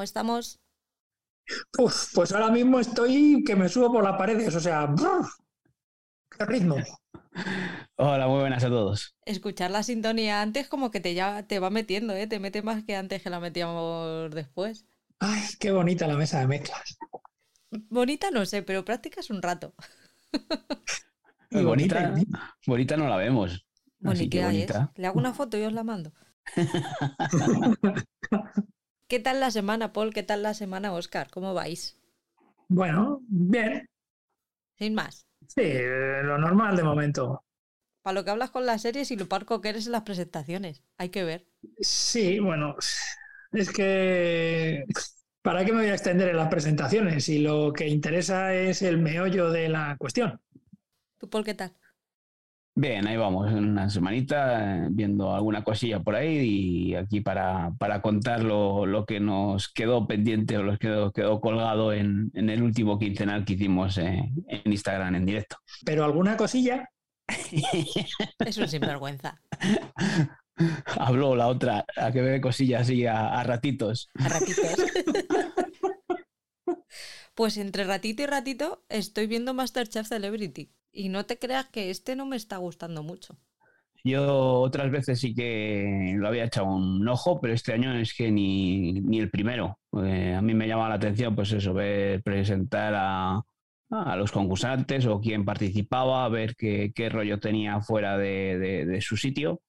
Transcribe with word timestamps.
¿Cómo 0.00 0.04
estamos? 0.04 0.58
Uf, 1.78 2.14
pues 2.14 2.32
ahora 2.32 2.50
mismo 2.50 2.80
estoy 2.80 3.44
que 3.44 3.54
me 3.54 3.68
subo 3.68 3.92
por 3.92 4.02
las 4.02 4.16
paredes, 4.16 4.54
o 4.54 4.60
sea, 4.60 4.86
¡brr! 4.86 5.26
¡qué 6.30 6.44
ritmo! 6.46 6.76
Hola, 7.96 8.26
muy 8.28 8.40
buenas 8.40 8.64
a 8.64 8.68
todos. 8.68 9.14
Escuchar 9.26 9.70
la 9.70 9.82
sintonía 9.82 10.40
antes 10.40 10.68
como 10.68 10.90
que 10.90 11.00
te, 11.00 11.12
ya, 11.12 11.46
te 11.46 11.58
va 11.58 11.68
metiendo, 11.68 12.14
¿eh? 12.14 12.26
Te 12.26 12.40
mete 12.40 12.62
más 12.62 12.82
que 12.84 12.96
antes 12.96 13.22
que 13.22 13.28
la 13.28 13.40
metíamos 13.40 14.30
después. 14.30 14.86
Ay, 15.18 15.42
qué 15.58 15.70
bonita 15.70 16.06
la 16.06 16.16
mesa 16.16 16.40
de 16.40 16.46
mezclas. 16.46 16.96
Bonita 17.90 18.30
no 18.30 18.46
sé, 18.46 18.62
pero 18.62 18.84
prácticas 18.84 19.30
un 19.30 19.42
rato. 19.42 19.74
Y 21.50 21.60
bonita, 21.64 22.10
bonita, 22.10 22.56
bonita 22.66 22.96
no 22.96 23.08
la 23.08 23.16
vemos. 23.16 23.66
Así 24.04 24.28
que 24.28 24.38
Bonita 24.38 24.40
es. 24.40 24.46
bonita. 24.46 24.92
Le 24.96 25.06
hago 25.06 25.18
una 25.18 25.34
foto 25.34 25.58
y 25.58 25.64
os 25.64 25.72
la 25.72 25.84
mando. 25.84 26.12
¿Qué 29.10 29.18
tal 29.18 29.40
la 29.40 29.50
semana, 29.50 29.92
Paul? 29.92 30.14
¿Qué 30.14 30.22
tal 30.22 30.44
la 30.44 30.54
semana, 30.54 30.92
Oscar? 30.92 31.32
¿Cómo 31.32 31.52
vais? 31.52 31.98
Bueno, 32.68 33.22
bien. 33.26 33.84
Sin 34.78 34.94
más. 34.94 35.26
Sí, 35.48 35.62
eh, 35.62 36.22
lo 36.22 36.38
normal 36.38 36.76
de 36.76 36.84
momento. 36.84 37.42
Para 38.02 38.14
lo 38.14 38.24
que 38.24 38.30
hablas 38.30 38.52
con 38.52 38.66
las 38.66 38.82
series 38.82 39.10
y 39.10 39.16
lo 39.16 39.26
parco 39.26 39.60
que 39.60 39.70
eres 39.70 39.86
en 39.86 39.92
las 39.92 40.02
presentaciones. 40.02 40.84
Hay 40.96 41.08
que 41.08 41.24
ver. 41.24 41.44
Sí, 41.80 42.38
bueno, 42.38 42.76
es 43.52 43.72
que 43.72 44.84
¿para 45.42 45.64
qué 45.64 45.72
me 45.72 45.78
voy 45.80 45.90
a 45.90 45.94
extender 45.94 46.28
en 46.28 46.36
las 46.36 46.48
presentaciones 46.48 47.24
si 47.24 47.40
lo 47.40 47.72
que 47.72 47.88
interesa 47.88 48.54
es 48.54 48.80
el 48.82 48.98
meollo 48.98 49.50
de 49.50 49.70
la 49.70 49.96
cuestión? 49.98 50.40
¿Tú, 51.18 51.28
Paul, 51.28 51.44
qué 51.44 51.54
tal? 51.54 51.74
Bien, 52.80 53.06
ahí 53.06 53.16
vamos, 53.18 53.52
una 53.52 53.90
semanita 53.90 54.86
eh, 54.86 54.88
viendo 54.90 55.34
alguna 55.34 55.62
cosilla 55.62 56.00
por 56.00 56.14
ahí 56.14 56.38
y 56.38 56.94
aquí 56.94 57.20
para, 57.20 57.72
para 57.78 58.00
contar 58.00 58.42
lo, 58.42 58.86
lo 58.86 59.04
que 59.04 59.20
nos 59.20 59.68
quedó 59.70 60.06
pendiente 60.06 60.56
o 60.56 60.62
lo 60.62 60.72
que 60.72 60.78
quedó, 60.78 61.12
quedó 61.12 61.40
colgado 61.42 61.92
en, 61.92 62.30
en 62.32 62.48
el 62.48 62.62
último 62.62 62.98
quincenal 62.98 63.44
que 63.44 63.52
hicimos 63.52 63.98
eh, 63.98 64.32
en 64.48 64.72
Instagram 64.72 65.14
en 65.16 65.26
directo. 65.26 65.56
Pero 65.84 66.04
alguna 66.04 66.38
cosilla, 66.38 66.88
Es 68.46 68.56
un 68.56 68.68
sinvergüenza. 68.68 69.38
Habló 70.98 71.36
la 71.36 71.48
otra, 71.48 71.84
a 71.98 72.12
que 72.12 72.22
bebe 72.22 72.40
cosillas 72.40 72.90
a, 73.10 73.40
a 73.40 73.44
ratitos. 73.44 74.08
A 74.14 74.28
ratitos. 74.30 74.74
Pues 77.34 77.56
entre 77.56 77.84
ratito 77.84 78.22
y 78.22 78.26
ratito 78.26 78.84
estoy 78.88 79.26
viendo 79.26 79.54
Masterchef 79.54 80.06
Celebrity. 80.06 80.72
Y 80.92 81.08
no 81.08 81.26
te 81.26 81.36
creas 81.40 81.66
que 81.66 81.90
este 81.90 82.14
no 82.14 82.26
me 82.26 82.36
está 82.36 82.56
gustando 82.58 83.02
mucho. 83.02 83.36
Yo 84.02 84.60
otras 84.60 84.90
veces 84.90 85.20
sí 85.20 85.34
que 85.34 86.14
lo 86.16 86.26
había 86.28 86.44
echado 86.44 86.68
un 86.74 87.06
ojo, 87.06 87.38
pero 87.40 87.52
este 87.52 87.74
año 87.74 87.92
es 87.94 88.14
que 88.14 88.30
ni, 88.30 88.92
ni 88.94 89.18
el 89.20 89.30
primero. 89.30 89.78
Eh, 90.02 90.34
a 90.34 90.40
mí 90.40 90.54
me 90.54 90.66
llama 90.66 90.88
la 90.88 90.94
atención, 90.94 91.34
pues 91.34 91.52
eso, 91.52 91.74
ver 91.74 92.22
presentar 92.22 92.94
a, 92.96 93.42
a 93.90 94.16
los 94.16 94.32
concursantes 94.32 95.04
o 95.06 95.20
quién 95.20 95.44
participaba, 95.44 96.26
ver 96.30 96.56
qué, 96.56 96.92
qué 96.94 97.10
rollo 97.10 97.38
tenía 97.40 97.80
fuera 97.82 98.16
de, 98.16 98.58
de- 98.58 98.86
de 98.86 99.00
su 99.02 99.16
sitio. 99.18 99.60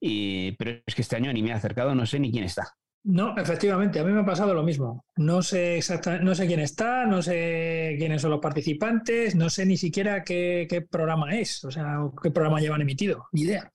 Y, 0.00 0.52
pero 0.54 0.82
es 0.86 0.94
que 0.94 1.02
este 1.02 1.16
año 1.16 1.32
ni 1.32 1.42
me 1.42 1.50
he 1.50 1.54
acercado, 1.54 1.94
no 1.94 2.06
sé 2.06 2.20
ni 2.20 2.32
quién 2.32 2.44
está. 2.44 2.74
No, 3.04 3.36
efectivamente, 3.36 4.00
a 4.00 4.04
mí 4.04 4.12
me 4.12 4.20
ha 4.20 4.26
pasado 4.26 4.54
lo 4.54 4.62
mismo. 4.62 5.04
No 5.16 5.42
sé 5.42 5.76
exactamente, 5.76 6.24
no 6.24 6.34
sé 6.34 6.46
quién 6.46 6.60
está, 6.60 7.04
no 7.04 7.22
sé 7.22 7.96
quiénes 7.98 8.22
son 8.22 8.30
los 8.30 8.40
participantes, 8.40 9.34
no 9.34 9.50
sé 9.50 9.66
ni 9.66 9.76
siquiera 9.76 10.24
qué, 10.24 10.66
qué 10.68 10.80
programa 10.80 11.38
es, 11.38 11.62
o 11.64 11.70
sea, 11.70 11.98
qué 12.22 12.30
programa 12.30 12.60
llevan 12.60 12.80
emitido, 12.80 13.26
ni 13.32 13.42
idea. 13.42 13.70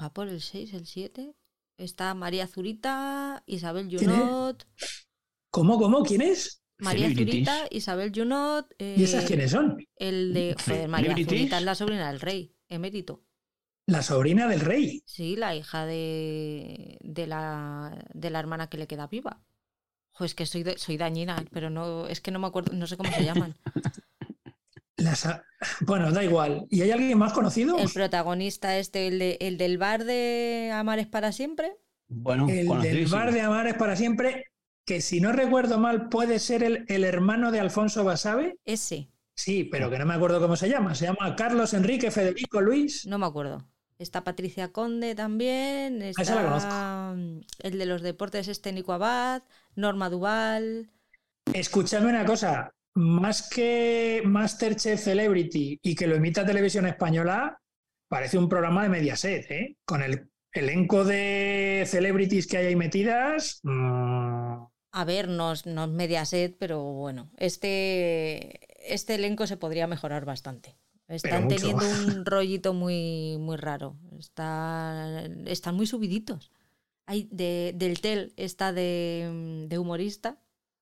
Va 0.00 0.12
por 0.12 0.28
el 0.28 0.42
6, 0.42 0.74
el 0.74 0.86
7. 0.86 1.32
Está 1.78 2.12
María 2.14 2.46
Zurita, 2.46 3.42
Isabel. 3.46 3.88
Junot. 3.90 4.66
¿Cómo, 5.50 5.78
cómo? 5.78 6.02
¿Quién 6.02 6.20
es? 6.20 6.62
María. 6.78 7.08
Zurita, 7.08 7.66
Isabel 7.70 8.12
Junot. 8.14 8.66
¿Y 8.78 9.02
esas 9.02 9.24
eh, 9.24 9.26
quiénes 9.28 9.50
son? 9.52 9.78
El 9.96 10.34
de. 10.34 10.56
Joder, 10.62 10.88
María. 10.88 11.14
Zurita 11.14 11.58
es 11.58 11.64
la 11.64 11.74
sobrina 11.74 12.10
del 12.10 12.20
rey, 12.20 12.54
emérito. 12.68 13.24
La 13.88 14.02
sobrina 14.02 14.46
del 14.46 14.60
rey. 14.60 15.02
Sí, 15.06 15.34
la 15.34 15.54
hija 15.56 15.86
de, 15.86 16.98
de, 17.00 17.26
la, 17.26 17.98
de 18.12 18.28
la 18.30 18.38
hermana 18.38 18.68
que 18.68 18.76
le 18.76 18.86
queda 18.86 19.06
viva. 19.06 19.40
Jo, 20.12 20.24
es 20.26 20.34
que 20.34 20.44
soy, 20.44 20.62
de- 20.62 20.76
soy 20.76 20.98
dañina, 20.98 21.42
pero 21.52 21.70
no, 21.70 22.06
es 22.06 22.20
que 22.20 22.30
no 22.30 22.38
me 22.38 22.48
acuerdo, 22.48 22.72
no 22.74 22.86
sé 22.86 22.96
cómo 22.98 23.10
se 23.10 23.24
llaman. 23.24 23.54
Bueno, 25.80 26.10
da 26.12 26.22
igual. 26.24 26.66
¿Y 26.70 26.82
hay 26.82 26.90
alguien 26.90 27.16
más 27.18 27.32
conocido? 27.32 27.78
El 27.78 27.88
protagonista 27.90 28.78
este, 28.78 29.06
el, 29.06 29.18
de, 29.18 29.38
el 29.40 29.56
del 29.56 29.78
bar 29.78 30.04
de 30.04 30.70
Amares 30.74 31.06
para 31.06 31.32
siempre. 31.32 31.72
Bueno, 32.08 32.48
El 32.48 32.66
del 32.82 33.06
bar 33.06 33.32
de 33.32 33.40
Amares 33.40 33.74
para 33.74 33.96
siempre, 33.96 34.44
que 34.84 35.00
si 35.00 35.20
no 35.20 35.32
recuerdo 35.32 35.78
mal 35.78 36.08
puede 36.08 36.38
ser 36.38 36.62
el, 36.62 36.84
el 36.88 37.04
hermano 37.04 37.52
de 37.52 37.60
Alfonso 37.60 38.04
Basabe. 38.04 38.58
Ese, 38.64 39.10
Sí, 39.34 39.64
pero 39.64 39.88
que 39.88 39.98
no 40.00 40.04
me 40.06 40.14
acuerdo 40.14 40.40
cómo 40.40 40.56
se 40.56 40.68
llama. 40.68 40.96
Se 40.96 41.04
llama 41.06 41.36
Carlos 41.36 41.72
Enrique 41.74 42.10
Federico 42.10 42.60
Luis. 42.60 43.06
no 43.06 43.18
me 43.18 43.26
acuerdo. 43.26 43.64
Está 43.98 44.22
Patricia 44.22 44.72
Conde 44.72 45.14
también. 45.14 46.02
Está 46.02 46.22
esa 46.22 46.42
la 46.42 47.14
mm, 47.16 47.40
el 47.60 47.78
de 47.78 47.86
los 47.86 48.02
deportes 48.02 48.46
este 48.48 48.72
Nico 48.72 48.92
Abad, 48.92 49.42
Norma 49.74 50.08
Duval. 50.08 50.90
Escúchame 51.52 52.08
una 52.08 52.24
cosa. 52.24 52.72
Más 52.94 53.48
que 53.48 54.22
Masterchef 54.24 55.00
Celebrity 55.00 55.78
y 55.82 55.94
que 55.94 56.06
lo 56.06 56.16
imita 56.16 56.46
Televisión 56.46 56.86
Española, 56.86 57.60
parece 58.08 58.38
un 58.38 58.48
programa 58.48 58.82
de 58.82 58.88
Mediaset, 58.88 59.50
¿eh? 59.50 59.76
Con 59.84 60.02
el 60.02 60.30
elenco 60.52 61.04
de 61.04 61.84
celebrities 61.86 62.46
que 62.46 62.56
hay 62.56 62.66
ahí 62.66 62.76
metidas. 62.76 63.60
mm, 63.62 64.64
A 64.92 65.04
ver, 65.04 65.28
no 65.28 65.52
es, 65.52 65.66
no 65.66 65.84
es 65.84 65.90
Mediaset, 65.90 66.56
pero 66.58 66.82
bueno, 66.82 67.30
este, 67.36 68.60
este 68.92 69.16
elenco 69.16 69.46
se 69.46 69.56
podría 69.56 69.86
mejorar 69.86 70.24
bastante. 70.24 70.76
Están 71.08 71.48
teniendo 71.48 71.84
un 71.88 72.24
rollito 72.26 72.74
muy, 72.74 73.36
muy 73.38 73.56
raro. 73.56 73.96
Está, 74.18 75.24
están 75.46 75.74
muy 75.74 75.86
subiditos. 75.86 76.50
Hay 77.06 77.28
de, 77.32 77.72
del 77.76 78.00
TEL 78.00 78.34
está 78.36 78.72
de, 78.72 79.66
de 79.68 79.78
humorista, 79.78 80.38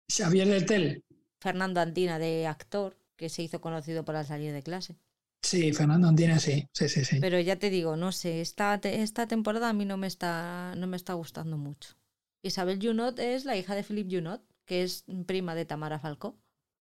Xavier 0.09 0.49
del 0.49 0.67
Tel. 0.67 1.03
Fernando 1.41 1.81
Antina 1.81 2.19
de 2.19 2.47
actor, 2.47 2.99
que 3.17 3.31
se 3.31 3.43
hizo 3.43 3.63
conocido 3.63 4.05
por 4.05 4.15
la 4.15 4.25
salida 4.25 4.53
de 4.53 4.63
clase. 4.63 4.97
Sí, 5.43 5.73
Fernando 5.73 6.09
Antina, 6.09 6.39
sí. 6.39 6.67
Sí, 6.73 6.89
sí, 6.89 7.05
sí. 7.05 7.19
Pero 7.21 7.39
ya 7.41 7.57
te 7.57 7.71
digo, 7.71 7.97
no 7.97 8.13
sé, 8.13 8.41
esta, 8.41 8.75
esta 8.75 9.27
temporada 9.27 9.69
a 9.69 9.73
mí 9.73 9.85
no 9.85 9.97
me 9.97 10.07
está, 10.07 10.75
no 10.77 10.87
me 10.87 10.97
está 10.97 11.15
gustando 11.15 11.57
mucho. 11.57 11.97
Isabel 12.43 12.79
Junot 12.83 13.19
es 13.19 13.45
la 13.45 13.57
hija 13.57 13.75
de 13.75 13.83
Philippe 13.85 14.17
Junot, 14.17 14.43
que 14.65 14.83
es 14.83 15.05
prima 15.27 15.55
de 15.55 15.65
Tamara 15.65 15.99
Falcó. 15.99 16.37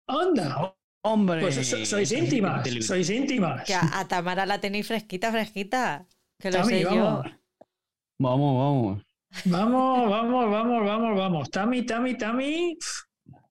¡Onda! 0.07 0.77
Hombre, 1.05 1.41
Pues 1.41 1.57
so- 1.67 1.85
sois 1.85 2.13
íntimas, 2.13 2.63
sois 2.87 3.11
íntimas. 3.11 3.65
Que 3.65 3.75
a, 3.75 3.99
a 3.99 4.07
Tamara 4.07 4.47
la 4.47 4.61
tenéis 4.61 4.87
fresquita, 4.87 5.33
fresquita. 5.33 6.07
Que 6.39 6.51
lo 6.51 6.59
Tami, 6.59 6.79
sé 6.79 6.85
vamos. 6.85 7.25
yo. 7.27 7.33
Vamos, 8.19 8.59
vamos. 8.59 9.03
Vamos, 9.47 10.11
vamos, 10.11 10.51
vamos, 10.51 10.85
vamos, 10.85 11.19
vamos. 11.19 11.51
Tami, 11.51 11.83
Tami, 11.85 12.17
Tami. 12.17 12.77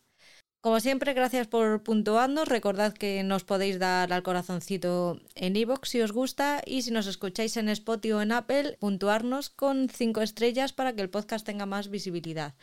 Como 0.62 0.82
siempre, 0.82 1.14
gracias 1.14 1.48
por 1.48 1.84
puntuarnos. 1.84 2.50
Recordad 2.50 2.94
que 2.94 3.24
nos 3.24 3.46
podéis 3.46 3.80
dar 3.80 4.12
al 4.12 4.24
corazoncito 4.24 5.22
en 5.36 5.56
iVoox 5.56 5.88
si 5.88 6.02
os 6.02 6.12
gusta 6.12 6.62
y 6.66 6.82
si 6.82 6.92
nos 6.92 7.08
escucháis 7.08 7.56
en 7.56 7.70
Spotify 7.70 8.12
o 8.12 8.22
en 8.22 8.34
Apple, 8.34 8.76
puntuarnos 8.78 9.50
con 9.50 9.88
cinco 9.88 10.22
estrellas 10.22 10.74
para 10.74 10.94
que 10.94 11.02
el 11.02 11.10
podcast 11.10 11.46
tenga 11.46 11.66
más 11.66 11.90
visibilidad. 11.90 12.56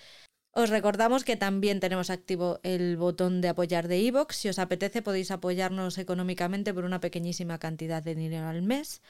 Os 0.52 0.69
recordamos 0.70 1.25
que 1.25 1.37
también 1.37 1.81
tenemos 1.81 2.10
activo 2.10 2.60
el 2.62 2.98
botón 2.98 3.40
de 3.40 3.48
apoyar 3.48 3.88
de 3.88 3.99
iVoox. 4.00 4.34
Si 4.37 4.49
os 4.50 4.58
apetece 4.58 5.00
podéis 5.00 5.31
apoyarnos 5.31 5.96
económicamente 5.96 6.75
por 6.75 6.84
una 6.84 7.00
pequeñísima 7.00 7.58
cantidad 7.58 8.02
de 8.02 8.14
dinero 8.14 8.46
al 8.49 8.62
mes. 8.62 9.00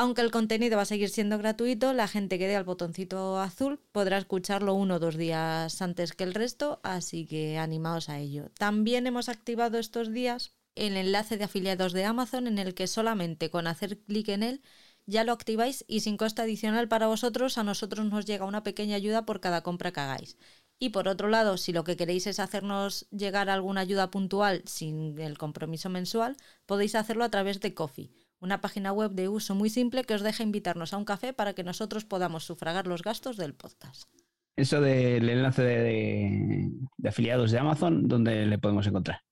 Aunque 0.00 0.22
el 0.22 0.30
contenido 0.30 0.76
va 0.76 0.82
a 0.82 0.84
seguir 0.84 1.08
siendo 1.08 1.38
gratuito, 1.38 1.92
la 1.92 2.06
gente 2.06 2.38
que 2.38 2.46
dé 2.46 2.54
al 2.54 2.62
botoncito 2.62 3.40
azul 3.40 3.80
podrá 3.90 4.16
escucharlo 4.16 4.74
uno 4.74 4.94
o 4.94 4.98
dos 5.00 5.16
días 5.16 5.82
antes 5.82 6.12
que 6.12 6.22
el 6.22 6.34
resto, 6.34 6.78
así 6.84 7.26
que 7.26 7.58
animaos 7.58 8.08
a 8.08 8.20
ello. 8.20 8.48
También 8.56 9.08
hemos 9.08 9.28
activado 9.28 9.76
estos 9.76 10.12
días 10.12 10.54
el 10.76 10.96
enlace 10.96 11.36
de 11.36 11.42
afiliados 11.42 11.92
de 11.92 12.04
Amazon 12.04 12.46
en 12.46 12.58
el 12.58 12.74
que 12.74 12.86
solamente 12.86 13.50
con 13.50 13.66
hacer 13.66 13.98
clic 13.98 14.28
en 14.28 14.44
él 14.44 14.62
ya 15.06 15.24
lo 15.24 15.32
activáis 15.32 15.84
y 15.88 15.98
sin 15.98 16.16
coste 16.16 16.42
adicional 16.42 16.86
para 16.86 17.08
vosotros, 17.08 17.58
a 17.58 17.64
nosotros 17.64 18.06
nos 18.06 18.24
llega 18.24 18.44
una 18.44 18.62
pequeña 18.62 18.94
ayuda 18.94 19.26
por 19.26 19.40
cada 19.40 19.64
compra 19.64 19.90
que 19.90 19.98
hagáis. 19.98 20.36
Y 20.78 20.90
por 20.90 21.08
otro 21.08 21.26
lado, 21.26 21.56
si 21.56 21.72
lo 21.72 21.82
que 21.82 21.96
queréis 21.96 22.28
es 22.28 22.38
hacernos 22.38 23.08
llegar 23.10 23.50
alguna 23.50 23.80
ayuda 23.80 24.12
puntual 24.12 24.62
sin 24.64 25.18
el 25.18 25.38
compromiso 25.38 25.88
mensual, 25.88 26.36
podéis 26.66 26.94
hacerlo 26.94 27.24
a 27.24 27.30
través 27.30 27.58
de 27.58 27.74
Coffee, 27.74 28.12
una 28.40 28.60
página 28.60 28.92
web 28.92 29.12
de 29.12 29.28
uso 29.28 29.54
muy 29.54 29.70
simple 29.70 30.04
que 30.04 30.14
os 30.14 30.22
deja 30.22 30.42
invitarnos 30.42 30.92
a 30.92 30.96
un 30.96 31.04
café 31.04 31.32
para 31.32 31.54
que 31.54 31.64
nosotros 31.64 32.04
podamos 32.04 32.44
sufragar 32.44 32.86
los 32.86 33.02
gastos 33.02 33.36
del 33.36 33.54
podcast. 33.54 34.08
Eso 34.56 34.80
del 34.80 35.28
enlace 35.28 35.62
de, 35.62 36.70
afiliados 37.06 37.50
de 37.50 37.58
Amazon, 37.58 38.08
¿dónde 38.08 38.46
le 38.46 38.58
podemos 38.58 38.86
encontrar? 38.86 39.22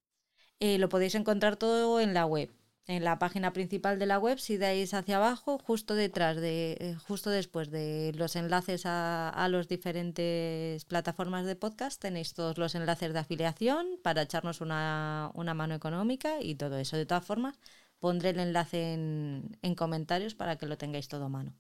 Eh, 0.61 0.79
lo 0.79 0.89
podéis 0.89 1.15
encontrar 1.15 1.57
todo 1.57 2.01
en 2.01 2.15
la 2.15 2.27
web 2.27 2.51
en 2.87 3.03
la 3.03 3.19
página 3.19 3.53
principal 3.53 3.99
de 3.99 4.07
la 4.07 4.19
web, 4.19 4.39
si 4.39 4.59
dais 4.59 4.95
hacia 4.95 5.17
abajo, 5.17 5.59
justo 5.59 5.95
detrás 5.95 6.37
de, 6.37 6.77
eh, 6.81 6.97
justo 7.07 7.31
después 7.31 7.71
de 7.71 8.13
los 8.17 8.37
enlaces 8.37 8.87
a, 8.87 9.29
a 9.29 9.49
las 9.49 9.67
diferentes 9.69 10.85
plataformas 10.85 11.47
de 11.47 11.57
podcast, 11.57 12.01
tenéis 12.01 12.33
todos 12.35 12.59
los 12.59 12.75
enlaces 12.77 13.13
de 13.13 13.19
afiliación 13.19 13.87
para 14.03 14.23
echarnos 14.23 14.61
una, 14.61 15.33
mano 15.35 15.75
económica 15.75 16.41
y 16.41 16.55
todo 16.55 16.79
eso. 16.79 16.97
De 16.97 17.07
todas 17.07 17.25
formas, 17.25 17.59
pondré 17.99 18.31
el 18.31 18.41
enlace 18.41 18.95
en, 18.95 19.59
en 19.63 19.75
comentarios 19.75 20.35
para 20.35 20.57
que 20.57 20.67
lo 20.67 20.79
tengáis 20.79 21.09
todo 21.09 21.27
a 21.27 21.29
mano. 21.29 21.55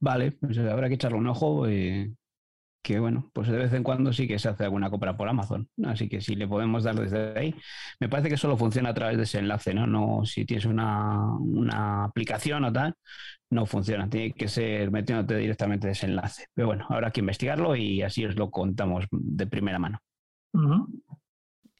Vale, 0.00 0.32
pues 0.32 0.58
habrá 0.58 0.88
que 0.88 0.94
echarle 0.94 1.18
un 1.18 1.28
ojo. 1.28 1.70
y 1.70 2.14
que 2.82 2.98
bueno, 2.98 3.30
pues 3.32 3.48
de 3.48 3.56
vez 3.56 3.72
en 3.72 3.84
cuando 3.84 4.12
sí 4.12 4.26
que 4.26 4.38
se 4.40 4.48
hace 4.48 4.64
alguna 4.64 4.90
compra 4.90 5.16
por 5.16 5.28
Amazon. 5.28 5.68
Así 5.84 6.08
que 6.08 6.20
si 6.20 6.34
le 6.34 6.48
podemos 6.48 6.82
dar 6.82 6.96
desde 6.96 7.38
ahí, 7.38 7.54
me 8.00 8.08
parece 8.08 8.28
que 8.28 8.36
solo 8.36 8.56
funciona 8.56 8.90
a 8.90 8.94
través 8.94 9.16
de 9.16 9.22
ese 9.22 9.38
enlace, 9.38 9.72
¿no? 9.72 9.86
No, 9.86 10.24
si 10.24 10.44
tienes 10.44 10.66
una, 10.66 12.04
aplicación 12.04 12.64
o 12.64 12.72
tal, 12.72 12.94
no 13.50 13.66
funciona. 13.66 14.10
Tiene 14.10 14.32
que 14.32 14.48
ser 14.48 14.90
metiéndote 14.90 15.36
directamente 15.36 15.86
de 15.86 15.92
ese 15.92 16.06
enlace. 16.06 16.46
Pero 16.54 16.68
bueno, 16.68 16.86
habrá 16.88 17.12
que 17.12 17.20
investigarlo 17.20 17.76
y 17.76 18.02
así 18.02 18.24
os 18.26 18.34
lo 18.34 18.50
contamos 18.50 19.06
de 19.12 19.46
primera 19.46 19.78
mano. 19.78 20.00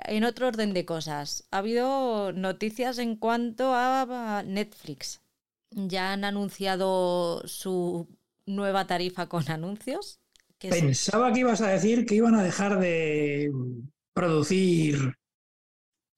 En 0.05 0.25
otro 0.25 0.49
orden 0.49 0.73
de 0.75 0.85
cosas, 0.85 1.47
ha 1.51 1.59
habido 1.59 2.33
noticias 2.33 2.99
en 2.99 3.17
cuanto 3.17 3.73
a 3.75 4.43
Netflix. 4.47 5.21
Ya 5.71 6.13
han 6.13 6.25
anunciado 6.25 7.43
su 7.47 8.09
nueva 8.47 8.87
tarifa 8.87 9.29
con 9.29 9.51
anuncios 9.51 10.23
Pensaba 10.71 11.33
que 11.33 11.41
ibas 11.41 11.61
a 11.61 11.69
decir 11.69 12.07
que 12.07 12.15
iban 12.15 12.35
a 12.35 12.43
dejar 12.43 12.79
de 12.79 13.51
producir 14.15 15.15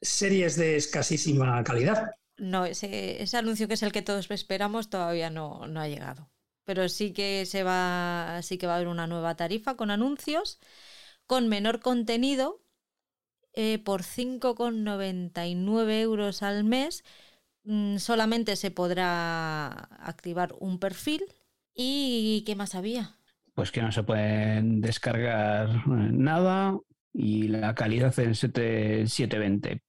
series 0.02 0.56
de 0.56 0.76
escasísima 0.76 1.62
calidad. 1.64 2.10
No, 2.36 2.66
ese, 2.66 3.24
anuncio 3.34 3.68
que 3.68 3.74
es 3.74 3.82
el 3.82 3.92
que 3.92 4.02
todos 4.02 4.30
esperamos 4.30 4.90
todavía 4.90 5.30
no, 5.30 5.66
no, 5.66 5.80
ha 5.80 5.88
llegado. 5.88 6.30
Pero 6.64 6.88
sí 6.88 7.12
que 7.12 7.46
se 7.46 7.62
va, 7.62 8.40
sí 8.42 8.58
que 8.58 8.66
va 8.66 8.74
a 8.74 8.76
haber 8.76 8.88
una 8.88 9.06
nueva 9.06 9.36
tarifa 9.36 9.76
con 9.76 9.90
anuncios, 9.90 10.58
con 11.26 11.48
menor 11.48 11.80
contenido, 11.80 12.60
eh, 13.54 13.78
por 13.78 14.02
5,99 14.02 16.00
euros 16.00 16.42
al 16.42 16.64
mes. 16.64 17.04
Mm, 17.64 17.98
solamente 17.98 18.56
se 18.56 18.70
podrá 18.70 19.68
activar 19.68 20.54
un 20.60 20.78
perfil. 20.78 21.24
¿Y 21.74 22.44
qué 22.46 22.54
más 22.54 22.74
había? 22.74 23.16
pues 23.54 23.70
que 23.70 23.80
no 23.80 23.92
se 23.92 24.02
pueden 24.02 24.80
descargar 24.80 25.68
eh, 25.68 25.82
nada 25.86 26.78
y 27.12 27.48
la 27.48 27.74
calidad 27.74 28.18
en 28.18 28.34
720 28.34 29.82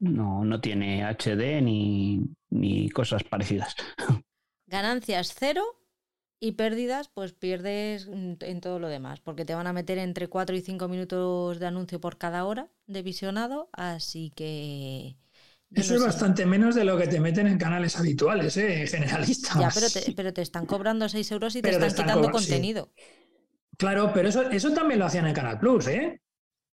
no, 0.00 0.44
no 0.44 0.60
tiene 0.60 1.04
HD 1.04 1.62
ni, 1.62 2.90
cosas 2.90 3.22
parecidas. 3.24 3.74
Ganancias 4.66 5.34
cero 5.38 5.62
y 6.40 6.52
pérdidas, 6.52 7.08
pues 7.08 7.32
pierdes 7.32 8.06
en 8.08 8.60
todo 8.60 8.78
lo 8.78 8.88
demás, 8.88 9.20
porque 9.20 9.44
te 9.44 9.54
van 9.54 9.66
a 9.66 9.72
meter 9.72 9.98
entre 9.98 10.28
4 10.28 10.54
y 10.56 10.60
5 10.60 10.88
minutos 10.88 11.58
de 11.58 11.66
anuncio 11.66 12.00
por 12.00 12.18
cada 12.18 12.44
hora 12.44 12.68
de 12.86 13.02
visionado, 13.02 13.68
así 13.72 14.32
que... 14.34 15.16
Eso 15.70 15.96
es 15.96 16.02
bastante 16.02 16.46
menos 16.46 16.74
de 16.74 16.84
lo 16.84 16.96
que 16.96 17.08
te 17.08 17.18
meten 17.18 17.48
en 17.48 17.58
canales 17.58 17.96
habituales, 17.98 18.56
¿eh? 18.56 18.86
generalistas. 18.90 19.58
Ya, 19.58 19.70
pero 19.74 19.88
te, 19.90 20.12
pero 20.12 20.32
te 20.32 20.42
están 20.42 20.66
cobrando 20.66 21.08
6 21.08 21.32
euros 21.32 21.56
y 21.56 21.62
te 21.62 21.70
están, 21.70 21.92
quitando 21.92 22.30
contenido. 22.30 22.92
Claro, 23.76 24.12
pero 24.14 24.28
eso, 24.28 24.42
eso 24.50 24.72
también 24.72 25.00
lo 25.00 25.06
hacían 25.06 25.26
en 25.26 25.34
Canal 25.34 25.58
Plus, 25.58 25.88
¿eh? 25.88 26.20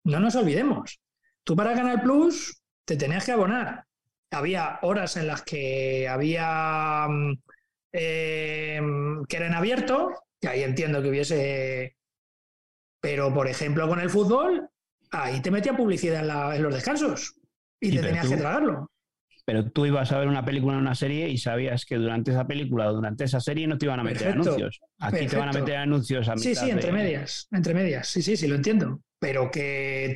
No 0.05 0.21
nos 0.21 0.35
olvidemos. 0.35 1.00
Tú 1.45 1.57
para 1.57 1.75
Canal 1.75 2.02
Plus 2.02 2.61
te 2.85 2.97
tenías 2.97 3.25
que 3.25 3.33
abonar. 3.33 3.87
Había 4.31 4.79
horas 4.83 5.17
en 5.17 5.26
las 5.26 5.43
que 5.43 6.09
había 6.09 7.07
mm, 7.09 7.38
eh, 7.92 8.80
que 9.28 9.37
eran 9.37 9.54
abiertos, 9.54 10.12
que 10.40 10.49
ahí 10.49 10.62
entiendo 10.62 11.02
que 11.02 11.09
hubiese. 11.09 11.97
Pero, 13.00 13.32
por 13.32 13.49
ejemplo, 13.49 13.88
con 13.88 14.00
el 14.00 14.11
fútbol, 14.11 14.68
ahí 15.11 15.40
te 15.40 15.50
metía 15.50 15.76
publicidad 15.76 16.54
en, 16.54 16.62
los 16.62 16.75
descansos 16.75 17.35
y, 17.80 17.97
te 17.97 18.02
tenías 18.02 18.28
que 18.28 18.37
tragarlo 18.37 18.90
pero 19.50 19.68
tú 19.68 19.85
ibas 19.85 20.12
a 20.12 20.18
ver 20.20 20.28
una 20.28 20.44
película 20.44 20.76
o 20.76 20.78
una 20.78 20.94
serie 20.94 21.28
y 21.28 21.37
sabías 21.37 21.85
que 21.85 21.97
durante 21.97 22.30
esa 22.30 22.47
película 22.47 22.88
o 22.88 22.94
durante 22.94 23.25
esa 23.25 23.40
serie 23.40 23.66
no 23.66 23.78
te 23.78 23.87
iban 23.87 23.99
a 23.99 24.04
meter 24.04 24.28
anuncios. 24.28 24.78
Aquí 25.00 25.26
te 25.26 25.37
van 25.37 25.49
a 25.49 25.52
meter 25.52 25.76
anuncios 25.76 26.28
a 26.28 26.37
Sí, 26.37 26.54
sí, 26.54 26.70
entre 26.70 26.92
medias, 26.92 27.49
entre 27.50 27.75
medias. 27.75 28.06
Sí, 28.06 28.23
sí, 28.23 28.37
sí, 28.37 28.47
lo 28.47 28.54
entiendo. 28.54 29.00
Pero 29.18 29.50
que, 29.50 30.14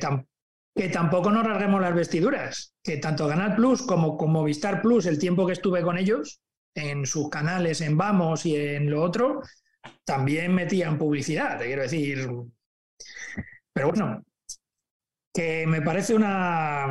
que 0.73 0.87
tampoco 0.87 1.31
nos 1.31 1.45
rasguemos 1.45 1.81
las 1.81 1.93
vestiduras. 1.93 2.75
Que 2.81 2.95
tanto 2.95 3.27
Canal 3.27 3.55
Plus 3.57 3.81
como, 3.81 4.15
como 4.15 4.39
Movistar 4.39 4.81
Plus, 4.81 5.05
el 5.05 5.19
tiempo 5.19 5.45
que 5.45 5.51
estuve 5.51 5.81
con 5.81 5.97
ellos, 5.97 6.39
en 6.75 7.05
sus 7.05 7.29
canales, 7.29 7.81
en 7.81 7.97
Vamos 7.97 8.45
y 8.45 8.55
en 8.55 8.89
lo 8.91 9.01
otro, 9.01 9.41
también 10.03 10.53
metían 10.53 10.97
publicidad, 10.97 11.57
te 11.57 11.65
quiero 11.65 11.83
decir. 11.83 12.29
Pero 13.73 13.89
bueno, 13.89 14.23
que 15.33 15.65
me 15.65 15.81
parece 15.81 16.13
una, 16.13 16.87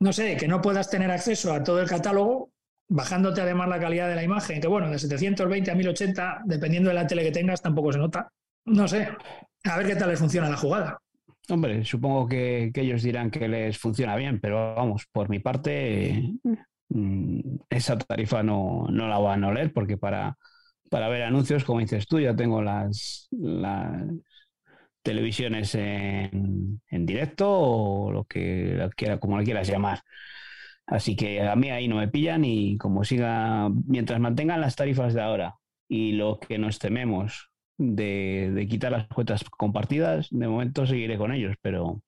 no 0.00 0.12
sé, 0.12 0.36
que 0.36 0.48
no 0.48 0.60
puedas 0.60 0.90
tener 0.90 1.10
acceso 1.10 1.52
a 1.52 1.62
todo 1.64 1.80
el 1.80 1.88
catálogo, 1.88 2.52
bajándote 2.88 3.40
además 3.40 3.68
la 3.68 3.80
calidad 3.80 4.08
de 4.08 4.14
la 4.14 4.22
imagen, 4.22 4.60
que 4.60 4.68
bueno, 4.68 4.90
de 4.90 4.98
720 4.98 5.70
a 5.70 5.74
1080, 5.74 6.42
dependiendo 6.44 6.88
de 6.90 6.94
la 6.94 7.06
tele 7.06 7.24
que 7.24 7.32
tengas, 7.32 7.62
tampoco 7.62 7.92
se 7.92 7.98
nota. 7.98 8.30
No 8.66 8.86
sé, 8.86 9.08
a 9.64 9.78
ver 9.78 9.86
qué 9.86 9.96
tal 9.96 10.10
les 10.10 10.18
funciona 10.18 10.50
la 10.50 10.56
jugada. 10.56 10.98
Hombre, 11.50 11.82
supongo 11.84 12.28
que, 12.28 12.70
ellos 12.74 13.02
dirán 13.02 13.30
que 13.30 13.48
les 13.48 13.78
funciona 13.78 14.16
bien, 14.16 14.38
pero 14.38 14.74
vamos, 14.74 15.06
por 15.10 15.30
mi 15.30 15.38
parte, 15.38 16.34
mm, 16.42 16.52
esa 17.68 17.98
tarifa 17.98 18.42
no, 18.42 18.86
no 18.90 19.08
la 19.08 19.18
van 19.18 19.44
a 19.44 19.48
oler 19.48 19.72
porque 19.72 19.96
para, 19.96 20.36
para 20.90 21.08
ver 21.08 21.22
anuncios, 21.22 21.64
como 21.64 21.80
dices 21.80 22.06
tú, 22.06 22.20
ya 22.20 22.34
tengo 22.34 22.62
las, 22.62 23.28
las 23.30 24.02
televisiones 25.02 25.74
en, 25.74 26.80
directo 26.90 27.50
o 27.50 28.12
lo 28.12 28.24
que 28.24 28.88
quiera, 28.96 29.18
como 29.18 29.38
le 29.38 29.44
quieras 29.44 29.68
llamar. 29.68 30.00
Así 30.86 31.16
que 31.16 31.42
a 31.42 31.54
mí 31.56 31.70
ahí 31.70 31.88
no 31.88 31.96
me 31.96 32.08
pillan 32.08 32.44
y 32.44 32.78
como 32.78 33.04
siga, 33.04 33.68
mientras 33.86 34.20
mantengan 34.20 34.60
las 34.60 34.76
tarifas 34.76 35.14
de 35.14 35.22
ahora 35.22 35.54
y 35.88 36.12
lo 36.12 36.38
que 36.40 36.58
nos 36.58 36.78
tememos 36.78 37.50
de, 37.78 38.66
quitar 38.68 38.92
las 38.92 39.06
cuentas 39.08 39.44
compartidas, 39.44 40.28
de 40.30 40.48
momento 40.48 40.86
seguiré 40.86 41.16
con 41.16 41.32
ellos, 41.32 41.56
pero 41.62 42.02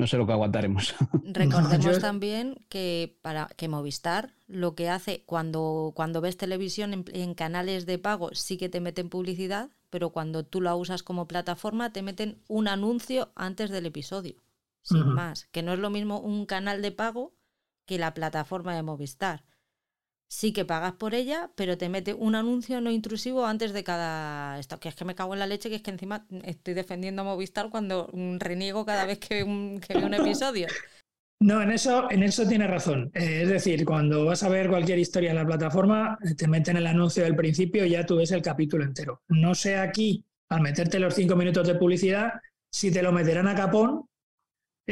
no 0.00 0.06
sé 0.06 0.16
lo 0.16 0.26
que 0.26 0.32
aguantaremos. 0.32 0.94
Recordemos 1.24 1.98
también 2.00 2.56
que 2.68 3.16
para 3.22 3.46
que 3.56 3.68
Movistar 3.68 4.34
lo 4.48 4.74
que 4.74 4.88
hace 4.88 5.22
cuando, 5.26 5.92
cuando 5.94 6.20
ves 6.20 6.36
televisión 6.36 7.04
en, 7.12 7.34
canales 7.34 7.86
de 7.86 7.98
pago 7.98 8.30
sí 8.32 8.56
que 8.56 8.68
te 8.68 8.80
meten 8.80 9.08
publicidad, 9.08 9.70
pero 9.90 10.10
cuando 10.10 10.44
tú 10.44 10.60
la 10.60 10.74
usas 10.74 11.02
como 11.02 11.28
plataforma 11.28 11.92
te 11.92 12.02
meten 12.02 12.42
un 12.48 12.66
anuncio 12.66 13.30
antes 13.36 13.70
del 13.70 13.86
episodio. 13.86 14.42
Sin 14.82 15.06
más. 15.06 15.46
Que 15.52 15.62
no 15.62 15.74
es 15.74 15.78
lo 15.78 15.90
mismo 15.90 16.18
un 16.18 16.46
canal 16.46 16.80
de 16.80 16.90
pago 16.90 17.34
que 17.84 17.98
la 17.98 18.14
plataforma 18.14 18.74
de 18.74 18.82
Movistar 18.82 19.44
sí 20.30 20.52
que 20.52 20.64
pagas 20.64 20.92
por 20.92 21.14
ella, 21.14 21.50
pero 21.56 21.76
te 21.76 21.88
mete 21.88 22.14
un 22.14 22.36
anuncio 22.36 22.80
no 22.80 22.90
intrusivo 22.90 23.44
antes 23.44 23.72
de 23.72 23.84
cada 23.84 24.58
esto, 24.58 24.78
que 24.78 24.88
es 24.88 24.94
que 24.94 25.04
me 25.04 25.16
cago 25.16 25.34
en 25.34 25.40
la 25.40 25.46
leche, 25.46 25.68
que 25.68 25.76
es 25.76 25.82
que 25.82 25.90
encima 25.90 26.26
estoy 26.44 26.74
defendiendo 26.74 27.22
a 27.22 27.24
Movistar 27.26 27.68
cuando 27.68 28.08
reniego 28.38 28.86
cada 28.86 29.04
vez 29.04 29.18
que, 29.18 29.42
veo 29.42 29.46
un 29.46 30.14
episodio. 30.14 30.68
No, 31.42 31.62
en 31.62 31.72
eso, 31.72 32.10
en 32.10 32.22
eso 32.22 32.46
tiene 32.46 32.66
razón. 32.66 33.10
Eh, 33.14 33.42
es 33.42 33.48
decir, 33.48 33.84
cuando 33.86 34.26
vas 34.26 34.42
a 34.42 34.50
ver 34.50 34.68
cualquier 34.68 34.98
historia 34.98 35.30
en 35.30 35.36
la 35.36 35.46
plataforma, 35.46 36.18
eh, 36.22 36.34
te 36.34 36.46
meten 36.46 36.76
el 36.76 36.86
anuncio 36.86 37.24
del 37.24 37.34
principio 37.34 37.86
y 37.86 37.90
ya 37.90 38.04
tú 38.04 38.16
ves 38.16 38.30
el 38.32 38.42
capítulo 38.42 38.84
entero. 38.84 39.22
No 39.28 39.54
sé 39.54 39.78
aquí, 39.78 40.24
al 40.50 40.60
meterte 40.60 40.98
los 40.98 41.14
cinco 41.14 41.36
minutos 41.36 41.66
de 41.66 41.76
publicidad, 41.76 42.34
si 42.70 42.92
te 42.92 43.02
lo 43.02 43.10
meterán 43.10 43.48
a 43.48 43.54
capón 43.54 44.09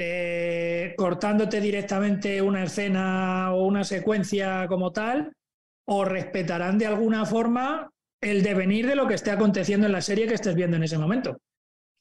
eh, 0.00 0.94
cortándote 0.96 1.60
directamente 1.60 2.40
una 2.40 2.64
escena 2.64 3.52
o 3.52 3.66
una 3.66 3.84
secuencia 3.84 4.66
como 4.68 4.92
tal, 4.92 5.32
o 5.86 6.04
respetarán 6.04 6.78
de 6.78 6.86
alguna 6.86 7.24
forma 7.24 7.90
el 8.20 8.42
devenir 8.42 8.86
de 8.86 8.96
lo 8.96 9.06
que 9.06 9.14
esté 9.14 9.30
aconteciendo 9.30 9.86
en 9.86 9.92
la 9.92 10.00
serie 10.00 10.26
que 10.26 10.34
estés 10.34 10.54
viendo 10.54 10.76
en 10.76 10.84
ese 10.84 10.98
momento. 10.98 11.40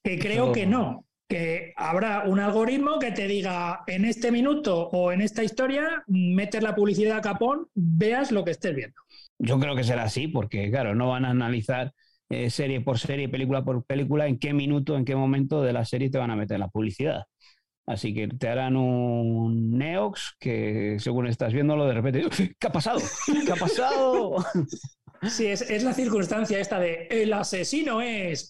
Que 0.04 0.20
creo 0.20 0.52
que 0.52 0.66
no, 0.66 1.06
que 1.28 1.74
habrá 1.76 2.24
un 2.26 2.40
algoritmo 2.40 3.00
que 3.00 3.12
te 3.12 3.28
diga 3.28 3.82
en 3.88 4.06
este 4.06 4.32
minuto 4.32 4.90
o 4.90 5.12
en 5.12 5.22
esta 5.22 5.44
historia, 5.44 6.04
metes 6.08 6.64
la 6.64 6.76
publicidad 6.76 7.18
a 7.18 7.22
capón, 7.22 7.68
veas 7.74 8.32
lo 8.32 8.44
que 8.44 8.52
estés 8.52 8.76
viendo. 8.76 8.96
Yo 9.40 9.60
creo 9.60 9.76
que 9.76 9.84
será 9.84 10.04
así, 10.04 10.28
porque 10.28 10.70
claro, 10.70 10.96
no 10.96 11.10
van 11.10 11.26
a 11.26 11.32
analizar 11.32 11.94
eh, 12.30 12.50
serie 12.50 12.82
por 12.82 13.00
serie, 13.00 13.30
película 13.30 13.64
por 13.64 13.86
película, 13.86 14.28
en 14.28 14.38
qué 14.38 14.54
minuto, 14.54 14.98
en 14.98 15.06
qué 15.06 15.16
momento 15.16 15.62
de 15.62 15.74
la 15.74 15.86
serie 15.86 16.10
te 16.10 16.18
van 16.18 16.32
a 16.32 16.36
meter 16.36 16.60
la 16.60 16.68
publicidad. 16.70 17.24
Así 17.88 18.14
que 18.14 18.28
te 18.28 18.50
harán 18.50 18.76
un 18.76 19.78
Neox 19.78 20.36
que 20.40 20.98
según 21.00 21.26
estás 21.26 21.54
viéndolo 21.54 21.86
de 21.86 21.94
repente, 21.94 22.54
¿qué 22.60 22.68
ha 22.68 22.72
pasado? 22.72 23.00
¿Qué 23.46 23.52
ha 23.52 23.56
pasado? 23.56 24.46
Sí, 25.32 25.48
es, 25.48 25.84
la 25.84 25.96
circunstancia 25.96 26.60
esta 26.60 26.80
de 26.80 27.08
el 27.10 27.34
asesino 27.34 28.02
es... 28.02 28.50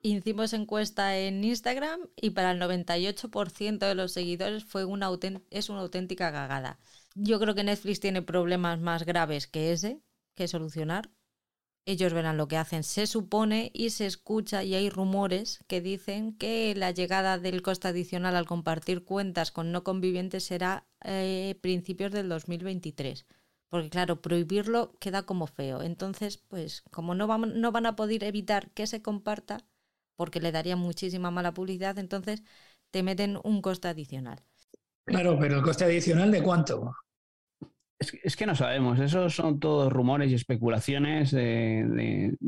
Hicimos 0.00 0.54
encuesta 0.54 1.18
en 1.18 1.44
Instagram 1.44 2.00
y 2.16 2.30
para 2.30 2.52
el 2.52 2.60
98% 2.62 3.78
de 3.78 3.94
los 3.94 4.12
seguidores 4.12 4.64
fue 4.64 4.86
una 4.86 5.10
es 5.50 5.68
una 5.68 5.80
auténtica 5.80 6.32
cagada. 6.32 6.78
Yo 7.14 7.38
creo 7.38 7.54
que 7.54 7.62
Netflix 7.62 8.00
tiene 8.00 8.22
problemas 8.22 8.80
más 8.80 9.04
graves 9.04 9.46
que 9.46 9.72
ese 9.72 10.00
que 10.34 10.48
solucionar 10.48 11.10
ellos 11.86 12.12
verán 12.12 12.36
lo 12.36 12.48
que 12.48 12.56
hacen. 12.56 12.84
Se 12.84 13.06
supone 13.06 13.70
y 13.74 13.90
se 13.90 14.06
escucha 14.06 14.62
y 14.64 14.74
hay 14.74 14.90
rumores 14.90 15.64
que 15.66 15.80
dicen 15.80 16.36
que 16.36 16.74
la 16.76 16.90
llegada 16.90 17.38
del 17.38 17.62
coste 17.62 17.88
adicional 17.88 18.36
al 18.36 18.46
compartir 18.46 19.04
cuentas 19.04 19.50
con 19.50 19.72
no 19.72 19.84
convivientes 19.84 20.44
será 20.44 20.86
eh, 21.04 21.58
principios 21.60 22.12
del 22.12 22.28
2023. 22.28 23.26
Porque 23.68 23.90
claro, 23.90 24.20
prohibirlo 24.20 24.92
queda 24.98 25.22
como 25.22 25.46
feo. 25.46 25.82
Entonces, 25.82 26.38
pues 26.38 26.82
como 26.90 27.14
no 27.14 27.26
van, 27.26 27.60
no 27.60 27.72
van 27.72 27.86
a 27.86 27.96
poder 27.96 28.24
evitar 28.24 28.70
que 28.72 28.86
se 28.86 29.02
comparta, 29.02 29.58
porque 30.16 30.40
le 30.40 30.52
daría 30.52 30.76
muchísima 30.76 31.30
mala 31.30 31.54
publicidad, 31.54 31.98
entonces 31.98 32.42
te 32.90 33.02
meten 33.02 33.38
un 33.44 33.62
coste 33.62 33.88
adicional. 33.88 34.42
Claro, 35.04 35.38
pero 35.40 35.56
el 35.56 35.62
coste 35.62 35.84
adicional 35.84 36.30
de 36.30 36.42
cuánto? 36.42 36.92
Es, 38.00 38.34
que 38.34 38.46
no 38.46 38.54
sabemos, 38.54 38.98
esos 38.98 39.34
son 39.34 39.60
todos 39.60 39.92
rumores 39.92 40.30
y 40.30 40.34
especulaciones. 40.34 41.34
Han 41.34 42.38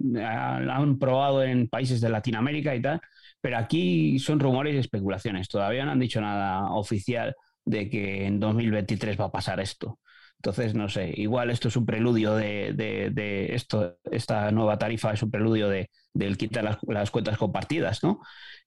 probado 0.99 1.45
en 1.45 1.69
países 1.69 2.01
de 2.01 2.09
Latinoamérica 2.09 2.75
y 2.75 2.81
tal, 2.81 3.01
pero 3.41 3.59
aquí 3.59 4.19
son 4.19 4.41
rumores 4.41 4.75
y 4.75 4.79
especulaciones. 4.79 5.49
Todavía 5.49 5.85
no 5.85 5.93
han 5.93 6.01
dicho 6.01 6.23
nada 6.23 6.73
oficial 6.73 7.35
de 7.67 7.91
que 7.91 8.27
en 8.27 8.41
2023 8.41 9.21
va 9.21 9.27
a 9.27 9.33
pasar 9.33 9.61
esto. 9.61 9.99
Entonces, 10.45 10.75
no 10.75 10.89
sé, 10.89 11.13
igual 11.17 11.51
esto 11.51 11.69
es 11.69 11.77
un 11.77 11.87
preludio 11.87 12.35
de, 12.35 13.47
esto, 13.55 13.99
esta 14.11 14.51
nueva 14.51 14.77
tarifa 14.77 15.13
es 15.13 15.23
un 15.23 15.31
preludio 15.31 15.69
de, 15.69 15.89
del 16.13 16.37
quitar 16.37 16.81
las, 16.83 17.11
cuentas 17.13 17.39
compartidas, 17.39 18.03
¿no? 18.03 18.21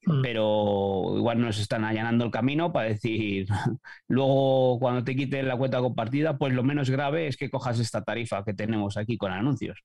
Mm. 0.06 0.22
Pero 0.22 1.16
igual 1.18 1.42
nos 1.42 1.60
están 1.60 1.84
allanando 1.84 2.26
el 2.26 2.32
camino 2.32 2.72
para 2.72 2.90
decir, 2.90 3.48
luego 4.08 4.80
cuando 4.80 5.04
te 5.04 5.16
quiten 5.16 5.48
la 5.48 5.58
cuenta 5.58 5.80
compartida, 5.80 6.38
pues 6.38 6.54
lo 6.54 6.64
menos 6.64 6.90
grave 6.90 7.28
es 7.28 7.38
que 7.38 7.50
cojas 7.50 7.80
esta 7.80 8.04
tarifa 8.04 8.44
que 8.44 8.54
tenemos 8.54 8.98
aquí 8.98 9.18
con 9.18 9.32
anuncios. 9.32 9.84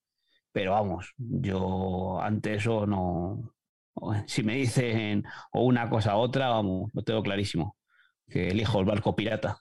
Pero 0.52 0.72
vamos, 0.72 1.14
yo 1.16 2.20
ante 2.20 2.54
eso 2.54 2.86
no, 2.86 3.54
si 4.26 4.42
me 4.42 4.56
dicen 4.56 5.24
o 5.52 5.64
una 5.64 5.88
cosa 5.88 6.16
u 6.16 6.20
otra, 6.20 6.48
vamos, 6.48 6.90
lo 6.92 7.02
tengo 7.02 7.22
clarísimo, 7.22 7.76
que 8.28 8.48
elijo 8.48 8.80
el 8.80 8.86
barco 8.86 9.14
pirata. 9.16 9.58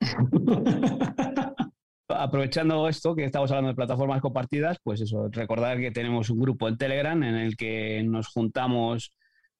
aprovechando 2.08 2.88
esto 2.88 3.14
que 3.14 3.24
estamos 3.24 3.50
hablando 3.50 3.68
de 3.68 3.76
plataformas 3.76 4.20
compartidas, 4.20 4.78
pues 4.82 5.00
eso, 5.00 5.28
recordar 5.30 5.78
que 5.78 5.90
tenemos 5.90 6.30
un 6.30 6.40
grupo 6.40 6.68
en 6.68 6.78
Telegram 6.78 7.22
en 7.22 7.34
el 7.34 7.56
que 7.56 8.02
nos 8.02 8.28
juntamos 8.28 9.12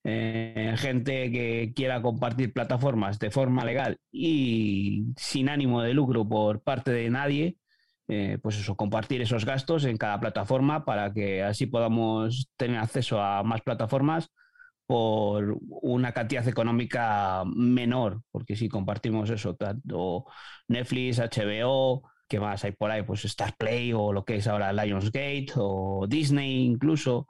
eh, 0.05 0.75
gente 0.79 1.31
que 1.31 1.73
quiera 1.75 2.03
compartir 2.03 2.53
plataformas 2.53 3.19
de 3.19 3.31
forma 3.31 3.65
legal 3.65 3.99
y 4.11 5.07
sin 5.17 5.49
ánimo 5.49 5.83
de 5.83 5.95
lucro 5.95 6.29
por 6.29 6.63
parte 6.63 6.91
de 6.93 7.11
nadie, 7.11 7.59
eh, 8.09 8.39
pues 8.43 8.59
eso, 8.59 8.77
compartir 8.77 9.21
esos 9.23 9.45
gastos 9.45 9.85
en 9.85 9.97
cada 9.99 10.21
plataforma 10.21 10.85
para 10.85 11.13
que 11.13 11.43
así 11.43 11.67
podamos 11.67 12.51
tener 12.57 12.79
acceso 12.79 13.21
a 13.23 13.43
más 13.43 13.61
plataformas 13.63 14.31
por 14.87 15.59
una 15.69 16.13
cantidad 16.13 16.47
económica 16.49 17.45
menor, 17.45 18.23
porque 18.31 18.57
si 18.57 18.69
compartimos 18.69 19.29
eso, 19.31 19.55
tanto 19.57 20.27
Netflix, 20.69 21.19
HBO, 21.21 22.03
¿Qué 22.29 22.39
más 22.41 22.63
hay 22.65 22.73
por 22.73 22.91
ahí? 22.91 23.03
Pues 23.03 23.25
Star 23.25 23.57
Play 23.57 23.93
o 23.95 24.13
lo 24.13 24.25
que 24.25 24.37
es 24.37 24.47
ahora 24.47 24.73
Lionsgate 24.73 25.49
o 25.57 26.07
Disney 26.07 26.65
incluso 26.65 27.27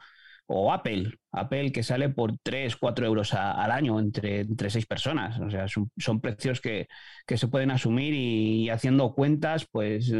o 0.50 0.72
Apple, 0.72 1.12
Apple 1.30 1.72
que 1.72 1.82
sale 1.82 2.08
por 2.08 2.38
3, 2.42 2.76
4 2.76 3.06
euros 3.06 3.34
al 3.34 3.70
año 3.70 4.00
entre, 4.00 4.40
entre 4.40 4.70
6 4.70 4.86
personas. 4.86 5.38
O 5.40 5.50
sea, 5.50 5.66
son, 5.68 6.20
precios 6.20 6.62
que, 6.62 6.88
se 7.28 7.48
pueden 7.48 7.70
asumir 7.70 8.14
y, 8.14 8.70
haciendo 8.70 9.14
cuentas, 9.14 9.66
pues 9.70 10.10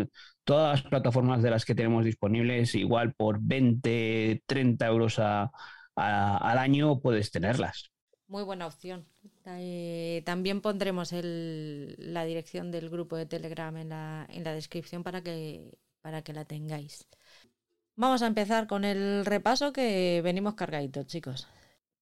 todas 0.45 0.83
las 0.83 0.91
plataformas 0.91 1.43
de 1.43 1.51
las 1.51 1.65
que 1.65 1.75
tenemos 1.75 2.05
disponibles, 2.05 2.75
igual 2.75 3.15
por 3.15 3.39
20, 3.41 4.43
30 4.47 4.87
euros 4.87 5.19
al 5.19 5.49
año 6.59 7.01
puedes 7.01 7.31
tenerlas. 7.31 7.91
Muy 8.27 8.43
buena 8.43 8.67
opción. 8.67 9.07
Eh, 9.47 10.23
también 10.27 10.61
pondremos 10.61 11.11
la 11.13 12.25
dirección 12.25 12.71
del 12.71 12.91
grupo 12.91 13.17
de 13.17 13.25
Telegram 13.25 13.75
en 13.79 13.89
la, 13.89 14.27
en 14.29 14.45
la 14.45 14.53
descripción 14.53 15.03
para 15.03 15.23
que, 15.23 15.79
para 16.03 16.21
que 16.21 16.35
la 16.35 16.45
tengáis. 16.45 17.09
Vamos 17.99 18.23
a 18.23 18.29
empezar 18.29 18.69
con 18.69 18.85
el 18.85 19.27
repaso 19.27 19.73
que 19.73 20.21
venimos 20.23 20.55
cargaditos, 20.55 21.09
chicos. 21.09 21.49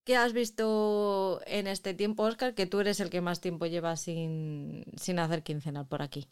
¿Qué 0.05 0.15
has 0.15 0.35
visto 0.35 1.41
en 1.47 1.67
este 1.67 1.95
tiempo, 1.95 2.25
Oscar? 2.25 2.55
Que 2.55 2.67
tú 2.67 2.81
eres 2.81 3.01
el 3.01 3.09
que 3.09 3.23
más 3.23 3.41
tiempo 3.41 3.65
lleva 3.65 3.97
sin, 3.97 4.85
sin 4.95 5.19
hacer 5.19 5.43
quincenal 5.43 5.87
por 5.87 6.03
aquí. 6.03 6.29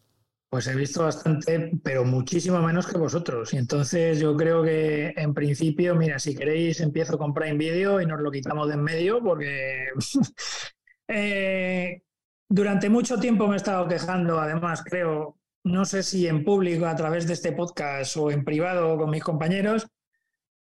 Pues 0.50 0.66
he 0.66 0.74
visto 0.74 1.04
bastante, 1.04 1.72
pero 1.82 2.04
muchísimo 2.04 2.60
menos 2.60 2.86
que 2.86 2.98
vosotros. 2.98 3.54
Y 3.54 3.56
entonces 3.56 4.20
yo 4.20 4.36
creo 4.36 4.62
que 4.62 5.14
en 5.16 5.32
principio, 5.32 5.94
mira, 5.94 6.18
si 6.18 6.36
queréis 6.36 6.80
empiezo 6.80 7.16
con 7.16 7.32
Prime 7.32 7.56
Video 7.56 8.02
y 8.02 8.06
nos 8.06 8.20
lo 8.20 8.30
quitamos 8.30 8.68
de 8.68 8.74
en 8.74 8.82
medio 8.82 9.22
porque 9.22 9.86
eh, 11.08 12.02
durante 12.50 12.90
mucho 12.90 13.18
tiempo 13.18 13.48
me 13.48 13.54
he 13.54 13.56
estado 13.56 13.88
quejando, 13.88 14.38
además 14.38 14.84
creo, 14.84 15.38
no 15.64 15.84
sé 15.84 16.02
si 16.02 16.26
en 16.26 16.44
público 16.44 16.86
a 16.86 16.94
través 16.94 17.26
de 17.26 17.32
este 17.32 17.52
podcast 17.52 18.16
o 18.16 18.30
en 18.30 18.44
privado 18.44 18.96
con 18.96 19.10
mis 19.10 19.22
compañeros, 19.22 19.86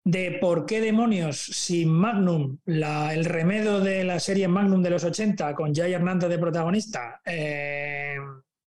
de 0.03 0.37
por 0.41 0.65
qué 0.65 0.81
demonios 0.81 1.37
si 1.39 1.85
Magnum, 1.85 2.57
el 2.65 3.25
remedo 3.25 3.79
de 3.79 4.03
la 4.03 4.19
serie 4.19 4.47
Magnum 4.47 4.81
de 4.81 4.89
los 4.89 5.03
80 5.03 5.53
con 5.53 5.75
Jay 5.75 5.93
Hernández 5.93 6.29
de 6.29 6.39
protagonista, 6.39 7.21
eh, 7.23 8.17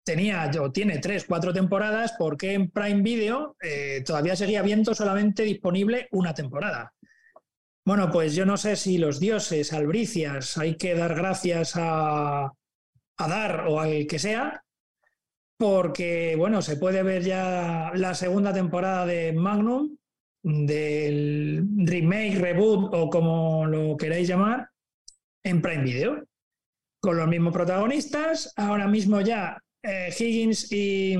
tenía 0.05 0.49
o 0.61 0.71
tiene 0.71 0.99
tres, 0.99 1.25
cuatro 1.25 1.51
temporadas, 1.53 2.13
porque 2.17 2.53
en 2.53 2.69
Prime 2.69 3.01
Video 3.01 3.57
eh, 3.61 4.03
todavía 4.05 4.35
seguía 4.35 4.61
viendo 4.61 4.95
solamente 4.95 5.43
disponible 5.43 6.07
una 6.11 6.33
temporada? 6.33 6.93
Bueno, 7.85 8.09
pues 8.11 8.33
yo 8.33 8.45
no 8.45 8.55
sé 8.55 8.77
si 8.77 8.97
los 8.97 9.19
dioses, 9.19 9.73
albricias, 9.73 10.57
hay 10.57 10.77
que 10.77 10.95
dar 10.95 11.15
gracias 11.15 11.73
a, 11.75 12.45
a 12.45 13.27
dar 13.27 13.67
o 13.67 13.81
al 13.81 14.07
que 14.07 14.19
sea, 14.19 14.63
porque 15.63 16.35
bueno, 16.37 16.61
se 16.61 16.75
puede 16.75 17.03
ver 17.03 17.23
ya 17.23 17.93
la 17.95 18.13
segunda 18.15 18.53
temporada 18.53 19.05
de 19.05 19.31
Magnum 19.31 19.95
del 20.43 21.65
remake, 21.77 22.37
reboot 22.37 22.93
o 22.93 23.09
como 23.09 23.65
lo 23.65 23.95
queráis 23.95 24.27
llamar, 24.27 24.67
en 25.41 25.61
Prime 25.61 25.85
Video, 25.85 26.27
con 26.99 27.15
los 27.15 27.29
mismos 27.29 27.53
protagonistas. 27.53 28.51
Ahora 28.57 28.89
mismo 28.89 29.21
ya 29.21 29.57
eh, 29.81 30.13
Higgins 30.19 30.69
y, 30.69 31.15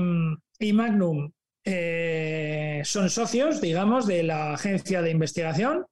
Magnum 0.74 1.32
eh, 1.64 2.82
son 2.84 3.08
socios, 3.08 3.62
digamos, 3.62 4.06
de 4.06 4.24
la 4.24 4.52
agencia 4.52 5.00
de 5.00 5.10
investigación. 5.10 5.86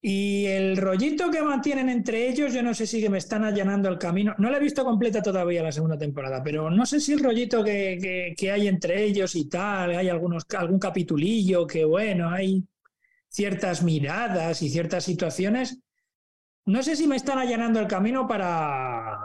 Y 0.00 0.46
el 0.46 0.76
rollito 0.76 1.30
que 1.30 1.42
mantienen 1.42 1.88
entre 1.88 2.28
ellos, 2.28 2.54
yo 2.54 2.62
no 2.62 2.72
sé 2.72 2.86
si 2.86 3.08
me 3.08 3.18
están 3.18 3.44
allanando 3.44 3.88
el 3.88 3.98
camino. 3.98 4.34
No 4.38 4.48
la 4.50 4.58
he 4.58 4.60
visto 4.60 4.84
completa 4.84 5.22
todavía 5.22 5.62
la 5.62 5.72
segunda 5.72 5.98
temporada, 5.98 6.42
pero 6.42 6.70
no 6.70 6.86
sé 6.86 7.00
si 7.00 7.12
el 7.12 7.20
rollito 7.20 7.64
que, 7.64 8.34
que 8.36 8.50
hay 8.50 8.68
entre 8.68 9.02
ellos 9.04 9.34
y 9.34 9.48
tal, 9.48 9.96
hay 9.96 10.08
algunos, 10.08 10.46
algún 10.56 10.78
capitulillo 10.78 11.66
que, 11.66 11.84
bueno, 11.84 12.30
hay 12.30 12.64
ciertas 13.28 13.82
miradas 13.82 14.62
y 14.62 14.70
ciertas 14.70 15.04
situaciones 15.04 15.80
no 16.68 16.82
sé 16.82 16.96
si 16.96 17.06
me 17.06 17.16
están 17.16 17.38
allanando 17.38 17.80
el 17.80 17.86
camino 17.86 18.28
para, 18.28 19.18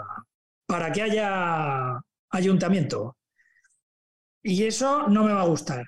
para 0.66 0.92
que 0.94 1.02
haya 1.02 2.00
ayuntamiento. 2.30 3.18
Y 4.42 4.64
eso 4.64 5.10
no 5.10 5.26
me 5.26 5.34
va 5.34 5.42
a 5.42 5.48
gustar. 5.48 5.86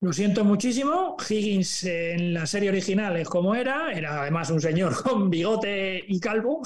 Lo 0.00 0.12
siento 0.12 0.44
muchísimo. 0.44 1.16
Higgins 1.28 1.84
en 1.84 2.34
la 2.34 2.46
serie 2.46 2.68
original 2.68 3.16
es 3.16 3.28
como 3.28 3.54
era. 3.54 3.92
Era 3.92 4.22
además 4.22 4.50
un 4.50 4.60
señor 4.60 4.94
con 5.02 5.30
bigote 5.30 6.04
y 6.06 6.20
calvo. 6.20 6.62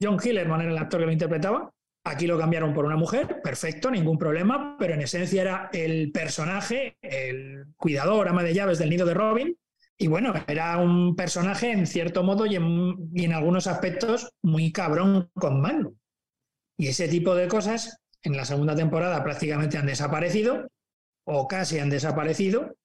John 0.00 0.18
Hillerman 0.22 0.60
era 0.60 0.72
el 0.72 0.78
actor 0.78 1.00
que 1.00 1.06
lo 1.06 1.12
interpretaba. 1.12 1.70
Aquí 2.04 2.28
lo 2.28 2.38
cambiaron 2.38 2.72
por 2.72 2.84
una 2.84 2.96
mujer, 2.96 3.40
perfecto, 3.42 3.90
ningún 3.90 4.16
problema, 4.16 4.76
pero 4.78 4.94
en 4.94 5.02
esencia 5.02 5.42
era 5.42 5.70
el 5.72 6.12
personaje, 6.12 6.96
el 7.02 7.64
cuidador, 7.76 8.28
ama 8.28 8.44
de 8.44 8.54
llaves 8.54 8.78
del 8.78 8.90
nido 8.90 9.04
de 9.04 9.14
Robin, 9.14 9.56
y 9.98 10.08
bueno, 10.08 10.34
era 10.46 10.76
un 10.76 11.16
personaje 11.16 11.72
en 11.72 11.86
cierto 11.86 12.22
modo 12.22 12.44
y 12.44 12.54
en, 12.54 13.32
algunos 13.32 13.66
aspectos 13.66 14.30
muy 14.42 14.70
cabrón 14.70 15.30
con 15.34 15.60
Magnum. 15.60 15.94
Y 16.78 16.88
ese 16.88 17.08
tipo 17.08 17.34
de 17.34 17.48
cosas 17.48 17.98
en 18.22 18.36
la 18.36 18.44
segunda 18.44 18.76
temporada 18.76 19.24
prácticamente 19.24 19.78
han 19.78 19.86
desaparecido 19.86 20.68
o 21.26 21.46
casi 21.48 21.78
han 21.78 21.90
desaparecido, 21.90 22.76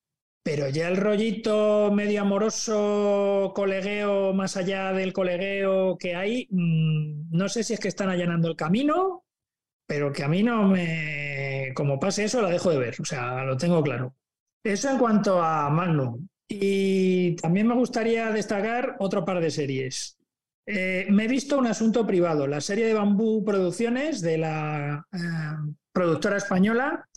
pero 0.42 0.68
ya 0.68 0.88
el 0.88 0.96
rollito 0.96 1.90
medio 1.92 2.22
amoroso, 2.22 3.52
colegueo, 3.54 4.34
más 4.34 4.56
allá 4.56 4.92
del 4.92 5.12
colegueo 5.12 5.96
que 5.96 6.16
hay, 6.16 6.48
mm, 6.50 7.30
no 7.30 7.48
sé 7.48 7.62
si 7.62 7.74
es 7.74 7.80
que 7.80 7.88
están 7.88 8.08
allanando 8.10 8.48
el 8.48 8.56
camino, 8.56 9.24
pero 9.86 10.12
que 10.12 10.24
a 10.24 10.28
mí 10.28 10.42
no 10.42 10.68
me... 10.68 11.72
Como 11.74 11.98
pase 12.00 12.24
eso, 12.24 12.42
la 12.42 12.50
dejo 12.50 12.70
de 12.70 12.78
ver, 12.78 12.96
o 13.00 13.04
sea, 13.04 13.44
lo 13.44 13.56
tengo 13.56 13.82
claro. 13.82 14.14
Eso 14.64 14.90
en 14.90 14.98
cuanto 14.98 15.42
a 15.42 15.70
Magnum. 15.70 16.26
Y 16.48 17.36
también 17.36 17.66
me 17.66 17.74
gustaría 17.74 18.30
destacar 18.30 18.96
otro 18.98 19.24
par 19.24 19.40
de 19.40 19.50
series. 19.50 20.18
Eh, 20.66 21.06
me 21.10 21.24
he 21.24 21.28
visto 21.28 21.58
un 21.58 21.66
asunto 21.66 22.06
privado, 22.06 22.46
la 22.46 22.60
serie 22.60 22.86
de 22.86 22.94
Bambú 22.94 23.44
Producciones 23.44 24.20
de 24.20 24.38
la 24.38 25.06
eh, 25.12 25.18
productora 25.92 26.36
española, 26.36 27.08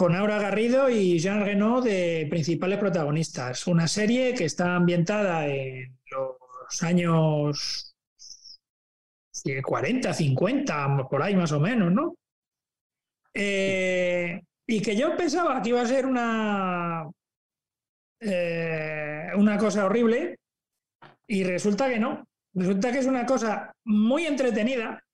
con 0.00 0.14
Aura 0.14 0.38
Garrido 0.38 0.88
y 0.88 1.18
Jean 1.18 1.44
Renaud 1.44 1.84
de 1.84 2.26
principales 2.30 2.78
protagonistas. 2.78 3.66
Una 3.66 3.86
serie 3.86 4.32
que 4.32 4.46
está 4.46 4.76
ambientada 4.76 5.46
en 5.46 5.94
los 6.10 6.82
años 6.82 7.94
40, 9.62 10.14
50, 10.14 11.06
por 11.06 11.22
ahí 11.22 11.36
más 11.36 11.52
o 11.52 11.60
menos, 11.60 11.92
¿no? 11.92 12.14
Eh, 13.34 14.40
y 14.66 14.80
que 14.80 14.96
yo 14.96 15.18
pensaba 15.18 15.60
que 15.60 15.68
iba 15.68 15.82
a 15.82 15.86
ser 15.86 16.06
una 16.06 17.06
eh, 18.20 19.26
una 19.36 19.58
cosa 19.58 19.84
horrible 19.84 20.38
y 21.26 21.44
resulta 21.44 21.90
que 21.90 21.98
no. 21.98 22.26
Resulta 22.54 22.90
que 22.90 23.00
es 23.00 23.06
una 23.06 23.26
cosa 23.26 23.70
muy 23.84 24.24
entretenida, 24.24 25.04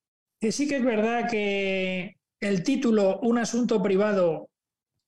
que 0.40 0.52
sí 0.52 0.68
que 0.68 0.76
es 0.76 0.84
verdad 0.84 1.28
que 1.28 2.14
el 2.40 2.62
título, 2.62 3.18
un 3.22 3.38
asunto 3.38 3.82
privado, 3.82 4.48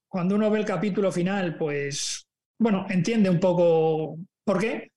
cuando 0.09 0.35
uno 0.35 0.51
ve 0.51 0.61
el 0.61 0.64
capítulo 0.64 1.12
final, 1.12 1.57
pues, 1.57 2.27
bueno, 2.59 2.87
entiende 2.88 3.31
un 3.31 3.40
poco 3.40 4.18
por 4.44 4.59
qué, 4.59 4.90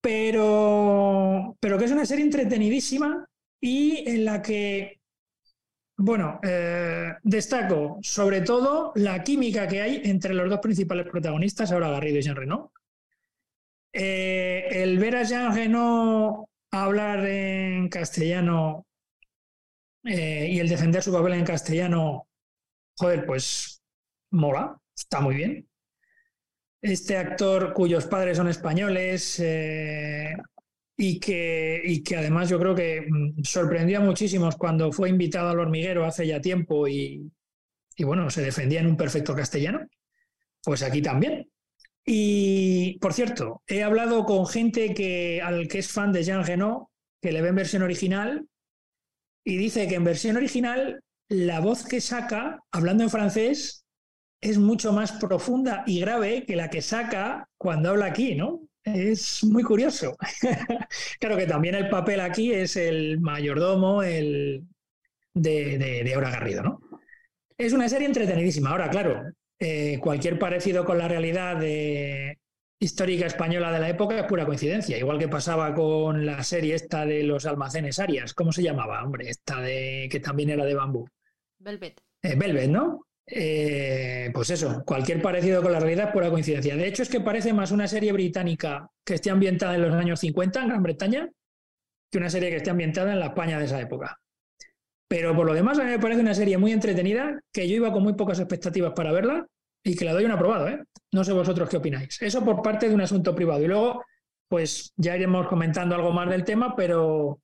pero, 0.00 1.56
pero 1.60 1.78
que 1.78 1.84
es 1.84 1.90
una 1.90 2.06
serie 2.06 2.24
entretenidísima 2.24 3.26
y 3.60 4.08
en 4.08 4.24
la 4.24 4.40
que 4.42 5.00
bueno, 6.02 6.40
eh, 6.42 7.12
destaco 7.22 7.98
sobre 8.00 8.40
todo 8.40 8.92
la 8.94 9.22
química 9.22 9.68
que 9.68 9.82
hay 9.82 10.00
entre 10.04 10.32
los 10.32 10.48
dos 10.48 10.60
principales 10.60 11.06
protagonistas, 11.06 11.72
ahora 11.72 11.90
Garrido 11.90 12.18
y 12.18 12.22
Jean 12.22 12.36
Reno. 12.36 12.72
Eh, 13.92 14.66
el 14.70 14.98
ver 14.98 15.16
a 15.16 15.24
Jean 15.24 15.54
Reno 15.54 16.48
hablar 16.70 17.26
en 17.26 17.90
castellano 17.90 18.86
eh, 20.04 20.48
y 20.50 20.58
el 20.58 20.70
defender 20.70 21.02
su 21.02 21.12
papel 21.12 21.34
en 21.34 21.44
castellano, 21.44 22.26
joder, 22.96 23.26
pues 23.26 23.79
mola, 24.30 24.76
está 24.96 25.20
muy 25.20 25.34
bien. 25.34 25.68
Este 26.82 27.16
actor 27.16 27.72
cuyos 27.72 28.06
padres 28.06 28.36
son 28.36 28.48
españoles, 28.48 29.40
y 31.02 31.18
que, 31.18 31.80
y 31.82 32.02
que 32.02 32.16
además 32.16 32.50
yo 32.50 32.58
creo 32.58 32.74
que 32.74 33.06
mm, 33.08 33.42
sorprendió 33.42 33.98
a 33.98 34.02
muchísimos 34.02 34.56
cuando 34.56 34.92
fue 34.92 35.08
invitado 35.08 35.48
al 35.48 35.58
hormiguero 35.58 36.04
hace 36.04 36.26
ya 36.26 36.42
tiempo 36.42 36.86
y, 36.86 37.32
y 37.96 38.04
bueno, 38.04 38.28
se 38.28 38.42
defendía 38.42 38.80
en 38.80 38.86
un 38.86 38.98
perfecto 38.98 39.34
castellano, 39.34 39.88
pues 40.62 40.82
aquí 40.82 41.00
también. 41.00 41.50
Y 42.04 42.98
por 42.98 43.14
cierto, 43.14 43.62
he 43.66 43.82
hablado 43.82 44.26
con 44.26 44.46
gente 44.46 44.92
que, 44.92 45.40
al 45.42 45.68
que 45.68 45.78
es 45.78 45.90
fan 45.90 46.12
de 46.12 46.22
Jean 46.22 46.44
Genot, 46.44 46.88
que 47.22 47.32
le 47.32 47.40
ve 47.40 47.48
en 47.48 47.56
versión 47.56 47.82
original, 47.82 48.46
y 49.42 49.56
dice 49.56 49.88
que 49.88 49.94
en 49.94 50.04
versión 50.04 50.36
original 50.36 51.02
la 51.30 51.60
voz 51.60 51.86
que 51.86 52.02
saca, 52.02 52.60
hablando 52.72 53.04
en 53.04 53.10
francés, 53.10 53.86
es 54.40 54.58
mucho 54.58 54.92
más 54.92 55.12
profunda 55.12 55.84
y 55.86 56.00
grave 56.00 56.44
que 56.46 56.56
la 56.56 56.70
que 56.70 56.82
saca 56.82 57.48
cuando 57.58 57.90
habla 57.90 58.06
aquí, 58.06 58.34
¿no? 58.34 58.60
Es 58.82 59.44
muy 59.44 59.62
curioso. 59.62 60.16
claro 61.20 61.36
que 61.36 61.46
también 61.46 61.74
el 61.74 61.88
papel 61.88 62.20
aquí 62.20 62.52
es 62.52 62.76
el 62.76 63.20
mayordomo 63.20 64.02
el 64.02 64.64
de, 65.34 65.78
de, 65.78 66.14
Aura 66.14 66.30
Garrido, 66.30 66.62
¿no? 66.62 66.80
Es 67.58 67.72
una 67.72 67.88
serie 67.88 68.06
entretenidísima. 68.06 68.70
Ahora, 68.70 68.88
claro, 68.88 69.22
eh, 69.58 69.98
cualquier 70.00 70.38
parecido 70.38 70.84
con 70.84 70.96
la 70.96 71.08
realidad 71.08 71.56
de, 71.56 72.38
histórica 72.80 73.26
española 73.26 73.70
de 73.70 73.78
la 73.78 73.90
época 73.90 74.18
es 74.18 74.24
pura 74.24 74.46
coincidencia. 74.46 74.96
Igual 74.96 75.18
que 75.18 75.28
pasaba 75.28 75.74
con 75.74 76.24
la 76.24 76.42
serie 76.42 76.74
esta 76.74 77.04
de 77.04 77.22
los 77.22 77.44
almacenes 77.44 77.98
Arias. 77.98 78.32
¿Cómo 78.32 78.52
se 78.52 78.62
llamaba, 78.62 79.04
hombre? 79.04 79.28
Esta 79.28 79.60
de 79.60 80.08
que 80.10 80.18
también 80.18 80.50
era 80.50 80.64
de 80.64 80.74
bambú. 80.74 81.06
Velvet. 81.58 82.00
Eh, 82.22 82.34
Velvet, 82.36 82.70
¿no? 82.70 83.06
Eh, 83.32 84.30
pues 84.34 84.50
eso, 84.50 84.82
cualquier 84.84 85.22
parecido 85.22 85.62
con 85.62 85.70
la 85.70 85.78
realidad 85.78 86.08
es 86.08 86.12
pura 86.12 86.30
coincidencia. 86.30 86.76
De 86.76 86.88
hecho, 86.88 87.02
es 87.02 87.08
que 87.08 87.20
parece 87.20 87.52
más 87.52 87.70
una 87.70 87.86
serie 87.86 88.12
británica 88.12 88.90
que 89.04 89.14
esté 89.14 89.30
ambientada 89.30 89.76
en 89.76 89.82
los 89.82 89.94
años 89.94 90.18
50 90.20 90.62
en 90.62 90.68
Gran 90.68 90.82
Bretaña 90.82 91.30
que 92.10 92.18
una 92.18 92.28
serie 92.28 92.50
que 92.50 92.56
esté 92.56 92.70
ambientada 92.70 93.12
en 93.12 93.20
la 93.20 93.26
España 93.26 93.58
de 93.58 93.66
esa 93.66 93.80
época. 93.80 94.18
Pero 95.08 95.34
por 95.34 95.46
lo 95.46 95.54
demás, 95.54 95.78
a 95.78 95.84
mí 95.84 95.90
me 95.90 95.98
parece 95.98 96.20
una 96.20 96.34
serie 96.34 96.58
muy 96.58 96.72
entretenida, 96.72 97.40
que 97.52 97.68
yo 97.68 97.76
iba 97.76 97.92
con 97.92 98.02
muy 98.02 98.14
pocas 98.14 98.38
expectativas 98.38 98.92
para 98.94 99.12
verla 99.12 99.46
y 99.84 99.96
que 99.96 100.04
la 100.04 100.12
doy 100.12 100.24
un 100.24 100.32
aprobado. 100.32 100.68
¿eh? 100.68 100.82
No 101.12 101.24
sé 101.24 101.32
vosotros 101.32 101.68
qué 101.68 101.76
opináis. 101.76 102.20
Eso 102.20 102.44
por 102.44 102.62
parte 102.62 102.88
de 102.88 102.94
un 102.94 103.00
asunto 103.00 103.34
privado. 103.34 103.62
Y 103.62 103.68
luego, 103.68 104.04
pues 104.48 104.92
ya 104.96 105.16
iremos 105.16 105.46
comentando 105.46 105.94
algo 105.94 106.12
más 106.12 106.28
del 106.28 106.44
tema, 106.44 106.74
pero 106.76 107.40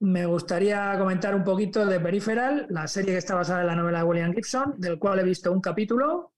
me 0.00 0.24
gustaría 0.24 0.96
comentar 0.98 1.34
un 1.34 1.44
poquito 1.44 1.84
de 1.84 2.00
Peripheral, 2.00 2.66
la 2.70 2.88
serie 2.88 3.12
que 3.12 3.18
está 3.18 3.34
basada 3.34 3.60
en 3.60 3.66
la 3.66 3.76
novela 3.76 3.98
de 3.98 4.04
William 4.04 4.32
Gibson, 4.32 4.74
del 4.78 4.98
cual 4.98 5.20
he 5.20 5.22
visto 5.22 5.52
un 5.52 5.60
capítulo. 5.60 6.32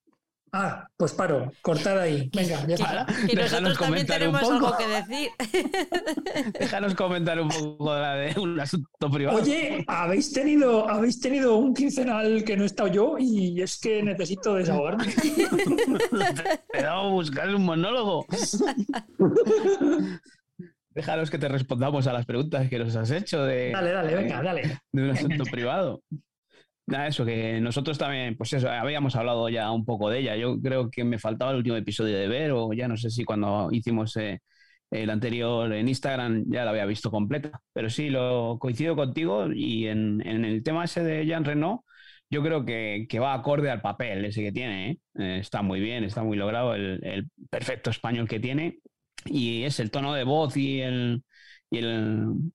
Ah, 0.55 0.87
pues 0.99 1.13
paro, 1.13 1.51
cortad 1.63 1.99
ahí. 1.99 2.29
Venga, 2.35 2.67
ya 2.67 2.75
está. 2.75 3.07
Y 3.27 3.35
nosotros 3.35 3.79
también 3.79 4.07
tenemos 4.07 4.43
algo 4.43 4.77
que 4.77 4.87
decir. 4.87 5.31
Déjanos 6.61 6.95
comentar 6.95 7.41
un 7.41 7.49
poco 7.49 7.95
de 7.95 8.35
un 8.39 8.61
asunto 8.61 9.11
privado. 9.11 9.39
Oye, 9.39 9.83
habéis 9.89 10.31
tenido, 10.31 10.87
habéis 10.91 11.21
tenido 11.21 11.57
un 11.57 11.73
quincenal 11.73 12.45
que 12.45 12.55
no 12.55 12.65
he 12.65 12.67
estado 12.67 12.91
yo 12.91 13.17
y 13.19 13.63
es 13.63 13.79
que 13.79 14.03
necesito 14.03 14.55
desahogarme. 14.55 15.07
Te 16.73 16.85
a 16.85 17.01
buscar 17.09 17.55
un 17.55 17.65
monólogo. 17.65 18.27
Déjanos 20.95 21.31
que 21.31 21.39
te 21.39 21.49
respondamos 21.49 22.07
a 22.07 22.13
las 22.13 22.27
preguntas 22.27 22.69
que 22.69 22.79
nos 22.79 22.95
has 22.97 23.11
hecho 23.11 23.45
de, 23.45 23.71
dale, 23.71 23.91
dale, 23.91 24.15
venga, 24.15 24.43
dale. 24.43 24.79
de 24.93 25.03
un 25.03 25.11
asunto 25.11 25.45
privado. 25.45 26.03
Nada, 26.87 27.07
eso, 27.07 27.25
que 27.25 27.61
nosotros 27.61 27.97
también, 27.97 28.37
pues 28.37 28.53
eso, 28.53 28.69
habíamos 28.69 29.15
hablado 29.17 29.49
ya 29.49 29.71
un 29.71 29.85
poco 29.85 30.11
de 30.11 30.19
ella. 30.19 30.37
Yo 30.37 30.61
creo 30.61 30.91
que 30.91 31.05
me 31.05 31.19
faltaba 31.19 31.53
el 31.53 31.59
último 31.59 31.77
episodio 31.77 32.19
de 32.19 32.29
ver, 32.29 32.51
o 32.53 32.73
ya 32.73 32.89
no 32.89 32.97
sé 32.97 33.09
si 33.11 33.25
cuando 33.25 33.69
hicimos 33.71 34.17
eh, 34.17 34.41
el 34.91 35.09
anterior 35.11 35.73
en 35.73 35.89
Instagram 35.89 36.45
ya 36.49 36.65
la 36.65 36.71
había 36.73 36.85
visto 36.85 37.11
completa. 37.11 37.61
Pero 37.73 37.89
sí, 37.89 38.11
lo 38.11 38.59
coincido 38.59 38.97
contigo 38.97 39.53
y 39.53 39.87
en, 39.87 40.27
en 40.27 40.45
el 40.45 40.63
tema 40.63 40.85
ese 40.85 41.03
de 41.03 41.25
Jean 41.25 41.45
Renault, 41.45 41.83
yo 42.33 42.43
creo 42.43 42.65
que, 42.65 43.07
va 43.21 43.35
acorde 43.35 43.71
al 43.71 43.83
papel 43.83 44.25
ese 44.25 44.43
que 44.43 44.53
tiene. 44.53 44.91
¿eh? 44.91 44.99
Eh, 45.19 45.39
está 45.41 45.61
muy 45.61 45.81
bien, 45.81 46.03
está 46.03 46.23
muy 46.23 46.39
logrado 46.39 46.75
el, 46.75 47.29
perfecto 47.51 47.91
español 47.91 48.27
que 48.27 48.41
tiene. 48.41 48.79
Y 49.27 49.65
es 49.65 49.81
el 49.81 49.91
tono 49.91 50.15
de 50.15 50.25
voz 50.25 50.57
y 50.57 50.81
el, 50.81 51.23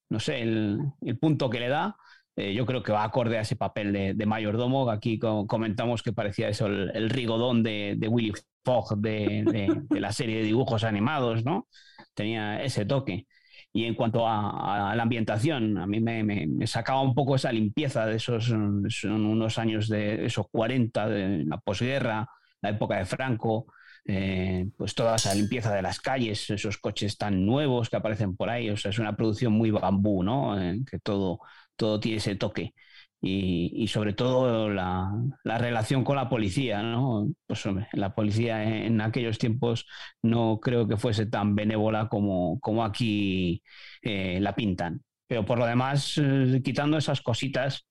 no 0.09 0.19
sé, 0.19 0.41
el, 0.41 0.81
punto 1.19 1.49
que 1.49 1.59
le 1.59 1.69
da. 1.69 1.95
Eh, 2.35 2.53
yo 2.53 2.65
creo 2.65 2.83
que 2.83 2.91
va 2.91 3.03
acorde 3.03 3.37
a 3.37 3.41
ese 3.41 3.55
papel 3.55 3.93
de, 4.17 4.25
mayordomo. 4.25 4.89
Aquí 4.89 5.19
comentamos 5.19 6.03
que 6.03 6.13
parecía 6.13 6.49
eso 6.49 6.67
el, 6.67 7.09
rigodón 7.09 7.63
de, 7.63 7.97
Willy 8.09 8.33
Fogg 8.63 8.97
de, 8.97 9.67
la 9.89 10.11
serie 10.11 10.37
de 10.37 10.43
dibujos 10.43 10.83
animados, 10.83 11.43
¿no? 11.43 11.67
Tenía 12.13 12.61
ese 12.63 12.85
toque. 12.85 13.27
Y 13.73 13.85
en 13.85 13.95
cuanto 13.95 14.27
a, 14.27 14.93
la 14.95 15.03
ambientación, 15.03 15.77
a 15.77 15.87
mí 15.87 15.99
me, 15.99 16.67
sacaba 16.67 17.01
un 17.01 17.13
poco 17.13 17.35
esa 17.35 17.51
limpieza 17.51 18.05
de 18.05 18.15
esos 18.15 18.45
son 18.45 19.25
unos 19.25 19.57
años 19.57 19.87
de 19.87 20.25
esos 20.25 20.47
40, 20.49 21.09
de 21.09 21.45
la 21.45 21.57
posguerra, 21.57 22.27
la 22.61 22.69
época 22.69 22.97
de 22.97 23.05
Franco, 23.05 23.67
eh, 24.07 24.67
pues 24.77 24.95
toda 24.95 25.15
esa 25.15 25.33
limpieza 25.35 25.73
de 25.73 25.81
las 25.81 25.99
calles, 25.99 26.49
esos 26.49 26.77
coches 26.77 27.17
tan 27.17 27.45
nuevos 27.45 27.89
que 27.89 27.97
aparecen 27.97 28.35
por 28.35 28.49
ahí. 28.49 28.69
O 28.69 28.77
sea, 28.77 28.91
es 28.91 28.99
una 28.99 29.15
producción 29.15 29.53
muy 29.53 29.71
bambú, 29.71 30.23
¿no? 30.23 30.59
Eh, 30.59 30.79
que 30.89 30.99
todo, 30.99 31.39
todo 31.75 31.99
tiene 31.99 32.17
ese 32.17 32.35
toque 32.35 32.73
y, 33.21 33.87
sobre 33.87 34.13
todo 34.13 34.69
la, 34.69 35.11
relación 35.43 36.03
con 36.03 36.15
la 36.15 36.29
policía, 36.29 36.83
¿no? 36.83 37.29
Pues 37.47 37.63
la 37.93 38.13
policía 38.15 38.63
en, 38.63 39.01
aquellos 39.01 39.37
tiempos 39.37 39.85
no 40.21 40.59
creo 40.59 40.87
que 40.87 40.97
fuese 40.97 41.25
tan 41.25 41.55
benévola 41.55 42.07
como, 42.09 42.59
como 42.59 42.83
aquí 42.85 43.63
eh, 44.01 44.39
la 44.39 44.55
pintan. 44.55 45.01
Pero 45.27 45.45
por 45.45 45.59
lo 45.59 45.65
demás, 45.65 46.17
eh, 46.17 46.61
quitando 46.63 46.97
esas 46.97 47.21
cositas, 47.21 47.85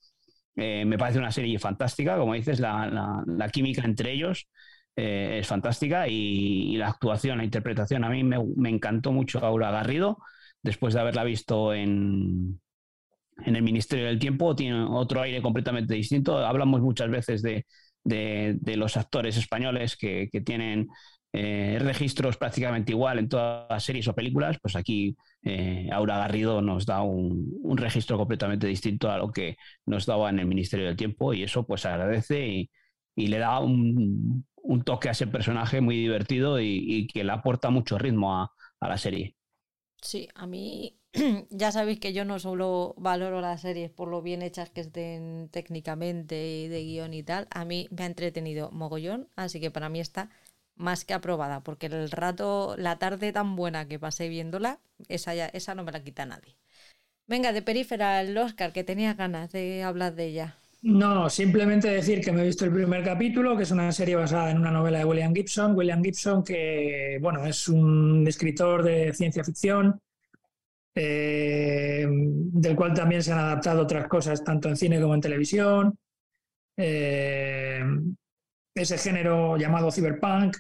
eh, 0.57 0.85
me 0.87 0.99
parece 0.99 1.19
una 1.19 1.33
serie 1.33 1.59
fantástica, 1.59 2.17
como 2.17 2.35
dices, 2.35 2.61
la, 2.61 3.25
química 3.53 3.83
entre 3.85 4.13
ellos. 4.13 4.49
Es 4.97 5.47
fantástica 5.47 6.09
y, 6.09 6.77
la 6.77 6.89
actuación, 6.89 7.39
la 7.39 7.45
interpretación, 7.45 8.05
a 8.05 8.09
mí 8.09 8.25
me, 8.25 8.71
encantó 8.71 9.13
mucho 9.13 9.39
Aura 9.45 9.71
Garrido, 9.71 10.19
después 10.63 10.95
de 10.95 11.01
haberla 11.01 11.23
visto 11.23 11.75
en, 11.75 12.59
en 13.45 13.57
el 13.57 13.63
Ministerio 13.63 14.07
del 14.07 14.19
Tiempo 14.19 14.57
tiene 14.57 14.83
otro 14.83 15.21
aire 15.21 15.43
completamente 15.43 15.95
distinto. 15.95 16.39
Hablamos 16.39 16.81
muchas 16.81 17.11
veces 17.11 17.43
de, 17.43 17.67
los 18.77 18.97
actores 18.97 19.37
españoles 19.37 19.97
que, 19.97 20.29
tienen 20.45 20.89
eh, 21.33 21.79
registros 21.81 22.37
prácticamente 22.37 22.93
igual 22.93 23.19
en 23.19 23.29
todas 23.29 23.67
las 23.69 23.85
series 23.85 24.09
o 24.09 24.15
películas, 24.15 24.57
pues 24.63 24.77
aquí 24.77 25.17
eh, 25.43 25.89
Aura 25.93 26.19
Garrido 26.19 26.63
nos 26.63 26.87
da 26.87 27.03
un, 27.03 27.77
registro 27.77 28.17
completamente 28.17 28.67
distinto 28.67 29.11
a 29.11 29.19
lo 29.19 29.31
que 29.31 29.57
nos 29.85 30.07
daba 30.07 30.31
en 30.31 30.39
el 30.39 30.47
Ministerio 30.47 30.87
del 30.87 30.97
Tiempo 30.97 31.35
y 31.35 31.43
eso 31.43 31.67
pues 31.67 31.85
agradece 31.85 32.47
y, 32.47 32.71
le 33.29 33.39
da 33.39 33.61
un, 33.61 34.47
toque 34.85 35.09
a 35.09 35.13
ese 35.13 35.27
personaje 35.27 35.81
muy 35.81 35.97
divertido 35.97 36.61
y, 36.61 37.07
que 37.13 37.25
le 37.25 37.33
aporta 37.33 37.71
mucho 37.71 37.99
ritmo 37.99 38.35
a 38.41 38.53
la 38.81 38.99
serie. 38.99 39.37
Sí, 40.03 40.29
a 40.35 40.47
mí 40.47 40.99
ya 41.51 41.73
sabéis 41.73 41.99
que 42.01 42.13
yo 42.13 42.25
no 42.25 42.39
solo 42.39 42.95
valoro 42.99 43.41
las 43.41 43.63
series 43.63 43.91
por 43.91 44.09
lo 44.09 44.23
bien 44.23 44.43
hechas 44.43 44.71
que 44.71 44.83
estén 44.83 45.49
técnicamente 45.51 46.47
y 46.47 46.69
de 46.69 46.85
guion 46.85 47.15
y 47.15 47.23
tal, 47.23 47.49
a 47.51 47.65
mí 47.65 47.89
me 47.91 48.05
ha 48.05 48.07
entretenido 48.07 48.71
mogollón, 48.71 49.29
así 49.37 49.61
que 49.61 49.71
para 49.71 49.89
mí 49.89 50.01
está 50.01 50.31
más 50.77 51.05
que 51.05 51.15
aprobada, 51.15 51.63
porque 51.63 51.87
el 51.87 52.11
rato, 52.11 52.77
la 52.79 52.99
tarde 52.99 53.33
tan 53.33 53.57
buena 53.57 53.89
que 53.89 53.99
pasé 53.99 54.29
viéndola, 54.29 54.81
esa, 55.09 55.35
ya, 55.35 55.47
esa 55.47 55.75
no 55.75 55.85
me 55.85 55.93
la 55.93 56.05
quita 56.05 56.27
nadie. 56.27 56.57
Venga, 57.27 57.53
de 57.53 57.63
perífera, 57.63 58.21
el 58.21 58.37
Oscar, 58.39 58.73
que 58.73 58.85
tenía 58.85 59.15
ganas 59.15 59.53
de 59.53 59.83
hablar 59.83 60.15
de 60.15 60.27
ella. 60.27 60.59
No, 60.83 61.29
simplemente 61.31 61.89
decir 61.89 62.21
que 62.21 62.31
me 62.31 62.43
he 62.43 62.47
visto 62.47 62.65
el 62.65 62.73
primer 62.73 63.03
capítulo, 63.03 63.57
que 63.57 63.65
es 63.65 63.71
una 63.71 63.91
serie 63.93 64.15
basada 64.15 64.51
en 64.51 64.59
una 64.59 64.71
novela 64.71 64.99
de 64.99 65.05
William 65.05 65.35
Gibson. 65.35 65.75
William 65.75 66.03
Gibson, 66.03 66.45
que 66.45 67.19
bueno, 67.21 67.45
es 67.45 67.69
un 67.69 68.25
escritor 68.27 68.83
de 68.83 69.13
ciencia 69.13 69.43
ficción, 69.43 70.01
eh, 70.95 72.07
del 72.09 72.77
cual 72.77 72.95
también 72.95 73.23
se 73.23 73.33
han 73.33 73.39
adaptado 73.39 73.83
otras 73.83 74.07
cosas, 74.07 74.45
tanto 74.45 74.69
en 74.69 74.77
cine 74.77 75.01
como 75.01 75.15
en 75.15 75.21
televisión. 75.21 75.99
Eh, 76.77 77.83
ese 78.75 78.99
género 78.99 79.57
llamado 79.57 79.91
cyberpunk, 79.91 80.57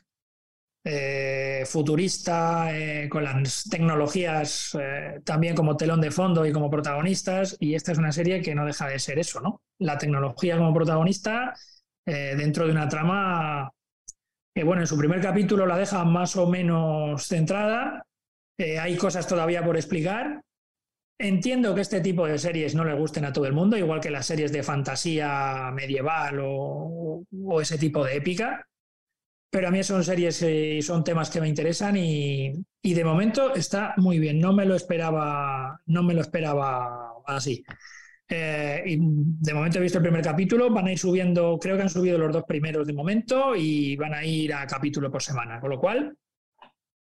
eh, 0.88 1.64
futurista, 1.66 2.70
con 3.10 3.24
las 3.24 3.64
tecnologías 3.68 4.76
también 5.24 5.56
como 5.56 5.76
telón 5.76 6.00
de 6.00 6.12
fondo 6.12 6.46
y 6.46 6.52
como 6.52 6.70
protagonistas, 6.70 7.56
y 7.58 7.74
esta 7.74 7.90
es 7.92 7.98
una 7.98 8.12
serie 8.12 8.40
que 8.40 8.54
no 8.54 8.64
deja 8.64 8.88
de 8.88 8.98
ser 8.98 9.18
eso, 9.18 9.40
¿no? 9.40 9.60
La 9.78 9.98
tecnología 9.98 10.56
como 10.56 10.72
protagonista 10.72 11.54
dentro 12.04 12.66
de 12.66 12.70
una 12.70 12.88
trama 12.88 13.72
que, 14.54 14.64
bueno, 14.64 14.82
en 14.82 14.86
su 14.86 14.96
primer 14.96 15.20
capítulo 15.20 15.66
la 15.66 15.76
deja 15.76 16.04
más 16.04 16.36
o 16.36 16.46
menos 16.46 17.26
centrada, 17.26 18.06
eh, 18.58 18.78
hay 18.78 18.96
cosas 18.96 19.26
todavía 19.26 19.62
por 19.62 19.76
explicar. 19.76 20.40
Entiendo 21.18 21.74
que 21.74 21.80
este 21.80 22.00
tipo 22.00 22.26
de 22.26 22.38
series 22.38 22.74
no 22.74 22.84
le 22.84 22.94
gusten 22.94 23.24
a 23.24 23.32
todo 23.32 23.46
el 23.46 23.52
mundo, 23.52 23.76
igual 23.76 24.00
que 24.00 24.10
las 24.10 24.26
series 24.26 24.52
de 24.52 24.62
fantasía 24.62 25.70
medieval 25.74 26.38
o, 26.42 27.24
ese 27.60 27.78
tipo 27.78 28.04
de 28.04 28.16
épica. 28.16 28.66
Pero 29.56 29.68
a 29.68 29.70
mí 29.70 29.82
son 29.82 30.04
series 30.04 30.42
y 30.42 30.82
son 30.82 31.02
temas 31.02 31.30
que 31.30 31.40
me 31.40 31.48
interesan 31.48 31.96
y, 31.96 32.52
de 32.82 33.04
momento 33.04 33.54
está 33.54 33.94
muy 33.96 34.18
bien. 34.18 34.38
No 34.38 34.52
me 34.52 34.66
lo 34.66 34.74
esperaba, 34.74 35.80
no 35.86 36.02
me 36.02 36.12
lo 36.12 36.20
esperaba 36.20 37.14
así. 37.24 37.64
Eh, 38.28 38.98
de 38.98 39.54
momento 39.54 39.78
he 39.78 39.80
visto 39.80 39.96
el 39.96 40.04
primer 40.04 40.22
capítulo, 40.22 40.68
van 40.68 40.88
a 40.88 40.92
ir 40.92 40.98
subiendo, 40.98 41.58
creo 41.58 41.74
que 41.76 41.84
han 41.84 41.88
subido 41.88 42.18
los 42.18 42.34
dos 42.34 42.44
primeros 42.44 42.86
de 42.86 42.92
momento 42.92 43.56
y 43.56 43.96
van 43.96 44.12
a 44.12 44.26
ir 44.26 44.52
a 44.52 44.66
capítulo 44.66 45.10
por 45.10 45.22
semana, 45.22 45.58
con 45.58 45.70
lo 45.70 45.80
cual 45.80 46.14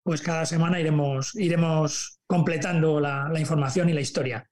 pues 0.04 0.22
cada 0.22 0.46
semana 0.46 0.78
iremos, 0.78 1.34
iremos 1.34 2.20
completando 2.28 3.00
la, 3.00 3.28
información 3.36 3.88
y 3.88 3.92
la 3.92 4.02
historia. 4.02 4.48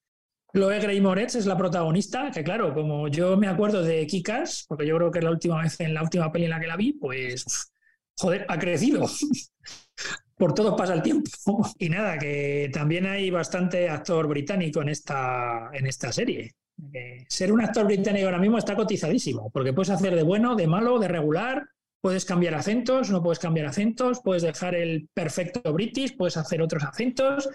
Loe 0.52 0.80
Grey 0.80 1.00
Moretz 1.00 1.36
es 1.36 1.46
la 1.46 1.56
protagonista, 1.56 2.32
que 2.32 2.42
claro, 2.42 2.74
como 2.74 3.06
yo 3.06 3.36
me 3.36 3.46
acuerdo 3.46 3.84
de 3.84 4.04
Kikas, 4.04 4.64
porque 4.68 4.84
yo 4.84 4.96
creo 4.96 5.12
que 5.12 5.20
es 5.20 5.24
la 5.24 5.30
última 5.30 5.62
vez 5.62 5.78
en 5.78 5.94
la 5.94 6.02
última 6.02 6.32
peli 6.32 6.46
en 6.46 6.50
la 6.50 6.60
que 6.60 6.66
la 6.66 6.76
vi, 6.76 6.94
pues, 6.94 7.70
joder, 8.16 8.46
ha 8.48 8.58
crecido. 8.58 9.06
Por 10.36 10.52
todo 10.52 10.76
pasa 10.76 10.94
el 10.94 11.02
tiempo. 11.02 11.30
Y 11.78 11.88
nada, 11.88 12.18
que 12.18 12.70
también 12.72 13.06
hay 13.06 13.30
bastante 13.30 13.88
actor 13.88 14.26
británico 14.26 14.82
en 14.82 14.88
esta, 14.88 15.70
en 15.72 15.86
esta 15.86 16.12
serie. 16.12 16.54
ser 17.28 17.52
un 17.52 17.60
actor 17.60 17.86
británico 17.86 18.26
ahora 18.26 18.38
mismo 18.38 18.58
está 18.58 18.74
cotizadísimo, 18.74 19.50
porque 19.50 19.72
puedes 19.72 19.90
hacer 19.90 20.14
de 20.14 20.22
bueno, 20.22 20.56
de 20.56 20.66
malo, 20.66 20.98
de 20.98 21.08
regular, 21.08 21.64
Puedes 22.04 22.26
cambiar 22.26 22.54
acentos, 22.54 23.08
no 23.08 23.22
puedes 23.22 23.38
cambiar 23.38 23.64
acentos, 23.64 24.20
puedes 24.22 24.42
dejar 24.42 24.74
el 24.74 25.08
perfecto 25.14 25.72
british, 25.72 26.14
puedes 26.14 26.36
hacer 26.36 26.60
otros 26.60 26.84
acentos. 26.84 27.48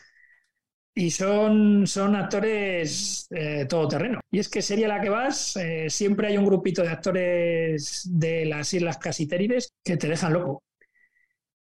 Y 0.99 1.11
son, 1.11 1.87
son 1.87 2.13
actores 2.13 3.25
eh, 3.31 3.65
todoterreno. 3.69 4.19
Y 4.29 4.39
es 4.39 4.49
que 4.49 4.61
sería 4.61 4.89
la 4.89 4.99
que 4.99 5.07
vas, 5.07 5.55
eh, 5.55 5.89
siempre 5.89 6.27
hay 6.27 6.37
un 6.37 6.45
grupito 6.45 6.81
de 6.81 6.89
actores 6.89 8.05
de 8.11 8.43
las 8.43 8.73
Islas 8.73 8.97
Casitérides 8.97 9.71
que 9.81 9.95
te 9.95 10.09
dejan 10.09 10.33
loco. 10.33 10.61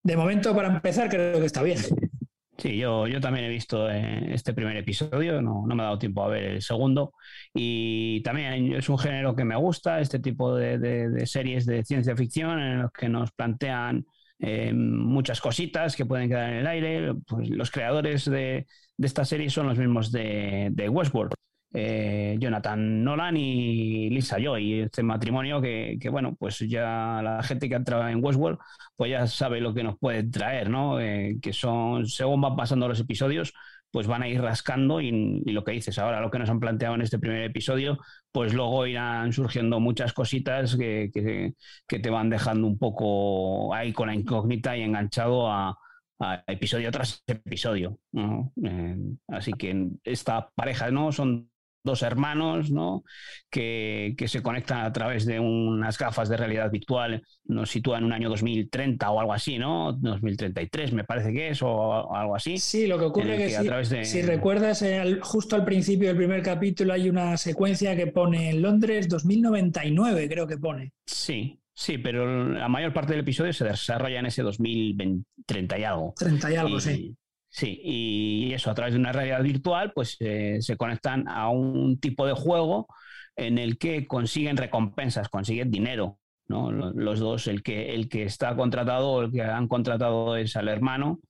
De 0.03 0.17
momento, 0.17 0.57
para 0.57 0.75
empezar, 0.75 1.09
creo 1.09 1.39
que 1.39 1.47
está 1.47 1.63
bien. 1.63 1.79
Sí, 2.57 2.79
yo, 2.79 3.07
yo 3.07 3.21
también 3.21 3.45
he 3.45 3.49
visto 3.49 3.89
eh, 3.89 4.35
este 4.35 4.55
primer 4.55 4.77
episodio, 4.77 5.41
no, 5.41 5.65
no, 5.69 5.75
me 5.77 5.83
ha 5.83 5.87
dado 5.87 6.01
tiempo 6.01 6.25
a 6.25 6.29
ver 6.31 6.43
el 6.43 6.63
segundo. 6.63 7.13
Y 7.55 8.21
también 8.23 8.73
es 8.75 8.89
un 8.89 8.99
género 8.99 9.37
que 9.37 9.45
me 9.45 9.55
gusta, 9.55 10.01
este 10.01 10.19
tipo 10.19 10.57
de, 10.57 11.25
series 11.27 11.65
de 11.65 11.85
ciencia 11.85 12.17
ficción 12.17 12.59
en 12.59 12.83
los 12.83 12.91
que 12.91 13.09
nos 13.09 13.31
plantean 13.31 14.05
eh, 14.41 14.73
muchas 14.73 15.41
cositas 15.41 15.95
que 15.95 16.07
pueden 16.07 16.29
quedar 16.29 16.51
en 16.51 16.59
el 16.59 16.67
aire. 16.67 17.15
Pues 17.25 17.49
los 17.51 17.71
creadores 17.71 18.25
de, 18.25 18.67
de 18.99 19.07
esta 19.07 19.25
serie 19.25 19.49
son 19.49 19.69
los 19.69 19.79
mismos 19.79 20.13
de, 20.13 20.69
de 20.73 20.89
Westworld. 20.89 21.33
Eh, 21.75 22.37
Jonathan 22.41 23.05
Nolan 23.05 23.37
y 23.37 24.09
Lisa 24.09 24.39
Joy, 24.41 24.81
este 24.81 25.03
matrimonio 25.03 25.61
que, 25.61 25.99
bueno, 26.11 26.35
pues 26.39 26.59
ya 26.61 27.21
la 27.23 27.43
gente 27.43 27.69
que 27.69 27.75
ha 27.75 27.79
entrado 27.79 28.09
en 28.09 28.25
Westworld, 28.25 28.59
pues 28.97 29.11
ya 29.11 29.27
sabe 29.27 29.61
lo 29.61 29.75
que 29.75 29.85
nos 29.85 29.99
puede 29.99 30.25
traer, 30.25 30.71
¿no? 30.71 30.99
Eh, 30.99 31.39
que 31.43 31.53
son, 31.53 32.07
según 32.07 32.41
van 32.41 32.57
pasando 32.57 32.89
los 32.89 33.01
episodios, 33.01 33.53
pues 33.91 34.07
van 34.07 34.23
a 34.23 34.29
ir 34.29 34.41
rascando 34.41 35.01
y, 35.01 35.43
lo 35.53 35.63
que 35.65 35.73
dices 35.73 35.99
ahora, 35.99 36.21
lo 36.21 36.31
que 36.31 36.39
nos 36.39 36.51
han 36.51 36.61
planteado 36.61 36.95
en 36.95 37.03
este 37.03 37.19
primer 37.19 37.43
episodio, 37.45 37.99
pues 38.33 38.55
luego 38.55 38.87
irán 38.87 39.33
surgiendo 39.33 39.79
muchas 39.81 40.13
cositas 40.13 40.77
que, 40.77 41.11
que, 41.13 41.99
te 41.99 42.11
van 42.11 42.31
dejando 42.31 42.67
un 42.67 42.79
poco 42.79 43.75
ahí 43.75 43.93
con 43.93 44.09
la 44.09 44.15
incógnita 44.15 44.77
y 44.77 44.83
enganchado 44.83 45.51
a, 45.51 45.79
episodio 46.47 46.91
tras 46.91 47.23
episodio. 47.27 47.99
Eh, 48.65 48.97
así 49.29 49.53
que 49.53 49.89
esta 50.05 50.51
pareja, 50.51 50.91
¿no? 50.91 51.13
Son 51.13 51.51
dos 51.85 52.03
hermanos, 52.03 52.71
¿no? 52.71 53.05
Que, 53.51 54.15
se 54.27 54.43
conectan 54.43 54.85
a 54.85 54.93
través 54.93 55.25
de 55.25 55.41
unas 55.41 55.97
gafas 55.97 56.29
de 56.29 56.37
realidad 56.37 56.71
virtual, 56.71 57.23
nos 57.45 57.71
sitúan 57.71 58.01
en 58.01 58.05
un 58.07 58.13
año 58.13 58.29
2030 58.29 59.11
o 59.11 59.21
algo 59.21 59.33
así, 59.33 59.59
¿no? 59.59 59.93
2033 59.93 60.93
me 60.93 61.05
parece 61.05 61.33
que 61.33 61.49
es, 61.51 61.63
o 61.63 62.15
algo 62.15 62.37
así. 62.37 62.59
Sí, 62.59 62.87
lo 62.87 62.99
que 62.99 63.05
ocurre 63.07 63.47
es 63.47 63.57
que, 63.57 64.05
si, 64.05 64.23
recuerdas, 64.23 64.85
justo 65.23 65.57
al 65.57 65.65
principio 65.65 66.09
del 66.09 66.17
primer 66.17 66.43
capítulo 66.43 66.93
hay 66.93 67.09
una 67.09 67.37
secuencia 67.37 67.97
que 67.97 68.09
pone 68.09 68.51
en 68.51 68.63
Londres 68.63 69.09
2099, 69.09 70.29
creo 70.29 70.47
que 70.47 70.59
pone. 70.59 70.93
Sí, 71.07 71.59
Sí, 71.81 71.97
pero 71.97 72.49
la 72.49 72.69
mayor 72.69 72.93
parte 72.93 73.13
del 73.13 73.21
episodio 73.21 73.53
se 73.53 73.65
desarrolla 73.65 74.19
en 74.19 74.27
ese 74.27 74.43
2030 74.43 75.79
y 75.79 75.85
algo. 75.85 76.13
30 76.19 76.53
y 76.53 76.57
algo, 76.57 76.81
sí. 76.81 77.17
Sí, 77.49 77.81
y 77.85 78.53
eso 78.53 78.73
a 78.73 78.75
través 78.75 78.95
de 78.95 79.01
una 79.01 79.13
realidad 79.13 79.41
virtual, 79.45 79.93
pues 79.95 80.17
eh, 80.19 80.59
se 80.61 80.77
conectan 80.77 81.29
a 81.29 81.51
un 81.51 82.01
tipo 82.01 82.27
de 82.27 82.33
juego 82.33 82.89
en 83.37 83.59
el 83.59 83.79
que 83.79 84.09
consiguen 84.09 84.57
recompensas, 84.57 85.29
consiguen 85.29 85.71
dinero, 85.71 86.19
¿no? 86.49 86.73
Los 86.73 87.21
dos, 87.21 87.47
el 87.47 87.63
que, 87.63 87.95
el 87.95 88.09
que 88.09 88.25
está 88.25 88.57
contratado 88.57 89.11
o 89.11 89.23
el 89.23 89.31
que 89.31 89.43
han 89.43 89.69
contratado 89.69 90.37
es 90.37 90.57
al 90.57 90.67
hermano 90.67 91.21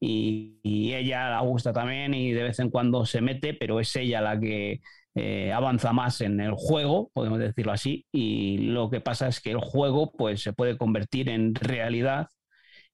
y, 0.00 0.94
ella 0.94 1.28
la 1.28 1.40
gusta 1.40 1.74
también 1.74 2.14
y 2.14 2.32
de 2.32 2.42
vez 2.42 2.58
en 2.58 2.70
cuando 2.70 3.04
se 3.04 3.20
mete, 3.20 3.52
pero 3.52 3.80
es 3.80 3.94
ella 3.96 4.22
la 4.22 4.40
que 4.40 4.80
eh, 5.14 5.52
avanza 5.52 5.92
más 5.92 6.20
en 6.20 6.40
el 6.40 6.52
juego, 6.52 7.10
podemos 7.12 7.38
decirlo 7.38 7.72
así, 7.72 8.06
y 8.12 8.58
lo 8.58 8.90
que 8.90 9.00
pasa 9.00 9.28
es 9.28 9.40
que 9.40 9.50
el 9.50 9.58
juego 9.58 10.12
pues 10.12 10.42
se 10.42 10.52
puede 10.52 10.78
convertir 10.78 11.28
en 11.28 11.54
realidad 11.54 12.28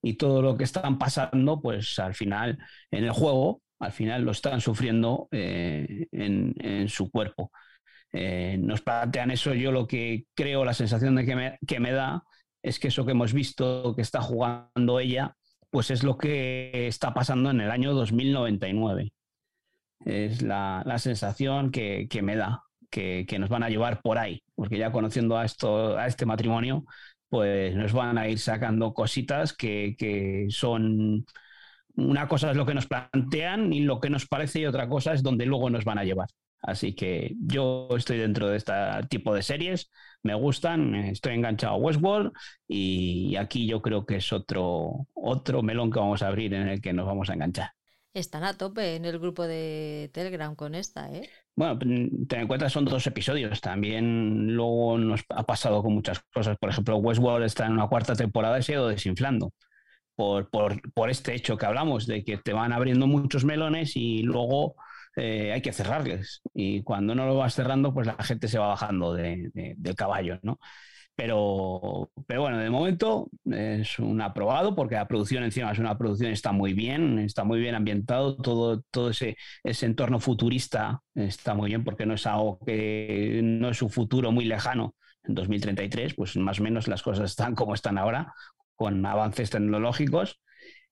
y 0.02 0.14
todo 0.14 0.42
lo 0.42 0.56
que 0.56 0.64
están 0.64 0.98
pasando, 0.98 1.60
pues 1.60 1.98
al 1.98 2.14
final 2.14 2.58
en 2.90 3.04
el 3.04 3.10
juego, 3.10 3.62
al 3.78 3.92
final 3.92 4.22
lo 4.22 4.30
están 4.32 4.60
sufriendo 4.60 5.28
eh, 5.30 6.06
en, 6.12 6.88
su 6.88 7.10
cuerpo. 7.10 7.50
Eh, 8.12 8.56
nos 8.58 8.80
plantean 8.80 9.30
eso, 9.30 9.52
yo 9.52 9.72
lo 9.72 9.86
que 9.86 10.24
creo, 10.34 10.64
la 10.64 10.74
sensación 10.74 11.16
de 11.16 11.26
que 11.26 11.36
me, 11.36 11.58
que 11.66 11.80
me 11.80 11.92
da 11.92 12.22
es 12.62 12.78
que 12.78 12.88
eso 12.88 13.04
que 13.04 13.12
hemos 13.12 13.32
visto 13.32 13.94
que 13.94 14.02
está 14.02 14.22
jugando 14.22 15.00
ella, 15.00 15.36
pues 15.70 15.90
es 15.90 16.02
lo 16.02 16.16
que 16.16 16.86
está 16.86 17.12
pasando 17.12 17.50
en 17.50 17.60
el 17.60 17.70
año 17.70 17.92
2099. 17.92 19.12
Es 20.04 20.42
la, 20.42 20.82
la 20.86 20.98
sensación 20.98 21.70
que, 21.70 22.06
que, 22.08 22.22
me 22.22 22.36
da, 22.36 22.62
que, 22.90 23.24
que, 23.28 23.38
nos 23.38 23.48
van 23.48 23.62
a 23.62 23.70
llevar 23.70 24.00
por 24.02 24.18
ahí, 24.18 24.42
porque 24.54 24.78
ya 24.78 24.92
conociendo 24.92 25.36
a, 25.36 25.44
esto, 25.44 25.96
a 25.98 26.06
este 26.06 26.26
matrimonio, 26.26 26.84
pues 27.28 27.74
nos 27.74 27.92
van 27.92 28.18
a 28.18 28.28
ir 28.28 28.38
sacando 28.38 28.94
cositas 28.94 29.52
que, 29.52 30.46
son... 30.50 31.26
Una 31.96 32.28
cosa 32.28 32.50
es 32.50 32.56
lo 32.56 32.66
que 32.66 32.74
nos 32.74 32.86
plantean 32.86 33.72
y 33.72 33.80
lo 33.80 34.00
que 34.00 34.10
nos 34.10 34.26
parece 34.26 34.60
y 34.60 34.66
otra 34.66 34.86
cosa 34.88 35.14
es 35.14 35.22
donde 35.22 35.46
luego 35.46 35.70
nos 35.70 35.84
van 35.84 35.98
a 35.98 36.04
llevar. 36.04 36.28
Así 36.62 36.94
que 36.94 37.34
yo 37.40 37.88
estoy 37.96 38.18
dentro 38.18 38.48
de 38.48 38.58
este 38.58 38.72
tipo 39.08 39.34
de 39.34 39.42
series, 39.42 39.90
me 40.22 40.34
gustan, 40.34 40.94
estoy 40.94 41.34
enganchado 41.34 41.74
a 41.74 41.78
Westworld 41.78 42.32
y 42.68 43.36
aquí 43.36 43.66
yo 43.66 43.80
creo 43.80 44.04
que 44.04 44.16
es 44.16 44.32
otro, 44.32 45.06
otro 45.14 45.62
melón 45.62 45.90
que 45.90 45.98
vamos 46.00 46.22
a 46.22 46.28
abrir 46.28 46.52
en 46.54 46.68
el 46.68 46.80
que 46.82 46.92
nos 46.92 47.06
vamos 47.06 47.30
a 47.30 47.34
enganchar. 47.34 47.70
Están 48.16 48.44
a 48.44 48.54
tope 48.54 48.96
en 48.96 49.04
el 49.04 49.18
grupo 49.18 49.46
de 49.46 50.08
Telegram 50.14 50.54
con 50.54 50.74
esta, 50.74 51.12
¿eh? 51.12 51.28
Bueno, 51.54 51.78
ten 51.78 52.40
en 52.40 52.46
cuenta, 52.48 52.70
son 52.70 52.86
dos 52.86 53.06
episodios. 53.06 53.60
También 53.60 54.54
luego 54.54 54.96
nos 54.96 55.22
ha 55.28 55.42
pasado 55.44 55.82
con 55.82 55.92
muchas 55.92 56.22
cosas. 56.32 56.56
Por 56.58 56.70
ejemplo, 56.70 56.96
Westworld 56.96 57.44
está 57.44 57.66
en 57.66 57.72
una 57.72 57.88
cuarta 57.88 58.14
temporada 58.14 58.58
y 58.58 58.62
se 58.62 58.72
ha 58.72 58.76
ido 58.76 58.88
desinflando. 58.88 59.52
Por, 60.14 60.48
este 61.10 61.34
hecho 61.34 61.58
que 61.58 61.66
hablamos, 61.66 62.06
de 62.06 62.24
que 62.24 62.38
te 62.38 62.54
van 62.54 62.72
abriendo 62.72 63.06
muchos 63.06 63.44
melones 63.44 63.96
y 63.96 64.22
luego 64.22 64.76
eh, 65.14 65.52
hay 65.52 65.60
que 65.60 65.74
cerrarles. 65.74 66.40
Y 66.54 66.82
cuando 66.84 67.14
no 67.14 67.26
lo 67.26 67.36
vas 67.36 67.54
cerrando, 67.54 67.92
pues 67.92 68.06
la 68.06 68.16
gente 68.24 68.48
se 68.48 68.58
va 68.58 68.68
bajando 68.68 69.12
del 69.12 69.94
caballo, 69.94 70.38
¿no? 70.40 70.58
Pero, 71.16 72.10
pero 72.26 72.42
bueno, 72.42 72.58
de 72.58 72.68
momento 72.68 73.30
es 73.50 73.98
un 73.98 74.20
aprobado 74.20 74.74
porque 74.76 74.96
la 74.96 75.08
producción 75.08 75.44
encima 75.44 75.72
es 75.72 75.78
una 75.78 75.96
producción, 75.96 76.30
está 76.30 76.52
muy 76.52 76.74
bien, 76.74 77.18
está 77.20 77.42
muy 77.42 77.58
bien 77.58 77.74
ambientado, 77.74 78.36
todo, 78.36 78.82
todo 78.90 79.10
ese, 79.10 79.36
ese 79.64 79.86
entorno 79.86 80.20
futurista 80.20 81.00
está 81.14 81.54
muy 81.54 81.70
bien 81.70 81.84
porque 81.84 82.04
no 82.04 82.14
es 82.14 82.26
algo 82.26 82.58
que 82.66 83.40
no 83.42 83.70
es 83.70 83.80
un 83.80 83.88
futuro 83.88 84.30
muy 84.30 84.44
lejano. 84.44 84.94
En 85.24 85.34
2033, 85.34 86.14
pues 86.14 86.36
más 86.36 86.60
o 86.60 86.62
menos 86.62 86.86
las 86.86 87.02
cosas 87.02 87.30
están 87.30 87.54
como 87.54 87.74
están 87.74 87.96
ahora, 87.98 88.32
con 88.74 89.04
avances 89.06 89.50
tecnológicos. 89.50 90.38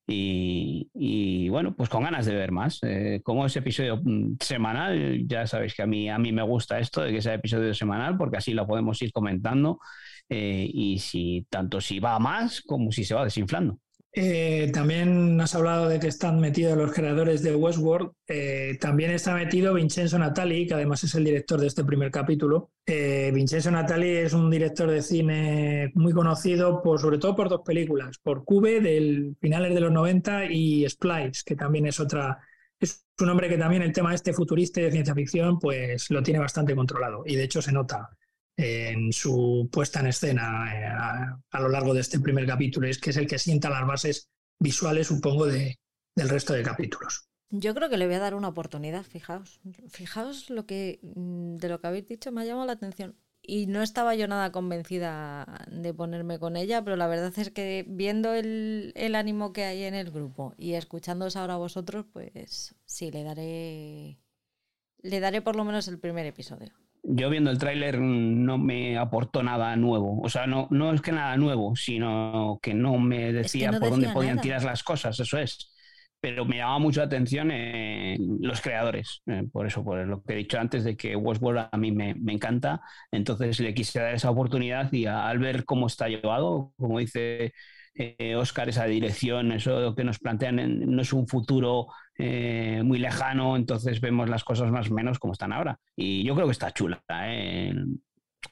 Y, 0.07 1.49
bueno, 1.49 1.75
pues 1.77 1.89
con 1.89 2.03
ganas 2.05 2.27
de 2.27 2.35
ver 2.35 2.53
más. 2.53 2.79
Eh, 2.83 3.21
como 3.23 3.47
ese 3.47 3.61
episodio 3.61 4.03
semanal, 4.41 5.27
ya 5.27 5.47
sabéis 5.47 5.75
que 5.75 5.83
a 5.83 5.87
mí, 5.87 6.11
a 6.11 6.19
mí 6.19 6.33
me 6.33 6.43
gusta 6.43 6.79
esto 6.79 7.03
de 7.03 7.13
que 7.13 7.23
sea 7.23 7.35
episodio 7.35 7.73
semanal, 7.75 8.17
porque 8.19 8.37
así 8.37 8.53
lo 8.53 8.67
podemos 8.67 9.01
ir 9.03 9.13
comentando 9.13 9.79
eh, 10.29 10.69
y 10.73 10.99
si 10.99 11.47
tanto 11.51 11.81
si 11.81 12.01
va 12.01 12.19
más 12.19 12.63
como 12.63 12.91
si 12.91 13.05
se 13.05 13.15
va 13.15 13.25
desinflando. 13.25 13.79
Eh, 14.17 14.71
también 14.73 15.41
has 15.41 15.57
hablado 15.57 15.89
de 15.89 15.99
que 15.99 16.07
están 16.07 16.39
metidos 16.39 16.79
los 16.79 16.93
creadores 16.93 17.43
de 17.43 17.57
Westworld. 17.57 18.13
Eh, 18.29 18.79
también 18.81 19.11
está 19.11 19.35
metido 19.35 19.75
Vincenzo 19.75 20.19
Natali, 20.19 20.69
que 20.69 20.75
además 20.75 21.03
es 21.03 21.17
el 21.17 21.25
director 21.25 21.61
de 21.61 21.67
este 21.67 21.85
primer 21.85 22.13
capítulo. 22.13 22.71
Vincenzo 22.87 23.73
Natali 23.73 24.11
es 24.11 24.33
un 24.33 24.51
director 24.51 24.89
de 24.89 25.03
cine 25.03 25.91
muy 25.95 26.13
conocido, 26.13 26.81
por, 26.81 27.01
sobre 27.01 27.19
todo 27.19 27.35
por 27.35 27.49
dos 27.49 27.63
películas, 27.65 28.19
por 28.19 28.45
Cube, 28.45 28.81
del 28.81 29.37
finales 29.41 29.75
de 29.75 29.81
los 29.81 29.91
90, 29.91 30.45
y 30.45 30.89
Splice, 30.89 31.43
que 31.45 31.57
también 31.57 31.87
es 31.87 31.99
otra. 31.99 32.39
Es 32.79 33.05
un 33.21 33.31
hombre 33.31 33.49
que 33.49 33.59
también 33.59 33.83
el 33.83 33.93
tema 33.93 34.15
este 34.15 34.33
futurista 34.33 34.81
de 34.81 34.93
ciencia 34.93 35.15
ficción, 35.15 35.59
pues 35.59 36.09
lo 36.11 36.23
tiene 36.23 36.39
bastante 36.39 36.77
controlado. 36.77 37.25
Y 37.27 37.35
de 37.35 37.43
hecho 37.43 37.61
se 37.61 37.73
nota 37.73 38.11
en 38.57 39.13
su 39.13 39.69
puesta 39.71 40.01
en 40.01 40.07
escena 40.07 40.73
eh, 40.73 41.39
a, 41.51 41.61
lo 41.61 41.69
largo 41.69 41.95
de 41.95 42.01
este 42.01 42.21
primer 42.21 42.47
capítulo, 42.47 42.87
es 42.87 42.99
que 42.99 43.11
es 43.11 43.17
el 43.17 43.27
que 43.27 43.39
sienta 43.39 43.71
las 43.71 43.87
bases 43.87 44.29
visuales, 44.59 45.09
supongo, 45.09 45.47
de, 45.47 45.79
del 46.15 46.29
resto 46.29 46.53
de 46.53 46.63
capítulos. 46.63 47.29
Yo 47.51 47.75
creo 47.75 47.89
que 47.89 47.97
le 47.97 48.07
voy 48.07 48.17
a 48.17 48.21
dar 48.21 48.35
una 48.35 48.49
oportunidad, 48.49 49.05
fijaos. 49.05 49.61
Fijaos 49.89 50.51
lo 50.51 50.67
que 50.67 51.01
mm, 51.03 51.57
de 51.57 51.69
lo 51.69 51.81
que 51.81 51.87
habéis 51.87 52.07
dicho 52.07 52.33
me 52.33 52.43
ha 52.43 52.45
llamado 52.45 52.67
la 52.67 52.73
atención. 52.73 53.17
Y 53.47 53.67
no 53.67 53.83
estaba 53.83 54.15
yo 54.15 54.27
nada 54.27 54.53
convencida 54.53 55.67
de 55.71 55.93
ponerme 55.93 56.39
con 56.39 56.57
ella, 56.57 56.83
pero 56.83 56.97
la 56.97 57.07
verdad 57.07 57.33
es 57.37 57.51
que 57.51 57.85
viendo 57.87 58.33
el, 58.33 58.93
el 58.97 59.15
ánimo 59.15 59.53
que 59.53 59.65
hay 59.65 59.83
en 59.83 59.95
el 59.95 60.11
grupo 60.11 60.55
y 60.57 60.75
escuchándoos 60.75 61.37
ahora 61.37 61.57
vosotros, 61.57 62.07
pues 62.11 62.75
sí, 62.87 63.11
le 63.11 63.23
daré. 63.23 64.19
Le 65.03 65.21
daré 65.21 65.43
por 65.43 65.57
lo 65.57 65.65
menos 65.65 65.89
el 65.89 65.99
primer 65.99 66.25
episodio 66.25 66.73
yo 67.05 67.31
viendo 67.31 67.51
el 67.51 67.59
tráiler 67.59 67.99
no 68.01 68.59
me 68.59 68.97
aportó 68.99 69.43
nada 69.43 69.77
nuevo. 69.77 70.21
O 70.23 70.29
sea, 70.29 70.47
no, 70.47 70.69
no 70.71 70.93
es 70.93 71.03
que 71.03 71.13
nada 71.13 71.37
nuevo, 71.37 71.77
sino 71.77 72.59
que 72.63 72.75
no 72.75 72.99
me 72.99 73.33
decía 73.33 73.71
por 73.73 73.91
dónde 73.91 74.09
podían 74.09 74.41
tirar 74.41 74.65
las 74.65 74.83
cosas, 74.83 75.19
eso 75.21 75.39
es. 75.39 75.71
Pero 76.21 76.47
me 76.47 76.57
llamaba 76.57 76.79
mucho 76.79 77.01
la 77.01 77.07
atención 77.07 77.51
eh, 77.53 78.17
los 78.41 78.63
creadores. 78.63 79.23
Eh, 79.27 79.45
por 79.53 79.67
eso, 79.67 79.85
por 79.85 80.07
lo 80.07 80.23
que 80.23 80.33
he 80.33 80.37
dicho 80.37 80.59
antes, 80.59 80.83
de 80.83 80.97
que 80.97 81.15
Westworld 81.15 81.69
a 81.71 81.77
mí 81.77 81.93
me, 81.93 82.15
me 82.15 82.33
encanta. 82.33 82.81
Entonces 83.13 83.61
le 83.61 83.75
quise 83.75 84.01
dar 84.01 84.15
esa 84.15 84.31
oportunidad 84.31 84.91
y 84.91 85.05
al 85.05 85.39
ver 85.39 85.67
cómo 85.67 85.87
está 85.87 86.09
llevado, 86.09 86.73
como 86.79 86.99
dice 86.99 87.53
Oscar, 88.37 88.69
eh, 88.69 88.71
esa 88.71 88.85
dirección, 88.87 89.53
eso 89.53 89.95
que 89.95 90.05
nos 90.05 90.19
plantean 90.19 90.81
no 90.91 91.03
es 91.03 91.13
un 91.13 91.29
futuro 91.29 91.87
eh, 92.17 92.83
muy 92.85 92.99
lejano, 92.99 93.57
entonces 93.57 94.01
vemos 94.01 94.29
las 94.29 94.45
cosas 94.45 94.71
más 94.71 94.91
o 94.91 94.95
menos 94.95 95.19
como 95.19 95.33
están 95.33 95.53
ahora. 95.53 95.79
Y 95.97 96.25
yo 96.25 96.35
creo 96.35 96.47
que 96.47 96.53
está 96.53 96.73
chula, 96.73 97.03
¿eh? 97.09 97.75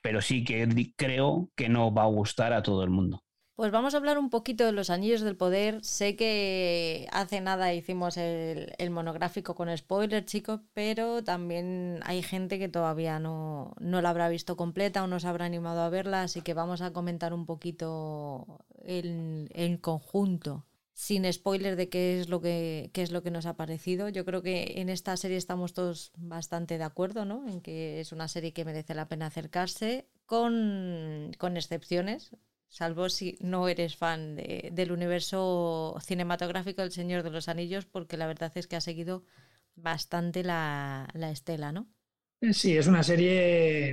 pero 0.00 0.20
sí 0.20 0.44
que 0.44 0.92
creo 0.96 1.50
que 1.57 1.68
no 1.68 1.92
va 1.92 2.02
a 2.05 2.07
gustar 2.07 2.52
a 2.52 2.62
todo 2.62 2.85
el 2.85 2.90
mundo. 2.90 3.22
Pues 3.54 3.70
vamos 3.70 3.92
a 3.92 3.98
hablar 3.98 4.18
un 4.18 4.30
poquito 4.30 4.64
de 4.64 4.72
los 4.72 4.88
anillos 4.88 5.20
del 5.20 5.36
poder. 5.36 5.84
Sé 5.84 6.16
que 6.16 7.06
hace 7.12 7.40
nada 7.42 7.74
hicimos 7.74 8.16
el, 8.16 8.90
monográfico 8.90 9.54
con 9.54 9.76
spoilers, 9.76 10.24
chicos, 10.26 10.60
pero 10.72 11.22
también 11.22 12.00
hay 12.04 12.22
gente 12.22 12.58
que 12.58 12.70
todavía 12.70 13.20
no, 13.20 13.74
no 13.78 14.00
la 14.00 14.08
habrá 14.10 14.30
visto 14.30 14.56
completa 14.56 15.04
o 15.04 15.06
no 15.06 15.20
se 15.20 15.28
habrá 15.28 15.44
animado 15.44 15.82
a 15.82 15.90
verla, 15.90 16.22
así 16.22 16.40
que 16.40 16.54
vamos 16.54 16.80
a 16.80 16.92
comentar 16.94 17.34
un 17.34 17.44
poquito 17.44 18.64
en, 18.84 19.76
conjunto 19.80 20.64
sin 20.94 21.30
spoiler 21.30 21.76
de 21.76 21.88
qué 21.88 22.20
es 22.20 22.28
lo 22.28 22.40
que 22.40 22.90
qué 22.92 23.02
es 23.02 23.10
lo 23.10 23.22
que 23.22 23.30
nos 23.30 23.46
ha 23.46 23.56
parecido. 23.56 24.08
Yo 24.08 24.24
creo 24.24 24.42
que 24.42 24.74
en 24.76 24.88
esta 24.88 25.16
serie 25.16 25.36
estamos 25.36 25.74
todos 25.74 26.12
bastante 26.16 26.78
de 26.78 26.84
acuerdo, 26.84 27.24
¿no? 27.24 27.46
En 27.48 27.60
que 27.60 28.00
es 28.00 28.12
una 28.12 28.28
serie 28.28 28.52
que 28.52 28.64
merece 28.64 28.94
la 28.94 29.08
pena 29.08 29.26
acercarse, 29.26 30.06
con, 30.26 31.32
con 31.38 31.56
excepciones 31.56 32.32
salvo 32.72 33.11
si 33.11 33.37
no 33.40 33.68
eres 33.68 33.96
fan 33.96 34.35
del 34.35 34.92
universo 34.92 35.94
cinematográfico 36.00 36.80
del 36.80 36.90
Señor 36.90 37.22
de 37.22 37.30
los 37.30 37.48
Anillos, 37.48 37.85
porque 37.85 38.16
la 38.16 38.26
verdad 38.26 38.50
es 38.54 38.66
que 38.66 38.76
ha 38.76 38.80
seguido 38.80 39.24
bastante 39.76 40.42
la, 40.42 41.06
estela, 41.14 41.70
¿no? 41.70 41.92
Eh, 42.40 42.54
sí, 42.54 42.76
es 42.76 42.87
una 42.87 43.02
serie, 43.02 43.90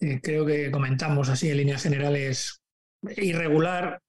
eh, 0.00 0.20
creo 0.22 0.46
que 0.46 0.70
comentamos 0.70 1.28
así 1.28 1.50
en 1.50 1.56
líneas 1.56 1.82
generales, 1.82 2.60
irregular. 3.16 4.00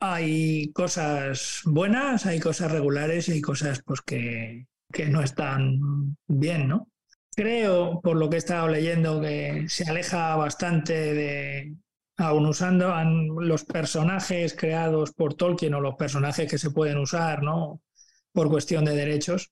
Hay 0.00 0.72
cosas 0.72 1.62
buenas, 1.64 2.26
hay 2.26 2.38
cosas 2.38 2.70
regulares 2.70 3.28
y 3.28 3.32
hay 3.32 3.40
cosas 3.40 3.82
pues, 3.84 4.02
que, 4.02 4.66
que 4.92 5.06
no 5.06 5.20
están 5.20 6.16
bien, 6.28 6.68
¿no? 6.68 6.88
creo, 7.34 8.00
por 8.02 8.16
lo 8.16 8.28
que 8.28 8.36
he 8.36 8.38
estado 8.38 8.68
leyendo, 8.68 9.20
que 9.20 9.64
se 9.68 9.88
aleja 9.88 10.36
bastante 10.36 10.92
de, 10.92 11.74
aún 12.22 12.46
usando 12.46 12.92
los 13.40 13.64
personajes 13.64 14.54
creados 14.54 15.12
por 15.12 15.34
Tolkien 15.34 15.74
o 15.74 15.80
los 15.80 15.96
personajes 15.96 16.50
que 16.50 16.58
se 16.58 16.70
pueden 16.70 16.98
usar, 16.98 17.42
¿no? 17.42 17.80
Por 18.32 18.48
cuestión 18.48 18.84
de 18.84 18.94
derechos, 18.94 19.50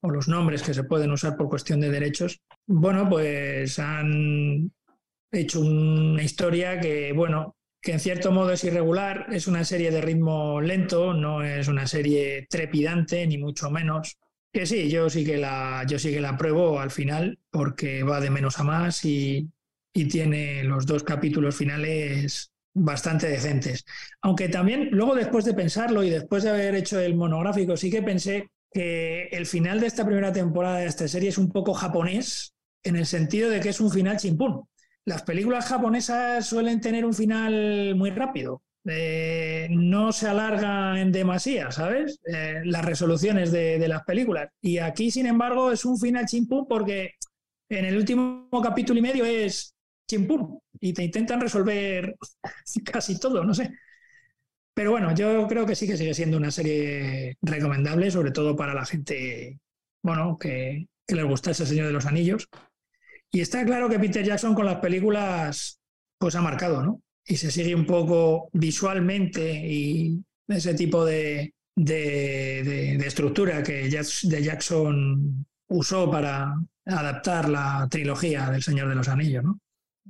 o 0.00 0.10
los 0.10 0.28
nombres 0.28 0.62
que 0.62 0.74
se 0.74 0.84
pueden 0.84 1.10
usar 1.10 1.36
por 1.36 1.48
cuestión 1.48 1.80
de 1.80 1.90
derechos. 1.90 2.40
Bueno, 2.66 3.08
pues 3.08 3.78
han 3.78 4.70
hecho 5.32 5.60
una 5.60 6.22
historia 6.22 6.80
que, 6.80 7.12
bueno, 7.12 7.56
que 7.80 7.92
en 7.92 8.00
cierto 8.00 8.30
modo 8.30 8.52
es 8.52 8.64
irregular, 8.64 9.26
es 9.30 9.46
una 9.46 9.64
serie 9.64 9.90
de 9.90 10.00
ritmo 10.00 10.60
lento, 10.60 11.14
no 11.14 11.42
es 11.42 11.68
una 11.68 11.86
serie 11.86 12.46
trepidante, 12.48 13.26
ni 13.26 13.38
mucho 13.38 13.70
menos. 13.70 14.18
Que 14.52 14.66
sí, 14.66 14.90
yo 14.90 15.08
sí 15.08 15.24
que 15.24 15.38
la, 15.38 15.84
yo 15.88 15.98
sí 15.98 16.10
que 16.10 16.20
la 16.20 16.36
pruebo 16.36 16.80
al 16.80 16.90
final, 16.90 17.38
porque 17.50 18.02
va 18.02 18.20
de 18.20 18.30
menos 18.30 18.58
a 18.58 18.64
más 18.64 19.04
y, 19.04 19.48
y 19.92 20.06
tiene 20.06 20.64
los 20.64 20.86
dos 20.86 21.02
capítulos 21.02 21.56
finales 21.56 22.52
bastante 22.72 23.28
decentes. 23.28 23.84
Aunque 24.22 24.48
también, 24.48 24.88
luego 24.92 25.14
después 25.14 25.44
de 25.44 25.54
pensarlo 25.54 26.02
y 26.02 26.10
después 26.10 26.44
de 26.44 26.50
haber 26.50 26.74
hecho 26.74 27.00
el 27.00 27.16
monográfico, 27.16 27.76
sí 27.76 27.90
que 27.90 28.02
pensé 28.02 28.50
que 28.72 29.24
el 29.32 29.46
final 29.46 29.80
de 29.80 29.88
esta 29.88 30.04
primera 30.04 30.32
temporada 30.32 30.78
de 30.78 30.86
esta 30.86 31.08
serie 31.08 31.30
es 31.30 31.38
un 31.38 31.50
poco 31.50 31.74
japonés, 31.74 32.54
en 32.82 32.96
el 32.96 33.06
sentido 33.06 33.50
de 33.50 33.60
que 33.60 33.70
es 33.70 33.80
un 33.80 33.90
final 33.90 34.16
chimpún. 34.16 34.64
Las 35.04 35.22
películas 35.22 35.66
japonesas 35.66 36.46
suelen 36.46 36.80
tener 36.80 37.04
un 37.04 37.14
final 37.14 37.94
muy 37.96 38.10
rápido. 38.10 38.62
Eh, 38.86 39.68
no 39.70 40.12
se 40.12 40.28
alarga 40.28 40.98
en 41.00 41.12
demasía, 41.12 41.70
¿sabes? 41.70 42.18
Eh, 42.32 42.62
las 42.64 42.84
resoluciones 42.84 43.52
de, 43.52 43.78
de, 43.78 43.88
las 43.88 44.04
películas. 44.04 44.48
Y 44.62 44.78
aquí, 44.78 45.10
sin 45.10 45.26
embargo, 45.26 45.72
es 45.72 45.84
un 45.84 45.98
final 45.98 46.24
chimpún 46.26 46.66
porque 46.66 47.14
en 47.68 47.84
el 47.84 47.96
último 47.96 48.48
capítulo 48.62 48.98
y 48.98 49.02
medio 49.02 49.24
es 49.24 49.74
chimpún 50.10 50.60
y 50.80 50.92
te 50.92 51.04
intentan 51.04 51.40
resolver 51.40 52.16
casi 52.84 53.18
todo, 53.18 53.44
no 53.44 53.54
sé. 53.54 53.72
Pero 54.74 54.92
bueno, 54.92 55.14
yo 55.14 55.46
creo 55.46 55.66
que 55.66 55.74
sí 55.74 55.86
que 55.86 55.96
sigue 55.96 56.14
siendo 56.14 56.36
una 56.36 56.50
serie 56.50 57.36
recomendable, 57.42 58.10
sobre 58.10 58.30
todo 58.30 58.56
para 58.56 58.74
la 58.74 58.86
gente, 58.86 59.60
bueno, 60.02 60.38
que, 60.38 60.86
que 61.06 61.14
les 61.14 61.24
gusta 61.24 61.50
ese 61.50 61.66
Señor 61.66 61.86
de 61.86 61.92
los 61.92 62.06
Anillos. 62.06 62.48
Y 63.32 63.40
está 63.40 63.64
claro 63.64 63.88
que 63.88 63.98
Peter 63.98 64.24
Jackson 64.24 64.54
con 64.54 64.66
las 64.66 64.80
películas, 64.80 65.80
pues 66.18 66.34
ha 66.34 66.42
marcado, 66.42 66.82
¿no? 66.82 67.02
Y 67.24 67.36
se 67.36 67.50
sigue 67.50 67.74
un 67.74 67.86
poco 67.86 68.48
visualmente 68.52 69.52
y 69.66 70.24
ese 70.48 70.74
tipo 70.74 71.04
de, 71.04 71.54
de, 71.76 72.96
de, 72.98 73.06
estructura 73.06 73.62
que 73.62 73.88
de 73.88 74.42
Jackson 74.42 75.46
usó 75.68 76.10
para 76.10 76.54
adaptar 76.86 77.48
la 77.48 77.86
trilogía 77.90 78.50
del 78.50 78.62
Señor 78.62 78.88
de 78.88 78.96
los 78.96 79.08
Anillos, 79.08 79.44
¿no? 79.44 79.60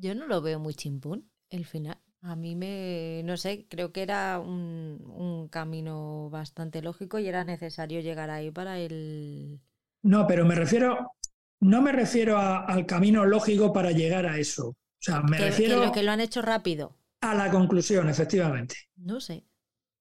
Yo 0.00 0.14
no 0.14 0.26
lo 0.26 0.40
veo 0.40 0.58
muy 0.58 0.74
chimpún, 0.74 1.30
el 1.50 1.66
final. 1.66 1.98
A 2.22 2.34
mí 2.36 2.56
me, 2.56 3.22
no 3.24 3.36
sé, 3.36 3.66
creo 3.68 3.92
que 3.92 4.02
era 4.02 4.40
un, 4.40 5.02
un 5.06 5.48
camino 5.48 6.28
bastante 6.30 6.82
lógico 6.82 7.18
y 7.18 7.28
era 7.28 7.44
necesario 7.44 8.00
llegar 8.00 8.30
ahí 8.30 8.50
para 8.50 8.78
el... 8.78 9.60
No, 10.02 10.26
pero 10.26 10.44
me 10.46 10.54
refiero, 10.54 11.12
no 11.60 11.82
me 11.82 11.92
refiero 11.92 12.38
a, 12.38 12.64
al 12.64 12.86
camino 12.86 13.24
lógico 13.26 13.72
para 13.72 13.90
llegar 13.92 14.26
a 14.26 14.38
eso. 14.38 14.68
O 14.68 14.76
sea, 14.98 15.22
me 15.22 15.36
que, 15.36 15.44
refiero... 15.44 15.80
Que 15.80 15.86
lo, 15.86 15.92
que 15.92 16.02
lo 16.02 16.12
han 16.12 16.20
hecho 16.20 16.42
rápido. 16.42 16.96
A 17.20 17.34
la 17.34 17.50
conclusión, 17.50 18.08
efectivamente. 18.08 18.76
No 18.96 19.20
sé. 19.20 19.44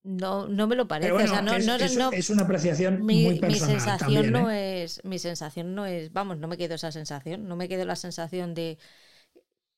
No, 0.04 0.48
no 0.48 0.68
me 0.68 0.76
lo 0.78 0.88
parece. 0.88 1.12
Bueno, 1.12 1.30
o 1.30 1.34
sea, 1.34 1.42
no, 1.42 1.54
es, 1.54 1.66
no, 1.66 1.76
es, 1.76 1.98
no, 1.98 2.12
es, 2.12 2.30
una 2.30 2.44
apreciación 2.44 3.06
mi, 3.06 3.26
muy 3.26 3.40
personal. 3.40 3.76
Mi 3.76 3.80
sensación 3.82 4.14
también, 4.14 4.32
no 4.32 4.50
¿eh? 4.50 4.84
es. 4.84 5.04
Mi 5.04 5.20
sensación 5.20 5.76
no 5.76 5.86
es. 5.86 6.14
Vamos, 6.14 6.38
no 6.38 6.48
me 6.48 6.58
quedo 6.58 6.76
esa 6.76 6.92
sensación. 6.94 7.48
No 7.50 7.58
me 7.58 7.68
quedo 7.68 7.84
la 7.84 7.98
sensación 7.98 8.54
de 8.54 8.78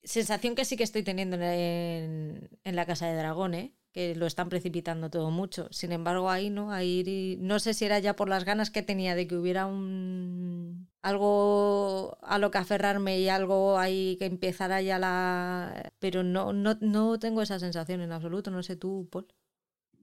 sensación 0.03 0.55
que 0.55 0.65
sí 0.65 0.77
que 0.77 0.83
estoy 0.83 1.03
teniendo 1.03 1.37
en, 1.37 2.49
en, 2.63 2.75
la 2.75 2.85
Casa 2.85 3.07
de 3.07 3.15
Dragón, 3.15 3.53
¿eh? 3.53 3.73
que 3.91 4.15
lo 4.15 4.25
están 4.25 4.49
precipitando 4.49 5.09
todo 5.09 5.31
mucho. 5.31 5.67
Sin 5.71 5.91
embargo, 5.91 6.29
ahí 6.29 6.49
no, 6.49 6.71
ahí 6.71 7.37
no 7.41 7.59
sé 7.59 7.73
si 7.73 7.85
era 7.85 7.99
ya 7.99 8.15
por 8.15 8.29
las 8.29 8.45
ganas 8.45 8.71
que 8.71 8.83
tenía 8.83 9.15
de 9.15 9.27
que 9.27 9.35
hubiera 9.35 9.65
un 9.65 10.87
algo 11.01 12.17
a 12.21 12.37
lo 12.37 12.51
que 12.51 12.59
aferrarme 12.59 13.19
y 13.19 13.27
algo 13.27 13.77
ahí 13.77 14.17
que 14.17 14.25
empezara 14.25 14.81
ya 14.81 14.99
la... 14.99 15.91
Pero 15.99 16.23
no, 16.23 16.53
no, 16.53 16.77
no 16.79 17.19
tengo 17.19 17.41
esa 17.41 17.59
sensación 17.59 18.01
en 18.01 18.11
absoluto, 18.11 18.51
no 18.51 18.63
sé 18.63 18.75
tú, 18.75 19.09
Paul. 19.11 19.27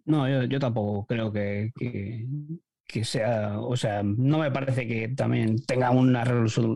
No, 0.04 0.28
yo, 0.28 0.44
yo 0.44 0.58
tampoco 0.58 1.06
creo 1.06 1.32
que, 1.32 1.72
que, 1.76 2.26
que, 2.87 3.04
sea, 3.04 3.61
o 3.61 3.76
sea, 3.76 4.02
no 4.02 4.38
me 4.38 4.50
parece 4.50 4.87
que 4.87 5.08
también 5.08 5.64
tenga 5.64 5.90
una 5.90 6.24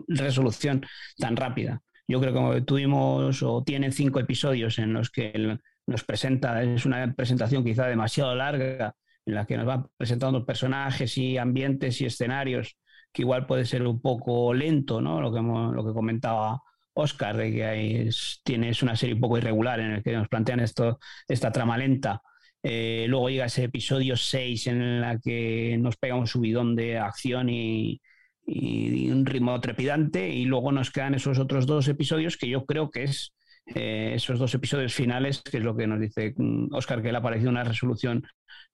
resolución 0.07 0.85
tan 1.17 1.35
rápida. 1.35 1.81
Yo 2.13 2.21
creo 2.21 2.51
que 2.51 2.61
tuvimos 2.61 3.41
o 3.41 3.63
tienen 3.63 3.91
cinco 3.91 4.19
episodios 4.19 4.77
en 4.77 4.93
los 4.93 5.09
que 5.09 5.57
nos 5.87 6.03
presenta, 6.03 6.61
es 6.61 6.85
una 6.85 7.11
presentación 7.15 7.63
quizá 7.63 7.87
demasiado 7.87 8.35
larga, 8.35 8.95
en 9.25 9.33
la 9.33 9.47
que 9.47 9.57
nos 9.57 9.65
van 9.65 9.87
presentando 9.97 10.45
personajes 10.45 11.17
y 11.17 11.39
ambientes 11.39 11.99
y 12.01 12.05
escenarios, 12.05 12.77
que 13.11 13.23
igual 13.23 13.47
puede 13.47 13.65
ser 13.65 13.87
un 13.87 13.99
poco 13.99 14.53
lento, 14.53 15.01
¿no? 15.01 15.21
Lo 15.21 15.33
que, 15.33 15.41
lo 15.41 15.83
que 15.83 15.91
comentaba 15.91 16.61
Oscar, 16.93 17.35
de 17.35 17.51
que 17.51 17.65
hay, 17.65 17.95
es, 18.07 18.83
una 18.83 18.95
serie 18.95 19.15
un 19.15 19.21
poco 19.21 19.39
irregular 19.39 19.79
en 19.79 19.93
el 19.93 20.03
que 20.03 20.13
nos 20.13 20.27
plantean 20.27 20.59
esto, 20.59 20.99
esta 21.27 21.51
trama 21.51 21.79
lenta. 21.79 22.21
Eh, 22.61 23.07
luego 23.09 23.31
llega 23.31 23.45
ese 23.45 23.63
episodio 23.63 24.15
6 24.15 24.67
en 24.67 25.01
la 25.01 25.17
que 25.17 25.77
nos 25.79 25.97
pega 25.97 26.13
un 26.13 26.27
subidón 26.27 26.75
de 26.75 26.99
acción 26.99 27.49
y, 27.49 27.99
y 28.45 29.09
un 29.09 29.25
ritmo 29.25 29.59
trepidante 29.61 30.29
y 30.29 30.45
luego 30.45 30.71
nos 30.71 30.91
quedan 30.91 31.15
esos 31.15 31.39
otros 31.39 31.65
dos 31.65 31.87
episodios 31.87 32.37
que 32.37 32.49
yo 32.49 32.65
creo 32.65 32.89
que 32.89 33.03
es 33.03 33.33
eh, 33.65 34.11
esos 34.15 34.39
dos 34.39 34.53
episodios 34.53 34.93
finales, 34.93 35.41
que 35.41 35.57
es 35.57 35.63
lo 35.63 35.75
que 35.75 35.87
nos 35.87 35.99
dice 35.99 36.35
Oscar, 36.71 37.01
que 37.01 37.11
le 37.11 37.17
ha 37.17 37.21
parecido 37.21 37.49
una 37.49 37.63
resolución 37.63 38.23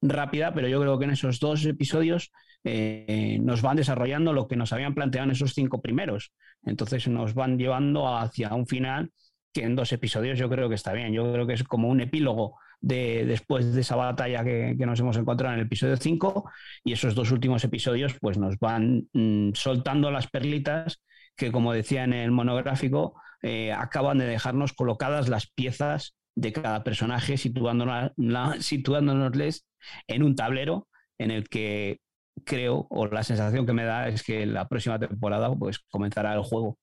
rápida, 0.01 0.53
pero 0.53 0.67
yo 0.67 0.79
creo 0.82 0.97
que 0.97 1.05
en 1.05 1.12
esos 1.12 1.39
dos 1.39 1.65
episodios 1.65 2.32
eh, 2.63 3.38
nos 3.41 3.62
van 3.62 3.77
desarrollando 3.77 4.34
lo 4.34 4.47
que 4.47 4.55
nos 4.55 4.73
habían 4.73 4.95
planteado 4.95 5.25
en 5.25 5.32
esos 5.32 5.53
cinco 5.53 5.82
primeros. 5.82 6.34
Entonces 6.63 7.08
nos 7.08 7.36
van 7.36 7.58
llevando 7.58 8.17
hacia 8.17 8.53
un 8.55 8.65
final 8.65 9.12
que 9.53 9.63
en 9.63 9.75
dos 9.75 9.91
episodios 9.91 10.39
yo 10.39 10.49
creo 10.49 10.69
que 10.69 10.75
está 10.75 10.93
bien. 10.93 11.13
Yo 11.13 11.32
creo 11.32 11.45
que 11.45 11.53
es 11.53 11.63
como 11.63 11.89
un 11.89 12.01
epílogo 12.01 12.58
de, 12.81 13.25
después 13.25 13.73
de 13.73 13.81
esa 13.81 13.95
batalla 13.95 14.43
que, 14.43 14.75
nos 14.79 14.99
hemos 14.99 15.17
encontrado 15.17 15.53
en 15.53 15.59
el 15.59 15.65
episodio 15.65 15.97
5 15.97 16.49
y 16.83 16.93
esos 16.93 17.15
dos 17.15 17.31
últimos 17.31 17.63
episodios 17.63 18.15
pues 18.19 18.37
nos 18.37 18.57
van 18.59 19.07
mmm, 19.13 19.51
soltando 19.53 20.11
las 20.11 20.27
perlitas 20.27 21.01
que 21.35 21.51
como 21.51 21.73
decía 21.73 22.03
en 22.03 22.13
el 22.13 22.31
monográfico 22.31 23.21
eh, 23.41 23.71
acaban 23.71 24.17
de 24.17 24.25
dejarnos 24.25 24.73
colocadas 24.73 25.29
las 25.29 25.47
piezas 25.47 26.15
de 26.35 26.53
cada 26.53 26.83
personaje 26.83 27.37
situándonos, 27.37 28.11
situándonosles 28.59 29.65
en 30.07 30.23
un 30.23 30.35
tablero 30.35 30.87
en 31.17 31.31
el 31.31 31.49
que 31.49 31.99
creo 32.45 32.88
o 32.89 33.07
la 33.07 33.23
sensación 33.23 33.65
que 33.65 33.73
me 33.73 33.84
da 33.84 34.07
es 34.07 34.23
que 34.23 34.45
la 34.45 34.67
próxima 34.67 34.99
temporada 34.99 35.53
pues 35.55 35.80
comenzará 35.89 36.34
el 36.34 36.43
juego. 36.43 36.77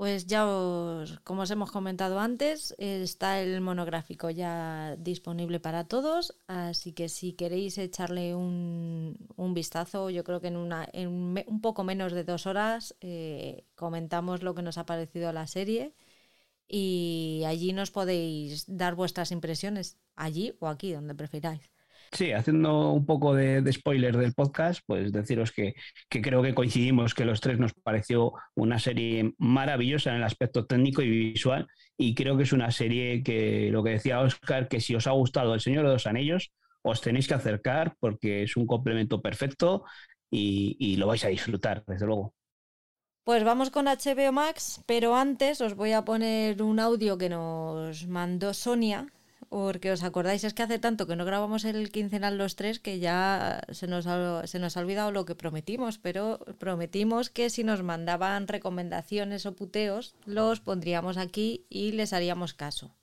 Pues 0.00 0.26
ya 0.26 0.46
os, 0.46 1.20
como 1.28 1.42
os 1.42 1.50
hemos 1.50 1.70
comentado 1.70 2.20
antes, 2.20 2.74
está 2.78 3.38
el 3.42 3.60
monográfico 3.60 4.30
ya 4.30 4.96
disponible 4.96 5.60
para 5.60 5.84
todos, 5.88 6.22
así 6.46 6.94
que 6.94 7.10
si 7.10 7.34
queréis 7.34 7.76
echarle 7.76 8.34
un, 8.34 9.18
un 9.36 9.52
vistazo, 9.52 10.08
yo 10.08 10.24
creo 10.24 10.40
que 10.40 10.48
en, 10.48 10.56
una, 10.56 10.88
en 10.94 11.08
un 11.46 11.60
poco 11.60 11.84
menos 11.84 12.14
de 12.14 12.24
dos 12.24 12.46
horas 12.46 12.96
eh, 13.02 13.66
comentamos 13.74 14.42
lo 14.42 14.54
que 14.54 14.62
nos 14.62 14.78
ha 14.78 14.86
parecido 14.86 15.34
la 15.34 15.46
serie 15.46 15.92
y 16.66 17.42
allí 17.46 17.74
nos 17.74 17.90
podéis 17.90 18.64
dar 18.68 18.94
vuestras 18.94 19.32
impresiones, 19.32 19.98
allí 20.16 20.54
o 20.60 20.68
aquí, 20.68 20.92
donde 20.92 21.14
prefiráis. 21.14 21.70
Sí, 22.12 22.32
haciendo 22.32 22.90
un 22.90 23.06
poco 23.06 23.34
de, 23.34 23.62
de, 23.62 23.72
spoiler 23.72 24.16
del 24.16 24.34
podcast, 24.34 24.82
pues 24.84 25.12
deciros 25.12 25.52
que, 25.52 25.74
que, 26.08 26.20
creo 26.20 26.42
que 26.42 26.54
coincidimos 26.54 27.14
que 27.14 27.24
los 27.24 27.40
tres 27.40 27.60
nos 27.60 27.72
pareció 27.72 28.32
una 28.56 28.80
serie 28.80 29.32
maravillosa 29.38 30.10
en 30.10 30.16
el 30.16 30.24
aspecto 30.24 30.66
técnico 30.66 31.02
y 31.02 31.08
visual 31.08 31.68
y 31.96 32.16
creo 32.16 32.36
que 32.36 32.42
es 32.42 32.52
una 32.52 32.72
serie 32.72 33.22
que, 33.22 33.70
lo 33.70 33.84
que 33.84 33.90
decía 33.90 34.20
Oscar, 34.20 34.66
que 34.66 34.80
si 34.80 34.96
os 34.96 35.06
ha 35.06 35.12
gustado 35.12 35.54
El 35.54 35.60
Señor 35.60 35.86
de 35.86 35.92
los 35.92 36.08
Anillos, 36.08 36.50
os 36.82 37.00
tenéis 37.00 37.28
que 37.28 37.34
acercar 37.34 37.94
porque 38.00 38.42
es 38.42 38.56
un 38.56 38.66
complemento 38.66 39.22
perfecto 39.22 39.84
y, 40.30 40.76
y 40.80 40.96
lo 40.96 41.06
vais 41.06 41.24
a 41.24 41.28
disfrutar, 41.28 41.84
desde 41.86 42.06
luego. 42.06 42.34
Pues 43.22 43.44
vamos 43.44 43.70
con 43.70 43.86
HBO 43.86 44.32
Max, 44.32 44.82
pero 44.86 45.14
antes 45.14 45.60
os 45.60 45.76
voy 45.76 45.92
a 45.92 46.04
poner 46.04 46.60
un 46.62 46.80
audio 46.80 47.18
que 47.18 47.28
nos 47.28 48.08
mandó 48.08 48.52
Sonia, 48.52 49.06
porque 49.48 49.90
os 49.90 50.02
acordáis, 50.02 50.44
es 50.44 50.54
que 50.54 50.62
hace 50.62 50.78
tanto 50.78 51.06
que 51.06 51.16
no 51.16 51.24
grabamos 51.24 51.64
el 51.64 51.90
quincenal 51.90 52.38
los 52.38 52.56
tres 52.56 52.78
que 52.78 52.98
ya 52.98 53.62
se 53.70 53.86
nos, 53.86 54.06
ha, 54.06 54.46
se 54.46 54.58
nos 54.58 54.76
ha 54.76 54.80
olvidado 54.80 55.10
lo 55.10 55.24
que 55.24 55.34
prometimos, 55.34 55.98
pero 55.98 56.38
prometimos 56.58 57.30
que 57.30 57.50
si 57.50 57.64
nos 57.64 57.82
mandaban 57.82 58.48
recomendaciones 58.48 59.46
o 59.46 59.56
puteos, 59.56 60.14
los 60.24 60.60
pondríamos 60.60 61.16
aquí 61.16 61.66
y 61.68 61.92
les 61.92 62.12
haríamos 62.12 62.54
caso. 62.54 62.96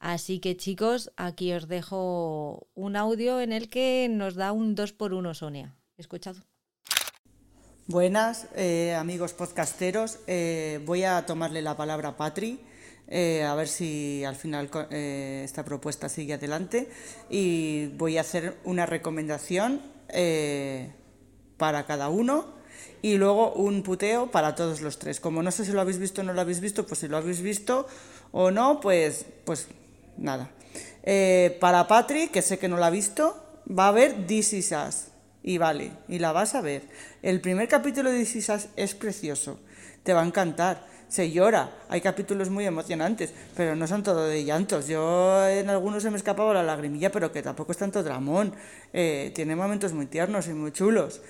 Así 0.00 0.40
que 0.40 0.56
chicos, 0.56 1.12
aquí 1.16 1.52
os 1.52 1.68
dejo 1.68 2.68
un 2.74 2.96
audio 2.96 3.40
en 3.40 3.52
el 3.52 3.68
que 3.68 4.08
nos 4.10 4.34
da 4.34 4.52
un 4.52 4.74
2 4.74 4.92
por 4.94 5.12
1 5.12 5.34
Sonia. 5.34 5.76
Escuchad. 5.98 6.36
Buenas, 7.86 8.48
eh, 8.54 8.94
amigos 8.94 9.34
podcasteros. 9.34 10.20
Eh, 10.26 10.80
voy 10.86 11.04
a 11.04 11.26
tomarle 11.26 11.60
la 11.60 11.76
palabra 11.76 12.10
a 12.10 12.16
Patri, 12.16 12.60
eh, 13.10 13.42
a 13.42 13.54
ver 13.54 13.68
si 13.68 14.24
al 14.24 14.36
final 14.36 14.70
esta 14.90 15.64
propuesta 15.64 16.08
sigue 16.08 16.34
adelante. 16.34 16.88
Y 17.28 17.88
voy 17.98 18.16
a 18.18 18.22
hacer 18.22 18.56
una 18.64 18.86
recomendación 18.86 19.82
para 21.56 21.86
cada 21.86 22.08
uno 22.08 22.46
y 23.02 23.16
luego 23.16 23.52
un 23.52 23.82
puteo 23.82 24.30
para 24.30 24.54
todos 24.54 24.80
los 24.80 24.98
tres. 24.98 25.20
Como 25.20 25.42
no 25.42 25.50
sé 25.50 25.64
si 25.64 25.72
lo 25.72 25.80
habéis 25.80 25.98
visto 25.98 26.22
o 26.22 26.24
no 26.24 26.32
lo 26.32 26.40
habéis 26.40 26.60
visto, 26.60 26.86
pues 26.86 27.00
si 27.00 27.08
lo 27.08 27.16
habéis 27.16 27.42
visto 27.42 27.86
o 28.32 28.50
no, 28.50 28.80
pues, 28.80 29.26
pues 29.44 29.68
nada. 30.16 30.50
para 31.60 31.86
Patri, 31.86 32.28
que 32.28 32.42
sé 32.42 32.58
que 32.58 32.68
no 32.68 32.76
la 32.76 32.86
ha 32.86 32.90
visto, 32.90 33.44
va 33.66 33.88
a 33.88 33.92
ver 33.92 34.26
This 34.26 34.52
Is 34.54 34.72
y 35.42 35.58
vale, 35.58 35.92
y 36.08 36.18
la 36.18 36.32
vas 36.32 36.54
a 36.54 36.60
ver. 36.60 36.82
El 37.22 37.40
primer 37.40 37.68
capítulo 37.68 38.10
de 38.10 38.24
Sisas 38.26 38.68
es 38.76 38.94
precioso, 38.94 39.58
te 40.02 40.12
va 40.12 40.22
a 40.22 40.26
encantar. 40.26 40.86
Se 41.10 41.32
llora, 41.32 41.70
hay 41.88 42.00
capítulos 42.00 42.50
muy 42.50 42.64
emocionantes, 42.64 43.32
pero 43.56 43.74
no 43.74 43.88
son 43.88 44.04
todo 44.04 44.26
de 44.26 44.44
llantos. 44.44 44.86
Yo 44.86 45.44
en 45.48 45.68
algunos 45.68 46.04
se 46.04 46.10
me 46.12 46.16
escapaba 46.16 46.54
la 46.54 46.62
lagrimilla, 46.62 47.10
pero 47.10 47.32
que 47.32 47.42
tampoco 47.42 47.72
es 47.72 47.78
tanto 47.78 48.04
dramón. 48.04 48.54
Eh, 48.92 49.32
tiene 49.34 49.56
momentos 49.56 49.92
muy 49.92 50.06
tiernos 50.06 50.46
y 50.46 50.54
muy 50.54 50.70
chulos. 50.70 51.20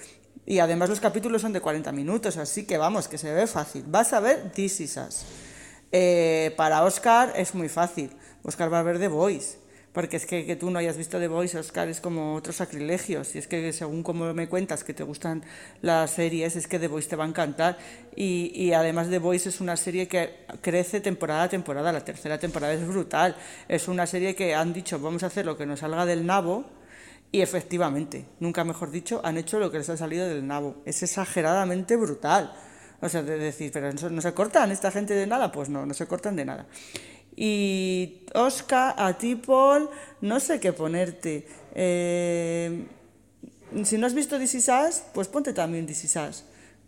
Y 0.45 0.59
además 0.59 0.91
los 0.91 1.01
capítulos 1.01 1.41
son 1.41 1.55
de 1.55 1.63
40 1.63 1.93
minutos, 1.93 2.37
así 2.37 2.67
que 2.67 2.77
vamos, 2.77 3.09
que 3.09 3.17
se 3.17 3.33
ve 3.33 3.47
fácil. 3.47 3.83
Vas 3.87 4.13
a 4.13 4.21
ver 4.21 4.53
This 4.53 4.81
Is 4.81 4.99
eh, 5.93 6.53
para 6.59 6.85
Oscar 6.85 7.33
es 7.35 7.55
muy 7.55 7.71
fácil. 7.71 8.11
Oscar 8.43 8.71
va 8.71 8.81
a 8.81 8.83
ver 8.83 8.99
The 8.99 9.09
Voice 9.09 9.60
porque 9.93 10.19
es 10.19 10.27
que, 10.27 10.47
que 10.47 10.55
tú 10.55 10.71
no 10.71 10.79
hayas 10.79 10.97
visto 10.97 11.19
The 11.19 11.27
Voice, 11.27 11.59
Oscar, 11.59 11.89
es 11.89 12.01
como 12.01 12.35
otro 12.35 12.53
sacrilegio. 12.53 13.25
Si 13.25 13.39
es 13.39 13.49
que 13.49 13.73
según 13.73 14.03
como 14.05 14.33
me 14.35 14.49
cuentas 14.49 14.85
que 14.85 14.95
te 14.95 15.03
gustan 15.03 15.43
las 15.83 16.13
series, 16.13 16.55
es 16.55 16.69
que 16.69 16.79
The 16.79 16.87
Voice 16.87 17.09
te 17.09 17.17
va 17.17 17.25
a 17.25 17.29
encantar. 17.29 17.77
Y, 18.15 18.53
y 18.55 18.73
además 18.73 19.11
The 19.11 19.19
Voice 19.19 19.49
es 19.49 19.61
una 19.61 19.77
serie 19.77 20.07
que 20.07 20.47
crece 20.61 21.01
temporada 21.01 21.45
a 21.45 21.49
temporada. 21.49 21.91
La 21.91 22.05
tercera 22.05 22.39
temporada 22.39 22.73
es 22.73 22.87
brutal. 22.87 23.35
Es 23.67 23.89
una 23.89 24.07
serie 24.07 24.37
que 24.37 24.55
han 24.55 24.73
dicho, 24.73 25.01
vamos 25.01 25.25
a 25.25 25.27
hacer 25.27 25.45
lo 25.45 25.57
que 25.57 25.67
nos 25.67 25.81
salga 25.81 26.07
del 26.07 26.25
nabo. 26.25 26.65
Y 27.33 27.41
efectivamente, 27.41 28.27
nunca 28.39 28.63
mejor 28.63 28.91
dicho, 28.93 29.21
han 29.25 29.39
hecho 29.39 29.59
lo 29.59 29.73
que 29.73 29.79
les 29.79 29.89
ha 29.89 29.97
salido 29.97 30.29
del 30.29 30.47
nabo. 30.47 30.83
Es 30.85 31.03
exageradamente 31.03 31.97
brutal. 31.97 32.53
O 33.01 33.09
sea, 33.09 33.23
de 33.23 33.39
decir, 33.39 33.73
pero 33.73 33.93
no 33.93 34.21
se 34.21 34.35
cortan 34.35 34.71
esta 34.71 34.91
gente 34.91 35.15
de 35.15 35.27
nada, 35.27 35.51
pues 35.51 35.69
no, 35.69 35.87
no 35.87 35.95
se 35.95 36.07
cortan 36.07 36.37
de 36.37 36.45
nada. 36.45 36.67
Y 37.43 38.27
Oscar, 38.35 38.95
a 38.99 39.17
ti, 39.17 39.35
Paul, 39.35 39.89
no 40.21 40.39
sé 40.41 40.61
qué 40.61 40.75
ponerte. 40.75 41.49
Eh, 41.75 42.85
si 43.83 43.97
no 43.97 44.07
has 44.07 44.13
visto 44.13 44.39
This 44.39 44.57
Is 44.57 44.71
pues 45.15 45.29
ponte 45.29 45.55
también 45.55 45.87
This 45.87 46.05
Is 46.05 46.45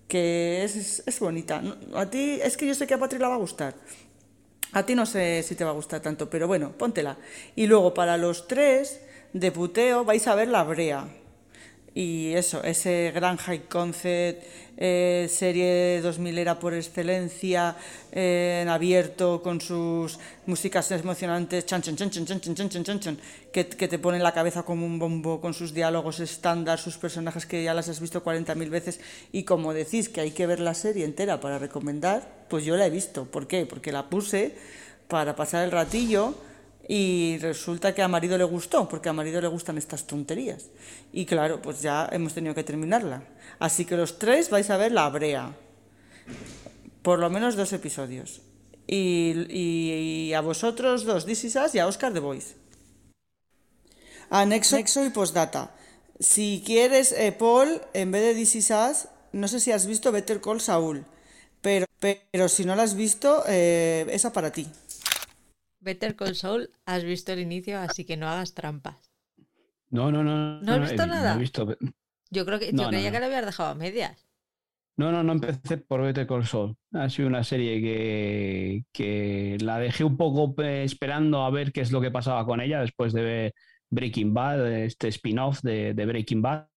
que 0.06 0.62
es, 0.62 1.02
es, 1.06 1.20
bonita. 1.20 1.62
A 1.94 2.04
ti, 2.10 2.38
es 2.42 2.58
que 2.58 2.66
yo 2.66 2.74
sé 2.74 2.86
que 2.86 2.92
a 2.92 2.98
Patri 2.98 3.18
la 3.18 3.28
va 3.28 3.36
a 3.36 3.38
gustar. 3.38 3.74
A 4.72 4.84
ti 4.84 4.94
no 4.94 5.06
sé 5.06 5.42
si 5.42 5.54
te 5.54 5.64
va 5.64 5.70
a 5.70 5.72
gustar 5.72 6.00
tanto, 6.00 6.28
pero 6.28 6.46
bueno, 6.46 6.72
póntela. 6.72 7.16
Y 7.56 7.66
luego 7.66 7.94
para 7.94 8.18
los 8.18 8.46
tres 8.46 9.00
de 9.32 9.52
puteo 9.52 10.04
vais 10.04 10.26
a 10.26 10.34
ver 10.34 10.48
La 10.48 10.64
Brea. 10.64 11.08
Y 11.94 12.32
eso, 12.32 12.62
ese 12.64 13.12
gran 13.14 13.36
high 13.36 13.68
concept, 13.68 14.44
eh, 14.78 15.28
serie 15.30 16.00
2000 16.00 16.38
era 16.38 16.58
por 16.58 16.72
excelencia, 16.72 17.76
eh, 18.10 18.60
en 18.62 18.68
abierto, 18.70 19.42
con 19.42 19.60
sus 19.60 20.18
músicas 20.46 20.90
emocionantes, 20.90 21.66
chan, 21.66 21.82
chan, 21.82 21.94
chan, 21.94 22.10
chan, 22.10 22.26
chan, 22.26 22.40
chan, 22.40 22.68
chan, 22.68 22.84
chan, 22.84 23.00
chan, 23.00 23.18
que, 23.52 23.68
que 23.68 23.88
te 23.88 23.98
ponen 23.98 24.22
la 24.22 24.32
cabeza 24.32 24.62
como 24.62 24.86
un 24.86 24.98
bombo, 24.98 25.40
con 25.40 25.52
sus 25.52 25.74
diálogos 25.74 26.20
estándar, 26.20 26.78
sus 26.78 26.96
personajes 26.96 27.44
que 27.44 27.62
ya 27.62 27.74
las 27.74 27.90
has 27.90 28.00
visto 28.00 28.24
40.000 28.24 28.70
veces. 28.70 29.00
Y 29.30 29.42
como 29.44 29.74
decís 29.74 30.08
que 30.08 30.22
hay 30.22 30.30
que 30.30 30.46
ver 30.46 30.60
la 30.60 30.72
serie 30.72 31.04
entera 31.04 31.40
para 31.40 31.58
recomendar, 31.58 32.46
pues 32.48 32.64
yo 32.64 32.76
la 32.76 32.86
he 32.86 32.90
visto. 32.90 33.26
¿Por 33.26 33.46
qué? 33.46 33.66
Porque 33.66 33.92
la 33.92 34.08
puse 34.08 34.54
para 35.08 35.36
pasar 35.36 35.64
el 35.64 35.70
ratillo 35.70 36.34
y 36.88 37.38
resulta 37.40 37.94
que 37.94 38.02
a 38.02 38.08
marido 38.08 38.36
le 38.36 38.44
gustó, 38.44 38.88
porque 38.88 39.08
a 39.08 39.12
marido 39.12 39.40
le 39.40 39.48
gustan 39.48 39.78
estas 39.78 40.06
tonterías. 40.06 40.66
Y 41.12 41.26
claro, 41.26 41.62
pues 41.62 41.80
ya 41.80 42.08
hemos 42.10 42.34
tenido 42.34 42.54
que 42.54 42.64
terminarla. 42.64 43.22
Así 43.58 43.84
que 43.84 43.96
los 43.96 44.18
tres 44.18 44.50
vais 44.50 44.68
a 44.70 44.76
ver 44.76 44.92
la 44.92 45.08
brea. 45.08 45.54
Por 47.02 47.18
lo 47.18 47.30
menos 47.30 47.56
dos 47.56 47.72
episodios. 47.72 48.42
Y, 48.86 50.32
a 50.34 50.40
vosotros 50.40 51.04
dos, 51.04 51.24
This 51.24 51.44
Is 51.44 51.56
y 51.74 51.78
a 51.78 51.86
Oscar 51.86 52.12
The 52.12 52.20
Voice. 52.20 52.56
Anexo, 54.30 54.78
y 55.04 55.10
postdata. 55.10 55.74
Si 56.18 56.62
quieres, 56.64 57.12
eh, 57.12 57.32
Paul, 57.32 57.80
en 57.94 58.10
vez 58.10 58.22
de 58.22 58.34
This 58.34 58.56
Is 58.56 58.72
no 59.32 59.48
sé 59.48 59.60
si 59.60 59.72
has 59.72 59.86
visto 59.86 60.12
Better 60.12 60.40
Call 60.40 60.60
Saul. 60.60 61.04
Pero, 61.60 61.86
pero 61.98 62.48
si 62.48 62.64
no 62.64 62.74
la 62.74 62.82
has 62.82 62.94
visto, 62.94 63.44
eh, 63.46 64.06
esa 64.10 64.32
para 64.32 64.50
ti. 64.50 64.66
Better 65.82 66.14
Call 66.16 66.34
Saul, 66.34 66.70
has 66.86 67.04
visto 67.04 67.32
el 67.32 67.40
inicio, 67.40 67.78
así 67.78 68.04
que 68.04 68.16
no 68.16 68.28
hagas 68.28 68.54
trampas. 68.54 69.12
No, 69.90 70.10
no, 70.10 70.22
no. 70.22 70.60
¿No 70.62 70.72
has 70.72 70.80
visto 70.80 71.06
nada? 71.06 71.34
No 71.34 71.38
he 71.38 71.42
visto... 71.42 71.76
Yo 72.30 72.46
creo 72.46 72.58
que 72.58 72.72
yo 72.72 72.88
creía 72.88 73.10
que 73.10 73.20
lo 73.20 73.26
habías 73.26 73.44
dejado 73.44 73.70
a 73.70 73.74
medias. 73.74 74.26
No, 74.96 75.10
no, 75.10 75.22
no 75.22 75.32
empecé 75.32 75.78
por 75.78 76.02
Better 76.02 76.26
Call 76.26 76.46
Saul. 76.46 76.76
Ha 76.92 77.10
sido 77.10 77.28
una 77.28 77.44
serie 77.44 77.80
que, 77.80 78.84
que 78.92 79.58
la 79.60 79.78
dejé 79.78 80.04
un 80.04 80.16
poco 80.16 80.54
esperando 80.62 81.42
a 81.42 81.50
ver 81.50 81.72
qué 81.72 81.80
es 81.80 81.92
lo 81.92 82.00
que 82.00 82.10
pasaba 82.10 82.46
con 82.46 82.60
ella 82.60 82.80
después 82.80 83.12
de 83.12 83.22
ver 83.22 83.54
Breaking 83.90 84.32
Bad, 84.32 84.72
este 84.72 85.08
spin-off 85.08 85.60
de, 85.62 85.94
de 85.94 86.06
Breaking 86.06 86.42
Bad. 86.42 86.68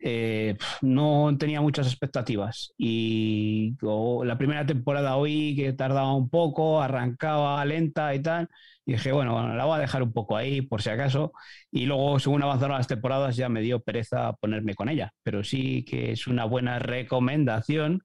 Eh, 0.00 0.56
no 0.80 1.36
tenía 1.38 1.60
muchas 1.60 1.88
expectativas 1.88 2.72
y 2.78 3.76
la 4.24 4.38
primera 4.38 4.64
temporada 4.64 5.16
oí 5.16 5.56
que 5.56 5.72
tardaba 5.72 6.14
un 6.14 6.30
poco, 6.30 6.80
arrancaba 6.80 7.64
lenta 7.64 8.14
y 8.14 8.22
tal, 8.22 8.48
y 8.86 8.92
dije, 8.92 9.10
bueno, 9.12 9.54
la 9.54 9.64
voy 9.64 9.76
a 9.76 9.80
dejar 9.80 10.02
un 10.04 10.12
poco 10.12 10.36
ahí 10.36 10.62
por 10.62 10.82
si 10.82 10.90
acaso, 10.90 11.32
y 11.70 11.86
luego 11.86 12.20
según 12.20 12.42
avanzaron 12.42 12.76
las 12.76 12.86
temporadas 12.86 13.36
ya 13.36 13.48
me 13.48 13.60
dio 13.60 13.80
pereza 13.80 14.32
ponerme 14.34 14.74
con 14.74 14.88
ella, 14.88 15.12
pero 15.24 15.42
sí 15.42 15.84
que 15.84 16.12
es 16.12 16.26
una 16.28 16.44
buena 16.44 16.78
recomendación 16.78 18.02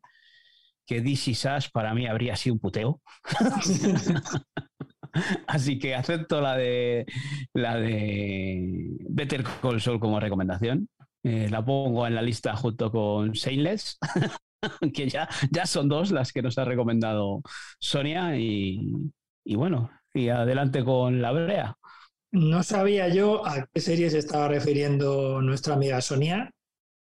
que 0.85 1.01
DC 1.01 1.33
Sass 1.35 1.69
para 1.69 1.93
mí 1.93 2.07
habría 2.07 2.35
sido 2.35 2.55
un 2.55 2.59
puteo. 2.59 3.01
Así 5.47 5.79
que 5.79 5.95
acepto 5.95 6.41
la 6.41 6.55
de 6.57 7.05
la 7.53 7.75
de 7.77 8.97
Better 9.09 9.43
Call 9.61 9.81
Saul 9.81 9.99
como 9.99 10.19
recomendación. 10.19 10.89
Eh, 11.23 11.47
la 11.49 11.63
pongo 11.63 12.05
en 12.05 12.15
la 12.15 12.21
lista 12.21 12.53
junto 12.55 12.91
con 12.91 13.31
Shameless, 13.31 13.97
que 14.93 15.07
ya, 15.07 15.29
ya 15.51 15.65
son 15.65 15.87
dos 15.87 16.11
las 16.11 16.33
que 16.33 16.41
nos 16.41 16.57
ha 16.57 16.65
recomendado 16.65 17.41
Sonia. 17.79 18.37
Y, 18.37 19.05
bueno, 19.55 19.89
y 20.13 20.29
adelante 20.29 20.83
con 20.83 21.21
la 21.21 21.31
brea. 21.31 21.77
No 22.31 22.63
sabía 22.63 23.07
yo 23.07 23.45
a 23.45 23.67
qué 23.71 23.79
serie 23.79 24.09
se 24.09 24.17
estaba 24.17 24.47
refiriendo 24.47 25.41
nuestra 25.41 25.75
amiga 25.75 26.01
Sonia. 26.01 26.51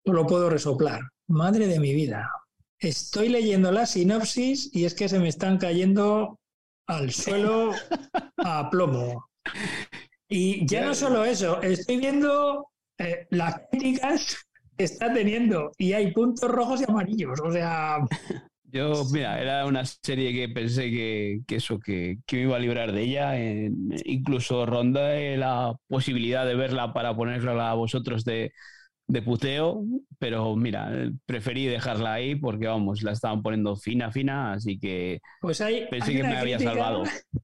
No 0.05 0.13
lo 0.13 0.25
puedo 0.25 0.49
resoplar. 0.49 1.01
Madre 1.27 1.67
de 1.67 1.79
mi 1.79 1.93
vida. 1.93 2.31
Estoy 2.79 3.29
leyendo 3.29 3.71
la 3.71 3.85
sinopsis 3.85 4.73
y 4.73 4.85
es 4.85 4.93
que 4.95 5.09
se 5.09 5.19
me 5.19 5.27
están 5.27 5.57
cayendo 5.57 6.39
al 6.87 7.11
suelo 7.11 7.71
a 8.37 8.69
plomo. 8.69 9.29
Y 10.29 10.65
ya 10.65 10.85
no 10.85 10.95
solo 10.95 11.23
eso, 11.23 11.61
estoy 11.61 11.97
viendo 11.97 12.69
eh, 12.99 13.27
las 13.29 13.61
críticas 13.71 14.47
que 14.77 14.83
está 14.83 15.13
teniendo 15.13 15.71
y 15.77 15.93
hay 15.93 16.11
puntos 16.11 16.49
rojos 16.49 16.81
y 16.81 16.85
amarillos. 16.89 17.39
O 17.43 17.51
sea. 17.51 17.99
Yo, 18.69 19.05
mira, 19.11 19.41
era 19.41 19.65
una 19.65 19.85
serie 19.85 20.33
que 20.33 20.49
pensé 20.53 20.91
que, 20.91 21.41
eso, 21.47 21.79
que, 21.79 22.17
me 22.31 22.39
iba 22.39 22.57
a 22.57 22.59
librar 22.59 22.91
de 22.91 23.01
ella. 23.01 23.39
incluso 24.05 24.65
rondé 24.65 25.37
la 25.37 25.73
posibilidad 25.87 26.45
de 26.45 26.55
verla 26.55 26.93
para 26.93 27.15
ponerla 27.15 27.71
a 27.71 27.75
vosotros 27.75 28.25
de, 28.25 28.51
puteo, 29.23 29.85
pero 30.19 30.53
mira, 30.57 30.91
preferí 31.25 31.65
dejarla 31.65 32.13
ahí 32.13 32.35
porque, 32.35 32.67
vamos, 32.67 33.03
la 33.03 33.13
estaban 33.13 33.41
poniendo 33.41 33.77
fina, 33.77 34.11
fina, 34.11 34.53
así 34.53 34.77
que 34.77 35.21
pues 35.39 35.61
hay, 35.61 35.87
pensé 35.89 36.13
que 36.13 36.23
me 36.23 36.37
había 36.37 36.59
salvado. 36.59 37.03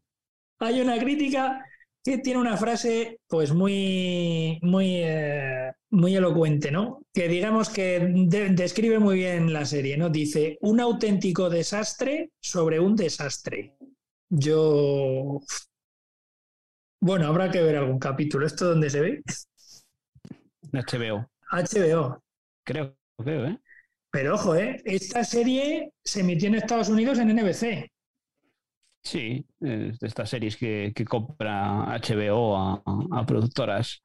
Hay 0.60 0.80
una 0.80 0.98
crítica 0.98 1.66
que 2.04 2.18
tiene 2.18 2.40
una 2.40 2.58
frase 2.58 3.20
pues 3.28 3.54
muy, 3.54 4.60
muy, 4.62 4.98
eh, 4.98 5.72
muy 5.92 6.16
elocuente, 6.16 6.70
¿no? 6.70 7.02
Que 7.14 7.30
digamos 7.30 7.70
que 7.70 8.00
describe 8.52 9.00
muy 9.00 9.16
bien 9.16 9.54
la 9.54 9.66
serie, 9.66 9.96
¿no? 9.98 10.10
Dice, 10.10 10.58
un 10.62 10.82
auténtico 10.82 11.50
desastre 11.50 12.32
sobre 12.42 12.80
un 12.80 12.96
desastre. 12.96 13.78
Yo... 14.30 15.40
Bueno, 17.00 17.28
habrá 17.28 17.50
que 17.52 17.62
ver 17.62 17.78
algún 17.78 18.00
capítulo. 18.00 18.46
¿Esto 18.46 18.70
dónde 18.70 18.90
se 18.90 19.02
ve? 19.02 19.24
HBO. 20.74 21.30
HBO. 21.52 22.24
Creo, 22.66 22.96
creo, 23.18 23.46
¿eh? 23.46 23.60
Pero 24.12 24.36
ojo, 24.36 24.56
¿eh? 24.56 24.82
Esta 24.86 25.24
serie 25.24 25.92
se 26.04 26.20
emitió 26.20 26.48
en 26.48 26.56
Estados 26.56 26.90
Unidos 26.90 27.18
en 27.20 27.36
NBC. 27.36 27.93
Sí, 29.04 29.46
de 29.60 29.98
estas 30.02 30.30
series 30.30 30.56
que, 30.58 30.94
compra 31.08 31.94
HBO 32.00 32.56
a, 32.58 33.26
productoras 33.26 34.02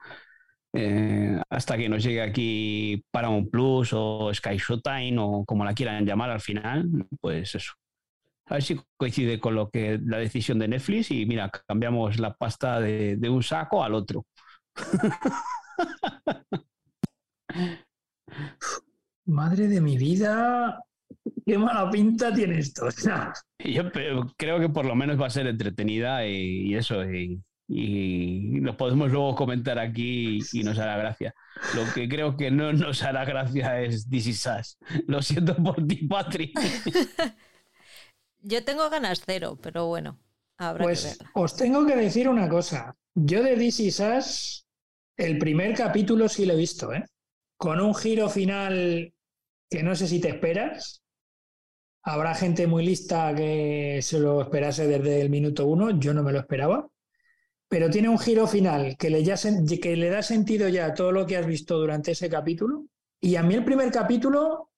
eh, 0.73 1.41
hasta 1.49 1.77
que 1.77 1.89
nos 1.89 2.03
llegue 2.03 2.21
aquí 2.23 3.03
Paramount 3.11 3.51
Plus 3.51 3.93
o 3.93 4.33
Sky 4.35 4.57
Showtime 4.59 5.17
o 5.19 5.45
como 5.45 5.65
la 5.65 5.75
quieran 5.75 6.05
llamar 6.05 6.31
al 6.31 6.41
final, 6.41 6.89
pues 7.21 7.55
eso. 7.55 7.73
A 8.47 8.55
ver 8.55 8.63
si 8.63 8.81
coincide 8.97 9.41
con 9.41 9.55
lo 9.55 9.71
que 9.71 10.01
la 10.05 10.19
decisión 10.19 10.59
de 10.59 10.69
Netflix 10.69 11.11
y 11.11 11.27
mira, 11.27 11.51
cambiamos 11.67 12.19
la 12.19 12.35
pasta 12.35 12.81
de, 12.81 13.17
de 13.17 13.31
un 13.31 13.43
saco 13.43 13.85
al 13.85 13.95
otro. 13.95 14.27
Madre 19.27 19.69
de 19.69 19.81
mi 19.81 19.97
vida, 19.99 20.81
qué 21.45 21.59
mala 21.59 21.91
pinta 21.91 22.33
tiene 22.33 22.59
esto. 22.59 22.89
Yo 23.59 23.91
creo 24.37 24.61
que 24.61 24.69
por 24.69 24.85
lo 24.85 24.95
menos 24.95 25.21
va 25.21 25.27
a 25.27 25.31
ser 25.31 25.47
entretenida 25.47 26.27
y, 26.27 26.75
eso, 26.75 27.05
y, 27.05 27.41
lo 28.61 28.77
podemos 28.77 29.11
luego 29.11 29.35
comentar 29.35 29.79
aquí 29.79 30.39
y, 30.53 30.63
nos 30.63 30.79
hará 30.79 30.97
gracia. 30.97 31.35
Lo 31.75 31.83
que 31.93 32.09
creo 32.09 32.37
que 32.37 32.51
no 32.51 32.73
nos 32.73 33.03
hará 33.03 33.25
gracia 33.25 33.81
es 33.81 34.09
This 34.09 34.27
Is 34.27 34.79
Lo 35.07 35.23
siento 35.23 35.57
por 35.57 35.87
ti, 35.87 36.07
Patrick. 36.07 36.59
Yo 38.41 38.65
tengo 38.65 38.89
ganas 38.89 39.23
cero, 39.27 39.59
pero 39.61 39.87
bueno, 39.87 40.19
habrá 40.57 40.85
pues 40.85 41.03
que 41.03 41.09
verla. 41.09 41.31
Os 41.35 41.57
tengo 41.57 41.85
que 41.87 41.97
decir 41.97 42.29
una 42.29 42.49
cosa. 42.49 42.95
Yo 43.15 43.43
de 43.43 43.57
This 43.57 43.81
Is 43.81 44.65
el 45.19 45.37
primer 45.39 45.75
capítulo 45.75 46.29
sí 46.29 46.47
lo 46.47 46.55
he 46.55 46.57
visto, 46.57 46.93
¿eh? 46.93 47.05
Con 47.57 47.81
un 47.81 47.93
giro 47.93 48.29
final 48.29 49.13
que 49.69 49.83
no 49.83 49.97
sé 49.97 50.07
si 50.07 50.21
te 50.21 50.29
esperas. 50.29 51.03
Habrá 52.09 52.35
gente 52.35 52.67
muy 52.67 52.87
lista 52.87 53.35
que 53.35 54.01
se 54.01 54.19
lo 54.19 54.41
esperase 54.41 54.87
desde 54.87 55.21
el 55.21 55.29
minuto 55.29 55.67
uno, 55.67 55.91
yo 55.91 56.15
no 56.15 56.23
me 56.23 56.33
lo 56.33 56.39
esperaba. 56.39 56.89
Pero 57.69 57.91
tiene 57.91 58.09
un 58.09 58.19
giro 58.19 58.47
final 58.47 58.97
que 58.97 59.11
le, 59.11 59.23
da 60.11 60.23
sentido 60.23 60.69
ya 60.69 60.87
a 60.87 60.95
todo 60.95 61.13
lo 61.13 61.27
que 61.27 61.37
has 61.37 61.47
visto 61.47 61.77
durante 61.79 62.13
ese 62.13 62.31
capítulo. 62.31 62.87
Y 63.21 63.37
a 63.37 63.43
mí 63.43 63.53
el 63.55 63.63
primer 63.63 63.93
capítulo, 63.93 64.71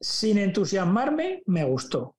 sin 0.00 0.38
entusiasmarme, 0.38 1.42
me 1.44 1.64
gustó. 1.64 2.16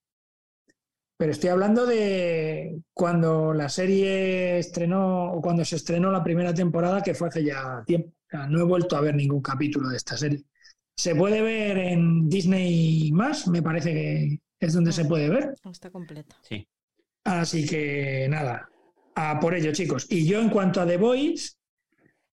Pero 1.18 1.32
estoy 1.32 1.50
hablando 1.50 1.88
de 1.88 2.84
cuando 2.94 3.52
la 3.52 3.68
serie 3.68 4.60
estrenó, 4.60 5.32
o 5.32 5.42
cuando 5.42 5.66
se 5.66 5.78
estrenó 5.78 6.12
la 6.12 6.24
primera 6.24 6.54
temporada, 6.54 7.02
que 7.02 7.16
fue 7.16 7.30
hace 7.30 7.44
ya 7.44 7.84
tiempo. 7.84 8.14
no 8.50 8.60
he 8.60 8.64
vuelto 8.64 8.96
a 8.96 9.02
ver 9.02 9.16
ningún 9.16 9.42
capítulo 9.42 9.90
de 9.90 9.98
esta 9.98 10.16
serie. 10.16 10.46
Se 10.96 11.16
puede 11.16 11.42
ver 11.42 11.78
en 11.78 12.30
Disney 12.30 13.12
más, 13.12 13.48
me 13.48 13.62
parece 13.62 13.94
que 13.94 14.40
es 14.60 14.74
donde 14.74 14.92
se 14.92 15.06
puede 15.06 15.30
ver. 15.30 15.54
Está 15.72 15.90
completa. 15.90 16.36
Sí. 16.42 16.68
Así 17.24 17.68
que 17.68 18.28
nada, 18.30 18.70
a 19.16 19.40
por 19.40 19.56
ello, 19.56 19.72
chicos. 19.72 20.08
Y 20.10 20.26
yo, 20.26 20.40
en 20.40 20.50
cuanto 20.50 20.82
a 20.82 20.86
The 20.86 20.98
Voice, 20.98 21.54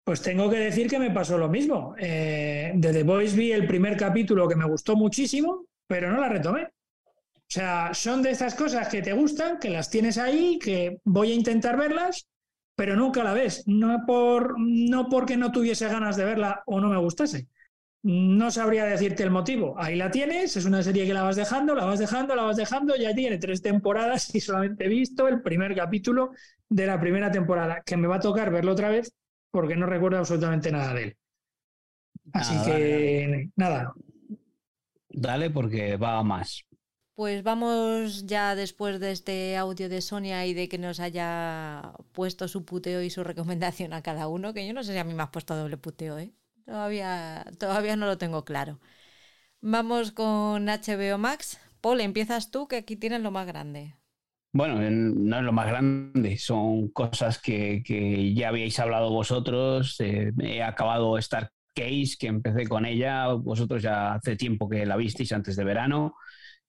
pues 0.04 0.20
tengo 0.20 0.50
que 0.50 0.58
decir 0.58 0.88
que 0.88 0.98
me 0.98 1.10
pasó 1.10 1.38
lo 1.38 1.48
mismo. 1.48 1.94
Eh, 1.98 2.72
de 2.74 2.92
The 2.92 3.02
Voice 3.02 3.36
vi 3.36 3.52
el 3.52 3.66
primer 3.66 3.96
capítulo 3.96 4.48
que 4.48 4.56
me 4.56 4.68
gustó 4.68 4.96
muchísimo, 4.96 5.66
pero 5.86 6.10
no 6.10 6.20
la 6.20 6.28
retomé. 6.28 6.64
O 6.64 7.54
sea, 7.54 7.92
son 7.92 8.22
de 8.22 8.30
estas 8.30 8.54
cosas 8.54 8.88
que 8.88 9.02
te 9.02 9.12
gustan, 9.12 9.58
que 9.58 9.70
las 9.70 9.90
tienes 9.90 10.18
ahí, 10.18 10.58
que 10.58 10.98
voy 11.04 11.32
a 11.32 11.34
intentar 11.34 11.76
verlas, 11.76 12.26
pero 12.74 12.96
nunca 12.96 13.22
la 13.22 13.34
ves. 13.34 13.64
No, 13.66 14.04
por, 14.06 14.54
no 14.58 15.08
porque 15.08 15.36
no 15.36 15.52
tuviese 15.52 15.86
ganas 15.88 16.16
de 16.16 16.24
verla 16.24 16.62
o 16.66 16.80
no 16.80 16.88
me 16.88 16.96
gustase. 16.98 17.48
No 18.04 18.50
sabría 18.50 18.84
decirte 18.84 19.22
el 19.22 19.30
motivo. 19.30 19.74
Ahí 19.78 19.94
la 19.94 20.10
tienes, 20.10 20.56
es 20.56 20.64
una 20.64 20.82
serie 20.82 21.06
que 21.06 21.14
la 21.14 21.22
vas 21.22 21.36
dejando, 21.36 21.74
la 21.74 21.84
vas 21.84 22.00
dejando, 22.00 22.34
la 22.34 22.42
vas 22.42 22.56
dejando, 22.56 22.96
ya 22.96 23.14
tiene 23.14 23.38
tres 23.38 23.62
temporadas 23.62 24.34
y 24.34 24.40
solamente 24.40 24.86
he 24.86 24.88
visto 24.88 25.28
el 25.28 25.40
primer 25.40 25.74
capítulo 25.76 26.32
de 26.68 26.86
la 26.86 26.98
primera 26.98 27.30
temporada, 27.30 27.82
que 27.86 27.96
me 27.96 28.08
va 28.08 28.16
a 28.16 28.20
tocar 28.20 28.50
verlo 28.50 28.72
otra 28.72 28.88
vez 28.88 29.12
porque 29.52 29.76
no 29.76 29.86
recuerdo 29.86 30.18
absolutamente 30.18 30.72
nada 30.72 30.94
de 30.94 31.02
él. 31.04 31.16
Así 32.32 32.56
que 32.64 33.50
nada. 33.54 33.92
Dale 35.08 35.50
porque 35.50 35.96
va 35.96 36.18
a 36.18 36.22
más. 36.22 36.64
Pues 37.14 37.42
vamos 37.42 38.26
ya 38.26 38.54
después 38.54 38.98
de 38.98 39.12
este 39.12 39.56
audio 39.56 39.88
de 39.88 40.00
Sonia 40.00 40.46
y 40.46 40.54
de 40.54 40.68
que 40.68 40.78
nos 40.78 40.98
haya 40.98 41.92
puesto 42.12 42.48
su 42.48 42.64
puteo 42.64 43.02
y 43.02 43.10
su 43.10 43.22
recomendación 43.22 43.92
a 43.92 44.02
cada 44.02 44.28
uno, 44.28 44.54
que 44.54 44.66
yo 44.66 44.72
no 44.72 44.82
sé 44.82 44.92
si 44.92 44.98
a 44.98 45.04
mí 45.04 45.12
me 45.12 45.22
has 45.22 45.28
puesto 45.28 45.54
doble 45.54 45.76
puteo, 45.76 46.18
¿eh? 46.18 46.32
Todavía, 46.64 47.44
todavía 47.58 47.96
no 47.96 48.06
lo 48.06 48.18
tengo 48.18 48.44
claro. 48.44 48.78
Vamos 49.60 50.12
con 50.12 50.68
HBO 50.68 51.18
Max. 51.18 51.60
Paul, 51.80 52.00
empiezas 52.00 52.50
tú, 52.50 52.68
que 52.68 52.76
aquí 52.76 52.96
tienes 52.96 53.20
lo 53.22 53.30
más 53.30 53.46
grande. 53.46 53.96
Bueno, 54.54 54.74
no 54.80 55.38
es 55.38 55.42
lo 55.44 55.52
más 55.52 55.66
grande, 55.66 56.36
son 56.36 56.88
cosas 56.90 57.40
que, 57.40 57.82
que 57.82 58.34
ya 58.34 58.48
habíais 58.48 58.78
hablado 58.78 59.10
vosotros. 59.10 59.96
Eh, 60.00 60.30
he 60.40 60.62
acabado 60.62 61.16
Star 61.18 61.50
Case, 61.74 62.16
que 62.18 62.26
empecé 62.26 62.66
con 62.68 62.84
ella. 62.84 63.28
Vosotros 63.32 63.82
ya 63.82 64.14
hace 64.14 64.36
tiempo 64.36 64.68
que 64.68 64.84
la 64.84 64.96
visteis 64.96 65.32
antes 65.32 65.56
de 65.56 65.64
verano. 65.64 66.14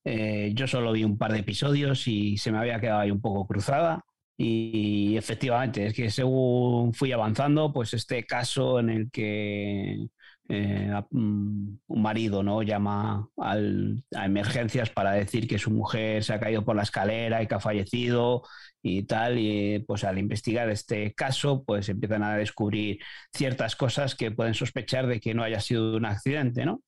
Eh, 0.05 0.51
yo 0.55 0.67
solo 0.67 0.93
vi 0.93 1.03
un 1.03 1.17
par 1.17 1.33
de 1.33 1.39
episodios 1.39 2.07
y 2.07 2.37
se 2.37 2.51
me 2.51 2.57
había 2.57 2.79
quedado 2.79 3.01
ahí 3.01 3.11
un 3.11 3.21
poco 3.21 3.45
cruzada. 3.45 4.03
Y 4.37 5.15
efectivamente, 5.17 5.85
es 5.87 5.93
que 5.93 6.09
según 6.09 6.93
fui 6.93 7.11
avanzando, 7.11 7.71
pues 7.71 7.93
este 7.93 8.25
caso 8.25 8.79
en 8.79 8.89
el 8.89 9.11
que 9.11 10.07
eh, 10.49 10.91
mm, 11.11 11.75
un 11.87 12.01
marido 12.01 12.43
¿no? 12.43 12.63
llama 12.63 13.29
al, 13.37 14.03
a 14.15 14.25
emergencias 14.25 14.89
para 14.89 15.11
decir 15.13 15.47
que 15.47 15.59
su 15.59 15.71
mujer 15.71 16.23
se 16.23 16.33
ha 16.33 16.39
caído 16.39 16.65
por 16.65 16.75
la 16.75 16.83
escalera 16.83 17.41
y 17.43 17.47
que 17.47 17.55
ha 17.55 17.59
fallecido 17.59 18.43
y 18.81 19.03
tal, 19.03 19.37
y 19.39 19.79
pues 19.87 20.03
al 20.03 20.17
investigar 20.17 20.69
este 20.69 21.13
caso, 21.13 21.63
pues 21.63 21.87
empiezan 21.89 22.23
a 22.23 22.35
descubrir 22.35 22.99
ciertas 23.33 23.75
cosas 23.75 24.15
que 24.15 24.31
pueden 24.31 24.53
sospechar 24.55 25.07
de 25.07 25.19
que 25.21 25.33
no 25.33 25.43
haya 25.43 25.59
sido 25.61 25.95
un 25.95 26.05
accidente, 26.05 26.65
¿no? 26.65 26.81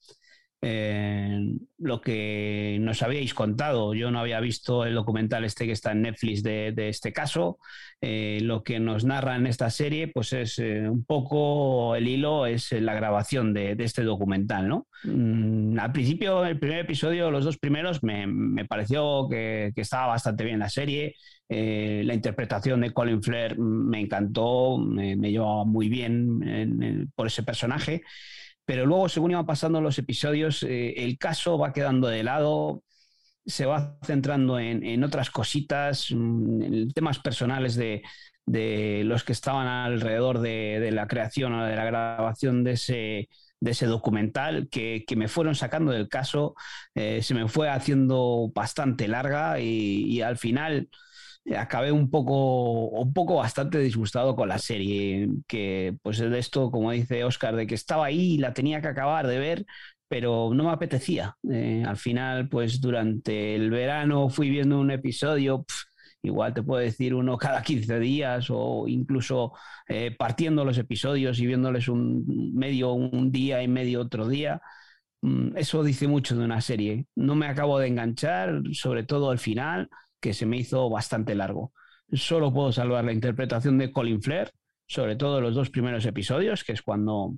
Eh, 0.67 1.59
lo 1.77 2.01
que 2.01 2.79
nos 2.81 3.03
habíais 3.03 3.35
contado. 3.35 3.93
Yo 3.93 4.09
no 4.09 4.19
había 4.19 4.39
visto 4.39 4.83
el 4.83 4.95
documental 4.95 5.45
este 5.45 5.67
que 5.67 5.73
está 5.73 5.91
en 5.91 6.01
Netflix 6.01 6.41
de, 6.41 6.73
este 6.89 7.13
caso. 7.13 7.59
Eh, 8.01 8.39
lo 8.41 8.63
que 8.63 8.79
nos 8.79 9.05
narra 9.05 9.35
en 9.35 9.45
esta 9.45 9.69
serie, 9.69 10.07
pues 10.07 10.33
es 10.33 10.57
eh, 10.57 10.89
un 10.89 11.05
poco 11.05 11.95
el 11.95 12.07
hilo, 12.07 12.47
es 12.47 12.71
la 12.71 12.95
grabación 12.95 13.53
de, 13.53 13.75
este 13.77 14.01
documental, 14.01 14.67
¿no? 14.67 14.87
Mm, 15.03 15.77
al 15.77 15.91
principio, 15.91 16.43
el 16.43 16.57
primer 16.57 16.79
episodio, 16.79 17.29
los 17.29 17.45
dos 17.45 17.59
primeros, 17.59 18.01
me, 18.01 18.65
pareció 18.65 19.27
que, 19.29 19.71
estaba 19.75 20.07
bastante 20.07 20.45
bien 20.45 20.57
la 20.57 20.69
serie. 20.69 21.13
la 21.47 22.13
interpretación 22.15 22.81
de 22.81 22.91
Colin 22.91 23.21
Flair 23.21 23.59
me 23.59 23.99
encantó, 23.99 24.79
me, 24.79 25.15
llevaba 25.15 25.63
muy 25.63 25.89
bien 25.89 27.11
por 27.15 27.27
ese 27.27 27.43
personaje 27.43 28.01
pero 28.65 28.85
luego, 28.85 29.09
según 29.09 29.31
iban 29.31 29.45
pasando 29.45 29.81
los 29.81 29.97
episodios, 29.99 30.63
eh, 30.63 30.93
el 31.03 31.17
caso 31.17 31.57
va 31.57 31.73
quedando 31.73 32.07
de 32.07 32.23
lado, 32.23 32.83
se 33.45 33.65
va 33.65 33.97
centrando 34.03 34.59
en, 34.59 35.03
otras 35.03 35.29
cositas, 35.29 36.11
mm, 36.11 36.61
en 36.63 36.91
temas 36.91 37.19
personales 37.19 37.75
de, 37.75 38.01
los 39.05 39.23
que 39.23 39.33
estaban 39.33 39.67
alrededor 39.67 40.39
de, 40.39 40.89
la 40.91 41.07
creación 41.07 41.53
o 41.53 41.65
de 41.65 41.75
la 41.75 41.85
grabación 41.85 42.63
de 42.63 42.71
ese, 42.73 43.29
de 43.59 43.71
ese 43.71 43.85
documental 43.85 44.67
que, 44.69 45.05
me 45.15 45.27
fueron 45.27 45.55
sacando 45.55 45.91
del 45.91 46.09
caso, 46.09 46.55
eh, 46.95 47.21
se 47.21 47.33
me 47.35 47.47
fue 47.47 47.69
haciendo 47.69 48.51
bastante 48.53 49.07
larga 49.07 49.59
y 49.59 50.21
al 50.21 50.37
final 50.37 50.89
acabé 51.57 51.91
un 51.91 52.09
poco, 52.09 52.87
un 52.89 53.13
poco 53.13 53.35
bastante 53.35 53.77
disgustado 53.79 54.35
con 54.35 54.49
la 54.49 54.57
serie, 54.59 55.29
que 55.47 55.95
pues 56.01 56.17
de 56.19 56.39
esto, 56.39 56.71
como 56.71 56.91
dice 56.91 57.23
Oscar, 57.23 57.55
de 57.55 57.67
que 57.67 57.75
estaba 57.75 58.05
ahí 58.05 58.33
y 58.35 58.37
la 58.39 58.53
tenía 58.53 58.81
que 58.81 58.87
acabar 58.87 59.27
de 59.27 59.39
ver, 59.39 59.65
pero 60.07 60.51
no 60.53 60.63
me 60.65 60.71
apetecía. 60.71 61.35
Eh, 61.51 61.83
al 61.85 61.97
final, 61.97 62.49
pues 62.49 62.81
durante 62.81 63.55
el 63.55 63.69
verano 63.69 64.29
fui 64.29 64.49
viendo 64.49 64.79
un 64.79 64.91
episodio, 64.91 65.65
igual 66.21 66.53
te 66.53 66.63
puedo 66.63 66.81
decir 66.81 67.13
uno 67.13 67.37
cada 67.37 67.61
15 67.63 67.99
días 67.99 68.47
o 68.49 68.87
incluso 68.87 69.53
eh, 69.87 70.15
partiendo 70.17 70.65
los 70.65 70.77
episodios 70.77 71.39
y 71.39 71.45
viéndoles 71.45 71.87
un 71.87 72.53
medio 72.55 72.93
un 72.93 73.31
día 73.31 73.61
y 73.63 73.67
medio 73.67 74.01
otro 74.01 74.27
día. 74.27 74.61
Mm, 75.21 75.57
eso 75.57 75.83
dice 75.83 76.07
mucho 76.07 76.35
de 76.37 76.45
una 76.45 76.61
serie. 76.61 77.07
No 77.15 77.35
me 77.35 77.47
acabo 77.47 77.79
de 77.79 77.87
enganchar, 77.87 78.61
sobre 78.73 79.03
todo 79.03 79.31
al 79.31 79.39
final 79.39 79.89
que 80.25 80.33
se 80.33 80.47
me 80.47 80.57
hizo 80.57 80.89
bastante 80.89 81.35
largo. 81.35 81.71
Solo 82.11 82.51
puedo 82.51 82.71
salvar 82.71 83.05
la 83.05 83.13
interpretación 83.13 83.77
de 83.77 83.91
Colin 83.91 84.23
Flair, 84.23 84.51
sobre 84.87 85.15
todo 85.15 85.39
los 85.39 85.53
dos 85.53 85.69
primeros 85.69 86.03
episodios, 86.07 86.63
que 86.63 86.71
es 86.71 86.81
cuando 86.81 87.35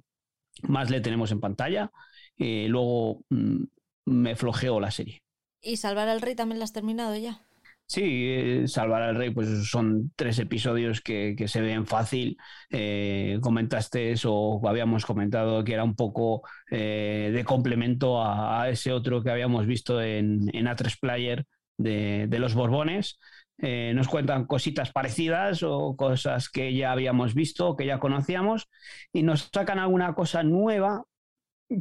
más 0.62 0.90
le 0.90 1.02
tenemos 1.02 1.34
en 1.34 1.42
pantalla. 1.42 1.92
Y 2.38 2.70
luego 2.70 3.26
mm, 3.30 3.64
me 4.06 4.38
flojeo 4.38 4.80
la 4.80 4.90
serie. 4.90 5.22
¿Y 5.62 5.76
Salvar 5.76 6.08
al 6.08 6.22
Rey 6.22 6.34
también 6.34 6.60
la 6.60 6.64
has 6.64 6.72
terminado 6.72 7.14
ya? 7.18 7.42
Sí, 7.88 8.04
eh, 8.04 8.68
Salvar 8.70 9.02
al 9.02 9.18
Rey, 9.18 9.32
pues 9.32 9.70
son 9.70 10.14
tres 10.16 10.40
episodios 10.40 11.02
que, 11.02 11.36
se 11.46 11.60
ven 11.60 11.86
fácil. 11.86 12.38
Eh, 12.70 13.38
comentaste 13.42 14.12
eso, 14.14 14.66
habíamos 14.66 15.06
comentado 15.06 15.62
que 15.66 15.74
era 15.74 15.84
un 15.84 15.98
poco 15.98 16.44
eh, 16.72 17.32
de 17.34 17.44
complemento 17.44 18.24
a, 18.24 18.70
ese 18.70 18.94
otro 18.94 19.22
que 19.22 19.32
habíamos 19.32 19.66
visto 19.66 20.02
en, 20.02 20.50
en 20.56 20.68
A3 20.68 20.98
Player, 21.02 21.46
de, 21.78 22.28
los 22.40 22.56
Borbones, 22.56 23.20
eh, 23.60 23.94
nos 23.96 24.08
cuentan 24.08 24.46
cositas 24.46 24.92
parecidas 24.92 25.64
o 25.64 25.96
cosas 25.96 26.50
que 26.50 26.74
ya 26.76 26.92
habíamos 26.92 27.34
visto, 27.34 27.76
que 27.76 27.86
ya 27.86 28.00
conocíamos, 28.00 28.70
y 29.14 29.24
nos 29.24 29.50
sacan 29.54 29.80
alguna 29.80 30.14
cosa 30.14 30.44
nueva 30.44 31.04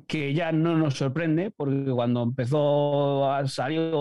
que 0.08 0.34
ya 0.34 0.52
no 0.52 0.76
nos 0.76 0.94
sorprende, 0.94 1.52
porque 1.56 1.90
cuando 1.92 2.22
empezó 2.22 3.30
a 3.30 3.46
salir 3.46 3.92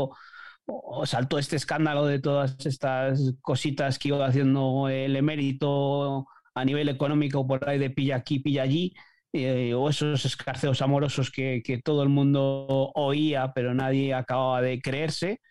o 0.67 1.05
saltó 1.05 1.37
este 1.37 1.55
escándalo 1.55 2.05
de 2.05 2.19
todas 2.19 2.55
estas 2.65 3.33
cositas 3.41 3.99
que 3.99 4.09
iba 4.09 4.25
haciendo 4.25 4.89
el 4.89 5.15
emérito 5.15 6.27
a 6.55 6.65
nivel 6.65 6.89
económico 6.89 7.45
por 7.45 7.67
ahí 7.69 7.77
de 7.77 7.89
pilla 7.89 8.15
aquí, 8.17 8.39
pilla 8.39 8.63
allí, 8.63 8.93
eh, 9.33 9.73
o 9.73 9.89
esos 9.89 10.25
escarceos 10.25 10.81
amorosos 10.81 11.29
que, 11.31 11.61
todo 11.83 12.03
el 12.03 12.09
mundo 12.09 12.91
oía, 12.95 13.51
pero 13.53 13.73
nadie 13.73 14.13
acababa 14.13 14.61
de 14.61 14.81
creerse, 14.81 15.41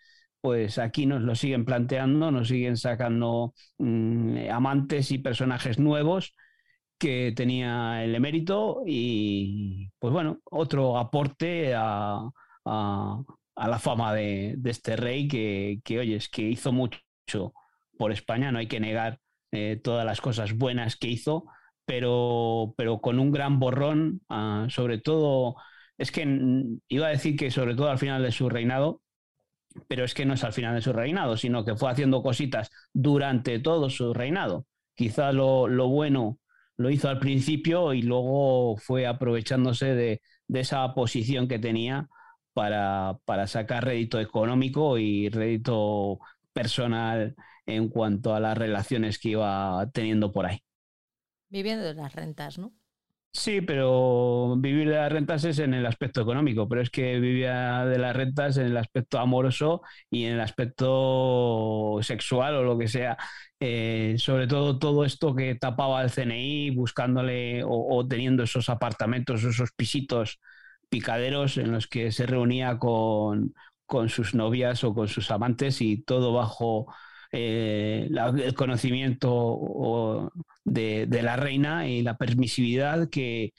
pues 0.45 0.77
aquí 0.77 1.07
nos 1.07 1.23
lo 1.23 1.33
siguen 1.33 1.65
planteando, 1.65 2.29
nos 2.29 2.49
siguen 2.49 2.77
sacando 2.77 3.55
mm, 3.79 4.51
amantes 4.51 5.09
y 5.09 5.17
personajes 5.17 5.79
nuevos 5.79 6.35
que 6.99 7.33
tenía 7.35 8.03
el 8.03 8.13
emérito 8.13 8.83
y 8.85 9.89
pues 9.97 10.13
bueno, 10.13 10.41
otro 10.51 10.99
aporte 10.99 11.73
a, 11.75 12.29
la 12.63 13.79
fama 13.79 14.13
de, 14.13 14.55
este 14.65 14.95
rey 14.95 15.27
que, 15.27 15.79
que, 15.83 15.97
oye, 15.97 16.17
es 16.17 16.29
que 16.29 16.43
hizo 16.43 16.71
mucho 16.71 16.99
por 17.97 18.11
España, 18.11 18.51
no 18.51 18.59
hay 18.59 18.67
que 18.67 18.79
negar 18.79 19.19
eh, 19.51 19.81
todas 19.83 20.05
las 20.05 20.21
cosas 20.21 20.55
buenas 20.55 20.95
que 20.95 21.07
hizo, 21.07 21.45
pero, 21.85 22.75
pero 22.77 22.99
con 22.99 23.17
un 23.17 23.31
gran 23.31 23.57
borrón, 23.57 24.21
ah, 24.29 24.67
sobre 24.69 24.99
todo, 24.99 25.55
es 25.97 26.11
que 26.11 26.23
iba 26.87 27.07
a 27.07 27.09
decir 27.09 27.35
que 27.35 27.49
sobre 27.49 27.73
todo 27.73 27.89
al 27.89 27.97
final 27.97 28.21
de 28.21 28.31
su 28.31 28.47
reinado, 28.47 29.01
pero 29.87 30.03
es 30.03 30.13
que 30.13 30.25
no 30.25 30.33
es 30.33 30.43
al 30.43 30.53
final 30.53 30.75
de 30.75 30.81
su 30.81 30.93
reinado, 30.93 31.37
sino 31.37 31.65
que 31.65 31.75
fue 31.75 31.91
haciendo 31.91 32.21
cositas 32.21 32.71
durante 32.93 33.59
todo 33.59 33.89
su 33.89 34.13
reinado. 34.13 34.65
Quizá 34.95 35.31
lo, 35.31 35.67
bueno 35.89 36.39
lo 36.77 36.89
hizo 36.89 37.07
al 37.09 37.19
principio 37.19 37.93
y 37.93 38.01
luego 38.01 38.77
fue 38.77 39.07
aprovechándose 39.07 39.95
de, 39.95 40.21
esa 40.53 40.93
posición 40.93 41.47
que 41.47 41.59
tenía 41.59 42.09
para, 42.53 43.17
para, 43.25 43.47
sacar 43.47 43.85
rédito 43.85 44.19
económico 44.19 44.97
y 44.97 45.29
rédito 45.29 46.19
personal 46.53 47.35
en 47.65 47.89
cuanto 47.89 48.35
a 48.35 48.39
las 48.39 48.57
relaciones 48.57 49.19
que 49.19 49.29
iba 49.29 49.89
teniendo 49.93 50.31
por 50.31 50.45
ahí. 50.45 50.59
Viviendo 51.49 51.85
de 51.85 51.93
las 51.93 52.13
rentas, 52.13 52.57
¿no? 52.57 52.73
Sí, 53.37 53.59
pero 53.59 54.55
vivir 54.57 54.87
de 54.87 54.95
las 54.95 55.11
rentas 55.11 55.43
es 55.43 55.59
en 55.59 55.73
el 55.73 55.85
aspecto 55.85 56.21
económico, 56.21 56.69
pero 56.69 56.81
es 56.81 56.89
que 56.89 57.19
vivía 57.19 57.83
de 57.83 57.97
las 57.99 58.15
rentas 58.15 58.55
en 58.55 58.67
el 58.67 58.77
aspecto 58.77 59.19
amoroso 59.19 59.81
y 60.09 60.23
en 60.23 60.35
el 60.35 60.39
aspecto 60.39 61.99
sexual 62.01 62.55
o 62.55 62.63
lo 62.63 62.77
que 62.77 62.87
sea. 62.87 63.17
Eh, 63.59 64.15
sobre 64.19 64.47
todo 64.47 64.79
todo 64.79 65.03
esto 65.03 65.35
que 65.35 65.55
tapaba 65.55 66.01
el 66.01 66.11
CNI 66.11 66.69
buscándole 66.71 67.61
o, 67.67 68.07
teniendo 68.07 68.43
esos 68.43 68.69
apartamentos, 68.69 69.43
esos 69.43 69.71
pisitos 69.73 70.39
picaderos 70.89 71.57
en 71.57 71.73
los 71.73 71.87
que 71.87 72.11
se 72.13 72.25
reunía 72.25 72.77
con, 72.79 73.53
con 73.85 74.07
sus 74.07 74.33
novias 74.33 74.83
o 74.85 74.93
con 74.93 75.09
sus 75.09 75.29
amantes 75.29 75.81
y 75.81 76.01
todo 76.03 76.31
bajo 76.33 76.87
eh, 77.37 78.07
el 78.09 78.53
conocimiento 78.53 80.31
de, 80.63 81.05
la 81.21 81.35
reina 81.35 81.85
y 81.85 82.01
la 82.01 82.17
permisividad 82.17 83.09
que, 83.09 83.51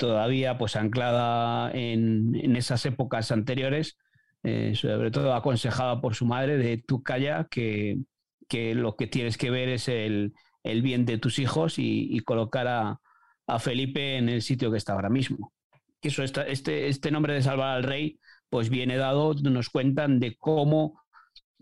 todavía 0.00 0.58
pues 0.58 0.74
anclada 0.74 1.70
en, 1.72 2.56
esas 2.56 2.84
épocas 2.86 3.30
anteriores, 3.30 3.96
eh, 4.42 4.72
sobre 4.74 5.12
todo 5.12 5.34
aconsejada 5.34 6.00
por 6.00 6.16
su 6.16 6.26
madre 6.26 6.56
de 6.56 6.78
tú 6.78 7.04
calla 7.04 7.46
que, 7.48 7.98
lo 8.50 8.96
que 8.96 9.06
tienes 9.06 9.38
que 9.38 9.50
ver 9.50 9.68
es 9.68 9.86
el, 9.86 10.32
bien 10.64 11.06
de 11.06 11.18
tus 11.18 11.38
hijos 11.38 11.74
y, 11.78 12.18
colocar 12.20 12.66
a, 12.66 13.00
Felipe 13.60 14.16
en 14.16 14.28
el 14.28 14.42
sitio 14.42 14.72
que 14.72 14.78
está 14.78 14.94
ahora 14.94 15.10
mismo. 15.10 15.52
Eso, 16.02 16.24
este, 16.24 16.88
este 16.88 17.10
nombre 17.12 17.34
de 17.34 17.42
salvar 17.42 17.76
al 17.76 17.84
rey 17.84 18.18
pues 18.48 18.70
viene 18.70 18.96
dado, 18.96 19.34
nos 19.34 19.70
cuentan 19.70 20.18
de 20.18 20.36
cómo 20.36 21.03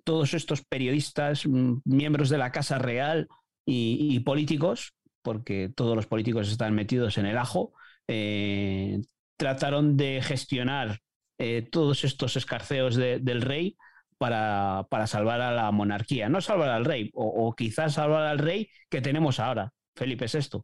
todos 0.05 0.34
estos 0.34 0.64
periodistas, 0.64 1.46
mm, 1.46 1.80
miembros 1.84 2.28
de 2.28 2.38
la 2.38 2.53
Casa 2.53 2.78
Real 2.78 3.28
y, 3.64 4.18
políticos, 4.20 4.94
porque 5.22 5.70
todos 5.74 5.94
los 5.96 6.07
políticos 6.07 6.50
están 6.50 6.74
metidos 6.74 7.18
en 7.18 7.26
el 7.26 7.38
ajo, 7.38 7.72
eh, 8.09 9.00
trataron 9.36 9.96
de 9.96 10.20
gestionar 10.22 10.98
eh, 11.38 11.62
todos 11.62 12.05
estos 12.05 12.36
escarceos 12.36 12.96
del 12.96 13.42
rey 13.42 13.76
para, 14.18 15.07
salvar 15.07 15.40
a 15.40 15.53
la 15.53 15.70
monarquía. 15.72 16.28
No 16.28 16.40
salvar 16.40 16.68
al 16.68 16.84
rey, 16.84 17.11
o, 17.14 17.53
quizás 17.57 17.94
salvar 17.94 18.22
al 18.24 18.38
rey 18.38 18.68
que 18.88 19.00
tenemos 19.00 19.40
ahora, 19.40 19.72
Felipe 19.96 20.26
VI. 20.32 20.61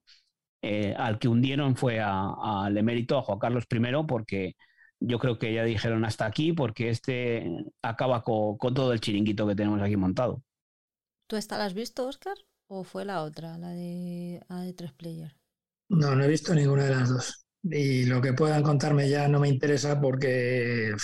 Eh, 0.63 0.95
al 0.97 1.19
que 1.19 1.29
hundieron 1.29 1.77
fue 1.77 2.01
al 2.01 2.77
emérito, 2.77 3.19
a 3.19 3.23
Juan 3.23 3.39
Carlos 3.39 3.65
I, 3.71 3.79
porque 4.07 4.55
yo 5.01 5.19
creo 5.19 5.39
que 5.39 5.53
ya 5.53 5.65
dijeron 5.65 6.05
hasta 6.05 6.27
aquí 6.27 6.53
porque 6.53 6.91
este 6.91 7.47
acaba 7.83 8.23
con, 8.23 8.57
todo 8.59 8.93
el 8.93 9.01
chiringuito 9.01 9.47
que 9.47 9.55
tenemos 9.55 9.81
aquí 9.81 9.97
montado. 9.97 10.43
¿Tú 11.29 11.37
esta 11.37 11.59
la 11.59 11.67
has 11.67 11.75
visto, 11.75 12.07
Oscar? 12.07 12.37
¿O 12.69 12.85
fue 12.85 13.05
la 13.05 13.23
otra, 13.23 13.59
la 13.59 13.71
de, 13.71 14.43
la 14.49 14.63
de 14.63 14.73
tres 14.73 14.93
player? 14.93 15.35
No, 15.89 16.15
no 16.15 16.25
he 16.25 16.29
visto 16.29 16.55
ninguna 16.55 16.85
de 16.85 16.95
las 16.95 17.09
dos. 17.09 17.47
Y 17.63 18.05
lo 18.07 18.21
que 18.21 18.33
puedan 18.33 18.63
contarme 18.63 19.09
ya 19.09 19.29
no 19.29 19.41
me 19.41 19.49
interesa 19.49 20.01
porque, 20.01 20.95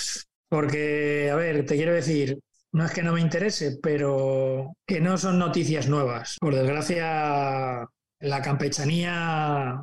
porque, 0.49 1.31
a 1.31 1.37
ver, 1.37 1.65
te 1.67 1.77
quiero 1.77 1.93
decir, 1.93 2.39
no 2.73 2.85
es 2.85 2.93
que 2.93 3.03
no 3.03 3.13
me 3.13 3.21
interese, 3.21 3.79
pero 3.83 4.77
que 4.87 5.01
no 5.01 5.17
son 5.19 5.39
noticias 5.39 5.89
nuevas. 5.89 6.37
Por 6.41 6.55
desgracia, 6.55 7.87
la 8.21 8.43
campechanía 8.43 9.83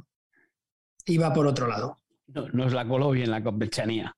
iba 1.06 1.34
por 1.34 1.48
otro 1.48 1.68
lado 1.68 2.01
nos 2.54 2.74
la 2.74 2.88
coló 2.88 3.12
bien 3.12 3.32
la 3.32 3.44
campechanía. 3.44 4.16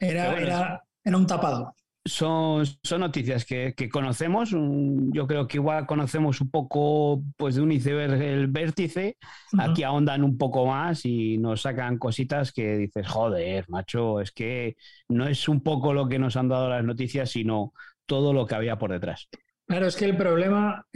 Era, 0.00 0.38
era, 0.38 0.82
era, 1.04 1.16
un 1.16 1.26
tapado. 1.26 1.74
Son, 2.04 2.64
son 2.82 3.00
noticias 3.00 3.44
que, 3.44 3.74
conocemos. 3.90 4.50
Yo 4.50 5.26
creo 5.26 5.48
que 5.48 5.56
igual 5.56 5.86
conocemos 5.86 6.40
un 6.40 6.50
poco 6.50 7.22
pues, 7.36 7.56
de 7.56 7.62
un 7.62 7.72
iceberg 7.72 8.20
el 8.22 8.46
vértice. 8.46 9.16
Aquí 9.58 9.82
ahondan 9.82 10.22
un 10.22 10.38
poco 10.38 10.66
más 10.66 11.04
y 11.04 11.38
nos 11.38 11.62
sacan 11.62 11.98
cositas 11.98 12.52
que 12.52 12.76
dices, 12.76 13.08
joder, 13.08 13.64
macho, 13.68 14.20
es 14.20 14.30
que 14.30 14.76
no 15.08 15.26
es 15.26 15.48
un 15.48 15.62
poco 15.62 15.92
lo 15.92 16.08
que 16.08 16.18
nos 16.18 16.36
han 16.36 16.48
dado 16.48 16.68
las 16.68 16.84
noticias, 16.84 17.30
sino 17.30 17.72
todo 18.06 18.32
lo 18.32 18.46
que 18.46 18.54
había 18.54 18.78
por 18.78 18.92
detrás. 18.92 19.28
Claro, 19.66 19.86
es 19.86 19.96
que 19.96 20.04
el 20.04 20.16
problema, 20.16 20.86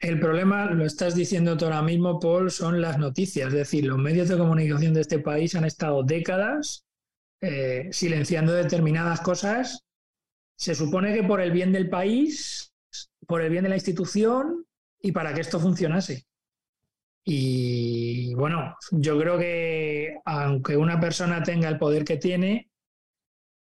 el, 0.00 0.20
problema, 0.20 0.70
lo 0.70 0.86
estás 0.86 1.14
diciendo 1.14 1.56
tú 1.56 1.66
ahora 1.66 1.82
mismo, 1.82 2.18
Paul, 2.18 2.50
son 2.50 2.80
las 2.80 2.98
noticias. 2.98 3.48
Es 3.48 3.54
decir, 3.54 3.84
los 3.84 3.98
medios 3.98 4.28
de 4.28 4.38
comunicación 4.38 4.94
de 4.94 5.02
este 5.02 5.18
país 5.18 5.54
han 5.54 5.66
estado 5.66 6.02
décadas 6.02 6.86
eh, 7.42 7.88
silenciando 7.92 8.52
determinadas 8.52 9.20
cosas. 9.20 9.84
Se 10.56 10.74
supone 10.74 11.14
que 11.14 11.24
por 11.24 11.42
el 11.42 11.50
bien 11.50 11.72
del 11.72 11.90
país, 11.90 12.72
por 13.26 13.42
el 13.42 13.50
bien 13.50 13.64
de 13.64 13.68
la 13.68 13.76
institución 13.76 14.64
y 15.02 15.12
para 15.12 15.34
que 15.34 15.42
esto 15.42 15.60
funcionase. 15.60 16.24
Y 17.22 18.32
bueno, 18.34 18.76
yo 18.92 19.18
creo 19.18 19.38
que 19.38 20.16
aunque 20.24 20.76
una 20.76 20.98
persona 20.98 21.42
tenga 21.42 21.68
el 21.68 21.76
poder 21.76 22.04
que 22.04 22.16
tiene, 22.16 22.70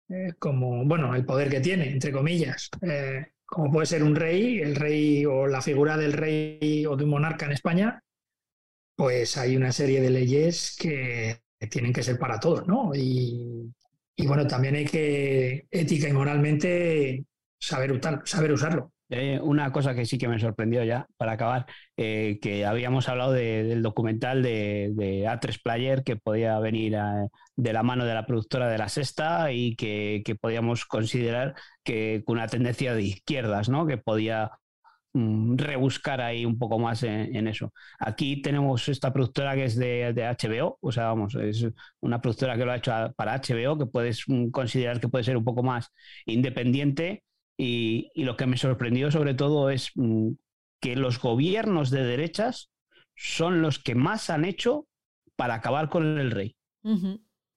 eh, 0.08 0.34
como, 0.40 0.86
bueno, 0.86 1.14
el 1.14 1.26
poder 1.26 1.50
que 1.50 1.60
tiene, 1.60 1.90
entre 1.90 2.14
comillas, 2.14 2.70
eh, 2.82 3.26
como 3.46 3.72
puede 3.72 3.86
ser 3.86 4.04
un 4.04 4.16
rey, 4.16 4.60
el 4.60 4.76
rey 4.76 5.26
o 5.26 5.48
la 5.48 5.62
figura 5.62 5.98
del 5.98 6.14
rey 6.14 6.86
o 6.86 6.96
de 6.96 7.04
un 7.04 7.10
monarca 7.12 7.46
en 7.46 7.52
España, 7.52 8.02
pues 8.96 9.38
hay 9.38 9.56
una 9.56 9.72
serie 9.72 10.02
de 10.02 10.10
leyes 10.10 10.76
que 10.80 11.42
tienen 11.70 11.94
que 11.94 12.04
ser 12.04 12.18
para 12.18 12.40
todos, 12.40 12.68
¿no? 12.68 12.92
Y, 12.96 13.72
bueno, 14.26 14.48
también 14.48 14.76
hay 14.76 14.86
que 14.86 15.68
ética 15.70 16.08
y 16.08 16.14
moralmente 16.14 17.26
saber, 17.60 18.00
saber 18.26 18.52
usarlo. 18.52 18.92
Eh, 19.10 19.40
una 19.42 19.72
cosa 19.72 19.94
que 19.94 20.06
sí 20.06 20.18
que 20.18 20.28
me 20.28 20.40
sorprendió 20.40 20.84
ya, 20.84 21.08
para 21.18 21.34
acabar, 21.34 21.68
eh, 21.96 22.40
que 22.42 22.66
habíamos 22.66 23.08
hablado 23.08 23.34
del 23.34 23.84
documental 23.84 24.42
de, 24.42 25.26
A3 25.28 25.62
Player 25.62 26.04
que 26.04 26.16
podía 26.16 26.58
venir 26.60 26.96
de 27.56 27.74
la 27.74 27.84
mano 27.84 28.06
de 28.06 28.16
la 28.16 28.26
productora 28.26 28.68
de 28.68 28.80
La 28.80 28.90
Sexta 28.90 29.52
y 29.52 29.76
que, 29.76 30.24
podíamos 30.42 30.86
considerar 30.86 31.54
que 31.84 32.24
con 32.26 32.38
una 32.38 32.48
tendencia 32.48 32.96
de 32.96 33.04
izquierdas, 33.04 33.70
¿no? 33.70 33.86
que 33.86 33.98
podía 33.98 34.52
mm, 35.14 35.58
rebuscar 35.58 36.22
ahí 36.22 36.46
un 36.46 36.58
poco 36.58 36.80
más 36.80 37.04
en, 37.04 37.48
eso. 37.48 37.74
Aquí 38.00 38.42
tenemos 38.42 38.90
esta 38.90 39.14
productora 39.14 39.56
que 39.56 39.66
es 39.66 39.76
de, 39.76 40.14
de, 40.14 40.24
HBO, 40.24 40.78
o 40.82 40.92
sea, 40.92 41.06
vamos, 41.08 41.36
es 41.36 41.68
una 42.02 42.22
productora 42.22 42.58
que 42.58 42.66
lo 42.66 42.72
ha 42.72 42.78
hecho 42.78 42.92
para 43.16 43.36
HBO, 43.36 43.78
que 43.78 43.86
puedes 43.86 44.24
mm, 44.28 44.50
considerar 44.50 45.00
que 45.00 45.10
puede 45.10 45.24
ser 45.24 45.38
un 45.38 45.46
poco 45.46 45.64
más 45.64 45.92
independiente 46.26 47.25
y, 47.58 48.12
lo 48.16 48.36
que 48.38 48.48
me 48.48 48.58
sorprendió 48.58 49.12
sobre 49.12 49.34
todo 49.34 49.70
es 49.70 49.92
mm, 49.96 50.32
que 50.82 50.96
los 50.96 51.20
gobiernos 51.20 51.90
de 51.90 52.04
derechas 52.04 52.70
son 53.16 53.62
los 53.62 53.80
que 53.80 53.96
más 53.96 54.30
han 54.30 54.46
hecho 54.46 54.88
para 55.36 55.56
acabar 55.56 55.90
con 55.90 56.20
el 56.20 56.32
rey. 56.32 56.56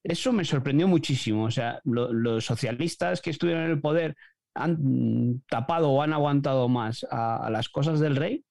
Eso 0.05 0.33
me 0.33 0.45
sorprendió 0.45 0.89
muchísimo. 0.89 1.45
O 1.45 1.51
sea, 1.51 1.81
los 1.85 2.45
socialistas 2.45 3.21
que 3.21 3.31
estuvieron 3.31 3.65
en 3.65 3.71
el 3.73 3.81
poder 3.81 4.17
han 4.55 5.43
tapado 5.49 5.91
o 5.91 6.03
han 6.03 6.13
aguantado 6.13 6.69
más 6.69 7.07
a, 7.11 7.49
las 7.51 7.69
cosas 7.69 8.01
del 8.01 8.17
rey, 8.17 8.45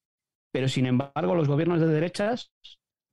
pero 0.51 0.67
sin 0.67 0.85
embargo 0.85 1.35
los 1.35 1.47
gobiernos 1.47 1.81
de 1.81 1.87
derechas, 1.87 2.51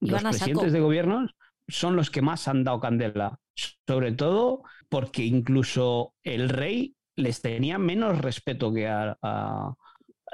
los 0.01 0.23
presidentes 0.23 0.73
de 0.73 0.81
gobiernos, 0.81 1.35
son 1.69 1.97
los 1.97 2.11
que 2.11 2.23
más 2.23 2.47
han 2.47 2.65
dado 2.65 2.81
candela, 2.81 3.39
sobre 3.87 4.13
todo 4.13 4.63
porque 4.89 5.25
incluso 5.25 6.15
el 6.23 6.49
rey 6.49 6.95
les 7.17 7.41
tenía 7.41 7.79
menos 7.79 8.19
respeto 8.19 8.73
que 8.73 8.89
a, 8.89 9.17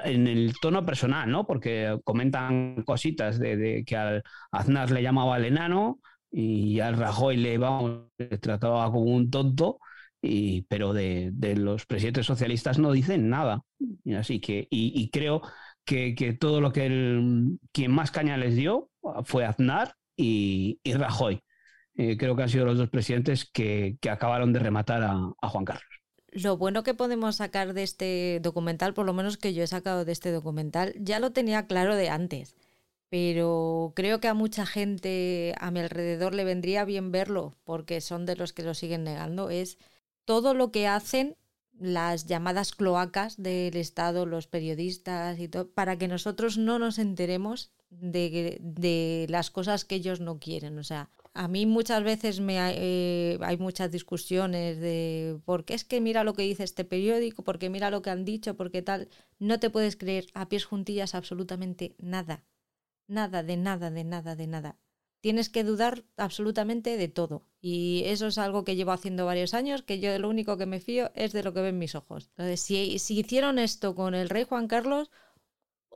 en 0.03 0.27
el 0.27 0.53
tono 0.61 0.85
personal, 0.85 1.29
¿no? 1.29 1.45
Porque 1.45 1.99
comentan 2.03 2.83
cositas 2.83 3.39
de, 3.39 3.83
que 3.85 3.97
al 3.97 4.23
Aznar 4.51 4.91
le 4.91 5.03
llamaba 5.03 5.37
el 5.37 5.45
enano 5.45 5.99
y 6.31 6.79
al 6.79 6.97
Rajoy 6.97 7.37
le, 7.37 7.57
le 7.57 8.37
trataba 8.37 8.85
como 8.91 9.03
un 9.15 9.29
tonto, 9.29 9.79
y, 10.21 10.63
pero 10.63 10.93
de, 10.93 11.33
los 11.57 11.85
presidentes 11.85 12.25
socialistas 12.25 12.79
no 12.79 12.91
dicen 12.91 13.29
nada. 13.29 13.63
Así 14.17 14.39
que, 14.39 14.67
y, 14.69 15.09
creo 15.11 15.41
que, 15.85 16.37
todo 16.39 16.61
lo 16.61 16.71
que 16.71 16.85
el, 16.85 17.59
quien 17.71 17.91
más 17.91 18.11
caña 18.11 18.37
les 18.37 18.55
dio 18.55 18.89
fue 19.25 19.45
Aznar 19.45 19.95
y, 20.15 20.79
Rajoy. 20.85 21.43
Eh, 21.95 22.17
creo 22.17 22.35
que 22.35 22.43
han 22.43 22.49
sido 22.49 22.65
los 22.65 22.77
dos 22.77 22.89
presidentes 22.89 23.49
que, 23.51 23.97
acabaron 24.09 24.53
de 24.53 24.59
rematar 24.59 25.03
a 25.03 25.49
Juan 25.49 25.65
Carlos. 25.65 26.00
Lo 26.31 26.57
bueno 26.57 26.83
que 26.83 26.93
podemos 26.93 27.37
sacar 27.37 27.73
de 27.73 27.83
este 27.83 28.39
documental, 28.41 28.93
por 28.93 29.05
lo 29.05 29.13
menos 29.13 29.37
que 29.37 29.53
yo 29.53 29.63
he 29.63 29.67
sacado 29.67 30.05
de 30.05 30.11
este 30.11 30.31
documental, 30.31 30.93
ya 30.97 31.19
lo 31.19 31.31
tenía 31.31 31.67
claro 31.67 31.95
de 31.95 32.09
antes, 32.09 32.55
pero 33.09 33.91
creo 33.95 34.21
que 34.21 34.29
a 34.29 34.33
mucha 34.33 34.65
gente 34.65 35.53
a 35.59 35.71
mi 35.71 35.81
alrededor 35.81 36.33
le 36.33 36.45
vendría 36.45 36.85
bien 36.85 37.11
verlo, 37.11 37.57
porque 37.65 37.99
son 37.99 38.25
de 38.25 38.37
los 38.37 38.53
que 38.53 38.63
lo 38.63 38.73
siguen 38.73 39.03
negando, 39.03 39.49
es 39.49 39.77
todo 40.23 40.53
lo 40.53 40.71
que 40.71 40.87
hacen 40.87 41.35
las 41.77 42.27
llamadas 42.27 42.73
cloacas 42.73 43.41
del 43.41 43.75
Estado, 43.75 44.25
los 44.25 44.47
periodistas 44.47 45.39
y 45.39 45.47
todo, 45.47 45.69
para 45.69 45.97
que 45.97 46.07
nosotros 46.07 46.57
no 46.57 46.79
nos 46.79 46.99
enteremos 46.99 47.71
de, 47.89 49.25
las 49.29 49.49
cosas 49.49 49.83
que 49.83 49.95
ellos 49.95 50.19
no 50.19 50.39
quieren. 50.39 50.77
O 50.77 50.83
sea, 50.83 51.09
a 51.33 51.47
mí 51.47 51.65
muchas 51.65 52.03
veces 52.03 52.39
me 52.41 52.57
eh, 52.59 53.37
hay 53.41 53.57
muchas 53.57 53.91
discusiones 53.91 54.79
de 54.79 55.39
por 55.45 55.63
qué 55.63 55.73
es 55.73 55.85
que 55.85 56.01
mira 56.01 56.23
lo 56.23 56.33
que 56.33 56.43
dice 56.43 56.63
este 56.63 56.83
periódico, 56.83 57.43
porque 57.43 57.69
mira 57.69 57.89
lo 57.89 58.01
que 58.01 58.09
han 58.09 58.25
dicho, 58.25 58.55
porque 58.55 58.81
tal. 58.81 59.07
No 59.39 59.59
te 59.59 59.69
puedes 59.69 59.95
creer 59.95 60.27
a 60.33 60.49
pies 60.49 60.65
juntillas 60.65 61.15
absolutamente 61.15 61.95
nada. 61.99 62.43
Nada, 63.07 63.43
de 63.43 63.57
nada, 63.57 63.91
de 63.91 64.03
nada, 64.03 64.35
de 64.35 64.47
nada. 64.47 64.77
Tienes 65.21 65.49
que 65.49 65.63
dudar 65.63 66.03
absolutamente 66.17 66.97
de 66.97 67.07
todo. 67.07 67.43
Y 67.61 68.03
eso 68.05 68.27
es 68.27 68.37
algo 68.37 68.63
que 68.63 68.75
llevo 68.75 68.91
haciendo 68.91 69.25
varios 69.25 69.53
años, 69.53 69.83
que 69.83 69.99
yo 69.99 70.17
lo 70.19 70.29
único 70.29 70.57
que 70.57 70.65
me 70.65 70.79
fío 70.79 71.11
es 71.15 71.31
de 71.31 71.43
lo 71.43 71.53
que 71.53 71.61
ven 71.61 71.77
mis 71.77 71.95
ojos. 71.95 72.29
Entonces, 72.31 72.59
si, 72.61 72.99
si 72.99 73.19
hicieron 73.19 73.59
esto 73.59 73.95
con 73.95 74.15
el 74.15 74.29
rey 74.29 74.43
Juan 74.43 74.67
Carlos, 74.67 75.11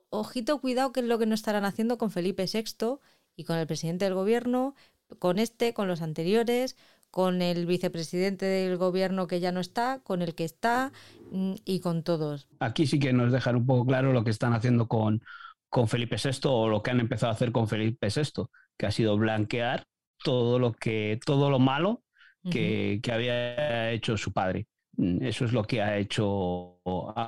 ojito, 0.10 0.62
cuidado 0.62 0.92
que 0.92 1.02
es 1.02 1.06
lo 1.06 1.20
que 1.20 1.26
no 1.26 1.36
estarán 1.36 1.66
haciendo 1.66 1.98
con 1.98 2.12
Felipe 2.12 2.46
VI 2.52 3.00
y 3.36 3.44
con 3.44 3.58
el 3.58 3.68
presidente 3.68 4.06
del 4.06 4.14
gobierno, 4.14 4.76
con 5.20 5.39
este, 5.39 5.74
con 5.74 5.88
los 5.88 6.01
anteriores, 6.01 6.78
con 7.11 7.41
el 7.41 7.66
vicepresidente 7.66 8.45
del 8.45 8.78
gobierno 8.78 9.28
que 9.28 9.39
ya 9.39 9.51
no 9.51 9.61
está, 9.61 9.99
con 10.03 10.22
el 10.22 10.36
que 10.36 10.43
está 10.43 10.91
mm, 11.32 11.53
y 11.63 11.80
con 11.80 12.03
todos. 12.03 12.47
Aquí 12.59 12.88
sí 12.88 12.99
que 12.99 13.13
nos 13.13 13.32
dejan 13.32 13.55
un 13.55 13.66
poco 13.66 13.86
claro 13.86 14.11
lo 14.11 14.24
que 14.24 14.32
están 14.32 14.53
haciendo 14.53 14.88
con, 14.88 15.22
con 15.70 15.88
Felipe 15.88 16.18
VI 16.22 16.39
o 16.43 16.68
lo 16.68 16.84
que 16.84 16.91
han 16.91 16.99
empezado 16.99 17.32
a 17.32 17.36
hacer 17.36 17.51
con 17.51 17.68
Felipe 17.68 18.07
VI, 18.07 18.43
que 18.78 18.86
ha 18.86 18.91
sido 18.91 19.18
blanquear 19.18 19.86
todo 20.24 20.59
lo 20.59 20.74
que, 20.74 21.20
todo 21.26 21.49
lo 21.49 21.59
malo 21.59 22.03
que, 22.49 23.01
había 23.11 23.91
hecho 23.91 24.18
su 24.18 24.32
padre. 24.32 24.68
Mm, 24.97 25.24
eso 25.24 25.45
es 25.45 25.53
lo 25.53 25.63
que 25.63 25.82
ha 25.82 25.97
hecho 25.97 26.80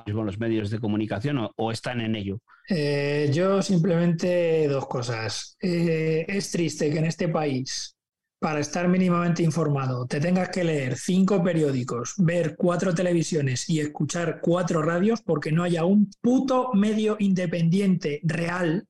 los 0.06 0.38
medios 0.38 0.70
de 0.70 0.80
comunicación 0.80 1.48
o, 1.56 1.72
están 1.72 2.00
en 2.00 2.16
ello. 2.16 2.40
Eh, 2.68 3.30
yo 3.32 3.62
simplemente 3.62 4.68
dos 4.68 4.86
cosas. 4.86 5.56
Eh, 5.60 6.26
es 6.28 6.50
triste 6.50 6.90
que 6.90 6.98
en 6.98 7.06
este 7.06 7.28
país, 7.28 7.96
para 8.38 8.60
estar 8.60 8.86
mínimamente 8.88 9.42
informado, 9.42 10.06
te 10.06 10.20
tengas 10.20 10.50
que 10.50 10.64
leer 10.64 10.96
cinco 10.98 11.42
periódicos, 11.42 12.14
ver 12.18 12.56
cuatro 12.56 12.94
televisiones 12.94 13.68
y 13.70 13.80
escuchar 13.80 14.40
cuatro 14.42 14.82
radios 14.82 15.22
porque 15.22 15.50
no 15.50 15.64
haya 15.64 15.84
un 15.84 16.10
puto 16.20 16.70
medio 16.74 17.16
independiente 17.18 18.20
real. 18.22 18.86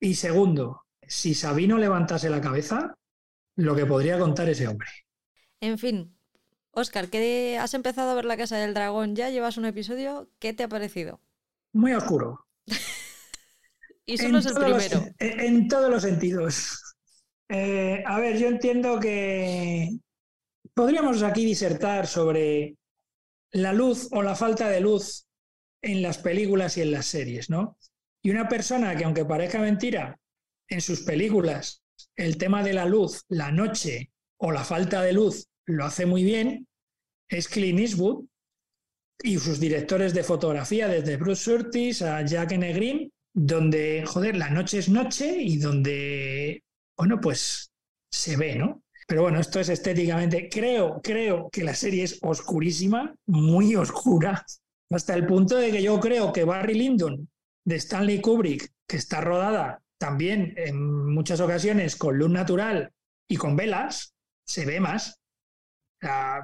Y 0.00 0.14
segundo, 0.14 0.82
si 1.06 1.34
Sabino 1.34 1.76
levantase 1.76 2.30
la 2.30 2.40
cabeza, 2.40 2.94
lo 3.56 3.76
que 3.76 3.84
podría 3.84 4.18
contar 4.18 4.48
ese 4.48 4.66
hombre. 4.66 4.88
En 5.60 5.78
fin, 5.78 6.16
Oscar, 6.70 7.08
¿qué 7.08 7.58
has 7.58 7.74
empezado 7.74 8.10
a 8.10 8.14
ver 8.14 8.24
La 8.24 8.38
Casa 8.38 8.56
del 8.56 8.72
Dragón 8.72 9.14
ya? 9.14 9.28
¿Llevas 9.28 9.58
un 9.58 9.66
episodio? 9.66 10.30
¿Qué 10.38 10.54
te 10.54 10.64
ha 10.64 10.68
parecido? 10.68 11.20
Muy 11.74 11.92
oscuro. 11.92 12.46
Y 14.06 14.18
solo 14.18 14.38
es 14.38 14.46
el 14.46 14.54
primero. 14.54 15.06
en, 15.18 15.68
todos 15.68 15.90
los 15.90 16.02
sentidos. 16.02 16.94
Eh, 17.48 18.02
a 18.06 18.18
ver, 18.18 18.38
yo 18.38 18.48
entiendo 18.48 18.98
que 18.98 19.90
podríamos 20.74 21.22
aquí 21.22 21.44
disertar 21.44 22.06
sobre 22.06 22.76
la 23.52 23.72
luz 23.72 24.08
o 24.12 24.22
la 24.22 24.34
falta 24.34 24.68
de 24.68 24.80
luz 24.80 25.26
en 25.82 26.02
las 26.02 26.18
películas 26.18 26.76
y 26.76 26.82
en 26.82 26.92
las 26.92 27.06
series, 27.06 27.50
¿no? 27.50 27.76
Y 28.22 28.30
una 28.30 28.48
persona 28.48 28.96
que, 28.96 29.04
aunque 29.04 29.24
parezca 29.24 29.58
mentira, 29.58 30.18
en 30.68 30.80
sus 30.80 31.02
películas 31.02 31.82
el 32.16 32.38
tema 32.38 32.62
de 32.62 32.72
la 32.72 32.86
luz, 32.86 33.24
la 33.28 33.50
noche 33.50 34.10
o 34.38 34.52
la 34.52 34.64
falta 34.64 35.02
de 35.02 35.12
luz 35.12 35.46
lo 35.66 35.84
hace 35.84 36.06
muy 36.06 36.24
bien 36.24 36.66
es 37.28 37.48
Clint 37.48 37.80
Eastwood 37.80 38.24
y 39.22 39.38
sus 39.38 39.60
directores 39.60 40.14
de 40.14 40.24
fotografía, 40.24 40.88
desde 40.88 41.16
Bruce 41.16 41.44
Surtis 41.44 42.02
a 42.02 42.24
Jack 42.24 42.52
Negrin, 42.52 43.12
donde, 43.34 44.04
joder, 44.06 44.36
la 44.36 44.50
noche 44.50 44.78
es 44.78 44.88
noche 44.88 45.36
y 45.38 45.56
donde, 45.58 46.62
bueno, 46.96 47.20
pues 47.20 47.72
se 48.10 48.36
ve, 48.36 48.56
¿no? 48.56 48.82
Pero 49.06 49.22
bueno, 49.22 49.40
esto 49.40 49.60
es 49.60 49.68
estéticamente, 49.68 50.48
creo, 50.48 51.00
creo 51.02 51.50
que 51.50 51.64
la 51.64 51.74
serie 51.74 52.04
es 52.04 52.18
oscurísima, 52.22 53.14
muy 53.26 53.74
oscura, 53.74 54.44
hasta 54.90 55.14
el 55.14 55.26
punto 55.26 55.56
de 55.56 55.70
que 55.70 55.82
yo 55.82 55.98
creo 56.00 56.32
que 56.32 56.44
Barry 56.44 56.74
Lyndon 56.74 57.28
de 57.64 57.76
Stanley 57.76 58.20
Kubrick, 58.20 58.70
que 58.86 58.96
está 58.96 59.20
rodada 59.20 59.82
también 59.98 60.54
en 60.56 61.12
muchas 61.12 61.40
ocasiones 61.40 61.96
con 61.96 62.18
luz 62.18 62.30
natural 62.30 62.90
y 63.28 63.36
con 63.36 63.56
velas, 63.56 64.14
se 64.44 64.66
ve 64.66 64.80
más. 64.80 65.20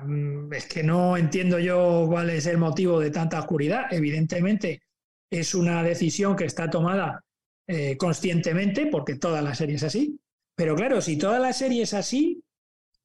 Mm, 0.04 0.52
es 0.52 0.66
que 0.66 0.84
no 0.84 1.16
entiendo 1.16 1.58
yo 1.58 2.06
cuál 2.08 2.30
es 2.30 2.46
el 2.46 2.58
motivo 2.58 3.00
de 3.00 3.10
tanta 3.10 3.40
oscuridad. 3.40 3.92
Evidentemente 3.92 4.82
es 5.30 5.54
una 5.54 5.82
decisión 5.82 6.36
que 6.36 6.44
está 6.44 6.70
tomada 6.70 7.22
eh, 7.66 7.96
conscientemente, 7.96 8.86
porque 8.86 9.16
toda 9.16 9.42
la 9.42 9.54
serie 9.54 9.76
es 9.76 9.82
así. 9.82 10.18
Pero 10.54 10.74
claro, 10.74 11.00
si 11.00 11.18
toda 11.18 11.38
la 11.38 11.52
serie 11.52 11.82
es 11.82 11.94
así, 11.94 12.42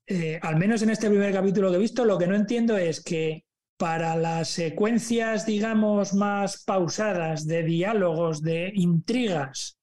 eh, 0.07 0.39
al 0.41 0.57
menos 0.57 0.81
en 0.81 0.89
este 0.89 1.09
primer 1.09 1.33
capítulo 1.33 1.69
que 1.69 1.77
he 1.77 1.79
visto, 1.79 2.05
lo 2.05 2.17
que 2.17 2.27
no 2.27 2.35
entiendo 2.35 2.77
es 2.77 3.03
que 3.03 3.45
para 3.77 4.15
las 4.15 4.49
secuencias, 4.49 5.45
digamos, 5.45 6.13
más 6.13 6.63
pausadas 6.63 7.45
de 7.45 7.63
diálogos, 7.63 8.41
de 8.41 8.71
intrigas, 8.73 9.77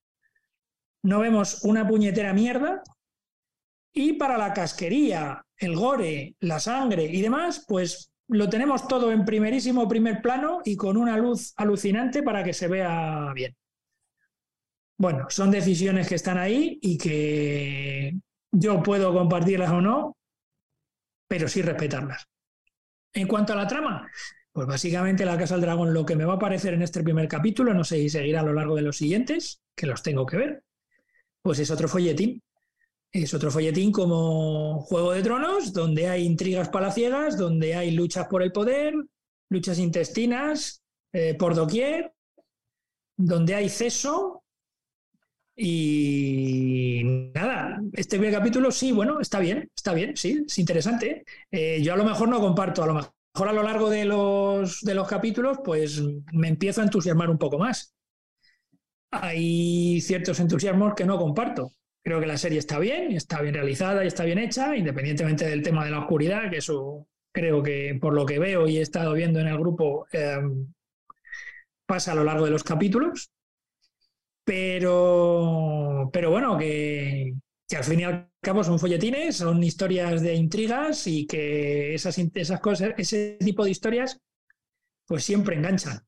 no 1.03 1.21
vemos 1.21 1.65
una 1.65 1.87
puñetera 1.87 2.33
mierda. 2.33 2.83
Y 3.93 4.15
para 4.15 4.39
la 4.39 4.53
casquería, 4.53 5.45
el 5.57 5.75
gore, 5.75 6.37
la 6.41 6.61
sangre 6.61 7.05
y 7.05 7.21
demás, 7.21 7.65
pues 7.67 8.10
lo 8.31 8.49
tenemos 8.49 8.87
todo 8.87 9.11
en 9.11 9.25
primerísimo 9.25 9.89
primer 9.89 10.23
plano 10.23 10.61
y 10.65 10.77
con 10.77 10.97
una 10.97 11.17
luz 11.17 11.53
alucinante 11.57 12.23
para 12.23 12.45
que 12.45 12.53
se 12.53 12.69
vea 12.69 13.33
bien. 13.35 13.57
Bueno, 14.97 15.27
son 15.31 15.51
decisiones 15.51 16.09
que 16.09 16.15
están 16.15 16.39
ahí 16.39 16.79
y 16.81 16.97
que 16.97 18.15
yo 18.53 18.83
puedo 18.83 19.13
compartirlas 19.13 19.71
o 19.71 19.81
no, 19.81 20.17
pero 21.27 21.49
sí 21.49 21.63
respetarlas. 21.63 22.29
En 23.13 23.27
cuanto 23.27 23.53
a 23.53 23.57
la 23.57 23.67
trama, 23.67 24.09
pues 24.53 24.67
básicamente 24.67 25.25
la 25.25 25.39
Casa 25.39 25.55
del 25.55 25.63
Dragón 25.63 25.93
lo 25.93 26.07
que 26.07 26.15
me 26.15 26.25
va 26.25 26.35
a 26.35 26.37
aparecer 26.37 26.75
en 26.75 26.83
este 26.83 27.03
primer 27.03 27.27
capítulo, 27.27 27.75
no 27.75 27.83
sé 27.83 27.97
si 27.97 28.11
seguirá 28.11 28.41
a 28.41 28.45
lo 28.45 28.53
largo 28.53 28.77
de 28.77 28.83
los 28.83 28.97
siguientes, 28.97 29.61
que 29.75 29.87
los 29.87 30.03
tengo 30.03 30.25
que 30.27 30.37
ver, 30.37 30.63
pues 31.43 31.59
es 31.59 31.71
otro 31.71 31.89
folletín 31.89 32.41
es 33.13 33.35
otro 33.35 33.51
folletín 33.51 33.91
como 33.91 34.81
Juego 34.83 35.13
de 35.13 35.23
Tronos, 35.23 35.73
donde 35.73 36.09
hay 36.09 36.25
intrigas 36.25 36.69
palaciegas, 36.69 37.37
donde 37.37 37.75
hay 37.75 37.91
luchas 37.91 38.29
por 38.29 38.43
el 38.43 38.53
poder, 38.53 38.95
luchas 39.49 39.79
intestinas 39.79 40.83
eh, 41.13 41.35
por 41.35 41.55
doquier, 41.55 42.13
donde 43.17 43.55
hay 43.55 43.69
ceso. 43.69 44.45
Y 45.57 47.03
nada, 47.35 47.83
este 47.93 48.17
primer 48.17 48.33
capítulo 48.33 48.71
sí, 48.71 48.93
bueno, 48.93 49.21
está 49.21 49.41
bien, 49.41 49.69
está 49.75 49.93
bien, 49.93 50.17
sí, 50.17 50.45
es 50.47 50.59
interesante. 50.59 51.25
Eh, 51.51 51.83
yo 51.83 51.93
a 51.93 51.97
lo 51.97 52.05
mejor 52.05 52.29
no 52.29 52.41
comparto, 52.41 52.83
a 52.83 52.87
lo 52.87 52.95
mejor 52.95 53.13
a 53.35 53.53
lo 53.53 53.63
largo 53.63 53.91
de 53.91 54.05
los, 54.05 54.81
de 54.83 54.95
los 54.95 55.09
capítulos, 55.09 55.59
pues 55.65 56.01
me 56.33 56.49
empiezo 56.49 56.81
a 56.81 56.85
entusiasmar 56.85 57.29
un 57.29 57.39
poco 57.39 57.59
más. 57.59 57.95
Hay 59.11 60.01
ciertos 60.01 60.39
entusiasmos 60.39 60.95
que 60.95 61.05
no 61.05 61.19
comparto 61.19 61.73
Creo 62.03 62.21
que 62.21 62.27
la 62.27 62.39
serie 62.39 62.59
está 62.59 62.79
bien, 62.79 63.13
está 63.13 63.43
bien 63.43 63.55
realizada 63.55 64.05
y 64.05 64.09
está 64.09 64.25
bien 64.25 64.39
hecha, 64.39 64.77
independientemente 64.77 65.47
del 65.47 65.63
tema 65.63 65.85
de 65.85 65.91
la 65.91 66.01
oscuridad, 66.01 66.51
que 66.51 66.59
eso 66.59 67.07
creo 67.33 67.63
que 67.63 67.99
por 68.01 68.15
lo 68.15 68.27
que 68.27 68.39
veo 68.39 68.67
y 68.67 68.79
he 68.79 68.83
estado 68.83 69.13
viendo 69.13 69.39
en 69.41 69.49
el 69.49 69.59
grupo, 69.59 70.07
em, 70.13 70.73
pasa 71.87 72.13
a 72.13 72.15
lo 72.15 72.25
largo 72.25 72.45
de 72.45 72.51
los 72.53 72.65
capítulos. 72.65 73.31
Pero, 74.45 76.11
pero 76.13 76.31
bueno, 76.31 76.59
que, 76.59 77.35
al 77.77 77.85
fin 77.85 78.01
y 78.01 78.05
al 78.05 78.31
cabo 78.41 78.65
son 78.65 78.79
folletines, 78.79 79.37
son 79.37 79.63
historias 79.63 80.23
de 80.23 80.35
intrigas 80.35 81.07
y 81.07 81.27
que 81.27 81.95
esas, 81.95 82.19
esas 82.19 82.61
cosas, 82.61 82.95
ese 82.97 83.37
tipo 83.41 83.65
de 83.65 83.71
historias, 83.71 84.19
pues 85.07 85.25
siempre 85.25 85.57
enganchan, 85.57 86.01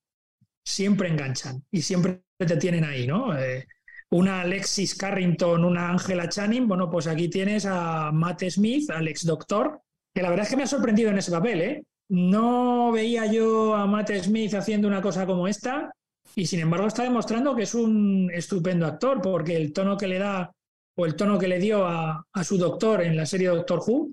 siempre 0.65 1.09
enganchan 1.09 1.65
y 1.71 1.83
siempre 1.83 2.23
te 2.39 2.57
tienen 2.57 2.85
ahí, 2.85 3.07
¿no? 3.07 3.39
Eh, 3.39 3.67
una 4.13 4.43
Alexis 4.43 4.95
Carrington, 4.95 5.65
una 5.65 5.91
Angela 5.91 6.29
Channing, 6.29 6.69
bueno, 6.69 6.91
pues 6.91 7.07
aquí 7.07 7.29
tienes 7.29 7.67
a 7.67 8.13
Matt 8.13 8.45
Smith, 8.49 8.91
al 8.91 9.09
ex 9.09 9.25
doctor, 9.25 9.81
que 10.15 10.23
la 10.23 10.31
verdad 10.31 10.45
es 10.45 10.51
que 10.51 10.57
me 10.57 10.63
ha 10.65 10.67
sorprendido 10.67 11.11
en 11.11 11.19
ese 11.19 11.31
papel, 11.31 11.61
¿eh? 11.61 11.85
No 12.09 12.93
veía 12.93 13.27
yo 13.27 13.75
a 13.75 13.87
Matt 13.87 14.11
Smith 14.23 14.55
haciendo 14.55 14.87
una 14.87 15.01
cosa 15.01 15.27
como 15.27 15.49
esta 15.49 15.91
y 16.37 16.47
sin 16.47 16.61
embargo 16.61 16.87
está 16.87 17.05
demostrando 17.05 17.57
que 17.57 17.63
es 17.63 17.75
un 17.75 18.31
estupendo 18.33 18.87
actor 18.87 19.21
porque 19.23 19.57
el 19.57 19.73
tono 19.73 19.97
que 19.97 20.09
le 20.09 20.19
da 20.19 20.53
o 20.97 21.07
el 21.07 21.17
tono 21.17 21.39
que 21.39 21.49
le 21.49 21.59
dio 21.59 21.87
a, 21.87 22.25
su 22.45 22.59
doctor 22.59 23.03
en 23.03 23.17
la 23.17 23.25
serie 23.25 23.49
Doctor 23.49 23.81
Who, 23.87 24.13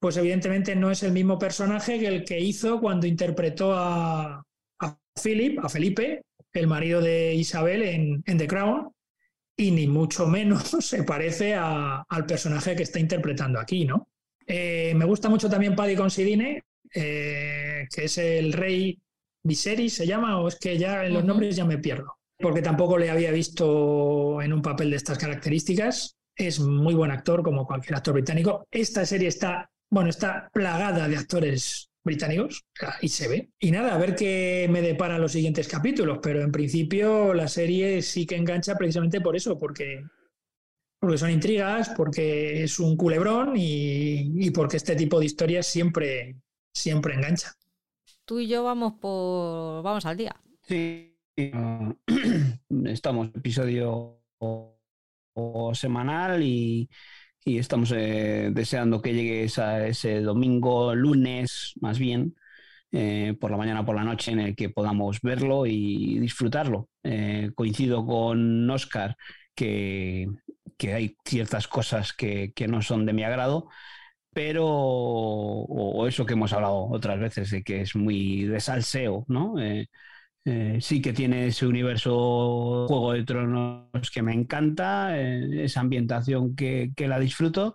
pues 0.00 0.16
evidentemente 0.16 0.74
no 0.74 0.90
es 0.90 1.02
el 1.02 1.12
mismo 1.12 1.38
personaje 1.38 1.98
que 1.98 2.06
el 2.06 2.24
que 2.24 2.40
hizo 2.40 2.80
cuando 2.80 3.06
interpretó 3.06 3.74
a 3.74 4.42
Philip, 5.22 5.58
a 5.62 5.68
Felipe, 5.68 6.22
el 6.52 6.66
marido 6.66 7.00
de 7.00 7.34
Isabel 7.34 7.82
en, 7.82 8.22
The 8.38 8.46
Crown, 8.46 8.90
y 9.58 9.70
ni 9.72 9.86
mucho 9.86 10.26
menos 10.26 10.70
se 10.80 11.02
parece 11.02 11.54
al 11.54 12.24
personaje 12.26 12.74
que 12.74 12.84
está 12.84 12.98
interpretando 12.98 13.60
aquí, 13.60 13.84
¿no? 13.84 14.08
Eh, 14.46 14.94
me 14.96 15.04
gusta 15.04 15.28
mucho 15.28 15.50
también 15.50 15.76
Paddy 15.76 15.94
Considine, 15.94 16.62
eh, 16.94 17.86
que 17.94 18.04
es 18.04 18.16
el 18.16 18.54
rey 18.54 18.98
Viserys, 19.42 19.92
se 19.92 20.06
llama, 20.06 20.40
o 20.40 20.48
es 20.48 20.56
que 20.56 20.78
ya 20.78 21.04
en 21.04 21.12
los 21.12 21.24
nombres 21.24 21.54
ya 21.54 21.66
me 21.66 21.76
pierdo 21.76 22.18
porque 22.38 22.62
tampoco 22.62 22.98
le 22.98 23.10
había 23.10 23.32
visto 23.32 24.40
en 24.40 24.52
un 24.52 24.62
papel 24.62 24.90
de 24.90 24.96
estas 24.96 25.18
características. 25.18 26.16
Es 26.36 26.60
muy 26.60 26.94
buen 26.94 27.10
actor, 27.10 27.42
como 27.42 27.66
cualquier 27.66 27.96
actor 27.96 28.14
británico. 28.14 28.66
Esta 28.70 29.04
serie 29.04 29.28
está, 29.28 29.68
bueno, 29.90 30.08
está 30.08 30.48
plagada 30.52 31.08
de 31.08 31.16
actores 31.16 31.87
británicos 32.04 32.64
y 33.00 33.08
se 33.08 33.28
ve. 33.28 33.50
Y 33.58 33.70
nada, 33.70 33.94
a 33.94 33.98
ver 33.98 34.14
qué 34.14 34.66
me 34.70 34.82
deparan 34.82 35.20
los 35.20 35.32
siguientes 35.32 35.68
capítulos, 35.68 36.18
pero 36.22 36.42
en 36.42 36.52
principio 36.52 37.34
la 37.34 37.48
serie 37.48 38.02
sí 38.02 38.26
que 38.26 38.36
engancha 38.36 38.76
precisamente 38.76 39.20
por 39.20 39.36
eso, 39.36 39.58
porque, 39.58 40.02
porque 41.00 41.18
son 41.18 41.30
intrigas, 41.30 41.90
porque 41.96 42.62
es 42.64 42.78
un 42.80 42.96
culebrón 42.96 43.54
y, 43.56 44.46
y 44.46 44.50
porque 44.50 44.76
este 44.78 44.96
tipo 44.96 45.18
de 45.20 45.26
historias 45.26 45.66
siempre, 45.66 46.36
siempre 46.72 47.14
engancha. 47.14 47.52
Tú 48.24 48.40
y 48.40 48.48
yo 48.48 48.62
vamos 48.64 48.94
por 49.00 49.82
vamos 49.82 50.04
al 50.06 50.16
día. 50.16 50.36
Sí, 50.62 51.16
estamos 52.84 53.28
episodio 53.34 54.20
semanal 55.74 56.42
y, 56.42 56.88
estamos 57.56 57.92
eh, 57.96 58.50
deseando 58.52 59.00
que 59.00 59.14
llegue 59.14 59.44
ese 59.44 60.20
domingo, 60.20 60.94
lunes 60.94 61.72
más 61.80 61.98
bien, 61.98 62.34
eh, 62.92 63.34
por 63.40 63.50
la 63.50 63.56
mañana, 63.56 63.84
por 63.84 63.96
la 63.96 64.04
noche, 64.04 64.32
en 64.32 64.40
el 64.40 64.56
que 64.56 64.70
podamos 64.70 65.20
verlo 65.22 65.66
y 65.66 66.18
disfrutarlo. 66.18 66.88
Eh, 67.02 67.50
coincido 67.54 68.04
con 68.06 68.68
Oscar 68.70 69.16
que, 69.54 70.28
hay 70.82 71.16
ciertas 71.24 71.68
cosas 71.68 72.12
que, 72.12 72.52
no 72.68 72.82
son 72.82 73.06
de 73.06 73.12
mi 73.12 73.24
agrado, 73.24 73.68
pero, 74.32 74.66
o, 74.66 76.06
eso 76.06 76.26
que 76.26 76.34
hemos 76.34 76.52
hablado 76.52 76.88
otras 76.90 77.18
veces, 77.20 77.50
de 77.50 77.62
que 77.62 77.82
es 77.82 77.96
muy 77.96 78.44
de 78.44 78.60
salseo, 78.60 79.24
¿no? 79.28 79.58
Eh, 79.60 79.88
sí 80.80 81.02
que 81.02 81.12
tiene 81.12 81.48
ese 81.48 81.66
universo 81.66 82.86
Juego 82.88 83.12
de 83.12 83.24
Tronos 83.24 84.10
que 84.12 84.22
me 84.22 84.32
encanta, 84.34 85.18
eh, 85.18 85.64
esa 85.64 85.80
ambientación 85.80 86.54
que, 86.54 86.92
la 86.98 87.18
disfruto 87.18 87.74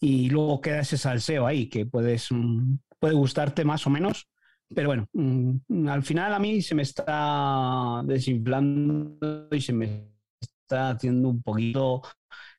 y 0.00 0.30
luego 0.30 0.60
queda 0.60 0.80
ese 0.80 0.98
salseo 0.98 1.46
ahí 1.46 1.68
que 1.68 1.86
puedes, 1.86 2.28
mm, 2.30 2.76
puede 2.98 3.14
gustarte 3.14 3.64
más 3.64 3.86
o 3.86 3.90
menos, 3.90 4.28
pero 4.74 4.88
bueno, 4.88 5.08
mm, 5.12 5.88
al 5.88 6.02
final 6.02 6.34
a 6.34 6.38
mí 6.38 6.62
se 6.62 6.74
me 6.74 6.82
está 6.82 8.02
desinflando 8.04 9.48
y 9.50 9.60
se 9.60 9.72
me 9.72 10.08
está 10.30 10.90
haciendo 10.90 11.28
un 11.28 11.42
poquito 11.42 12.02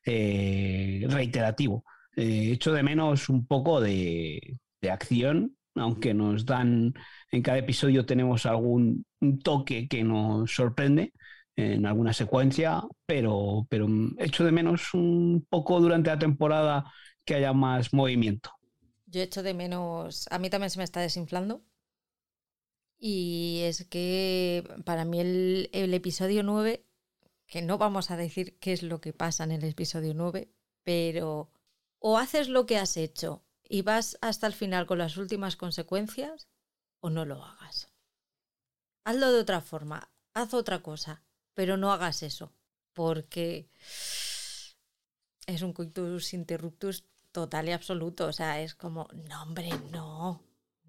eh, 0.04 1.06
reiterativo. 1.08 1.84
echo 2.16 2.72
de 2.72 2.82
menos 2.82 3.28
un 3.28 3.46
poco 3.46 3.80
de, 3.80 4.58
de 4.80 4.90
acción, 4.90 5.56
aunque 5.76 6.14
nos 6.14 6.44
dan 6.44 6.94
en 7.30 7.42
cada 7.42 7.58
episodio 7.58 8.06
tenemos 8.06 8.46
algún 8.46 9.04
toque 9.42 9.88
que 9.88 10.04
nos 10.04 10.54
sorprende 10.54 11.12
en 11.56 11.86
alguna 11.86 12.12
secuencia, 12.12 12.82
pero, 13.04 13.66
pero 13.68 13.88
echo 14.18 14.44
de 14.44 14.52
menos 14.52 14.94
un 14.94 15.44
poco 15.48 15.80
durante 15.80 16.10
la 16.10 16.18
temporada 16.18 16.84
que 17.24 17.34
haya 17.34 17.52
más 17.52 17.92
movimiento. 17.92 18.50
Yo 19.06 19.22
echo 19.22 19.42
de 19.42 19.54
menos, 19.54 20.28
a 20.30 20.38
mí 20.38 20.50
también 20.50 20.70
se 20.70 20.78
me 20.78 20.84
está 20.84 21.00
desinflando. 21.00 21.62
Y 23.00 23.60
es 23.64 23.84
que 23.86 24.64
para 24.84 25.04
mí 25.04 25.20
el, 25.20 25.70
el 25.72 25.94
episodio 25.94 26.42
9, 26.42 26.84
que 27.46 27.62
no 27.62 27.78
vamos 27.78 28.10
a 28.10 28.16
decir 28.16 28.58
qué 28.58 28.72
es 28.72 28.82
lo 28.82 29.00
que 29.00 29.12
pasa 29.12 29.44
en 29.44 29.52
el 29.52 29.64
episodio 29.64 30.14
9, 30.14 30.50
pero 30.84 31.50
o 32.00 32.18
haces 32.18 32.48
lo 32.48 32.66
que 32.66 32.76
has 32.78 32.96
hecho 32.96 33.44
y 33.68 33.82
vas 33.82 34.18
hasta 34.20 34.46
el 34.46 34.52
final 34.52 34.86
con 34.86 34.98
las 34.98 35.16
últimas 35.16 35.56
consecuencias, 35.56 36.48
o 37.00 37.10
no 37.10 37.24
lo 37.24 37.42
hagas. 37.44 37.88
Hazlo 39.04 39.32
de 39.32 39.40
otra 39.40 39.60
forma, 39.60 40.10
haz 40.34 40.54
otra 40.54 40.80
cosa, 40.82 41.22
pero 41.54 41.76
no 41.76 41.92
hagas 41.92 42.22
eso, 42.22 42.52
porque 42.92 43.70
es 45.46 45.62
un 45.62 45.72
coitus 45.72 46.34
interruptus 46.34 47.04
total 47.32 47.68
y 47.68 47.72
absoluto. 47.72 48.26
O 48.26 48.32
sea, 48.32 48.60
es 48.60 48.74
como, 48.74 49.08
no, 49.28 49.42
hombre, 49.42 49.70
no, 49.90 50.42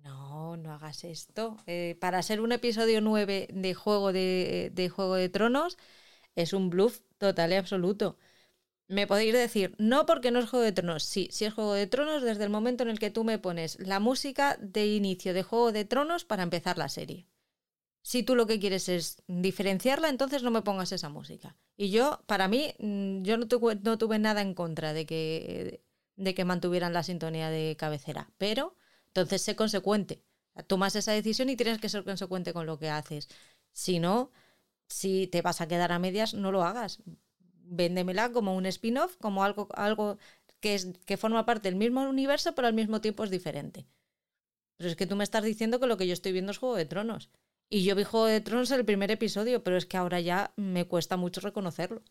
no, 0.03 0.57
no 0.57 0.73
hagas 0.73 1.03
esto. 1.03 1.57
Eh, 1.67 1.97
para 1.99 2.21
ser 2.23 2.41
un 2.41 2.51
episodio 2.51 3.01
9 3.01 3.47
de 3.51 3.73
Juego 3.73 4.11
de, 4.11 4.71
de 4.73 4.89
Juego 4.89 5.15
de 5.15 5.29
Tronos, 5.29 5.77
es 6.35 6.53
un 6.53 6.69
bluff 6.69 7.01
total 7.17 7.51
y 7.53 7.55
absoluto. 7.55 8.17
Me 8.89 9.05
podéis 9.05 9.33
decir, 9.33 9.75
no 9.77 10.07
porque 10.07 10.31
no 10.31 10.39
es 10.39 10.49
Juego 10.49 10.65
de 10.65 10.71
Tronos. 10.71 11.03
Sí, 11.03 11.29
sí 11.31 11.45
es 11.45 11.53
Juego 11.53 11.73
de 11.73 11.85
Tronos 11.85 12.23
desde 12.23 12.43
el 12.43 12.49
momento 12.49 12.81
en 12.81 12.89
el 12.89 12.97
que 12.97 13.11
tú 13.11 13.23
me 13.23 13.37
pones 13.37 13.77
la 13.79 13.99
música 13.99 14.57
de 14.59 14.87
inicio 14.87 15.35
de 15.35 15.43
Juego 15.43 15.71
de 15.71 15.85
Tronos 15.85 16.25
para 16.25 16.41
empezar 16.41 16.79
la 16.79 16.89
serie. 16.89 17.27
Si 18.01 18.23
tú 18.23 18.35
lo 18.35 18.47
que 18.47 18.59
quieres 18.59 18.89
es 18.89 19.21
diferenciarla, 19.27 20.09
entonces 20.09 20.41
no 20.41 20.49
me 20.49 20.63
pongas 20.63 20.91
esa 20.91 21.07
música. 21.09 21.55
Y 21.77 21.91
yo, 21.91 22.23
para 22.25 22.47
mí, 22.47 22.73
mm, 22.79 23.21
yo 23.21 23.37
no 23.37 23.47
tuve, 23.47 23.75
no 23.75 23.99
tuve 23.99 24.17
nada 24.17 24.41
en 24.41 24.55
contra 24.55 24.91
de 24.93 25.05
que, 25.05 25.83
de 26.15 26.33
que 26.33 26.43
mantuvieran 26.43 26.91
la 26.93 27.03
sintonía 27.03 27.51
de 27.51 27.75
cabecera. 27.77 28.31
Pero, 28.39 28.75
entonces 29.09 29.43
sé 29.43 29.55
consecuente. 29.55 30.23
Tomas 30.65 30.95
esa 30.95 31.11
decisión 31.11 31.49
y 31.49 31.55
tienes 31.55 31.79
que 31.79 31.89
ser 31.89 32.03
consecuente 32.03 32.53
con 32.53 32.65
lo 32.65 32.79
que 32.79 32.89
haces. 32.89 33.29
Si 33.71 33.99
no, 33.99 34.31
si 34.87 35.27
te 35.27 35.43
vas 35.43 35.61
a 35.61 35.67
quedar 35.67 35.91
a 35.91 35.99
medias, 35.99 36.33
no 36.33 36.51
lo 36.51 36.63
hagas 36.63 37.03
véndemela 37.69 38.31
como 38.31 38.55
un 38.55 38.65
spin-off, 38.65 39.15
como 39.17 39.43
algo, 39.43 39.67
algo 39.73 40.17
que, 40.59 40.75
es, 40.75 40.87
que 41.05 41.17
forma 41.17 41.45
parte 41.45 41.69
del 41.69 41.77
mismo 41.77 42.01
universo, 42.07 42.55
pero 42.55 42.67
al 42.67 42.73
mismo 42.73 43.01
tiempo 43.01 43.23
es 43.23 43.29
diferente. 43.31 43.85
Pero 44.77 44.89
es 44.89 44.95
que 44.95 45.07
tú 45.07 45.15
me 45.15 45.23
estás 45.23 45.43
diciendo 45.43 45.79
que 45.79 45.87
lo 45.87 45.97
que 45.97 46.07
yo 46.07 46.13
estoy 46.13 46.31
viendo 46.31 46.51
es 46.51 46.57
Juego 46.57 46.75
de 46.75 46.85
Tronos. 46.85 47.29
Y 47.69 47.83
yo 47.83 47.95
vi 47.95 48.03
Juego 48.03 48.25
de 48.25 48.41
Tronos 48.41 48.71
en 48.71 48.79
el 48.79 48.85
primer 48.85 49.11
episodio, 49.11 49.63
pero 49.63 49.77
es 49.77 49.85
que 49.85 49.97
ahora 49.97 50.19
ya 50.21 50.53
me 50.55 50.85
cuesta 50.85 51.17
mucho 51.17 51.41
reconocerlo. 51.41 52.03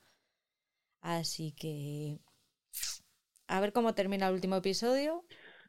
Así 1.01 1.53
que... 1.53 2.19
A 3.47 3.61
ver 3.61 3.73
cómo 3.73 3.95
termina 3.95 4.29
el 4.29 4.35
último 4.35 4.57
episodio. 4.57 5.25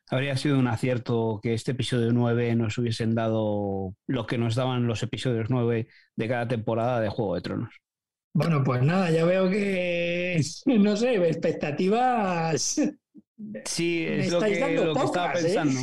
Habría 0.10 0.36
sido 0.36 0.60
un 0.60 0.68
acierto 0.68 1.40
que 1.42 1.54
este 1.54 1.72
episodio 1.72 2.12
9 2.12 2.56
nos 2.56 2.78
hubiesen 2.78 3.16
dado 3.16 3.96
lo 4.08 4.28
que 4.28 4.38
nos 4.38 4.56
daban 4.56 4.88
los 4.88 5.04
episodios 5.04 5.50
9 5.50 5.88
de 6.16 6.28
cada 6.28 6.48
temporada 6.48 7.00
de 7.00 7.10
Juego 7.10 7.36
de 7.36 7.42
Tronos. 7.42 7.82
Bueno, 8.34 8.64
pues 8.64 8.84
nada, 8.84 9.12
ya 9.12 9.26
veo 9.26 9.50
que, 9.50 10.42
no 10.66 10.96
sé, 10.96 11.16
expectativas. 11.28 12.82
Sí, 13.66 14.06
es 14.06 14.32
lo 14.32 14.40
que, 14.40 14.54
estaba 14.54 15.32
¿eh? 15.32 15.42
pensando. 15.42 15.80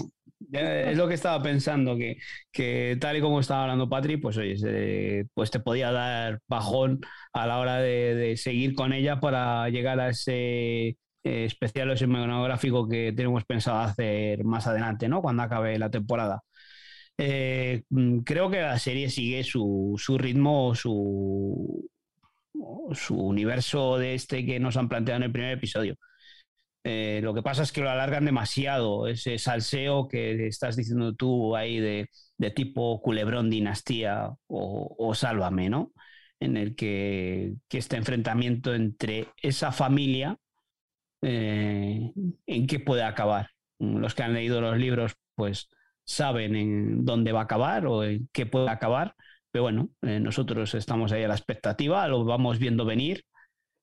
Es 0.53 0.97
lo 0.97 1.09
que 1.09 1.15
estaba 1.15 1.43
pensando, 1.43 1.97
que, 1.97 2.19
que, 2.53 2.97
tal 3.01 3.17
y 3.17 3.21
como 3.21 3.41
estaba 3.41 3.63
hablando 3.63 3.89
Patri, 3.89 4.19
pues 4.19 4.37
oye, 4.37 5.27
pues 5.35 5.51
te 5.51 5.61
podía 5.61 5.91
dar 5.91 6.41
bajón 6.47 7.01
a 7.33 7.47
la 7.47 7.59
hora 7.59 7.81
de, 7.81 8.37
seguir 8.37 8.75
con 8.75 8.93
ella 8.93 9.19
para 9.19 9.69
llegar 9.71 9.99
a 9.99 10.11
ese 10.11 10.33
eh, 10.89 10.97
especial 11.25 11.91
o 11.91 11.95
ese 11.95 12.07
monográfico 12.07 12.87
que 12.89 13.13
tenemos 13.13 13.45
pensado 13.45 13.81
hacer 13.81 14.45
más 14.45 14.67
adelante, 14.67 15.09
¿no? 15.09 15.23
Cuando 15.23 15.43
acabe 15.43 15.79
la 15.79 15.91
temporada. 15.91 16.43
Eh, 17.19 17.83
mm, 17.91 18.19
creo 18.21 18.51
que 18.51 18.61
la 18.61 18.79
serie 18.79 19.11
sigue 19.11 19.43
su, 19.43 19.95
su 19.99 20.19
ritmo, 20.19 20.75
su, 20.75 21.89
su 22.93 23.17
universo 23.19 23.99
de 23.99 24.15
este 24.15 24.45
que 24.47 24.61
nos 24.61 24.77
han 24.77 24.89
planteado 24.89 25.19
en 25.19 25.25
el 25.25 25.33
primer 25.33 25.53
episodio. 25.53 25.97
Eh, 26.89 27.21
lo 27.21 27.35
que 27.35 27.43
pasa 27.43 27.65
es 27.65 27.73
que 27.73 27.81
lo 27.81 27.91
alargan 27.91 28.25
demasiado, 28.25 29.09
ese 29.09 29.39
salseo 29.39 30.07
que 30.07 30.47
estás 30.47 30.77
diciendo 30.77 31.15
tú 31.17 31.57
ahí 31.57 31.81
de, 31.81 32.09
tipo 32.55 33.03
culebrón 33.03 33.51
dinastía 33.51 34.31
o, 34.47 35.13
sálvame, 35.15 35.69
¿no? 35.69 35.93
En 36.39 36.57
el 36.57 36.77
que, 36.77 37.55
este 37.71 37.97
enfrentamiento 37.97 38.73
entre 38.73 39.27
esa 39.43 39.73
familia, 39.73 40.39
eh, 41.23 42.13
¿en 42.47 42.67
qué 42.69 42.79
puede 42.79 43.03
acabar? 43.03 43.51
Los 43.81 44.15
que 44.15 44.23
han 44.23 44.35
leído 44.35 44.61
los 44.61 44.79
libros, 44.79 45.17
pues 45.35 45.69
saben 46.05 46.55
en 46.55 47.05
dónde 47.05 47.33
va 47.33 47.41
a 47.41 47.45
acabar 47.45 47.87
o 47.87 48.05
en 48.05 48.29
qué 48.33 48.47
puede 48.47 48.71
acabar, 48.71 49.17
pero 49.57 49.63
bueno, 49.63 49.89
eh, 50.03 50.21
nosotros 50.21 50.75
estamos 50.75 51.13
ahí 51.13 51.23
a 51.23 51.29
la 51.29 51.35
expectativa, 51.35 52.07
lo 52.09 52.27
vamos 52.27 52.59
viendo 52.59 52.85
venir 52.85 53.25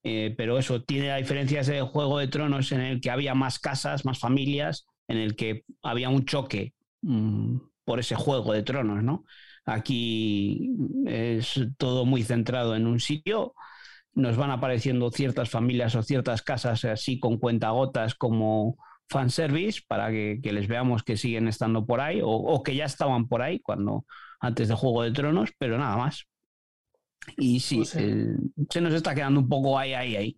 eh, 0.04 0.36
pero 0.38 0.60
eso 0.60 0.84
tiene 0.84 1.08
la 1.08 1.16
diferencia 1.16 1.64
de 1.64 1.82
Juego 1.82 2.20
de 2.20 2.28
Tronos 2.28 2.72
en 2.74 2.82
el 2.82 3.00
que 3.00 3.10
había 3.10 3.34
más 3.34 3.58
casas, 3.58 4.04
más 4.04 4.20
familias, 4.20 4.86
en 5.08 5.18
el 5.18 5.36
que 5.36 5.64
había 5.82 6.10
un 6.10 6.26
choque 6.26 6.74
mm, 7.02 7.58
por 7.86 8.00
ese 8.00 8.16
Juego 8.16 8.52
de 8.52 8.64
Tronos, 8.64 9.02
¿no? 9.02 9.24
Aquí 9.66 10.70
es 11.06 11.60
todo 11.78 12.06
muy 12.06 12.24
centrado 12.24 12.76
en 12.76 12.86
un 12.86 13.00
sitio, 13.00 13.56
nos 14.14 14.36
van 14.36 14.52
apareciendo 14.52 15.10
ciertas 15.10 15.50
familias 15.50 15.96
o 15.96 16.04
ciertas 16.04 16.42
casas 16.42 16.84
así 16.84 17.18
con 17.20 17.38
cuentagotas 17.38 18.14
como 18.14 18.76
fanservice 19.08 19.82
para 19.88 20.12
que, 20.12 20.40
les 20.44 20.68
veamos 20.68 21.04
que 21.04 21.16
siguen 21.18 21.48
estando 21.48 21.86
por 21.86 22.02
ahí 22.02 22.20
o 22.22 22.62
que 22.62 22.76
ya 22.76 22.86
estaban 22.86 23.28
por 23.30 23.42
ahí 23.42 23.60
cuando 23.60 24.06
antes 24.44 24.68
de 24.68 24.76
Juego 24.76 25.04
de 25.04 25.12
Tronos, 25.12 25.52
pero 25.58 25.78
nada 25.78 25.96
más. 25.96 26.28
Y 27.38 27.62
sí, 27.62 27.86
se 27.86 28.82
nos 28.82 28.94
está 28.94 29.16
quedando 29.16 29.40
un 29.40 29.48
poco 29.48 29.80
ahí, 29.80 29.94
ahí, 29.94 30.16
ahí. 30.18 30.38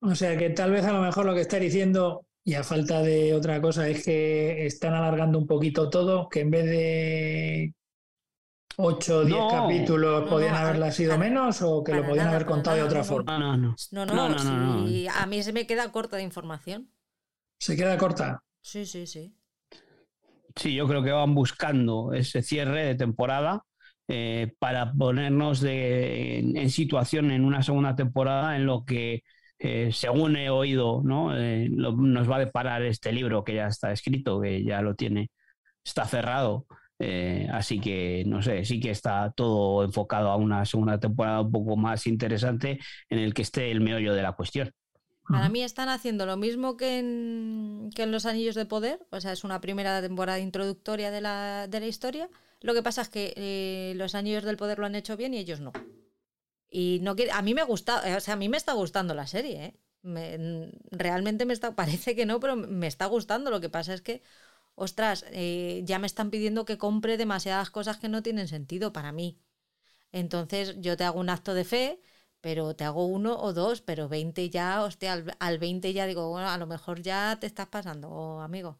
O 0.00 0.14
sea 0.14 0.36
que 0.38 0.50
tal 0.50 0.70
vez 0.70 0.84
a 0.86 0.92
lo 0.92 1.02
mejor 1.02 1.26
lo 1.26 1.34
que 1.34 1.42
está 1.42 1.58
diciendo, 1.58 2.24
y 2.42 2.54
a 2.54 2.64
falta 2.64 3.02
de 3.02 3.34
otra 3.34 3.60
cosa, 3.60 3.86
es 3.86 4.02
que 4.02 4.64
están 4.64 4.94
alargando 4.94 5.38
un 5.38 5.46
poquito 5.46 5.90
todo, 5.90 6.28
que 6.30 6.40
en 6.40 6.50
vez 6.50 6.64
de 6.64 7.74
8 8.76 9.18
o 9.18 9.24
10 9.24 9.38
capítulos 9.50 10.28
podían 10.28 10.54
haberla 10.54 10.90
sido 10.90 11.18
menos 11.18 11.60
o 11.60 11.84
que 11.84 11.92
lo 11.92 12.06
podían 12.06 12.28
haber 12.28 12.46
contado 12.46 12.78
de 12.78 12.82
otra 12.82 13.04
forma. 13.04 13.38
No, 13.38 13.56
no, 13.56 13.74
no. 13.92 14.06
No, 14.06 14.06
no, 14.06 14.36
a 15.14 15.26
mí 15.26 15.42
se 15.42 15.52
me 15.52 15.66
queda 15.66 15.92
corta 15.92 16.16
de 16.16 16.22
información. 16.22 16.90
¿Se 17.58 17.76
queda 17.76 17.98
corta? 17.98 18.42
Sí, 18.62 18.86
sí, 18.86 19.06
sí. 19.06 19.36
Sí, 20.56 20.74
yo 20.74 20.86
creo 20.86 21.02
que 21.02 21.10
van 21.12 21.34
buscando 21.34 22.12
ese 22.12 22.42
cierre 22.42 22.84
de 22.84 22.94
temporada 22.94 23.64
eh, 24.08 24.54
para 24.58 24.92
ponernos 24.92 25.62
en, 25.64 26.70
situación 26.70 27.30
en 27.32 27.44
una 27.44 27.62
segunda 27.62 27.96
temporada 27.96 28.56
en 28.56 28.66
lo 28.66 28.84
que, 28.84 29.22
eh, 29.58 29.90
según 29.92 30.36
he 30.36 30.50
oído, 30.50 31.02
¿no? 31.04 31.36
Eh, 31.36 31.68
nos 31.70 32.30
va 32.30 32.36
a 32.36 32.38
deparar 32.40 32.82
este 32.82 33.12
libro 33.12 33.42
que 33.44 33.54
ya 33.54 33.66
está 33.66 33.92
escrito, 33.92 34.40
que 34.40 34.62
ya 34.64 34.80
lo 34.82 34.94
tiene, 34.94 35.30
está 35.84 36.06
cerrado. 36.06 36.66
así 37.52 37.80
que, 37.80 38.24
no 38.26 38.42
sé, 38.42 38.64
sí 38.64 38.80
que 38.80 38.90
está 38.90 39.32
todo 39.36 39.84
enfocado 39.84 40.30
a 40.30 40.36
una 40.36 40.64
segunda 40.64 40.98
temporada 40.98 41.42
un 41.42 41.52
poco 41.52 41.76
más 41.76 42.06
interesante 42.06 42.78
en 43.10 43.18
el 43.18 43.34
que 43.34 43.42
esté 43.42 43.70
el 43.70 43.80
meollo 43.80 44.14
de 44.14 44.22
la 44.22 44.32
cuestión. 44.32 44.70
Para 45.28 45.48
mí 45.48 45.62
están 45.62 45.88
haciendo 45.88 46.26
lo 46.26 46.36
mismo 46.36 46.76
que 46.76 46.98
en, 46.98 47.90
que 47.94 48.02
en 48.02 48.12
Los 48.12 48.26
Anillos 48.26 48.54
de 48.54 48.66
Poder, 48.66 49.06
o 49.10 49.20
sea, 49.20 49.32
es 49.32 49.42
una 49.42 49.60
primera 49.60 50.00
temporada 50.02 50.38
introductoria 50.38 51.10
de 51.10 51.20
la, 51.20 51.66
de 51.66 51.80
la 51.80 51.86
historia, 51.86 52.28
lo 52.60 52.74
que 52.74 52.82
pasa 52.82 53.02
es 53.02 53.08
que 53.08 53.34
eh, 53.36 53.92
los 53.96 54.14
anillos 54.14 54.44
del 54.44 54.56
poder 54.56 54.78
lo 54.78 54.86
han 54.86 54.94
hecho 54.94 55.16
bien 55.16 55.34
y 55.34 55.38
ellos 55.38 55.60
no. 55.60 55.72
Y 56.70 56.98
no 57.02 57.14
a 57.32 57.42
mí 57.42 57.54
me 57.54 57.62
gusta, 57.62 58.02
o 58.16 58.20
sea, 58.20 58.34
a 58.34 58.36
mí 58.36 58.48
me 58.48 58.56
está 58.56 58.72
gustando 58.72 59.14
la 59.14 59.26
serie, 59.26 59.64
¿eh? 59.64 59.74
realmente 60.90 61.44
me 61.46 61.52
está, 61.52 61.74
parece 61.76 62.14
que 62.16 62.26
no, 62.26 62.40
pero 62.40 62.56
me 62.56 62.86
está 62.86 63.06
gustando. 63.06 63.50
Lo 63.50 63.60
que 63.60 63.68
pasa 63.68 63.94
es 63.94 64.02
que, 64.02 64.22
ostras, 64.74 65.24
eh, 65.30 65.82
ya 65.84 65.98
me 65.98 66.06
están 66.06 66.30
pidiendo 66.30 66.64
que 66.64 66.78
compre 66.78 67.16
demasiadas 67.16 67.70
cosas 67.70 67.98
que 67.98 68.08
no 68.08 68.22
tienen 68.22 68.48
sentido 68.48 68.92
para 68.92 69.12
mí. 69.12 69.38
Entonces 70.12 70.76
yo 70.80 70.96
te 70.96 71.04
hago 71.04 71.20
un 71.20 71.28
acto 71.28 71.54
de 71.54 71.64
fe, 71.64 72.00
pero 72.44 72.76
te 72.76 72.84
hago 72.84 73.06
uno 73.06 73.38
o 73.40 73.54
dos, 73.54 73.80
pero 73.80 74.06
20 74.06 74.50
ya, 74.50 74.82
hostia, 74.82 75.14
al, 75.14 75.34
al 75.40 75.58
20 75.58 75.94
ya 75.94 76.04
digo, 76.04 76.28
bueno, 76.28 76.50
a 76.50 76.58
lo 76.58 76.66
mejor 76.66 77.00
ya 77.00 77.38
te 77.40 77.46
estás 77.46 77.68
pasando, 77.68 78.42
amigo. 78.42 78.78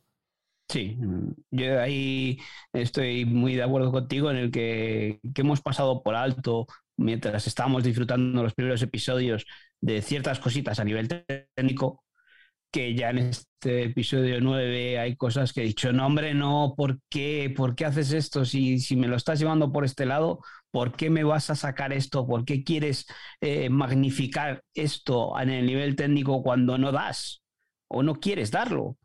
Sí, 0.68 0.96
mm, 0.98 1.30
yo 1.50 1.80
ahí 1.80 2.38
estoy 2.74 3.24
muy 3.24 3.54
de 3.54 3.62
acuerdo 3.62 3.90
contigo 3.90 4.30
en 4.30 4.36
el 4.36 4.50
que, 4.50 5.18
hemos 5.34 5.62
pasado 5.62 6.02
por 6.02 6.14
alto 6.14 6.66
mientras 6.98 7.46
estábamos 7.46 7.84
disfrutando 7.84 8.42
los 8.42 8.52
primeros 8.52 8.82
episodios 8.82 9.46
de 9.80 10.02
ciertas 10.02 10.40
cositas 10.40 10.78
a 10.78 10.84
nivel 10.84 11.08
técnico, 11.56 12.03
que 12.74 12.94
ya 12.96 13.10
en 13.10 13.18
este 13.18 13.84
episodio 13.84 14.40
9 14.40 14.98
hay 14.98 15.14
cosas 15.14 15.52
que 15.52 15.60
he 15.60 15.64
dicho, 15.64 15.92
no 15.92 16.06
hombre, 16.06 16.34
no, 16.34 16.74
¿por 16.76 16.98
qué? 17.08 17.54
¿Por 17.56 17.76
qué 17.76 17.84
haces 17.84 18.12
esto? 18.12 18.44
Si, 18.44 18.80
si 18.80 18.96
me 18.96 19.06
lo 19.06 19.14
estás 19.14 19.38
llevando 19.38 19.70
por 19.70 19.84
este 19.84 20.06
lado, 20.06 20.40
¿por 20.72 20.96
qué 20.96 21.08
me 21.08 21.22
vas 21.22 21.50
a 21.50 21.54
sacar 21.54 21.92
esto? 21.92 22.26
¿Por 22.26 22.44
qué 22.44 22.64
quieres 22.64 23.06
eh, 23.40 23.70
magnificar 23.70 24.64
esto 24.74 25.38
en 25.40 25.50
el 25.50 25.66
nivel 25.66 25.94
técnico 25.94 26.42
cuando 26.42 26.76
no 26.76 26.90
das 26.90 27.42
o 27.88 28.02
no 28.02 28.16
quieres 28.16 28.50
darlo? 28.50 28.98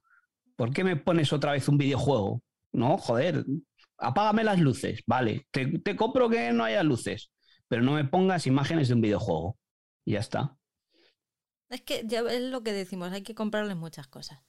¿por 0.59 0.73
qué 0.73 0.83
me 0.83 0.97
pones 0.97 1.31
otra 1.31 1.53
vez 1.53 1.69
un 1.69 1.77
videojuego? 1.77 2.41
No, 2.73 2.97
joder, 2.97 3.45
apágame 3.97 4.43
las 4.43 4.59
luces, 4.59 5.01
vale, 5.07 5.47
te, 5.51 5.95
compro 5.95 6.29
que 6.29 6.51
no 6.51 6.65
haya 6.65 6.83
luces, 6.83 7.31
pero 7.69 7.81
no 7.81 7.93
me 7.93 8.03
pongas 8.03 8.45
imágenes 8.45 8.89
de 8.89 8.95
un 8.95 8.99
videojuego. 9.01 9.57
Y 10.03 10.13
ya 10.13 10.19
está. 10.19 10.58
Es 11.69 11.81
que 11.81 12.03
ya 12.05 12.21
es 12.21 12.41
lo 12.41 12.63
que 12.63 12.73
decimos, 12.73 13.11
hay 13.11 13.21
que 13.21 13.35
comprarle 13.35 13.75
muchas 13.75 14.07
cosas. 14.07 14.39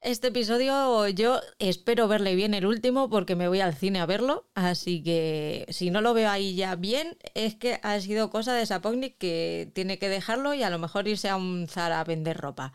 Este 0.00 0.28
episodio 0.28 1.08
yo 1.08 1.40
espero 1.58 2.06
verle 2.06 2.36
bien 2.36 2.54
el 2.54 2.66
último 2.66 3.10
porque 3.10 3.34
me 3.34 3.48
voy 3.48 3.60
al 3.60 3.74
cine 3.74 3.98
a 3.98 4.06
verlo, 4.06 4.48
así 4.54 5.02
que 5.02 5.66
si 5.70 5.90
no 5.90 6.00
lo 6.00 6.14
veo 6.14 6.30
ahí 6.30 6.54
ya 6.54 6.76
bien, 6.76 7.16
es 7.34 7.56
que 7.56 7.80
ha 7.82 8.00
sido 8.00 8.30
cosa 8.30 8.54
de 8.54 8.64
Sapognik 8.64 9.18
que 9.18 9.72
tiene 9.74 9.98
que 9.98 10.08
dejarlo 10.08 10.54
y 10.54 10.62
a 10.62 10.70
lo 10.70 10.78
mejor 10.78 11.08
irse 11.08 11.28
a 11.28 11.36
un 11.36 11.66
Zara 11.68 12.00
a 12.00 12.04
vender 12.04 12.36
ropa. 12.36 12.72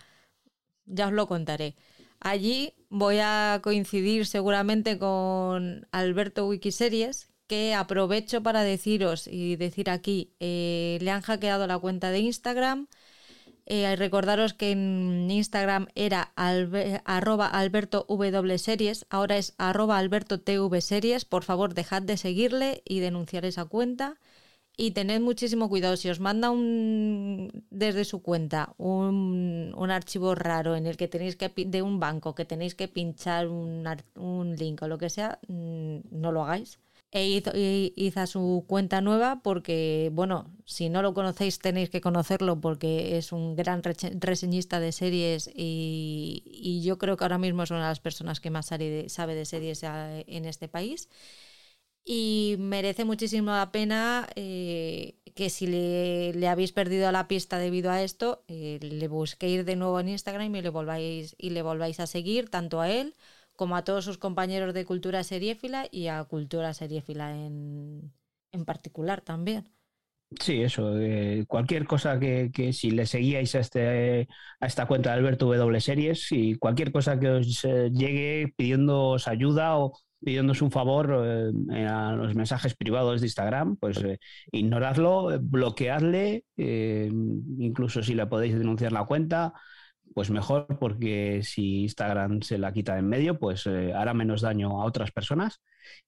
Ya 0.86 1.08
os 1.08 1.14
lo 1.14 1.28
contaré. 1.28 1.76
Allí 2.20 2.74
voy 2.90 3.18
a 3.22 3.62
coincidir 3.64 4.26
seguramente 4.26 4.98
con 4.98 5.88
Alberto 5.92 6.48
Wikiseries, 6.48 7.30
que 7.48 7.74
aprovecho 7.74 8.44
para 8.44 8.64
deciros 8.64 9.28
y 9.28 9.56
decir 9.56 9.90
aquí, 9.90 10.34
eh, 10.40 10.98
le 11.02 11.12
han 11.12 11.22
hackeado 11.22 11.68
la 11.68 11.80
cuenta 11.80 12.12
de 12.12 12.20
Instagram. 12.20 12.88
Eh, 13.66 13.96
recordaros 13.96 14.54
que 14.54 14.72
en 14.72 15.32
Instagram 15.32 15.88
era 15.96 16.34
arroba 17.06 17.48
alberto 17.48 18.06
w 18.10 18.58
series, 18.58 19.06
ahora 19.10 19.38
es 19.38 19.54
arroba 19.58 19.98
alberto 19.98 20.42
tv 20.42 20.82
series. 20.82 21.26
Por 21.26 21.44
favor, 21.44 21.74
dejad 21.74 22.02
de 22.02 22.18
seguirle 22.18 22.82
y 22.86 23.00
denunciar 23.00 23.46
esa 23.46 23.66
cuenta. 23.66 24.20
Y 24.76 24.92
tened 24.92 25.22
muchísimo 25.22 25.70
cuidado, 25.70 25.96
si 25.98 26.10
os 26.10 26.20
manda 26.20 26.50
un 26.50 27.64
desde 27.70 28.06
su 28.06 28.24
cuenta 28.24 28.74
un, 28.78 29.74
archivo 29.92 30.34
raro 30.36 30.76
en 30.76 30.88
el 30.88 30.98
que 30.98 31.08
tenéis 31.08 31.36
que 31.36 31.52
de 31.56 31.82
un 31.84 32.00
banco 32.00 32.34
que 32.34 32.46
tenéis 32.46 32.74
que 32.74 32.88
pinchar 32.88 33.48
un, 33.48 33.88
un 34.16 34.56
link 34.56 34.82
o 34.82 34.88
lo 34.88 34.98
que 34.98 35.10
sea, 35.12 35.40
mm, 35.48 35.98
no 36.12 36.32
lo 36.32 36.44
hagáis. 36.44 36.80
E 37.16 38.12
a 38.16 38.26
su 38.26 38.66
cuenta 38.68 39.00
nueva 39.02 39.42
porque, 39.44 40.10
bueno, 40.14 40.52
si 40.66 40.90
no 40.90 41.04
lo 41.04 41.14
conocéis 41.14 41.60
tenéis 41.60 41.92
que 41.92 42.02
conocerlo 42.02 42.60
porque 42.60 43.18
es 43.20 43.32
un 43.32 43.56
gran 43.56 43.84
reseñista 43.84 44.80
de 44.80 44.92
series 44.92 45.48
y, 45.54 46.82
yo 46.84 46.98
creo 46.98 47.16
que 47.16 47.24
ahora 47.24 47.38
mismo 47.38 47.62
es 47.64 47.70
una 47.72 47.82
de 47.82 47.90
las 47.90 48.00
personas 48.00 48.40
que 48.40 48.50
más 48.50 48.66
sabe 48.66 49.36
de 49.36 49.46
series 49.46 49.84
en 49.84 50.46
este 50.46 50.68
país. 50.68 51.08
Y 52.06 52.56
merece 52.60 53.06
muchísimo 53.06 53.52
la 53.52 53.72
pena 53.72 54.28
eh, 54.36 55.16
que 55.36 55.50
si 55.50 55.68
le, 55.68 56.48
habéis 56.48 56.74
perdido 56.74 57.12
la 57.12 57.28
pista 57.28 57.58
debido 57.60 57.92
a 57.92 58.04
esto, 58.04 58.44
eh, 58.48 58.80
le 58.82 59.08
busquéis 59.08 59.66
de 59.66 59.76
nuevo 59.76 60.00
en 60.00 60.10
Instagram 60.10 60.54
y 60.56 60.62
le 60.62 60.70
volváis 60.70 61.36
y 61.38 61.52
le 61.52 61.62
volváis 61.62 62.00
a 62.00 62.08
seguir 62.08 62.50
tanto 62.50 62.82
a 62.82 62.90
él 62.90 63.16
como 63.56 63.76
a 63.76 63.84
todos 63.84 64.06
sus 64.06 64.18
compañeros 64.18 64.74
de 64.74 64.86
cultura 64.86 65.24
seriéfila 65.24 65.88
y 65.92 66.08
a 66.08 66.24
cultura 66.24 66.74
seriéfila 66.74 67.36
en, 67.36 68.14
en 68.52 68.66
particular 68.66 69.22
también. 69.22 69.70
Sí, 70.40 70.64
eso. 70.64 70.96
cualquier 71.48 71.86
cosa 71.86 72.20
que, 72.20 72.50
que, 72.52 72.74
si 72.74 72.90
le 72.90 73.06
seguíais 73.06 73.54
a, 73.54 73.60
este, 73.60 74.28
a 74.60 74.66
esta 74.66 74.88
cuenta 74.88 75.12
de 75.12 75.18
Alberto 75.18 75.46
W 75.46 75.80
Series 75.80 76.32
y 76.32 76.56
cualquier 76.56 76.92
cosa 76.92 77.20
que 77.20 77.30
os 77.30 77.64
eh, 77.66 77.92
llegue 77.94 78.52
pidiéndoos 78.58 79.28
ayuda 79.28 79.78
o, 79.78 79.94
pidiéndose 80.24 80.64
un 80.64 80.72
favor 80.72 81.24
eh, 81.74 81.86
a 81.86 82.14
los 82.14 82.36
mensajes 82.36 82.76
privados 82.76 83.22
de 83.22 83.28
Instagram, 83.28 83.76
pues 83.78 83.98
eh, 84.04 84.20
ignoradlo, 84.52 85.40
bloqueadle, 85.42 86.46
eh, 86.58 87.12
incluso 87.60 88.02
si 88.02 88.14
le 88.16 88.26
podéis 88.26 88.58
denunciar 88.58 88.92
la 88.92 89.06
cuenta, 89.06 89.54
pues 90.14 90.30
mejor, 90.30 90.68
porque 90.80 91.42
si 91.44 91.84
Instagram 91.84 92.42
se 92.42 92.58
la 92.58 92.72
quita 92.74 92.98
en 92.98 93.08
medio, 93.10 93.40
pues 93.40 93.66
eh, 93.68 93.94
hará 93.94 94.14
menos 94.14 94.42
daño 94.42 94.82
a 94.82 94.86
otras 94.86 95.12
personas. 95.12 95.62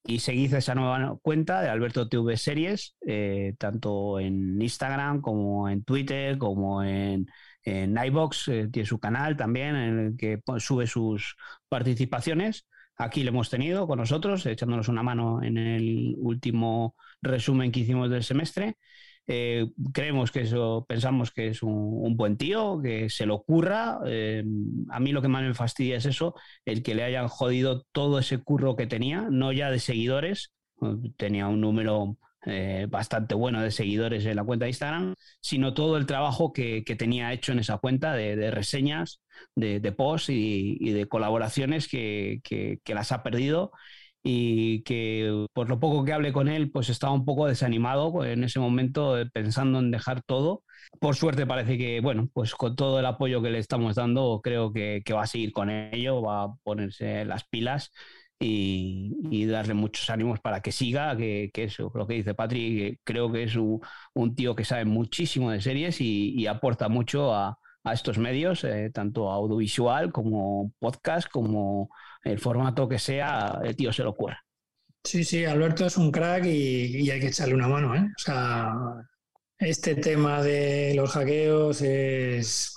Y 0.03 0.20
seguid 0.20 0.53
esa 0.53 0.76
nueva 0.76 1.18
cuenta 1.22 1.62
de 1.62 1.70
Alberto 1.70 2.08
TV 2.08 2.38
Series, 2.38 2.95
eh, 3.06 3.56
tanto 3.58 4.20
en 4.20 4.62
Instagram 4.62 5.22
como 5.22 5.70
en 5.70 5.84
Twitter, 5.84 6.38
como 6.38 6.84
en, 6.84 7.28
en 7.64 7.97
iBox, 7.97 8.47
eh, 8.49 8.70
tiene 8.72 8.86
su 8.88 8.99
canal 8.99 9.36
también 9.36 9.76
en 9.76 9.99
el 9.99 10.18
que 10.18 10.41
sube 10.60 10.88
sus 10.88 11.36
participaciones. 11.68 12.68
Aquí 12.97 13.24
lo 13.24 13.30
hemos 13.30 13.49
tenido 13.49 13.88
con 13.88 13.99
nosotros, 13.99 14.45
echándonos 14.45 14.88
una 14.88 15.03
mano 15.03 15.43
en 15.43 15.58
el 15.58 16.16
último 16.18 16.95
resumen 17.22 17.72
que 17.72 17.82
hicimos 17.82 18.10
del 18.10 18.24
semestre. 18.24 18.78
Eh, 19.28 19.67
creemos 19.93 20.32
que 20.32 20.41
eso, 20.41 20.86
pensamos 20.88 21.32
que 21.32 21.47
es 21.47 21.63
un, 21.63 22.15
buen 22.15 22.38
tío, 22.38 22.80
que 22.82 23.09
se 23.09 23.26
lo 23.26 23.36
ocurra. 23.36 23.99
Eh, 24.05 24.43
a 24.89 24.99
mí 24.99 25.11
lo 25.11 25.21
que 25.21 25.28
más 25.28 25.43
me 25.43 25.53
fastidia 25.53 25.97
es 25.97 26.05
eso, 26.05 26.36
el 26.65 26.84
que 26.84 26.95
le 26.95 27.03
hayan 27.03 27.28
jodido 27.28 27.84
todo 27.91 28.19
ese 28.19 28.38
curro 28.38 28.76
que 28.76 28.88
tenía, 28.88 29.28
no 29.30 29.51
ya 29.51 29.71
de 29.71 29.80
seguidores, 29.80 30.53
tenía 31.17 31.47
un 31.47 31.61
número 31.61 32.17
eh, 32.45 32.86
bastante 32.89 33.34
bueno 33.34 33.61
de 33.61 33.71
seguidores 33.71 34.26
en 34.26 34.36
la 34.36 34.43
cuenta 34.43 34.65
de 34.65 34.69
Instagram, 34.69 35.15
sino 35.41 35.73
todo 35.73 35.97
el 35.97 36.05
trabajo 36.05 36.53
que, 36.53 36.84
tenía 36.97 37.34
hecho 37.34 37.51
en 37.51 37.59
esa 37.59 37.78
cuenta 37.80 38.13
de, 38.13 38.51
reseñas, 38.51 39.21
de, 39.55 39.80
posts 39.91 40.30
y, 40.30 40.91
de 40.91 41.07
colaboraciones 41.07 41.88
que, 41.88 42.41
que 42.43 42.93
las 42.93 43.11
ha 43.11 43.23
perdido 43.23 43.71
y 44.28 44.82
que 44.82 45.45
por 45.53 45.69
lo 45.69 45.80
poco 45.80 46.03
que 46.03 46.11
hablé 46.11 46.34
con 46.34 46.47
él, 46.47 46.71
pues 46.71 46.89
estaba 46.89 47.13
un 47.13 47.26
poco 47.26 47.45
desanimado 47.45 48.26
en 48.26 48.43
ese 48.43 48.59
momento 48.59 49.19
eh, 49.19 49.28
pensando 49.32 49.78
en 49.78 49.91
dejar 49.91 50.23
todo. 50.23 50.63
Por 50.99 51.15
suerte 51.15 51.45
parece 51.45 51.78
que, 51.78 52.01
bueno, 52.01 52.28
pues 52.34 52.55
con 52.55 52.76
todo 52.76 52.99
el 52.99 53.05
apoyo 53.05 53.43
que 53.43 53.51
le 53.51 53.59
estamos 53.59 53.93
dando, 53.95 54.41
creo 54.43 54.73
que, 54.73 55.03
va 55.13 55.21
a 55.23 55.28
seguir 55.28 55.51
con 55.51 55.69
ello, 55.69 56.23
va 56.23 56.45
a 56.45 56.55
ponerse 56.63 57.23
las 57.23 57.43
pilas 57.47 57.91
y, 58.39 59.45
darle 59.45 59.76
muchos 59.76 60.09
ánimos 60.09 60.39
para 60.39 60.59
que 60.61 60.71
siga, 60.71 61.15
que, 61.15 61.51
que 61.53 61.65
eso, 61.65 61.91
lo 61.93 62.07
que 62.07 62.15
dice 62.15 62.34
Patrick, 62.34 63.01
creo 63.03 63.32
que 63.32 63.43
es 63.43 63.55
un, 63.55 63.80
tío 64.36 64.55
que 64.55 64.65
sabe 64.65 64.86
muchísimo 64.86 65.51
de 65.51 65.61
series 65.61 66.01
y, 66.01 66.47
aporta 66.47 66.89
mucho 66.89 67.32
a, 67.36 67.59
estos 67.93 68.17
medios, 68.17 68.63
eh, 68.63 68.89
tanto 68.91 69.30
audiovisual 69.30 70.11
como 70.11 70.73
podcast, 70.80 71.30
como 71.30 71.89
el 72.26 72.39
formato 72.39 72.89
que 72.89 72.99
sea, 72.99 73.61
el 73.63 73.76
tío 73.76 73.93
se 73.93 74.03
lo 74.03 74.09
ocurra. 74.09 74.43
Sí, 75.03 75.23
sí, 75.23 75.45
Alberto 75.45 75.86
es 75.86 75.97
un 75.97 76.11
crack 76.11 76.45
y, 76.45 77.09
hay 77.09 77.19
que 77.19 77.28
echarle 77.28 77.53
una 77.53 77.67
mano. 77.67 77.95
¿eh? 77.95 78.01
O 78.01 78.19
sea, 78.19 78.73
este 79.59 79.95
tema 79.95 80.41
de 80.41 80.93
los 80.95 81.11
hackeos 81.11 81.82
es 81.84 82.76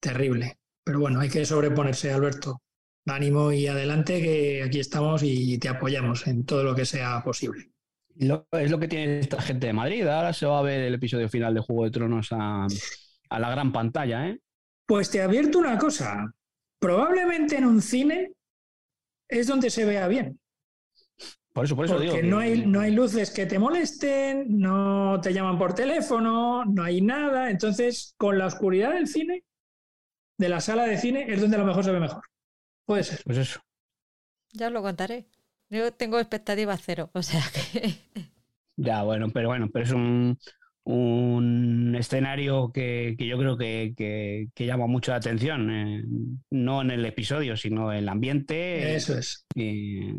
terrible. 0.00 0.58
Pero 0.82 1.00
bueno, 1.00 1.20
hay 1.20 1.28
que 1.28 1.44
sobreponerse, 1.44 2.10
Alberto. 2.10 2.62
Ánimo 3.06 3.52
y 3.52 3.66
adelante, 3.66 4.20
que 4.22 4.62
aquí 4.62 4.80
estamos 4.80 5.22
y 5.22 5.58
te 5.58 5.68
apoyamos 5.68 6.26
en 6.26 6.44
todo 6.44 6.64
lo 6.64 6.74
que 6.74 6.86
sea 6.86 7.22
posible. 7.22 7.70
es 8.16 8.70
lo 8.70 8.78
que 8.78 8.88
tiene 8.88 9.20
esta 9.20 9.40
gente 9.40 9.66
de 9.66 9.72
Madrid. 9.74 10.06
Ahora 10.06 10.32
se 10.32 10.46
va 10.46 10.58
a 10.58 10.62
ver 10.62 10.80
el 10.80 10.94
episodio 10.94 11.28
final 11.28 11.54
de 11.54 11.60
Juego 11.60 11.84
de 11.84 11.90
Tronos 11.90 12.28
a, 12.32 12.66
a 13.30 13.38
la 13.38 13.50
gran 13.50 13.72
pantalla. 13.72 14.28
¿eh? 14.28 14.38
Pues 14.86 15.10
te 15.10 15.20
advierto 15.20 15.58
una 15.58 15.76
cosa. 15.76 16.32
Probablemente 16.78 17.56
en 17.56 17.66
un 17.66 17.82
cine 17.82 18.32
es 19.28 19.46
donde 19.46 19.70
se 19.70 19.84
vea 19.84 20.08
bien. 20.08 20.38
Por 21.52 21.64
eso, 21.64 21.74
por 21.74 21.86
eso 21.86 21.96
Porque 21.96 22.22
digo. 22.22 22.22
no, 22.22 22.38
hay, 22.38 22.66
no 22.66 22.80
hay 22.80 22.92
luces 22.92 23.30
que 23.30 23.46
te 23.46 23.58
molesten, 23.58 24.58
no 24.58 25.20
te 25.20 25.32
llaman 25.32 25.58
por 25.58 25.74
teléfono, 25.74 26.64
no 26.64 26.82
hay 26.84 27.00
nada. 27.00 27.50
Entonces, 27.50 28.14
con 28.16 28.38
la 28.38 28.46
oscuridad 28.46 28.92
del 28.92 29.08
cine, 29.08 29.44
de 30.38 30.48
la 30.48 30.60
sala 30.60 30.84
de 30.84 30.98
cine, 30.98 31.26
es 31.32 31.40
donde 31.40 31.56
a 31.56 31.60
lo 31.60 31.66
mejor 31.66 31.84
se 31.84 31.92
ve 31.92 32.00
mejor. 32.00 32.22
Puede 32.86 33.04
ser. 33.04 33.20
Pues 33.24 33.38
eso. 33.38 33.60
Ya 34.52 34.68
os 34.68 34.72
lo 34.72 34.82
contaré. 34.82 35.26
Yo 35.70 35.92
tengo 35.92 36.18
expectativas 36.18 36.80
cero, 36.84 37.10
o 37.12 37.22
sea 37.22 37.42
que. 37.52 37.98
Ya, 38.76 39.02
bueno, 39.02 39.28
pero 39.30 39.48
bueno, 39.48 39.68
pero 39.72 39.84
es 39.84 39.90
un, 39.90 40.38
un 40.88 41.94
escenario 41.98 42.72
que, 42.72 43.14
yo 43.18 43.36
creo 43.36 43.58
que, 43.58 44.48
llama 44.56 44.86
mucho 44.86 45.10
la 45.10 45.18
atención, 45.18 45.70
eh, 45.70 46.02
no 46.50 46.80
en 46.80 46.90
el 46.90 47.04
episodio, 47.04 47.58
sino 47.58 47.92
en 47.92 47.98
el 47.98 48.08
ambiente. 48.08 48.96
Eso 48.96 49.18
es. 49.18 49.46
sí, 49.54 50.14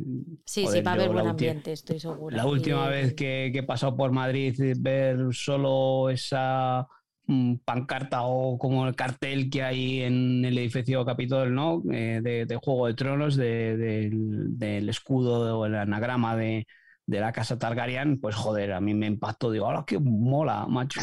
sí, 0.45 0.81
va 0.81 0.91
a 0.91 0.93
haber 0.93 1.09
buen 1.09 1.25
ambiente, 1.25 1.71
estoy 1.71 1.99
seguro. 1.99 2.35
La 2.35 2.45
última 2.45 2.87
vez 2.87 3.15
que, 3.15 3.47
he 3.47 3.63
pasado 3.63 3.97
por 3.97 4.11
Madrid, 4.11 4.55
ver 4.77 5.17
solo 5.31 6.11
esa 6.11 6.87
mm, 7.25 7.55
pancarta 7.65 8.21
o 8.21 8.59
como 8.59 8.87
el 8.87 8.95
cartel 8.95 9.49
que 9.49 9.63
hay 9.63 10.03
en 10.03 10.45
el 10.45 10.55
edificio 10.55 11.03
Capitol, 11.03 11.51
¿no? 11.51 11.81
Eh, 11.91 12.21
de, 12.21 12.59
Juego 12.63 12.85
de 12.85 12.93
Tronos, 12.93 13.35
del 13.35 14.87
escudo 14.87 15.57
o 15.57 15.65
el 15.65 15.73
anagrama 15.73 16.35
de, 16.35 16.67
de 17.09 17.19
la 17.19 17.31
casa 17.31 17.57
Targaryen, 17.57 18.19
pues 18.21 18.35
joder, 18.35 18.71
a 18.71 18.79
mí 18.79 18.93
me 18.93 19.07
impactó. 19.07 19.49
Digo, 19.49 19.65
ahora 19.65 19.83
qué 19.85 19.97
mola, 19.97 20.67
macho! 20.67 21.01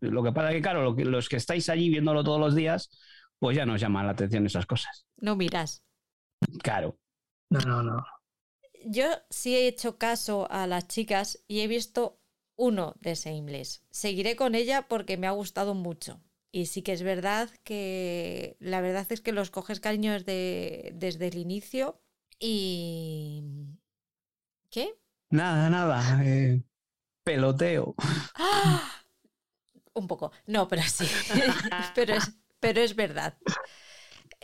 Lo 0.00 0.22
que 0.22 0.30
pasa 0.30 0.50
es 0.50 0.56
que, 0.56 0.62
claro, 0.62 0.92
los 0.92 1.28
que 1.28 1.36
estáis 1.36 1.68
allí 1.68 1.90
viéndolo 1.90 2.22
todos 2.22 2.38
los 2.38 2.54
días, 2.54 2.90
pues 3.40 3.56
ya 3.56 3.66
nos 3.66 3.80
llaman 3.80 4.06
la 4.06 4.12
atención 4.12 4.46
esas 4.46 4.66
cosas. 4.66 5.04
No 5.16 5.34
miras. 5.34 5.82
Claro. 6.62 6.96
No, 7.50 7.58
no, 7.60 7.82
no. 7.82 8.04
Yo 8.84 9.06
sí 9.30 9.56
he 9.56 9.66
hecho 9.66 9.98
caso 9.98 10.46
a 10.48 10.68
las 10.68 10.86
chicas 10.86 11.42
y 11.48 11.60
he 11.60 11.66
visto 11.66 12.20
uno 12.54 12.94
de 13.00 13.16
Shameless. 13.16 13.84
Seguiré 13.90 14.36
con 14.36 14.54
ella 14.54 14.86
porque 14.88 15.16
me 15.16 15.26
ha 15.26 15.32
gustado 15.32 15.74
mucho. 15.74 16.20
Y 16.52 16.66
sí 16.66 16.82
que 16.82 16.92
es 16.92 17.02
verdad 17.02 17.50
que 17.64 18.56
la 18.60 18.80
verdad 18.80 19.06
es 19.10 19.20
que 19.20 19.32
los 19.32 19.50
coges 19.50 19.80
cariño 19.80 20.12
desde, 20.12 20.92
desde 20.94 21.26
el 21.26 21.38
inicio 21.38 22.00
y... 22.38 23.42
¿Qué? 24.70 24.94
Nada, 25.30 25.68
nada. 25.70 26.24
Eh, 26.24 26.62
peloteo. 27.24 27.94
Un 29.94 30.06
poco. 30.06 30.32
No, 30.46 30.68
pero 30.68 30.82
sí. 30.82 31.06
pero, 31.94 32.14
es, 32.14 32.32
pero 32.60 32.80
es 32.80 32.94
verdad. 32.94 33.36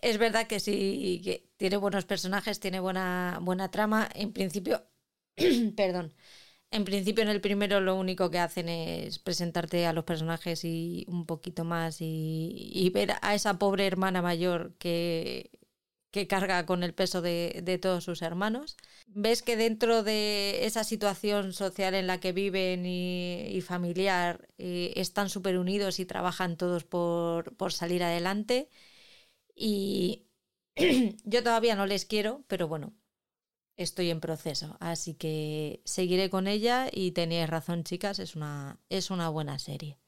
Es 0.02 0.18
verdad 0.18 0.46
que 0.46 0.60
sí, 0.60 1.20
que 1.24 1.48
tiene 1.56 1.76
buenos 1.76 2.04
personajes, 2.04 2.60
tiene 2.60 2.80
buena, 2.80 3.38
buena 3.40 3.70
trama. 3.70 4.08
En 4.14 4.32
principio, 4.32 4.84
perdón. 5.76 6.12
En 6.70 6.84
principio, 6.84 7.22
en 7.22 7.30
el 7.30 7.40
primero 7.40 7.80
lo 7.80 7.96
único 7.96 8.30
que 8.30 8.40
hacen 8.40 8.68
es 8.68 9.18
presentarte 9.20 9.86
a 9.86 9.92
los 9.92 10.04
personajes 10.04 10.64
y 10.64 11.06
un 11.08 11.24
poquito 11.26 11.64
más 11.64 11.98
y 12.00 12.90
ver 12.92 13.12
a 13.22 13.34
esa 13.34 13.58
pobre 13.58 13.86
hermana 13.86 14.22
mayor 14.22 14.74
que, 14.78 15.52
que 16.14 16.28
carga 16.28 16.64
con 16.64 16.84
el 16.84 16.94
peso 16.94 17.22
de, 17.22 17.78
todos 17.82 18.04
sus 18.04 18.22
hermanos. 18.22 18.76
Ves 19.08 19.42
que 19.42 19.56
dentro 19.56 20.04
de 20.04 20.64
esa 20.64 20.84
situación 20.84 21.52
social 21.52 21.92
en 21.94 22.06
la 22.06 22.20
que 22.20 22.30
viven 22.30 22.86
y, 22.86 23.60
familiar 23.62 24.48
eh, 24.56 24.92
están 24.94 25.28
súper 25.28 25.58
unidos 25.58 25.98
y 25.98 26.06
trabajan 26.06 26.56
todos 26.56 26.84
por, 26.84 27.72
salir 27.72 28.04
adelante. 28.04 28.70
Y 29.56 30.28
yo 31.24 31.42
todavía 31.42 31.74
no 31.74 31.84
les 31.84 32.04
quiero, 32.04 32.44
pero 32.46 32.68
bueno, 32.68 32.94
estoy 33.76 34.10
en 34.10 34.20
proceso. 34.20 34.76
Así 34.78 35.14
que 35.14 35.82
seguiré 35.84 36.30
con 36.30 36.46
ella 36.46 36.86
y 36.92 37.10
teníais 37.10 37.50
razón, 37.50 37.82
chicas, 37.82 38.20
es 38.20 38.36
una, 38.36 38.78
es 38.88 39.10
una 39.10 39.30
buena 39.30 39.58
serie. 39.58 39.98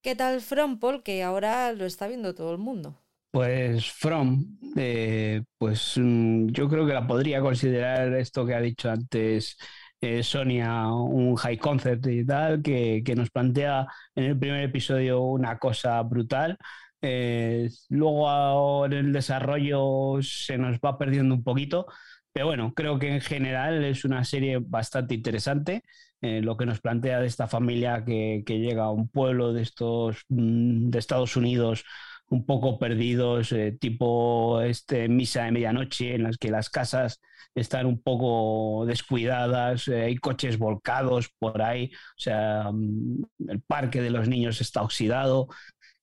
¿Qué 0.00 0.14
tal 0.14 0.40
From 0.40 0.78
Paul? 0.78 1.02
Que 1.02 1.24
ahora 1.24 1.72
lo 1.72 1.86
está 1.86 2.06
viendo 2.06 2.36
todo 2.36 2.52
el 2.52 2.58
mundo. 2.58 3.02
Pues 3.30 3.92
From, 3.92 4.58
eh, 4.76 5.42
pues 5.58 5.94
mm, 5.96 6.48
yo 6.48 6.68
creo 6.68 6.86
que 6.86 6.94
la 6.94 7.06
podría 7.06 7.40
considerar 7.40 8.14
esto 8.14 8.46
que 8.46 8.54
ha 8.54 8.60
dicho 8.60 8.90
antes 8.90 9.58
eh, 10.00 10.22
Sonia, 10.22 10.86
un 10.88 11.36
high 11.36 11.58
concept 11.58 12.06
y 12.06 12.24
tal, 12.24 12.62
que, 12.62 13.02
nos 13.14 13.30
plantea 13.30 13.86
en 14.14 14.24
el 14.24 14.38
primer 14.38 14.62
episodio 14.62 15.20
una 15.22 15.58
cosa 15.58 16.02
brutal. 16.02 16.56
Eh, 17.02 17.68
luego 17.90 18.86
en 18.86 18.92
el 18.94 19.12
desarrollo 19.12 20.18
se 20.22 20.56
nos 20.58 20.78
va 20.78 20.98
perdiendo 20.98 21.34
un 21.34 21.44
poquito, 21.44 21.86
pero 22.32 22.46
bueno, 22.46 22.72
creo 22.74 22.98
que 22.98 23.08
en 23.14 23.20
general 23.20 23.84
es 23.84 24.04
una 24.04 24.24
serie 24.24 24.58
bastante 24.60 25.14
interesante. 25.14 25.82
lo 26.20 26.56
que 26.56 26.66
nos 26.66 26.80
plantea 26.80 27.20
de 27.20 27.26
esta 27.26 27.46
familia 27.46 28.04
que, 28.04 28.42
que 28.46 28.58
llega 28.58 28.84
a 28.84 28.90
un 28.90 29.08
pueblo 29.08 29.52
de 29.52 29.62
estos 29.62 30.24
mm, 30.28 30.90
de 30.90 30.98
Estados 30.98 31.36
Unidos 31.36 31.84
un 32.28 32.44
poco 32.44 32.78
perdidos, 32.78 33.52
eh, 33.52 33.76
tipo 33.78 34.60
este, 34.62 35.08
misa 35.08 35.44
de 35.44 35.52
medianoche, 35.52 36.14
en 36.14 36.24
las 36.24 36.38
que 36.38 36.50
las 36.50 36.70
casas 36.70 37.20
están 37.54 37.86
un 37.86 38.02
poco 38.02 38.84
descuidadas, 38.86 39.88
eh, 39.88 40.02
hay 40.04 40.16
coches 40.16 40.58
volcados 40.58 41.30
por 41.38 41.62
ahí, 41.62 41.90
o 41.94 42.20
sea, 42.20 42.70
mm, 42.72 43.24
el 43.48 43.60
parque 43.62 44.02
de 44.02 44.10
los 44.10 44.28
niños 44.28 44.60
está 44.60 44.82
oxidado 44.82 45.48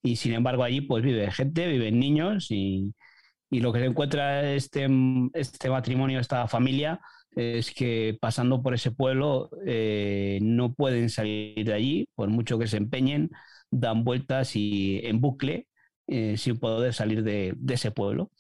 y 0.02 0.16
sin 0.18 0.34
embargo 0.34 0.64
allí 0.64 0.82
pues 0.82 1.04
vive 1.04 1.32
gente, 1.32 1.68
viven 1.68 2.00
niños 2.00 2.48
y, 2.52 2.94
lo 3.52 3.72
que 3.72 3.80
se 3.80 3.86
encuentra 3.86 4.52
este, 4.54 4.88
este 5.34 5.70
matrimonio, 5.70 6.20
esta 6.20 6.48
familia, 6.48 7.00
es 7.36 7.72
que 7.72 8.18
pasando 8.20 8.64
por 8.64 8.74
ese 8.74 8.92
pueblo 8.92 9.50
eh, 9.66 10.40
no 10.42 10.74
pueden 10.74 11.10
salir 11.10 11.64
de 11.66 11.74
allí, 11.74 12.08
por 12.16 12.30
mucho 12.30 12.58
que 12.58 12.68
se 12.68 12.78
empeñen, 12.78 13.30
dan 13.70 14.04
vueltas 14.04 14.56
y 14.56 15.02
en 15.04 15.22
bucle 15.22 15.68
eh, 16.08 16.38
sin 16.38 16.60
poder 16.60 16.94
salir 16.94 17.24
de, 17.24 17.56
ese 17.70 17.92
pueblo. 17.92 18.32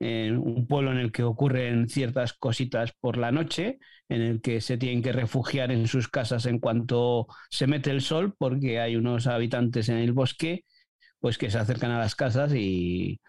un 0.00 0.66
pueblo 0.68 0.92
en 0.92 0.98
el 0.98 1.12
que 1.12 1.24
ocurren 1.24 1.88
ciertas 1.88 2.32
cositas 2.32 2.92
por 3.00 3.16
la 3.16 3.32
noche, 3.32 3.78
en 4.08 4.22
el 4.22 4.40
que 4.40 4.60
se 4.60 4.78
tienen 4.78 5.02
que 5.02 5.12
refugiar 5.12 5.72
en 5.72 5.86
sus 5.88 6.08
casas 6.08 6.46
en 6.46 6.58
cuanto 6.60 7.26
se 7.50 7.66
mete 7.66 7.90
el 7.90 8.00
sol, 8.00 8.34
porque 8.38 8.80
hay 8.80 8.96
unos 8.96 9.26
habitantes 9.26 9.88
en 9.88 9.98
el 9.98 10.12
bosque 10.12 10.64
pues 11.20 11.38
que 11.38 11.50
se 11.50 11.58
acercan 11.58 11.90
a 11.90 11.98
las 11.98 12.14
casas 12.14 12.54
y, 12.54 13.20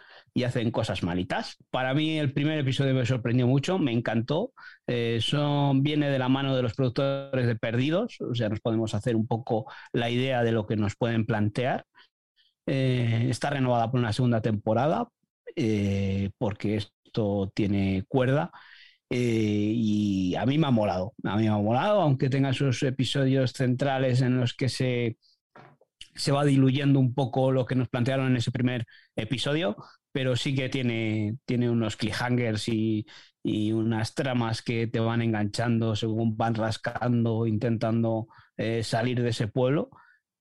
hacen 0.45 0.72
cosas 0.72 1.03
malitas. 1.03 1.57
Para 1.69 1.93
mí 1.93 2.18
el 2.18 2.31
primer 2.31 2.60
episodio 2.60 2.93
me 2.93 3.06
sorprendió 3.06 3.45
mucho, 3.45 3.77
me 3.77 3.91
encantó. 3.91 4.53
Eh, 4.88 5.19
son, 5.22 5.84
viene 5.84 6.10
de 6.10 6.18
la 6.18 6.30
mano 6.30 6.56
de 6.56 6.61
los 6.61 6.76
productores 6.76 7.45
de 7.45 7.57
Perdidos, 7.57 8.22
o 8.22 8.34
sea, 8.34 8.47
nos 8.47 8.61
podemos 8.61 8.93
hacer 8.93 9.18
un 9.18 9.27
poco 9.27 9.69
la 9.91 10.10
idea 10.10 10.41
de 10.41 10.53
lo 10.53 10.65
que 10.65 10.77
nos 10.77 10.95
pueden 10.95 11.26
plantear. 11.26 11.85
Eh, 12.72 13.28
está 13.30 13.50
renovada 13.50 13.90
por 13.90 14.00
una 14.00 14.14
segunda 14.14 14.41
temporada 14.41 15.08
eh, 15.56 16.30
porque 16.38 16.76
esto 16.76 17.52
tiene 17.56 18.06
cuerda. 18.08 18.52
y 19.10 20.36
a 20.36 20.46
mí 20.46 20.58
me 20.60 20.68
ha 20.68 20.72
molado, 20.72 21.14
a 21.24 21.36
mí 21.38 21.44
me 21.44 21.50
ha 21.50 21.58
molado, 21.58 22.02
aunque 22.02 22.30
tenga 22.30 22.54
sus 22.54 22.84
episodios 22.84 23.54
centrales 23.54 24.22
en 24.22 24.38
los 24.40 24.54
que 24.54 24.70
se, 24.70 25.18
se 26.16 26.32
va 26.32 26.46
diluyendo 26.46 27.00
un 27.00 27.14
poco 27.14 27.52
lo 27.52 27.66
que 27.66 27.76
nos 27.76 27.90
plantearon 27.90 28.28
en 28.28 28.38
ese 28.38 28.52
primer 28.52 28.86
episodio, 29.16 29.78
pero 30.12 30.36
sí 30.36 30.54
que 30.56 30.70
tiene, 30.70 31.38
tiene 31.46 31.70
unos 31.70 31.96
cliffhangers 31.96 32.68
y, 32.68 33.06
unas 33.74 34.14
tramas 34.14 34.62
que 34.62 34.86
te 34.86 35.00
van 35.00 35.24
enganchando 35.24 35.96
según 35.96 36.38
van 36.38 36.54
rascando, 36.54 37.48
intentando 37.48 38.28
eh, 38.58 38.84
salir 38.84 39.24
de 39.24 39.30
ese 39.30 39.48
pueblo, 39.48 39.90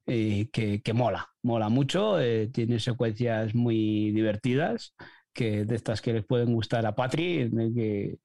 que, 0.08 0.92
mola, 0.94 1.28
mola 1.42 1.68
mucho, 1.68 2.20
eh, 2.20 2.48
tiene 2.52 2.78
secuencias 2.80 3.54
muy 3.54 4.10
divertidas, 4.12 4.94
que 5.32 5.64
de 5.64 5.76
estas 5.76 6.00
que 6.00 6.12
les 6.14 6.24
pueden 6.24 6.52
gustar 6.54 6.86
a 6.86 6.94
Patri, 6.94 7.50
que 7.74 8.18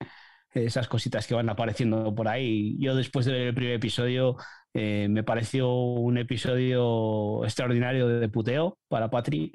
esas 0.54 0.88
cositas 0.88 1.28
que 1.28 1.34
van 1.36 1.50
apareciendo 1.50 2.14
por 2.16 2.28
ahí. 2.28 2.78
Yo 2.80 2.96
después 2.96 3.26
de 3.26 3.34
ver 3.34 3.48
el 3.48 3.56
primer 3.56 3.74
episodio 3.74 4.38
eh, 4.74 5.08
me 5.10 5.24
pareció 5.24 5.72
un 5.74 6.18
episodio 6.18 7.44
extraordinario 7.46 8.08
de 8.08 8.30
puteo 8.30 8.78
para 8.88 9.10
Patri, 9.10 9.52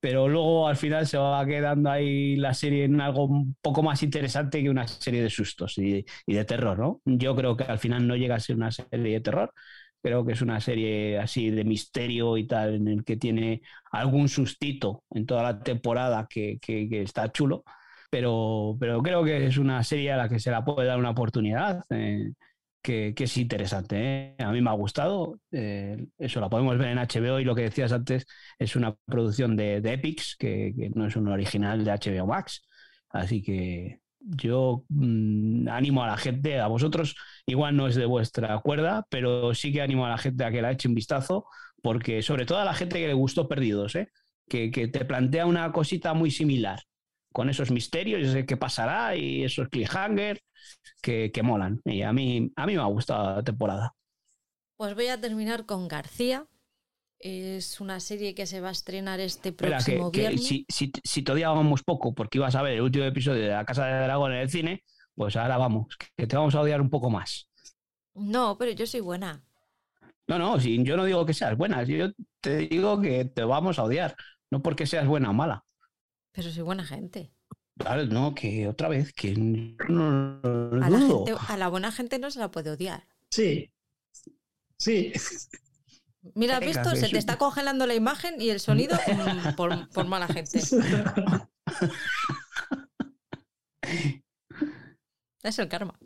pero 0.00 0.28
luego 0.28 0.68
al 0.68 0.76
final 0.76 1.06
se 1.06 1.18
va 1.18 1.44
quedando 1.46 1.90
ahí 1.90 2.36
la 2.36 2.54
serie 2.54 2.84
en 2.84 3.00
algo 3.00 3.26
un 3.26 3.56
poco 3.62 3.82
más 3.82 4.02
interesante 4.02 4.62
que 4.62 4.70
una 4.70 4.88
serie 4.88 5.22
de 5.22 5.30
sustos 5.30 5.78
y, 5.78 6.04
de 6.26 6.44
terror, 6.44 6.78
¿no? 6.78 7.00
Yo 7.04 7.36
creo 7.36 7.56
que 7.56 7.64
al 7.64 7.78
final 7.78 8.06
no 8.06 8.16
llega 8.16 8.34
a 8.36 8.40
ser 8.40 8.56
una 8.56 8.72
serie 8.72 9.14
de 9.14 9.20
terror, 9.20 9.52
creo 10.02 10.24
que 10.24 10.32
es 10.32 10.42
una 10.42 10.60
serie 10.60 11.18
así 11.18 11.50
de 11.50 11.64
misterio 11.64 12.36
y 12.36 12.46
tal, 12.46 12.74
en 12.74 12.88
el 12.88 13.04
que 13.04 13.16
tiene 13.16 13.62
algún 13.92 14.28
sustito 14.28 15.04
en 15.10 15.26
toda 15.26 15.42
la 15.42 15.60
temporada 15.60 16.26
que, 16.28 16.58
está 17.02 17.30
chulo, 17.32 17.64
pero, 18.10 18.76
pero 18.80 19.02
creo 19.02 19.24
que 19.24 19.46
es 19.46 19.56
una 19.58 19.82
serie 19.84 20.12
a 20.12 20.16
la 20.16 20.28
que 20.28 20.40
se 20.40 20.50
la 20.50 20.64
puede 20.64 20.88
dar 20.88 20.98
una 20.98 21.10
oportunidad. 21.10 21.84
Eh, 21.90 22.32
que, 22.82 23.14
es 23.16 23.36
interesante. 23.36 24.34
¿eh? 24.36 24.36
A 24.38 24.50
mí 24.50 24.60
me 24.60 24.70
ha 24.70 24.74
gustado. 24.74 25.38
Eh, 25.52 26.04
eso 26.18 26.40
la 26.40 26.50
podemos 26.50 26.76
ver 26.78 26.88
en 26.88 26.98
HBO 26.98 27.38
y 27.40 27.44
lo 27.44 27.54
que 27.54 27.62
decías 27.62 27.92
antes 27.92 28.26
es 28.58 28.76
una 28.76 28.94
producción 29.06 29.56
de, 29.56 29.80
de 29.80 29.92
Epix, 29.94 30.36
que, 30.36 30.90
no 30.94 31.06
es 31.06 31.16
un 31.16 31.28
original 31.28 31.84
de 31.84 31.92
HBO 31.92 32.26
Max. 32.26 32.66
Así 33.10 33.42
que 33.42 34.00
yo 34.24 34.84
mm, 34.88 35.68
animo 35.68 36.02
a 36.04 36.08
la 36.08 36.16
gente, 36.16 36.60
a 36.60 36.66
vosotros, 36.66 37.16
igual 37.46 37.76
no 37.76 37.86
es 37.86 37.94
de 37.94 38.06
vuestra 38.06 38.58
cuerda, 38.60 39.06
pero 39.08 39.54
sí 39.54 39.72
que 39.72 39.82
animo 39.82 40.06
a 40.06 40.10
la 40.10 40.18
gente 40.18 40.44
a 40.44 40.50
que 40.50 40.62
la 40.62 40.70
eche 40.70 40.88
un 40.88 40.94
vistazo, 40.94 41.46
porque 41.82 42.22
sobre 42.22 42.46
todo 42.46 42.58
a 42.58 42.64
la 42.64 42.74
gente 42.74 42.98
que 42.98 43.08
le 43.08 43.14
gustó 43.14 43.48
Perdidos, 43.48 43.96
¿eh? 43.96 44.08
que, 44.48 44.70
te 44.70 45.04
plantea 45.04 45.46
una 45.46 45.72
cosita 45.72 46.14
muy 46.14 46.30
similar 46.30 46.80
con 47.32 47.48
esos 47.48 47.70
misterios, 47.70 48.36
qué 48.46 48.56
pasará 48.56 49.16
y 49.16 49.42
esos 49.42 49.68
cliffhangers 49.68 50.40
que, 51.00 51.30
que, 51.32 51.42
molan. 51.42 51.80
Y 51.84 52.02
a 52.02 52.12
mí, 52.12 52.52
a 52.56 52.66
mí 52.66 52.76
me 52.76 52.82
ha 52.82 52.86
gustado 52.86 53.36
la 53.36 53.42
temporada. 53.42 53.94
Pues 54.76 54.94
voy 54.94 55.06
a 55.06 55.20
terminar 55.20 55.64
con 55.64 55.88
García. 55.88 56.46
Es 57.24 57.80
una 57.80 58.00
serie 58.00 58.34
que 58.34 58.46
se 58.46 58.60
va 58.60 58.70
a 58.70 58.72
estrenar 58.72 59.20
este 59.20 59.52
próximo 59.52 60.10
viernes. 60.10 60.44
si, 60.44 60.66
si, 60.68 61.22
todavía 61.22 61.50
vamos 61.50 61.84
poco, 61.84 62.12
porque 62.12 62.38
ibas 62.38 62.56
a 62.56 62.62
ver 62.62 62.72
el 62.74 62.80
último 62.80 63.04
episodio 63.04 63.42
de 63.42 63.50
La 63.50 63.64
Casa 63.64 63.86
de 63.86 64.02
Dragón 64.02 64.32
en 64.32 64.38
el 64.38 64.50
cine, 64.50 64.82
pues 65.14 65.36
ahora 65.36 65.56
vamos, 65.56 65.96
que 66.16 66.26
te 66.26 66.36
vamos 66.36 66.56
a 66.56 66.60
odiar 66.60 66.80
un 66.80 66.90
poco 66.90 67.10
más. 67.10 67.48
No, 68.14 68.58
pero 68.58 68.72
yo 68.72 68.88
soy 68.88 68.98
buena. 68.98 69.40
No, 70.26 70.36
no, 70.36 70.58
si, 70.58 70.82
yo 70.82 70.96
no 70.96 71.04
digo 71.04 71.24
que 71.24 71.32
seas 71.32 71.56
buena, 71.56 71.84
yo 71.84 72.10
te 72.40 72.56
digo 72.56 73.00
que 73.00 73.24
te 73.24 73.44
vamos 73.44 73.78
a 73.78 73.84
odiar, 73.84 74.16
no 74.50 74.60
porque 74.60 74.86
seas 74.86 75.06
buena 75.06 75.30
o 75.30 75.32
mala. 75.32 75.64
Pero 76.32 76.50
soy 76.50 76.64
buena 76.64 76.84
gente. 76.84 77.32
Claro, 77.78 78.04
no, 78.06 78.34
que 78.34 78.66
otra 78.66 78.88
vez, 78.88 79.12
que 79.12 79.34
no, 79.36 80.40
a, 80.82 80.90
la 80.90 80.98
gente, 80.98 81.34
a 81.48 81.56
la 81.56 81.68
buena 81.68 81.92
gente 81.92 82.18
no 82.18 82.32
se 82.32 82.40
la 82.40 82.50
puede 82.50 82.70
odiar. 82.70 83.06
Sí. 83.30 83.70
Sí. 84.76 85.12
Mira, 86.34 86.58
has 86.58 86.64
visto, 86.64 86.94
se 86.94 87.08
te 87.08 87.18
está 87.18 87.36
congelando 87.36 87.86
la 87.86 87.94
imagen 87.94 88.40
y 88.40 88.50
el 88.50 88.60
sonido 88.60 88.96
mm, 89.08 89.54
por, 89.56 89.88
por 89.90 90.06
mala 90.06 90.28
gente. 90.28 90.60
es 95.42 95.58
el 95.58 95.68
karma. 95.68 95.98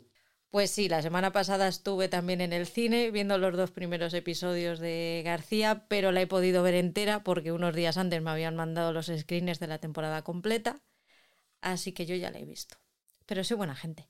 Pues 0.49 0.71
sí, 0.71 0.89
la 0.89 1.01
semana 1.01 1.31
pasada 1.31 1.67
estuve 1.67 2.07
también 2.07 2.41
en 2.41 2.53
el 2.53 2.65
cine 2.65 3.11
viendo 3.11 3.37
los 3.37 3.55
dos 3.55 3.71
primeros 3.71 4.13
episodios 4.13 4.79
de 4.79 5.21
García, 5.23 5.85
pero 5.87 6.11
la 6.11 6.21
he 6.21 6.27
podido 6.27 6.63
ver 6.63 6.73
entera 6.73 7.23
porque 7.23 7.51
unos 7.51 7.75
días 7.75 7.97
antes 7.97 8.21
me 8.21 8.31
habían 8.31 8.55
mandado 8.55 8.93
los 8.93 9.07
screens 9.07 9.59
de 9.59 9.67
la 9.67 9.79
temporada 9.79 10.23
completa, 10.23 10.81
así 11.61 11.91
que 11.91 12.05
yo 12.05 12.15
ya 12.15 12.31
la 12.31 12.39
he 12.39 12.45
visto. 12.45 12.77
Pero 13.25 13.43
soy 13.43 13.57
buena 13.57 13.75
gente. 13.75 14.09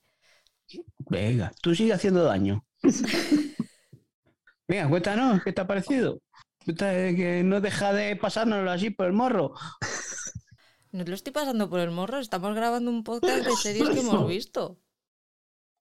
Venga, 1.09 1.51
tú 1.61 1.73
sigue 1.73 1.93
haciendo 1.93 2.23
daño. 2.23 2.65
Venga, 4.68 4.89
cuéntanos, 4.89 5.44
¿qué 5.44 5.53
te 5.53 5.61
ha 5.61 5.68
parecido? 5.68 6.19
Que 6.65 7.41
no 7.45 7.61
deja 7.61 7.94
de 7.94 8.15
pasárnoslo 8.18 8.69
así 8.69 8.89
por 8.89 9.07
el 9.07 9.14
morro. 9.14 9.53
No 10.89 11.03
lo 11.03 11.14
estoy 11.14 11.34
pasando 11.34 11.69
por 11.69 11.81
el 11.81 11.91
morro, 11.91 12.18
estamos 12.18 12.56
grabando 12.56 12.89
un 12.89 13.03
podcast 13.03 13.45
de 13.45 13.52
series 13.52 13.89
que 13.89 13.99
hemos 13.99 14.26
visto. 14.27 14.80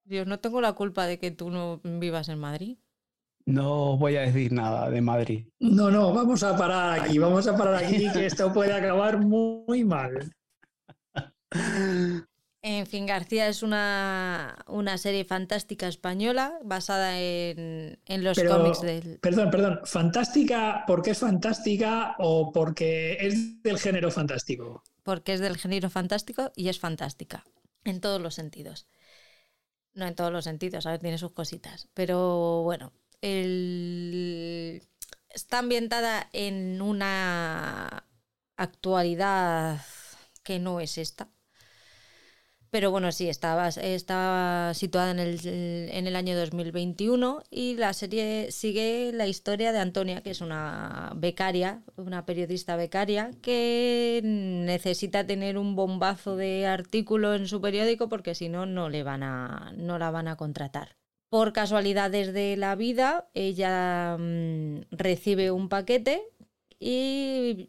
Dios, 0.04 0.26
no 0.26 0.40
tengo 0.40 0.60
la 0.60 0.74
culpa 0.74 1.06
de 1.06 1.18
que 1.18 1.30
tú 1.30 1.48
no 1.48 1.80
vivas 1.82 2.28
en 2.28 2.38
Madrid. 2.38 2.78
No 3.46 3.96
voy 3.96 4.16
a 4.16 4.22
decir 4.22 4.52
nada 4.52 4.90
de 4.90 5.00
Madrid. 5.00 5.46
No, 5.60 5.90
no, 5.90 6.12
vamos 6.12 6.42
a 6.42 6.56
parar 6.56 7.00
aquí, 7.00 7.18
vamos 7.18 7.46
a 7.46 7.56
parar 7.56 7.76
aquí, 7.76 8.10
que 8.12 8.26
esto 8.26 8.52
puede 8.52 8.74
acabar 8.74 9.18
muy, 9.18 9.84
mal. 9.84 10.34
En 12.68 12.84
fin, 12.88 13.06
García 13.06 13.46
es 13.46 13.62
una, 13.62 14.56
serie 14.96 15.24
fantástica 15.24 15.86
española 15.86 16.58
basada 16.64 17.16
en, 17.20 17.96
los 18.08 18.36
cómics 18.36 18.80
del. 18.80 19.20
Perdón, 19.20 19.52
perdón. 19.52 19.80
¿Fantástica 19.84 20.82
porque 20.84 21.12
es 21.12 21.18
fantástica 21.18 22.16
o 22.18 22.50
porque 22.50 23.18
es 23.20 23.62
del 23.62 23.78
género 23.78 24.10
fantástico? 24.10 24.82
Porque 25.04 25.34
es 25.34 25.40
del 25.40 25.58
género 25.58 25.90
fantástico 25.90 26.50
y 26.56 26.68
es 26.68 26.80
fantástica, 26.80 27.44
en 27.84 28.00
todos 28.00 28.20
los 28.20 28.34
sentidos. 28.34 28.88
No 29.94 30.04
en 30.04 30.16
todos 30.16 30.32
los 30.32 30.42
sentidos, 30.42 30.86
a 30.86 30.90
ver, 30.90 30.98
tiene 30.98 31.18
sus 31.18 31.30
cositas. 31.30 31.86
Pero 31.94 32.64
bueno, 32.64 32.92
está 35.30 35.60
ambientada 35.60 36.28
en 36.32 36.82
una 36.82 38.08
actualidad 38.56 39.82
que 40.42 40.58
no 40.58 40.80
es 40.80 40.98
esta. 40.98 41.28
Pero 42.70 42.90
bueno, 42.90 43.12
sí, 43.12 43.28
estaba, 43.28 43.68
está 43.68 44.72
situada 44.74 45.10
en 45.12 45.18
el, 45.18 45.40
en 45.46 46.06
el 46.06 46.16
año 46.16 46.36
2021 46.36 47.42
y 47.50 47.76
la 47.76 47.92
serie 47.92 48.50
sigue 48.50 49.12
la 49.14 49.26
historia 49.26 49.72
de 49.72 49.78
Antonia, 49.78 50.22
que 50.22 50.30
es 50.30 50.40
una 50.40 51.12
becaria, 51.16 51.82
una 51.96 52.26
periodista 52.26 52.76
becaria, 52.76 53.30
que 53.40 54.20
necesita 54.24 55.26
tener 55.26 55.58
un 55.58 55.76
bombazo 55.76 56.36
de 56.36 56.66
artículo 56.66 57.34
en 57.34 57.46
su 57.48 57.60
periódico 57.60 58.08
porque 58.08 58.34
si 58.34 58.48
no, 58.48 58.66
no, 58.66 58.88
le 58.88 59.02
van 59.02 59.22
a, 59.22 59.72
no 59.76 59.98
la 59.98 60.10
van 60.10 60.28
a 60.28 60.36
contratar. 60.36 60.96
Por 61.28 61.52
casualidades 61.52 62.32
de 62.32 62.56
la 62.56 62.76
vida, 62.76 63.28
ella 63.34 64.16
mm, 64.18 64.82
recibe 64.92 65.50
un 65.50 65.68
paquete 65.68 66.22
y 66.78 67.66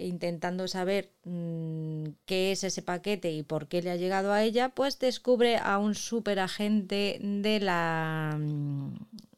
intentando 0.00 0.68
saber 0.68 1.12
mm, 1.24 2.04
qué 2.24 2.52
es 2.52 2.64
ese 2.64 2.82
paquete 2.82 3.30
y 3.32 3.42
por 3.42 3.68
qué 3.68 3.82
le 3.82 3.90
ha 3.90 3.96
llegado 3.96 4.32
a 4.32 4.42
ella, 4.42 4.70
pues 4.70 4.98
descubre 4.98 5.58
a 5.58 5.78
un 5.78 5.94
superagente 5.94 7.18
de 7.20 7.60
la, 7.60 8.36
mm, 8.38 8.94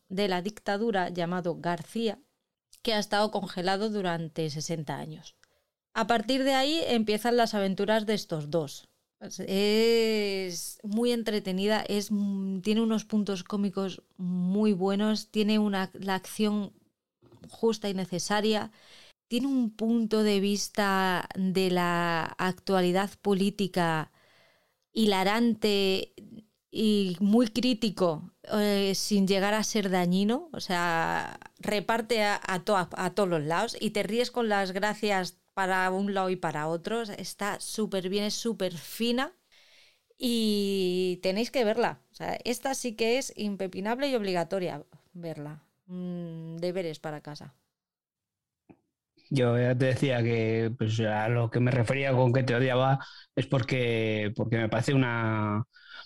de 0.08 0.28
la 0.28 0.42
dictadura 0.42 1.08
llamado 1.08 1.56
García, 1.58 2.20
que 2.82 2.94
ha 2.94 2.98
estado 2.98 3.30
congelado 3.30 3.90
durante 3.90 4.48
60 4.48 4.96
años. 4.96 5.36
A 5.92 6.06
partir 6.06 6.44
de 6.44 6.54
ahí 6.54 6.80
empiezan 6.86 7.36
las 7.36 7.54
aventuras 7.54 8.06
de 8.06 8.14
estos 8.14 8.50
dos. 8.50 8.88
Es 9.20 10.78
muy 10.82 11.12
entretenida, 11.12 11.82
es, 11.82 12.10
mm, 12.10 12.60
tiene 12.60 12.80
unos 12.80 13.04
puntos 13.04 13.44
cómicos 13.44 14.02
muy 14.16 14.72
buenos, 14.72 15.28
tiene 15.30 15.58
una, 15.58 15.90
la 15.94 16.14
acción 16.14 16.72
justa 17.48 17.88
y 17.88 17.94
necesaria 17.94 18.70
tiene 19.30 19.46
un 19.46 19.70
punto 19.70 20.24
de 20.24 20.40
vista 20.40 21.28
de 21.36 21.70
la 21.70 22.24
actualidad 22.36 23.10
política 23.22 24.10
hilarante 24.92 26.14
y 26.70 27.16
muy 27.20 27.46
crítico 27.48 28.32
eh, 28.52 28.92
sin 28.96 29.28
llegar 29.28 29.54
a 29.54 29.62
ser 29.62 29.88
dañino. 29.90 30.48
O 30.52 30.58
sea, 30.58 31.38
reparte 31.60 32.24
a, 32.24 32.64
todos 32.64 33.28
los 33.28 33.42
lados 33.44 33.76
y 33.80 33.90
te 33.90 34.02
ríes 34.02 34.32
con 34.32 34.48
las 34.48 34.72
gracias 34.72 35.38
para 35.54 35.88
un 35.92 36.12
lado 36.12 36.30
y 36.30 36.36
para 36.36 36.66
otro. 36.66 37.02
Está 37.02 37.60
súper 37.60 38.08
bien, 38.08 38.24
es 38.24 38.34
súper 38.34 38.76
fina 38.76 39.32
y 40.18 41.20
tenéis 41.22 41.52
que 41.52 41.64
verla. 41.64 42.02
Esta 42.44 42.74
sí 42.74 42.96
que 42.96 43.18
es 43.18 43.32
impepinable 43.36 44.08
y 44.08 44.16
obligatoria 44.16 44.84
verla. 45.12 45.62
Mm, 45.86 46.56
deberes 46.56 46.98
para 46.98 47.20
casa. 47.20 47.54
Yo 49.30 49.56
ya 49.58 49.76
te 49.78 49.86
decía 49.86 50.22
que 50.22 50.72
pues, 50.76 50.98
a 51.00 51.28
lo 51.28 51.50
que 51.50 51.60
me 51.60 51.70
refería 51.70 52.12
con 52.12 52.32
que 52.32 52.42
te 52.42 52.54
odiaba 52.54 52.98
es 53.36 53.46
porque, 53.46 54.32
porque 54.36 54.58
me 54.58 54.68
parece 54.68 54.92
una. 54.94 55.64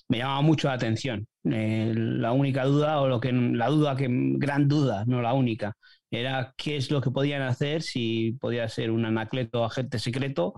me 0.09 0.19
llama 0.19 0.43
mucho 0.43 0.69
la 0.69 0.75
atención. 0.75 1.27
Eh, 1.45 1.93
la 1.97 2.33
única 2.33 2.65
duda, 2.65 3.01
o 3.01 3.09
lo 3.09 3.21
que 3.21 3.33
la 3.33 3.69
duda 3.69 3.97
que, 3.97 4.09
gran 4.11 4.69
duda, 4.69 5.05
no 5.07 5.23
la 5.23 5.33
única, 5.35 5.75
era 6.11 6.55
qué 6.57 6.77
es 6.77 6.91
lo 6.91 7.01
que 7.01 7.11
podían 7.11 7.43
hacer 7.43 7.83
si 7.83 8.33
podía 8.41 8.69
ser 8.69 8.91
un 8.91 9.05
anacleto 9.07 9.65
agente 9.65 9.99
secreto 9.99 10.55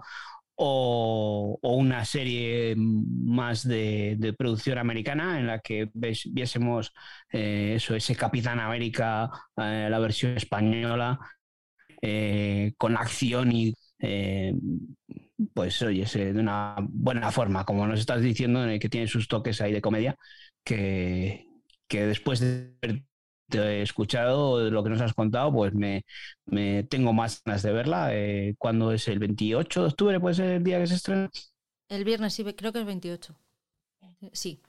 o, 0.57 1.59
una 1.63 2.05
serie 2.05 2.75
más 2.77 3.67
de, 3.67 4.35
producción 4.39 4.79
americana 4.79 5.39
en 5.39 5.47
la 5.47 5.61
que 5.61 5.91
viésemos 5.95 6.93
eh, 7.31 7.75
eso, 7.77 7.95
ese 7.95 8.17
Capitán 8.17 8.61
América, 8.61 9.31
eh, 9.57 9.89
la 9.91 9.99
versión 9.99 10.37
española, 10.37 11.19
eh, 12.03 12.73
con 12.79 12.97
acción 12.97 13.53
y 13.53 13.75
pues 15.55 15.81
oye, 15.83 16.05
de 16.05 16.41
una 16.41 16.77
buena 16.81 17.31
forma, 17.31 17.65
como 17.65 17.87
nos 17.87 18.01
estás 18.01 18.23
diciendo, 18.23 18.61
que 18.81 18.89
tiene 18.89 19.07
sus 19.07 19.29
toques 19.29 19.61
ahí 19.61 19.73
de 19.73 19.83
comedia, 19.83 20.17
que, 20.65 21.47
que 21.89 22.07
después 22.07 22.41
de 22.41 22.75
te 23.49 23.59
he 23.61 23.83
escuchado 23.83 24.71
lo 24.71 24.83
que 24.83 24.91
nos 24.91 25.01
has 25.01 25.15
contado, 25.15 25.53
pues 25.53 25.73
me, 25.75 26.05
me 26.47 26.83
tengo 26.85 27.13
más 27.13 27.43
ganas 27.45 27.63
de 27.63 27.73
verla. 27.73 28.09
Eh, 28.13 28.55
¿Cuándo 28.59 28.91
es 28.93 29.07
el 29.09 29.19
28 29.21 29.83
de 29.83 29.87
octubre? 29.89 30.21
¿Puede 30.21 30.35
ser 30.35 30.47
el 30.57 30.65
día 30.65 30.81
que 30.81 30.87
se 30.89 30.95
estrena? 30.97 31.31
El 31.89 32.05
viernes, 32.05 32.33
sí, 32.35 32.45
creo 32.45 32.73
que 32.73 32.79
es 32.79 32.87
28. 32.87 33.35
Sí. 34.33 34.63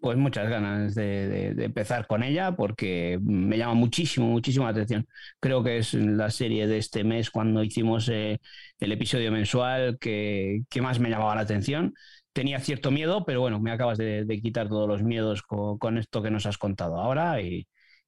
Pues 0.00 0.16
muchas 0.16 0.48
ganas 0.48 0.94
de, 0.94 1.48
empezar 1.58 2.06
con 2.06 2.22
ella 2.22 2.54
porque 2.54 3.18
me 3.22 3.58
llama 3.58 3.74
muchísimo, 3.74 4.26
muchísimo 4.26 4.64
la 4.64 4.72
atención. 4.72 5.06
Creo 5.40 5.62
que 5.62 5.78
es 5.78 5.94
la 5.94 6.30
serie 6.30 6.66
de 6.66 6.78
este 6.78 7.04
mes 7.04 7.30
cuando 7.30 7.62
hicimos 7.64 8.08
eh, 8.08 8.40
el 8.78 8.92
episodio 8.92 9.32
mensual 9.32 9.98
que, 9.98 10.62
que, 10.68 10.82
más 10.82 11.00
me 11.00 11.10
llamaba 11.10 11.34
la 11.34 11.42
atención. 11.42 11.94
Tenía 12.32 12.60
cierto 12.60 12.90
miedo, 12.90 13.24
pero 13.24 13.40
bueno, 13.40 13.60
me 13.60 13.72
acabas 13.72 13.98
de, 13.98 14.40
quitar 14.42 14.68
todos 14.68 14.88
los 14.88 15.02
miedos 15.02 15.42
con, 15.42 15.78
con, 15.78 15.98
esto 15.98 16.22
que 16.22 16.30
nos 16.30 16.46
has 16.46 16.58
contado 16.58 16.96
ahora 16.96 17.40
y, 17.40 17.66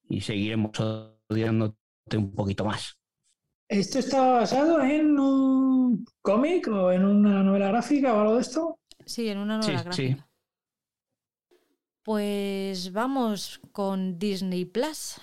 y 0.08 0.20
seguiremos 0.20 0.72
odiándote 1.28 1.76
un 2.16 2.34
poquito 2.34 2.64
más. 2.64 2.98
¿Esto 3.68 3.98
está 3.98 4.32
basado 4.32 4.82
en 4.82 5.18
un 5.18 6.04
cómic 6.20 6.68
o 6.68 6.92
en 6.92 7.04
una 7.04 7.42
novela 7.42 7.68
gráfica 7.68 8.14
o 8.14 8.20
algo 8.20 8.34
de 8.34 8.42
esto? 8.42 8.78
Sí, 9.06 9.28
en 9.28 9.38
una 9.38 9.58
novela 9.58 9.82
gráfica. 9.82 10.28
Pues 12.04 12.92
vamos 12.92 13.60
con 13.72 14.18
Disney 14.18 14.66
Plus. 14.66 15.16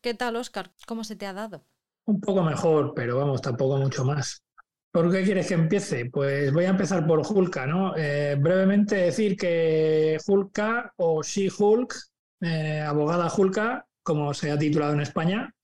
¿Qué 0.00 0.12
tal, 0.12 0.34
Oscar? 0.34 0.72
¿Cómo 0.84 1.04
se 1.04 1.14
te 1.14 1.24
ha 1.24 1.32
dado? 1.32 1.64
Un 2.06 2.20
poco 2.20 2.42
mejor, 2.42 2.94
pero 2.96 3.16
vamos, 3.16 3.40
tampoco 3.40 3.76
mucho 3.76 4.04
más. 4.04 4.42
¿Por 4.90 5.12
qué 5.12 5.22
quieres 5.22 5.46
que 5.46 5.54
empiece? 5.54 6.06
Pues 6.10 6.52
voy 6.52 6.64
a 6.64 6.70
empezar 6.70 7.06
por 7.06 7.20
Hulka, 7.20 7.68
¿no? 7.68 7.96
Eh, 7.96 8.36
brevemente 8.40 8.96
decir 8.96 9.36
que 9.36 10.18
Hulka 10.26 10.92
o 10.96 11.22
She-Hulk, 11.22 11.94
eh, 12.40 12.80
abogada 12.80 13.32
Hulka, 13.32 13.86
como 14.02 14.34
se 14.34 14.50
ha 14.50 14.58
titulado 14.58 14.94
en 14.94 15.02
España. 15.02 15.54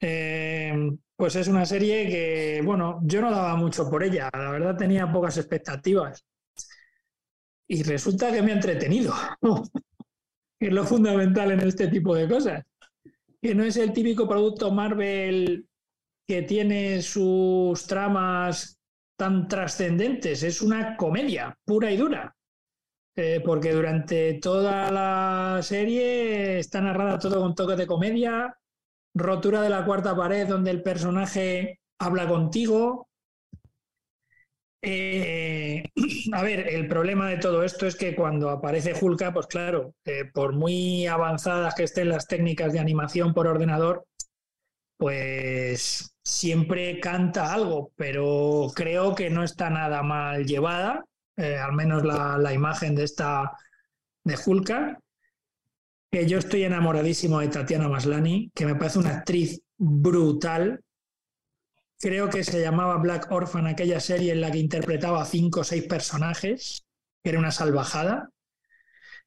Eh, 0.00 0.72
pues 1.14 1.36
es 1.36 1.46
una 1.46 1.66
serie 1.66 2.08
que, 2.08 2.62
bueno, 2.64 3.00
yo 3.02 3.20
no 3.20 3.30
daba 3.30 3.54
mucho 3.56 3.90
por 3.90 4.02
ella, 4.02 4.30
la 4.32 4.50
verdad 4.50 4.76
tenía 4.78 5.12
pocas 5.12 5.36
expectativas. 5.36 6.24
Y 7.68 7.82
resulta 7.82 8.32
que 8.32 8.42
me 8.42 8.52
ha 8.52 8.54
entretenido, 8.56 9.14
es 10.60 10.72
lo 10.72 10.84
fundamental 10.84 11.52
en 11.52 11.60
este 11.60 11.88
tipo 11.88 12.14
de 12.14 12.28
cosas. 12.28 12.64
Que 13.40 13.54
no 13.54 13.62
es 13.62 13.76
el 13.76 13.92
típico 13.92 14.26
producto 14.26 14.72
Marvel 14.72 15.68
que 16.26 16.42
tiene 16.42 17.00
sus 17.02 17.86
tramas 17.86 18.78
tan 19.18 19.48
trascendentes, 19.48 20.42
es 20.42 20.62
una 20.62 20.96
comedia 20.96 21.56
pura 21.64 21.90
y 21.90 21.96
dura. 21.96 22.34
Eh, 23.16 23.42
porque 23.44 23.72
durante 23.72 24.34
toda 24.34 24.92
la 24.92 25.60
serie 25.60 26.60
está 26.60 26.80
narrada 26.80 27.18
todo 27.18 27.40
con 27.40 27.52
toques 27.52 27.76
de 27.76 27.86
comedia, 27.86 28.56
rotura 29.12 29.60
de 29.60 29.70
la 29.70 29.84
cuarta 29.84 30.14
pared 30.14 30.46
donde 30.46 30.70
el 30.70 30.84
personaje 30.84 31.80
habla 31.98 32.28
contigo. 32.28 33.07
Eh, 34.82 35.84
a 36.32 36.42
ver, 36.42 36.68
el 36.68 36.88
problema 36.88 37.28
de 37.28 37.38
todo 37.38 37.62
esto 37.62 37.86
es 37.86 37.96
que 37.96 38.14
cuando 38.14 38.50
aparece 38.50 38.94
Hulka, 39.00 39.32
pues 39.32 39.46
claro, 39.46 39.94
eh, 40.04 40.24
por 40.32 40.54
muy 40.54 41.06
avanzadas 41.06 41.74
que 41.74 41.84
estén 41.84 42.08
las 42.08 42.26
técnicas 42.26 42.72
de 42.72 42.80
animación 42.80 43.34
por 43.34 43.46
ordenador, 43.46 44.06
pues 44.96 46.14
siempre 46.22 47.00
canta 47.00 47.52
algo, 47.52 47.92
pero 47.96 48.68
creo 48.74 49.14
que 49.14 49.30
no 49.30 49.44
está 49.44 49.70
nada 49.70 50.02
mal 50.02 50.44
llevada 50.46 51.04
eh, 51.38 51.56
al 51.56 51.72
menos 51.72 52.02
la, 52.04 52.52
imagen 52.52 52.96
de 52.96 53.04
esta 53.04 53.52
de 54.24 54.36
Hulka, 54.44 54.98
que 56.10 56.26
yo 56.26 56.38
estoy 56.38 56.64
enamoradísimo 56.64 57.38
de 57.38 57.46
Tatiana 57.46 57.88
Maslani, 57.88 58.50
que 58.52 58.66
me 58.66 58.74
parece 58.74 58.98
una 58.98 59.18
actriz 59.18 59.62
brutal. 59.76 60.80
Creo 62.00 62.28
que 62.28 62.44
se 62.44 62.60
llamaba 62.60 62.96
Black 62.98 63.26
Orphan, 63.30 63.66
aquella 63.66 63.98
serie 63.98 64.32
en 64.32 64.40
la 64.40 64.52
que 64.52 64.58
interpretaba 64.58 65.24
cinco 65.24 65.60
o 65.60 65.64
seis 65.64 65.84
personajes, 65.84 66.86
que 67.22 67.30
era 67.30 67.40
una 67.40 67.50
salvajada. 67.50 68.30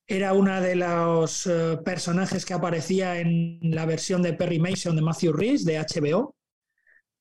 Era 0.07 0.33
una 0.33 0.61
de 0.61 0.75
los 0.75 1.47
eh, 1.47 1.77
personajes 1.83 2.45
que 2.45 2.53
aparecía 2.53 3.19
en 3.19 3.59
la 3.61 3.85
versión 3.85 4.21
de 4.21 4.33
Perry 4.33 4.59
Mason 4.59 4.95
de 4.95 5.01
Matthew 5.01 5.33
Rhys 5.33 5.65
de 5.65 5.79
HBO. 5.79 6.33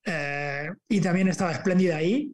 Eh, 0.04 0.68
y 0.88 1.00
también 1.00 1.28
estaba 1.28 1.52
espléndida 1.52 1.96
ahí. 1.96 2.32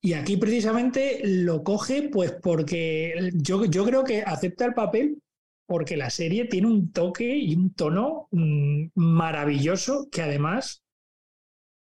Y 0.00 0.14
aquí 0.14 0.38
precisamente 0.38 1.20
lo 1.24 1.62
coge, 1.62 2.08
pues 2.10 2.32
porque 2.42 3.30
yo, 3.34 3.66
yo 3.66 3.84
creo 3.84 4.04
que 4.04 4.22
acepta 4.22 4.64
el 4.64 4.74
papel 4.74 5.18
porque 5.66 5.96
la 5.96 6.10
serie 6.10 6.46
tiene 6.46 6.68
un 6.68 6.92
toque 6.92 7.36
y 7.36 7.54
un 7.54 7.74
tono 7.74 8.28
mm, 8.30 8.86
maravilloso 8.94 10.08
que 10.10 10.22
además 10.22 10.85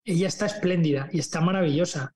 ella 0.05 0.27
está 0.27 0.45
espléndida 0.45 1.09
y 1.11 1.19
está 1.19 1.41
maravillosa. 1.41 2.13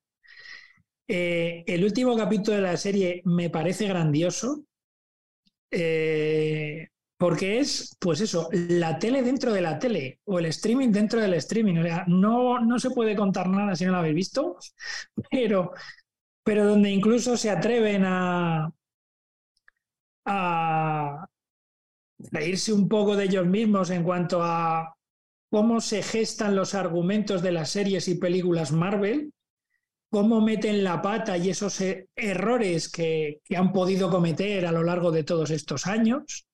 Eh, 1.06 1.64
el 1.66 1.84
último 1.84 2.16
capítulo 2.16 2.56
de 2.56 2.62
la 2.62 2.76
serie 2.76 3.22
me 3.24 3.48
parece 3.50 3.88
grandioso 3.88 4.64
eh, 5.70 6.88
porque 7.16 7.58
es, 7.58 7.96
pues 7.98 8.20
eso, 8.20 8.48
la 8.52 8.98
tele 8.98 9.22
dentro 9.22 9.52
de 9.52 9.60
la 9.60 9.78
tele 9.78 10.20
o 10.24 10.38
el 10.38 10.46
streaming 10.46 10.90
dentro 10.90 11.20
del 11.20 11.34
streaming. 11.34 11.78
O 11.78 11.82
sea, 11.82 12.04
no, 12.06 12.60
no 12.60 12.78
se 12.78 12.90
puede 12.90 13.16
contar 13.16 13.48
nada 13.48 13.74
si 13.74 13.84
no 13.84 13.92
lo 13.92 13.98
habéis 13.98 14.14
visto, 14.14 14.56
pero, 15.30 15.72
pero 16.44 16.66
donde 16.66 16.90
incluso 16.90 17.36
se 17.36 17.50
atreven 17.50 18.04
a, 18.06 18.72
a 20.24 21.26
reírse 22.32 22.72
un 22.72 22.88
poco 22.88 23.16
de 23.16 23.24
ellos 23.24 23.46
mismos 23.46 23.90
en 23.90 24.02
cuanto 24.04 24.42
a 24.42 24.94
cómo 25.50 25.80
se 25.80 26.02
gestan 26.02 26.56
los 26.56 26.74
argumentos 26.74 27.42
de 27.42 27.52
las 27.52 27.70
series 27.70 28.08
y 28.08 28.16
películas 28.16 28.72
Marvel, 28.72 29.32
cómo 30.10 30.40
meten 30.40 30.84
la 30.84 31.02
pata 31.02 31.36
y 31.36 31.50
esos 31.50 31.80
e-, 31.80 32.08
errores 32.16 32.90
que, 32.90 33.40
han 33.56 33.72
podido 33.72 34.10
cometer 34.10 34.66
a 34.66 34.72
lo 34.72 34.82
largo 34.82 35.10
de 35.10 35.24
todos 35.24 35.50
estos 35.50 35.86
años 35.86 36.46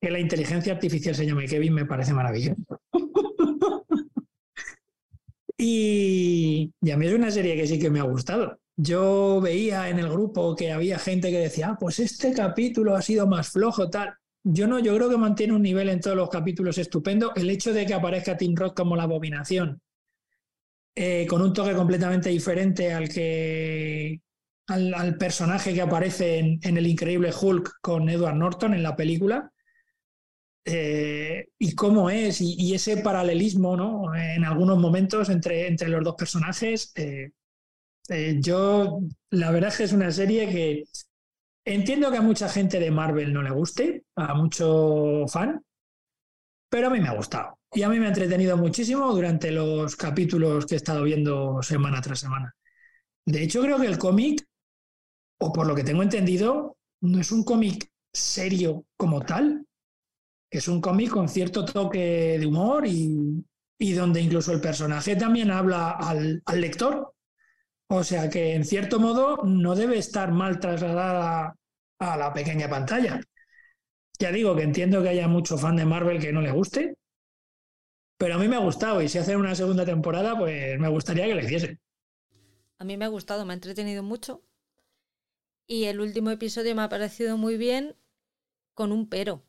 que 0.00 0.10
la 0.10 0.18
inteligencia 0.18 0.72
artificial 0.72 1.14
se 1.14 1.26
llame 1.26 1.46
Kevin 1.46 1.74
me 1.74 1.84
parece 1.84 2.14
maravilloso. 2.14 2.56
y, 5.58 6.72
a 6.90 6.96
mí 6.96 7.06
es 7.06 7.12
una 7.12 7.30
serie 7.30 7.54
que 7.54 7.66
sí 7.66 7.78
que 7.78 7.90
me 7.90 8.00
ha 8.00 8.04
gustado. 8.04 8.58
Yo 8.76 9.42
veía 9.42 9.90
en 9.90 9.98
el 9.98 10.08
grupo 10.08 10.56
que 10.56 10.72
había 10.72 10.98
gente 10.98 11.30
que 11.30 11.38
decía, 11.38 11.70
ah, 11.70 11.76
pues 11.78 11.98
este 12.00 12.32
capítulo 12.32 12.96
ha 12.96 13.02
sido 13.02 13.26
más 13.26 13.50
flojo, 13.50 13.90
tal. 13.90 14.14
Yo 14.42 14.66
no, 14.66 14.78
yo 14.78 14.94
creo 14.96 15.10
que 15.10 15.18
mantiene 15.18 15.52
un 15.52 15.62
nivel 15.62 15.90
en 15.90 16.00
todos 16.00 16.16
los 16.16 16.30
capítulos 16.30 16.78
estupendo. 16.78 17.32
El 17.34 17.50
hecho 17.50 17.72
de 17.72 17.84
que 17.84 17.94
aparezca 17.94 18.36
Tim 18.36 18.54
Roth 18.56 18.74
como 18.74 18.96
la 18.96 19.02
abominación, 19.02 19.82
eh, 20.94 21.26
con 21.26 21.42
un 21.42 21.52
toque 21.52 21.74
completamente 21.74 22.30
diferente 22.30 22.92
al 22.92 23.08
que 23.08 24.20
al, 24.68 25.16
personaje 25.18 25.74
que 25.74 25.82
aparece 25.82 26.38
en, 26.38 26.76
el 26.76 26.86
increíble 26.86 27.32
Hulk 27.38 27.80
con 27.80 28.08
Edward 28.08 28.36
Norton 28.36 28.74
en 28.74 28.82
la 28.82 28.96
película, 28.96 29.52
eh, 30.64 31.48
y 31.58 31.74
cómo 31.74 32.10
es, 32.10 32.40
y, 32.40 32.74
ese 32.74 32.98
paralelismo, 32.98 33.76
¿no? 33.76 34.14
En 34.14 34.44
algunos 34.44 34.78
momentos 34.78 35.28
entre, 35.30 35.66
entre 35.66 35.88
los 35.88 36.04
dos 36.04 36.14
personajes. 36.16 36.92
Eh, 36.96 38.38
yo, 38.40 39.00
la 39.30 39.50
verdad 39.50 39.70
es 39.70 39.76
que 39.76 39.84
es 39.84 39.92
una 39.92 40.10
serie 40.10 40.48
que 40.48 40.84
entiendo 41.74 42.10
que 42.10 42.18
a 42.18 42.22
mucha 42.22 42.48
gente 42.48 42.78
de 42.80 42.90
Marvel 42.90 43.32
no 43.32 43.42
le 43.42 43.50
guste, 43.50 44.04
a 44.16 44.34
mucho 44.34 45.26
fan, 45.28 45.62
pero 46.68 46.86
a 46.86 46.90
mí 46.90 47.00
me 47.00 47.08
ha 47.08 47.14
gustado. 47.14 47.58
Y 47.72 47.82
a 47.82 47.88
mí 47.88 47.98
me 47.98 48.06
ha 48.06 48.08
entretenido 48.08 48.56
muchísimo 48.56 49.12
durante 49.12 49.50
los 49.50 49.94
capítulos 49.96 50.66
que 50.66 50.74
he 50.74 50.76
estado 50.76 51.04
viendo 51.04 51.62
semana 51.62 52.00
tras 52.00 52.20
semana. 52.20 52.54
De 53.24 53.42
hecho, 53.42 53.62
creo 53.62 53.78
que 53.78 53.86
el 53.86 53.98
cómic, 53.98 54.44
o 55.40 55.52
por 55.52 55.66
lo 55.66 55.74
que 55.74 55.84
tengo 55.84 56.02
entendido, 56.02 56.76
no 57.02 57.20
es 57.20 57.30
un 57.30 57.44
cómic 57.44 57.88
serio 58.12 58.86
como 58.96 59.20
tal, 59.22 59.66
es 60.50 60.66
un 60.66 60.80
cómic 60.80 61.10
con 61.10 61.28
cierto 61.28 61.64
toque 61.64 62.38
de 62.38 62.46
humor 62.46 62.84
y, 62.86 63.44
donde 63.94 64.20
incluso 64.20 64.52
el 64.52 64.60
personaje 64.60 65.16
también 65.16 65.50
habla 65.50 65.92
al, 65.92 66.42
lector. 66.54 67.14
O 67.88 68.04
sea 68.04 68.28
que 68.28 68.54
en 68.54 68.64
cierto 68.64 69.00
modo 69.00 69.38
no 69.44 69.74
debe 69.74 69.98
estar 69.98 70.32
mal 70.32 70.60
trasladada 70.60 71.56
a 72.00 72.16
la 72.16 72.32
pequeña 72.32 72.68
pantalla. 72.68 73.20
Ya 74.18 74.32
digo 74.32 74.56
que 74.56 74.62
entiendo 74.62 75.02
que 75.02 75.10
haya 75.10 75.28
mucho 75.28 75.56
fan 75.56 75.76
de 75.76 75.84
Marvel 75.86 76.20
que 76.20 76.32
no 76.32 76.42
le 76.42 76.50
guste, 76.50 76.94
pero 78.18 78.34
a 78.34 78.38
mí 78.38 78.48
me 78.48 78.56
ha 78.56 78.60
gustado 78.60 79.00
y 79.00 79.08
si 79.08 79.18
hacen 79.18 79.36
una 79.38 79.54
segunda 79.54 79.84
temporada, 79.86 80.36
pues 80.38 80.78
me 80.78 80.88
gustaría 80.88 81.26
que 81.26 81.34
le 81.34 81.44
hiciesen. 81.44 81.80
A 82.78 82.84
mí 82.84 82.96
me 82.96 83.04
ha 83.04 83.08
gustado, 83.08 83.44
me 83.46 83.52
ha 83.52 83.54
entretenido 83.54 84.02
mucho. 84.02 84.42
Y 85.66 85.84
el 85.84 86.00
último 86.00 86.30
episodio 86.30 86.74
me 86.74 86.82
ha 86.82 86.90
parecido 86.90 87.38
muy 87.38 87.56
bien 87.56 87.96
con 88.74 88.92
un 88.92 89.08
pero 89.08 89.44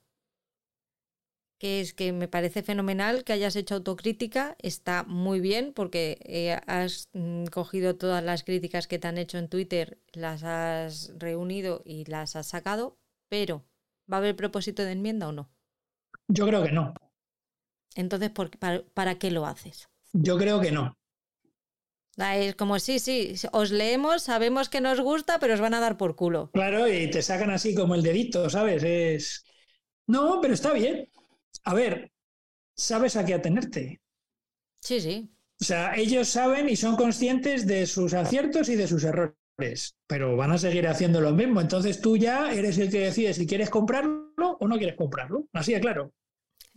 que 1.61 1.79
es 1.79 1.93
que 1.93 2.11
me 2.11 2.27
parece 2.27 2.63
fenomenal 2.63 3.23
que 3.23 3.33
hayas 3.33 3.55
hecho 3.55 3.75
autocrítica, 3.75 4.55
está 4.63 5.03
muy 5.03 5.39
bien 5.39 5.73
porque 5.73 6.17
eh, 6.23 6.59
has 6.65 7.07
mm, 7.13 7.45
cogido 7.53 7.95
todas 7.97 8.23
las 8.23 8.43
críticas 8.43 8.87
que 8.87 8.97
te 8.97 9.07
han 9.07 9.19
hecho 9.19 9.37
en 9.37 9.47
Twitter, 9.47 9.99
las 10.11 10.41
has 10.41 11.13
reunido 11.19 11.83
y 11.85 12.05
las 12.05 12.35
has 12.35 12.47
sacado, 12.47 12.97
pero 13.29 13.63
¿va 14.11 14.17
a 14.17 14.21
haber 14.21 14.35
propósito 14.35 14.83
de 14.83 14.93
enmienda 14.93 15.27
o 15.27 15.33
no? 15.33 15.51
Yo 16.29 16.47
creo 16.47 16.63
que 16.63 16.71
no. 16.71 16.95
Entonces, 17.93 18.31
para, 18.31 18.83
para, 18.95 19.19
qué 19.19 19.29
lo 19.29 19.45
haces? 19.45 19.87
Yo 20.13 20.39
creo 20.39 20.61
que 20.61 20.71
no. 20.71 20.97
Es 22.17 22.55
como, 22.55 22.79
sí, 22.79 22.97
sí, 22.97 23.35
os 23.51 23.69
leemos, 23.69 24.23
sabemos 24.23 24.67
que 24.67 24.81
nos 24.81 24.99
gusta, 24.99 25.37
pero 25.37 25.53
os 25.53 25.61
van 25.61 25.75
a 25.75 25.79
dar 25.79 25.95
por 25.95 26.15
culo. 26.15 26.49
Claro, 26.53 26.87
y 26.87 27.11
te 27.11 27.21
sacan 27.21 27.51
así 27.51 27.75
como 27.75 27.93
el 27.93 28.01
dedito, 28.01 28.49
¿sabes? 28.49 28.81
Es... 28.83 29.45
No, 30.07 30.41
pero 30.41 30.55
está 30.55 30.73
bien 30.73 31.07
a 31.63 31.73
ver, 31.73 32.11
sabes 32.75 33.15
a 33.15 33.25
qué 33.25 33.33
atenerte. 33.35 34.01
Sí, 34.79 34.99
sí. 35.01 35.31
O 35.61 35.63
sea, 35.63 35.95
ellos 35.95 36.27
saben 36.27 36.69
y 36.69 36.75
son 36.75 36.95
conscientes 36.95 37.67
de 37.67 37.85
sus 37.85 38.13
aciertos 38.13 38.67
y 38.69 38.75
de 38.75 38.87
sus 38.87 39.03
errores, 39.03 39.95
pero 40.07 40.35
van 40.35 40.51
a 40.51 40.57
seguir 40.57 40.87
haciendo 40.87 41.21
lo 41.21 41.31
mismo. 41.31 41.61
Entonces 41.61 42.01
tú 42.01 42.17
ya 42.17 42.51
eres 42.51 42.77
el 42.79 42.89
que 42.89 43.01
decide 43.01 43.33
si 43.33 43.45
quieres 43.45 43.69
comprarlo 43.69 44.57
o 44.59 44.67
no 44.67 44.77
quieres 44.77 44.95
comprarlo. 44.95 45.45
Así 45.53 45.73
de 45.73 45.79
claro. 45.81 46.11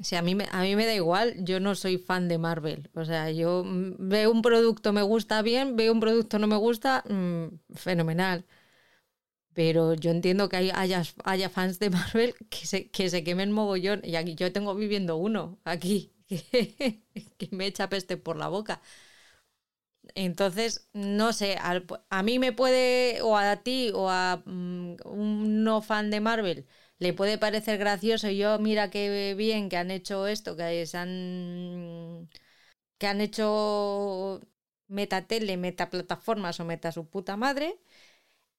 Sí, 0.02 0.16
a 0.16 0.22
mí, 0.22 0.34
me, 0.34 0.48
a 0.51 0.60
mí 0.62 0.74
me 0.74 0.86
da 0.86 0.94
igual, 0.94 1.36
yo 1.44 1.60
no 1.60 1.74
soy 1.76 1.98
fan 1.98 2.28
de 2.28 2.38
Marvel. 2.38 2.90
O 2.94 3.05
sea, 3.05 3.30
yo 3.30 3.62
veo 3.64 4.30
un 4.32 4.42
producto, 4.42 4.92
me 4.92 5.02
gusta 5.02 5.40
bien, 5.42 5.76
veo 5.76 5.92
un 5.92 6.01
producto, 6.01 6.38
no 6.40 6.48
me 6.48 6.56
gusta, 6.56 7.05
mm, 7.09 7.74
fenomenal. 7.74 8.44
Pero 9.55 9.94
yo 9.94 10.10
entiendo 10.10 10.48
que 10.48 10.56
haya, 10.56 11.02
haya 11.24 11.48
fans 11.51 11.78
de 11.78 11.90
Marvel 11.90 12.35
que 12.51 12.66
se, 12.66 12.90
que 12.90 13.10
se 13.10 13.24
quemen 13.24 13.52
mogollón. 13.52 14.01
Y 14.05 14.16
aquí 14.16 14.35
yo 14.35 14.52
tengo 14.52 14.74
viviendo 14.74 15.16
uno, 15.16 15.60
aquí, 15.64 16.12
que, 16.28 17.48
me 17.52 17.66
echa 17.66 17.89
peste 17.89 18.16
por 18.16 18.36
la 18.36 18.48
boca. 18.48 18.82
Entonces, 20.14 20.89
no 20.93 21.32
sé, 21.32 21.56
a, 21.60 22.22
mí 22.22 22.39
me 22.39 22.52
puede, 22.52 23.20
o 23.22 23.36
a 23.36 23.56
ti, 23.62 23.90
o 23.94 24.10
a 24.10 24.43
mm, 24.44 24.97
un 25.06 25.64
no 25.64 25.82
fan 25.82 26.10
de 26.10 26.20
Marvel, 26.20 26.66
le 26.98 27.12
puede 27.14 27.39
parecer 27.39 27.78
gracioso. 27.78 28.28
Yo, 28.31 28.59
mira 28.59 28.90
qué 28.90 29.35
bien 29.36 29.68
que 29.68 29.76
han 29.76 29.90
hecho 29.90 30.26
esto, 30.26 30.56
que 30.56 30.86
han, 30.94 32.28
que 32.98 33.06
han 33.06 33.20
hecho 33.20 34.40
metatele, 34.89 35.56
metaplataformas 35.56 36.60
o 36.60 36.64
meta 36.64 36.93
su 36.93 37.09
puta 37.09 37.36
madre. 37.36 37.81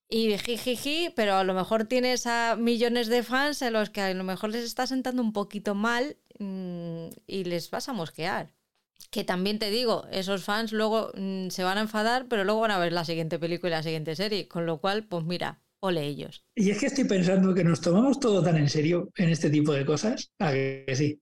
Y 0.08 0.38
jijiji, 0.38 1.10
pero 1.16 1.36
a 1.36 1.44
lo 1.44 1.54
mejor 1.54 1.86
tienes 1.86 2.28
a 2.28 2.56
millones 2.56 3.08
de 3.08 3.24
fans 3.24 3.62
a 3.64 3.72
los 3.72 3.90
que 3.90 4.02
a 4.02 4.14
lo 4.14 4.24
mejor 4.24 4.52
les 4.52 4.64
está 4.64 4.86
sentando 4.86 5.22
un 5.22 5.34
poquito 5.34 5.74
mal 5.74 6.18
mm, 6.40 7.08
y 7.26 7.44
les 7.46 7.72
vas 7.72 7.90
a 7.90 7.94
mosquear. 7.94 8.54
Que 9.10 9.24
también 9.24 9.60
te 9.60 9.72
digo, 9.72 10.06
esos 10.12 10.44
fans 10.44 10.72
luego 10.72 11.12
mm, 11.16 11.50
se 11.50 11.64
van 11.64 11.80
a 11.80 11.82
enfadar, 11.82 12.28
pero 12.28 12.44
luego 12.44 12.62
van 12.62 12.72
a 12.72 12.80
ver 12.80 12.94
la 12.94 13.06
siguiente 13.06 13.40
película 13.40 13.70
y 13.70 13.78
la 13.78 13.84
siguiente 13.84 14.16
serie. 14.16 14.48
Con 14.48 14.66
lo 14.66 14.80
cual, 14.80 15.08
pues 15.08 15.26
mira, 15.26 15.62
ole 15.80 16.06
ellos. 16.06 16.46
Y 16.56 16.70
es 16.70 16.80
que 16.80 16.88
estoy 16.88 17.06
pensando 17.06 17.54
que 17.54 17.64
nos 17.64 17.82
tomamos 17.82 18.20
todo 18.20 18.44
tan 18.44 18.58
en 18.58 18.70
serio 18.70 19.10
en 19.16 19.30
este 19.30 19.50
tipo 19.50 19.74
de 19.74 19.86
cosas. 19.86 20.32
A 20.40 20.52
que 20.52 20.86
sí. 20.96 21.20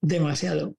Demasiado. 0.00 0.76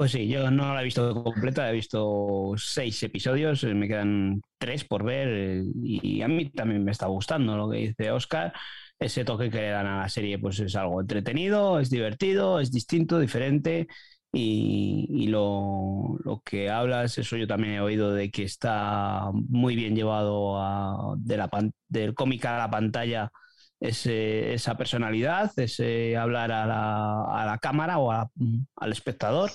Pues 0.00 0.12
sí, 0.12 0.28
yo 0.28 0.50
no 0.50 0.72
la 0.72 0.80
he 0.80 0.84
visto 0.84 1.22
completa, 1.22 1.68
he 1.68 1.74
visto 1.74 2.54
seis 2.56 3.02
episodios, 3.02 3.64
me 3.64 3.86
quedan 3.86 4.40
tres 4.56 4.82
por 4.82 5.04
ver 5.04 5.62
y 5.82 6.22
a 6.22 6.28
mí 6.28 6.48
también 6.48 6.82
me 6.82 6.90
está 6.90 7.04
gustando 7.06 7.54
lo 7.54 7.68
que 7.68 7.76
dice 7.76 8.10
Oscar. 8.10 8.50
Ese 8.98 9.26
toque 9.26 9.50
que 9.50 9.58
le 9.58 9.68
dan 9.68 9.86
a 9.86 9.98
la 10.00 10.08
serie 10.08 10.38
pues 10.38 10.58
es 10.60 10.74
algo 10.74 11.02
entretenido, 11.02 11.78
es 11.80 11.90
divertido, 11.90 12.60
es 12.60 12.72
distinto, 12.72 13.18
diferente 13.18 13.88
y, 14.32 15.26
lo, 15.28 16.18
que 16.46 16.70
hablas, 16.70 17.18
eso 17.18 17.36
yo 17.36 17.46
también 17.46 17.74
he 17.74 17.80
oído 17.82 18.14
de 18.14 18.30
que 18.30 18.44
está 18.44 19.30
muy 19.34 19.76
bien 19.76 19.94
llevado 19.94 21.14
de 21.18 21.36
la, 21.36 21.50
del 21.88 22.14
cómic 22.14 22.46
a 22.46 22.56
la 22.56 22.70
pantalla 22.70 23.30
esa 23.78 24.76
personalidad, 24.78 25.52
ese 25.58 26.16
hablar 26.16 26.52
a 26.52 26.64
la, 26.66 27.58
cámara 27.60 27.98
o 27.98 28.10
al 28.10 28.92
espectador 28.92 29.50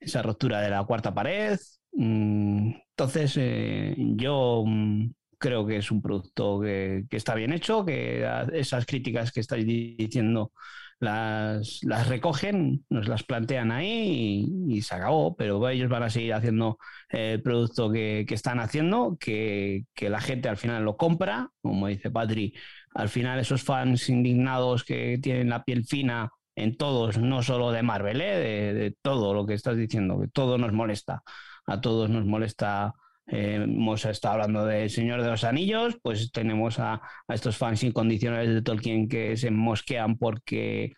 esa 0.00 0.22
ruptura 0.22 0.60
de 0.60 0.70
la 0.70 0.84
cuarta 0.84 1.14
pared. 1.14 1.58
Mm, 1.92 2.72
entonces, 2.90 3.34
eh, 3.36 3.94
yo 3.98 4.64
mm, 4.66 5.10
creo 5.38 5.66
que 5.66 5.76
es 5.78 5.90
un 5.90 6.02
producto 6.02 6.60
que, 6.60 7.06
está 7.10 7.34
bien 7.34 7.52
hecho, 7.52 7.84
que 7.84 8.26
esas 8.52 8.86
críticas 8.86 9.32
que 9.32 9.40
estáis 9.40 9.66
diciendo 9.66 10.52
las, 11.00 11.80
las 11.84 12.08
recogen, 12.08 12.84
nos 12.90 13.08
las 13.08 13.22
plantean 13.22 13.70
ahí 13.70 14.46
y, 14.68 14.82
se 14.82 14.94
acabó, 14.96 15.36
pero 15.36 15.68
ellos 15.68 15.88
van 15.88 16.02
a 16.02 16.10
seguir 16.10 16.34
haciendo 16.34 16.78
el 17.08 17.42
producto 17.42 17.90
que, 17.90 18.26
están 18.28 18.58
haciendo, 18.60 19.16
que, 19.20 19.84
que, 19.94 20.10
la 20.10 20.20
gente 20.20 20.48
al 20.48 20.56
final 20.56 20.84
lo 20.84 20.96
compra, 20.96 21.50
como 21.62 21.86
dice 21.86 22.10
Patri, 22.10 22.54
al 22.94 23.08
final 23.08 23.38
esos 23.38 23.62
fans 23.62 24.08
indignados 24.08 24.84
que 24.84 25.18
tienen 25.22 25.50
la 25.50 25.64
piel 25.64 25.84
fina 25.84 26.30
en 26.58 26.76
todos, 26.76 27.18
no 27.18 27.42
solo 27.42 27.70
de 27.70 27.82
Marvel, 27.82 28.20
¿eh? 28.20 28.74
de, 28.74 28.96
todo 29.00 29.32
lo 29.32 29.46
que 29.46 29.54
estás 29.54 29.76
diciendo, 29.76 30.20
que 30.20 30.28
todo 30.28 30.58
nos 30.58 30.72
molesta, 30.72 31.22
a 31.66 31.80
todos 31.80 32.10
nos 32.10 32.24
molesta. 32.26 32.94
Eh, 33.26 33.60
hemos 33.62 34.04
estado 34.06 34.34
hablando 34.34 34.64
de 34.64 34.88
Señor 34.88 35.22
de 35.22 35.28
los 35.30 35.44
Anillos, 35.44 35.98
pues 36.02 36.32
tenemos 36.32 36.78
a, 36.78 37.00
estos 37.28 37.56
fans 37.56 37.82
incondicionales 37.84 38.54
de 38.54 38.62
Tolkien 38.62 39.08
que 39.08 39.36
se 39.36 39.50
mosquean 39.50 40.16
porque 40.16 40.94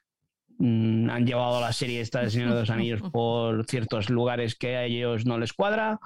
mm, 0.59 1.11
han 1.11 1.27
llevado 1.27 1.61
la 1.61 1.73
serie 1.73 2.01
esta 2.01 2.23
de 2.23 2.31
Señor 2.31 2.55
de 2.55 2.61
los 2.61 2.70
Anillos 2.70 3.03
por 3.12 3.66
ciertos 3.66 4.09
lugares 4.11 4.57
que 4.57 4.77
a 4.77 4.85
ellos 4.85 5.27
no 5.27 5.39
les 5.39 5.53
cuadra. 5.53 5.99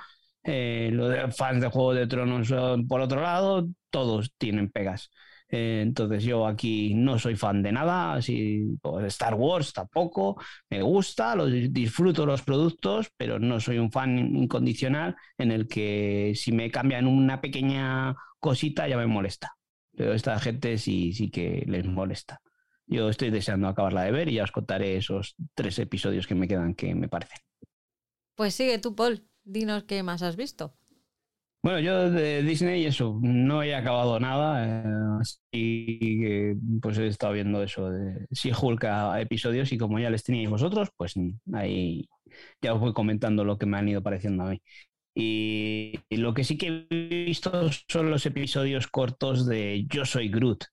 Eh, 0.43 0.90
los 0.93 1.36
fans 1.36 1.60
de 1.60 1.68
Juego 1.68 1.94
de 1.94 2.06
Tronos, 2.06 2.52
por 2.89 3.01
otro 3.01 3.22
lado, 3.22 3.68
todos 3.90 4.32
tienen 4.36 4.70
pegas. 4.70 5.10
Eh, 5.56 5.82
entonces 5.82 6.24
yo 6.24 6.48
aquí 6.48 6.94
no 6.94 7.16
soy 7.16 7.36
fan 7.36 7.62
de 7.62 7.70
nada, 7.70 8.14
así 8.14 8.76
pues, 8.82 9.05
Star 9.06 9.35
Wars 9.35 9.72
tampoco, 9.72 10.36
me 10.68 10.82
gusta, 10.82 11.36
los, 11.36 11.48
disfruto 11.72 12.26
los 12.26 12.43
productos, 12.43 13.06
pero 13.16 13.39
no 13.39 13.60
soy 13.60 13.78
un 13.78 13.93
fan 13.93 14.18
incondicional 14.35 15.14
en 15.39 15.52
el 15.52 15.68
que 15.68 16.32
si 16.35 16.51
me 16.51 16.72
cambian 16.72 17.06
una 17.06 17.40
pequeña 17.40 18.16
cosita 18.40 18.89
ya 18.89 18.97
me 18.97 19.06
molesta. 19.06 19.52
Pero 19.97 20.12
esta 20.12 20.40
gente 20.40 20.76
sí, 20.76 21.12
sí 21.12 21.31
que 21.31 21.64
les 21.68 21.86
molesta. 21.86 22.40
Yo 22.89 23.09
estoy 23.09 23.31
deseando 23.31 23.68
acabarla 23.68 24.02
de 24.02 24.10
ver 24.10 24.28
y 24.28 24.35
ya 24.35 24.43
os 24.43 24.51
contaré 24.51 24.97
esos 24.97 25.36
tres 25.55 25.78
episodios 25.78 26.26
que 26.26 26.35
me 26.35 26.48
quedan 26.48 26.74
que 26.74 26.97
me 26.97 27.09
parecen. 27.09 27.39
Pues 28.35 28.56
sigue 28.56 28.81
tú, 28.81 28.97
Paul. 28.97 29.22
Dinos 29.44 29.85
qué 29.85 30.02
más 30.02 30.22
has 30.22 30.35
visto. 30.35 30.74
Bueno, 31.65 31.81
yo 31.81 32.11
de 32.11 32.43
Disney 32.43 32.85
eso, 32.85 33.19
no 33.23 33.62
he 33.62 33.74
acabado 33.74 34.20
nada, 34.20 34.66
eh, 34.66 34.85
así 35.19 35.99
que 35.99 36.57
pues 36.82 36.99
he 36.99 37.07
estado 37.07 37.32
viendo 37.32 37.62
eso 37.62 37.91
de 37.91 38.27
si 38.32 38.53
Hulk 38.53 38.85
a 38.85 39.19
episodios 39.23 39.73
y 39.73 39.78
como 39.78 39.99
ya 39.99 40.11
les 40.11 40.23
teníais 40.23 40.51
vosotros, 40.51 40.91
pues 40.95 41.15
ahí 41.55 42.07
ya 42.61 42.74
os 42.74 42.81
voy 42.81 42.93
comentando 42.93 43.45
lo 43.47 43.57
que 43.57 43.65
me 43.65 43.78
han 43.78 43.89
ido 43.89 44.03
pareciendo 44.03 44.45
a 44.45 44.51
mí. 44.51 44.61
Y, 45.15 45.95
lo 46.11 46.35
que 46.35 46.45
sí 46.45 46.59
que 46.59 46.86
he 46.91 47.24
visto 47.24 47.70
son 47.89 48.11
los 48.11 48.27
episodios 48.27 48.86
cortos 48.89 49.47
de 49.47 49.86
Yo 49.89 50.05
soy 50.05 50.28
Groot, 50.28 50.65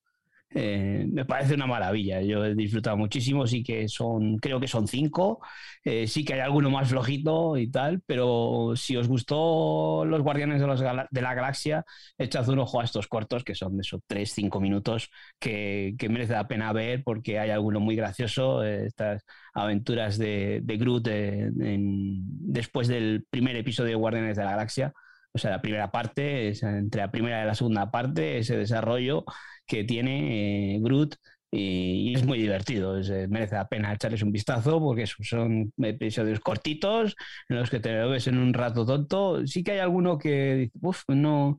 eh, 0.53 1.06
me 1.10 1.26
parece 1.26 1.53
una 1.56 1.65
maravilla. 1.68 2.22
Yo 2.22 2.44
he 2.45 2.56
disfrutado 2.56 2.98
muchísimo, 2.98 3.48
sí 3.48 3.64
que 3.64 3.88
son, 3.88 4.38
creo 4.38 4.60
que 4.60 4.68
son 4.68 4.88
cinco, 4.88 5.40
eh, 5.84 6.07
sí 6.07 6.26
que 6.26 6.34
hay 6.34 6.40
alguno 6.41 6.69
más 6.69 6.90
flojito 6.90 7.57
y 7.57 7.69
tal, 7.72 8.02
pero 8.06 8.73
si 8.76 8.98
os 8.98 9.07
gustó 9.07 10.03
Los 10.06 10.22
Guardianes 10.22 10.60
de, 10.61 10.68
los 10.68 10.80
de 10.82 11.22
la 11.22 11.34
Galaxia, 11.34 11.86
echad 12.18 12.48
un 12.49 12.60
ojo 12.60 12.82
a 12.82 12.84
estos 12.84 13.07
cortos, 13.07 13.44
que 13.44 13.56
son 13.56 13.78
de 13.78 13.82
esos 13.82 14.02
tres, 14.07 14.32
cinco 14.34 14.60
minutos, 14.60 15.10
que, 15.40 15.95
que 15.98 16.10
merece 16.10 16.34
la 16.34 16.48
pena 16.48 16.73
ver 16.73 17.03
porque 17.03 17.40
hay 17.40 17.49
alguno 17.49 17.80
muy 17.80 17.95
gracioso, 17.95 18.64
eh, 18.64 18.86
estas 18.86 19.23
aventuras 19.53 20.18
de, 20.18 20.60
de 20.64 20.78
Groot 20.78 21.07
después 21.53 22.88
del 22.88 23.26
primer 23.30 23.56
episodio 23.56 23.90
de 23.90 23.95
Guardianes 23.95 24.38
de 24.38 24.44
la 24.44 24.52
Galaxia 24.52 24.94
o 25.34 25.38
sea, 25.38 25.52
la 25.52 25.61
primera 25.61 25.91
parte, 25.91 26.49
entre 26.61 27.02
la 27.02 27.11
primera 27.11 27.41
y 27.44 27.45
la 27.48 27.56
segunda 27.56 27.90
parte, 27.90 28.40
ese 28.40 28.57
desarrollo 28.57 29.23
que 29.72 29.85
tiene 29.85 30.76
eh, 30.76 30.80
Groot 30.81 31.15
y, 31.49 32.14
es 32.14 32.26
muy 32.26 32.39
divertido. 32.39 32.99
Eh, 32.99 33.27
merece 33.30 33.56
la 33.56 33.69
pena 33.69 33.93
echarles 33.93 34.22
un 34.22 34.31
vistazo 34.31 34.80
porque 34.81 35.06
son 35.07 35.72
episodios 35.77 36.41
cortitos 36.41 37.15
en 37.48 37.57
los 37.57 37.69
que 37.69 37.80
te 37.80 37.93
lo 37.98 38.10
ves 38.10 38.27
en 38.27 38.38
un 38.38 38.53
rato 38.53 38.85
tonto. 38.85 39.48
Sí 39.48 39.64
que 39.64 39.72
hay 39.73 39.80
alguno 39.80 40.18
que 40.18 40.72
uff, 40.81 41.03
no, 41.07 41.57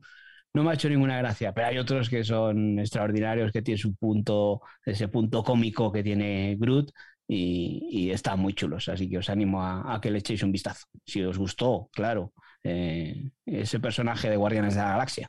no 0.53 0.63
me 0.63 0.71
ha 0.71 0.73
hecho 0.75 0.89
ninguna 0.89 1.17
gracia, 1.17 1.53
pero 1.53 1.67
hay 1.67 1.77
otros 1.79 2.07
que 2.09 2.23
son 2.23 2.77
extraordinarios, 2.79 3.51
que 3.51 3.63
tienen 3.63 3.79
su 3.79 3.95
punto, 3.95 4.61
ese 4.85 5.07
punto 5.07 5.43
cómico 5.43 5.91
que 5.91 6.03
tiene 6.03 6.55
Groot. 6.59 6.91
Y, 7.27 8.11
están 8.11 8.39
muy 8.39 8.53
chulos, 8.53 8.89
así 8.89 9.09
que 9.09 9.17
os 9.17 9.29
animo 9.29 9.63
a, 9.63 9.95
a 9.95 10.01
que 10.01 10.11
le 10.11 10.19
echéis 10.19 10.43
un 10.43 10.51
vistazo. 10.51 10.85
Si 11.05 11.23
os 11.23 11.37
gustó, 11.39 11.89
claro, 11.91 12.33
eh, 12.63 13.31
ese 13.45 13.79
personaje 13.79 14.29
de 14.29 14.37
Guardianes 14.37 14.75
de 14.75 14.81
la 14.81 14.89
Galaxia. 14.89 15.27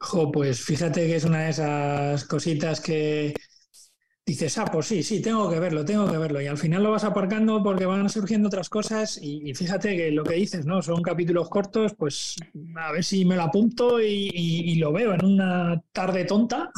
Jo, 0.00 0.32
pues 0.32 0.62
fíjate 0.62 1.06
que 1.06 1.16
es 1.16 1.24
una 1.24 1.42
de 1.42 1.50
esas 1.50 2.24
cositas 2.24 2.80
que 2.80 3.34
dices, 4.24 4.56
ah, 4.58 4.64
pues 4.64 4.86
sí, 4.86 5.02
sí, 5.02 5.20
tengo 5.20 5.50
que 5.50 5.58
verlo, 5.58 5.84
tengo 5.84 6.10
que 6.10 6.16
verlo. 6.16 6.40
Y 6.40 6.46
al 6.46 6.56
final 6.56 6.82
lo 6.82 6.92
vas 6.92 7.04
aparcando 7.04 7.62
porque 7.62 7.84
van 7.84 8.08
surgiendo 8.08 8.48
otras 8.48 8.68
cosas 8.70 9.18
y, 9.20 9.52
fíjate 9.54 9.96
que 9.96 10.10
lo 10.10 10.24
que 10.24 10.34
dices, 10.34 10.64
¿no? 10.64 10.80
Son 10.82 11.02
capítulos 11.02 11.50
cortos, 11.50 11.94
pues 11.94 12.36
a 12.76 12.92
ver 12.92 13.04
si 13.04 13.24
me 13.24 13.36
lo 13.36 13.42
apunto 13.42 14.00
y, 14.00 14.76
lo 14.76 14.92
veo 14.92 15.12
en 15.14 15.24
una 15.24 15.82
tarde 15.92 16.24
tonta 16.24 16.70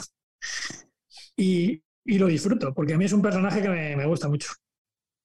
y, 1.37 1.83
lo 2.05 2.27
disfruto, 2.27 2.75
porque 2.75 2.95
a 2.95 2.99
mí 2.99 3.05
es 3.05 3.13
un 3.13 3.23
personaje 3.23 3.63
que 3.63 3.69
me 3.69 4.07
gusta 4.07 4.29
mucho 4.29 4.49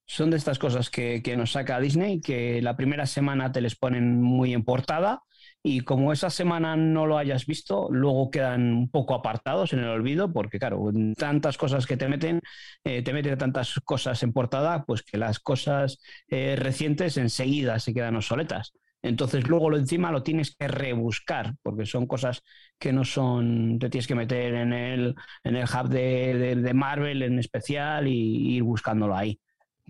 son 0.08 0.30
de 0.30 0.38
estas 0.38 0.58
cosas 0.58 0.90
que, 0.90 1.22
nos 1.38 1.52
saca 1.52 1.80
Disney, 1.80 2.22
que 2.22 2.62
la 2.62 2.78
primera 2.78 3.06
semana 3.06 3.52
te 3.52 3.62
les 3.62 3.76
ponen 3.76 4.22
muy 4.22 4.54
en 4.54 4.64
portada 4.64 5.22
y 5.64 5.82
como 5.82 6.14
esa 6.14 6.30
semana 6.30 6.76
no 6.76 7.06
lo 7.08 7.18
hayas 7.18 7.46
visto, 7.46 7.90
luego 7.92 8.32
quedan 8.32 8.74
un 8.74 8.90
poco 8.90 9.14
apartados 9.16 9.74
en 9.74 9.80
el 9.80 9.90
olvido, 9.90 10.32
porque 10.32 10.60
claro, 10.60 10.92
tantas 11.18 11.58
cosas 11.58 11.86
que 11.86 11.98
te 11.98 12.08
meten, 12.08 12.42
eh, 12.84 13.02
te 13.02 13.14
meten 13.14 13.38
tantas 13.38 13.80
cosas 13.84 14.24
en 14.24 14.34
portada, 14.34 14.86
pues 14.86 15.04
que 15.04 15.18
las 15.18 15.40
cosas 15.40 16.00
eh, 16.30 16.56
recientes 16.58 17.18
enseguida 17.18 17.80
se 17.80 17.94
quedan 17.94 18.16
obsoletas. 18.16 18.74
Entonces 19.02 19.48
luego 19.48 19.70
lo 19.70 19.78
encima 19.78 20.12
lo 20.12 20.24
tienes 20.24 20.56
que 20.56 20.68
rebuscar, 20.68 21.56
porque 21.64 21.86
son 21.86 22.08
cosas 22.08 22.44
que 22.80 22.94
no 22.94 23.04
son, 23.04 23.78
te 23.80 23.90
tienes 23.90 24.08
que 24.08 24.16
meter 24.16 24.54
en 24.56 24.74
el, 24.74 25.16
en 25.44 25.56
el 25.56 25.64
hub 25.66 25.90
de, 25.90 26.72
Marvel 26.74 27.24
en 27.24 27.40
especial 27.40 28.08
y 28.08 28.56
ir 28.56 28.64
buscándolo 28.64 29.16
ahí. 29.16 29.40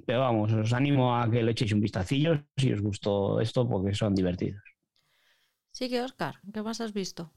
Pero 0.05 0.21
vamos, 0.21 0.53
os 0.53 0.73
animo 0.73 1.15
a 1.17 1.29
que 1.29 1.43
le 1.43 1.51
echéis 1.51 1.73
un 1.73 1.81
vistacillo 1.81 2.43
si 2.55 2.71
os 2.73 2.81
gustó 2.81 3.41
esto 3.41 3.67
porque 3.67 3.93
son 3.93 4.13
divertidos. 4.13 4.76
Sí 5.77 5.89
que, 5.89 6.01
Oscar, 6.01 6.39
¿qué 6.51 6.63
más 6.63 6.81
has 6.81 6.91
visto? 6.91 7.31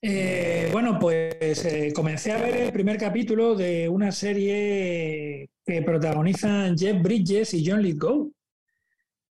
Eh, 0.00 0.70
bueno, 0.72 0.98
pues 0.98 1.62
eh, 1.66 1.92
comencé 1.94 2.32
a 2.32 2.40
ver 2.40 2.56
el 2.56 2.72
primer 2.72 2.96
capítulo 2.96 3.54
de 3.54 3.86
una 3.86 4.12
serie 4.12 5.50
que 5.62 5.82
protagonizan 5.82 6.74
Jeff 6.74 7.02
Bridges 7.02 7.52
y 7.52 7.62
John 7.68 7.82
Lithgow, 7.82 8.32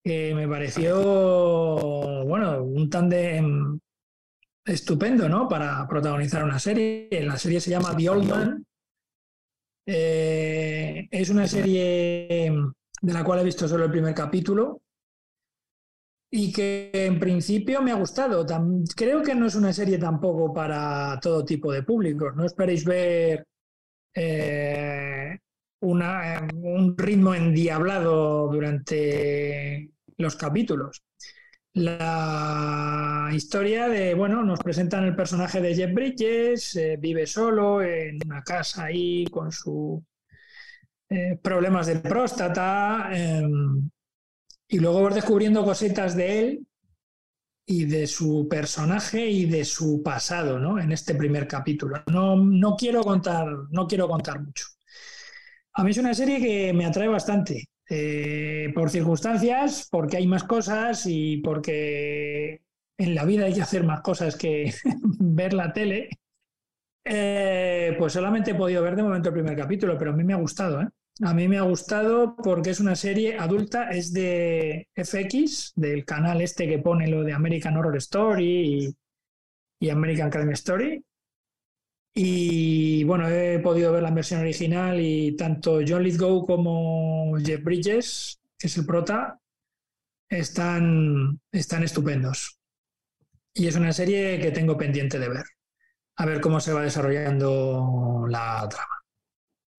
que 0.04 0.34
me 0.34 0.48
pareció, 0.48 2.26
bueno, 2.26 2.64
un 2.64 2.90
tándem 2.90 3.80
estupendo, 4.66 5.30
¿no? 5.30 5.48
Para 5.48 5.88
protagonizar 5.88 6.44
una 6.44 6.58
serie. 6.58 7.10
La 7.12 7.38
serie 7.38 7.62
se 7.62 7.70
llama 7.70 7.96
The 7.96 8.10
Old 8.10 8.28
Man 8.28 8.66
eh, 9.86 11.08
es 11.12 11.30
una 11.30 11.48
serie 11.48 12.52
de 13.04 13.14
la 13.14 13.24
cual 13.24 13.42
he 13.42 13.44
visto 13.44 13.68
solo 13.68 13.86
el 13.86 13.92
primer 13.92 14.16
capítulo 14.16 14.82
y 16.32 16.52
que 16.52 16.92
en 16.94 17.20
principio 17.20 17.82
me 17.82 17.92
ha 17.92 17.96
gustado. 17.96 18.46
creo 18.96 19.24
que 19.24 19.36
no 19.36 19.48
es 19.48 19.56
una 19.56 19.74
serie 19.74 19.98
tampoco 19.98 20.54
para 20.54 21.20
todo 21.22 21.46
tipo 21.46 21.72
de 21.72 21.84
públicos. 21.84 22.36
No 22.36 22.46
esperéis 22.46 22.86
ver 22.86 23.46
eh, 24.16 25.38
un 25.82 26.96
ritmo 26.98 27.34
endiablado 27.36 28.48
durante 28.52 29.92
los 30.18 30.36
capítulos 30.36 31.04
la 31.74 33.30
historia 33.34 33.88
de, 33.88 34.14
bueno, 34.14 34.44
nos 34.44 34.60
presentan 34.60 35.06
el 35.06 35.16
personaje 35.16 35.62
de 35.62 35.76
Jeff 35.76 35.94
Bridges, 35.94 36.76
eh, 36.76 36.98
vive 37.00 37.26
solo 37.28 37.82
en 37.82 38.18
una 38.26 38.44
casa 38.44 38.86
ahí 38.86 39.26
con 39.28 39.52
sus 39.52 40.02
eh, 41.10 41.40
problemas 41.42 41.88
de 41.88 42.00
próstata, 42.00 43.10
em, 43.12 43.90
y 44.70 44.80
luego 44.80 45.02
vas 45.02 45.16
descubriendo 45.16 45.66
cositas 45.66 46.16
de 46.16 46.40
él 46.40 46.68
y 47.66 47.86
de 47.86 48.08
su 48.08 48.48
personaje 48.50 49.28
y 49.28 49.46
de 49.46 49.66
su 49.66 50.02
pasado, 50.04 50.60
¿no? 50.60 50.80
En 50.80 50.92
este 50.92 51.16
primer 51.16 51.48
capítulo. 51.48 52.02
No, 52.08 52.36
no, 52.36 52.76
quiero 52.76 53.02
contar, 53.04 53.48
no 53.72 53.88
quiero 53.88 54.08
contar 54.08 54.42
mucho. 54.42 54.66
A 55.74 55.84
mí 55.84 55.92
es 55.92 55.98
una 55.98 56.14
serie 56.14 56.40
que 56.40 56.74
me 56.74 56.86
atrae 56.86 57.08
bastante. 57.08 57.70
Eh, 57.92 58.72
por 58.76 58.92
circunstancias, 58.92 59.88
porque 59.90 60.18
hay 60.18 60.28
más 60.28 60.44
cosas 60.44 61.08
y 61.08 61.38
porque 61.38 62.62
en 62.96 63.16
la 63.16 63.26
vida 63.26 63.46
hay 63.46 63.54
que 63.54 63.64
hacer 63.64 63.84
más 63.84 64.02
cosas 64.02 64.36
que 64.36 64.72
ver 65.20 65.54
la 65.54 65.74
tele. 65.74 66.10
Eh, 67.04 67.96
pues 67.98 68.14
solamente 68.14 68.52
he 68.52 68.56
podido 68.56 68.84
ver 68.84 68.96
de 68.96 69.02
momento 69.02 69.30
el 69.30 69.34
primer 69.34 69.58
capítulo, 69.58 69.98
pero 69.98 70.12
a 70.12 70.16
mí 70.16 70.24
me 70.24 70.34
ha 70.34 70.38
gustado. 70.38 70.82
¿eh? 70.82 70.88
A 71.22 71.34
mí 71.34 71.50
me 71.50 71.58
ha 71.58 71.64
gustado 71.64 72.36
porque 72.38 72.70
es 72.70 72.80
una 72.80 72.96
serie 72.96 73.38
adulta, 73.38 73.90
es 73.90 74.14
de 74.14 74.88
FX, 74.96 75.74
del 75.76 76.06
canal 76.06 76.42
este 76.42 76.66
que 76.68 76.80
pone 76.80 77.08
lo 77.10 77.24
de 77.24 77.34
American 77.34 77.76
Horror 77.76 77.98
Story 77.98 78.96
y, 79.82 79.90
American 79.90 80.30
Crime 80.30 80.54
Story. 80.54 81.04
Y 82.14 83.04
bueno, 83.04 83.28
he 83.28 83.60
podido 83.60 83.92
ver 83.92 84.04
la 84.04 84.12
versión 84.12 84.42
original 84.42 85.00
y 85.00 85.36
tanto 85.36 85.80
John 85.86 86.04
Lithgow 86.04 86.46
como 86.46 87.38
Jeff 87.38 87.64
Bridges, 87.64 88.40
que 88.58 88.68
es 88.68 88.78
el 88.78 88.86
prota, 88.86 89.40
están, 90.30 91.40
están 91.52 91.84
estupendos. 91.84 92.60
Y 93.54 93.68
es 93.68 93.76
una 93.76 93.92
serie 93.92 94.40
que 94.40 94.52
tengo 94.52 94.78
pendiente 94.78 95.20
de 95.20 95.30
ver. 95.30 95.46
A 96.18 96.26
ver 96.26 96.40
cómo 96.42 96.60
se 96.62 96.74
va 96.74 96.84
desarrollando 96.84 98.26
la 98.30 98.68
trama. 98.70 98.99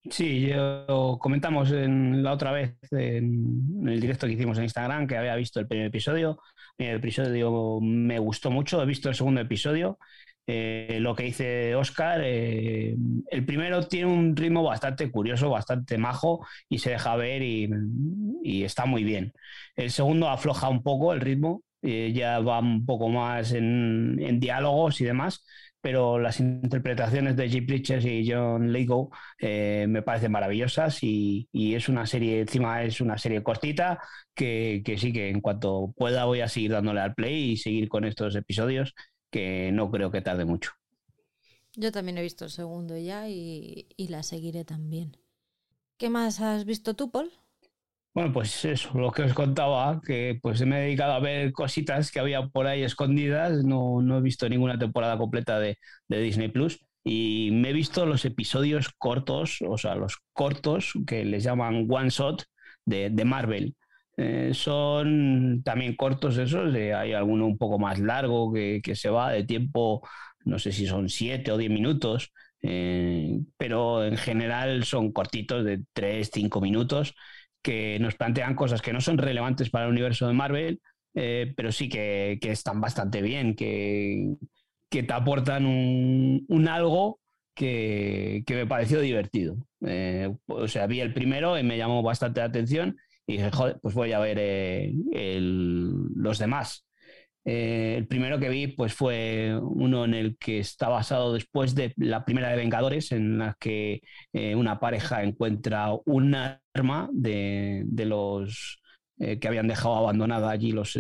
Sí, 0.09 0.47
yo 0.47 1.19
comentamos 1.21 1.71
en, 1.73 2.23
la 2.23 2.33
otra 2.33 2.53
vez 2.53 2.75
en, 2.91 3.87
el 3.87 4.01
directo 4.01 4.27
que 4.27 4.33
hicimos 4.33 4.57
en 4.57 4.65
Instagram 4.65 5.07
que 5.07 5.17
había 5.17 5.35
visto 5.37 5.61
el 5.61 5.67
primer 5.69 5.87
episodio. 5.87 6.41
El 6.79 6.97
episodio 6.97 7.81
me 7.83 8.19
gustó 8.19 8.51
mucho, 8.51 8.83
he 8.83 8.87
visto 8.87 9.11
el 9.11 9.15
segundo 9.15 9.43
episodio 9.43 9.99
eh, 10.53 10.99
lo 11.01 11.15
que 11.15 11.25
dice 11.25 11.77
Oscar, 11.77 12.23
eh, 12.25 12.97
el 13.31 13.45
primero 13.47 13.87
tiene 13.87 14.07
un 14.07 14.35
ritmo 14.35 14.65
bastante 14.65 15.09
curioso, 15.09 15.49
bastante 15.49 15.97
majo 15.97 16.45
y 16.69 16.79
se 16.81 16.91
deja 16.91 17.15
ver 17.15 17.43
y, 17.43 17.71
está 18.65 18.85
muy 18.85 19.05
bien. 19.05 19.33
El 19.77 19.93
segundo 19.93 20.29
afloja 20.29 20.69
un 20.69 20.83
poco 20.83 21.13
el 21.13 21.21
ritmo, 21.21 21.63
eh, 21.83 22.13
ya 22.13 22.41
va 22.41 22.59
un 22.59 22.85
poco 22.85 23.09
más 23.09 23.53
en, 23.53 24.41
diálogos 24.41 25.01
y 25.01 25.05
demás, 25.05 25.45
pero 25.81 26.19
las 26.19 26.41
interpretaciones 26.41 27.37
de 27.37 27.49
Jim 27.49 27.67
Bridges 27.67 28.05
y 28.05 28.31
John 28.31 28.73
Lego 28.73 29.11
me 29.41 30.03
parecen 30.03 30.33
maravillosas 30.33 30.99
y, 31.03 31.49
es 31.53 31.89
una 31.89 32.07
serie, 32.07 32.41
encima 32.41 32.83
es 32.83 33.01
una 33.01 33.19
serie 33.19 33.43
cortita 33.43 34.01
que, 34.35 34.83
que 34.85 34.99
sí 34.99 35.13
que 35.13 35.31
en 35.31 35.41
cuanto 35.41 35.93
pueda 35.97 36.25
voy 36.25 36.41
a 36.41 36.49
seguir 36.49 36.73
dándole 36.73 37.01
al 37.01 37.15
play 37.15 37.53
y 37.53 37.57
seguir 37.57 37.89
con 37.89 38.05
estos 38.05 38.37
episodios 38.37 38.95
que 39.31 39.71
no 39.73 39.91
creo 39.91 40.11
que 40.11 40.23
tarde 40.23 40.45
mucho. 40.45 40.73
Yo 41.77 41.93
también 41.93 42.19
he 42.19 42.23
visto 42.23 42.45
el 42.45 42.51
segundo 42.51 42.99
ya 42.99 43.29
y, 43.29 43.87
la 43.97 44.23
seguiré 44.23 44.65
también. 44.65 45.17
¿Qué 45.97 46.11
más 46.11 46.41
has 46.41 46.65
visto 46.65 46.95
tú, 46.95 47.11
Paul? 47.11 47.31
Bueno, 48.13 48.33
pues 48.33 48.65
eso, 48.65 48.91
lo 48.99 49.13
que 49.13 49.23
os 49.23 49.35
contaba, 49.35 50.01
que 50.05 50.39
pues 50.43 50.61
me 50.67 50.79
he 50.79 50.83
dedicado 50.87 51.13
a 51.13 51.21
ver 51.21 51.53
cositas 51.53 52.11
que 52.11 52.19
había 52.19 52.49
por 52.49 52.67
ahí 52.67 52.83
escondidas, 52.83 53.65
no, 53.65 54.03
no 54.03 54.19
he 54.19 54.21
visto 54.21 54.49
ninguna 54.49 54.77
temporada 54.79 55.17
completa 55.17 55.61
de, 55.61 55.79
Disney 56.09 56.49
Plus. 56.49 56.85
Y 57.05 57.51
me 57.53 57.71
he 57.71 57.73
visto 57.73 58.05
los 58.07 58.25
episodios 58.25 58.91
cortos, 58.99 59.59
o 59.67 59.79
sea, 59.79 59.95
los 59.95 60.19
cortos 60.33 60.93
que 61.07 61.25
les 61.25 61.45
llaman 61.45 61.87
one 61.89 62.11
shot 62.11 62.45
de, 62.85 63.11
de 63.11 63.25
Marvel. 63.25 63.77
Eh, 64.17 64.51
son 64.55 65.63
también 65.65 65.95
cortos 65.97 66.37
esos, 66.37 66.75
hay 66.75 67.13
alguno 67.13 67.47
un 67.47 67.57
poco 67.59 67.79
más 67.79 68.01
largo 68.01 68.53
que, 68.53 68.83
se 68.95 69.09
va 69.09 69.31
de 69.31 69.45
tiempo, 69.45 70.07
no 70.45 70.59
sé 70.59 70.73
si 70.73 70.87
son 70.87 71.09
siete 71.09 71.53
o 71.53 71.57
diez 71.57 71.71
minutos, 71.71 72.33
pero 73.57 74.05
en 74.05 74.17
general 74.17 74.85
son 74.85 75.13
cortitos 75.13 75.65
de 75.65 75.83
3, 75.95 76.31
5 76.33 76.61
minutos 76.61 77.15
que 77.63 77.99
nos 78.01 78.15
plantean 78.15 78.55
cosas 78.55 78.83
que 78.83 78.93
no 78.93 79.01
son 79.01 79.19
relevantes 79.19 79.71
para 79.71 79.87
el 79.87 79.93
universo 79.93 80.27
de 80.27 80.35
Marvel, 80.35 80.81
pero 81.13 81.73
sí 81.73 81.89
que, 81.89 82.39
están 82.43 82.81
bastante 82.81 83.23
bien, 83.23 83.55
que, 83.55 84.37
que 84.91 85.05
te 85.05 85.13
aportan 85.13 85.65
un, 85.65 86.69
algo 86.69 87.21
que, 87.55 88.45
me 88.49 88.67
pareció 88.67 89.01
divertido. 89.01 89.57
Eh, 89.87 90.35
o 90.47 90.69
sea, 90.69 90.87
vi 90.87 91.01
el 91.01 91.15
primero 91.15 91.59
y 91.59 91.63
me 91.63 91.79
llamó 91.79 92.03
bastante 92.03 92.41
la 92.41 92.47
atención 92.47 92.97
y 93.27 93.35
dije, 93.35 93.51
joder, 93.53 93.79
pues 93.81 93.95
voy 93.95 94.13
a 94.13 94.19
ver 94.19 94.39
eh, 94.41 94.93
los 95.41 96.39
demás. 96.39 96.87
Eh, 97.45 97.95
el 97.97 98.07
primero 98.07 98.39
que 98.39 98.51
vi 98.51 98.67
pues 98.67 98.93
fue 98.93 99.59
uno 99.63 100.05
en 100.05 100.15
el 100.15 100.37
que 100.37 100.59
está 100.59 100.89
basado 100.89 101.33
después 101.33 101.75
de 101.75 101.95
la 101.97 102.25
primera 102.25 102.51
de 102.51 102.57
Vengadores, 102.57 103.13
en 103.13 103.39
la 103.39 103.57
que 103.59 104.03
una 104.33 104.81
pareja 104.81 105.23
encuentra 105.23 105.89
un 106.05 106.35
de, 107.13 107.85
los 108.07 108.81
que 109.17 109.49
habían 109.49 109.69
dejado 109.69 109.97
abandonada 109.97 110.51
allí 110.51 110.73
los, 110.73 110.99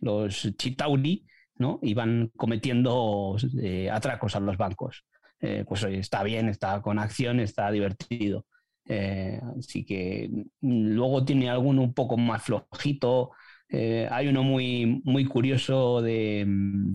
los 0.00 0.56
Chitauri 0.56 1.24
¿no? 1.58 1.78
y 1.82 1.94
van 1.94 2.30
cometiendo 2.36 3.36
atracos 3.90 4.36
a 4.36 4.40
los 4.40 4.56
bancos. 4.56 5.04
Eh, 5.40 5.64
pues 5.68 5.84
está 5.84 6.22
bien, 6.22 6.48
está 6.48 6.80
con 6.80 6.98
acción, 6.98 7.40
está 7.40 7.70
divertido. 7.70 8.46
Eh, 8.88 9.40
así 9.58 9.84
que 9.84 10.30
luego 10.60 11.24
tiene 11.24 11.50
alguno 11.50 11.82
un 11.82 11.94
poco 11.94 12.16
más 12.16 12.42
flojito. 12.42 13.32
Eh, 13.68 14.08
hay 14.10 14.28
uno 14.28 14.42
muy, 14.42 15.02
muy 15.04 15.24
curioso 15.26 16.00
de, 16.02 16.44
mm, 16.46 16.94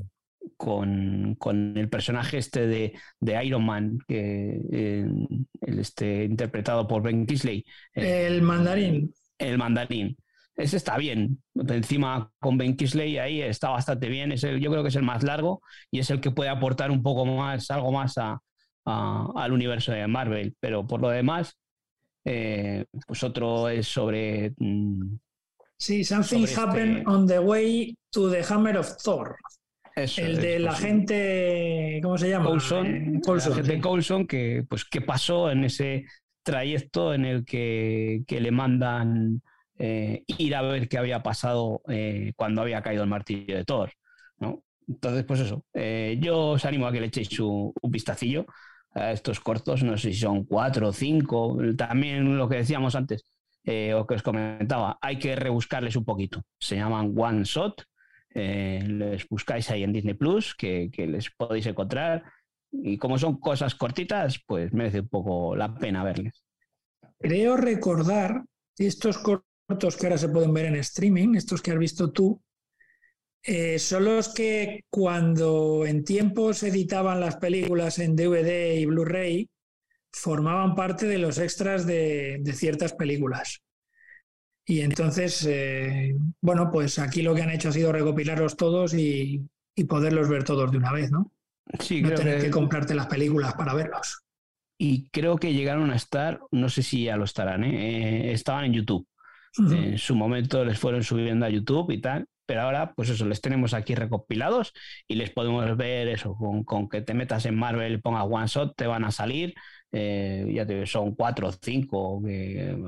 con, 0.61 1.35
con, 1.39 1.75
el 1.75 1.89
personaje 1.89 2.37
este 2.37 2.67
de, 2.67 2.93
de 3.19 3.45
Iron 3.45 3.65
Man, 3.65 3.97
que, 4.07 4.61
el 4.69 5.79
este, 5.79 6.25
interpretado 6.25 6.87
por 6.87 7.01
Ben 7.01 7.25
Kisley. 7.25 7.65
el 7.93 8.43
mandarín. 8.43 9.11
El 9.39 9.57
mandarín. 9.57 10.15
Ese 10.55 10.77
está 10.77 10.97
bien. 10.97 11.41
Encima 11.55 12.31
con 12.39 12.59
Ben 12.59 12.75
Kisley 12.75 13.17
ahí 13.17 13.41
está 13.41 13.69
bastante 13.69 14.07
bien. 14.07 14.31
Es 14.31 14.41
yo 14.41 14.69
creo 14.69 14.83
que 14.83 14.89
es 14.89 14.95
el 14.95 15.03
más 15.03 15.23
largo 15.23 15.63
y 15.89 15.97
es 15.97 16.11
el 16.11 16.21
que 16.21 16.29
puede 16.29 16.51
aportar 16.51 16.91
un 16.91 17.01
poco 17.01 17.25
más, 17.25 17.71
algo 17.71 17.91
más 17.91 18.15
al 18.85 19.51
universo 19.51 19.91
de 19.93 20.05
Marvel. 20.05 20.55
Pero 20.59 20.85
por 20.85 21.01
lo 21.01 21.09
demás, 21.09 21.57
eh, 22.23 22.85
pues 23.07 23.23
otro 23.23 23.67
es 23.67 23.87
sobre. 23.87 24.53
Mm, 24.57 25.15
sí, 25.75 26.03
Something 26.03 26.43
este 26.43 26.59
Happened 26.59 27.07
on 27.07 27.25
the 27.25 27.39
Way 27.39 27.97
to 28.11 28.29
the 28.29 28.43
Hammer 28.47 28.77
of 28.77 28.95
Thor. 29.01 29.37
El 30.17 30.41
de 30.41 30.59
la 30.59 30.73
gente, 30.73 31.99
¿cómo 32.03 32.17
se 32.17 32.29
llama? 32.29 32.45
Coulson, 32.45 32.85
eh, 32.85 33.21
Coulson, 33.23 33.53
gente 33.53 33.79
Coulson, 33.79 34.27
que, 34.27 34.65
pues, 34.67 34.85
¿qué 34.85 35.01
pasó 35.01 35.51
en 35.51 35.63
ese 35.63 36.05
trayecto 36.43 37.13
en 37.13 37.25
el 37.25 37.45
que, 37.45 38.23
que 38.27 38.41
le 38.41 38.51
mandan 38.51 39.41
eh, 39.83 40.23
ir 40.27 40.55
a 40.55 40.61
ver 40.61 40.87
qué 40.87 40.99
había 40.99 41.23
pasado 41.23 41.81
eh, 41.87 42.33
cuando 42.35 42.61
había 42.61 42.83
caído 42.83 43.01
el 43.01 43.09
martillo 43.09 43.57
de 43.57 43.65
Thor. 43.65 43.91
¿no? 44.37 44.63
Entonces, 44.87 45.23
pues 45.25 45.39
eso, 45.39 45.65
eh, 45.73 46.19
yo 46.21 46.49
os 46.51 46.65
animo 46.65 46.85
a 46.85 46.91
que 46.91 46.99
le 46.99 47.07
echéis 47.07 47.39
un, 47.39 47.73
vistacillo 47.89 48.45
a 48.93 49.11
estos 49.11 49.39
cortos, 49.39 49.81
no 49.81 49.97
sé 49.97 50.13
si 50.13 50.19
son 50.19 50.43
cuatro 50.45 50.89
o 50.89 50.93
cinco, 50.93 51.57
también 51.75 52.37
lo 52.37 52.47
que 52.47 52.57
decíamos 52.57 52.93
antes, 52.93 53.25
o 53.65 54.05
que 54.05 54.13
os 54.13 54.21
comentaba, 54.21 54.99
hay 55.01 55.17
que 55.17 55.35
rebuscarles 55.35 55.95
un 55.95 56.05
poquito. 56.05 56.43
Se 56.59 56.75
llaman 56.75 57.13
One 57.17 57.43
Shot, 57.43 57.83
les 58.33 59.27
buscáis 59.27 59.69
ahí 59.69 59.83
en 59.83 59.93
Disney 59.93 60.13
Plus, 60.13 60.55
que, 60.55 60.89
que 60.91 61.07
les 61.07 61.29
podéis 61.31 61.65
encontrar. 61.65 62.23
Y 62.71 62.97
como 62.97 63.17
son 63.17 63.39
cosas 63.39 63.75
cortitas, 63.75 64.39
pues 64.45 64.71
merece 64.73 65.01
un 65.01 65.09
poco 65.09 65.55
la 65.55 65.75
pena 65.75 66.03
verles. 66.03 66.43
Creo 67.19 67.57
recordar 67.57 68.43
estos 68.77 69.17
cortos 69.17 69.97
que 69.97 70.05
ahora 70.07 70.17
se 70.17 70.29
pueden 70.29 70.53
ver 70.53 70.65
en 70.65 70.75
streaming, 70.75 71.35
estos 71.35 71.61
que 71.61 71.71
has 71.71 71.77
visto 71.77 72.11
tú, 72.11 72.41
eh, 73.43 73.79
son 73.79 74.05
los 74.05 74.33
que 74.33 74.85
cuando 74.89 75.85
en 75.85 76.03
tiempos 76.03 76.61
editaban 76.61 77.19
las 77.19 77.37
películas 77.37 77.97
en 77.97 78.15
DVD 78.15 78.75
y 78.75 78.85
Blu-ray, 78.85 79.49
formaban 80.11 80.75
parte 80.75 81.07
de 81.07 81.17
los 81.17 81.39
extras 81.39 81.87
de, 81.87 82.41
ciertas 82.53 82.93
películas. 82.93 83.61
Y 84.65 84.81
entonces, 84.81 85.45
eh, 85.47 86.15
bueno, 86.39 86.69
pues 86.71 86.99
aquí 86.99 87.21
lo 87.21 87.33
que 87.33 87.41
han 87.41 87.49
hecho 87.49 87.69
ha 87.69 87.73
sido 87.73 87.91
recopilarlos 87.91 88.55
todos 88.55 88.93
y, 88.93 89.47
poderlos 89.87 90.29
ver 90.29 90.43
todos 90.43 90.71
de 90.71 90.77
una 90.77 90.91
vez, 90.91 91.11
¿no? 91.11 91.31
Sí, 91.79 92.03
no 92.03 92.11
tener 92.11 92.39
que... 92.39 92.51
comprarte 92.51 92.93
las 92.93 93.07
películas 93.07 93.55
para 93.55 93.73
verlos. 93.73 94.21
Y 94.77 95.09
creo 95.09 95.37
que 95.37 95.53
llegaron 95.53 95.89
a 95.89 95.95
estar, 95.95 96.39
no 96.51 96.69
sé 96.69 96.83
si 96.83 97.05
ya 97.05 97.17
lo 97.17 97.23
estarán, 97.23 97.63
¿eh? 97.63 98.31
estaban 98.31 98.65
en 98.65 98.73
YouTube. 98.73 99.07
En 99.57 99.97
su 99.97 100.15
momento 100.15 100.63
les 100.63 100.79
fueron 100.79 101.03
subiendo 101.03 101.45
a 101.45 101.49
YouTube 101.49 101.91
y 101.91 101.99
tal, 101.99 102.27
pero 102.45 102.61
ahora, 102.61 102.93
pues 102.93 103.09
eso, 103.09 103.25
les 103.25 103.41
tenemos 103.41 103.73
aquí 103.73 103.95
recopilados 103.95 104.73
y 105.07 105.15
les 105.15 105.29
podemos 105.29 105.77
ver 105.77 106.07
eso, 106.07 106.37
con, 106.65 106.89
que 106.89 107.01
te 107.01 107.13
metas 107.13 107.45
en 107.45 107.55
Marvel 107.55 108.01
pongas 108.01 108.25
One 108.29 108.47
Shot, 108.47 108.75
te 108.75 108.87
van 108.87 109.03
a 109.03 109.11
salir. 109.11 109.53
Eh, 109.93 110.49
ya 110.53 110.65
te 110.65 110.85
son 110.85 111.15
cuatro 111.15 111.49
o 111.49 111.51
cinco, 111.51 112.21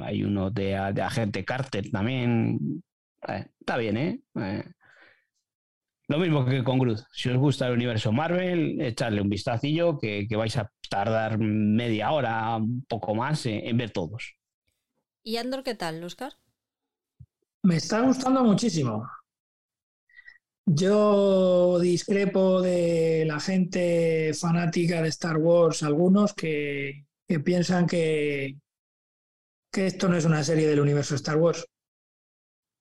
hay 0.02 0.24
uno 0.24 0.50
de, 0.50 0.76
Agente 0.76 1.44
Carter 1.44 1.90
también. 1.92 2.82
Eh, 3.28 3.46
está 3.60 3.78
bien, 3.78 3.98
¿eh? 3.98 4.22
¿eh? 4.36 4.64
Lo 6.08 6.18
mismo 6.18 6.46
que 6.46 6.64
con 6.64 6.80
Groot. 6.80 7.00
Si 7.12 7.30
os 7.30 7.38
gusta 7.38 7.68
el 7.68 7.74
universo 7.74 8.12
Marvel, 8.12 8.80
echadle 8.82 9.22
un 9.22 9.30
vistacillo 9.30 9.98
que, 9.98 10.28
vais 10.36 10.56
a 10.58 10.72
tardar 10.90 11.38
media 11.40 12.12
hora, 12.12 12.58
un 12.58 12.86
poco 12.86 13.16
más 13.16 13.46
en 13.46 13.78
ver 13.78 13.92
todos. 13.92 14.36
¿Y 15.24 15.38
Andor 15.38 15.64
qué 15.64 15.76
tal, 15.76 16.04
Oscar? 16.04 16.34
Me 17.64 17.78
está 17.78 18.02
gustando 18.02 18.44
muchísimo. 18.44 19.08
Yo 20.66 21.78
discrepo 21.80 22.62
de 22.62 23.26
la 23.28 23.40
gente 23.40 24.34
fanática 24.34 25.02
de 25.02 25.10
Star 25.10 25.38
Wars, 25.38 25.84
algunos 25.84 26.34
que, 26.34 27.06
piensan 27.44 27.86
que, 27.86 28.56
que 29.72 29.88
esto 29.88 30.08
no 30.08 30.16
es 30.16 30.24
una 30.24 30.44
serie 30.44 30.68
del 30.68 30.80
universo 30.80 31.16
Star 31.16 31.36
Wars. 31.36 31.66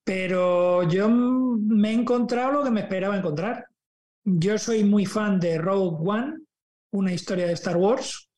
Pero 0.05 0.87
yo 0.89 1.09
me 1.09 1.89
he 1.89 1.93
encontrado 1.93 2.51
lo 2.51 2.63
que 2.63 2.71
me 2.71 2.81
esperaba 2.81 3.17
encontrar. 3.17 3.67
Yo 4.23 4.57
soy 4.57 4.85
muy 4.85 5.05
fan 5.05 5.39
de 5.39 5.57
Rogue 5.57 5.97
One, 6.09 6.37
una 6.91 7.11
historia 7.11 7.47
de 7.47 7.53
Star 7.53 7.75
Wars, 7.75 8.29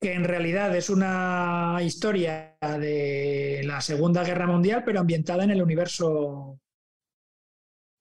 que 0.00 0.14
en 0.14 0.24
realidad 0.24 0.74
es 0.74 0.90
una 0.90 1.78
historia 1.80 2.56
de 2.60 3.62
la 3.64 3.80
Segunda 3.80 4.24
Guerra 4.24 4.48
Mundial, 4.48 4.82
pero 4.84 4.98
ambientada 4.98 5.44
en 5.44 5.52
el 5.52 5.62
universo 5.62 6.58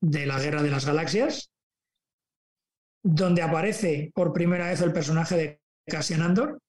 de 0.01 0.25
la 0.25 0.39
Guerra 0.39 0.63
de 0.63 0.71
las 0.71 0.85
Galaxias, 0.85 1.51
donde 3.03 3.41
aparece 3.41 4.11
por 4.13 4.33
primera 4.33 4.67
vez 4.67 4.81
el 4.81 4.93
personaje 4.93 5.35
de 5.35 5.61
Cassian 5.87 6.21
Andor 6.21 6.59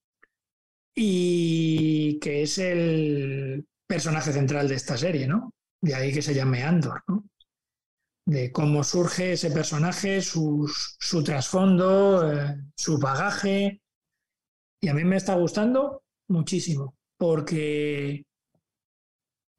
y 0.94 2.18
que 2.20 2.42
es 2.42 2.58
el 2.58 3.66
personaje 3.86 4.32
central 4.32 4.68
de 4.68 4.74
esta 4.74 4.96
serie, 4.96 5.26
¿no? 5.26 5.52
De 5.80 5.94
ahí 5.94 6.12
que 6.12 6.22
se 6.22 6.34
llame 6.34 6.62
Andor, 6.62 7.02
¿no? 7.08 7.24
De 8.26 8.52
cómo 8.52 8.84
surge 8.84 9.32
ese 9.32 9.50
personaje, 9.50 10.20
su 10.22 10.68
trasfondo, 11.24 12.32
eh, 12.32 12.56
su 12.76 12.98
bagaje, 12.98 13.82
y 14.80 14.88
a 14.88 14.94
mí 14.94 15.04
me 15.04 15.16
está 15.16 15.34
gustando 15.34 16.02
muchísimo, 16.28 16.96
porque 17.16 18.24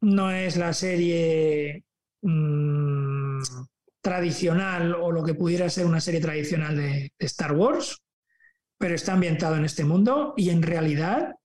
no 0.02 0.32
es 0.32 0.58
la 0.58 0.74
serie 0.74 1.86
mm, 2.22 3.23
tradicional 4.02 4.96
o 4.96 5.12
lo 5.12 5.24
que 5.24 5.34
pudiera 5.34 5.70
ser 5.70 5.86
una 5.86 6.02
serie 6.02 6.20
tradicional 6.20 6.76
de, 6.76 7.12
Star 7.20 7.54
Wars, 7.54 8.02
pero 8.78 8.96
está 8.96 9.14
ambientado 9.14 9.56
en 9.56 9.66
este 9.66 9.86
mundo 9.86 10.34
y 10.36 10.50
en 10.50 10.62
realidad, 10.62 11.36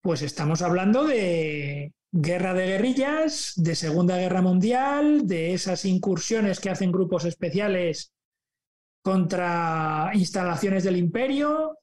pues 0.00 0.22
estamos 0.22 0.62
hablando 0.62 1.04
de 1.04 1.92
guerra 2.12 2.54
de 2.54 2.66
guerrillas, 2.66 3.54
de 3.56 3.74
Segunda 3.74 4.16
Guerra 4.18 4.40
Mundial, 4.40 5.26
de 5.26 5.52
esas 5.52 5.84
incursiones 5.84 6.60
que 6.60 6.70
hacen 6.70 6.92
grupos 6.92 7.24
especiales 7.24 8.12
contra 9.02 10.12
instalaciones 10.14 10.84
del 10.84 10.96
imperio, 10.96 11.78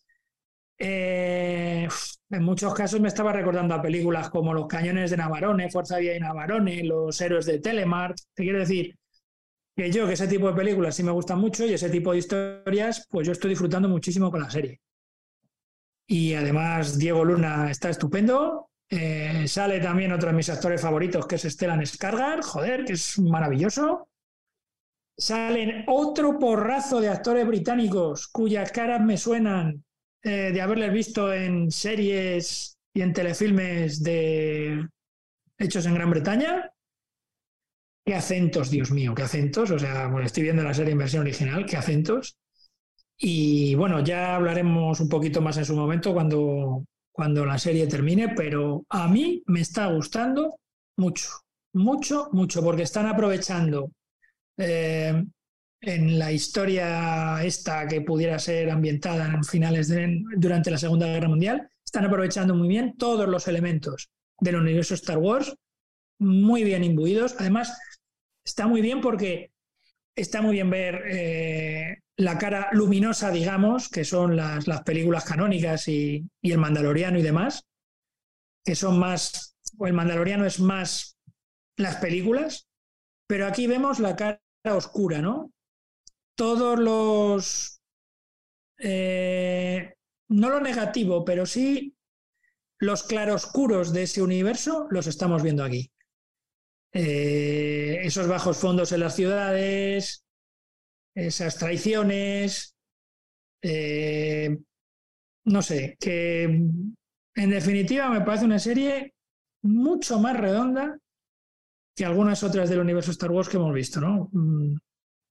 eh, 0.84 1.88
en 2.32 2.44
muchos 2.44 2.74
casos 2.74 3.00
me 3.00 3.08
estaba 3.08 3.32
recordando 3.32 3.76
a 3.76 3.82
películas 3.84 4.32
como 4.32 4.52
Los 4.52 4.66
Cañones 4.66 5.12
de 5.12 5.18
Navarone, 5.18 5.70
Fuerza 5.70 5.98
Vía 5.98 6.14
de 6.14 6.20
Navarone, 6.20 6.84
Los 6.84 7.22
Héroes 7.22 7.46
de 7.46 7.60
Telemark. 7.60 8.16
Te 8.34 8.44
quiero 8.44 8.58
decir 8.58 8.96
que 9.76 9.92
yo, 9.92 10.08
que 10.08 10.14
ese 10.14 10.28
tipo 10.28 10.48
de 10.48 10.54
películas 10.54 10.96
sí 10.96 11.04
me 11.04 11.12
gustan 11.12 11.40
mucho 11.40 11.66
y 11.66 11.74
ese 11.74 11.90
tipo 11.90 12.12
de 12.12 12.20
historias, 12.20 13.08
pues 13.10 13.26
yo 13.26 13.34
estoy 13.34 13.52
disfrutando 13.52 13.88
muchísimo 13.88 14.30
con 14.30 14.42
la 14.42 14.50
serie. 14.50 14.80
Y 16.08 16.34
además, 16.34 16.98
Diego 16.98 17.24
Luna 17.24 17.72
está 17.72 17.90
estupendo. 17.90 18.70
Eh, 18.90 19.48
sale 19.48 19.80
también 19.80 20.12
otro 20.12 20.30
de 20.30 20.36
mis 20.36 20.50
actores 20.50 20.82
favoritos, 20.82 21.26
que 21.26 21.36
es 21.36 21.44
Stellan 21.44 21.86
Skargar, 21.86 22.42
joder, 22.42 22.84
que 22.84 22.94
es 22.94 23.18
maravilloso. 23.20 24.10
Salen 25.18 25.86
otro 25.88 26.38
porrazo 26.38 27.00
de 27.00 27.08
actores 27.08 27.48
británicos 27.48 28.28
cuyas 28.28 28.72
caras 28.72 29.02
me 29.02 29.18
suenan 29.18 29.84
eh, 30.24 30.52
de 30.52 30.62
haberles 30.62 30.92
visto 30.92 31.34
en 31.34 31.72
series 31.72 32.78
y 32.94 33.02
en 33.02 33.14
telefilmes 33.14 34.04
de 34.04 34.86
hechos 35.58 35.86
en 35.86 35.94
Gran 35.94 36.10
Bretaña. 36.10 36.72
Qué 38.12 38.18
acentos, 38.18 38.70
Dios 38.70 38.92
mío, 38.92 39.16
qué 39.16 39.24
acentos. 39.24 39.72
O 39.72 39.80
sea, 39.80 40.08
bueno, 40.08 40.26
estoy 40.26 40.44
viendo 40.44 40.64
la 40.64 40.74
serie 40.74 40.92
en 40.92 40.98
versión 40.98 41.22
original, 41.22 41.66
qué 41.66 41.78
acentos. 41.78 42.36
Y 43.18 43.74
bueno, 43.76 44.04
ya 44.04 44.36
hablaremos 44.36 45.00
un 45.00 45.08
poquito 45.08 45.40
más 45.40 45.56
en 45.56 45.64
su 45.64 45.78
momento 45.78 46.14
cuando, 46.14 46.84
cuando 47.10 47.46
la 47.46 47.58
serie 47.58 47.88
termine, 47.88 48.34
pero 48.36 48.84
a 48.90 49.08
mí 49.08 49.42
me 49.46 49.62
está 49.62 49.86
gustando 49.86 50.60
mucho, 50.98 51.30
mucho, 51.72 52.28
mucho, 52.34 52.62
porque 52.62 52.84
están 52.84 53.06
aprovechando 53.06 53.92
eh, 54.58 55.24
en 55.80 56.20
la 56.20 56.34
historia 56.34 57.42
esta 57.46 57.88
que 57.88 58.02
pudiera 58.02 58.38
ser 58.40 58.72
ambientada 58.72 59.34
en 59.34 59.46
finales 59.46 59.90
durante 60.36 60.70
la 60.70 60.78
Segunda 60.78 61.08
Guerra 61.08 61.30
Mundial, 61.30 61.70
están 61.86 62.04
aprovechando 62.04 62.56
muy 62.56 62.68
bien 62.68 62.98
todos 62.98 63.30
los 63.30 63.48
elementos 63.48 64.10
del 64.38 64.58
universo 64.58 64.96
Star 64.96 65.18
Wars, 65.18 65.56
muy 66.20 66.66
bien 66.66 66.84
imbuidos. 66.84 67.36
Además, 67.40 67.72
está 68.52 68.68
muy 68.68 68.82
bien 68.82 69.02
porque 69.02 69.52
está 70.16 70.42
muy 70.42 70.54
bien 70.54 70.70
ver 70.70 71.04
eh, 71.08 71.98
la 72.18 72.38
cara 72.38 72.70
luminosa, 72.74 73.32
digamos, 73.32 73.90
que 73.90 74.04
son 74.06 74.36
las, 74.36 74.68
las 74.68 74.84
películas 74.84 75.24
canónicas 75.26 75.88
y, 75.88 76.26
y, 76.42 76.52
el 76.52 76.58
Mandaloriano 76.58 77.18
y 77.18 77.22
demás, 77.22 77.66
que 78.64 78.76
son 78.76 79.00
más, 79.00 79.56
o 79.78 79.88
el 79.88 79.94
Mandaloriano 79.94 80.46
es 80.46 80.60
más 80.60 81.18
las 81.78 81.96
películas, 81.98 82.68
pero 83.28 83.48
aquí 83.48 83.68
vemos 83.68 84.00
la 84.00 84.16
cara 84.16 84.42
oscura, 84.64 85.22
¿no? 85.22 85.52
todos 86.42 86.80
los, 86.80 87.82
eh, 88.80 89.94
no 90.30 90.50
lo 90.50 90.60
negativo, 90.60 91.24
pero 91.24 91.46
sí 91.46 91.96
los 92.80 93.04
claroscuros 93.04 93.94
de 93.94 94.04
ese 94.04 94.24
universo 94.24 94.88
los 94.90 95.06
estamos 95.06 95.44
viendo 95.44 95.64
aquí. 95.64 95.92
Eh, 96.94 98.02
esos 98.04 98.28
bajos 98.28 98.58
fondos 98.58 98.92
en 98.92 99.00
las 99.00 99.16
ciudades, 99.16 100.26
esas 101.16 101.58
traiciones, 101.58 102.76
eh, 103.62 104.58
no 105.46 105.62
sé, 105.62 105.96
que 106.00 106.44
en 106.44 107.50
definitiva 107.50 108.10
me 108.10 108.22
parece 108.22 108.46
una 108.46 108.60
serie 108.60 109.14
mucho 109.64 110.20
más 110.20 110.38
redonda 110.38 110.98
que 111.96 112.06
algunas 112.06 112.44
otras 112.44 112.70
del 112.70 112.80
universo 112.80 113.12
Star 113.12 113.32
Wars 113.32 113.50
que 113.50 113.58
hemos 113.58 113.74
visto, 113.74 114.02
¿no? 114.02 114.30
Mm, 114.32 114.76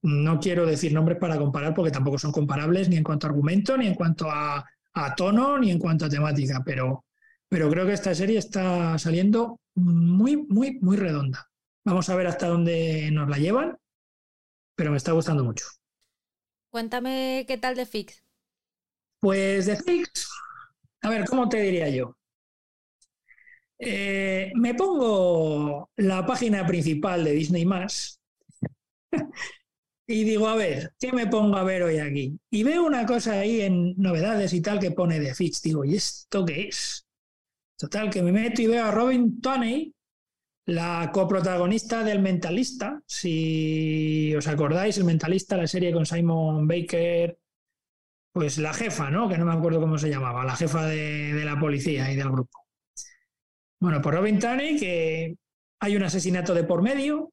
no 0.02 0.40
quiero 0.40 0.64
decir 0.64 0.92
nombres 0.92 1.18
para 1.18 1.38
comparar 1.38 1.74
porque 1.74 1.90
tampoco 1.90 2.18
son 2.18 2.32
comparables 2.32 2.88
ni 2.88 2.96
en 2.96 3.04
cuanto 3.04 3.26
a 3.26 3.30
argumento, 3.30 3.76
ni 3.76 3.86
en 3.86 3.94
cuanto 3.94 4.30
a, 4.30 4.64
tono, 5.16 5.58
ni 5.58 5.70
en 5.70 5.78
cuanto 5.78 6.06
a 6.06 6.08
temática, 6.08 6.62
pero, 6.64 7.04
pero 7.48 7.70
creo 7.70 7.86
que 7.86 7.92
esta 7.92 8.14
serie 8.14 8.38
está 8.38 8.98
saliendo 8.98 9.60
muy, 9.74 10.36
muy, 10.36 10.78
muy 10.80 10.96
redonda. 10.96 11.49
Vamos 11.84 12.08
a 12.08 12.16
ver 12.16 12.26
hasta 12.26 12.48
dónde 12.48 13.10
nos 13.10 13.28
la 13.28 13.38
llevan, 13.38 13.78
pero 14.76 14.90
me 14.90 14.96
está 14.96 15.12
gustando 15.12 15.44
mucho. 15.44 15.66
Cuéntame 16.70 17.44
qué 17.48 17.58
tal 17.58 17.74
de 17.74 17.86
Fix. 17.86 18.22
Pues 19.20 19.66
de 19.66 19.76
Fix, 19.76 20.28
a 21.02 21.10
ver, 21.10 21.24
¿cómo 21.26 21.48
te 21.48 21.60
diría 21.60 21.88
yo? 21.88 22.16
Eh, 23.78 24.52
me 24.56 24.74
pongo 24.74 25.90
la 25.96 26.26
página 26.26 26.66
principal 26.66 27.24
de 27.24 27.32
Disney 27.32 27.66
y 30.06 30.24
digo, 30.24 30.48
a 30.48 30.56
ver, 30.56 30.92
¿qué 30.98 31.12
me 31.12 31.26
pongo 31.26 31.56
a 31.56 31.64
ver 31.64 31.82
hoy 31.82 31.98
aquí? 31.98 32.38
Y 32.50 32.62
veo 32.62 32.84
una 32.84 33.06
cosa 33.06 33.40
ahí 33.40 33.62
en 33.62 33.94
novedades 33.96 34.52
y 34.52 34.60
tal 34.60 34.78
que 34.78 34.90
pone 34.90 35.18
de 35.18 35.34
Fix. 35.34 35.62
Digo, 35.62 35.84
¿y 35.84 35.96
esto 35.96 36.44
qué 36.44 36.68
es? 36.68 37.06
Total, 37.78 38.10
que 38.10 38.22
me 38.22 38.32
meto 38.32 38.60
y 38.60 38.66
veo 38.66 38.84
a 38.84 38.90
Robin 38.90 39.40
Tunney, 39.40 39.94
la 40.66 41.10
coprotagonista 41.12 42.04
del 42.04 42.20
Mentalista. 42.20 43.02
Si 43.06 44.34
os 44.36 44.46
acordáis, 44.46 44.98
el 44.98 45.04
Mentalista, 45.04 45.56
la 45.56 45.66
serie 45.66 45.92
con 45.92 46.06
Simon 46.06 46.66
Baker, 46.66 47.38
pues 48.32 48.58
la 48.58 48.72
jefa, 48.72 49.10
¿no? 49.10 49.28
Que 49.28 49.38
no 49.38 49.44
me 49.44 49.52
acuerdo 49.52 49.80
cómo 49.80 49.98
se 49.98 50.10
llamaba, 50.10 50.44
la 50.44 50.56
jefa 50.56 50.86
de, 50.86 51.34
de 51.34 51.44
la 51.44 51.58
policía 51.58 52.10
y 52.12 52.16
del 52.16 52.30
grupo. 52.30 52.66
Bueno, 53.80 54.00
por 54.02 54.14
Robin 54.14 54.38
Tunney, 54.38 54.78
que 54.78 55.36
hay 55.80 55.96
un 55.96 56.02
asesinato 56.02 56.54
de 56.54 56.64
por 56.64 56.82
medio, 56.82 57.32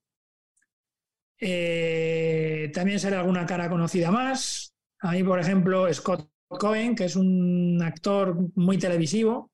eh, 1.40 2.72
también 2.74 3.00
sale 3.00 3.16
alguna 3.16 3.46
cara 3.46 3.70
conocida 3.70 4.12
más. 4.12 4.74
Ahí, 5.00 5.24
por 5.24 5.40
ejemplo, 5.40 5.94
Scott 5.94 6.30
Cohen, 6.48 6.96
que 6.96 7.06
es 7.06 7.16
un 7.16 7.80
actor 7.84 8.36
muy 8.56 8.78
televisivo, 8.78 9.52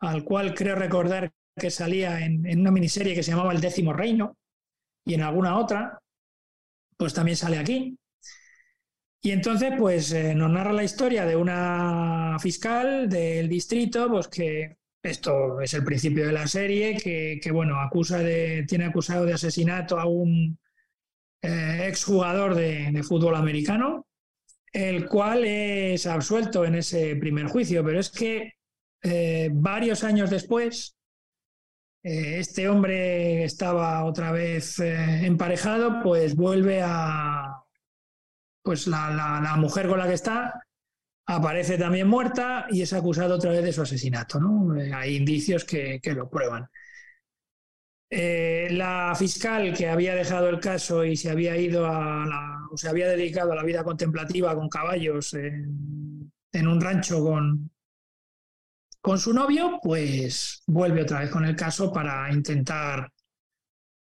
al 0.00 0.24
cual 0.24 0.54
creo 0.54 0.76
recordar 0.76 1.32
que 1.56 1.70
salía 1.70 2.24
en, 2.24 2.60
una 2.60 2.70
miniserie 2.70 3.14
que 3.14 3.22
se 3.22 3.30
llamaba 3.30 3.52
El 3.52 3.60
décimo 3.60 3.92
reino 3.92 4.36
y 5.04 5.14
en 5.14 5.22
alguna 5.22 5.58
otra, 5.58 6.00
pues 6.96 7.14
también 7.14 7.36
sale 7.36 7.58
aquí. 7.58 7.98
Y 9.22 9.30
entonces, 9.30 9.72
pues 9.76 10.12
eh, 10.12 10.34
nos 10.34 10.50
narra 10.50 10.72
la 10.72 10.84
historia 10.84 11.24
de 11.24 11.36
una 11.36 12.36
fiscal 12.40 13.08
del 13.08 13.48
distrito, 13.48 14.08
pues 14.08 14.28
que 14.28 14.76
esto 15.02 15.60
es 15.60 15.74
el 15.74 15.84
principio 15.84 16.26
de 16.26 16.32
la 16.32 16.46
serie, 16.46 16.96
que, 16.96 17.50
bueno, 17.52 17.80
acusa 17.80 18.18
de, 18.18 18.64
tiene 18.68 18.84
acusado 18.84 19.24
de 19.24 19.34
asesinato 19.34 19.98
a 19.98 20.06
un, 20.06 20.58
eh, 21.42 21.86
exjugador 21.88 22.54
de, 22.54 23.02
fútbol 23.02 23.36
americano, 23.36 24.06
el 24.72 25.06
cual 25.06 25.44
es 25.44 26.06
absuelto 26.06 26.64
en 26.64 26.76
ese 26.76 27.16
primer 27.16 27.46
juicio, 27.46 27.84
pero 27.84 28.00
es 28.00 28.10
que 28.10 28.54
eh, 29.02 29.48
varios 29.52 30.02
años 30.02 30.30
después, 30.30 30.95
eh, 32.06 32.38
este 32.38 32.68
hombre 32.68 33.44
estaba 33.44 34.04
otra 34.04 34.32
vez 34.32 34.78
emparejado, 34.78 36.02
pues 36.02 36.36
vuelve 36.36 36.80
a, 36.82 37.62
pues 38.62 38.86
la, 38.86 39.54
mujer 39.58 39.88
con 39.88 39.98
la 39.98 40.06
que 40.06 40.14
está 40.14 40.62
aparece 41.28 41.76
también 41.78 42.08
muerta 42.08 42.66
y 42.70 42.82
es 42.82 42.92
acusado 42.92 43.34
otra 43.34 43.50
vez 43.50 43.64
de 43.64 43.72
su 43.72 43.82
asesinato. 43.82 44.38
¿no? 44.40 44.72
hay 44.94 45.16
indicios 45.16 45.64
que, 45.64 46.00
que 46.00 46.14
lo 46.14 46.30
prueban. 46.30 46.68
Eh, 48.08 48.68
la 48.70 49.14
fiscal 49.18 49.74
que 49.76 49.88
había 49.88 50.14
dejado 50.14 50.48
el 50.48 50.60
caso 50.60 51.04
y 51.04 51.16
se 51.16 51.28
había 51.28 51.56
ido 51.56 51.86
a 51.86 52.24
la, 52.24 52.60
o 52.70 52.76
se 52.76 52.88
había 52.88 53.08
dedicado 53.08 53.50
a 53.50 53.56
la 53.56 53.64
vida 53.64 53.82
contemplativa 53.82 54.54
con 54.54 54.68
caballos 54.68 55.34
en, 55.34 56.30
un 56.52 56.80
rancho 56.80 57.22
con, 57.22 57.70
con 59.06 59.20
su 59.20 59.32
novio, 59.32 59.78
pues 59.80 60.64
vuelve 60.66 61.02
otra 61.02 61.20
vez 61.20 61.30
con 61.30 61.44
el 61.44 61.54
caso 61.54 61.92
para 61.92 62.28
intentar 62.32 63.08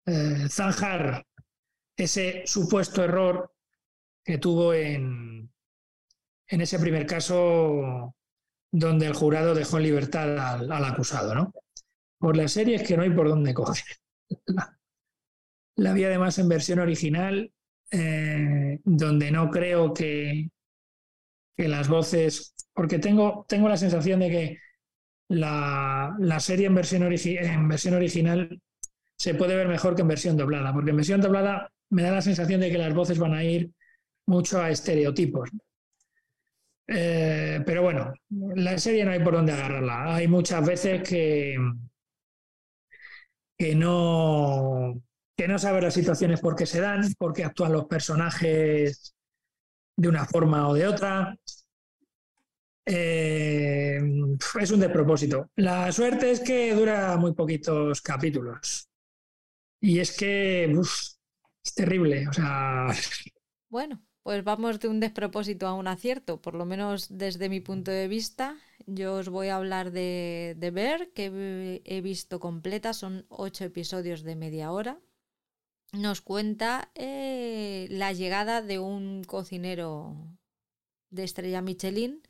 eh, 0.05 0.47
zanjar 0.51 1.27
ese 1.97 2.43
supuesto 2.45 3.03
error 3.03 3.51
que 4.23 4.37
tuvo 4.37 4.75
en, 4.75 5.51
en 6.49 6.61
ese 6.61 6.79
primer 6.79 7.07
caso 7.07 8.15
donde 8.71 9.07
el 9.07 9.15
jurado 9.15 9.55
dejó 9.55 9.79
en 9.79 9.85
libertad 9.85 10.39
al, 10.39 10.85
acusado, 10.85 11.35
¿no? 11.35 11.55
por 12.19 12.37
la 12.37 12.47
serie 12.47 12.77
es 12.77 12.87
que 12.87 12.99
no 12.99 13.03
hay 13.03 13.11
por 13.11 13.27
dónde 13.27 13.55
coger. 13.55 13.83
La, 15.77 15.95
vi 15.95 16.05
además 16.05 16.39
en 16.39 16.49
versión 16.51 16.79
original, 16.79 17.51
eh, 17.91 18.81
donde 18.85 19.31
no 19.31 19.49
creo 19.49 19.95
que, 19.95 20.51
que, 21.57 21.69
las 21.69 21.89
voces, 21.89 22.55
porque 22.75 22.99
tengo, 22.99 23.47
tengo 23.49 23.67
la 23.67 23.79
sensación 23.79 24.21
de 24.21 24.29
que 24.29 24.59
la, 25.31 26.17
la 26.19 26.41
serie 26.41 26.67
en 26.67 26.75
versión, 26.75 27.03
en 27.05 27.69
versión 27.69 27.95
original 27.95 28.61
se 29.17 29.35
puede 29.35 29.55
ver 29.55 29.69
mejor 29.69 29.95
que 29.95 30.03
en 30.03 30.09
versión 30.09 30.37
doblada, 30.37 30.73
porque 30.73 30.91
en 30.91 30.97
versión 30.97 31.21
doblada 31.21 31.71
me 31.91 32.03
da 32.03 32.11
la 32.11 32.23
sensación 32.23 32.61
de 32.61 32.71
que 32.71 32.79
las 32.79 32.95
voces 32.95 33.19
van 33.19 33.35
a 33.35 33.45
ir 33.45 33.71
mucho 34.27 34.61
a 34.61 34.71
estereotipos. 34.71 35.51
Eh, 36.89 37.63
pero 37.65 37.83
bueno, 37.83 38.13
la 38.57 38.77
serie 38.79 39.05
no 39.05 39.13
hay 39.13 39.21
por 39.21 39.35
dónde 39.35 39.53
agarrarla. 39.53 40.17
Hay 40.17 40.27
muchas 40.27 40.67
veces 40.67 41.09
que, 41.09 41.57
que 43.57 43.75
no, 43.77 45.01
que 45.37 45.47
no 45.47 45.59
sabe 45.61 45.83
las 45.83 45.95
situaciones 45.95 46.41
por 46.41 46.57
qué 46.57 46.67
se 46.67 46.81
dan, 46.81 47.13
por 47.19 47.33
qué 47.33 47.45
actúan 47.45 47.73
los 47.73 47.87
personajes 47.87 49.15
de 49.97 50.09
una 50.09 50.25
forma 50.25 50.69
o 50.69 50.75
de 50.75 50.89
otra. 50.89 51.37
Eh, 52.87 54.01
es 54.61 54.71
un 54.71 54.81
despropósito. 54.81 55.51
La 55.57 55.93
suerte 55.93 56.31
es 56.31 56.41
que 56.41 56.75
dura 56.75 57.17
muy 57.17 57.33
poquitos 57.33 58.01
capítulos. 58.01 58.89
Y 59.81 59.99
es 59.99 60.17
que 60.17 60.65
es 60.65 61.75
terrible. 61.75 62.29
O 62.29 62.33
sea. 62.33 62.89
Bueno, 63.69 64.03
pues 64.23 64.45
vamos 64.45 64.81
de 64.81 64.89
un 64.89 65.01
despropósito 65.01 65.67
a 65.67 65.75
un 65.75 65.87
acierto, 65.87 66.41
por 66.41 66.55
lo 66.55 66.65
menos 66.65 67.07
desde 67.17 67.49
mi 67.49 67.61
punto 67.61 67.91
de 67.91 68.09
vista. 68.09 68.57
Yo 68.87 69.15
os 69.15 69.29
voy 69.29 69.49
a 69.49 69.57
hablar 69.57 69.93
de, 69.93 70.55
de 70.59 70.71
Ver, 70.71 71.13
que 71.13 71.81
he 71.85 72.01
visto 72.01 72.41
completa, 72.41 72.93
son 72.93 73.27
ocho 73.29 73.65
episodios 73.65 74.23
de 74.23 74.37
media 74.37 74.73
hora. 74.73 75.01
Nos 75.93 76.21
cuenta 76.21 76.91
eh, 76.95 77.89
la 77.91 78.13
llegada 78.13 78.63
de 78.63 78.79
un 78.79 79.25
cocinero 79.25 80.17
de 81.11 81.25
estrella 81.25 81.63
Michelin 81.63 82.23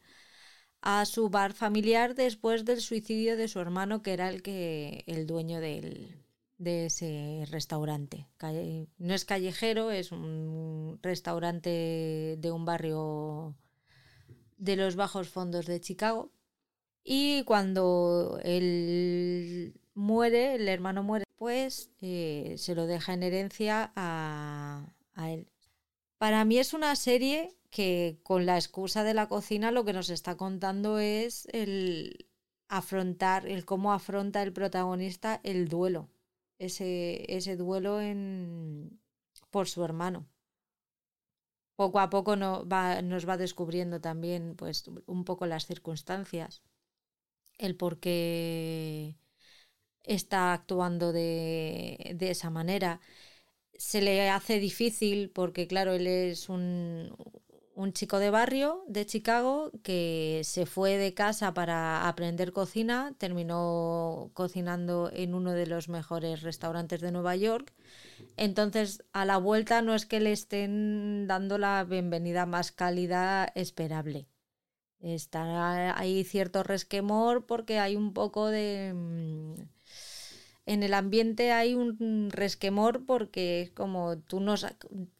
a 0.82 1.04
su 1.04 1.28
bar 1.28 1.52
familiar 1.52 2.14
después 2.14 2.64
del 2.64 2.80
suicidio 2.80 3.36
de 3.36 3.48
su 3.48 3.60
hermano, 3.60 4.02
que 4.02 4.12
era 4.12 4.28
el 4.28 4.42
que 4.42 5.04
el 5.06 5.26
dueño 5.26 5.60
del, 5.60 6.20
de 6.60 6.86
ese 6.86 7.46
restaurante. 7.50 8.28
No 8.98 9.14
es 9.14 9.24
callejero, 9.24 9.90
es 9.90 10.12
un 10.12 10.98
restaurante 11.02 12.36
de 12.38 12.52
un 12.52 12.64
barrio 12.64 13.56
de 14.58 14.76
los 14.76 14.94
bajos 14.94 15.28
fondos 15.28 15.66
de 15.66 15.80
Chicago. 15.80 16.30
Y 17.02 17.44
cuando 17.44 18.38
él 18.42 19.80
muere, 19.94 20.54
el 20.54 20.68
hermano 20.68 21.02
muere, 21.02 21.24
pues 21.36 21.90
eh, 22.02 22.56
se 22.58 22.74
lo 22.74 22.86
deja 22.86 23.14
en 23.14 23.22
herencia 23.22 23.90
a, 23.96 24.92
a 25.14 25.30
él. 25.30 25.48
Para 26.20 26.44
mí 26.44 26.58
es 26.58 26.74
una 26.74 26.96
serie 26.96 27.56
que 27.70 28.20
con 28.24 28.44
la 28.44 28.56
excusa 28.56 29.04
de 29.04 29.14
la 29.14 29.26
cocina 29.26 29.70
lo 29.70 29.86
que 29.86 29.94
nos 29.94 30.10
está 30.10 30.36
contando 30.36 30.98
es 30.98 31.46
el 31.50 32.28
afrontar, 32.68 33.46
el 33.48 33.64
cómo 33.64 33.94
afronta 33.94 34.42
el 34.42 34.52
protagonista 34.52 35.40
el 35.44 35.68
duelo, 35.68 36.10
ese, 36.58 37.24
ese 37.34 37.56
duelo 37.56 38.02
en, 38.02 39.00
por 39.50 39.66
su 39.66 39.82
hermano. 39.82 40.26
Poco 41.74 42.00
a 42.00 42.10
poco 42.10 42.36
no, 42.36 42.68
va, 42.68 43.00
nos 43.00 43.26
va 43.26 43.38
descubriendo 43.38 43.98
también 44.02 44.56
pues, 44.56 44.84
un 45.06 45.24
poco 45.24 45.46
las 45.46 45.64
circunstancias, 45.64 46.62
el 47.56 47.76
por 47.76 47.98
qué 47.98 49.16
está 50.02 50.52
actuando 50.52 51.12
de, 51.12 52.12
de 52.14 52.30
esa 52.30 52.50
manera 52.50 53.00
se 53.80 54.02
le 54.02 54.28
hace 54.28 54.60
difícil 54.60 55.30
porque, 55.30 55.66
claro, 55.66 55.94
él 55.94 56.06
es 56.06 56.50
un, 56.50 57.16
un 57.74 57.94
chico 57.94 58.18
de 58.18 58.28
barrio 58.28 58.84
de 58.88 59.06
Chicago 59.06 59.72
que 59.82 60.42
se 60.44 60.66
fue 60.66 60.98
de 60.98 61.14
casa 61.14 61.54
para 61.54 62.06
aprender 62.06 62.52
cocina, 62.52 63.14
terminó 63.16 64.32
cocinando 64.34 65.10
en 65.14 65.34
uno 65.34 65.52
de 65.52 65.66
los 65.66 65.88
mejores 65.88 66.42
restaurantes 66.42 67.00
de 67.00 67.10
Nueva 67.10 67.36
York. 67.36 67.72
Entonces, 68.36 69.02
a 69.14 69.24
la 69.24 69.38
vuelta 69.38 69.80
no 69.80 69.94
es 69.94 70.04
que 70.04 70.20
le 70.20 70.32
estén 70.32 71.26
dando 71.26 71.56
la 71.56 71.82
bienvenida 71.84 72.44
más 72.44 72.72
cálida 72.72 73.50
esperable. 73.54 74.28
Está 75.00 75.98
ahí 75.98 76.22
cierto 76.24 76.62
resquemor 76.64 77.46
porque 77.46 77.78
hay 77.78 77.96
un 77.96 78.12
poco 78.12 78.48
de 78.48 78.92
mm, 78.94 79.54
en 80.70 80.84
el 80.84 80.94
ambiente 80.94 81.50
hay 81.50 81.74
un 81.74 82.30
resquemor 82.30 83.04
porque 83.04 83.62
es 83.62 83.70
como 83.72 84.18
tú 84.18 84.38
nos 84.38 84.64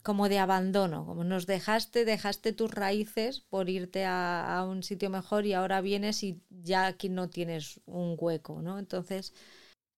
como 0.05 0.29
de 0.29 0.39
abandono, 0.39 1.05
como 1.05 1.25
nos 1.25 1.47
dejaste, 1.47 2.05
dejaste 2.05 2.53
tus 2.53 2.71
raíces 2.71 3.41
por 3.41 3.69
irte 3.69 4.05
a, 4.07 4.65
un 4.69 4.85
sitio 4.85 5.11
mejor 5.11 5.47
y 5.47 5.55
ahora 5.55 5.81
vienes 5.81 6.23
y 6.23 6.41
ya 6.51 6.87
aquí 6.87 7.09
no 7.09 7.31
tienes 7.31 7.81
un 7.87 8.17
hueco, 8.17 8.63
¿no? 8.63 8.79
Entonces 8.79 9.35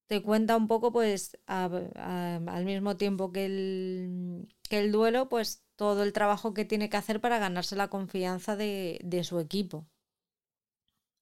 te 0.07 0.23
cuenta 0.23 0.57
un 0.57 0.69
poco, 0.69 0.93
pues, 0.93 1.39
al 1.47 2.65
mismo 2.65 2.97
tiempo 2.97 3.33
que 3.33 3.47
el, 3.47 4.49
que 4.71 4.79
el 4.81 4.93
duelo, 4.93 5.29
pues 5.29 5.65
todo 5.77 6.03
el 6.03 6.13
trabajo 6.15 6.55
que 6.55 6.65
tiene 6.65 6.89
que 6.91 6.97
hacer 6.97 7.21
para 7.21 7.39
ganarse 7.39 7.77
la 7.77 7.89
confianza 7.89 8.57
de, 8.57 9.01
de 9.05 9.25
su 9.25 9.39
equipo. 9.41 9.87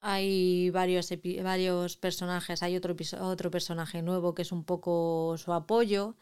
Hay 0.02 0.70
varios, 0.70 1.10
varios 1.43 1.97
personajes, 1.97 2.62
hay 2.62 2.77
otro, 2.77 2.97
otro 3.20 3.51
personaje 3.51 4.02
nuevo 4.02 4.35
que 4.35 4.43
es 4.43 4.52
un 4.52 4.64
poco 4.64 5.36
su 5.39 5.52
apoyo. 5.52 6.16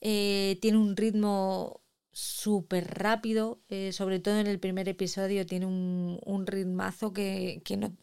Eh, 0.00 0.58
tiene 0.60 0.78
un 0.78 0.96
ritmo 0.96 1.82
súper 2.12 2.86
rápido, 2.98 3.60
eh, 3.68 3.92
sobre 3.92 4.20
todo 4.20 4.38
en 4.38 4.46
el 4.46 4.60
primer 4.60 4.88
episodio 4.88 5.46
tiene 5.46 5.66
un, 5.66 6.20
un 6.24 6.46
ritmazo 6.46 7.12
que, 7.12 7.62
que, 7.64 7.76
no, 7.76 7.96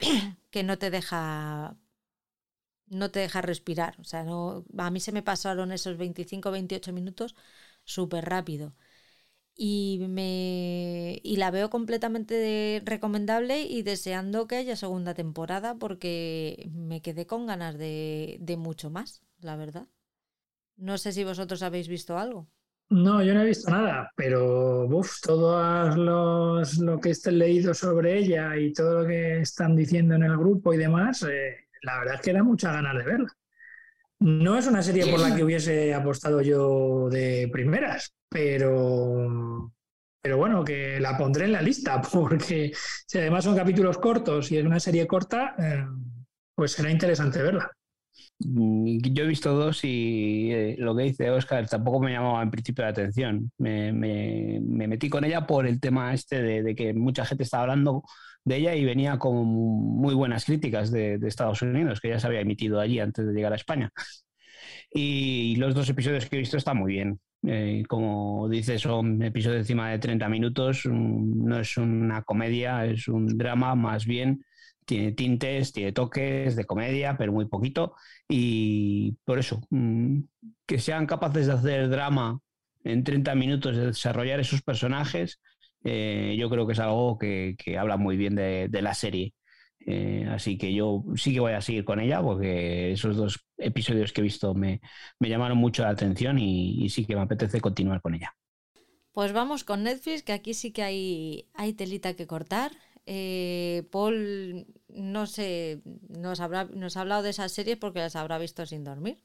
que 0.50 0.62
no 0.64 0.78
te 0.78 0.90
deja 0.90 1.76
no 2.86 3.10
te 3.10 3.20
deja 3.20 3.40
respirar. 3.42 3.94
O 4.00 4.04
sea, 4.04 4.24
no, 4.24 4.64
a 4.78 4.90
mí 4.90 5.00
se 5.00 5.12
me 5.12 5.22
pasaron 5.22 5.72
esos 5.72 5.96
25-28 5.96 6.92
minutos 6.92 7.34
súper 7.84 8.24
rápido 8.26 8.74
y 9.62 10.06
me 10.08 11.20
y 11.22 11.36
la 11.36 11.50
veo 11.50 11.68
completamente 11.68 12.80
recomendable 12.86 13.60
y 13.62 13.82
deseando 13.82 14.46
que 14.46 14.56
haya 14.56 14.74
segunda 14.74 15.12
temporada 15.12 15.74
porque 15.78 16.70
me 16.72 17.02
quedé 17.02 17.26
con 17.26 17.46
ganas 17.46 17.76
de, 17.76 18.38
de 18.40 18.56
mucho 18.56 18.88
más, 18.88 19.22
la 19.40 19.56
verdad. 19.56 19.86
No 20.76 20.96
sé 20.98 21.12
si 21.12 21.24
vosotros 21.24 21.62
habéis 21.62 21.88
visto 21.88 22.18
algo. 22.18 22.48
No, 22.88 23.22
yo 23.22 23.34
no 23.34 23.42
he 23.42 23.46
visto 23.46 23.70
nada, 23.70 24.10
pero 24.16 24.86
uf, 24.86 25.20
todo 25.20 25.94
los, 25.94 26.78
lo 26.78 26.98
que 26.98 27.10
esté 27.10 27.30
leído 27.30 27.74
sobre 27.74 28.18
ella 28.18 28.56
y 28.56 28.72
todo 28.72 29.02
lo 29.02 29.06
que 29.08 29.40
están 29.40 29.76
diciendo 29.76 30.14
en 30.14 30.22
el 30.24 30.36
grupo 30.38 30.72
y 30.72 30.78
demás, 30.78 31.22
eh, 31.22 31.68
la 31.82 31.98
verdad 31.98 32.14
es 32.16 32.20
que 32.22 32.32
da 32.32 32.42
muchas 32.42 32.72
ganas 32.72 32.96
de 32.96 33.04
verla. 33.04 33.28
No 34.20 34.58
es 34.58 34.66
una 34.66 34.82
serie 34.82 35.10
por 35.10 35.20
la 35.20 35.34
que 35.36 35.44
hubiese 35.44 35.94
apostado 35.94 36.42
yo 36.42 37.08
de 37.10 37.48
primeras, 37.52 38.14
pero, 38.30 39.72
pero 40.22 40.36
bueno, 40.36 40.64
que 40.64 41.00
la 41.00 41.18
pondré 41.18 41.46
en 41.46 41.52
la 41.52 41.62
lista, 41.62 42.00
porque 42.12 42.72
si 43.06 43.18
además 43.18 43.44
son 43.44 43.56
capítulos 43.56 43.98
cortos 43.98 44.50
y 44.52 44.58
es 44.58 44.64
una 44.64 44.80
serie 44.80 45.06
corta, 45.06 45.54
eh, 45.58 45.84
pues 46.54 46.72
será 46.72 46.90
interesante 46.90 47.42
verla. 47.42 47.70
Mm, 48.38 48.98
yo 49.12 49.24
he 49.24 49.26
visto 49.26 49.54
dos 49.54 49.84
y 49.84 50.50
eh, 50.52 50.76
lo 50.78 50.96
que 50.96 51.04
dice 51.04 51.30
Oscar 51.30 51.68
tampoco 51.68 52.00
me 52.00 52.12
llamaba 52.12 52.42
en 52.42 52.50
principio 52.50 52.84
la 52.84 52.90
atención. 52.90 53.50
Me, 53.58 53.92
metí 53.92 55.08
con 55.10 55.24
ella 55.24 55.46
por 55.46 55.66
el 55.66 55.80
tema 55.80 56.14
este 56.14 56.42
de, 56.42 56.74
que 56.74 56.94
mucha 56.94 57.24
gente 57.24 57.44
estaba 57.44 57.64
hablando 57.64 58.02
de 58.44 58.56
ella 58.56 58.74
y 58.74 58.84
venía 58.84 59.18
con 59.18 59.46
muy 59.46 60.14
buenas 60.14 60.44
críticas 60.44 60.90
de, 60.90 61.18
Estados 61.22 61.62
Unidos, 61.62 62.00
que 62.00 62.08
ya 62.08 62.18
se 62.20 62.26
había 62.26 62.40
emitido 62.40 62.80
allí 62.80 62.98
antes 63.00 63.26
de 63.26 63.32
llegar 63.32 63.52
a 63.52 63.56
España. 63.56 63.90
Y 64.92 65.56
los 65.56 65.74
dos 65.74 65.88
episodios 65.88 66.26
que 66.26 66.36
he 66.36 66.38
visto 66.40 66.56
están 66.56 66.78
muy 66.78 66.92
bien. 66.92 67.20
Eh, 67.46 67.84
como 67.88 68.48
dices, 68.48 68.82
son 68.82 69.22
episodios 69.22 69.60
encima 69.60 69.90
de 69.90 69.98
30 69.98 70.28
minutos. 70.28 70.82
Mm, 70.86 71.44
no 71.46 71.60
es 71.60 71.76
una 71.76 72.22
comedia, 72.22 72.84
es 72.86 73.08
un 73.08 73.26
drama 73.38 73.74
más 73.74 74.06
bien. 74.06 74.44
Tiene 74.84 75.12
tintes, 75.12 75.72
tiene 75.72 75.92
toques 75.92 76.56
de 76.56 76.64
comedia, 76.64 77.16
pero 77.16 77.32
muy 77.32 77.46
poquito. 77.46 77.94
Y 78.28 79.16
por 79.24 79.38
eso, 79.38 79.60
mm, 79.70 80.20
que 80.66 80.78
sean 80.78 81.06
capaces 81.06 81.46
de 81.46 81.52
hacer 81.52 81.88
drama 81.88 82.40
en 82.84 83.04
30 83.04 83.34
minutos, 83.34 83.76
de 83.76 83.86
desarrollar 83.86 84.40
esos 84.40 84.62
personajes, 84.62 85.40
eh, 85.84 86.36
yo 86.38 86.50
creo 86.50 86.66
que 86.66 86.72
es 86.74 86.78
algo 86.78 87.18
que, 87.18 87.56
habla 87.78 87.96
muy 87.96 88.16
bien 88.16 88.34
de, 88.34 88.68
la 88.82 88.94
serie. 88.94 89.34
Eh, 89.86 90.26
así 90.30 90.58
que 90.58 90.72
yo 90.74 91.02
sí 91.16 91.32
que 91.32 91.40
voy 91.40 91.52
a 91.52 91.60
seguir 91.60 91.84
con 91.84 92.00
ella 92.00 92.22
porque 92.22 92.92
esos 92.92 93.16
dos 93.16 93.46
episodios 93.56 94.12
que 94.12 94.20
he 94.20 94.24
visto 94.24 94.54
me, 94.54 94.80
llamaron 95.18 95.56
mucho 95.56 95.82
la 95.82 95.90
atención 95.90 96.38
y, 96.38 96.88
sí 96.90 97.06
que 97.06 97.16
me 97.16 97.22
apetece 97.22 97.60
continuar 97.60 98.00
con 98.00 98.14
ella. 98.14 98.34
Pues 99.12 99.32
vamos 99.32 99.64
con 99.64 99.82
Netflix, 99.82 100.22
que 100.22 100.32
aquí 100.32 100.54
sí 100.54 100.72
que 100.72 100.82
hay, 100.82 101.48
hay 101.54 101.72
telita 101.72 102.14
que 102.14 102.26
cortar. 102.26 102.72
Eh, 103.06 103.88
Paul, 103.90 104.66
no 104.88 105.26
sé, 105.26 105.82
nos, 106.08 106.40
habrá, 106.40 106.64
nos 106.64 106.96
ha 106.96 107.00
hablado 107.00 107.22
de 107.22 107.30
esas 107.30 107.50
series 107.50 107.76
porque 107.76 107.98
las 107.98 108.16
habrá 108.16 108.38
visto 108.38 108.64
sin 108.66 108.84
dormir. 108.84 109.18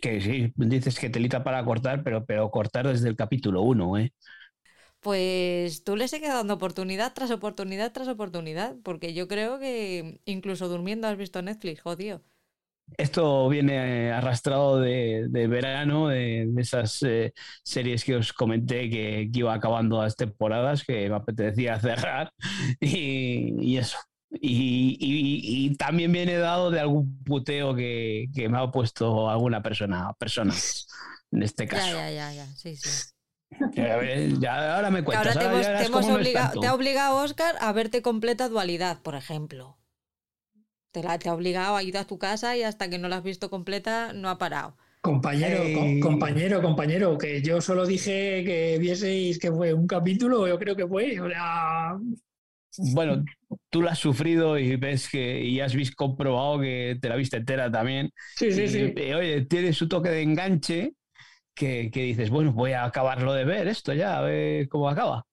Que 0.00 0.20
sí, 0.20 0.52
dices 0.56 0.98
que 0.98 1.10
telita 1.10 1.44
para 1.44 1.64
cortar, 1.64 2.02
pero, 2.02 2.24
pero 2.24 2.50
cortar 2.50 2.88
desde 2.88 3.08
el 3.08 3.16
capítulo 3.16 3.62
1, 3.62 3.98
¿eh? 3.98 4.12
Pues 5.04 5.84
tú 5.84 5.96
le 5.96 6.08
sigues 6.08 6.30
dando 6.30 6.54
oportunidad 6.54 7.12
tras 7.12 7.30
oportunidad 7.30 7.92
tras 7.92 8.08
oportunidad, 8.08 8.74
porque 8.82 9.12
yo 9.12 9.28
creo 9.28 9.58
que 9.58 10.18
incluso 10.24 10.66
durmiendo 10.66 11.06
has 11.06 11.18
visto 11.18 11.42
Netflix, 11.42 11.82
jodido. 11.82 12.22
Esto 12.96 13.48
viene 13.50 14.12
arrastrado 14.12 14.80
de, 14.80 15.28
verano, 15.46 16.08
de, 16.08 16.50
esas 16.56 17.02
eh, 17.02 17.34
series 17.62 18.02
que 18.02 18.16
os 18.16 18.32
comenté 18.32 18.88
que, 18.88 19.28
iba 19.30 19.52
acabando 19.52 20.02
las 20.02 20.16
temporadas, 20.16 20.84
que 20.84 21.10
me 21.10 21.16
apetecía 21.16 21.78
cerrar, 21.80 22.32
y, 22.80 23.76
eso. 23.76 23.98
Y, 24.30 25.76
también 25.76 26.12
viene 26.12 26.38
dado 26.38 26.70
de 26.70 26.80
algún 26.80 27.22
puteo 27.24 27.74
que, 27.74 28.26
me 28.34 28.58
ha 28.58 28.70
puesto 28.70 29.28
alguna 29.28 29.62
persona, 29.62 30.14
personas, 30.18 30.86
en 31.30 31.42
este 31.42 31.68
caso. 31.68 31.86
Ya, 31.88 32.10
ya, 32.10 32.32
ya, 32.32 32.32
ya, 32.32 32.46
sí, 32.56 32.74
sí. 32.74 33.13
Ya, 33.72 34.76
ahora 34.76 34.90
me 34.90 35.02
cuentas. 35.02 35.36
Ahora 35.36 35.78
te, 35.78 35.86
hemos, 35.86 36.06
obligado, 36.06 36.60
te 36.60 36.66
ha 36.66 36.74
obligado, 36.74 37.16
Oscar, 37.16 37.56
a 37.60 37.72
verte 37.72 38.02
completa 38.02 38.48
dualidad, 38.48 39.00
por 39.02 39.14
ejemplo. 39.14 39.78
Te, 40.92 41.02
la, 41.02 41.18
te 41.18 41.28
ha 41.28 41.34
obligado 41.34 41.76
a 41.76 41.82
ir 41.82 41.96
a 41.98 42.04
tu 42.04 42.18
casa 42.18 42.56
y 42.56 42.62
hasta 42.62 42.88
que 42.88 42.98
no 42.98 43.08
la 43.08 43.16
has 43.16 43.22
visto 43.24 43.50
completa 43.50 44.12
no 44.12 44.28
ha 44.28 44.38
parado. 44.38 44.76
Compañero, 45.00 45.62
compañero, 46.00 46.62
compañero, 46.62 47.18
que 47.18 47.42
yo 47.42 47.60
solo 47.60 47.84
dije 47.84 48.42
que 48.44 48.78
vieseis 48.80 49.38
que 49.38 49.52
fue 49.52 49.74
un 49.74 49.86
capítulo, 49.86 50.48
yo 50.48 50.58
creo 50.58 50.74
que 50.74 50.86
fue. 50.86 51.18
Bueno, 52.78 53.22
tú 53.68 53.82
la 53.82 53.92
has 53.92 53.98
sufrido 53.98 54.58
y 54.58 54.76
ves 54.76 55.08
que 55.10 55.44
y 55.44 55.60
has 55.60 55.74
visto 55.74 55.94
comprobado 55.96 56.60
que 56.60 56.96
te 57.00 57.08
la 57.10 57.16
viste 57.16 57.36
entera 57.36 57.70
también. 57.70 58.10
Sí, 58.34 58.50
sí, 58.50 58.66
sí. 58.66 58.94
oye, 59.12 59.44
tiene 59.44 59.74
su 59.74 59.88
toque 59.88 60.08
de 60.08 60.22
enganche 60.22 60.94
que, 61.54 61.90
dices, 61.92 62.30
bueno, 62.30 62.52
voy 62.52 62.72
a 62.72 62.84
acabarlo 62.84 63.32
de 63.32 63.44
ver 63.44 63.68
esto 63.68 63.92
ya, 63.92 64.18
a 64.18 64.22
ver 64.22 64.68
cómo 64.68 64.88
acaba. 64.88 65.26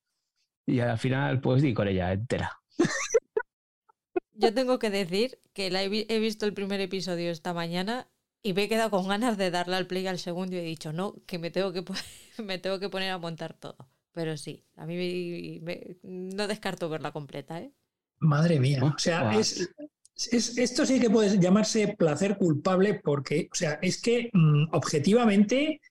Y 0.65 0.80
al 0.80 0.98
final, 0.98 1.41
pues 1.41 1.61
di 1.61 1.73
con 1.73 1.88
ella 1.88 2.14
entera. 2.14 2.60
Yo 4.34 4.53
tengo 4.53 4.80
que 4.80 4.89
decir 4.89 5.39
que 5.53 5.69
la 5.69 5.84
he, 5.84 5.89
visto 5.89 6.45
el 6.45 6.53
primer 6.53 6.80
episodio 6.81 7.31
esta 7.31 7.53
mañana 7.53 8.07
y 8.41 8.53
me 8.53 8.64
he 8.64 8.69
quedado 8.69 8.89
con 8.89 9.07
ganas 9.07 9.38
de 9.38 9.52
darle 9.52 9.76
al 9.76 9.88
play 9.88 10.07
al 10.07 10.19
segundo 10.19 10.56
y 10.56 10.60
he 10.60 10.64
dicho, 10.64 10.93
no, 10.93 11.15
que 11.27 11.38
me 11.38 11.52
tengo 11.52 11.73
que, 11.73 11.84
me 12.43 12.57
tengo 12.57 12.80
que 12.80 12.89
poner 12.89 13.11
a 13.11 13.18
montar 13.18 13.53
todo. 13.53 13.89
Pero 14.14 14.38
sí, 14.38 14.65
a 14.76 14.85
mí 14.85 15.61
no 16.03 16.48
descarto 16.48 16.89
verla 16.89 17.11
completa, 17.11 17.61
¿eh? 17.61 17.72
Madre 18.19 18.60
mía, 18.60 18.84
o 18.84 18.99
sea, 18.99 19.38
es, 19.38 19.73
esto 20.31 20.85
sí 20.85 20.99
que 20.99 21.10
puede 21.10 21.39
llamarse 21.39 21.95
placer 21.98 22.38
culpable 22.38 22.99
porque, 23.03 23.49
o 23.52 23.56
sea, 23.56 23.80
es 23.81 24.02
que 24.02 24.30
mm, 24.34 24.65
objetivamente 24.73 25.81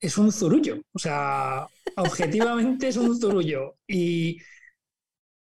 es 0.00 0.18
un 0.18 0.32
zurullo. 0.32 0.80
O 0.92 0.98
sea, 0.98 1.66
objetivamente 1.96 2.88
es 2.88 2.96
un 2.96 3.18
zurullo. 3.18 3.76
Y 3.86 4.38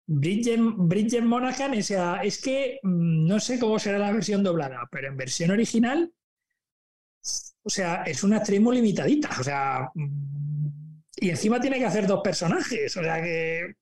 Bridget, 0.07 0.61
Bridget 0.61 1.23
Monaghan, 1.23 1.79
o 1.79 1.83
sea, 1.83 2.23
es 2.23 2.41
que 2.41 2.79
mm, 2.83 3.27
no 3.27 3.41
sé 3.41 3.59
cómo 3.59 3.79
será 3.79 3.99
la 3.99 4.13
versión 4.13 4.43
doblada, 4.43 4.89
pero 4.91 5.09
en 5.09 5.17
versión 5.17 5.51
original, 5.51 6.13
o 7.63 7.71
sea, 7.71 8.05
es 8.05 8.23
una 8.23 8.39
actriz 8.39 8.61
muy 8.61 8.77
limitadita. 8.77 9.31
O 9.41 9.43
sea, 9.43 9.91
mm, 9.95 10.87
y 11.19 11.31
encima 11.31 11.61
tiene 11.61 11.79
que 11.79 11.87
hacer 11.87 12.07
dos 12.07 12.21
personajes. 12.23 12.97
O 12.97 13.03
sea 13.03 13.23
que. 13.23 13.75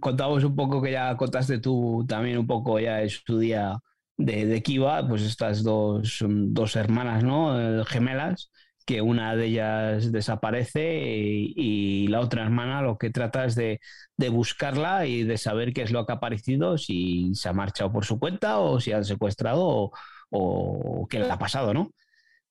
contamos 0.00 0.44
un 0.44 0.56
poco 0.56 0.80
que 0.82 0.92
ya 0.92 1.16
contaste 1.16 1.58
tú 1.58 2.04
también 2.08 2.38
un 2.38 2.46
poco 2.46 2.78
ya 2.78 3.02
en 3.02 3.10
su 3.10 3.38
día 3.38 3.78
de, 4.16 4.46
de 4.46 4.62
Kiva, 4.62 5.06
pues 5.06 5.22
estas 5.22 5.62
dos, 5.62 6.18
dos 6.28 6.76
hermanas, 6.76 7.24
¿no? 7.24 7.60
Eh, 7.80 7.84
gemelas, 7.86 8.50
que 8.86 9.00
una 9.02 9.34
de 9.36 9.46
ellas 9.46 10.12
desaparece 10.12 11.00
y, 11.04 12.06
la 12.08 12.20
otra 12.20 12.42
hermana 12.42 12.82
lo 12.82 12.98
que 12.98 13.10
trata 13.10 13.44
es 13.46 13.54
de, 13.54 13.80
de, 14.16 14.28
buscarla 14.28 15.06
y 15.06 15.24
de 15.24 15.38
saber 15.38 15.72
qué 15.72 15.82
es 15.82 15.90
lo 15.90 16.06
que 16.06 16.12
ha 16.12 16.16
aparecido, 16.16 16.78
si 16.78 17.34
se 17.34 17.48
ha 17.48 17.52
marchado 17.52 17.92
por 17.92 18.04
su 18.04 18.18
cuenta 18.18 18.58
o 18.58 18.80
si 18.80 18.92
han 18.92 19.04
secuestrado 19.04 19.90
o, 20.30 21.06
qué 21.08 21.18
le 21.20 21.30
ha 21.30 21.38
pasado, 21.38 21.72
¿no? 21.74 21.90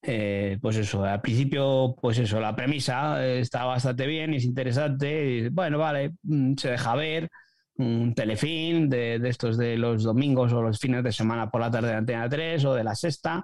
Eh, 0.01 0.57
pues 0.61 0.77
eso, 0.77 1.03
al 1.05 1.21
principio, 1.21 1.95
pues 2.01 2.17
eso, 2.19 2.39
la 2.39 2.55
premisa 2.55 3.25
está 3.25 3.65
bastante 3.65 4.05
bien, 4.07 4.33
es 4.33 4.43
interesante, 4.43 5.49
bueno, 5.49 5.77
vale, 5.79 6.11
mm, 6.23 6.55
se 6.57 6.71
deja 6.71 6.95
ver 6.95 7.29
un 7.77 8.13
telefilm 8.13 8.89
de, 8.89 9.15
estos 9.27 9.57
de 9.57 9.77
los 9.77 10.03
domingos 10.03 10.53
o 10.53 10.61
los 10.61 10.79
fines 10.79 11.03
de 11.03 11.11
semana 11.11 11.49
por 11.49 11.61
la 11.61 11.71
tarde 11.71 11.89
de 11.89 11.95
Antena 11.95 12.29
3 12.29 12.65
o 12.65 12.73
de 12.73 12.83
la 12.83 12.95
sexta, 12.95 13.43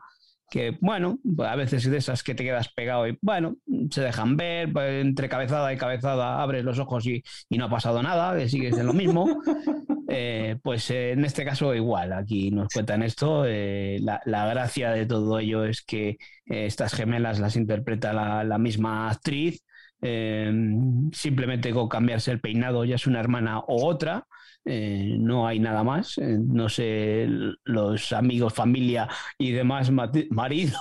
que 0.50 0.78
bueno, 0.82 1.20
a 1.40 1.56
veces 1.56 1.90
de 1.90 1.98
esas 1.98 2.24
que 2.24 2.36
te 2.36 2.44
quedas 2.44 2.70
pegado 2.70 3.08
y 3.08 3.18
bueno, 3.22 3.58
se 3.92 4.02
dejan 4.02 4.36
ver, 4.38 4.72
pues, 4.74 5.06
entre 5.06 5.30
cabezada 5.30 5.72
y 5.74 5.78
cabezada 5.78 6.42
abres 6.42 6.64
los 6.64 6.80
ojos 6.80 7.06
y, 7.06 7.24
y 7.50 7.58
no 7.58 7.66
ha 7.66 7.70
pasado 7.70 8.02
nada, 8.02 8.38
que 8.38 8.50
sigues 8.50 8.78
en 8.78 8.88
lo 8.88 8.94
mismo. 8.94 9.42
Eh, 10.12 10.58
pues 10.64 10.90
eh, 10.90 11.12
en 11.12 11.24
este 11.24 11.46
caso 11.46 11.76
igual, 11.76 12.14
aquí 12.14 12.50
nos 12.50 12.74
cuentan 12.74 13.04
esto. 13.04 13.44
Eh, 13.46 14.00
la, 14.02 14.48
gracia 14.48 14.90
de 14.92 15.06
todo 15.06 15.38
ello 15.38 15.64
es 15.64 15.84
que 15.84 16.18
estas 16.46 16.94
gemelas 16.94 17.40
las 17.40 17.56
interpreta 17.56 18.12
la, 18.44 18.58
misma 18.58 19.10
actriz. 19.12 19.64
Simplemente 20.02 21.72
con 21.74 21.90
cambiarse 21.90 22.32
el 22.32 22.40
peinado 22.40 22.86
ya 22.86 22.96
es 22.96 23.08
una 23.08 23.20
hermana 23.20 23.60
o 23.60 23.86
otra. 23.86 24.26
no 24.66 25.48
hay 25.48 25.60
nada 25.60 25.84
más. 25.84 26.18
no 26.18 26.70
sé, 26.70 27.28
los 27.64 28.12
amigos, 28.14 28.54
familia 28.54 29.08
y 29.38 29.52
demás, 29.52 29.92
marido 30.32 30.80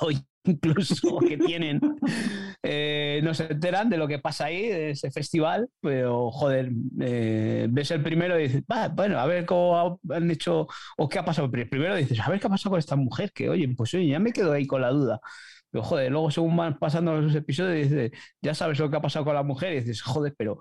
incluso 0.48 1.18
que 1.18 1.36
tienen, 1.36 1.80
eh, 2.62 3.20
no 3.22 3.34
se 3.34 3.44
enteran 3.44 3.88
de 3.88 3.96
lo 3.96 4.08
que 4.08 4.18
pasa 4.18 4.46
ahí, 4.46 4.68
de 4.68 4.90
ese 4.90 5.10
festival, 5.10 5.68
pero 5.80 6.30
joder, 6.30 6.70
eh, 7.00 7.66
ves 7.70 7.90
el 7.90 8.02
primero 8.02 8.38
y 8.38 8.44
dices, 8.44 8.64
bueno, 8.94 9.18
a 9.18 9.26
ver 9.26 9.44
cómo 9.46 10.00
han 10.10 10.30
hecho 10.30 10.66
o 10.96 11.08
qué 11.08 11.18
ha 11.18 11.24
pasado. 11.24 11.50
Primero 11.50 11.96
dices, 11.96 12.20
a 12.20 12.28
ver 12.30 12.40
qué 12.40 12.46
ha 12.46 12.50
pasado 12.50 12.70
con 12.70 12.78
esta 12.78 12.96
mujer, 12.96 13.32
que 13.32 13.48
oye, 13.48 13.68
pues 13.76 13.94
oye, 13.94 14.08
ya 14.08 14.18
me 14.18 14.32
quedo 14.32 14.52
ahí 14.52 14.66
con 14.66 14.82
la 14.82 14.90
duda. 14.90 15.20
Pero 15.70 15.84
joder, 15.84 16.10
luego 16.10 16.30
según 16.30 16.56
van 16.56 16.78
pasando 16.78 17.20
los 17.20 17.34
episodios, 17.34 17.90
dices, 17.90 18.12
ya 18.40 18.54
sabes 18.54 18.78
lo 18.78 18.90
que 18.90 18.96
ha 18.96 19.02
pasado 19.02 19.24
con 19.24 19.34
la 19.34 19.42
mujer 19.42 19.72
y 19.72 19.80
dices, 19.80 20.02
joder, 20.02 20.34
pero 20.36 20.60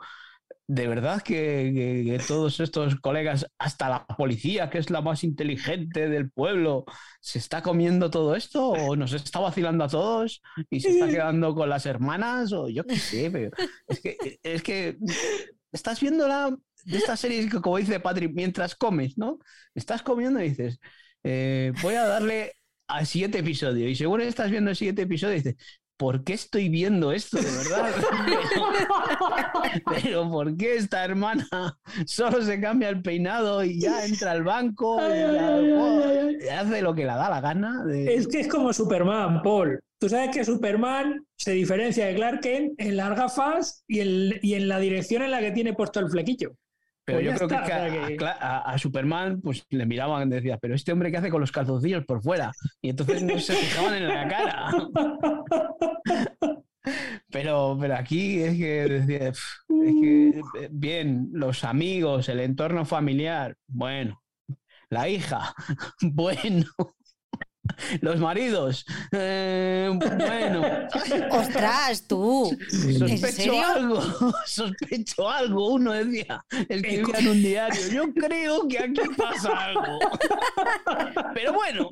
de 0.70 0.88
verdad 0.88 1.22
que, 1.22 2.22
todos 2.28 2.60
estos 2.60 2.96
colegas, 3.00 3.48
hasta 3.58 3.88
la 3.88 4.06
policía, 4.06 4.70
que 4.70 4.80
es 4.80 4.90
la 4.90 5.02
más 5.02 5.24
inteligente 5.24 6.10
del 6.10 6.30
pueblo, 6.30 6.84
se 7.22 7.40
está 7.40 7.62
comiendo 7.62 8.10
todo 8.10 8.36
esto 8.36 8.72
o 8.72 8.96
nos 8.98 9.14
está 9.14 9.40
vacilando 9.40 9.86
a 9.86 9.88
todos 9.88 10.42
y 10.70 10.82
se 10.82 10.90
está 10.90 11.08
quedando 11.08 11.56
con 11.56 11.70
las 11.70 11.86
hermanas 11.86 12.52
o 12.52 12.68
yo 12.68 12.84
qué 12.84 12.98
sé, 12.98 13.32
pero 13.32 13.52
es 13.88 14.02
que, 14.02 14.18
es 14.44 14.62
que 14.62 14.98
estás 15.72 16.02
viendo 16.02 16.28
la, 16.28 16.54
de 16.84 16.98
estas 16.98 17.22
series 17.22 17.50
que 17.50 17.62
como 17.62 17.78
dice 17.78 18.02
Patrick, 18.02 18.34
mientras 18.34 18.76
comes, 18.76 19.18
¿no? 19.18 19.40
Estás 19.74 20.02
comiendo 20.02 20.42
y 20.42 20.50
dices, 20.50 20.80
eh, 21.24 21.72
voy 21.82 21.96
a 21.96 22.06
darle 22.06 22.57
al 22.88 23.06
siguiente 23.06 23.40
episodio 23.40 23.88
y 23.90 23.96
según 23.96 24.22
estás 24.22 24.50
viendo 24.50 24.70
el 24.70 24.76
siguiente 24.76 25.04
episodio 25.04 25.36
dices, 25.36 25.56
¿por 25.98 26.24
qué 26.24 26.34
estoy 26.34 26.70
viendo 26.70 27.12
esto 27.12 27.38
de 27.38 27.44
verdad? 27.44 27.92
pero, 30.04 30.30
¿por 30.30 30.56
qué 30.56 30.76
esta 30.76 31.04
hermana 31.04 31.48
solo 32.06 32.42
se 32.42 32.62
cambia 32.62 32.90
el 32.90 33.02
peinado 33.02 33.64
y 33.64 33.80
ya 33.80 34.06
entra 34.06 34.32
al 34.32 34.44
banco 34.44 35.00
y, 35.02 36.48
hace 36.48 36.82
lo 36.82 36.94
que 36.94 37.02
le 37.02 37.08
da 37.08 37.30
la 37.30 37.42
gana? 37.42 37.84
Es 37.92 38.28
que 38.28 38.42
es 38.42 38.48
como 38.48 38.72
Superman, 38.72 39.42
Paul. 39.42 39.80
Tú 40.00 40.10
sabes 40.10 40.30
que 40.30 40.46
Superman 40.46 41.26
se 41.36 41.54
diferencia 41.54 42.06
de 42.06 42.16
Clark 42.16 42.42
Kent 42.42 42.74
en 42.78 42.98
las 42.98 43.18
gafas 43.18 43.84
y, 43.88 44.02
y 44.48 44.54
en 44.54 44.68
la 44.68 44.80
dirección 44.80 45.24
en 45.24 45.32
la 45.32 45.40
que 45.40 45.52
tiene 45.52 45.74
puesto 45.74 46.00
el 46.00 46.10
flequillo. 46.10 46.56
Pero 47.08 47.20
pues 47.20 47.40
yo 47.40 47.48
creo 47.48 47.64
que, 47.64 48.26
a, 48.26 48.78
Superman 48.78 49.40
pues 49.40 49.66
le 49.70 49.86
miraban 49.86 50.28
y 50.28 50.36
decían, 50.36 50.60
pero 50.62 50.76
este 50.76 50.92
hombre 50.92 51.10
qué 51.10 51.16
hace 51.16 51.30
con 51.30 51.40
los 51.40 51.54
calzoncillos 51.54 52.04
por 52.04 52.22
fuera. 52.22 52.52
Y 52.82 52.90
entonces 52.90 53.24
no 53.24 53.40
se 53.40 53.56
fijaban 53.56 53.94
en 53.94 54.08
la 54.10 54.28
cara. 54.28 54.72
Pero, 57.30 57.78
pero 57.78 57.96
aquí 57.96 58.40
es 58.42 58.56
que, 58.56 58.96
es 58.96 59.06
que, 59.06 59.34
eh, 59.78 60.70
bien, 60.72 61.28
los 61.34 61.66
amigos, 61.66 62.30
el 62.30 62.40
entorno 62.40 62.86
familiar, 62.86 63.58
bueno, 63.68 64.24
la 64.90 65.10
hija, 65.10 65.54
bueno. 66.02 66.66
Los 68.02 68.20
maridos. 68.20 68.86
Eh, 69.12 69.90
bueno. 69.94 70.62
Ostras, 71.32 72.08
tú. 72.08 72.58
Sospecho 72.98 73.62
algo. 73.62 74.02
Sospecho 74.46 75.30
algo. 75.30 75.74
Uno 75.74 75.94
decía, 75.94 76.44
escribía 76.70 77.20
en 77.20 77.28
un 77.28 77.42
diario. 77.42 77.88
Yo 77.92 78.14
creo 78.14 78.68
que 78.68 78.80
aquí 78.80 79.02
pasa 79.16 79.66
algo. 79.66 80.00
Pero 81.34 81.54
bueno, 81.54 81.90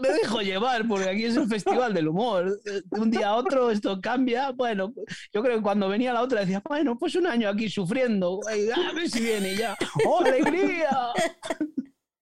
me 0.00 0.08
dejo 0.08 0.40
llevar 0.40 0.86
porque 0.86 1.08
aquí 1.08 1.24
es 1.24 1.36
un 1.36 1.48
festival 1.48 1.94
del 1.94 2.08
humor. 2.08 2.60
De 2.62 2.82
un 2.90 3.10
día 3.10 3.28
a 3.28 3.34
otro 3.36 3.70
esto 3.70 4.00
cambia. 4.00 4.50
Bueno, 4.50 4.92
yo 5.32 5.42
creo 5.42 5.56
que 5.56 5.62
cuando 5.62 5.88
venía 5.88 6.12
la 6.12 6.22
otra 6.22 6.40
decía, 6.40 6.62
bueno, 6.66 6.96
pues 6.98 7.14
un 7.14 7.26
año 7.26 7.48
aquí 7.48 7.68
sufriendo. 7.68 8.40
A 8.48 8.92
ver 8.94 9.10
si 9.10 9.20
viene 9.20 9.56
ya. 9.56 9.76
¡Oh, 10.06 10.20
alegría! 10.20 11.12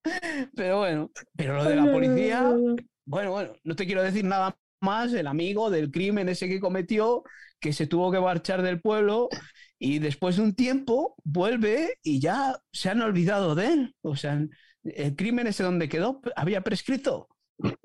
Pero 0.57 0.79
bueno, 0.79 1.11
pero 1.37 1.57
lo 1.57 1.65
de 1.65 1.77
la 1.77 1.85
policía, 1.91 2.53
bueno, 3.05 3.31
bueno, 3.31 3.53
no 3.65 3.77
te 3.77 3.87
quiero 3.87 4.03
decir 4.03 4.25
nada 4.25 4.57
más, 4.81 5.13
el 5.13 5.27
amigo 5.27 5.71
del 5.71 5.91
crimen 5.91 6.29
ese 6.29 6.49
que 6.49 6.61
cometió, 6.61 7.23
que 7.61 7.73
se 7.73 7.87
tuvo 7.87 8.11
que 8.11 8.21
marchar 8.21 8.63
del 8.63 8.81
pueblo 8.81 9.29
y 9.79 10.01
después 10.01 10.37
de 10.37 10.43
un 10.43 10.55
tiempo 10.55 11.15
vuelve 11.25 11.99
y 12.03 12.21
ya 12.21 12.59
se 12.73 12.91
han 12.91 13.01
olvidado 13.01 13.55
de 13.55 13.67
él. 13.67 13.95
O 14.03 14.17
sea, 14.17 14.45
el 14.85 15.17
crimen 15.17 15.47
ese 15.47 15.63
donde 15.63 15.89
quedó 15.89 16.21
había 16.37 16.63
prescrito. 16.63 17.29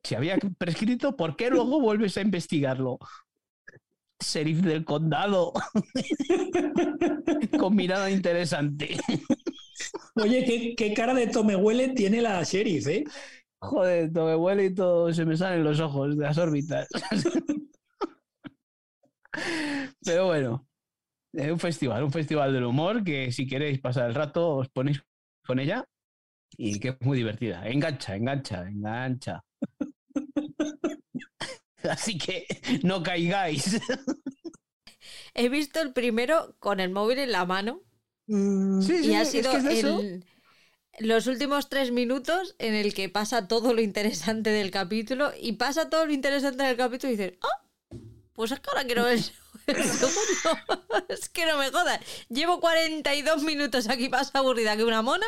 Si 0.03 0.15
había 0.15 0.37
prescrito, 0.57 1.15
¿por 1.15 1.35
qué 1.35 1.49
luego 1.51 1.79
vuelves 1.79 2.17
a 2.17 2.21
investigarlo? 2.21 2.97
Serif 4.19 4.61
del 4.61 4.83
condado. 4.83 5.53
Con 7.59 7.75
mirada 7.75 8.09
interesante. 8.09 8.97
Oye, 10.21 10.75
¿qué, 10.75 10.93
cara 10.93 11.13
de 11.13 11.27
tome 11.27 11.55
huele 11.55 11.89
tiene 11.89 12.21
la 12.21 12.43
sheriff, 12.43 12.87
¿eh? 12.87 13.03
Joder, 13.61 14.11
tome 14.11 14.35
huele 14.35 14.65
y 14.65 14.75
todo 14.75 15.13
se 15.13 15.25
me 15.25 15.37
salen 15.37 15.63
los 15.63 15.79
ojos 15.79 16.17
de 16.17 16.23
las 16.23 16.37
órbitas. 16.37 16.87
Pero 20.03 20.27
bueno, 20.27 20.67
es 21.33 21.51
un 21.51 21.59
festival, 21.59 22.03
un 22.03 22.11
festival 22.11 22.53
del 22.53 22.63
humor 22.63 23.03
que 23.03 23.31
si 23.31 23.45
queréis 23.47 23.79
pasar 23.79 24.09
el 24.09 24.15
rato 24.15 24.55
os 24.57 24.69
ponéis 24.69 25.03
con 25.45 25.59
ella 25.59 25.85
y 26.57 26.79
que 26.79 26.89
es 26.89 27.01
muy 27.01 27.17
divertida. 27.17 27.67
Engancha, 27.67 28.15
engancha, 28.15 28.67
engancha. 28.67 29.43
Así 31.83 32.17
que 32.17 32.45
no 32.83 33.03
caigáis. 33.03 33.79
He 35.33 35.49
visto 35.49 35.79
el 35.81 35.93
primero 35.93 36.55
con 36.59 36.79
el 36.79 36.89
móvil 36.89 37.19
en 37.19 37.31
la 37.31 37.45
mano 37.45 37.83
Mm, 38.27 38.81
sí, 38.81 39.03
sí, 39.03 39.11
y 39.11 39.15
ha 39.15 39.25
sido 39.25 39.51
los 40.99 41.27
últimos 41.27 41.69
tres 41.69 41.91
minutos 41.91 42.55
en 42.59 42.73
el 42.73 42.93
que 42.93 43.07
pasa 43.07 43.47
todo 43.47 43.73
lo 43.73 43.81
interesante 43.81 44.49
del 44.49 44.71
capítulo 44.71 45.31
y 45.39 45.53
pasa 45.53 45.89
todo 45.89 46.05
lo 46.05 46.13
interesante 46.13 46.63
del 46.63 46.75
capítulo 46.75 47.13
y 47.13 47.17
dices, 47.17 47.33
¡ah! 47.41 47.97
pues 48.33 48.51
es 48.51 48.59
que 48.59 48.69
ahora 48.69 48.85
quiero 48.85 49.03
ver 49.03 49.19
es 51.09 51.29
que 51.29 51.45
no 51.45 51.57
me 51.57 51.69
jodas. 51.71 51.99
Llevo 52.29 52.59
42 52.59 53.43
minutos 53.43 53.89
aquí 53.89 54.09
más 54.09 54.33
aburrida 54.33 54.77
que 54.77 54.83
una 54.83 55.01
mona. 55.01 55.27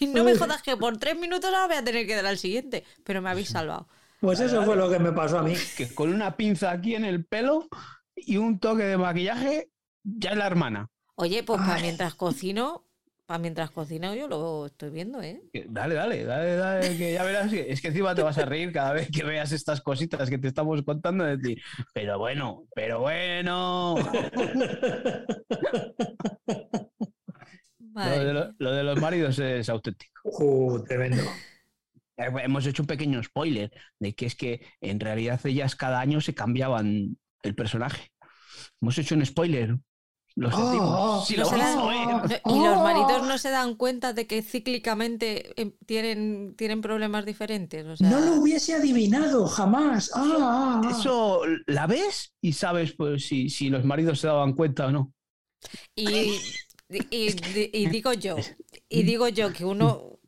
Y 0.00 0.06
no 0.06 0.24
me 0.24 0.36
jodas 0.36 0.62
que 0.62 0.76
por 0.76 0.98
tres 0.98 1.16
minutos 1.16 1.44
ahora 1.46 1.66
voy 1.66 1.76
a 1.76 1.84
tener 1.84 2.06
que 2.06 2.16
dar 2.16 2.26
al 2.26 2.38
siguiente. 2.38 2.84
Pero 3.04 3.22
me 3.22 3.30
habéis 3.30 3.50
salvado. 3.50 3.88
Pues 4.20 4.40
eso 4.40 4.64
fue 4.64 4.74
lo 4.76 4.90
que 4.90 4.98
me 4.98 5.12
pasó 5.12 5.38
a 5.38 5.42
mí. 5.42 5.54
Que 5.76 5.94
con 5.94 6.12
una 6.12 6.36
pinza 6.36 6.72
aquí 6.72 6.94
en 6.94 7.04
el 7.04 7.24
pelo 7.24 7.68
y 8.16 8.38
un 8.38 8.58
toque 8.58 8.84
de 8.84 8.96
maquillaje, 8.96 9.70
ya 10.02 10.30
es 10.30 10.36
la 10.36 10.46
hermana. 10.46 10.90
Oye, 11.16 11.44
pues 11.44 11.60
para 11.60 11.80
mientras 11.80 12.14
cocino, 12.14 12.84
para 13.26 13.38
mientras 13.38 13.70
cocino 13.70 14.14
yo 14.14 14.26
lo 14.26 14.66
estoy 14.66 14.90
viendo, 14.90 15.22
¿eh? 15.22 15.40
Dale, 15.68 15.94
dale, 15.94 16.24
dale, 16.24 16.56
dale, 16.56 16.96
que 16.96 17.12
ya 17.12 17.22
verás. 17.22 17.52
Es 17.52 17.80
que 17.80 17.88
encima 17.88 18.14
te 18.14 18.22
vas 18.22 18.36
a 18.38 18.44
reír 18.44 18.72
cada 18.72 18.92
vez 18.92 19.08
que 19.10 19.22
veas 19.24 19.52
estas 19.52 19.80
cositas 19.80 20.28
que 20.28 20.38
te 20.38 20.48
estamos 20.48 20.82
contando 20.82 21.24
de 21.24 21.38
ti. 21.38 21.56
Pero 21.92 22.18
bueno, 22.18 22.66
pero 22.74 23.00
bueno. 23.00 23.94
Lo, 28.58 28.72
de 28.72 28.82
los 28.82 29.00
maridos 29.00 29.38
es 29.38 29.68
auténtico. 29.68 30.20
Uh, 30.24 30.82
tremendo. 30.82 31.22
Eh, 32.16 32.28
hemos 32.42 32.66
hecho 32.66 32.82
un 32.82 32.88
pequeño 32.88 33.22
spoiler 33.22 33.70
de 34.00 34.14
que 34.14 34.26
es 34.26 34.34
que 34.34 34.66
en 34.80 34.98
realidad 34.98 35.40
ellas 35.44 35.76
cada 35.76 36.00
año 36.00 36.20
se 36.20 36.34
cambiaban 36.34 37.16
el 37.42 37.54
personaje. 37.54 38.10
Hemos 38.80 38.98
hecho 38.98 39.14
un 39.14 39.24
spoiler. 39.24 39.76
Lo 40.36 40.48
oh, 40.52 41.24
y 41.28 41.36
los 41.36 41.52
maridos 41.52 43.22
no 43.22 43.38
se 43.38 43.50
dan 43.50 43.76
cuenta 43.76 44.12
de 44.12 44.26
que 44.26 44.42
cíclicamente 44.42 45.60
em, 45.60 45.72
tienen, 45.86 46.56
tienen 46.56 46.80
problemas 46.80 47.24
diferentes. 47.24 48.00
No 48.00 48.18
lo 48.18 48.34
hubiese 48.34 48.74
adivinado 48.74 49.46
jamás. 49.46 50.10
Ah, 50.12 50.80
ah, 50.82 50.90
Eso 50.90 51.42
la 51.66 51.86
ves 51.86 52.34
y 52.40 52.52
sabes 52.52 52.94
pues, 52.94 53.28
si, 53.28 53.48
si 53.48 53.68
los 53.68 53.84
maridos 53.84 54.18
se 54.18 54.26
daban 54.26 54.54
cuenta 54.54 54.86
o 54.86 54.90
no. 54.90 55.12
Y, 55.94 56.32
y, 57.10 57.86
digo 57.86 58.12
yo, 58.12 58.36
y 58.88 59.02
digo 59.04 59.28
yo 59.28 59.52
que 59.52 59.64
uno, 59.64 60.18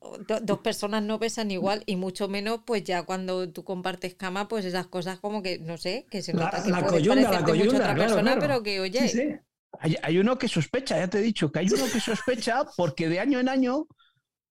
dos 0.42 0.58
personas 0.60 1.02
no 1.02 1.18
pesan 1.18 1.50
igual 1.50 1.82
y 1.84 1.96
mucho 1.96 2.28
menos 2.28 2.60
pues 2.64 2.84
ya 2.84 3.02
cuando 3.02 3.50
tú 3.50 3.64
compartes 3.64 4.14
cama, 4.14 4.46
pues 4.46 4.64
esas 4.64 4.86
cosas 4.86 5.18
como 5.18 5.42
que, 5.42 5.58
no 5.58 5.76
sé, 5.78 6.06
que 6.08 6.22
se 6.22 6.32
nota 6.32 6.62
que 6.62 6.70
la 6.70 6.86
coyunda, 6.86 7.32
la 7.32 7.42
coyunda, 7.42 7.64
mucho 7.64 7.76
otra 7.76 7.94
persona, 7.96 8.36
pero 8.38 8.62
que 8.62 8.78
oye... 8.78 9.42
Hay, 9.80 10.18
uno 10.18 10.38
que 10.38 10.48
sospecha, 10.48 10.98
ya 10.98 11.08
te 11.08 11.18
he 11.18 11.22
dicho, 11.22 11.50
que 11.50 11.60
hay 11.60 11.68
uno 11.68 11.84
que 11.92 12.00
sospecha 12.00 12.64
porque 12.76 13.08
de 13.08 13.20
año 13.20 13.40
en 13.40 13.48
año 13.48 13.86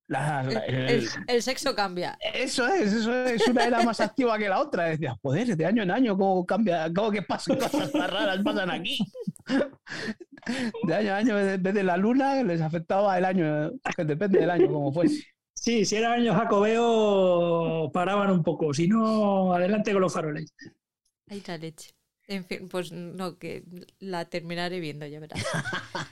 el, 0.07 1.41
sexo 1.41 1.75
cambia. 1.75 2.17
Eso 2.33 2.67
es, 2.67 2.93
eso 2.93 3.25
es 3.25 3.47
una 3.47 3.65
era 3.65 3.83
más 3.83 3.99
activa 3.99 4.37
que 4.37 4.47
la 4.47 4.59
otra. 4.59 4.85
Decía, 4.85 5.17
joder, 5.21 5.57
de 5.57 5.65
año 5.65 5.83
en 5.83 5.91
año, 5.91 6.17
¿cómo 6.17 6.45
cambia? 6.45 6.91
¿Cómo 6.93 7.11
que 7.11 7.23
pasan 7.23 7.57
cosas 7.57 7.91
tan 7.91 8.09
raras 8.09 8.39
pasan 8.43 8.69
aquí? 8.69 8.99
De 10.83 10.93
año 10.93 11.13
a 11.13 11.17
año, 11.17 11.39
en 11.39 11.63
vez 11.63 11.73
de 11.73 11.83
la 11.83 11.97
luna, 11.97 12.43
les 12.43 12.61
afectaba 12.61 13.17
el 13.17 13.25
año, 13.25 13.71
que 13.95 14.05
depende 14.05 14.39
del 14.39 14.51
año, 14.51 14.67
como 14.67 14.93
fuese. 14.93 15.23
Sí, 15.53 15.85
si 15.85 15.95
era 15.95 16.13
año 16.13 16.35
jacobeo, 16.35 17.89
paraban 17.91 18.29
un 18.29 18.43
poco, 18.43 18.73
si 18.73 18.87
no, 18.87 19.53
adelante 19.53 19.91
con 19.91 20.01
los 20.01 20.13
faroles. 20.13 20.53
Ahí 21.27 21.37
está 21.37 21.57
leche. 21.57 21.95
En 22.27 22.43
fin, 22.45 22.67
pues 22.69 22.91
no, 22.91 23.37
que 23.37 23.63
la 23.99 24.25
terminaré 24.25 24.79
viendo, 24.79 25.05
ya 25.05 25.19
verás. 25.19 25.45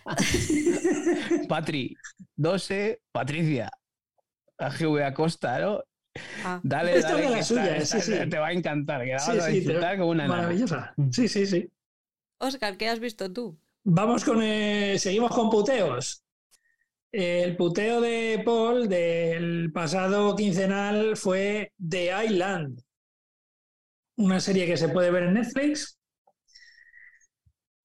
Patri, 1.49 1.95
12, 2.35 3.01
Patricia, 3.11 3.71
AGV 4.57 5.03
Acosta, 5.03 5.59
¿no? 5.59 5.83
Ah. 6.43 6.59
Dale, 6.63 7.01
dale. 7.01 7.29
La 7.29 7.43
suya, 7.43 7.83
sí, 7.85 7.99
sí. 8.01 8.13
Te 8.29 8.37
va 8.37 8.47
a 8.47 8.53
encantar, 8.53 9.03
que 9.03 9.11
la 9.11 9.15
vas 9.15 9.29
a 9.29 9.47
disfrutar 9.47 9.97
como 9.97 10.11
una 10.11 10.27
Maravillosa. 10.27 10.93
Sí, 11.11 11.27
sí, 11.27 11.47
sí. 11.47 11.67
Oscar, 12.37 12.77
¿qué 12.77 12.89
has 12.89 12.99
visto 12.99 13.31
tú? 13.31 13.57
Vamos 13.83 14.23
con. 14.23 14.41
Eh, 14.41 14.97
seguimos 14.99 15.31
con 15.31 15.49
puteos. 15.49 16.23
El 17.11 17.55
puteo 17.55 18.01
de 18.01 18.41
Paul 18.43 18.87
del 18.89 19.71
pasado 19.71 20.35
quincenal 20.35 21.15
fue 21.15 21.71
The 21.77 22.25
Island, 22.25 22.81
una 24.17 24.39
serie 24.39 24.65
que 24.65 24.77
se 24.77 24.89
puede 24.89 25.11
ver 25.11 25.23
en 25.23 25.35
Netflix. 25.35 25.99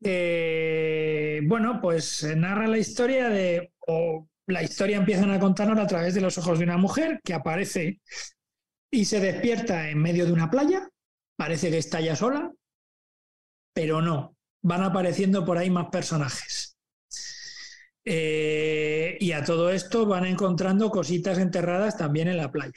Bueno, 0.01 1.81
pues 1.81 2.25
narra 2.37 2.67
la 2.67 2.79
historia 2.79 3.29
de, 3.29 3.73
o 3.87 4.29
la 4.49 4.63
historia 4.63 4.97
empiezan 4.97 5.31
a 5.31 5.39
contarnos 5.39 5.79
a 5.79 5.87
través 5.87 6.15
de 6.15 6.21
los 6.21 6.39
ojos 6.39 6.59
de 6.59 6.65
una 6.65 6.79
mujer 6.79 7.21
que 7.23 7.35
aparece 7.35 8.01
y 8.91 9.05
se 9.05 9.21
despierta 9.21 9.91
en 9.91 9.99
medio 9.99 10.25
de 10.25 10.33
una 10.33 10.51
playa, 10.51 10.89
parece 11.37 11.71
que 11.71 11.79
está 11.79 12.01
ya 12.01 12.17
sola, 12.17 12.51
pero 13.75 14.01
no, 14.01 14.37
van 14.63 14.83
apareciendo 14.83 15.45
por 15.45 15.59
ahí 15.59 15.71
más 15.71 15.89
personajes. 15.91 16.77
Eh, 18.05 19.19
y 19.21 19.33
a 19.33 19.45
todo 19.45 19.71
esto 19.71 20.07
van 20.07 20.25
encontrando 20.25 20.91
cositas 20.91 21.39
enterradas 21.39 21.99
también 21.99 22.29
en 22.29 22.39
la 22.39 22.51
playa. 22.51 22.73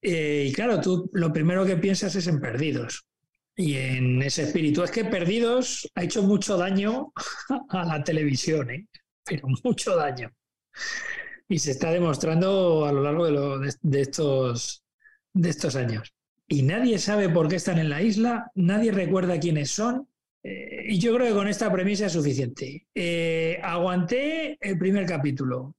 Eh, 0.00 0.46
y 0.48 0.52
claro, 0.52 0.80
tú 0.80 1.10
lo 1.12 1.32
primero 1.32 1.66
que 1.66 1.76
piensas 1.76 2.14
es 2.14 2.26
en 2.26 2.40
Perdidos 2.40 3.06
y 3.56 3.76
en 3.76 4.22
ese 4.22 4.42
espíritu. 4.44 4.82
Es 4.82 4.90
que 4.90 5.04
Perdidos 5.04 5.90
ha 5.94 6.04
hecho 6.04 6.22
mucho 6.22 6.56
daño 6.56 7.12
a 7.68 7.84
la 7.84 8.04
televisión, 8.04 8.70
¿eh? 8.70 8.86
pero 9.24 9.48
mucho 9.64 9.96
daño. 9.96 10.30
Y 11.48 11.58
se 11.58 11.72
está 11.72 11.90
demostrando 11.90 12.86
a 12.86 12.92
lo 12.92 13.02
largo 13.02 13.58
de 13.58 14.00
estos, 14.00 14.82
de 15.32 15.50
estos 15.50 15.76
años 15.76 16.14
y 16.48 16.62
nadie 16.62 16.98
sabe 16.98 17.28
por 17.28 17.48
qué 17.48 17.56
están 17.56 17.78
en 17.78 17.88
la 17.88 18.02
isla, 18.02 18.50
nadie 18.54 18.92
recuerda 18.92 19.40
quiénes 19.40 19.70
son. 19.70 20.08
Eh, 20.42 20.84
y 20.88 20.98
yo 20.98 21.14
creo 21.14 21.28
que 21.28 21.34
con 21.34 21.48
esta 21.48 21.72
premisa 21.72 22.06
es 22.06 22.12
suficiente. 22.12 22.86
Eh, 22.94 23.58
aguanté 23.62 24.58
el 24.60 24.78
primer 24.78 25.06
capítulo. 25.06 25.74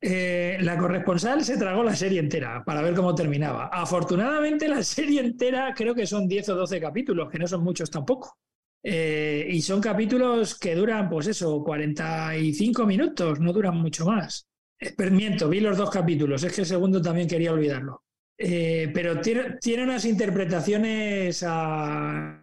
Eh, 0.00 0.58
la 0.60 0.78
corresponsal 0.78 1.44
se 1.44 1.56
tragó 1.56 1.82
la 1.82 1.96
serie 1.96 2.20
entera 2.20 2.62
para 2.64 2.82
ver 2.82 2.94
cómo 2.94 3.14
terminaba. 3.14 3.68
Afortunadamente 3.72 4.68
la 4.68 4.82
serie 4.84 5.20
entera 5.20 5.74
creo 5.74 5.94
que 5.94 6.06
son 6.06 6.28
10 6.28 6.50
o 6.50 6.56
12 6.56 6.80
capítulos, 6.80 7.30
que 7.30 7.38
no 7.38 7.46
son 7.46 7.62
muchos 7.62 7.90
tampoco. 7.90 8.38
y 8.82 9.60
son 9.62 9.80
capítulos 9.80 10.58
que 10.58 10.74
duran, 10.74 11.08
pues 11.10 11.26
eso, 11.26 11.62
45 11.64 12.86
minutos, 12.86 13.40
no 13.40 13.52
duran 13.52 13.76
mucho 13.76 14.06
más. 14.06 14.46
Miento, 15.10 15.48
vi 15.48 15.60
los 15.60 15.76
dos 15.76 15.90
capítulos, 15.90 16.44
es 16.44 16.52
que 16.52 16.60
el 16.60 16.66
segundo 16.66 17.02
también 17.02 17.28
quería 17.28 17.52
olvidarlo. 17.52 18.02
Eh, 18.40 18.90
pero 18.94 19.20
tiene, 19.20 19.82
unas 19.82 20.04
interpretaciones 20.04 21.44
ah, 21.44 22.40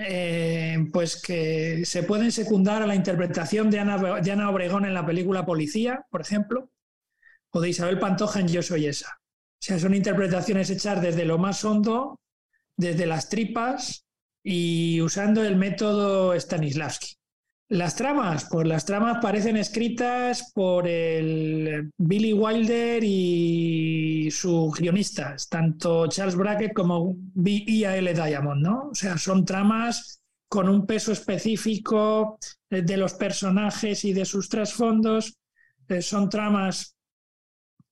eh, 0.00 0.78
pues 0.92 1.20
que 1.20 1.84
se 1.84 2.02
pueden 2.02 2.32
secundar 2.32 2.82
a 2.82 2.86
la 2.86 2.94
interpretación 2.94 3.70
de 3.70 3.80
Ana, 3.80 4.20
de 4.20 4.32
Ana, 4.32 4.50
Obregón 4.50 4.84
en 4.84 4.94
la 4.94 5.06
película 5.06 5.46
Policía, 5.46 6.04
por 6.10 6.20
ejemplo, 6.20 6.70
o 7.50 7.60
de 7.60 7.68
Isabel 7.68 7.98
Pantoja 7.98 8.40
en 8.40 8.48
Yo 8.48 8.62
Soy 8.62 8.86
Esa. 8.86 9.18
O 9.18 9.66
sea, 9.66 9.78
son 9.78 9.94
interpretaciones 9.94 10.70
hechas 10.70 11.00
desde 11.00 11.24
lo 11.24 11.38
más 11.38 11.64
hondo, 11.64 12.20
desde 12.76 13.06
las 13.06 13.28
tripas 13.28 14.04
y 14.42 15.00
usando 15.00 15.44
el 15.44 15.56
método 15.56 16.38
Stanislavski. 16.38 17.14
Las 17.68 17.96
tramas, 17.96 18.46
pues 18.50 18.66
las 18.66 18.84
tramas 18.84 19.18
parecen 19.22 19.56
escritas 19.56 20.52
por 20.54 20.86
el 20.86 21.90
Billy 21.96 22.34
Wilder 22.34 23.02
y 23.02 24.28
sus 24.30 24.78
guionistas, 24.78 25.48
tanto 25.48 26.06
Charles 26.08 26.36
Brackett 26.36 26.74
como 26.74 27.14
B.E.A.L. 27.16 28.12
Diamond, 28.12 28.62
¿no? 28.62 28.88
O 28.90 28.94
sea, 28.94 29.16
son 29.16 29.46
tramas 29.46 30.20
con 30.46 30.68
un 30.68 30.86
peso 30.86 31.10
específico 31.12 32.38
de 32.68 32.96
los 32.98 33.14
personajes 33.14 34.04
y 34.04 34.12
de 34.12 34.26
sus 34.26 34.48
trasfondos. 34.50 35.38
Eh, 35.88 36.02
son 36.02 36.28
tramas 36.28 36.94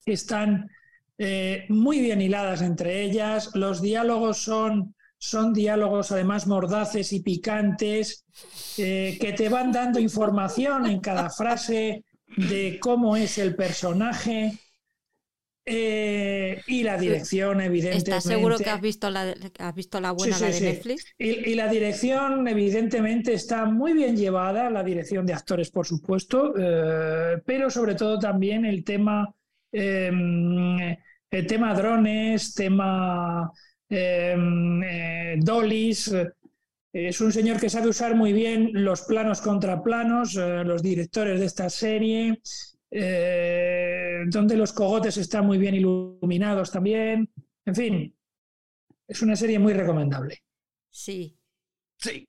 que 0.05 0.13
están 0.13 0.69
eh, 1.17 1.65
muy 1.71 2.01
bien 2.01 2.21
hiladas 2.21 2.61
entre 2.61 3.03
ellas. 3.03 3.51
Los 3.55 3.81
diálogos 3.81 4.39
son 4.39 4.95
son 5.23 5.53
diálogos 5.53 6.11
además 6.11 6.49
mordaces 6.49 7.13
y 7.13 7.21
picantes 7.21 8.25
eh, 8.77 9.17
que 9.21 9.33
te 9.33 9.49
van 9.49 9.71
dando 9.71 10.01
información 10.01 10.87
en 10.87 10.99
cada 10.99 11.31
frase 11.31 12.05
de 12.37 12.79
cómo 12.81 13.17
es 13.17 13.39
el 13.39 13.55
personaje 13.55 14.59
eh, 15.65 16.61
y 16.67 16.83
la 16.83 16.99
dirección, 16.99 17.61
evidentemente. 17.61 18.11
¿Estás 18.11 18.25
seguro 18.25 18.59
que 18.59 18.69
has 18.69 18.81
visto 18.81 19.11
la, 19.11 19.33
has 19.61 19.75
visto 19.77 20.01
la 20.01 20.11
buena, 20.11 20.41
la 20.41 20.49
de 20.49 20.61
Netflix? 20.61 21.15
Y, 21.17 21.55
la 21.55 21.69
dirección, 21.69 22.49
evidentemente, 22.49 23.33
está 23.33 23.65
muy 23.67 23.93
bien 23.93 24.17
llevada, 24.17 24.71
la 24.71 24.83
dirección 24.83 25.25
de 25.25 25.35
actores, 25.35 25.71
por 25.71 25.87
supuesto, 25.87 26.53
eh, 26.59 27.41
pero 27.47 27.71
sobre 27.71 27.95
todo 27.95 28.19
también 28.19 28.65
el 28.65 28.83
tema, 28.83 29.33
el 29.71 30.99
tema 31.47 31.75
drones, 31.75 32.55
tema 32.55 33.53
Em, 33.53 33.72
eh, 33.95 35.37
Dolis. 35.39 36.09
Eh, 36.13 36.31
es 36.93 37.21
un 37.21 37.33
señor 37.33 37.59
que 37.59 37.71
sabe 37.71 37.89
usar 37.89 38.15
muy 38.15 38.33
bien 38.33 38.71
los 38.73 39.03
planos 39.03 39.41
contra 39.41 39.83
planos, 39.83 40.37
eh, 40.37 40.63
los 40.65 40.83
directores 40.83 41.41
de 41.41 41.47
esta 41.47 41.71
serie, 41.71 42.41
donde 42.91 44.57
los 44.57 44.73
cogotes 44.75 45.17
están 45.17 45.47
muy 45.47 45.57
bien 45.57 45.75
iluminados 45.75 46.71
también. 46.71 47.31
En 47.65 47.75
fin, 47.75 48.15
es 49.09 49.23
una 49.23 49.37
serie 49.37 49.59
muy 49.59 49.73
recomendable. 49.73 50.43
Sí, 50.91 51.39
Sí. 52.03 52.29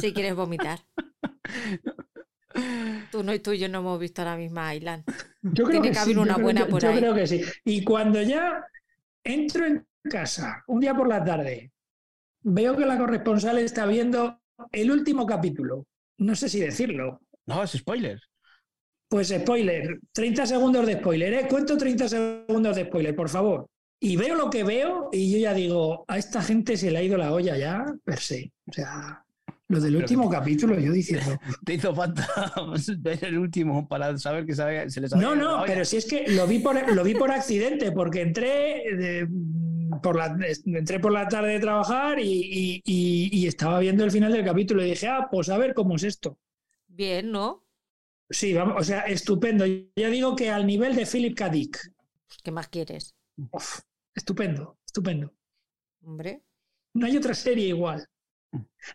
Si 0.00 0.12
quieres 0.12 0.36
vomitar. 0.36 0.78
Tú 3.10 3.24
no 3.24 3.34
y 3.34 3.40
tú 3.40 3.52
y 3.52 3.58
yo 3.58 3.68
no 3.68 3.80
hemos 3.80 3.98
visto 3.98 4.22
la 4.24 4.36
misma 4.36 4.72
Island. 4.74 5.02
Yo 5.42 5.64
creo 5.64 5.82
Tiene 5.82 5.88
que, 5.88 5.92
que 5.94 5.98
haber 5.98 6.14
yo 6.14 6.22
una 6.22 6.36
buena 6.36 6.66
por 6.68 6.82
yo 6.82 6.88
ahí. 6.90 6.98
creo 6.98 7.14
que 7.14 7.26
sí. 7.26 7.40
Y 7.64 7.82
cuando 7.82 8.22
ya 8.22 8.64
entro 9.24 9.66
en 9.66 9.84
casa, 10.14 10.62
un 10.66 10.80
día 10.80 10.94
por 10.94 11.08
la 11.08 11.24
tarde, 11.24 11.72
veo 12.42 12.76
que 12.76 12.86
la 12.86 12.98
corresponsal 12.98 13.58
está 13.58 13.86
viendo 13.86 14.40
el 14.72 14.90
último 14.90 15.26
capítulo. 15.26 15.86
No 16.18 16.34
sé 16.36 16.48
si 16.48 16.60
decirlo. 16.60 17.20
No, 17.46 17.62
es 17.62 17.72
spoiler. 17.72 18.20
Pues 19.08 19.28
spoiler, 19.28 19.98
30 20.12 20.46
segundos 20.46 20.86
de 20.86 20.94
spoiler, 20.94 21.32
¿eh? 21.34 21.46
Cuento 21.48 21.76
30 21.76 22.08
segundos 22.08 22.76
de 22.76 22.84
spoiler, 22.84 23.14
por 23.14 23.28
favor. 23.28 23.66
Y 24.00 24.16
veo 24.16 24.34
lo 24.34 24.50
que 24.50 24.64
veo 24.64 25.08
y 25.12 25.32
yo 25.32 25.38
ya 25.38 25.54
digo, 25.54 26.04
a 26.08 26.18
esta 26.18 26.42
gente 26.42 26.76
se 26.76 26.90
le 26.90 26.98
ha 26.98 27.02
ido 27.02 27.16
la 27.16 27.32
olla 27.32 27.56
ya, 27.56 27.84
per 28.04 28.18
se. 28.18 28.52
O 28.66 28.72
sea, 28.72 29.24
lo 29.68 29.80
del 29.80 29.92
Pero- 29.94 30.04
último 30.04 30.28
capítulo, 30.28 30.78
yo 30.78 30.92
diciendo, 30.92 31.38
Te 31.64 31.74
hizo 31.74 31.94
falta 31.94 32.26
ver 32.98 33.24
el 33.24 33.38
último 33.38 33.88
para 33.88 34.16
saber 34.18 34.44
que 34.44 34.54
se 34.54 35.00
les 35.00 35.12
había 35.12 35.26
No, 35.28 35.34
no, 35.34 35.62
pero 35.66 35.84
si 35.84 35.96
es 35.96 36.06
que 36.06 36.26
lo 36.32 36.46
vi 36.46 36.58
por, 36.58 36.92
lo 36.92 37.02
vi 37.04 37.14
por 37.14 37.30
accidente, 37.30 37.92
porque 37.92 38.22
entré, 38.22 38.82
de- 38.96 39.28
por 40.02 40.16
la, 40.16 40.36
entré 40.66 40.98
por 41.00 41.12
la 41.12 41.28
tarde 41.28 41.52
de 41.52 41.60
trabajar 41.60 42.18
y, 42.18 42.24
y- 42.24 42.82
y- 42.84 43.30
y 43.32 43.46
estaba 43.46 43.78
viendo 43.80 44.04
el 44.04 44.10
final 44.10 44.32
del 44.32 44.44
capítulo 44.44 44.82
y 44.84 44.90
dije, 44.90 45.08
ah, 45.08 45.28
pues 45.30 45.48
a 45.48 45.58
ver 45.58 45.74
cómo 45.74 45.96
es 45.96 46.02
esto. 46.04 46.38
Bien, 46.86 47.30
¿no? 47.32 47.64
Sí, 48.30 48.54
vamos, 48.54 48.74
o 48.78 48.84
sea, 48.84 49.00
estupendo. 49.02 49.64
Ya 49.66 50.08
digo 50.08 50.34
que 50.36 50.50
al 50.50 50.66
nivel 50.66 50.94
de 50.96 51.06
Philip 51.06 51.36
K. 51.36 51.48
Dick. 51.50 51.78
Pues, 52.26 52.38
¿Qué 52.42 52.50
más 52.50 52.68
quieres? 52.68 53.14
Uf, 53.50 53.80
estupendo, 54.14 54.78
estupendo. 54.86 55.32
Hombre. 56.02 56.42
No 56.94 57.06
hay 57.06 57.16
otra 57.16 57.34
serie 57.34 57.66
igual. 57.68 58.06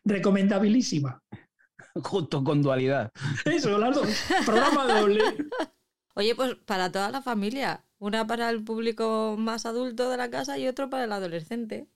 Recomendabilísima. 0.05 1.21
Junto 2.03 2.43
con 2.43 2.61
dualidad. 2.61 3.11
Eso, 3.45 3.77
las 3.77 3.95
dos. 3.95 4.07
Programa 4.45 4.85
doble. 4.99 5.21
Oye, 6.15 6.35
pues 6.35 6.55
para 6.65 6.91
toda 6.91 7.11
la 7.11 7.21
familia. 7.21 7.85
Una 7.99 8.25
para 8.27 8.49
el 8.49 8.63
público 8.63 9.35
más 9.37 9.65
adulto 9.65 10.09
de 10.09 10.17
la 10.17 10.29
casa 10.29 10.57
y 10.57 10.67
otro 10.67 10.89
para 10.89 11.03
el 11.05 11.11
adolescente. 11.11 11.87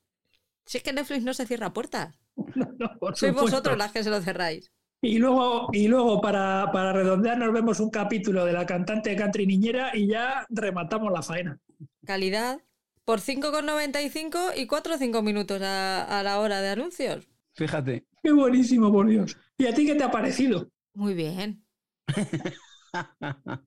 Si 0.66 0.78
es 0.78 0.84
que 0.84 0.94
Netflix 0.94 1.24
no 1.24 1.34
se 1.34 1.48
cierra 1.48 1.74
puertas. 1.74 2.20
No, 2.56 2.68
no, 2.80 3.00
por 3.00 3.16
Sois 3.16 3.34
supuesto. 3.34 3.42
vosotros 3.42 3.78
las 3.78 3.92
que 3.92 4.04
se 4.04 4.10
lo 4.10 4.22
cerráis. 4.22 4.72
Y 5.02 5.18
luego, 5.20 5.70
y 5.74 5.88
luego 5.88 6.22
para, 6.22 6.72
para 6.72 6.94
redondear, 6.94 7.38
nos 7.38 7.54
vemos 7.54 7.80
un 7.80 7.90
capítulo 7.90 8.46
de 8.46 8.54
la 8.54 8.66
cantante 8.66 9.10
de 9.12 9.16
country 9.18 9.46
niñera 9.46 9.92
y 9.96 10.08
ya 10.08 10.46
rematamos 10.50 11.12
la 11.12 11.22
faena. 11.22 11.60
Calidad. 12.06 12.62
Por 13.04 13.20
5,95 13.20 14.54
y 14.56 14.68
4 14.68 14.96
o 14.96 14.98
5 14.98 15.22
minutos 15.22 15.62
a, 15.62 16.20
a 16.20 16.24
la 16.24 16.40
hora 16.40 16.62
de 16.62 16.70
anuncios. 16.70 17.28
Fíjate. 17.56 18.06
Qué 18.22 18.32
buenísimo, 18.32 18.92
por 18.92 19.08
Dios. 19.08 19.38
¿Y 19.58 19.66
a 19.68 19.74
ti 19.74 19.86
qué 19.86 19.96
te 19.96 20.04
ha 20.04 20.12
parecido? 20.12 20.70
Muy 20.96 21.14
bien. 21.14 21.64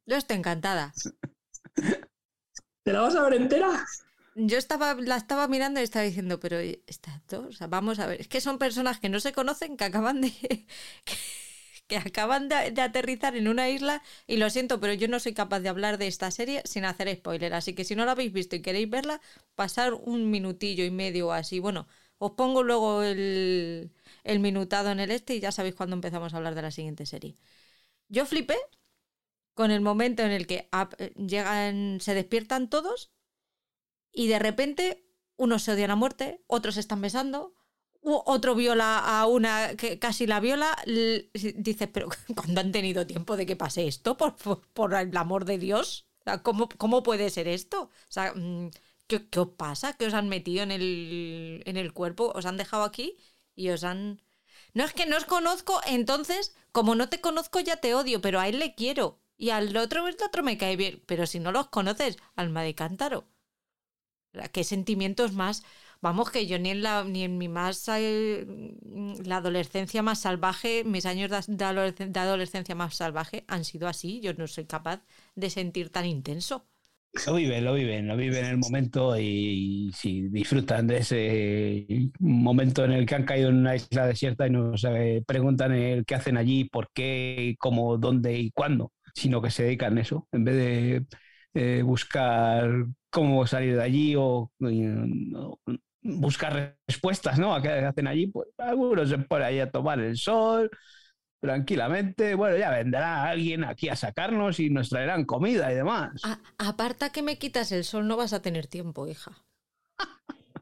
Yo 0.06 0.16
estoy 0.16 0.36
encantada. 0.38 0.92
¿Te 2.86 2.92
la 2.92 3.00
vas 3.00 3.16
a 3.16 3.22
ver 3.22 3.34
entera? 3.34 3.84
Yo 4.36 4.58
estaba, 4.58 4.94
la 4.94 5.16
estaba 5.16 5.48
mirando 5.48 5.80
y 5.80 5.82
estaba 5.82 6.04
diciendo, 6.04 6.38
pero 6.38 6.60
estas 6.60 7.20
dos, 7.26 7.46
o 7.46 7.52
sea, 7.52 7.66
vamos 7.66 7.98
a 7.98 8.06
ver, 8.06 8.20
es 8.20 8.28
que 8.28 8.40
son 8.40 8.58
personas 8.58 9.00
que 9.00 9.08
no 9.08 9.18
se 9.18 9.32
conocen, 9.32 9.76
que 9.76 9.82
acaban 9.82 10.20
de 10.20 10.30
que, 11.88 11.96
acaban 11.96 12.48
de, 12.48 12.80
aterrizar 12.80 13.34
en 13.34 13.48
una 13.48 13.68
isla 13.70 14.04
y 14.28 14.36
lo 14.36 14.48
siento, 14.50 14.78
pero 14.78 14.92
yo 14.92 15.08
no 15.08 15.18
soy 15.18 15.34
capaz 15.34 15.58
de 15.60 15.68
hablar 15.68 15.98
de 15.98 16.06
esta 16.06 16.30
serie 16.30 16.62
sin 16.64 16.84
hacer 16.84 17.12
spoiler, 17.16 17.54
así 17.54 17.74
que 17.74 17.82
si 17.82 17.96
no 17.96 18.04
la 18.04 18.12
habéis 18.12 18.32
visto 18.32 18.54
y 18.54 18.62
queréis 18.62 18.88
verla, 18.88 19.20
pasar 19.56 19.94
un 19.94 20.30
minutillo 20.30 20.84
y 20.84 20.92
medio 20.92 21.32
así. 21.32 21.58
Bueno, 21.58 21.88
os 22.18 22.32
pongo 22.32 22.62
luego 22.62 23.02
el, 23.02 23.90
el 24.22 24.38
minutado 24.38 24.92
en 24.92 25.00
el 25.00 25.10
este 25.10 25.34
y 25.34 25.40
ya 25.40 25.50
sabéis 25.50 25.74
cuándo 25.74 25.96
empezamos 25.96 26.34
a 26.34 26.36
hablar 26.36 26.54
de 26.54 26.62
la 26.62 26.70
siguiente 26.70 27.04
serie. 27.04 27.36
Yo 28.08 28.26
flipé 28.26 28.56
con 29.56 29.70
el 29.72 29.80
momento 29.82 30.22
en 30.22 30.32
el 30.32 30.46
que 30.46 30.68
ap- 30.72 30.94
llegan, 31.16 32.00
se 32.00 32.14
despiertan 32.14 32.70
todos 32.70 33.10
y 34.12 34.28
de 34.28 34.38
repente 34.38 35.04
unos 35.36 35.62
se 35.62 35.72
odian 35.72 35.90
a 35.90 35.96
muerte, 35.96 36.42
otros 36.46 36.74
se 36.74 36.80
están 36.80 37.00
besando, 37.02 37.54
otro 38.02 38.54
viola 38.54 38.98
a 38.98 39.26
una 39.26 39.74
que 39.76 39.98
casi 39.98 40.26
la 40.26 40.40
viola. 40.40 40.76
Dices, 40.86 41.88
pero 41.92 42.08
¿cuándo 42.34 42.60
han 42.60 42.72
tenido 42.72 43.06
tiempo 43.06 43.36
de 43.36 43.46
que 43.46 43.56
pase 43.56 43.86
esto? 43.86 44.16
Por, 44.16 44.36
por, 44.36 44.60
por 44.72 44.94
el 44.94 45.16
amor 45.16 45.44
de 45.44 45.58
Dios. 45.58 46.06
¿cómo, 46.42 46.68
¿Cómo 46.68 47.02
puede 47.02 47.30
ser 47.30 47.48
esto? 47.48 47.82
O 47.84 47.90
sea, 48.08 48.32
mm, 48.34 48.70
¿qué, 49.06 49.28
qué 49.28 49.40
os 49.40 49.48
pasa? 49.56 49.92
¿Qué 49.96 50.06
os 50.06 50.14
han 50.14 50.28
metido 50.28 50.62
en 50.62 50.70
el, 50.72 51.62
en 51.66 51.76
el 51.76 51.92
cuerpo? 51.92 52.32
¿Os 52.34 52.46
han 52.46 52.56
dejado 52.56 52.84
aquí? 52.84 53.16
Y 53.54 53.70
os 53.70 53.84
han... 53.84 54.22
No 54.74 54.84
es 54.84 54.92
que 54.92 55.06
no 55.06 55.16
os 55.16 55.24
conozco, 55.24 55.80
entonces, 55.86 56.54
como 56.72 56.94
no 56.94 57.08
te 57.08 57.20
conozco 57.20 57.60
ya 57.60 57.76
te 57.78 57.94
odio, 57.94 58.20
pero 58.20 58.40
a 58.40 58.48
él 58.48 58.58
le 58.58 58.74
quiero. 58.74 59.20
Y 59.38 59.48
al 59.50 59.74
otro, 59.78 60.06
el 60.08 60.16
otro 60.22 60.42
me 60.42 60.58
cae 60.58 60.76
bien. 60.76 61.02
Pero 61.06 61.26
si 61.26 61.40
no 61.40 61.52
los 61.52 61.68
conoces, 61.68 62.18
alma 62.34 62.62
de 62.62 62.74
cántaro. 62.74 63.28
¿Qué 64.52 64.64
sentimientos 64.64 65.32
más? 65.32 65.62
Vamos, 66.02 66.30
que 66.30 66.46
yo 66.46 66.58
ni 66.58 66.70
en, 66.70 66.82
la, 66.82 67.04
ni 67.04 67.22
en 67.24 67.38
mi 67.38 67.48
más. 67.48 67.88
eh, 67.88 68.46
la 69.24 69.36
adolescencia 69.38 70.02
más 70.02 70.20
salvaje, 70.20 70.84
mis 70.84 71.06
años 71.06 71.30
de, 71.30 71.38
de 71.56 71.64
adolesc- 71.64 72.10
de 72.12 72.20
adolescencia 72.20 72.74
más 72.74 72.94
salvaje 72.96 73.44
han 73.48 73.64
sido 73.64 73.88
así. 73.88 74.20
Yo 74.20 74.34
no 74.34 74.46
soy 74.46 74.66
capaz 74.66 75.02
de 75.34 75.50
sentir 75.50 75.90
tan 75.90 76.04
intenso. 76.06 76.66
Lo 77.26 77.34
viven, 77.34 77.64
lo 77.64 77.72
viven, 77.74 78.06
lo 78.06 78.16
viven 78.16 78.44
en 78.44 78.50
el 78.52 78.56
momento 78.58 79.18
y, 79.18 79.90
si 79.94 80.28
disfrutan 80.28 80.86
de 80.86 80.98
ese 80.98 81.86
momento 82.20 82.84
en 82.84 82.92
el 82.92 83.06
que 83.06 83.14
han 83.14 83.24
caído 83.24 83.48
en 83.48 83.56
una 83.56 83.74
isla 83.74 84.06
desierta 84.06 84.46
y 84.46 84.50
no 84.50 84.76
se 84.76 85.22
preguntan 85.26 85.72
el 85.72 86.04
qué 86.04 86.14
hacen 86.14 86.36
allí, 86.36 86.64
por 86.64 86.90
qué, 86.92 87.54
cómo, 87.58 87.96
dónde 87.96 88.38
y 88.38 88.50
cuándo, 88.50 88.92
sino 89.16 89.40
que 89.40 89.50
se 89.50 89.64
dedican 89.64 89.96
a 89.96 90.00
eso, 90.02 90.28
en 90.30 90.44
vez 90.44 90.54
de 90.54 91.06
eh, 91.54 91.82
buscar 91.82 92.70
cómo 93.10 93.46
salir 93.46 93.76
de 93.76 93.82
allí 93.82 94.14
o, 94.16 94.52
buscar 96.02 96.76
respuestas 96.86 97.38
¿no? 97.38 97.54
a 97.54 97.62
qué 97.62 97.70
hacen 97.70 98.06
allí, 98.06 98.26
pues 98.26 98.48
algunos 98.58 99.08
se 99.08 99.18
ponen 99.18 99.46
ahí 99.46 99.60
a 99.60 99.70
tomar 99.70 99.98
el 100.00 100.16
sol 100.16 100.70
tranquilamente, 101.40 102.34
bueno, 102.34 102.56
ya 102.56 102.70
vendrá 102.70 103.24
alguien 103.28 103.64
aquí 103.64 103.88
a 103.88 103.96
sacarnos 103.96 104.58
y 104.60 104.68
nos 104.68 104.88
traerán 104.88 105.24
comida 105.24 105.72
y 105.72 105.76
demás. 105.76 106.20
Aparta 106.58 107.10
que 107.10 107.22
me 107.22 107.38
quitas 107.38 107.72
el 107.72 107.84
sol, 107.84 108.06
no 108.06 108.16
vas 108.16 108.32
a 108.32 108.42
tener 108.42 108.66
tiempo, 108.66 109.06
hija. 109.06 109.32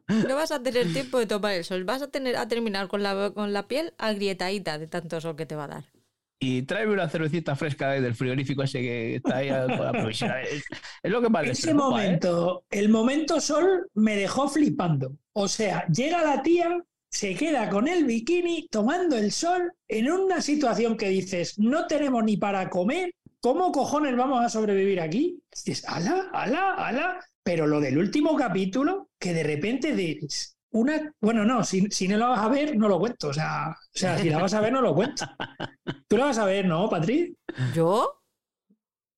No 0.08 0.34
vas 0.36 0.52
a 0.52 0.62
tener 0.62 0.92
tiempo 0.92 1.18
de 1.18 1.26
tomar 1.26 1.54
el 1.54 1.64
sol. 1.64 1.84
Vas 1.84 2.02
a 2.02 2.08
tener 2.08 2.36
a 2.36 2.46
terminar 2.46 2.88
con 2.88 3.02
la, 3.02 3.32
con 3.34 3.54
la 3.54 3.66
piel 3.66 3.94
agrietadita 3.96 4.78
de 4.78 4.86
tanto 4.86 5.20
sol 5.20 5.36
que 5.36 5.46
te 5.46 5.56
va 5.56 5.64
a 5.64 5.68
dar. 5.68 5.93
Y 6.40 6.62
tráeme 6.62 6.92
una 6.92 7.08
cervecita 7.08 7.56
fresca 7.56 7.92
del 7.92 8.14
frigorífico 8.14 8.62
ese 8.62 8.80
que 8.80 9.16
está 9.16 9.36
ahí 9.38 9.48
con 9.48 9.84
la 9.84 9.92
provisión. 9.92 10.32
Es, 10.42 10.64
es 11.02 11.10
lo 11.10 11.22
que 11.22 11.30
más 11.30 11.46
les 11.46 11.58
Ese 11.58 11.72
preocupa, 11.72 12.04
¿eh? 12.04 12.06
momento, 12.06 12.64
el 12.70 12.88
momento 12.88 13.40
sol 13.40 13.88
me 13.94 14.16
dejó 14.16 14.48
flipando. 14.48 15.16
O 15.32 15.48
sea, 15.48 15.86
llega 15.88 16.22
la 16.22 16.42
tía, 16.42 16.84
se 17.10 17.34
queda 17.34 17.70
con 17.70 17.88
el 17.88 18.04
bikini 18.04 18.68
tomando 18.70 19.16
el 19.16 19.32
sol 19.32 19.72
en 19.88 20.10
una 20.10 20.42
situación 20.42 20.96
que 20.96 21.08
dices, 21.08 21.58
no 21.58 21.86
tenemos 21.86 22.24
ni 22.24 22.36
para 22.36 22.68
comer, 22.68 23.14
¿cómo 23.40 23.72
cojones 23.72 24.16
vamos 24.16 24.44
a 24.44 24.48
sobrevivir 24.48 25.00
aquí? 25.00 25.40
Dices, 25.50 25.84
ala, 25.88 26.30
ala, 26.32 26.74
ala. 26.74 27.20
Pero 27.42 27.66
lo 27.66 27.80
del 27.80 27.98
último 27.98 28.36
capítulo, 28.36 29.10
que 29.18 29.34
de 29.34 29.42
repente 29.44 29.94
dices, 29.94 30.53
una, 30.74 31.12
bueno, 31.20 31.44
no, 31.44 31.64
si, 31.64 31.88
si 31.90 32.06
no 32.08 32.16
la 32.18 32.26
vas 32.28 32.40
a 32.40 32.48
ver, 32.48 32.76
no 32.76 32.88
lo 32.88 32.98
cuento. 32.98 33.28
O 33.28 33.32
sea, 33.32 33.70
o 33.70 33.98
sea, 33.98 34.18
si 34.18 34.28
la 34.28 34.38
vas 34.42 34.54
a 34.54 34.60
ver, 34.60 34.72
no 34.72 34.80
lo 34.82 34.94
cuento. 34.94 35.24
Tú 36.08 36.16
la 36.16 36.26
vas 36.26 36.38
a 36.38 36.44
ver, 36.44 36.66
¿no, 36.66 36.88
Patri? 36.88 37.36
¿Yo? 37.74 38.20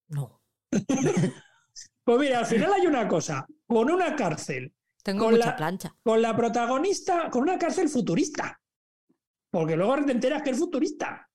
No. 0.08 0.40
Pues 2.04 2.18
mira, 2.20 2.38
al 2.40 2.46
final 2.46 2.72
hay 2.72 2.86
una 2.86 3.08
cosa, 3.08 3.46
con 3.66 3.90
una 3.90 4.14
cárcel 4.14 4.72
Tengo 5.02 5.24
Con 5.24 5.34
mucha 5.34 5.46
la- 5.46 5.56
plancha. 5.56 5.94
con 6.02 6.22
la 6.22 6.36
protagonista, 6.36 7.30
con 7.30 7.42
una 7.42 7.58
cárcel 7.58 7.88
futurista. 7.88 8.60
Porque 9.50 9.76
luego 9.76 10.04
te 10.04 10.12
enteras 10.12 10.42
que 10.42 10.50
es 10.50 10.58
futurista. 10.58 11.25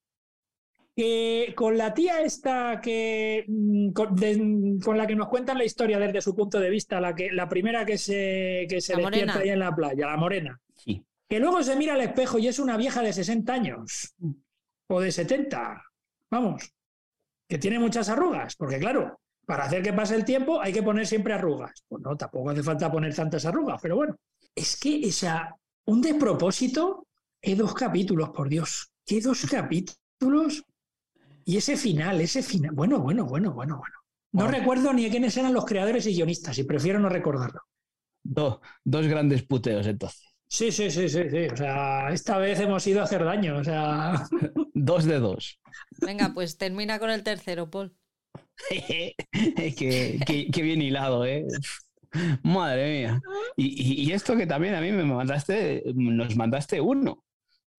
Que 0.94 1.54
con 1.56 1.78
la 1.78 1.94
tía 1.94 2.20
esta 2.20 2.80
que 2.82 3.44
mm, 3.48 3.92
con, 3.92 4.14
de- 4.14 4.78
con 4.84 4.98
la 4.98 5.06
que 5.06 5.14
nos 5.16 5.28
cuentan 5.28 5.56
la 5.58 5.64
historia 5.64 5.98
desde 5.98 6.20
su 6.20 6.34
punto 6.34 6.60
de 6.60 6.68
vista, 6.68 7.00
la 7.00 7.14
que 7.14 7.30
la 7.32 7.48
primera 7.48 7.86
que 7.86 7.96
se, 7.96 8.66
que 8.68 8.80
se 8.80 8.92
La 8.94 8.98
despierta 9.02 9.32
morena. 9.34 9.40
ahí 9.42 9.48
en 9.50 9.58
la 9.58 9.74
playa, 9.74 10.06
la 10.06 10.16
morena, 10.18 10.60
Sí. 10.76 11.02
que 11.28 11.38
luego 11.40 11.62
se 11.62 11.76
mira 11.76 11.94
al 11.94 12.02
espejo 12.02 12.38
y 12.38 12.48
es 12.48 12.58
una 12.58 12.76
vieja 12.76 13.00
de 13.00 13.12
60 13.14 13.54
años 13.54 14.14
o 14.88 15.00
de 15.00 15.10
70, 15.10 15.82
vamos, 16.30 16.70
que 17.48 17.56
tiene 17.58 17.78
muchas 17.78 18.10
arrugas, 18.10 18.54
porque 18.56 18.78
claro, 18.78 19.18
para 19.46 19.64
hacer 19.64 19.82
que 19.82 19.94
pase 19.94 20.14
el 20.14 20.26
tiempo 20.26 20.60
hay 20.60 20.74
que 20.74 20.82
poner 20.82 21.06
siempre 21.06 21.32
arrugas. 21.32 21.72
Pues 21.88 22.02
no, 22.02 22.14
tampoco 22.18 22.50
hace 22.50 22.62
falta 22.62 22.92
poner 22.92 23.14
tantas 23.14 23.46
arrugas, 23.46 23.80
pero 23.80 23.96
bueno, 23.96 24.14
es 24.54 24.78
que, 24.78 25.00
o 25.08 25.10
sea, 25.10 25.54
un 25.86 26.02
despropósito, 26.02 27.06
qué 27.40 27.56
dos 27.56 27.72
capítulos, 27.72 28.28
por 28.30 28.50
Dios, 28.50 28.92
qué 29.06 29.22
dos 29.22 29.46
capítulos 29.50 30.62
y 31.44 31.56
ese 31.56 31.76
final, 31.76 32.20
ese 32.20 32.42
final, 32.42 32.72
bueno, 32.74 33.00
bueno, 33.00 33.24
bueno, 33.26 33.52
bueno, 33.52 33.76
bueno. 33.78 33.94
No 34.32 34.44
Bueno. 34.44 34.58
recuerdo 34.58 34.92
ni 34.92 35.10
quiénes 35.10 35.36
eran 35.36 35.52
los 35.52 35.66
creadores 35.66 36.06
y 36.06 36.14
guionistas 36.14 36.58
y 36.58 36.64
prefiero 36.64 36.98
no 36.98 37.08
recordarlo. 37.08 37.60
Do- 38.24 38.60
dos 38.84 39.06
grandes 39.06 39.42
puteos 39.42 39.86
entonces. 39.86 40.22
Sí, 40.48 40.70
sí, 40.70 40.90
sí, 40.90 41.08
sí, 41.08 41.22
sí. 41.30 41.46
O 41.52 41.56
sea, 41.56 42.10
esta 42.12 42.38
vez 42.38 42.60
hemos 42.60 42.86
ido 42.86 43.00
a 43.00 43.04
hacer 43.04 43.24
daño. 43.24 43.56
O 43.58 43.64
sea. 43.64 44.26
dos 44.74 45.04
de 45.04 45.18
dos. 45.18 45.58
Venga, 46.00 46.32
pues 46.34 46.58
termina 46.58 46.98
con 46.98 47.10
el 47.10 47.22
tercero, 47.22 47.70
Paul. 47.70 47.96
qué, 49.76 50.62
bien 50.62 50.82
hilado, 50.82 51.24
¿eh? 51.24 51.46
Madre 52.42 52.90
mía. 53.00 53.20
Y, 53.56 54.04
y, 54.08 54.12
esto 54.12 54.36
que 54.36 54.46
también 54.46 54.74
a 54.74 54.80
mí 54.80 54.92
me 54.92 55.04
mandaste, 55.04 55.82
nos 55.94 56.36
mandaste 56.36 56.80
uno. 56.80 57.24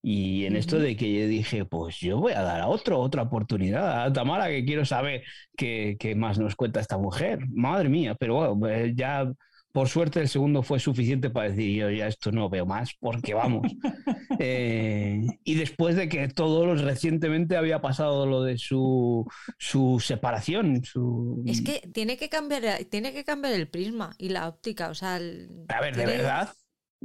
Y 0.05 0.45
en 0.45 0.57
esto 0.57 0.79
de 0.79 0.97
que 0.97 1.13
yo 1.13 1.27
dije, 1.27 1.63
pues 1.63 1.97
yo 1.99 2.19
voy 2.19 2.33
a 2.33 2.41
dar 2.41 2.59
a 2.59 2.67
otro, 2.67 2.99
otra 2.99 3.21
oportunidad 3.21 4.03
a 4.03 4.11
Tamara, 4.11 4.49
que 4.49 4.65
quiero 4.65 4.85
saber 4.85 5.23
qué, 5.55 5.95
qué 5.97 6.13
más 6.13 6.37
nos 6.37 6.57
cuenta 6.57 6.81
esta 6.81 6.97
mujer. 6.97 7.39
Madre 7.49 7.87
mía, 7.87 8.13
pero 8.13 8.35
bueno, 8.35 8.59
pues 8.59 8.93
ya 8.95 9.31
por 9.73 9.89
suerte 9.89 10.19
el 10.19 10.29
segundo 10.29 10.61
fue 10.61 10.79
suficiente 10.79 11.31
para 11.31 11.49
decir 11.49 11.75
yo 11.75 11.89
ya 11.89 12.07
esto 12.07 12.31
no 12.31 12.47
veo 12.47 12.65
más 12.65 12.95
porque 12.99 13.33
vamos. 13.33 13.67
Eh, 14.39 15.21
y 15.43 15.53
después 15.53 15.95
de 15.95 16.09
que 16.09 16.27
todo 16.27 16.73
recientemente 16.73 17.55
había 17.55 17.81
pasado 17.81 18.25
lo 18.25 18.41
de 18.41 18.57
su, 18.57 19.29
su 19.59 20.03
separación. 20.03 20.83
Su... 20.83 21.43
Es 21.45 21.61
que 21.61 21.87
tiene 21.93 22.17
que 22.17 22.29
cambiar, 22.29 22.63
tiene 22.89 23.13
que 23.13 23.23
cambiar 23.23 23.53
el 23.53 23.69
prisma 23.69 24.15
y 24.17 24.29
la 24.29 24.47
óptica. 24.47 24.89
O 24.89 24.95
sea, 24.95 25.15
a 25.17 25.81
ver, 25.81 25.95
de 25.95 26.05
verdad. 26.07 26.49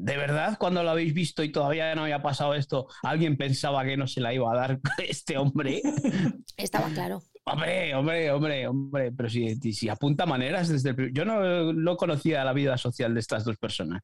¿De 0.01 0.17
verdad 0.17 0.57
cuando 0.59 0.85
lo 0.85 0.91
habéis 0.91 1.13
visto 1.13 1.43
y 1.43 1.51
todavía 1.51 1.93
no 1.97 2.03
había 2.03 2.23
pasado 2.23 2.55
esto, 2.55 2.87
alguien 3.03 3.37
pensaba 3.37 3.85
que 3.85 3.97
no 3.97 4.07
se 4.07 4.21
la 4.21 4.33
iba 4.33 4.53
a 4.53 4.57
dar 4.57 4.81
este 4.99 5.37
hombre? 5.37 5.83
Estaba 6.57 6.89
claro. 6.91 7.21
Hombre, 7.45 7.95
hombre, 7.95 8.31
hombre, 8.31 8.69
hombre, 8.69 9.11
pero 9.11 9.29
si, 9.29 9.57
si 9.57 9.89
apunta 9.89 10.25
maneras 10.25 10.69
desde 10.69 10.91
el... 10.91 11.13
Yo 11.13 11.25
no, 11.25 11.73
no, 11.73 11.97
conocía 11.97 12.45
la 12.45 12.53
vida 12.53 12.77
social 12.77 13.13
de 13.13 13.21
estas 13.21 13.45
dos 13.45 13.57
personas, 13.57 14.03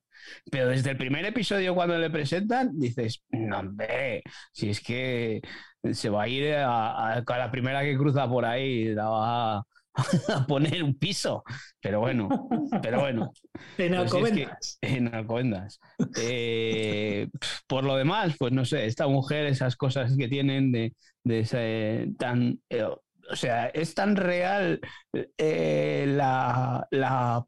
pero 0.51 0.69
desde 0.69 0.91
el 0.91 0.97
primer 0.97 1.27
episodio 1.27 1.75
cuando 1.75 1.97
le 1.97 2.11
presentan, 2.11 2.77
dices, 2.77 3.23
no, 3.31 3.61
hombre, 3.61 4.23
si 4.53 4.71
es 4.71 4.81
que 4.81 5.43
se 5.93 6.09
va 6.09 6.23
a 6.25 6.29
ir 6.29 6.55
a, 6.55 7.23
la 7.25 7.51
primera 7.51 7.83
que 7.83 7.97
cruza 7.97 8.29
por 8.29 8.47
ahí, 8.47 8.95
la 8.95 9.09
va 9.09 9.66
a 10.29 10.47
poner 10.47 10.83
un 10.83 10.95
piso. 10.95 11.45
Pero 11.81 12.01
bueno, 12.01 12.29
pero 12.83 13.01
bueno. 13.01 13.33
en 13.79 13.95
Alcobendas. 13.95 14.79
en 14.81 15.15
Alcobendas. 15.15 15.81
Eh, 16.21 17.29
por 17.66 17.85
lo 17.85 17.97
demás, 17.97 18.35
pues 18.39 18.53
no 18.53 18.65
sé, 18.65 18.87
esta 18.87 19.07
mujer, 19.07 19.47
esas 19.47 19.77
cosas 19.77 20.16
que 20.16 20.29
tienen 20.29 20.73
de, 20.73 20.95
de 21.23 21.41
ese 21.41 22.09
tan... 22.19 22.61
Eh, 22.71 22.87
o 23.31 23.37
sea, 23.37 23.67
es 23.69 23.95
tan 23.95 24.17
real 24.17 24.81
eh, 25.39 26.05
la, 26.09 26.87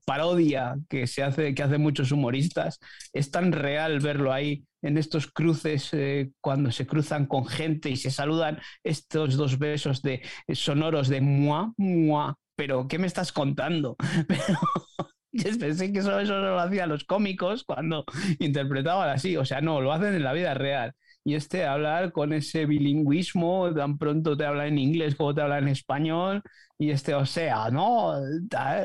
parodia 0.05 0.77
que 0.89 1.07
se 1.07 1.23
hace, 1.23 1.55
que 1.55 1.63
hacen 1.63 1.81
muchos 1.81 2.13
humoristas, 2.13 2.79
es 3.13 3.31
tan 3.31 3.53
real 3.53 4.01
verlo 4.01 4.33
ahí 4.33 4.65
en 4.83 4.99
estos 4.99 5.27
cruces 5.27 5.91
eh, 5.93 6.31
cuando 6.41 6.71
se 6.71 6.87
cruzan 6.87 7.27
con 7.27 7.47
gente 7.47 7.91
y 7.91 7.97
se 7.97 8.11
saludan 8.11 8.61
estos 8.85 9.37
dos 9.37 9.59
besos 9.59 10.03
de 10.03 10.23
sonoros 10.53 11.09
de 11.09 11.21
mua, 11.21 11.73
mua, 11.77 12.37
pero 12.55 12.89
¿qué 12.89 12.99
me 12.99 13.07
estás 13.07 13.33
contando? 13.33 13.97
Pero 14.29 15.59
pensé 15.59 15.93
que 15.93 15.99
eso, 15.99 16.19
eso 16.19 16.39
lo 16.39 16.59
hacían 16.59 16.89
los 16.89 17.05
cómicos 17.05 17.65
cuando 17.65 18.05
interpretaban 18.39 19.11
así, 19.11 19.37
o 19.37 19.45
sea, 19.45 19.61
no, 19.61 19.83
lo 19.83 19.93
hacen 19.93 20.15
en 20.15 20.25
la 20.25 20.33
vida 20.33 20.55
real 20.55 20.95
y 21.27 21.35
este 21.35 21.67
hablar 21.67 22.13
con 22.13 22.33
ese 22.33 22.67
bilingüismo, 22.67 23.75
tan 23.75 23.99
pronto 23.99 24.37
te 24.37 24.47
habla 24.47 24.69
en 24.69 24.79
inglés 24.79 25.17
como 25.17 25.35
te 25.35 25.41
habla 25.43 25.59
en 25.59 25.67
español, 25.67 26.41
y 26.79 26.91
este, 26.91 27.15
o 27.15 27.27
sea, 27.27 27.69
no, 27.71 28.15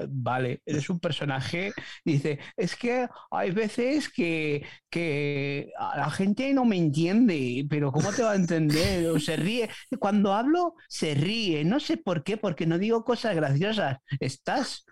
vale, 0.09 0.61
eres 0.65 0.89
un 0.89 0.99
personaje, 0.99 1.71
dice, 2.03 2.39
es 2.57 2.75
que 2.75 3.07
hay 3.29 3.51
veces 3.51 4.09
que, 4.09 4.65
que 4.89 5.69
la 5.95 6.09
gente 6.09 6.51
no 6.55 6.65
me 6.65 6.77
entiende, 6.77 7.63
pero 7.69 7.91
¿cómo 7.91 8.11
te 8.11 8.23
va 8.23 8.31
a 8.31 8.35
entender? 8.35 9.21
Se 9.21 9.35
ríe, 9.35 9.69
cuando 9.99 10.33
hablo, 10.33 10.73
se 10.89 11.13
ríe, 11.13 11.63
no 11.63 11.79
sé 11.79 11.97
por 11.97 12.23
qué, 12.23 12.37
porque 12.37 12.65
no 12.65 12.79
digo 12.79 13.03
cosas 13.05 13.35
graciosas, 13.35 13.97
estás 14.19 14.83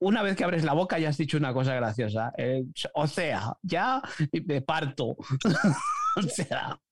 una 0.00 0.22
vez 0.22 0.36
que 0.36 0.44
abres 0.44 0.64
la 0.64 0.72
boca 0.72 0.98
ya 0.98 1.10
has 1.10 1.18
dicho 1.18 1.36
una 1.36 1.52
cosa 1.52 1.74
graciosa. 1.74 2.32
Eh, 2.38 2.64
o 2.94 3.06
sea, 3.06 3.52
ya 3.62 4.00
me 4.46 4.62
parto. 4.62 5.16
o 6.16 6.22
sea. 6.22 6.78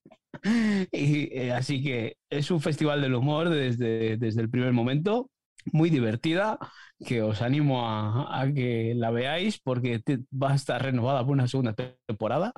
Y, 0.92 1.32
eh, 1.32 1.52
así 1.52 1.82
que 1.82 2.16
es 2.28 2.50
un 2.50 2.60
festival 2.60 3.00
del 3.00 3.14
humor 3.14 3.48
desde, 3.48 4.16
desde 4.18 4.42
el 4.42 4.50
primer 4.50 4.72
momento, 4.72 5.30
muy 5.72 5.90
divertida, 5.90 6.58
que 7.04 7.22
os 7.22 7.40
animo 7.40 7.88
a, 7.88 8.46
que 8.54 8.94
la 8.94 9.10
veáis 9.10 9.58
porque 9.60 10.02
va 10.30 10.52
a 10.52 10.56
estar 10.56 10.82
renovada 10.82 11.24
por 11.24 11.32
una 11.32 11.48
segunda 11.48 11.74
temporada 12.06 12.52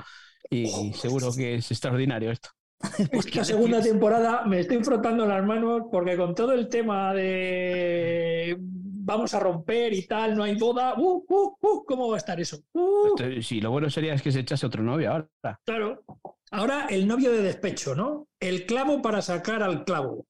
y 0.51 0.93
seguro 0.95 1.33
que 1.35 1.57
es 1.57 1.71
extraordinario 1.71 2.31
esto. 2.31 2.51
Esta 3.13 3.45
segunda 3.45 3.81
temporada 3.81 4.45
me 4.45 4.61
estoy 4.61 4.83
frotando 4.85 5.27
las 5.27 5.45
manos 5.45 5.83
porque 5.91 6.17
con 6.17 6.35
todo 6.35 6.53
el 6.53 6.69
tema 6.69 7.15
de 7.15 8.59
vamos 9.07 9.33
a 9.35 9.41
romper 9.41 9.95
y 9.95 10.07
tal, 10.07 10.37
no 10.37 10.43
hay 10.43 10.57
boda. 10.57 10.95
Uh, 10.99 11.25
uh, 11.29 11.57
uh, 11.61 11.85
¿Cómo 11.87 12.09
va 12.09 12.17
a 12.17 12.19
estar 12.19 12.39
eso? 12.41 12.59
sí, 13.41 13.61
lo 13.61 13.71
bueno 13.71 13.89
sería 13.89 14.15
es 14.15 14.21
que 14.21 14.33
se 14.33 14.41
echase 14.41 14.67
otro 14.67 14.83
novio 14.83 15.13
ahora. 15.13 15.61
Claro. 15.65 16.05
Ahora 16.51 16.87
el 16.91 17.07
novio 17.07 17.31
de 17.33 17.43
despecho, 17.43 17.95
¿no? 17.95 18.29
El 18.41 18.67
clavo 18.67 19.01
para 19.01 19.23
sacar 19.23 19.63
al 19.63 19.85
clavo. 19.85 20.27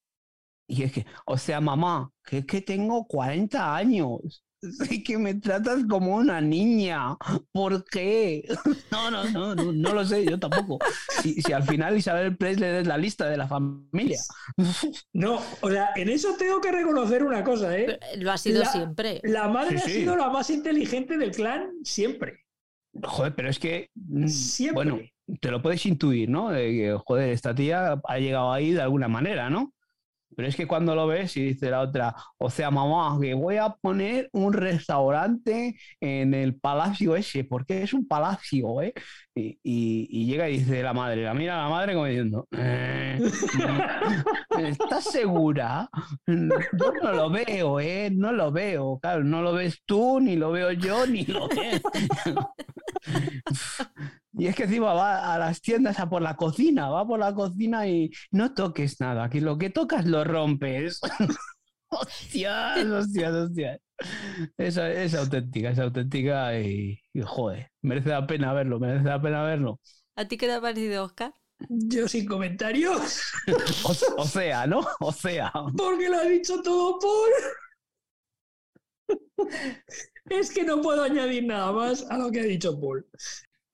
Y 0.69 0.83
es 0.83 0.93
que, 0.93 1.07
o 1.25 1.39
sea, 1.39 1.61
mamá, 1.61 2.11
que 2.23 2.39
es 2.39 2.47
que 2.47 2.61
tengo 2.61 3.07
40 3.07 3.77
años. 3.77 4.45
Sí 4.61 5.03
que 5.03 5.19
me 5.19 5.35
tratas 5.35 5.85
como 5.89 6.17
una 6.17 6.41
niña. 6.41 7.17
¿Por 7.53 7.85
qué? 7.85 8.45
No, 8.91 9.11
no, 9.11 9.25
no, 9.55 9.55
no, 9.55 9.95
lo 9.95 10.05
sé, 10.05 10.25
yo 10.25 10.39
tampoco. 10.39 10.79
Si, 11.23 11.41
si 11.43 11.53
al 11.53 11.63
final 11.65 11.97
Isabel 11.97 12.37
Presley 12.37 12.77
es 12.77 12.87
la 12.87 12.97
lista 12.97 13.29
de 13.29 13.37
la 13.37 13.47
familia. 13.47 14.19
No, 15.13 15.41
o 15.61 15.71
sea, 15.71 15.91
en 15.97 16.09
eso 16.09 16.35
tengo 16.39 16.61
que 16.61 16.73
reconocer 16.73 17.23
una 17.23 17.43
cosa, 17.43 17.77
¿eh? 17.77 17.99
lo 18.19 18.33
ha 18.33 18.39
sido 18.39 18.65
siempre. 18.65 19.21
La 19.25 19.49
madre 19.49 19.79
ha 19.79 19.81
sido 19.81 20.17
la 20.17 20.31
más 20.31 20.51
inteligente 20.51 21.17
del 21.17 21.31
clan 21.31 21.71
siempre. 21.85 22.45
Joder, 23.03 23.35
pero 23.35 23.51
es 23.51 23.59
que. 23.59 23.91
Mm, 23.95 24.27
siempre. 24.29 24.75
Bueno, 24.75 25.01
te 25.41 25.51
lo 25.51 25.61
puedes 25.63 25.85
intuir, 25.87 26.29
¿no? 26.29 26.51
De 26.51 26.71
que, 26.71 26.99
joder, 27.05 27.31
esta 27.31 27.55
tía 27.55 28.01
ha 28.03 28.19
llegado 28.19 28.53
ahí 28.53 28.73
de 28.73 28.83
alguna 28.83 29.09
manera, 29.09 29.51
¿no? 29.51 29.73
Pero 30.37 30.49
es 30.49 30.55
que 30.55 30.67
cuando 30.67 30.95
lo 30.95 31.07
ves 31.07 31.37
y 31.39 31.43
dice 31.43 31.71
la 31.71 31.81
otra, 31.81 32.15
o 32.37 32.51
sea, 32.51 32.71
mamá, 32.71 33.19
que 33.21 33.33
voy 33.33 33.57
a 33.57 33.71
poner 33.71 34.29
un 34.33 34.53
restaurante 34.53 35.77
en 35.99 36.35
el 36.35 36.57
palacio 36.57 37.17
ese, 37.17 37.45
porque 37.45 37.83
es 37.83 37.95
un 37.95 38.07
palacio, 38.07 38.83
¿eh? 38.83 38.93
Y, 39.35 40.27
llega 40.27 40.49
y 40.49 40.59
dice 40.59 40.83
la 40.83 40.93
madre, 40.93 41.23
la 41.23 41.33
mira 41.33 41.57
la 41.63 41.69
madre 41.71 41.95
como 41.95 42.07
diciendo, 42.07 42.47
eh, 42.53 43.19
¿estás 44.59 45.05
segura? 45.05 45.89
Yo 46.27 46.93
no 47.03 47.13
lo 47.13 47.31
veo, 47.31 47.81
¿eh? 47.81 48.11
No 48.13 48.33
lo 48.33 48.53
veo, 48.53 48.99
claro, 49.01 49.25
no 49.25 49.41
lo 49.41 49.55
ves 49.55 49.83
tú, 49.87 50.21
ni 50.21 50.37
lo 50.37 50.53
veo 50.53 50.73
yo, 50.73 51.07
ni 51.07 51.25
lo 51.25 51.49
ves. 51.49 51.81
Y 54.39 54.49
es 54.49 54.55
que 54.55 54.65
encima 54.65 54.93
va 54.93 55.35
a 55.35 55.39
las 55.39 55.63
tiendas 55.63 55.99
a 55.99 56.11
por 56.11 56.21
la 56.21 56.37
cocina, 56.37 56.91
va 56.91 57.07
por 57.07 57.19
la 57.19 57.35
cocina 57.35 57.89
y 57.89 58.11
no 58.31 58.53
toques 58.53 59.01
nada, 59.01 59.25
aquí 59.25 59.41
lo 59.41 59.57
que 59.57 59.71
tocas 59.71 60.05
lo 60.05 60.25
rompes. 60.25 61.01
hostias, 61.89 62.85
hostias, 62.85 63.33
hostias. 63.33 63.81
Es, 64.59 64.77
es 64.77 65.15
auténtica, 65.15 65.71
es 65.71 65.79
auténtica 65.79 66.59
y, 66.61 67.01
joder, 67.25 67.71
merece 67.81 68.11
la 68.11 68.27
pena 68.27 68.53
verlo, 68.53 68.79
merece 68.79 69.05
la 69.05 69.23
pena 69.23 69.43
verlo. 69.43 69.81
¿A 70.17 70.29
ti 70.29 70.37
qué 70.37 70.47
te 70.47 70.53
ha 70.53 70.61
parecido, 70.61 71.05
Oscar? 71.05 71.33
Yo 71.71 72.07
sin 72.07 72.27
comentarios. 72.27 73.23
o, 74.19 74.25
sea, 74.27 74.67
¿no? 74.67 74.87
O 75.01 75.13
sea. 75.13 75.51
Porque 75.75 76.11
lo 76.11 76.19
ha 76.19 76.25
dicho 76.25 76.61
todo 76.61 76.99
por... 76.99 77.31
es 80.27 80.51
que 80.53 80.63
no 80.63 80.83
puedo 80.83 81.05
añadir 81.05 81.47
nada 81.47 81.73
más 81.73 82.05
a 82.11 82.19
lo 82.19 82.31
que 82.31 82.41
ha 82.41 82.45
dicho 82.45 82.79
Paul 82.79 83.07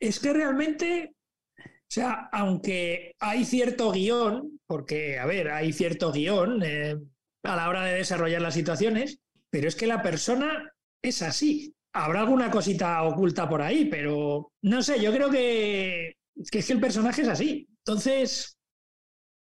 es 0.02 0.18
que 0.20 0.32
realmente, 0.32 1.14
o 1.58 1.62
sea, 1.88 2.28
aunque 2.32 3.14
hay 3.20 3.44
cierto 3.44 3.92
guion, 3.92 4.60
porque, 4.66 5.18
a 5.18 5.26
ver, 5.26 5.50
hay 5.50 5.72
cierto 5.72 6.12
guion 6.12 6.62
eh, 6.64 6.96
a 7.44 7.56
la 7.56 7.68
hora 7.68 7.84
de 7.84 7.94
desarrollar 7.94 8.42
las 8.42 8.54
situaciones, 8.54 9.20
pero 9.50 9.68
es 9.68 9.76
que 9.76 9.86
la 9.86 10.02
persona 10.02 10.72
es 11.02 11.22
así. 11.22 11.74
Habrá 11.92 12.20
alguna 12.20 12.50
cosita 12.50 13.02
oculta 13.04 13.48
por 13.48 13.62
ahí, 13.62 13.84
pero 13.86 14.52
no 14.62 14.82
sé, 14.82 15.00
yo 15.00 15.12
creo 15.12 15.30
que, 15.30 16.16
que 16.50 16.58
es 16.58 16.66
que 16.66 16.72
el 16.72 16.80
personaje 16.80 17.22
es 17.22 17.28
así. 17.28 17.68
Entonces, 17.78 18.56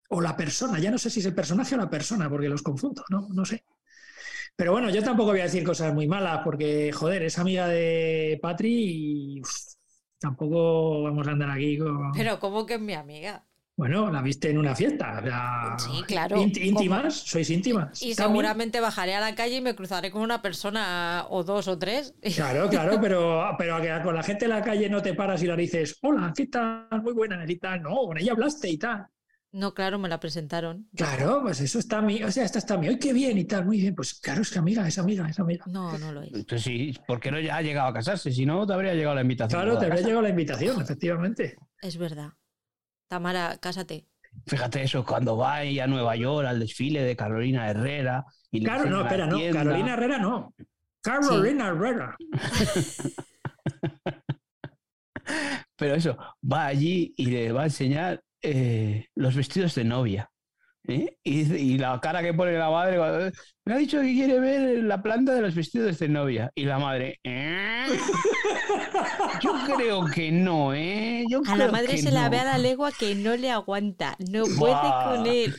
o 0.10 0.22
la 0.22 0.36
persona, 0.38 0.80
ya 0.80 0.92
no 0.92 0.98
sé 0.98 1.10
si 1.10 1.20
es 1.20 1.26
el 1.26 1.36
personaje 1.36 1.76
o 1.76 1.78
la 1.78 1.90
persona, 1.90 2.30
porque 2.30 2.50
los 2.50 2.62
confundo, 2.62 3.04
no, 3.10 3.28
no 3.30 3.46
sé. 3.46 3.64
Pero 4.56 4.72
bueno, 4.72 4.90
yo 4.90 5.04
tampoco 5.04 5.32
voy 5.32 5.42
a 5.42 5.44
decir 5.46 5.64
cosas 5.64 5.94
muy 5.94 6.08
malas, 6.08 6.42
porque, 6.44 6.92
joder, 6.92 7.24
es 7.24 7.38
amiga 7.40 7.68
de 7.68 8.40
Patri 8.42 9.38
y 9.38 9.42
tampoco 10.26 11.04
vamos 11.04 11.28
a 11.28 11.32
andar 11.32 11.52
aquí 11.52 11.78
con... 11.78 12.12
Pero 12.14 12.40
¿cómo 12.40 12.66
que 12.66 12.76
es 12.76 12.82
mi 12.82 12.94
amiga? 12.94 13.46
Bueno, 13.78 14.10
la 14.10 14.22
viste 14.22 14.50
en 14.50 14.58
una 14.58 14.74
fiesta. 14.74 15.78
Sí, 15.78 16.02
claro. 16.08 16.38
íntimas, 16.38 17.14
sois 17.14 17.50
íntimas. 17.50 18.02
Y 18.02 18.14
seguramente 18.14 18.80
bajaré 18.80 19.16
a 19.16 19.20
la 19.20 19.36
calle 19.36 19.58
y 19.58 19.62
me 19.62 19.76
cruzaré 19.76 20.12
con 20.12 20.22
una 20.22 20.42
persona 20.42 21.26
o 21.30 21.44
dos 21.44 21.68
o 21.68 21.78
tres. 21.78 22.16
Claro, 22.36 22.70
claro, 22.70 22.98
pero, 23.02 23.44
pero 23.58 23.78
con 24.02 24.16
la 24.16 24.24
gente 24.24 24.46
en 24.46 24.52
la 24.52 24.62
calle 24.62 24.90
no 24.90 25.02
te 25.02 25.14
paras 25.14 25.44
y 25.44 25.48
le 25.48 25.58
dices, 25.58 25.98
hola, 26.02 26.34
¿qué 26.36 26.48
tal? 26.48 26.88
Muy 27.04 27.14
buena 27.14 27.44
y 27.46 27.58
tal. 27.58 27.82
No, 27.82 27.96
con 28.06 28.18
ella 28.18 28.32
hablaste 28.32 28.70
y 28.70 28.78
tal. 28.78 29.08
No, 29.56 29.74
claro, 29.74 29.98
me 29.98 30.10
la 30.10 30.20
presentaron. 30.20 30.90
Claro, 30.98 31.40
pues 31.42 31.62
eso 31.62 31.80
está 31.80 32.02
mi, 32.02 32.22
o 32.22 32.30
sea, 32.30 32.44
esta 32.44 32.60
está 32.60 32.78
mi, 32.78 32.88
¡ay, 32.88 33.00
qué 33.00 33.14
bien! 33.14 33.38
y 33.38 33.46
tal, 33.46 33.64
muy 33.64 33.80
bien. 33.80 33.96
Pues 33.96 34.16
claro, 34.16 34.42
es 34.42 34.52
que 34.52 34.60
amiga, 34.60 34.86
es 34.86 35.00
amiga, 35.00 35.30
es 35.30 35.40
amiga. 35.40 35.64
No, 35.68 35.98
no 35.98 36.12
lo 36.12 36.24
es. 36.24 36.34
Entonces 36.34 36.62
sí, 36.62 36.94
¿por 37.08 37.22
qué 37.22 37.32
no 37.32 37.40
ya 37.40 37.56
ha 37.56 37.62
llegado 37.62 37.88
a 37.88 37.94
casarse? 37.94 38.34
Si 38.34 38.46
no, 38.46 38.68
te 38.68 38.74
habría 38.74 38.94
llegado 38.94 39.16
la 39.16 39.22
invitación. 39.22 39.62
Claro, 39.62 39.78
a 39.78 39.80
te 39.80 39.86
habría 39.86 40.02
llegado 40.02 40.24
la 40.24 40.30
invitación, 40.30 40.82
efectivamente. 40.82 41.56
Es 41.82 41.98
verdad. 41.98 42.34
Tamara, 43.08 43.58
cásate. 43.62 44.10
Fíjate 44.46 44.84
eso, 44.84 45.06
cuando 45.06 45.38
va 45.38 45.56
ahí 45.56 45.80
a 45.80 45.88
Nueva 45.88 46.18
York 46.18 46.46
al 46.46 46.60
desfile 46.60 47.04
de 47.04 47.16
Carolina 47.16 47.70
Herrera. 47.70 48.26
Y 48.52 48.62
Claro, 48.62 48.90
no, 48.90 49.04
espera, 49.04 49.26
no. 49.26 49.40
Carolina 49.54 49.94
Herrera 49.94 50.18
no. 50.18 50.54
Carolina 51.02 51.68
Herrera. 51.68 52.18
Pero 55.78 55.96
eso, 55.96 56.18
va 56.44 56.66
allí 56.66 57.14
y 57.16 57.28
le 57.28 57.54
va 57.54 57.62
a 57.62 57.66
enseñar 57.66 58.22
eh, 58.46 59.08
los 59.16 59.36
vestidos 59.36 59.76
de 59.76 59.84
novia. 59.86 60.30
¿eh? 60.88 61.18
Y, 61.24 61.54
y 61.56 61.78
la 61.78 62.00
cara 62.02 62.22
que 62.24 62.34
pone 62.34 62.54
la 62.58 62.70
madre, 62.70 63.32
me 63.66 63.74
ha 63.74 63.78
dicho 63.78 64.00
que 64.00 64.14
quiere 64.14 64.40
ver 64.40 64.84
la 64.84 65.02
planta 65.02 65.34
de 65.34 65.42
los 65.42 65.56
vestidos 65.56 65.98
de 66.00 66.08
novia. 66.10 66.52
Y 66.56 66.66
la 66.66 66.78
madre, 66.80 67.20
"¿Eh? 67.24 67.86
yo 69.42 69.54
creo 69.76 70.06
que 70.06 70.32
no, 70.32 70.74
¿eh? 70.74 71.24
Yo 71.30 71.42
A 71.48 71.56
la 71.58 71.72
madre 71.72 71.98
se 71.98 72.12
la 72.12 72.26
no". 72.26 72.30
ve 72.30 72.40
a 72.40 72.46
la 72.46 72.58
legua 72.58 72.92
que 72.92 73.16
no 73.16 73.36
le 73.36 73.50
aguanta. 73.52 74.16
No 74.32 74.44
puede 74.58 74.76
con 75.04 75.26
él. 75.28 75.56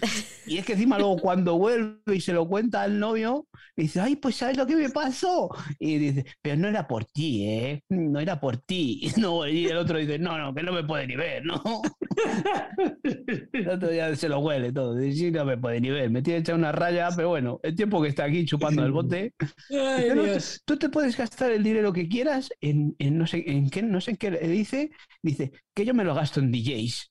Y 0.46 0.58
es 0.58 0.64
que 0.66 0.74
encima 0.74 0.98
luego 0.98 1.16
cuando 1.18 1.58
vuelve 1.58 1.98
y 2.14 2.20
se 2.20 2.32
lo 2.32 2.46
cuenta 2.48 2.82
al 2.82 2.98
novio, 3.00 3.46
dice, 3.76 4.00
ay, 4.00 4.16
pues 4.16 4.36
¿sabes 4.36 4.56
lo 4.56 4.66
que 4.66 4.76
me 4.76 4.88
pasó? 4.90 5.48
Y 5.80 5.98
dice, 5.98 6.24
pero 6.40 6.56
no 6.56 6.68
era 6.68 6.86
por 6.86 7.04
ti, 7.06 7.44
¿eh? 7.48 7.82
No 7.88 8.20
era 8.20 8.38
por 8.40 8.56
ti. 8.58 9.00
Y, 9.02 9.10
no, 9.20 9.46
y 9.48 9.66
el 9.66 9.76
otro 9.76 9.98
dice, 9.98 10.18
no, 10.18 10.38
no, 10.38 10.54
que 10.54 10.62
no 10.62 10.72
me 10.72 10.84
puede 10.84 11.06
ni 11.08 11.16
ver, 11.16 11.44
¿no? 11.44 11.60
El 13.52 13.68
otro 13.68 13.92
ya 13.92 14.14
se 14.16 14.28
lo 14.28 14.38
huele 14.40 14.72
todo. 14.72 14.94
Dice, 14.94 15.18
sí, 15.18 15.30
no 15.30 15.44
me 15.44 15.56
puede 15.58 15.80
ni 15.80 15.90
ver. 15.90 16.10
Me 16.10 16.22
tiene 16.22 16.40
echar 16.40 16.54
una 16.54 16.72
raya, 16.72 17.08
pero 17.14 17.28
bueno, 17.30 17.58
el 17.62 17.74
tiempo 17.74 17.95
que 18.02 18.08
está 18.08 18.24
aquí 18.24 18.44
chupando 18.44 18.84
el 18.84 18.92
bote, 18.92 19.32
Ay, 19.70 20.10
"No, 20.14 20.24
Dios. 20.24 20.62
tú 20.64 20.76
te 20.78 20.88
puedes 20.88 21.16
gastar 21.16 21.50
el 21.52 21.62
dinero 21.62 21.92
que 21.92 22.08
quieras 22.08 22.50
en, 22.60 22.94
en 22.98 23.18
no 23.18 23.26
sé 23.26 23.44
en 23.50 23.70
qué, 23.70 23.82
no 23.82 24.00
sé 24.00 24.12
en 24.12 24.16
qué 24.16 24.30
le 24.30 24.48
dice, 24.48 24.90
dice 25.22 25.52
que 25.74 25.84
yo 25.84 25.94
me 25.94 26.04
lo 26.04 26.14
gasto 26.14 26.40
en 26.40 26.50
DJs. 26.52 27.10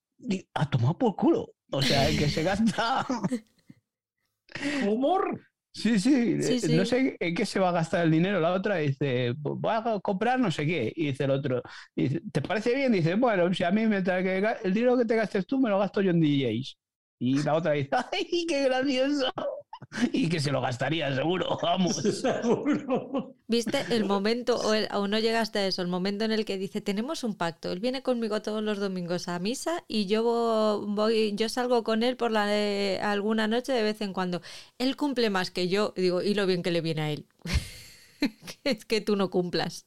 A 0.54 0.70
tomar 0.70 0.98
por 0.98 1.16
culo. 1.16 1.52
O 1.72 1.82
sea, 1.82 2.08
el 2.10 2.18
que 2.18 2.30
se 2.30 2.44
gasta. 2.44 3.06
Humor. 4.88 5.42
Sí, 5.74 6.00
sí, 6.00 6.42
Sí, 6.42 6.54
eh, 6.54 6.60
sí. 6.62 6.76
no 6.78 6.86
sé 6.86 7.18
en 7.20 7.36
qué 7.36 7.46
se 7.46 7.60
va 7.60 7.70
a 7.70 7.72
gastar 7.74 8.06
el 8.06 8.12
dinero. 8.12 8.40
La 8.40 8.54
otra 8.54 8.78
dice, 8.78 9.34
voy 9.38 9.74
a 9.74 10.00
comprar 10.02 10.40
no 10.40 10.50
sé 10.50 10.66
qué. 10.66 10.94
Y 10.96 11.08
dice 11.08 11.26
el 11.26 11.32
otro, 11.32 11.62
dice, 11.96 12.22
¿te 12.32 12.42
parece 12.42 12.74
bien? 12.76 12.94
Dice, 12.94 13.16
bueno, 13.16 13.54
si 13.54 13.64
a 13.66 13.72
mí 13.72 13.86
me 13.86 14.02
trae 14.02 14.58
el 14.64 14.74
dinero 14.74 14.98
que 14.98 15.04
te 15.06 15.16
gastes 15.18 15.46
tú 15.46 15.60
me 15.60 15.70
lo 15.70 15.78
gasto 15.80 16.02
yo 16.02 16.12
en 16.12 16.22
DJs. 16.22 16.78
Y 17.20 17.44
la 17.44 17.56
otra 17.56 17.74
dice, 17.74 17.90
¡ay, 18.14 18.46
qué 18.48 18.64
gracioso! 18.66 19.32
Y 20.12 20.30
que 20.30 20.40
se 20.40 20.52
lo 20.52 20.62
gastaría, 20.62 21.14
seguro, 21.16 21.58
vamos. 21.62 21.96
Seguro. 22.22 23.36
¿Viste 23.48 23.80
el 23.92 24.06
momento, 24.06 24.56
o, 24.58 24.74
el- 24.74 24.88
o 24.94 25.08
no 25.08 25.20
llegaste 25.20 25.60
a 25.60 25.68
eso, 25.68 25.82
el 25.82 25.88
momento 25.88 26.26
en 26.26 26.32
el 26.32 26.46
que 26.46 26.58
dice, 26.58 26.82
tenemos 26.82 27.24
un 27.24 27.36
pacto, 27.36 27.72
él 27.72 27.80
viene 27.80 28.02
conmigo 28.02 28.42
todos 28.42 28.64
los 28.64 28.80
domingos 28.80 29.28
a 29.28 29.38
misa 29.40 29.84
y 29.88 30.06
yo 30.08 30.24
vo- 30.24 30.86
voy, 30.96 31.34
yo 31.36 31.50
salgo 31.50 31.84
con 31.84 32.04
él 32.04 32.18
por 32.18 32.32
la 32.32 32.48
eh, 32.56 33.00
alguna 33.02 33.48
noche 33.48 33.74
de 33.74 33.84
vez 33.84 34.02
en 34.02 34.14
cuando. 34.14 34.42
Él 34.80 34.96
cumple 34.96 35.30
más 35.30 35.52
que 35.52 35.68
yo, 35.68 35.94
digo, 35.96 36.22
y 36.22 36.34
lo 36.34 36.46
bien 36.48 36.64
que 36.64 36.72
le 36.72 36.82
viene 36.82 37.02
a 37.02 37.12
él. 37.12 37.26
Que 38.64 38.72
es 38.72 38.86
que 38.86 39.02
tú 39.02 39.16
no 39.16 39.30
cumplas. 39.30 39.86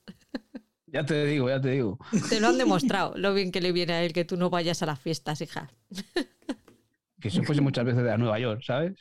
Ya 0.86 1.04
te 1.04 1.24
digo, 1.26 1.48
ya 1.48 1.60
te 1.60 1.70
digo. 1.70 1.98
Te 2.28 2.40
lo 2.40 2.48
han 2.48 2.58
demostrado, 2.58 3.14
lo 3.16 3.34
bien 3.34 3.50
que 3.50 3.60
le 3.60 3.72
viene 3.72 3.94
a 3.94 4.02
él 4.04 4.12
que 4.12 4.24
tú 4.24 4.36
no 4.36 4.48
vayas 4.50 4.82
a 4.82 4.86
las 4.86 5.00
fiestas, 5.00 5.40
hija. 5.40 5.70
que 7.20 7.30
se 7.30 7.42
fuese 7.42 7.60
muchas 7.60 7.84
veces 7.84 8.04
de 8.04 8.12
a 8.12 8.16
Nueva 8.16 8.38
York, 8.38 8.62
¿sabes? 8.64 8.94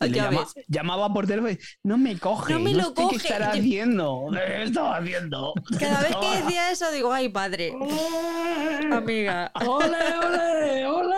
Y 0.00 0.08
le 0.08 0.16
Ya 0.16 0.24
llama- 0.30 0.46
llamaba 0.68 1.12
por 1.12 1.26
teléfono 1.26 1.50
y 1.52 1.58
no 1.82 1.98
me 1.98 2.18
coge, 2.18 2.52
No 2.54 2.60
me 2.60 2.74
lo 2.74 2.84
sé 2.84 2.94
qué 2.94 3.02
coge. 3.02 3.16
estará 3.16 3.50
haciendo, 3.52 4.26
¿qué 4.32 4.62
estaba 4.64 4.96
haciendo? 4.98 5.52
Cada 5.78 6.00
vez 6.02 6.16
que 6.16 6.36
decía 6.42 6.70
eso 6.70 6.90
digo, 6.92 7.12
ay 7.12 7.28
padre, 7.28 7.72
amiga. 8.92 9.50
¡Ole, 9.66 9.96
ole! 10.26 10.86
¡Ole! 10.86 11.16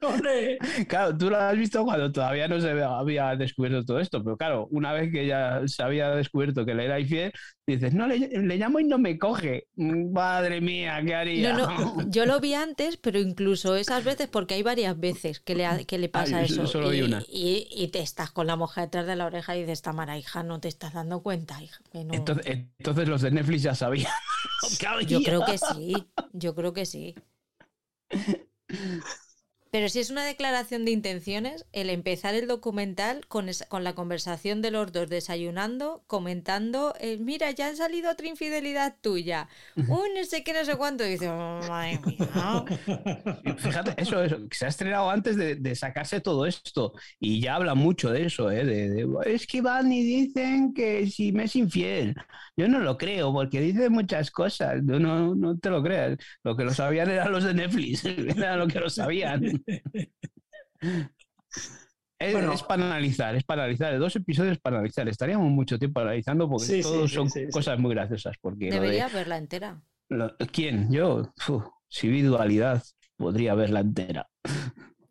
Claro, 0.88 1.16
tú 1.16 1.30
lo 1.30 1.36
has 1.36 1.56
visto 1.56 1.84
cuando 1.84 2.10
todavía 2.12 2.48
no 2.48 2.60
se 2.60 2.70
había 2.70 3.36
descubierto 3.36 3.84
todo 3.84 4.00
esto, 4.00 4.22
pero 4.22 4.36
claro, 4.36 4.66
una 4.70 4.92
vez 4.92 5.10
que 5.12 5.26
ya 5.26 5.62
se 5.66 5.82
había 5.82 6.10
descubierto 6.10 6.64
que 6.64 6.74
le 6.74 6.84
era 6.84 7.00
infiel, 7.00 7.32
dices, 7.66 7.94
no, 7.94 8.06
le, 8.06 8.18
le 8.18 8.56
llamo 8.56 8.80
y 8.80 8.84
no 8.84 8.98
me 8.98 9.18
coge. 9.18 9.64
Mm, 9.76 10.12
Madre 10.12 10.60
mía, 10.60 11.00
¿qué 11.04 11.14
haría? 11.14 11.52
No, 11.52 11.68
no, 11.68 11.68
yo 12.10 12.26
lo 12.26 12.40
vi 12.40 12.54
antes, 12.54 12.96
pero 12.96 13.18
incluso 13.20 13.76
esas 13.76 14.02
veces, 14.04 14.28
porque 14.28 14.54
hay 14.54 14.62
varias 14.62 14.98
veces 14.98 15.40
que 15.40 15.54
le, 15.54 15.86
que 15.86 15.98
le 15.98 16.08
pasa 16.08 16.38
Ah, 16.38 16.42
yo 16.42 16.54
eso. 16.54 16.64
solo 16.66 16.90
vi 16.90 16.96
y, 16.98 17.02
una. 17.02 17.20
y- 17.28 17.68
y 17.70 17.88
te 17.88 18.00
estás 18.00 18.30
con 18.32 18.46
la 18.46 18.56
moja 18.56 18.80
detrás 18.82 19.06
de 19.06 19.14
la 19.16 19.26
oreja 19.26 19.56
y 19.56 19.60
dices, 19.60 19.82
Tamara, 19.82 20.18
hija, 20.18 20.42
no 20.42 20.58
te 20.60 20.68
estás 20.68 20.94
dando 20.94 21.22
cuenta, 21.22 21.62
hija. 21.62 21.78
que 21.92 22.04
no". 22.04 22.14
Entonces, 22.16 22.44
entonces 22.78 23.08
los 23.08 23.22
de 23.22 23.30
Netflix 23.30 23.62
ya 23.62 23.74
sabían. 23.74 24.12
Yo 25.08 25.22
creo 25.22 25.44
que 25.44 25.58
sí, 25.58 26.10
yo 26.32 26.54
creo 26.54 26.72
que 26.72 26.86
sí. 26.86 27.14
Pero 29.70 29.88
si 29.88 30.00
es 30.00 30.10
una 30.10 30.24
declaración 30.24 30.84
de 30.84 30.92
intenciones, 30.92 31.66
el 31.72 31.90
empezar 31.90 32.34
el 32.34 32.46
documental 32.46 33.26
con, 33.28 33.48
esa- 33.48 33.66
con 33.68 33.84
la 33.84 33.94
conversación 33.94 34.62
de 34.62 34.70
los 34.70 34.92
dos 34.92 35.08
desayunando, 35.08 36.02
comentando, 36.06 36.94
eh, 37.00 37.18
mira, 37.18 37.50
ya 37.50 37.68
ha 37.68 37.76
salido 37.76 38.10
otra 38.10 38.28
infidelidad 38.28 38.96
tuya, 39.00 39.48
un 39.86 40.00
no 40.16 40.24
sé 40.24 40.42
qué, 40.44 40.52
no 40.54 40.64
sé 40.64 40.76
cuánto, 40.76 41.04
y 41.06 41.10
dice, 41.10 41.28
"Oh, 41.28 41.66
madre 41.68 41.98
mía". 42.00 42.64
Fíjate, 43.58 43.94
eso, 44.00 44.22
eso, 44.22 44.36
se 44.52 44.66
ha 44.66 44.68
estrenado 44.68 45.10
antes 45.10 45.36
de, 45.36 45.54
de 45.56 45.74
sacarse 45.74 46.20
todo 46.20 46.44
esto 46.46 46.92
y 47.18 47.40
ya 47.40 47.54
habla 47.56 47.74
mucho 47.74 48.10
de 48.10 48.24
eso, 48.26 48.50
¿eh? 48.50 48.64
de, 48.64 48.90
de, 48.90 49.08
es 49.26 49.46
que 49.46 49.60
van 49.62 49.90
y 49.92 50.02
dicen 50.02 50.74
que 50.74 51.06
si 51.06 51.32
me 51.32 51.44
es 51.44 51.56
infiel. 51.56 52.14
Yo 52.56 52.68
no 52.68 52.80
lo 52.80 52.98
creo 52.98 53.32
porque 53.32 53.60
dice 53.60 53.88
muchas 53.88 54.30
cosas, 54.30 54.82
no, 54.82 54.98
no, 54.98 55.34
no 55.34 55.58
te 55.58 55.70
lo 55.70 55.82
creas. 55.82 56.18
Lo 56.42 56.56
que 56.56 56.64
lo 56.64 56.72
sabían 56.74 57.10
eran 57.10 57.32
los 57.32 57.44
de 57.44 57.54
Netflix, 57.54 58.04
era 58.36 58.56
lo 58.56 58.66
que 58.68 58.80
lo 58.80 58.90
sabían. 58.90 59.57
Es, 62.20 62.32
Bueno. 62.32 62.52
es 62.52 62.62
para 62.64 62.84
analizar, 62.84 63.36
es 63.36 63.44
para 63.44 63.62
analizar, 63.62 63.96
dos 63.98 64.16
episodios 64.16 64.58
para 64.58 64.76
analizar. 64.78 65.08
Estaríamos 65.08 65.50
mucho 65.52 65.78
tiempo 65.78 66.00
analizando 66.00 66.48
porque 66.48 66.66
Sí, 66.66 66.82
todos 66.82 67.10
sí, 67.10 67.14
son 67.16 67.30
sí, 67.30 67.44
sí. 67.46 67.50
cosas 67.52 67.78
muy 67.78 67.94
graciosas. 67.94 68.36
Porque 68.40 68.66
lo 68.66 68.74
de- 68.74 68.80
Debería 68.80 69.08
verla 69.08 69.36
entera. 69.38 69.80
lo- 70.08 70.36
¿Quién? 70.52 70.90
Yo, 70.90 71.32
Uf, 71.48 71.64
si 71.86 72.08
vi 72.08 72.22
dualidad, 72.22 72.82
podría 73.16 73.54
verla 73.54 73.80
entera. 73.80 74.28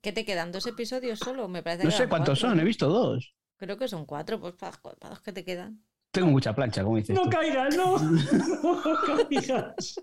¿Qué 0.01 0.11
te 0.11 0.25
quedan? 0.25 0.51
¿Dos 0.51 0.67
episodios 0.67 1.19
solo? 1.19 1.47
Me 1.47 1.63
parece 1.63 1.85
No 1.85 1.89
que 1.91 1.95
sé 1.95 2.07
cuántos 2.09 2.39
cuatro. 2.39 2.49
son, 2.49 2.59
he 2.59 2.63
visto 2.65 2.89
dos. 2.89 3.33
Creo 3.57 3.77
que 3.77 3.87
son 3.87 4.05
cuatro, 4.05 4.39
pues 4.41 4.53
para, 4.55 4.77
para 4.81 5.09
los 5.11 5.21
que 5.21 5.31
te 5.31 5.45
quedan. 5.45 5.81
Tengo 6.11 6.27
mucha 6.27 6.53
plancha, 6.53 6.83
como 6.83 6.97
dices 6.97 7.15
No 7.15 7.23
tú. 7.23 7.29
caigas, 7.29 7.75
no. 7.77 7.97
No 8.63 8.81
caigas. 9.29 9.95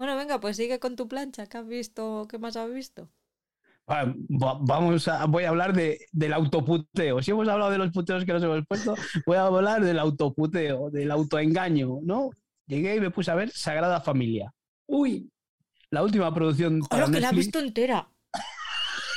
Bueno, 0.00 0.16
venga, 0.16 0.40
pues 0.40 0.56
sigue 0.56 0.80
con 0.80 0.96
tu 0.96 1.06
plancha. 1.08 1.44
¿Qué 1.46 1.58
has 1.58 1.66
visto? 1.66 2.26
¿Qué 2.26 2.38
más 2.38 2.56
has 2.56 2.72
visto? 2.72 3.10
Va- 3.86 4.06
va- 4.06 4.58
Vamos 4.62 5.06
a, 5.08 5.26
voy 5.26 5.44
a 5.44 5.50
hablar 5.50 5.74
de, 5.74 6.06
del 6.10 6.32
autoputeo. 6.32 7.20
Si 7.20 7.32
hemos 7.32 7.46
hablado 7.46 7.70
de 7.70 7.76
los 7.76 7.90
puteos 7.90 8.24
que 8.24 8.32
nos 8.32 8.42
hemos 8.42 8.64
puesto, 8.66 8.94
voy 9.26 9.36
a 9.36 9.44
hablar 9.44 9.84
del 9.84 9.98
autoputeo, 9.98 10.88
del 10.88 11.10
autoengaño, 11.10 11.98
¿no? 12.02 12.30
Llegué 12.66 12.96
y 12.96 13.00
me 13.00 13.10
puse 13.10 13.30
a 13.30 13.34
ver 13.34 13.50
Sagrada 13.50 14.00
Familia, 14.00 14.50
Uy. 14.86 15.30
la 15.90 16.02
última 16.02 16.32
producción 16.32 16.80
para 16.88 17.04
¡Hola, 17.04 17.12
que 17.14 17.20
la 17.20 17.28
has 17.28 17.34
Netflix. 17.34 17.46
visto 17.48 17.58
entera! 17.58 18.08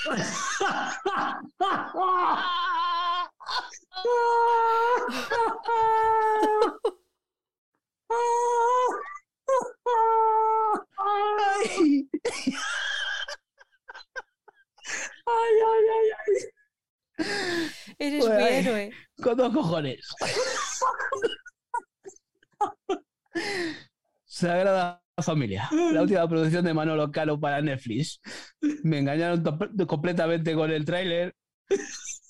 Ay, 9.85 12.07
Ay, 15.25 15.53
ay, 15.71 15.83
ay, 15.95 16.07
ay. 16.27 16.35
Eres 17.99 18.25
Pues 18.25 18.37
mi 18.37 18.43
héroe. 18.43 18.91
con 19.21 19.37
dos 19.37 19.53
cojones. 19.53 19.99
Sagrada 24.25 25.01
Familia, 25.21 25.69
la 25.71 26.01
última 26.01 26.27
producción 26.27 26.65
de 26.65 26.73
Manolo 26.73 27.11
Caro 27.11 27.39
para 27.39 27.61
Netflix. 27.61 28.19
Me 28.83 28.99
engañaron 28.99 29.43
completamente 29.87 30.55
con 30.55 30.71
el 30.71 30.85
tráiler 30.85 31.35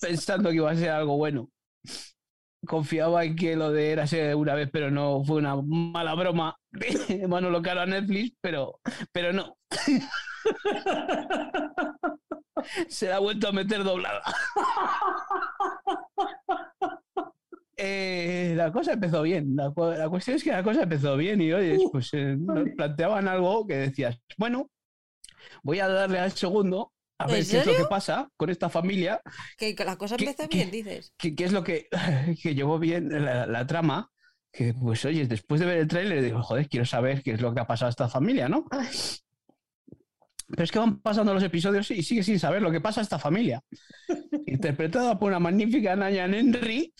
pensando 0.00 0.50
que 0.50 0.56
iba 0.56 0.70
a 0.70 0.76
ser 0.76 0.90
algo 0.90 1.16
bueno. 1.16 1.50
Confiaba 2.66 3.24
en 3.24 3.36
que 3.36 3.56
lo 3.56 3.72
de 3.72 3.92
era 3.92 4.06
ser 4.06 4.34
una 4.36 4.54
vez, 4.54 4.68
pero 4.72 4.90
no 4.90 5.24
fue 5.24 5.36
una 5.36 5.56
mala 5.56 6.14
broma 6.14 6.56
de 6.72 7.26
Manolo 7.28 7.62
Caro 7.62 7.82
a 7.82 7.86
Netflix, 7.86 8.36
pero, 8.40 8.80
pero 9.12 9.32
no. 9.32 9.56
Se 12.88 13.08
la 13.08 13.16
ha 13.16 13.18
vuelto 13.18 13.48
a 13.48 13.52
meter 13.52 13.84
doblada. 13.84 14.22
Eh, 17.76 18.54
la 18.56 18.70
cosa 18.70 18.92
empezó 18.92 19.22
bien. 19.22 19.56
La, 19.56 19.72
cuestión 20.08 20.36
es 20.36 20.44
que 20.44 20.52
la 20.52 20.62
cosa 20.62 20.84
empezó 20.84 21.16
bien 21.16 21.40
y 21.40 21.52
oye, 21.52 21.76
pues 21.90 22.14
eh, 22.14 22.36
nos 22.38 22.70
planteaban 22.70 23.26
algo 23.26 23.66
que 23.66 23.74
decías, 23.74 24.20
bueno, 24.38 24.70
voy 25.62 25.80
a 25.80 25.88
darle 25.88 26.20
al 26.20 26.32
segundo 26.32 26.93
a 27.18 27.26
ver 27.26 27.46
qué 27.46 27.58
es 27.58 27.66
lo 27.66 27.76
que 27.76 27.84
pasa 27.84 28.28
con 28.36 28.50
esta 28.50 28.68
familia. 28.68 29.20
Que, 29.56 29.74
la 29.84 29.96
cosa 29.96 30.16
empezó 30.18 30.48
bien, 30.48 30.70
dices. 30.70 31.14
¿Qué 31.16 31.34
es 31.38 31.52
lo 31.52 31.62
que, 31.62 31.88
que 32.42 32.54
llevó 32.54 32.78
bien 32.78 33.08
la, 33.24 33.66
trama? 33.66 34.10
Que 34.52 34.74
pues 34.74 35.04
oye, 35.04 35.26
después 35.26 35.60
de 35.60 35.66
ver 35.66 35.78
el 35.78 35.88
trailer 35.88 36.22
digo, 36.22 36.42
joder, 36.42 36.68
quiero 36.68 36.86
saber 36.86 37.22
qué 37.22 37.32
es 37.32 37.40
lo 37.40 37.54
que 37.54 37.60
ha 37.60 37.66
pasado 37.66 37.88
a 37.88 37.90
esta 37.90 38.08
familia, 38.08 38.48
¿no? 38.48 38.66
Pero 40.46 40.62
es 40.62 40.70
que 40.70 40.78
van 40.78 41.00
pasando 41.00 41.34
los 41.34 41.42
episodios 41.42 41.90
y 41.90 42.02
sigue 42.02 42.22
sin 42.22 42.38
saber 42.38 42.62
lo 42.62 42.70
que 42.70 42.80
pasa 42.80 43.00
a 43.00 43.02
esta 43.02 43.18
familia. 43.18 43.62
Interpretada 44.46 45.18
por 45.18 45.28
una 45.28 45.40
magnífica 45.40 45.96
Naya 45.96 46.26
Henry. 46.26 46.94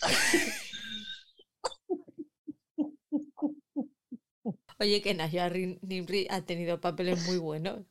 Oye, 4.79 5.01
que 5.01 5.13
Naya 5.13 5.47
Henry 5.47 6.27
ha 6.29 6.41
tenido 6.41 6.81
papeles 6.81 7.25
muy 7.27 7.37
buenos. 7.37 7.85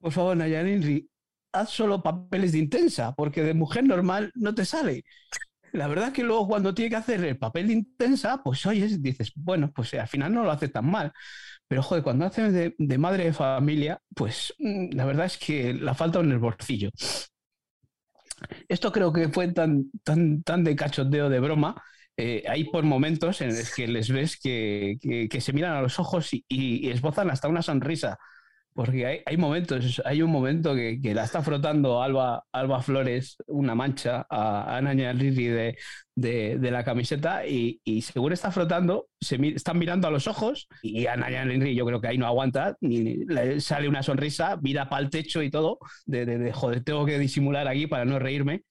Por 0.00 0.12
favor, 0.12 0.36
Naya 0.36 0.60
Henry, 0.60 1.08
haz 1.60 1.70
solo 1.70 2.02
papeles 2.02 2.52
de 2.52 2.58
intensa, 2.58 3.14
porque 3.14 3.42
de 3.42 3.54
mujer 3.54 3.84
normal 3.84 4.32
no 4.34 4.54
te 4.54 4.64
sale. 4.64 5.04
La 5.72 5.88
verdad 5.88 6.12
que 6.12 6.22
luego 6.22 6.48
cuando 6.48 6.74
tiene 6.74 6.90
que 6.90 6.96
hacer 6.96 7.24
el 7.24 7.38
papel 7.38 7.68
de 7.68 7.74
intensa, 7.74 8.42
pues 8.42 8.64
oyes, 8.66 9.02
dices, 9.02 9.32
bueno, 9.36 9.72
pues 9.72 9.92
al 9.94 10.08
final 10.08 10.32
no 10.32 10.44
lo 10.44 10.50
hace 10.50 10.68
tan 10.68 10.90
mal. 10.90 11.12
Pero 11.68 11.82
joder, 11.82 12.02
cuando 12.04 12.24
haces 12.24 12.52
de, 12.52 12.98
madre 12.98 13.24
de 13.24 13.32
familia, 13.32 14.00
pues 14.14 14.54
mm, 14.58 14.94
la 14.94 15.04
verdad 15.04 15.26
es 15.26 15.36
que 15.36 15.74
la 15.74 15.94
falta 15.94 16.20
en 16.20 16.30
el 16.32 16.38
bolsillo. 16.38 16.90
Esto 18.68 18.92
creo 18.92 19.12
que 19.12 19.28
fue 19.28 19.48
tan, 19.52 19.90
tan, 20.04 20.42
tan 20.42 20.64
de 20.64 20.76
cachondeo, 20.76 21.28
de 21.28 21.40
broma. 21.40 21.82
Eh, 22.16 22.44
hay 22.48 22.64
por 22.64 22.84
momentos 22.84 23.40
en 23.42 23.48
los 23.48 23.74
que 23.74 23.86
les 23.88 24.10
ves 24.10 24.38
que, 24.38 24.96
se 25.40 25.52
miran 25.52 25.76
a 25.76 25.82
los 25.82 25.98
ojos 25.98 26.30
y 26.32 26.88
esbozan 26.88 27.30
hasta 27.30 27.48
una 27.48 27.62
sonrisa 27.62 28.18
porque 28.76 29.06
hay, 29.06 29.20
hay, 29.24 29.36
momentos, 29.38 30.02
hay 30.04 30.20
un 30.20 30.30
momento 30.30 30.74
que, 30.74 31.00
que, 31.00 31.14
la 31.14 31.24
está 31.24 31.42
frotando 31.42 32.02
Alba, 32.02 32.44
Alba 32.52 32.82
Flores, 32.82 33.38
una 33.46 33.74
mancha 33.74 34.26
a, 34.28 34.76
a 34.76 34.82
Naña 34.82 35.14
Riri 35.14 35.46
de, 35.46 35.78
de, 36.14 36.70
la 36.70 36.84
camiseta 36.84 37.46
y, 37.46 37.80
y, 37.84 38.02
según 38.02 38.34
está 38.34 38.50
frotando, 38.52 39.08
se 39.18 39.36
están 39.48 39.78
mirando 39.78 40.06
a 40.06 40.10
los 40.10 40.26
ojos 40.26 40.68
y 40.82 41.06
a 41.06 41.16
Naña 41.16 41.44
Riri 41.44 41.74
yo 41.74 41.86
creo 41.86 42.02
que 42.02 42.08
ahí 42.08 42.18
no 42.18 42.26
aguanta, 42.26 42.76
ni, 42.82 43.24
le 43.24 43.60
sale 43.60 43.88
una 43.88 44.02
sonrisa, 44.02 44.58
mira 44.60 44.90
para 44.90 45.02
el 45.02 45.10
techo 45.10 45.42
y 45.42 45.50
todo, 45.50 45.78
de, 46.04 46.26
de, 46.26 46.52
joder, 46.52 46.84
tengo 46.84 47.06
que 47.06 47.18
disimular 47.18 47.66
aquí 47.66 47.86
para 47.86 48.04
no 48.04 48.18
reírme, 48.18 48.62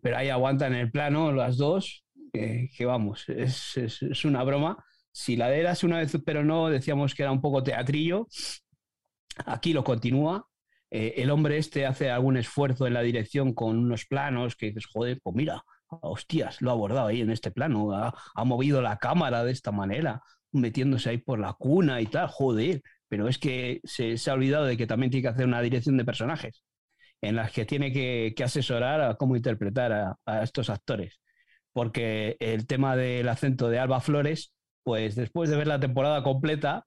pero 0.00 0.16
ahí 0.16 0.30
aguantan 0.30 0.74
el 0.74 0.90
plano 0.90 1.30
las 1.32 1.58
dos, 1.58 2.06
que, 2.32 2.86
vamos, 2.86 3.28
es, 3.28 3.76
es, 3.76 4.02
es, 4.02 4.24
una 4.24 4.42
broma. 4.44 4.82
Si 5.12 5.36
la 5.36 5.48
de 5.48 5.60
eras 5.60 5.82
una 5.82 5.98
vez, 5.98 6.16
pero 6.24 6.44
no, 6.44 6.68
decíamos 6.68 7.14
que 7.14 7.22
era 7.22 7.32
un 7.32 7.40
poco 7.40 7.62
teatrillo, 7.62 8.28
Aquí 9.44 9.72
lo 9.72 9.84
continúa. 9.84 10.48
Eh, 10.90 11.14
el 11.18 11.30
hombre 11.30 11.58
este 11.58 11.84
hace 11.84 12.10
algún 12.10 12.36
esfuerzo 12.36 12.86
en 12.86 12.94
la 12.94 13.02
dirección 13.02 13.54
con 13.54 13.76
unos 13.76 14.06
planos 14.06 14.56
que 14.56 14.66
dices, 14.66 14.86
joder, 14.86 15.20
pues 15.22 15.34
mira, 15.36 15.64
hostias, 15.88 16.60
lo 16.62 16.70
ha 16.70 16.74
abordado 16.74 17.08
ahí 17.08 17.20
en 17.20 17.30
este 17.30 17.50
plano, 17.50 17.92
ha, 17.92 18.44
movido 18.44 18.82
la 18.82 18.98
cámara 18.98 19.44
de 19.44 19.52
esta 19.52 19.72
manera, 19.72 20.22
metiéndose 20.52 21.10
ahí 21.10 21.18
por 21.18 21.38
la 21.38 21.52
cuna 21.54 22.00
y 22.00 22.06
tal, 22.06 22.28
joder, 22.28 22.82
pero 23.08 23.28
es 23.28 23.38
que 23.38 23.80
se, 23.84 24.16
ha 24.28 24.34
olvidado 24.34 24.64
de 24.64 24.76
que 24.76 24.86
también 24.86 25.10
tiene 25.10 25.22
que 25.22 25.28
hacer 25.28 25.46
una 25.46 25.60
dirección 25.60 25.96
de 25.96 26.04
personajes 26.04 26.62
en 27.20 27.36
las 27.36 27.52
que 27.52 27.64
tiene 27.64 27.92
que, 27.92 28.34
asesorar 28.44 29.00
a 29.00 29.14
cómo 29.16 29.36
interpretar 29.36 29.92
a, 29.92 30.18
a, 30.26 30.42
estos 30.42 30.70
actores. 30.70 31.20
Porque 31.72 32.36
el 32.40 32.66
tema 32.66 32.96
del 32.96 33.28
acento 33.28 33.68
de 33.68 33.78
Alba 33.78 34.00
Flores, 34.00 34.52
pues 34.82 35.14
después 35.16 35.50
de 35.50 35.56
ver 35.56 35.66
la 35.66 35.80
temporada 35.80 36.22
completa, 36.22 36.84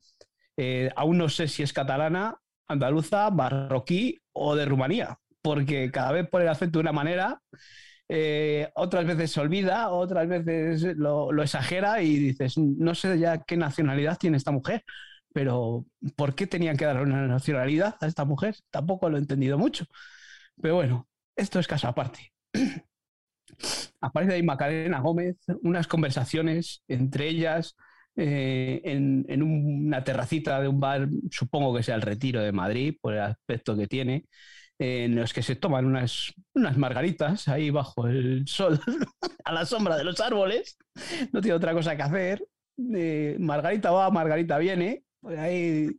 eh, 0.61 0.91
aún 0.97 1.17
no 1.17 1.29
sé 1.29 1.47
si 1.47 1.63
es 1.63 1.71
catalana, 1.71 2.35
andaluza, 2.67 3.31
marroquí 3.31 4.19
o 4.33 4.57
de 4.57 4.65
Rumanía, 4.65 5.17
porque 5.41 5.89
cada 5.89 6.11
vez 6.11 6.27
pone 6.27 6.43
el 6.43 6.49
acento 6.49 6.79
de 6.79 6.81
una 6.81 6.91
manera, 6.91 7.41
eh, 8.09 8.69
otras 8.75 9.05
veces 9.05 9.31
se 9.31 9.39
olvida, 9.39 9.89
otras 9.89 10.27
veces 10.27 10.97
lo, 10.97 11.31
exagera 11.41 12.01
y 12.01 12.17
dices, 12.17 12.57
no 12.57 12.93
sé 12.93 13.17
ya 13.17 13.41
qué 13.43 13.55
nacionalidad 13.55 14.17
tiene 14.17 14.35
esta 14.35 14.51
mujer, 14.51 14.83
pero 15.33 15.85
¿por 16.17 16.35
qué 16.35 16.45
tenían 16.45 16.75
que 16.75 16.83
dar 16.83 17.01
una 17.03 17.25
nacionalidad 17.25 17.95
a 18.01 18.07
esta 18.07 18.25
mujer? 18.25 18.57
Tampoco 18.69 19.09
lo 19.09 19.15
he 19.15 19.21
entendido 19.21 19.57
mucho. 19.57 19.85
Pero 20.61 20.75
bueno, 20.75 21.07
esto 21.37 21.59
es 21.59 21.67
caso 21.67 21.87
aparte. 21.87 22.33
Aparece 24.01 24.33
ahí 24.33 24.43
Macarena 24.43 24.99
Gómez, 24.99 25.37
unas 25.61 25.87
conversaciones 25.87 26.83
entre 26.89 27.29
ellas, 27.29 27.77
eh, 28.21 28.81
en, 28.83 29.41
una 29.41 30.03
terracita 30.03 30.59
de 30.59 30.67
un 30.67 30.77
bar, 30.77 31.07
supongo 31.31 31.73
que 31.73 31.83
sea 31.83 31.95
el 31.95 32.01
Retiro 32.01 32.41
de 32.41 32.51
Madrid, 32.51 32.97
por 32.99 33.13
el 33.13 33.21
aspecto 33.21 33.77
que 33.77 33.87
tiene, 33.87 34.25
en 34.77 35.15
los 35.15 35.31
que 35.31 35.41
se 35.41 35.55
toman 35.55 35.85
unas, 35.85 36.33
unas 36.53 36.77
margaritas 36.77 37.47
ahí 37.47 37.69
bajo 37.69 38.07
el 38.07 38.45
sol, 38.45 38.77
a 39.45 39.53
la 39.53 39.65
sombra 39.65 39.95
de 39.95 40.03
los 40.03 40.19
árboles, 40.19 40.77
no 41.31 41.39
tiene 41.39 41.55
otra 41.55 41.73
cosa 41.73 41.95
que 41.95 42.01
hacer. 42.01 42.45
Eh, 42.93 43.37
margarita 43.39 43.91
va, 43.91 44.11
Margarita 44.11 44.57
viene, 44.57 45.03
pues 45.21 45.39
ahí 45.39 45.89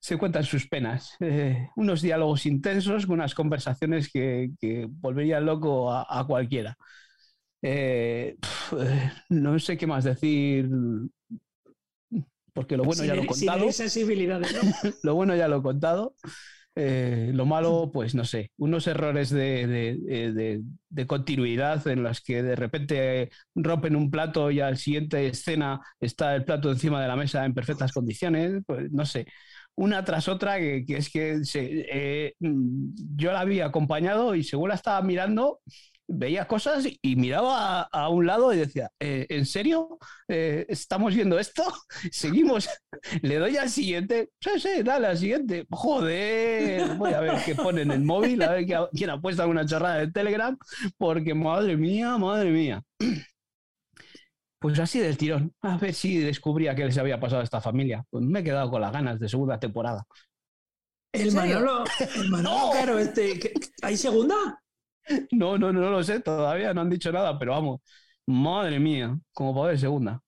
se 0.00 0.16
cuentan 0.16 0.44
sus 0.44 0.66
penas. 0.66 1.16
Eh, 1.20 1.68
unos 1.76 2.00
diálogos 2.00 2.46
intensos, 2.46 3.06
unas 3.08 3.34
conversaciones 3.34 4.10
que, 4.10 4.86
volverían 4.88 5.44
loco 5.44 5.92
a, 5.92 6.26
cualquiera. 6.26 6.78
no 9.28 9.58
sé 9.58 9.76
qué 9.76 9.86
más 9.86 10.04
decir 10.04 10.66
porque 12.56 12.78
lo 12.78 12.84
bueno 12.84 13.04
ya 13.04 13.14
lo 13.14 13.22
he 13.22 13.26
contado. 13.26 13.66
lo 15.02 15.14
bueno 15.14 15.36
ya 15.36 15.46
lo 15.46 15.58
he 15.58 15.62
contado. 15.62 16.14
Eh, 16.74 17.30
lo 17.34 17.44
malo, 17.44 17.90
pues 17.92 18.14
no 18.14 18.24
sé, 18.24 18.50
unos 18.56 18.86
errores 18.86 19.28
de, 19.30 20.62
continuidad 21.06 21.86
en 21.86 22.02
las 22.02 22.22
que 22.22 22.42
de 22.42 22.56
repente 22.56 23.30
rompen 23.54 23.94
un 23.94 24.10
plato 24.10 24.50
y 24.50 24.60
al 24.60 24.78
siguiente 24.78 25.26
escena 25.26 25.80
está 26.00 26.34
el 26.34 26.44
plato 26.44 26.70
encima 26.70 27.00
de 27.00 27.08
la 27.08 27.16
mesa 27.16 27.44
en 27.44 27.52
perfectas 27.52 27.92
condiciones, 27.92 28.62
pues 28.66 28.90
no 28.90 29.04
sé, 29.04 29.26
una 29.74 30.02
tras 30.04 30.26
otra 30.26 30.58
que, 30.58 30.84
es 30.88 31.10
que 31.10 31.42
eh, 31.54 32.34
yo 32.40 33.32
la 33.32 33.40
había 33.40 33.66
acompañado 33.66 34.34
y 34.34 34.44
según 34.44 34.70
la 34.70 34.76
estaba 34.76 35.02
mirando, 35.02 35.60
veía 36.08 36.46
cosas 36.46 36.86
y 37.02 37.16
miraba 37.16 37.82
a, 37.82 38.08
un 38.08 38.26
lado 38.26 38.52
y 38.52 38.58
decía, 38.58 38.90
eh, 39.00 39.26
¿en 39.28 39.46
serio? 39.46 39.98
Eh, 40.28 40.66
¿Estamos 40.68 41.14
viendo 41.14 41.38
esto? 41.38 41.64
¿Seguimos? 42.12 42.68
¿Le 43.22 43.38
doy 43.38 43.56
al 43.56 43.70
siguiente? 43.70 44.30
Sí, 44.40 44.50
sí, 44.58 44.82
dale 44.82 45.08
al 45.08 45.18
siguiente. 45.18 45.66
Joder, 45.70 46.94
voy 46.96 47.12
a 47.12 47.20
ver 47.20 47.38
qué 47.44 47.54
pone 47.54 47.82
en 47.82 47.90
el 47.90 48.02
móvil, 48.02 48.42
a 48.42 48.52
ver 48.52 48.66
quién 48.92 49.10
ha 49.10 49.20
puesto 49.20 49.46
una 49.48 49.66
chorrada 49.66 49.98
de 49.98 50.12
Telegram, 50.12 50.56
porque 50.96 51.34
madre 51.34 51.76
mía, 51.76 52.16
madre 52.18 52.50
mía. 52.50 52.82
Pues 54.58 54.78
así 54.80 54.98
del 54.98 55.18
tirón, 55.18 55.54
a 55.60 55.76
ver 55.76 55.92
si 55.92 56.18
descubría 56.18 56.74
qué 56.74 56.86
les 56.86 56.96
había 56.96 57.20
pasado 57.20 57.42
a 57.42 57.44
esta 57.44 57.60
familia. 57.60 58.04
Pues 58.08 58.24
me 58.24 58.40
he 58.40 58.42
quedado 58.42 58.70
con 58.70 58.80
las 58.80 58.90
ganas 58.90 59.20
de 59.20 59.28
segunda 59.28 59.60
temporada. 59.60 60.04
El 61.12 61.32
Manolo, 61.32 61.84
el 62.16 62.30
Manolo, 62.30 62.70
claro, 62.72 62.98
este, 62.98 63.52
¿hay 63.82 63.96
segunda? 63.98 64.60
No, 65.32 65.58
no, 65.58 65.72
no 65.72 65.90
lo 65.90 66.02
sé, 66.02 66.20
todavía 66.20 66.74
no 66.74 66.80
han 66.82 66.90
dicho 66.90 67.12
nada, 67.12 67.38
pero 67.38 67.52
vamos, 67.52 67.80
madre 68.26 68.78
mía, 68.78 69.18
como 69.32 69.54
para 69.54 69.68
ver 69.68 69.78
segunda. 69.78 70.20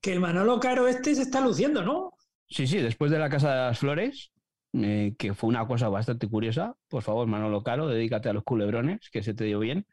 Que 0.00 0.12
el 0.12 0.20
Manolo 0.20 0.60
Caro 0.60 0.86
este 0.88 1.14
se 1.14 1.22
está 1.22 1.40
luciendo, 1.40 1.82
¿no? 1.82 2.12
Sí, 2.48 2.66
sí, 2.66 2.78
después 2.78 3.10
de 3.10 3.18
la 3.18 3.28
Casa 3.28 3.50
de 3.50 3.56
las 3.56 3.78
Flores, 3.78 4.30
eh, 4.72 5.14
que 5.18 5.34
fue 5.34 5.48
una 5.48 5.66
cosa 5.66 5.88
bastante 5.88 6.28
curiosa, 6.28 6.74
por 6.88 7.02
favor, 7.02 7.26
Manolo 7.26 7.62
Caro, 7.62 7.88
dedícate 7.88 8.28
a 8.28 8.32
los 8.32 8.44
culebrones, 8.44 9.10
que 9.10 9.22
se 9.22 9.34
te 9.34 9.44
dio 9.44 9.58
bien. 9.58 9.86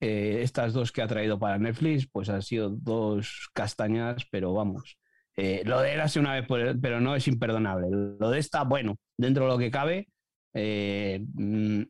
Eh, 0.00 0.40
estas 0.42 0.74
dos 0.74 0.92
que 0.92 1.00
ha 1.00 1.06
traído 1.06 1.38
para 1.38 1.58
Netflix, 1.58 2.06
pues 2.06 2.28
han 2.28 2.42
sido 2.42 2.68
dos 2.70 3.48
castañas, 3.54 4.26
pero 4.30 4.52
vamos. 4.52 4.98
Eh, 5.36 5.62
lo 5.64 5.80
de 5.80 5.92
Érase 5.92 6.20
una 6.20 6.34
vez, 6.34 6.46
pero 6.80 7.00
no 7.00 7.16
es 7.16 7.28
imperdonable. 7.28 7.88
Lo 8.18 8.30
de 8.30 8.38
esta, 8.38 8.64
bueno, 8.64 8.96
dentro 9.16 9.44
de 9.44 9.50
lo 9.50 9.58
que 9.58 9.70
cabe, 9.70 10.08
mm, 10.54 11.82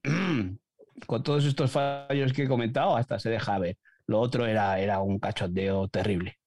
con 1.06 1.22
todos 1.22 1.44
estos 1.44 1.70
fallos 1.70 2.32
que 2.32 2.44
he 2.44 2.48
comentado, 2.48 2.96
hasta 2.96 3.18
se 3.18 3.30
deja 3.30 3.58
ver. 3.58 3.76
Lo 4.06 4.20
otro 4.20 4.46
era, 4.46 4.78
era 4.80 5.00
un 5.00 5.18
cachondeo 5.18 5.88
terrible. 5.88 6.38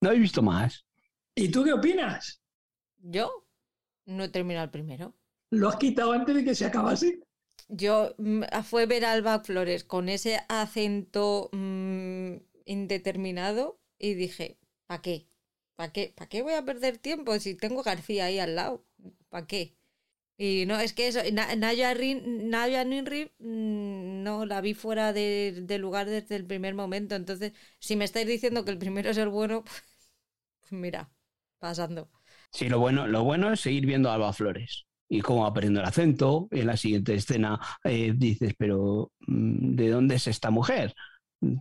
No 0.00 0.12
he 0.12 0.18
visto 0.18 0.42
más. 0.42 0.86
¿Y 1.34 1.50
tú 1.50 1.64
qué 1.64 1.72
opinas? 1.72 2.40
Yo 2.98 3.46
no 4.06 4.24
he 4.24 4.28
terminado 4.28 4.64
el 4.64 4.70
primero. 4.70 5.14
¿Lo 5.50 5.68
has 5.68 5.76
quitado 5.76 6.12
antes 6.12 6.34
de 6.34 6.44
que 6.44 6.54
se 6.54 6.66
acabase? 6.66 7.20
Yo 7.68 8.14
mm, 8.18 8.42
fue 8.64 8.86
ver 8.86 9.04
a 9.04 9.12
Alba 9.12 9.40
Flores 9.40 9.84
con 9.84 10.08
ese 10.08 10.40
acento 10.48 11.50
mm, 11.52 12.36
indeterminado 12.64 13.80
y 13.98 14.14
dije, 14.14 14.58
¿para 14.86 15.02
qué? 15.02 15.28
¿Para 15.76 15.92
qué? 15.92 16.12
¿Para 16.16 16.28
qué 16.28 16.42
voy 16.42 16.54
a 16.54 16.64
perder 16.64 16.98
tiempo 16.98 17.38
si 17.38 17.54
tengo 17.54 17.82
García 17.82 18.26
ahí 18.26 18.38
al 18.38 18.56
lado? 18.56 18.84
¿Para 19.28 19.46
qué? 19.46 19.77
Y 20.40 20.66
no, 20.66 20.78
es 20.78 20.92
que 20.92 21.08
eso, 21.08 21.18
Naya, 21.32 22.84
Ninri 22.84 23.32
mm, 23.40 24.22
no 24.22 24.46
la 24.46 24.60
vi 24.60 24.72
fuera 24.72 25.12
de, 25.12 25.78
lugar 25.80 26.08
desde 26.08 26.36
el 26.36 26.46
primer 26.46 26.76
momento. 26.76 27.16
Entonces, 27.16 27.52
si 27.80 27.96
me 27.96 28.04
estáis 28.04 28.28
diciendo 28.28 28.64
que 28.64 28.70
el 28.70 28.78
primero 28.78 29.10
es 29.10 29.16
el 29.18 29.30
bueno, 29.30 29.64
pues 30.60 30.72
mira, 30.72 31.10
pasando. 31.58 32.08
Sí, 32.52 32.68
lo 32.68 32.78
bueno, 32.78 33.08
lo 33.08 33.24
bueno 33.24 33.52
es 33.52 33.60
seguir 33.60 33.84
viendo 33.84 34.10
a 34.10 34.14
Alba 34.14 34.32
Flores 34.32 34.86
y 35.08 35.22
cómo 35.22 35.42
va 35.42 35.52
perdiendo 35.52 35.80
el 35.80 35.86
acento. 35.86 36.46
En 36.52 36.68
la 36.68 36.76
siguiente 36.76 37.14
escena 37.14 37.58
eh, 37.82 38.12
dices, 38.16 38.54
pero 38.56 39.10
mm, 39.26 39.74
¿de 39.74 39.88
dónde 39.88 40.14
es 40.14 40.28
esta 40.28 40.50
mujer? 40.50 40.94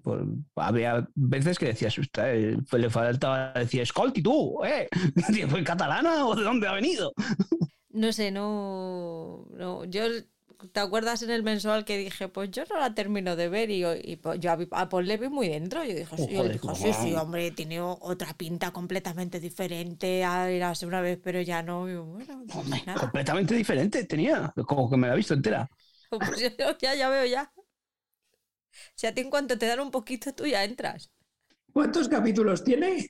Pues, 0.03 0.21
había 0.55 1.07
veces 1.15 1.57
que 1.57 1.67
decías, 1.67 1.95
eh, 2.17 2.57
le 2.71 2.89
faltaba 2.91 3.53
decir, 3.53 3.81
escolti 3.81 4.21
tú, 4.21 4.63
¿eh? 4.63 4.87
¿Fue 5.49 5.63
catalana 5.63 6.27
o 6.27 6.35
de 6.35 6.43
dónde 6.43 6.67
ha 6.67 6.73
venido? 6.73 7.11
No 7.97 8.13
sé, 8.13 8.29
no, 8.31 9.47
no. 9.51 9.83
Yo, 9.85 10.03
¿te 10.71 10.79
acuerdas 10.79 11.23
en 11.23 11.31
el 11.31 11.41
mensual 11.41 11.83
que 11.83 11.97
dije, 11.97 12.27
pues 12.27 12.51
yo 12.51 12.63
no 12.69 12.79
la 12.79 12.93
termino 12.93 13.35
de 13.35 13.49
ver? 13.49 13.71
Y, 13.71 13.83
y 14.03 14.17
pues, 14.17 14.39
yo 14.39 14.51
a 14.51 14.89
Paul 14.89 15.07
le 15.07 15.17
vi 15.17 15.29
muy 15.29 15.47
dentro. 15.49 15.83
Yo 15.83 15.95
dije, 15.95 16.15
sí, 16.15 16.59
sí, 16.75 16.93
sí, 16.93 17.13
hombre, 17.15 17.49
tiene 17.51 17.81
otra 17.81 18.35
pinta 18.35 18.71
completamente 18.71 19.39
diferente 19.39 20.23
a 20.23 20.51
ir 20.51 20.63
hace 20.63 20.85
una 20.85 21.01
vez, 21.01 21.19
pero 21.23 21.41
ya 21.41 21.63
no. 21.63 21.81
bueno, 21.81 22.43
pues 22.47 22.83
completamente 22.99 23.55
diferente 23.55 24.03
tenía, 24.03 24.53
como 24.67 24.87
que 24.89 24.97
me 24.97 25.07
la 25.07 25.13
he 25.13 25.17
visto 25.17 25.33
entera. 25.33 25.67
Pues 26.09 26.39
ya, 26.79 26.93
ya 26.93 27.09
veo 27.09 27.25
ya. 27.25 27.51
Si 28.93 29.07
a 29.07 29.13
ti 29.13 29.21
en 29.21 29.31
cuanto 29.31 29.57
te 29.57 29.65
dan 29.65 29.79
un 29.79 29.89
poquito, 29.89 30.33
tú 30.35 30.45
ya 30.45 30.63
entras. 30.63 31.09
¿Cuántos 31.73 32.07
capítulos 32.07 32.63
tiene? 32.63 33.09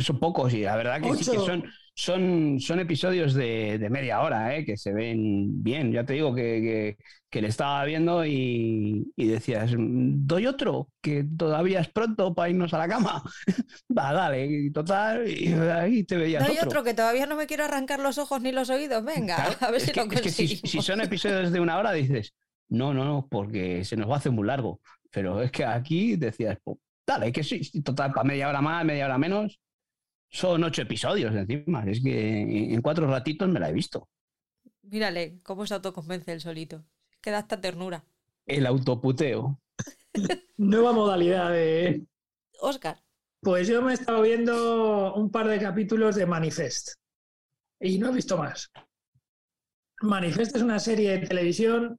Son 0.00 0.18
pocos 0.18 0.52
y 0.54 0.62
la 0.62 0.76
verdad 0.76 1.00
que 1.00 1.14
sí 1.14 1.30
que 1.30 1.36
son, 1.36 1.64
son, 1.94 2.60
son 2.60 2.80
episodios 2.80 3.34
de, 3.34 3.86
media 3.90 4.20
hora, 4.20 4.56
¿eh? 4.56 4.64
que 4.64 4.76
se 4.76 4.92
ven 4.92 5.62
bien. 5.62 5.92
Ya 5.92 6.04
te 6.04 6.14
digo 6.14 6.34
que, 6.34 6.96
le 7.30 7.46
estaba 7.46 7.84
viendo 7.84 8.24
y, 8.24 9.06
decías, 9.16 9.72
doy 9.76 10.46
otro, 10.46 10.88
que 11.02 11.24
todavía 11.24 11.80
es 11.80 11.88
pronto 11.88 12.34
para 12.34 12.48
irnos 12.48 12.72
a 12.72 12.78
la 12.78 12.88
cama. 12.88 13.22
Va, 13.96 14.12
dale, 14.12 14.46
y 14.46 14.70
total, 14.70 15.28
y 15.28 15.52
ahí 15.52 16.04
te 16.04 16.16
veías. 16.16 16.46
Doy 16.46 16.56
otro. 16.58 16.82
que 16.82 16.94
todavía 16.94 17.26
no 17.26 17.36
me 17.36 17.46
quiero 17.46 17.64
arrancar 17.64 18.00
los 18.00 18.16
ojos 18.16 18.40
ni 18.40 18.50
los 18.50 18.70
oídos. 18.70 19.04
Venga, 19.04 19.36
a 19.60 19.70
ver 19.70 19.80
si 19.80 19.92
lo 19.92 20.08
conseguimos. 20.08 20.52
Es 20.52 20.60
que 20.62 20.68
si, 20.68 20.82
son 20.82 21.02
episodios 21.02 21.52
de 21.52 21.60
una 21.60 21.78
hora, 21.78 21.92
dices, 21.92 22.32
no, 22.70 22.94
no, 22.94 23.04
no, 23.04 23.28
porque 23.30 23.84
se 23.84 23.96
nos 23.96 24.08
va 24.08 24.14
a 24.14 24.18
hacer 24.18 24.32
muy 24.32 24.46
largo. 24.46 24.80
Pero 25.10 25.42
es 25.42 25.50
que 25.50 25.64
aquí 25.64 26.16
decías, 26.16 26.56
pues, 26.64 26.78
dale, 27.10 27.32
que 27.32 27.42
sí, 27.42 27.60
total, 27.82 28.12
para 28.12 28.24
media 28.24 28.48
hora 28.48 28.60
más, 28.60 28.84
media 28.84 29.06
hora 29.06 29.18
menos. 29.18 29.60
Son 30.28 30.62
ocho 30.62 30.82
episodios 30.82 31.34
encima. 31.34 31.84
Es 31.84 32.00
que 32.02 32.72
en 32.72 32.80
cuatro 32.82 33.06
ratitos 33.08 33.48
me 33.48 33.58
la 33.58 33.68
he 33.68 33.72
visto. 33.72 34.08
Mírale 34.82 35.40
cómo 35.42 35.66
se 35.66 35.74
autoconvence 35.74 36.32
el 36.32 36.40
solito. 36.40 36.84
Queda 37.20 37.38
hasta 37.38 37.60
ternura. 37.60 38.04
El 38.46 38.64
autoputeo. 38.66 39.60
Nueva 40.56 40.92
modalidad 40.92 41.50
de. 41.50 42.06
Oscar. 42.60 43.02
Pues 43.40 43.66
yo 43.66 43.82
me 43.82 43.90
he 43.90 43.94
estado 43.94 44.22
viendo 44.22 45.14
un 45.14 45.30
par 45.30 45.48
de 45.48 45.58
capítulos 45.58 46.14
de 46.14 46.26
Manifest. 46.26 46.92
Y 47.80 47.98
no 47.98 48.10
he 48.10 48.12
visto 48.12 48.36
más. 48.36 48.70
Manifest 50.02 50.54
es 50.56 50.62
una 50.62 50.78
serie 50.78 51.12
de 51.12 51.26
televisión 51.26 51.98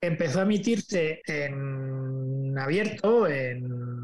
que 0.00 0.08
empezó 0.08 0.40
a 0.40 0.42
emitirse 0.42 1.20
en 1.26 2.58
abierto, 2.58 3.28
en 3.28 4.01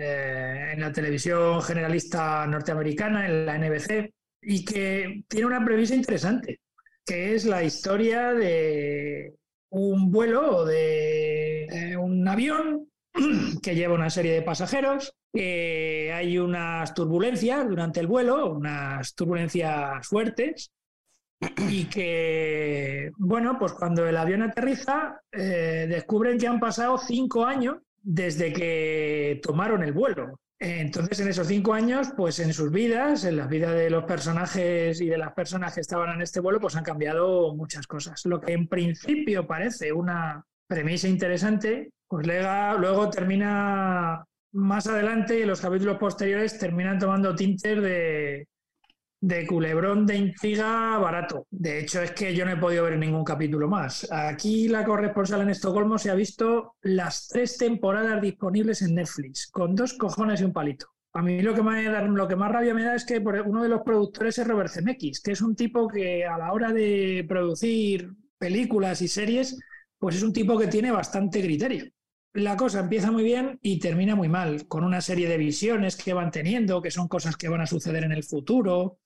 eh, 0.00 0.70
en 0.74 0.80
la 0.80 0.92
televisión 0.92 1.60
generalista 1.60 2.46
norteamericana, 2.46 3.26
en 3.26 3.46
la 3.46 3.58
NBC, 3.58 4.14
y 4.42 4.64
que 4.64 5.24
tiene 5.26 5.46
una 5.46 5.64
premisa 5.64 5.96
interesante, 5.96 6.60
que 7.04 7.34
es 7.34 7.44
la 7.44 7.64
historia 7.64 8.32
de 8.32 9.34
un 9.70 10.12
vuelo 10.12 10.64
de 10.64 11.64
eh, 11.64 11.96
un 11.96 12.28
avión 12.28 12.88
que 13.62 13.74
lleva 13.74 13.94
una 13.94 14.08
serie 14.08 14.34
de 14.34 14.42
pasajeros, 14.42 15.14
que 15.32 16.12
hay 16.14 16.38
unas 16.38 16.94
turbulencias 16.94 17.68
durante 17.68 17.98
el 17.98 18.06
vuelo, 18.06 18.52
unas 18.52 19.16
turbulencias 19.16 20.06
fuertes, 20.06 20.70
y 21.68 21.86
que, 21.86 23.10
bueno, 23.16 23.58
pues 23.58 23.72
cuando 23.72 24.06
el 24.06 24.16
avión 24.16 24.42
aterriza, 24.42 25.20
eh, 25.32 25.86
descubren 25.88 26.38
que 26.38 26.46
han 26.46 26.60
pasado 26.60 26.98
cinco 26.98 27.44
años 27.44 27.78
desde 28.10 28.54
que 28.54 29.38
tomaron 29.42 29.82
el 29.82 29.92
vuelo. 29.92 30.40
Entonces, 30.58 31.20
en 31.20 31.28
esos 31.28 31.46
cinco 31.46 31.74
años, 31.74 32.08
pues 32.16 32.40
en 32.40 32.54
sus 32.54 32.72
vidas, 32.72 33.24
en 33.24 33.36
las 33.36 33.50
vidas 33.50 33.74
de 33.74 33.90
los 33.90 34.04
personajes 34.04 34.98
y 35.02 35.08
de 35.08 35.18
las 35.18 35.34
personas 35.34 35.74
que 35.74 35.82
estaban 35.82 36.14
en 36.14 36.22
este 36.22 36.40
vuelo, 36.40 36.58
pues 36.58 36.74
han 36.74 36.84
cambiado 36.84 37.54
muchas 37.54 37.86
cosas. 37.86 38.24
Lo 38.24 38.40
que 38.40 38.54
en 38.54 38.66
principio 38.66 39.46
parece 39.46 39.92
una 39.92 40.42
premisa 40.66 41.06
interesante, 41.06 41.90
pues 42.08 42.26
luego 42.26 43.10
termina 43.10 44.24
más 44.52 44.86
adelante 44.86 45.38
y 45.38 45.44
los 45.44 45.60
capítulos 45.60 45.98
posteriores 45.98 46.58
terminan 46.58 46.98
tomando 46.98 47.34
tintes 47.34 47.80
de, 47.82 48.48
de 49.20 49.46
culebrón 49.46 50.06
de 50.06 50.16
intriga 50.16 50.96
barato. 50.98 51.46
De 51.50 51.80
hecho, 51.80 52.02
es 52.02 52.12
que 52.12 52.34
yo 52.34 52.44
no 52.44 52.52
he 52.52 52.56
podido 52.56 52.84
ver 52.84 52.98
ningún 52.98 53.24
capítulo 53.24 53.68
más. 53.68 54.06
Aquí 54.10 54.68
la 54.68 54.84
corresponsal 54.84 55.42
en 55.42 55.50
Estocolmo 55.50 55.98
se 55.98 56.10
ha 56.10 56.14
visto 56.14 56.76
las 56.82 57.28
tres 57.28 57.56
temporadas 57.58 58.20
disponibles 58.22 58.82
en 58.82 58.94
Netflix, 58.94 59.48
con 59.50 59.74
dos 59.74 59.94
cojones 59.94 60.40
y 60.40 60.44
un 60.44 60.52
palito. 60.52 60.86
A 61.14 61.22
mí 61.22 61.42
lo 61.42 61.54
que, 61.54 61.62
da, 61.62 62.02
lo 62.02 62.28
que 62.28 62.36
más 62.36 62.52
rabia 62.52 62.74
me 62.74 62.84
da 62.84 62.94
es 62.94 63.04
que 63.04 63.18
uno 63.18 63.62
de 63.62 63.68
los 63.68 63.82
productores 63.82 64.38
es 64.38 64.46
Robert 64.46 64.70
Zemeckis, 64.70 65.20
que 65.20 65.32
es 65.32 65.42
un 65.42 65.56
tipo 65.56 65.88
que 65.88 66.24
a 66.24 66.38
la 66.38 66.52
hora 66.52 66.72
de 66.72 67.24
producir 67.28 68.12
películas 68.38 69.02
y 69.02 69.08
series, 69.08 69.58
pues 69.98 70.16
es 70.16 70.22
un 70.22 70.32
tipo 70.32 70.56
que 70.58 70.68
tiene 70.68 70.92
bastante 70.92 71.42
criterio. 71.42 71.86
La 72.34 72.56
cosa 72.56 72.80
empieza 72.80 73.10
muy 73.10 73.24
bien 73.24 73.58
y 73.62 73.80
termina 73.80 74.14
muy 74.14 74.28
mal, 74.28 74.68
con 74.68 74.84
una 74.84 75.00
serie 75.00 75.28
de 75.28 75.38
visiones 75.38 75.96
que 75.96 76.12
van 76.12 76.30
teniendo, 76.30 76.80
que 76.82 76.92
son 76.92 77.08
cosas 77.08 77.36
que 77.36 77.48
van 77.48 77.62
a 77.62 77.66
suceder 77.66 78.04
en 78.04 78.12
el 78.12 78.22
futuro, 78.22 78.98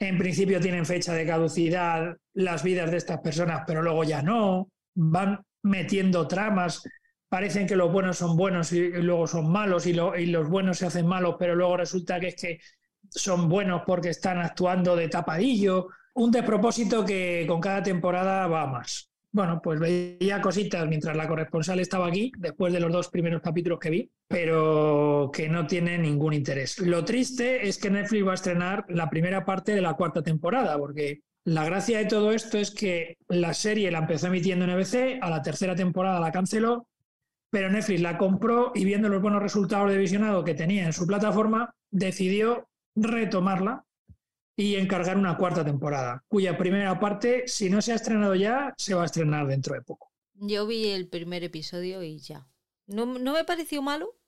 en 0.00 0.16
principio 0.16 0.60
tienen 0.60 0.86
fecha 0.86 1.12
de 1.12 1.26
caducidad 1.26 2.16
las 2.32 2.62
vidas 2.62 2.90
de 2.90 2.96
estas 2.96 3.20
personas, 3.20 3.64
pero 3.66 3.82
luego 3.82 4.02
ya 4.02 4.22
no. 4.22 4.70
Van 4.94 5.40
metiendo 5.62 6.26
tramas. 6.26 6.82
Parecen 7.28 7.66
que 7.66 7.76
los 7.76 7.92
buenos 7.92 8.16
son 8.16 8.36
buenos 8.36 8.72
y 8.72 8.88
luego 8.90 9.26
son 9.26 9.52
malos 9.52 9.86
y, 9.86 9.92
los 9.92 10.48
buenos 10.48 10.78
se 10.78 10.86
hacen 10.86 11.06
malos, 11.06 11.36
pero 11.38 11.54
luego 11.54 11.76
resulta 11.76 12.18
que 12.18 12.28
es 12.28 12.36
que 12.36 12.58
son 13.10 13.48
buenos 13.48 13.82
porque 13.86 14.08
están 14.08 14.38
actuando 14.38 14.96
de 14.96 15.08
tapadillo. 15.08 15.88
Un 16.14 16.30
despropósito 16.30 17.04
que 17.04 17.44
con 17.46 17.60
cada 17.60 17.82
temporada 17.82 18.46
va 18.46 18.66
más 18.66 19.09
bueno, 19.32 19.60
pues 19.62 19.78
veía 19.78 20.40
cositas 20.40 20.86
mientras 20.88 21.16
la 21.16 21.28
corresponsal 21.28 21.78
estaba 21.78 22.08
aquí, 22.08 22.32
después 22.36 22.72
de 22.72 22.80
los 22.80 22.92
dos 22.92 23.08
primeros 23.08 23.40
capítulos 23.40 23.78
que 23.78 23.90
vi, 23.90 24.10
pero 24.26 25.30
que 25.32 25.48
no 25.48 25.66
tiene 25.66 25.98
ningún 25.98 26.32
interés. 26.32 26.78
Lo 26.80 27.04
triste 27.04 27.68
es 27.68 27.78
que 27.78 27.90
Netflix 27.90 28.26
va 28.26 28.32
a 28.32 28.34
estrenar 28.34 28.84
la 28.88 29.08
primera 29.08 29.44
parte 29.44 29.74
de 29.74 29.80
la 29.80 29.94
cuarta 29.94 30.22
temporada, 30.22 30.76
porque 30.78 31.20
la 31.44 31.64
gracia 31.64 31.98
de 31.98 32.06
todo 32.06 32.32
esto 32.32 32.58
es 32.58 32.70
que 32.72 33.16
la 33.28 33.54
serie 33.54 33.90
la 33.90 33.98
empezó 33.98 34.26
emitiendo 34.26 34.64
en 34.64 34.76
NBC, 34.76 35.22
a 35.22 35.30
la 35.30 35.42
tercera 35.42 35.76
temporada 35.76 36.20
la 36.20 36.32
canceló, 36.32 36.88
pero 37.50 37.70
Netflix 37.70 38.00
la 38.00 38.18
compró 38.18 38.72
y 38.74 38.84
viendo 38.84 39.08
los 39.08 39.22
buenos 39.22 39.42
resultados 39.42 39.90
de 39.90 39.98
visionado 39.98 40.44
que 40.44 40.54
tenía 40.54 40.84
en 40.84 40.92
su 40.92 41.06
plataforma, 41.06 41.74
decidió 41.90 42.68
retomarla 42.96 43.84
y 44.60 44.76
encargar 44.76 45.16
una 45.16 45.38
cuarta 45.38 45.64
temporada, 45.64 46.22
cuya 46.28 46.58
primera 46.58 47.00
parte, 47.00 47.48
si 47.48 47.70
no 47.70 47.80
se 47.80 47.92
ha 47.92 47.94
estrenado 47.94 48.34
ya, 48.34 48.74
se 48.76 48.92
va 48.92 49.02
a 49.02 49.06
estrenar 49.06 49.46
dentro 49.46 49.74
de 49.74 49.80
poco. 49.80 50.12
Yo 50.34 50.66
vi 50.66 50.88
el 50.88 51.08
primer 51.08 51.42
episodio 51.44 52.02
y 52.02 52.18
ya. 52.18 52.46
No, 52.86 53.06
me 53.06 53.44
pareció 53.44 53.80
malo, 53.80 54.18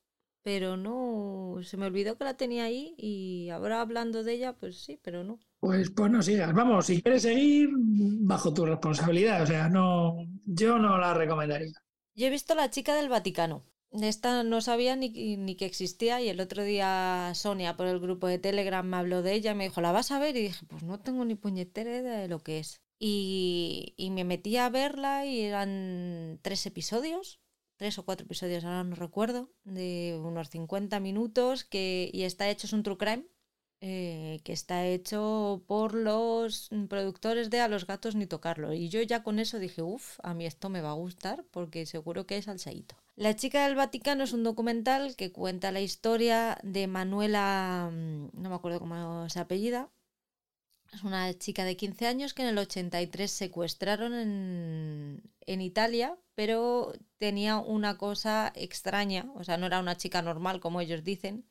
pero 0.43 0.79
no 0.79 1.59
se 1.63 1.77
me 1.77 1.85
olvidó 1.85 2.17
que 2.17 2.25
la 2.25 2.39
tenía 2.39 2.65
ahí 2.65 2.95
y 2.97 3.51
ahora 3.51 3.83
hablando 3.83 4.25
de 4.25 4.33
ella, 4.33 4.55
pues 4.55 4.83
sí, 4.83 4.99
pero 5.03 5.23
no. 5.23 5.39
Pues, 5.61 5.91
pues 5.91 6.11
no 6.11 6.23
sigas. 6.23 6.55
Vamos, 6.55 6.87
si 6.87 7.03
quieres 7.03 7.23
seguir, 7.23 7.69
bajo 7.75 8.55
tu 8.55 8.65
responsabilidad. 8.65 9.43
O 9.43 9.47
sea, 9.47 9.69
no, 9.69 10.17
yo 10.47 10.79
no 10.79 10.97
la 10.97 11.13
recomendaría. 11.13 11.73
Yo 12.15 12.27
he 12.27 12.31
visto 12.31 12.55
La 12.55 12.71
chica 12.71 12.95
del 12.95 13.11
Vaticano. 13.11 13.67
Esta 14.01 14.43
no 14.43 14.61
sabía 14.63 14.97
ni, 14.97 15.11
ni, 15.37 15.55
que 15.55 15.67
existía 15.67 16.21
y 16.23 16.29
el 16.29 16.41
otro 16.41 16.63
día 16.65 17.33
Sonia 17.35 17.77
por 17.77 17.87
el 17.87 18.01
grupo 18.01 18.27
de 18.27 18.39
Telegram 18.39 18.87
me 18.87 18.97
habló 18.97 19.21
de 19.23 19.35
ella, 19.35 19.55
me 19.55 19.65
dijo, 19.65 19.83
¿la 19.83 19.93
vas 19.93 20.11
a 20.11 20.19
ver? 20.19 20.37
Y 20.37 20.43
dije, 20.45 20.65
pues 20.67 20.83
no 20.83 20.99
tengo 20.99 21.25
ni 21.27 21.35
puñetera 21.35 22.03
de 22.03 22.29
lo 22.29 22.43
que 22.43 22.59
es. 22.59 22.81
Y, 22.99 23.95
y 23.99 24.11
me 24.11 24.25
metí 24.25 24.57
a 24.57 24.71
verla 24.71 25.27
y 25.27 25.43
eran 25.43 26.39
tres 26.43 26.65
episodios, 26.67 27.41
tres 27.77 27.99
o 27.99 28.05
cuatro 28.05 28.25
episodios, 28.25 28.65
ahora 28.65 28.85
no 28.85 28.97
recuerdo, 28.97 29.51
de 29.65 30.19
unos 30.23 30.49
50 30.51 31.01
minutos 31.01 31.65
que, 31.65 32.11
y 32.13 32.23
está 32.23 32.49
hecho, 32.49 32.67
es 32.67 32.73
un 32.73 32.85
true 32.85 32.97
crime, 32.97 33.27
eh, 33.81 34.41
que 34.45 34.53
está 34.53 34.87
hecho 34.87 35.65
por 35.67 35.95
los 35.95 36.71
productores 36.89 37.51
de 37.51 37.61
A 37.61 37.69
los 37.69 37.87
gatos 37.87 38.15
ni 38.15 38.27
tocarlo. 38.27 38.73
Y 38.73 38.89
yo 38.89 39.03
ya 39.03 39.25
con 39.25 39.41
eso 39.41 39.59
dije, 39.59 39.83
uff, 39.83 40.21
a 40.23 40.35
mí 40.35 40.47
esto 40.47 40.69
me 40.69 40.81
va 40.81 40.91
a 40.91 40.95
gustar 40.95 41.45
porque 41.51 41.85
seguro 41.85 42.25
que 42.25 42.39
es 42.39 42.47
alzaíto. 42.49 43.02
La 43.17 43.35
chica 43.35 43.65
del 43.65 43.75
Vaticano 43.75 44.25
es 44.25 44.35
un 44.35 44.43
documental 44.45 45.17
que 45.17 45.33
cuenta 45.33 45.73
la 45.73 45.81
historia 45.81 46.59
de 46.63 46.87
Manuela, 46.89 47.89
mm, 47.91 48.29
no 48.35 48.51
me 48.51 48.55
acuerdo 48.55 48.81
cómo 48.81 49.29
se 49.31 49.41
apellida, 49.41 49.91
Es 50.93 51.03
una 51.03 51.33
chica 51.39 51.65
de 51.65 51.77
15 51.77 52.07
años 52.07 52.35
que 52.35 52.43
en 52.43 52.49
el 52.49 52.59
83 52.59 53.31
secuestraron 53.31 54.15
en, 54.15 55.23
en 55.41 55.61
Italia, 55.61 56.17
pero 56.35 56.93
tenía 57.19 57.57
una 57.59 57.99
cosa 57.99 58.53
extraña, 58.55 59.31
o 59.35 59.43
sea, 59.45 59.57
no 59.57 59.67
era 59.67 59.81
una 59.81 59.97
chica 59.97 60.23
normal 60.23 60.61
como 60.61 60.81
ellos 60.81 61.03
dicen, 61.05 61.47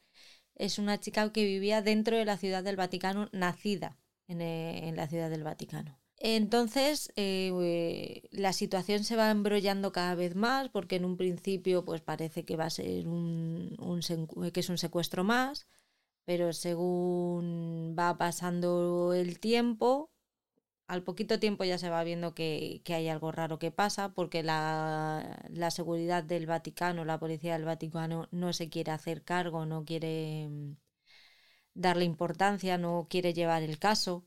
es 0.56 0.80
una 0.80 1.00
chica 1.00 1.32
que 1.34 1.46
vivía 1.46 1.82
dentro 1.84 2.18
de 2.18 2.26
la 2.26 2.38
ciudad 2.40 2.64
del 2.64 2.78
Vaticano, 2.78 3.30
nacida 3.34 4.00
en, 4.28 4.42
en 4.42 4.98
la 4.98 5.08
ciudad 5.10 5.30
del 5.32 5.46
Vaticano. 5.46 6.01
Entonces, 6.24 7.12
eh, 7.16 8.22
la 8.32 8.54
situación 8.54 9.04
se 9.04 9.16
va 9.16 9.32
embrollando 9.32 9.92
cada 9.92 10.14
vez 10.16 10.36
más 10.36 10.70
porque 10.70 10.98
en 10.98 11.06
un 11.06 11.18
principio 11.18 11.84
pues 11.84 12.02
parece 12.02 12.46
que 12.46 12.56
va 12.58 12.66
a 12.66 12.70
ser 12.70 13.08
un, 13.08 13.76
que 14.54 14.60
es 14.60 14.70
un 14.70 14.78
secuestro 14.78 15.24
más, 15.24 15.68
pero 16.26 16.54
según 16.54 17.96
va 17.98 18.18
pasando 18.18 19.14
el 19.14 19.40
tiempo, 19.40 20.12
al 20.88 21.04
poquito 21.04 21.40
tiempo 21.40 21.64
ya 21.66 21.78
se 21.80 21.90
va 21.90 22.04
viendo 22.04 22.36
que, 22.36 22.82
hay 22.88 23.08
algo 23.10 23.32
raro 23.32 23.60
que 23.60 23.72
pasa 23.72 24.14
porque 24.14 24.44
la, 24.44 25.48
la, 25.50 25.72
seguridad 25.72 26.24
del 26.24 26.48
Vaticano, 26.48 27.06
la 27.06 27.20
policía 27.20 27.54
del 27.54 27.66
Vaticano 27.66 28.28
no 28.32 28.54
se 28.54 28.70
quiere 28.70 28.92
hacer 28.92 29.24
cargo, 29.24 29.66
no 29.66 29.86
quiere 29.86 30.48
mm, 30.50 30.76
darle 31.74 32.06
importancia, 32.06 32.78
no 32.78 33.08
quiere 33.10 33.34
llevar 33.34 33.64
el 33.64 33.80
caso 33.80 34.26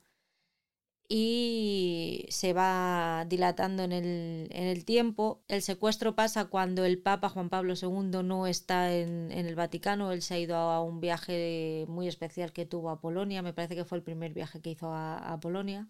y 1.09 2.27
se 2.31 2.53
va 2.53 3.25
dilatando 3.29 3.83
en 3.85 3.93
el, 3.93 4.49
en 4.51 4.67
el, 4.67 4.85
tiempo. 4.85 5.43
El 5.49 5.63
secuestro 5.63 6.15
pasa 6.15 6.47
cuando 6.47 6.85
el 6.85 6.99
Papa 7.01 7.29
Juan 7.29 7.51
Pablo 7.51 7.75
II 7.81 8.23
no 8.25 8.47
está 8.47 8.95
en, 8.95 9.31
en, 9.33 9.47
el 9.47 9.55
Vaticano, 9.55 10.13
él 10.13 10.23
se 10.23 10.35
ha 10.35 10.39
ido 10.39 10.57
a 10.57 10.83
un 10.83 11.01
viaje 11.01 11.85
muy 11.89 12.09
especial 12.09 12.53
que 12.53 12.67
tuvo 12.67 12.91
a 12.91 13.01
Polonia, 13.01 13.43
me 13.43 13.53
parece 13.53 13.77
que 13.77 13.85
fue 13.85 13.99
el 13.99 14.05
primer 14.05 14.33
viaje 14.35 14.61
que 14.61 14.71
hizo 14.71 14.93
a, 14.93 15.19
a 15.19 15.41
Polonia. 15.41 15.89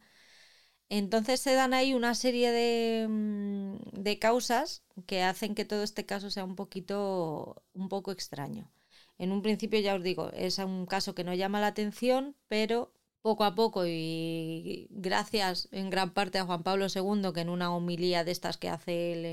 Entonces 0.89 1.41
se 1.41 1.55
dan 1.55 1.75
ahí 1.75 1.95
una 1.95 2.15
serie 2.15 2.51
de, 2.53 3.07
mm, 3.09 4.03
de, 4.03 4.19
causas 4.19 4.85
que 5.07 5.23
hacen 5.23 5.55
que 5.55 5.65
todo 5.65 5.83
este 5.83 6.07
caso 6.07 6.31
sea 6.31 6.45
un 6.45 6.57
poquito, 6.57 7.63
un 7.73 7.89
poco 7.89 8.13
extraño. 8.13 8.71
En 9.19 9.33
un 9.33 9.43
principio 9.43 9.81
ya 9.81 9.95
os 9.95 10.03
digo, 10.03 10.31
es 10.33 10.59
un 10.59 10.87
caso 10.87 11.15
que 11.15 11.25
no 11.25 11.35
llama 11.35 11.61
la 11.61 11.69
atención, 11.69 12.37
pero 12.49 12.93
poco 13.25 13.45
a 13.45 13.55
poco 13.55 13.87
y 13.87 14.87
gracias 14.91 15.69
en 15.73 15.89
gran 15.89 16.13
parte 16.13 16.39
a 16.39 16.45
Juan 16.45 16.63
Pablo 16.63 16.89
II, 16.95 17.33
que 17.33 17.41
en 17.41 17.49
una 17.49 17.75
homilía 17.75 18.23
de 18.23 18.33
estas 18.33 18.59
que 18.59 18.69
hace 18.69 19.15
él 19.15 19.25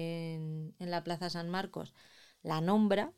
en, 0.79 0.89
la 0.91 1.03
Plaza 1.03 1.29
San 1.29 1.49
Marcos, 1.49 1.93
la 2.41 2.61
nombra, 2.61 3.11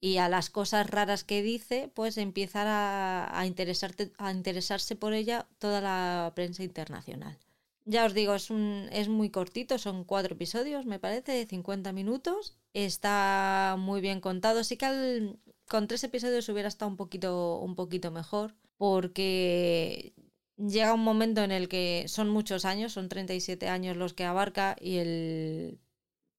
y 0.00 0.18
a 0.18 0.28
las 0.28 0.50
cosas 0.50 0.88
raras 0.88 1.24
que 1.24 1.42
dice, 1.42 1.90
pues 1.92 2.16
empieza 2.16 2.62
a, 2.62 3.40
a, 3.40 3.46
interesarse 3.46 4.94
por 4.94 5.14
ella 5.14 5.48
toda 5.58 5.80
la 5.80 6.32
prensa 6.36 6.62
internacional. 6.62 7.36
Ya 7.84 8.04
os 8.04 8.14
digo, 8.14 8.36
es, 8.36 8.50
un, 8.50 8.88
es 8.92 9.08
muy 9.08 9.30
cortito, 9.30 9.78
son 9.78 10.04
cuatro 10.04 10.34
episodios, 10.36 10.86
me 10.86 11.00
parece, 11.00 11.32
de 11.32 11.46
50 11.46 11.92
minutos. 11.92 12.56
Está 12.72 13.74
muy 13.76 14.00
bien 14.00 14.20
contado. 14.20 14.62
Sí 14.62 14.76
que 14.76 15.34
con 15.66 15.88
tres 15.88 16.04
episodios 16.04 16.48
hubiera 16.50 16.68
estado 16.68 16.88
un 16.88 16.96
poquito, 16.96 17.58
un 17.58 17.74
poquito 17.74 18.12
mejor 18.12 18.54
porque 18.78 20.14
llega 20.56 20.94
un 20.94 21.04
momento 21.04 21.42
en 21.44 21.52
el 21.52 21.68
que 21.68 22.06
son 22.08 22.30
muchos 22.30 22.64
años, 22.64 22.92
son 22.92 23.08
37 23.08 23.68
años 23.68 23.96
los 23.96 24.14
que 24.14 24.24
abarca 24.24 24.76
y 24.80 24.98
el... 24.98 25.80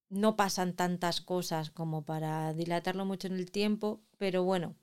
no 0.09 0.35
pasan 0.37 0.75
tantas 0.75 1.21
cosas 1.21 1.71
como 1.71 2.05
para 2.05 2.53
dilatarlo 2.53 3.05
mucho 3.05 3.27
en 3.27 3.35
el 3.35 3.51
tiempo, 3.51 4.01
pero 4.17 4.43
bueno, 4.43 4.75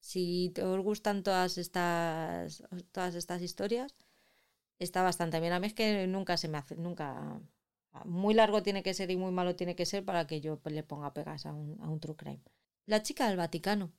si 0.00 0.52
os 0.62 0.80
gustan 0.82 1.22
todas 1.22 1.58
estas, 1.58 2.62
todas 2.92 3.14
estas 3.14 3.42
historias, 3.42 3.94
está 4.78 5.02
bastante 5.02 5.40
bien. 5.40 5.52
A 5.52 5.60
mí 5.60 5.66
es 5.68 5.74
que 5.74 6.06
nunca 6.06 6.36
se 6.36 6.48
me 6.48 6.58
hace, 6.58 6.76
nunca... 6.76 7.40
Muy 8.04 8.34
largo 8.34 8.62
tiene 8.62 8.82
que 8.82 8.94
ser 8.94 9.10
y 9.10 9.16
muy 9.16 9.32
malo 9.32 9.56
tiene 9.56 9.74
que 9.74 9.86
ser 9.86 10.04
para 10.04 10.26
que 10.26 10.40
yo 10.40 10.60
le 10.66 10.82
ponga 10.84 11.14
pegas 11.14 11.46
a 11.46 11.52
un, 11.52 11.80
a 11.82 11.88
un 11.88 12.00
true 12.00 12.16
crime. 12.16 12.42
La 12.86 13.02
chica 13.02 13.28
del 13.28 13.36
Vaticano 13.36 13.92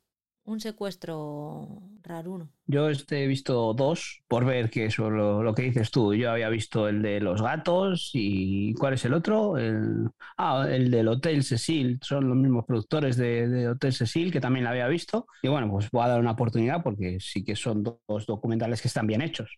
un 0.49 0.59
secuestro 0.59 1.81
raruno. 2.01 2.49
Yo 2.65 2.89
este 2.89 3.23
he 3.23 3.27
visto 3.27 3.73
dos 3.73 4.23
por 4.27 4.45
ver 4.45 4.69
que 4.69 4.85
eso 4.85 5.09
lo, 5.09 5.43
lo, 5.43 5.53
que 5.53 5.61
dices 5.63 5.91
tú. 5.91 6.13
Yo 6.13 6.31
había 6.31 6.49
visto 6.49 6.87
el 6.87 7.01
de 7.01 7.19
los 7.19 7.41
gatos 7.41 8.11
y 8.13 8.73
¿cuál 8.73 8.95
es 8.95 9.05
el 9.05 9.13
otro? 9.13 9.57
El, 9.57 10.09
ah, 10.37 10.67
el 10.69 10.89
del 10.89 11.07
Hotel 11.07 11.43
Cecil. 11.43 11.99
Son 12.01 12.27
los 12.27 12.35
mismos 12.35 12.65
productores 12.65 13.15
de, 13.15 13.47
de, 13.47 13.69
Hotel 13.69 13.93
Cecil 13.93 14.31
que 14.31 14.41
también 14.41 14.63
la 14.63 14.71
había 14.71 14.87
visto. 14.87 15.27
Y 15.43 15.47
bueno, 15.47 15.69
pues 15.69 15.89
voy 15.91 16.03
a 16.03 16.09
dar 16.09 16.19
una 16.19 16.31
oportunidad 16.31 16.83
porque 16.83 17.19
sí 17.19 17.43
que 17.43 17.55
son 17.55 17.83
dos 17.83 18.25
documentales 18.25 18.81
que 18.81 18.87
están 18.87 19.07
bien 19.07 19.21
hechos. 19.21 19.57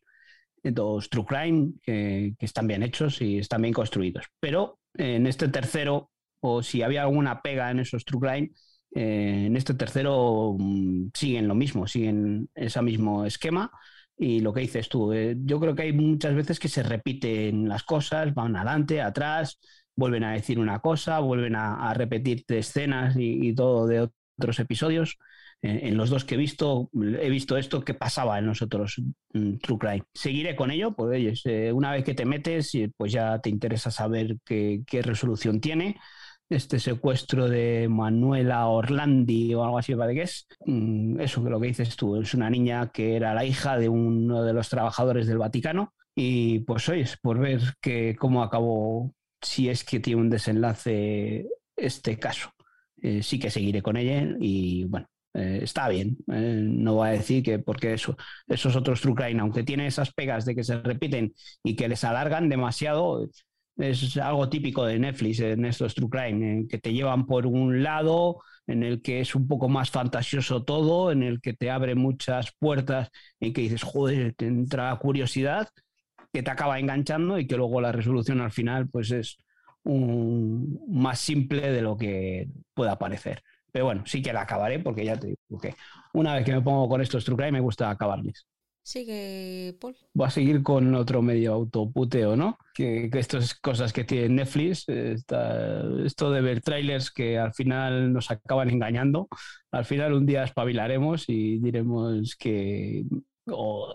Dos 0.64 1.10
True 1.10 1.26
Crime 1.26 1.74
que, 1.82 2.36
que 2.38 2.46
están 2.46 2.68
bien 2.68 2.84
hechos 2.84 3.22
y 3.22 3.40
están 3.40 3.62
bien 3.62 3.74
construidos. 3.74 4.26
Pero 4.40 4.78
en 4.94 5.26
este 5.26 5.48
tercero, 5.48 6.12
o 6.42 6.62
si 6.62 6.84
había 6.84 7.04
alguna 7.04 7.42
pega 7.42 7.72
en 7.72 7.80
esos 7.80 8.04
True 8.06 8.20
Crime, 8.20 8.52
eh, 8.94 9.46
en 9.48 9.56
este 9.56 9.74
tercero 9.74 10.56
mm, 10.58 11.12
siguen 11.14 11.48
lo 11.48 11.56
mismo, 11.56 11.88
siguen 11.88 12.50
ese 12.56 12.82
mismo 12.82 13.26
esquema. 13.26 13.72
Y 14.18 14.42
lo 14.42 14.54
que 14.54 14.62
dices 14.62 14.90
tú, 14.90 15.14
eh, 15.14 15.36
yo 15.40 15.60
creo 15.60 15.76
que 15.76 15.84
hay 15.84 15.94
muchas 15.94 16.36
veces 16.36 16.60
que 16.60 16.68
se 16.68 16.84
repiten 16.84 17.68
las 17.68 17.84
cosas, 17.84 18.34
van 18.34 18.56
adelante, 18.56 19.02
atrás, 19.02 19.60
vuelven 19.96 20.24
a 20.24 20.34
decir 20.34 20.60
una 20.60 20.80
cosa, 20.80 21.20
vuelven 21.20 21.56
a, 21.56 21.90
a 21.90 21.94
escenas 22.50 23.16
y, 23.18 23.54
todo 23.56 23.88
de 23.88 24.10
otros 24.38 24.60
episodios. 24.60 25.18
Eh, 25.64 25.82
en 25.84 25.98
los 25.98 26.10
dos 26.10 26.26
que 26.26 26.36
he 26.36 26.38
visto, 26.38 26.90
he 26.94 27.30
visto 27.30 27.58
esto 27.58 27.84
que 27.84 27.94
pasaba 27.94 28.40
en 28.40 28.46
los 28.48 28.62
otros 28.62 29.02
mm, 29.34 29.58
True 29.58 29.80
Crime. 29.80 30.04
Seguiré 30.14 30.56
con 30.56 30.70
ello, 30.72 30.94
pues 30.94 31.44
una 31.74 31.92
vez 31.92 32.04
que 32.04 32.14
te 32.14 32.26
metes, 32.26 32.74
pues 32.98 33.12
ya 33.12 33.40
te 33.40 33.50
interesa 33.50 33.90
saber 33.90 34.38
qué 34.46 35.02
resolución 35.02 35.62
tiene 35.62 35.98
este 36.52 36.80
secuestro 36.80 37.48
de 37.48 37.88
Manuela 37.90 38.68
Orlandi 38.68 39.54
o 39.56 39.64
algo 39.64 39.78
así, 39.78 39.94
¿vale? 39.94 40.14
Que 40.14 40.24
es 40.24 40.48
mm, 40.66 41.20
eso 41.20 41.44
que 41.44 41.50
lo 41.50 41.60
que 41.60 41.68
dices 41.68 41.96
tú, 41.96 42.18
es 42.18 42.34
una 42.34 42.50
niña 42.50 42.92
que 42.92 43.16
era 43.16 43.34
la 43.34 43.46
hija 43.46 43.78
de 43.78 43.90
uno 43.90 44.44
de 44.44 44.54
los 44.54 44.70
trabajadores 44.70 45.28
del 45.28 45.38
Vaticano 45.38 45.94
y 46.14 46.60
pues 46.60 46.90
es 46.90 47.18
por 47.18 47.40
ver 47.40 47.62
que, 47.82 48.16
cómo 48.18 48.44
acabó, 48.44 49.14
si 49.42 49.70
es 49.70 49.84
que 49.84 50.00
tiene 50.00 50.22
un 50.22 50.30
desenlace 50.30 51.48
este 51.76 52.20
caso. 52.20 52.52
Eh, 53.02 53.24
sí 53.24 53.40
que 53.40 53.50
seguiré 53.50 53.82
con 53.82 53.98
ella 53.98 54.36
y 54.40 54.84
bueno, 54.86 55.08
eh, 55.34 55.60
está 55.64 55.88
bien. 55.90 56.18
Eh, 56.32 56.62
no 56.64 56.96
voy 56.96 57.10
a 57.10 57.12
decir 57.12 57.44
que 57.44 57.60
porque 57.60 57.94
eso, 57.94 58.18
esos 58.48 58.76
otros 58.76 59.02
True 59.02 59.16
aunque 59.40 59.64
tiene 59.64 59.88
esas 59.88 60.14
pegas 60.14 60.46
de 60.46 60.56
que 60.56 60.64
se 60.64 60.82
repiten 60.82 61.34
y 61.64 61.76
que 61.76 61.88
les 61.88 62.04
alargan 62.04 62.50
demasiado, 62.50 63.28
es 63.78 64.18
algo 64.18 64.50
típico 64.50 64.86
de 64.86 65.00
Netflix 65.00 65.40
en 65.40 65.66
estos 65.66 65.96
True 65.96 66.10
Crime, 66.10 66.68
que 66.68 66.78
te 66.78 66.94
llevan 66.94 67.26
por 67.26 67.46
un 67.48 67.84
lado, 67.84 68.42
en 68.68 68.84
el 68.84 69.02
que 69.02 69.22
es 69.22 69.36
un 69.36 69.48
poco 69.48 69.70
más 69.70 69.90
fantasioso 69.90 70.64
todo, 70.64 71.12
en 71.12 71.24
el 71.24 71.42
que 71.42 71.54
te 71.54 71.72
abre 71.72 71.96
muchas 71.96 72.54
puertas, 72.60 73.10
en 73.40 73.54
que 73.54 73.62
dices, 73.62 73.84
joder, 73.84 74.34
te 74.36 74.48
entra 74.48 74.96
curiosidad, 74.98 75.70
que 76.34 76.44
te 76.44 76.52
acaba 76.52 76.80
enganchando 76.80 77.40
y 77.40 77.48
que 77.48 77.58
luego 77.58 77.82
la 77.82 77.92
resolución 77.92 78.42
al 78.42 78.52
final 78.52 78.88
pues 78.90 79.12
es 79.12 79.38
un, 79.84 80.80
más 80.88 81.20
simple 81.20 81.72
de 81.72 81.82
lo 81.82 81.98
que 81.98 82.50
pueda 82.74 82.98
parecer. 82.98 83.44
Pero 83.72 83.86
bueno, 83.86 84.04
sí 84.06 84.22
que 84.22 84.34
la 84.34 84.42
acabaré 84.42 84.80
porque 84.80 85.06
ya 85.06 85.18
te 85.18 85.28
digo 85.28 85.62
que 85.62 85.76
una 86.14 86.36
vez 86.36 86.46
que 86.46 86.54
me 86.54 86.62
pongo 86.62 86.90
con 86.90 87.02
estos 87.02 87.24
True 87.26 87.38
Crime 87.38 87.54
me 87.54 87.60
gusta 87.60 87.90
acabarles. 87.90 88.46
Sigue, 88.84 89.78
Paul. 89.80 89.96
Voy 90.14 90.28
a 90.28 90.30
seguir 90.32 90.64
con 90.64 90.94
otro 90.96 91.22
medio 91.22 91.54
autoputeo, 91.54 92.36
¿no? 92.36 92.58
Que, 92.74 93.10
que 93.12 93.20
estas 93.20 93.54
cosas 93.56 93.94
que 93.94 94.04
tiene 94.04 94.30
Netflix, 94.30 94.86
esto 94.90 96.32
de 96.32 96.42
ver 96.42 96.62
trailers 96.62 97.12
que 97.12 97.38
al 97.38 97.54
final 97.54 98.12
nos 98.12 98.32
acaban 98.32 98.70
engañando. 98.70 99.28
Al 99.72 99.86
final 99.86 100.14
un 100.14 100.26
día 100.26 100.44
espabilaremos 100.44 101.26
y 101.28 101.60
diremos 101.60 102.36
que 102.36 103.04
o 103.48 103.94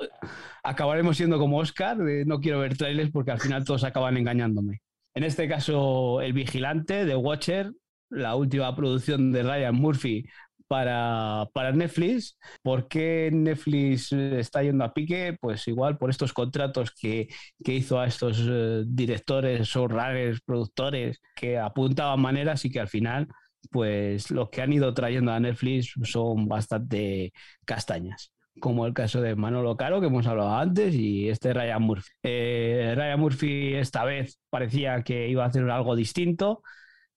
acabaremos 0.62 1.16
siendo 1.16 1.38
como 1.38 1.58
Oscar, 1.58 1.96
de 1.98 2.24
no 2.24 2.40
quiero 2.40 2.60
ver 2.60 2.76
trailers 2.76 3.10
porque 3.10 3.30
al 3.32 3.40
final 3.40 3.64
todos 3.64 3.84
acaban 3.84 4.16
engañándome. 4.16 4.82
En 5.14 5.24
este 5.24 5.48
caso, 5.48 6.20
El 6.20 6.32
Vigilante 6.32 7.04
de 7.04 7.16
Watcher, 7.16 7.72
la 8.10 8.36
última 8.36 8.74
producción 8.76 9.32
de 9.32 9.42
Ryan 9.42 9.74
Murphy 9.74 10.26
para, 10.68 11.48
para, 11.52 11.72
Netflix. 11.72 12.38
¿Por 12.62 12.88
qué 12.88 13.30
Netflix 13.32 14.12
está 14.12 14.62
yendo 14.62 14.84
a 14.84 14.92
pique? 14.92 15.36
Pues 15.40 15.66
igual 15.68 15.98
por 15.98 16.10
estos 16.10 16.32
contratos 16.32 16.90
que, 16.92 17.28
que 17.64 17.74
hizo 17.74 18.00
a 18.00 18.06
estos 18.06 18.40
uh, 18.40 18.84
directores, 18.86 19.72
rares 19.74 20.40
productores, 20.44 21.20
que 21.34 21.58
apuntaban 21.58 22.20
maneras 22.20 22.64
y 22.64 22.70
que 22.70 22.80
al 22.80 22.88
final, 22.88 23.28
pues 23.70 24.30
los 24.30 24.50
que 24.50 24.62
han 24.62 24.72
ido 24.72 24.92
trayendo 24.94 25.32
a 25.32 25.40
Netflix 25.40 25.94
son 26.04 26.48
bastante 26.48 27.32
castañas 27.64 28.32
como 28.60 28.86
el 28.86 28.94
caso 28.94 29.20
de 29.20 29.36
Manolo 29.36 29.76
Caro, 29.76 30.00
que 30.00 30.06
hemos 30.06 30.26
hablado 30.26 30.54
antes, 30.56 30.94
y 30.94 31.28
este 31.28 31.52
Ryan 31.52 31.82
Murphy. 31.82 32.10
Eh, 32.22 32.94
Ryan 32.96 33.20
Murphy 33.20 33.74
esta 33.74 34.04
vez 34.04 34.38
parecía 34.50 35.02
que 35.02 35.28
iba 35.28 35.44
a 35.44 35.48
hacer 35.48 35.68
algo 35.70 35.96
distinto, 35.96 36.62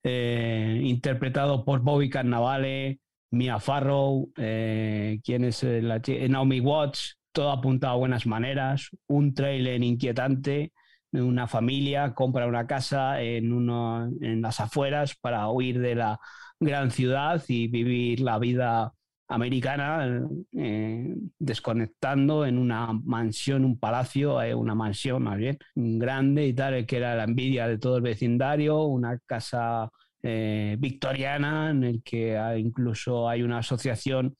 eh, 0.03 0.81
interpretado 0.83 1.65
por 1.65 1.81
Bobby 1.81 2.09
Cannavale, 2.09 2.99
Mia 3.31 3.59
Farrow, 3.59 4.31
eh, 4.37 5.19
quién 5.23 5.43
es 5.43 5.63
la 5.63 6.01
Naomi 6.29 6.59
Watts, 6.59 7.19
todo 7.31 7.51
apuntado 7.51 7.93
a 7.93 7.97
buenas 7.97 8.25
maneras, 8.25 8.89
un 9.07 9.33
trailer 9.33 9.83
inquietante, 9.83 10.73
una 11.11 11.47
familia 11.47 12.13
compra 12.13 12.47
una 12.47 12.67
casa 12.67 13.21
en, 13.21 13.51
uno, 13.51 14.09
las 14.19 14.59
afueras 14.59 15.15
para 15.15 15.49
huir 15.49 15.79
de 15.79 15.95
la 15.95 16.19
gran 16.59 16.91
ciudad 16.91 17.43
y 17.47 17.67
vivir 17.67 18.19
la 18.19 18.37
vida 18.39 18.93
americana, 19.27 20.27
eh, 20.53 21.15
desconectando 21.37 22.45
en 22.45 22.57
una 22.57 22.93
mansión, 22.93 23.63
un 23.63 23.79
palacio, 23.79 24.41
eh, 24.41 24.55
una 24.55 24.73
mansión 24.73 25.23
más 25.23 25.37
bien, 25.37 25.57
grande 25.75 26.47
y 26.47 26.53
tal, 26.53 26.85
que 26.85 26.97
era 26.97 27.15
la 27.15 27.25
envidia 27.25 27.67
de 27.67 27.77
todo 27.77 27.97
el 27.97 28.01
vecindario, 28.01 28.83
una 28.83 29.19
casa 29.25 29.91
eh, 30.23 30.75
victoriana 30.79 31.71
en 31.71 31.83
el 31.83 32.03
que 32.03 32.37
incluso 32.57 33.29
hay 33.29 33.41
una 33.41 33.59
asociación 33.59 34.35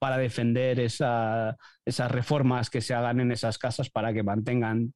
para 0.00 0.16
defender 0.16 0.80
esas 0.80 1.56
reformas 2.08 2.70
que 2.70 2.80
se 2.80 2.94
hagan 2.94 3.20
en 3.20 3.32
esas 3.32 3.58
casas 3.58 3.90
para 3.90 4.14
que 4.14 4.22
mantengan 4.22 4.94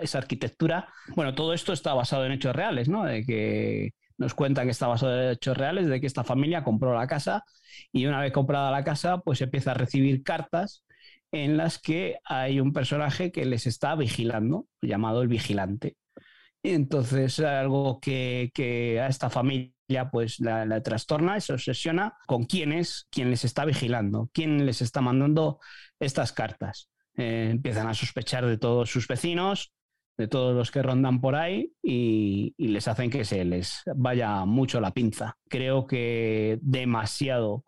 esa 0.00 0.18
arquitectura. 0.18 0.88
Bueno, 1.14 1.34
todo 1.34 1.54
esto 1.54 1.72
está 1.72 1.94
basado 1.94 2.26
en 2.26 2.32
hechos 2.32 2.54
reales, 2.54 2.88
¿no? 2.88 3.04
De 3.04 3.24
que 3.24 3.92
nos 4.18 4.34
cuentan 4.34 4.66
que 4.66 4.72
está 4.72 4.88
basado 4.88 5.22
en 5.22 5.30
hechos 5.30 5.56
reales, 5.56 5.86
de 5.86 6.00
que 6.00 6.08
esta 6.08 6.24
familia 6.24 6.64
compró 6.64 6.92
la 6.92 7.06
casa 7.06 7.44
y 7.92 8.06
una 8.06 8.20
vez 8.20 8.32
comprada 8.32 8.72
la 8.72 8.82
casa, 8.82 9.18
pues 9.18 9.40
empieza 9.40 9.70
a 9.70 9.74
recibir 9.74 10.24
cartas 10.24 10.84
en 11.30 11.56
las 11.56 11.78
que 11.78 12.18
hay 12.24 12.60
un 12.60 12.72
personaje 12.72 13.30
que 13.32 13.44
les 13.44 13.66
está 13.66 13.94
vigilando, 13.94 14.66
llamado 14.82 15.22
el 15.22 15.28
vigilante. 15.28 15.96
Y 16.62 16.70
entonces 16.70 17.40
algo 17.40 17.98
que, 18.00 18.50
que 18.54 19.00
a 19.00 19.08
esta 19.08 19.30
familia 19.30 19.72
pues 20.10 20.40
la, 20.40 20.82
trastorna, 20.82 21.40
se 21.40 21.52
obsesiona 21.52 22.14
con 22.26 22.44
quién 22.44 22.72
es, 22.72 23.06
quién 23.10 23.30
les 23.30 23.44
está 23.44 23.64
vigilando, 23.64 24.30
quién 24.32 24.64
les 24.64 24.80
está 24.80 25.00
mandando 25.00 25.60
estas 25.98 26.32
cartas. 26.32 26.88
Eh, 27.16 27.48
empiezan 27.50 27.88
a 27.88 27.94
sospechar 27.94 28.46
de 28.46 28.58
todos 28.58 28.90
sus 28.90 29.06
vecinos, 29.06 29.72
de 30.16 30.28
todos 30.28 30.54
los 30.54 30.70
que 30.70 30.82
rondan 30.82 31.20
por 31.20 31.34
ahí 31.34 31.72
y, 31.82 32.54
les 32.56 32.88
hacen 32.88 33.10
que 33.10 33.24
se 33.24 33.44
les 33.44 33.82
vaya 33.94 34.44
mucho 34.44 34.80
la 34.80 34.92
pinza. 34.92 35.36
Creo 35.48 35.86
que 35.86 36.58
demasiado 36.62 37.64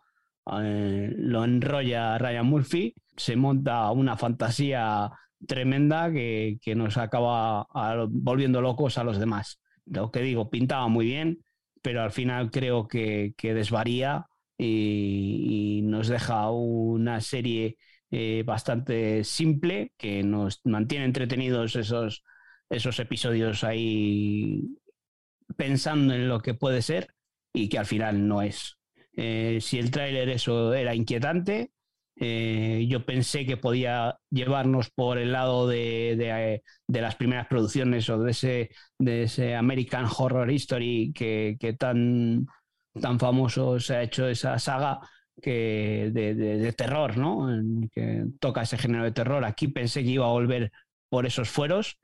eh, 0.61 1.13
lo 1.17 1.45
enrolla 1.45 2.19
Ryan 2.19 2.47
Murphy, 2.47 2.95
se 3.17 3.37
monta 3.37 3.91
una 3.91 4.17
fantasía 4.17 5.11
tremenda 5.47 6.11
que, 6.13 6.59
nos 6.77 6.97
acaba 6.97 7.67
volviendo 8.09 8.61
locos 8.61 8.99
a 8.99 9.05
los 9.05 9.19
demás. 9.19 9.61
Lo 9.87 10.11
que 10.11 10.21
digo, 10.21 10.51
pintaba 10.51 10.89
muy 10.89 11.07
bien, 11.07 11.45
pero 11.83 12.03
al 12.03 12.13
final 12.13 12.51
creo 12.51 12.89
que, 12.89 13.35
desvaría 13.41 14.27
y, 14.57 15.83
nos 15.85 16.09
deja 16.09 16.51
una 16.51 17.21
serie 17.21 17.77
eh, 18.11 18.43
bastante 18.47 19.25
simple 19.25 19.93
que 19.97 20.23
nos 20.23 20.61
mantiene 20.65 21.05
entretenidos 21.05 21.77
esos, 21.77 22.23
episodios 22.71 23.65
ahí 23.65 24.63
pensando 25.57 26.15
en 26.15 26.29
lo 26.29 26.41
que 26.41 26.55
puede 26.55 26.83
ser 26.83 27.15
y 27.53 27.69
que 27.69 27.79
al 27.79 27.87
final 27.87 28.27
no 28.27 28.43
es. 28.43 28.79
Eh, 29.17 29.59
si 29.61 29.79
el 29.79 29.91
tráiler 29.91 30.29
eso 30.31 30.75
era 30.75 30.95
inquietante, 30.95 31.71
eh, 32.17 32.87
yo 32.89 33.05
pensé 33.05 33.45
que 33.45 33.57
podía 33.57 34.17
llevarnos 34.31 34.91
por 34.91 35.19
el 35.19 35.33
lado 35.33 35.67
de, 35.67 36.63
las 36.87 37.17
primeras 37.17 37.49
producciones 37.49 38.09
o 38.09 38.23
de 38.23 38.31
ese, 38.31 38.71
de 38.99 39.25
ese 39.25 39.57
American 39.57 40.07
Horror 40.07 40.51
History 40.51 41.13
que, 41.13 41.77
tan, 41.79 42.47
tan 43.01 43.19
famoso 43.19 43.81
se 43.81 43.97
ha 43.97 44.03
hecho 44.03 44.29
esa 44.29 44.59
saga 44.59 45.01
que 45.43 46.11
de, 46.13 46.73
terror, 46.73 47.17
¿no? 47.17 47.49
que 47.93 48.27
toca 48.39 48.63
ese 48.63 48.79
género 48.79 49.05
de 49.05 49.13
terror. 49.13 49.45
Aquí 49.45 49.69
pensé 49.69 50.05
que 50.05 50.11
iba 50.11 50.27
a 50.27 50.31
volver 50.33 50.71
por 51.09 51.27
esos 51.27 51.51
fueros, 51.51 51.99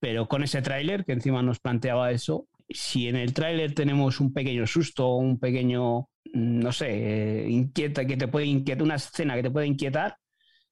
pero 0.00 0.26
con 0.26 0.42
ese 0.42 0.62
tráiler 0.62 1.04
que 1.04 1.12
encima 1.12 1.42
nos 1.42 1.60
planteaba 1.60 2.10
eso, 2.10 2.48
si 2.68 3.08
en 3.08 3.16
el 3.16 3.32
tráiler 3.34 3.74
tenemos 3.74 4.20
un 4.20 4.32
pequeño 4.32 4.66
susto, 4.66 5.16
un 5.16 5.38
pequeño 5.38 6.08
no 6.34 6.72
sé, 6.72 7.44
eh, 7.44 7.50
inquieta, 7.50 8.04
que 8.06 8.16
te 8.16 8.28
puede 8.28 8.46
inquietar, 8.46 8.82
una 8.82 8.96
escena 8.96 9.34
que 9.34 9.42
te 9.42 9.50
puede 9.50 9.66
inquietar, 9.66 10.16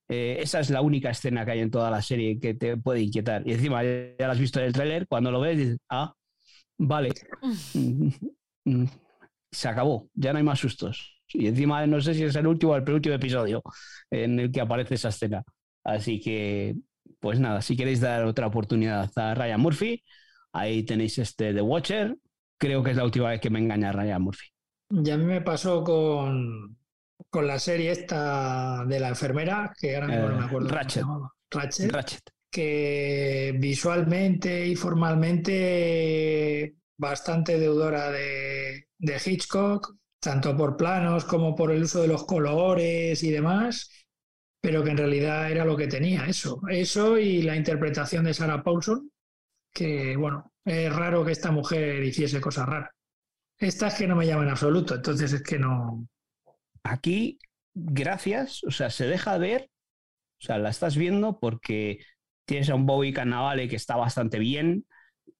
eh, 0.08 0.38
esa 0.40 0.60
es 0.60 0.70
la 0.70 0.80
única 0.82 1.10
escena 1.10 1.44
que 1.44 1.52
hay 1.52 1.60
en 1.60 1.70
toda 1.70 1.90
la 1.90 2.02
serie 2.02 2.38
que 2.40 2.54
te 2.54 2.76
puede 2.76 3.00
inquietar. 3.00 3.42
Y 3.46 3.52
encima 3.52 3.82
ya 3.84 4.14
la 4.18 4.32
has 4.32 4.38
visto 4.38 4.60
en 4.60 4.66
el 4.66 4.72
tráiler, 4.72 5.06
cuando 5.08 5.30
lo 5.30 5.40
ves 5.40 5.58
dices, 5.58 5.78
ah, 5.88 6.12
vale, 6.78 7.10
mm, 7.74 8.08
mm, 8.64 8.86
se 9.50 9.68
acabó, 9.68 10.08
ya 10.14 10.32
no 10.32 10.38
hay 10.38 10.44
más 10.44 10.58
sustos. 10.58 11.20
Y 11.28 11.46
encima 11.46 11.86
no 11.86 12.00
sé 12.00 12.14
si 12.14 12.24
es 12.24 12.36
el 12.36 12.46
último 12.46 12.72
o 12.72 12.76
el 12.76 12.84
penúltimo 12.84 13.14
episodio 13.14 13.62
en 14.10 14.38
el 14.38 14.52
que 14.52 14.60
aparece 14.60 14.96
esa 14.96 15.08
escena. 15.08 15.42
Así 15.84 16.20
que, 16.20 16.76
pues 17.20 17.40
nada, 17.40 17.62
si 17.62 17.76
queréis 17.76 18.00
dar 18.00 18.24
otra 18.24 18.46
oportunidad 18.48 19.10
a 19.16 19.34
Ryan 19.34 19.60
Murphy, 19.60 20.02
ahí 20.52 20.84
tenéis 20.84 21.18
este 21.18 21.52
The 21.54 21.62
Watcher. 21.62 22.16
Creo 22.58 22.82
que 22.82 22.90
es 22.92 22.96
la 22.96 23.04
última 23.04 23.30
vez 23.30 23.40
que 23.40 23.50
me 23.50 23.58
engaña 23.58 23.92
Ryan 23.92 24.22
Murphy. 24.22 24.46
Y 24.90 25.10
a 25.10 25.16
mí 25.16 25.24
me 25.24 25.40
pasó 25.40 25.82
con, 25.82 26.76
con 27.30 27.46
la 27.46 27.58
serie 27.58 27.90
esta 27.90 28.84
de 28.86 29.00
la 29.00 29.08
enfermera, 29.08 29.72
que 29.78 29.96
ahora 29.96 30.08
mismo 30.08 30.28
no 30.28 30.38
me 30.38 30.44
acuerdo. 30.44 30.68
Ratchet. 30.68 31.04
Ratchet, 31.50 31.92
Ratchet. 31.92 32.22
Que 32.50 33.56
visualmente 33.58 34.66
y 34.66 34.76
formalmente 34.76 36.74
bastante 36.98 37.58
deudora 37.58 38.10
de, 38.10 38.88
de 38.98 39.22
Hitchcock, 39.24 39.96
tanto 40.20 40.56
por 40.56 40.76
planos 40.76 41.24
como 41.24 41.54
por 41.56 41.72
el 41.72 41.82
uso 41.82 42.02
de 42.02 42.08
los 42.08 42.24
colores 42.24 43.22
y 43.24 43.30
demás, 43.30 43.90
pero 44.60 44.84
que 44.84 44.90
en 44.90 44.98
realidad 44.98 45.50
era 45.50 45.64
lo 45.64 45.76
que 45.76 45.88
tenía, 45.88 46.26
eso. 46.26 46.60
Eso 46.68 47.18
y 47.18 47.42
la 47.42 47.56
interpretación 47.56 48.24
de 48.24 48.34
Sarah 48.34 48.62
Paulson, 48.62 49.10
que 49.72 50.16
bueno, 50.16 50.52
es 50.64 50.94
raro 50.94 51.24
que 51.24 51.32
esta 51.32 51.50
mujer 51.50 52.02
hiciese 52.04 52.40
cosas 52.40 52.68
raras. 52.68 52.90
Estas 53.58 53.96
que 53.96 54.06
no 54.06 54.16
me 54.16 54.26
llaman 54.26 54.46
en 54.46 54.52
absoluto, 54.52 54.94
entonces 54.94 55.32
es 55.32 55.42
que 55.42 55.58
no. 55.58 56.06
Aquí, 56.82 57.38
gracias, 57.74 58.64
o 58.64 58.70
sea, 58.70 58.90
se 58.90 59.06
deja 59.06 59.38
ver, 59.38 59.70
o 60.40 60.44
sea, 60.44 60.58
la 60.58 60.70
estás 60.70 60.96
viendo 60.96 61.38
porque 61.38 62.00
tienes 62.44 62.68
a 62.70 62.74
un 62.74 62.86
Bowie 62.86 63.12
Cannavale 63.12 63.68
que 63.68 63.76
está 63.76 63.96
bastante 63.96 64.38
bien, 64.38 64.84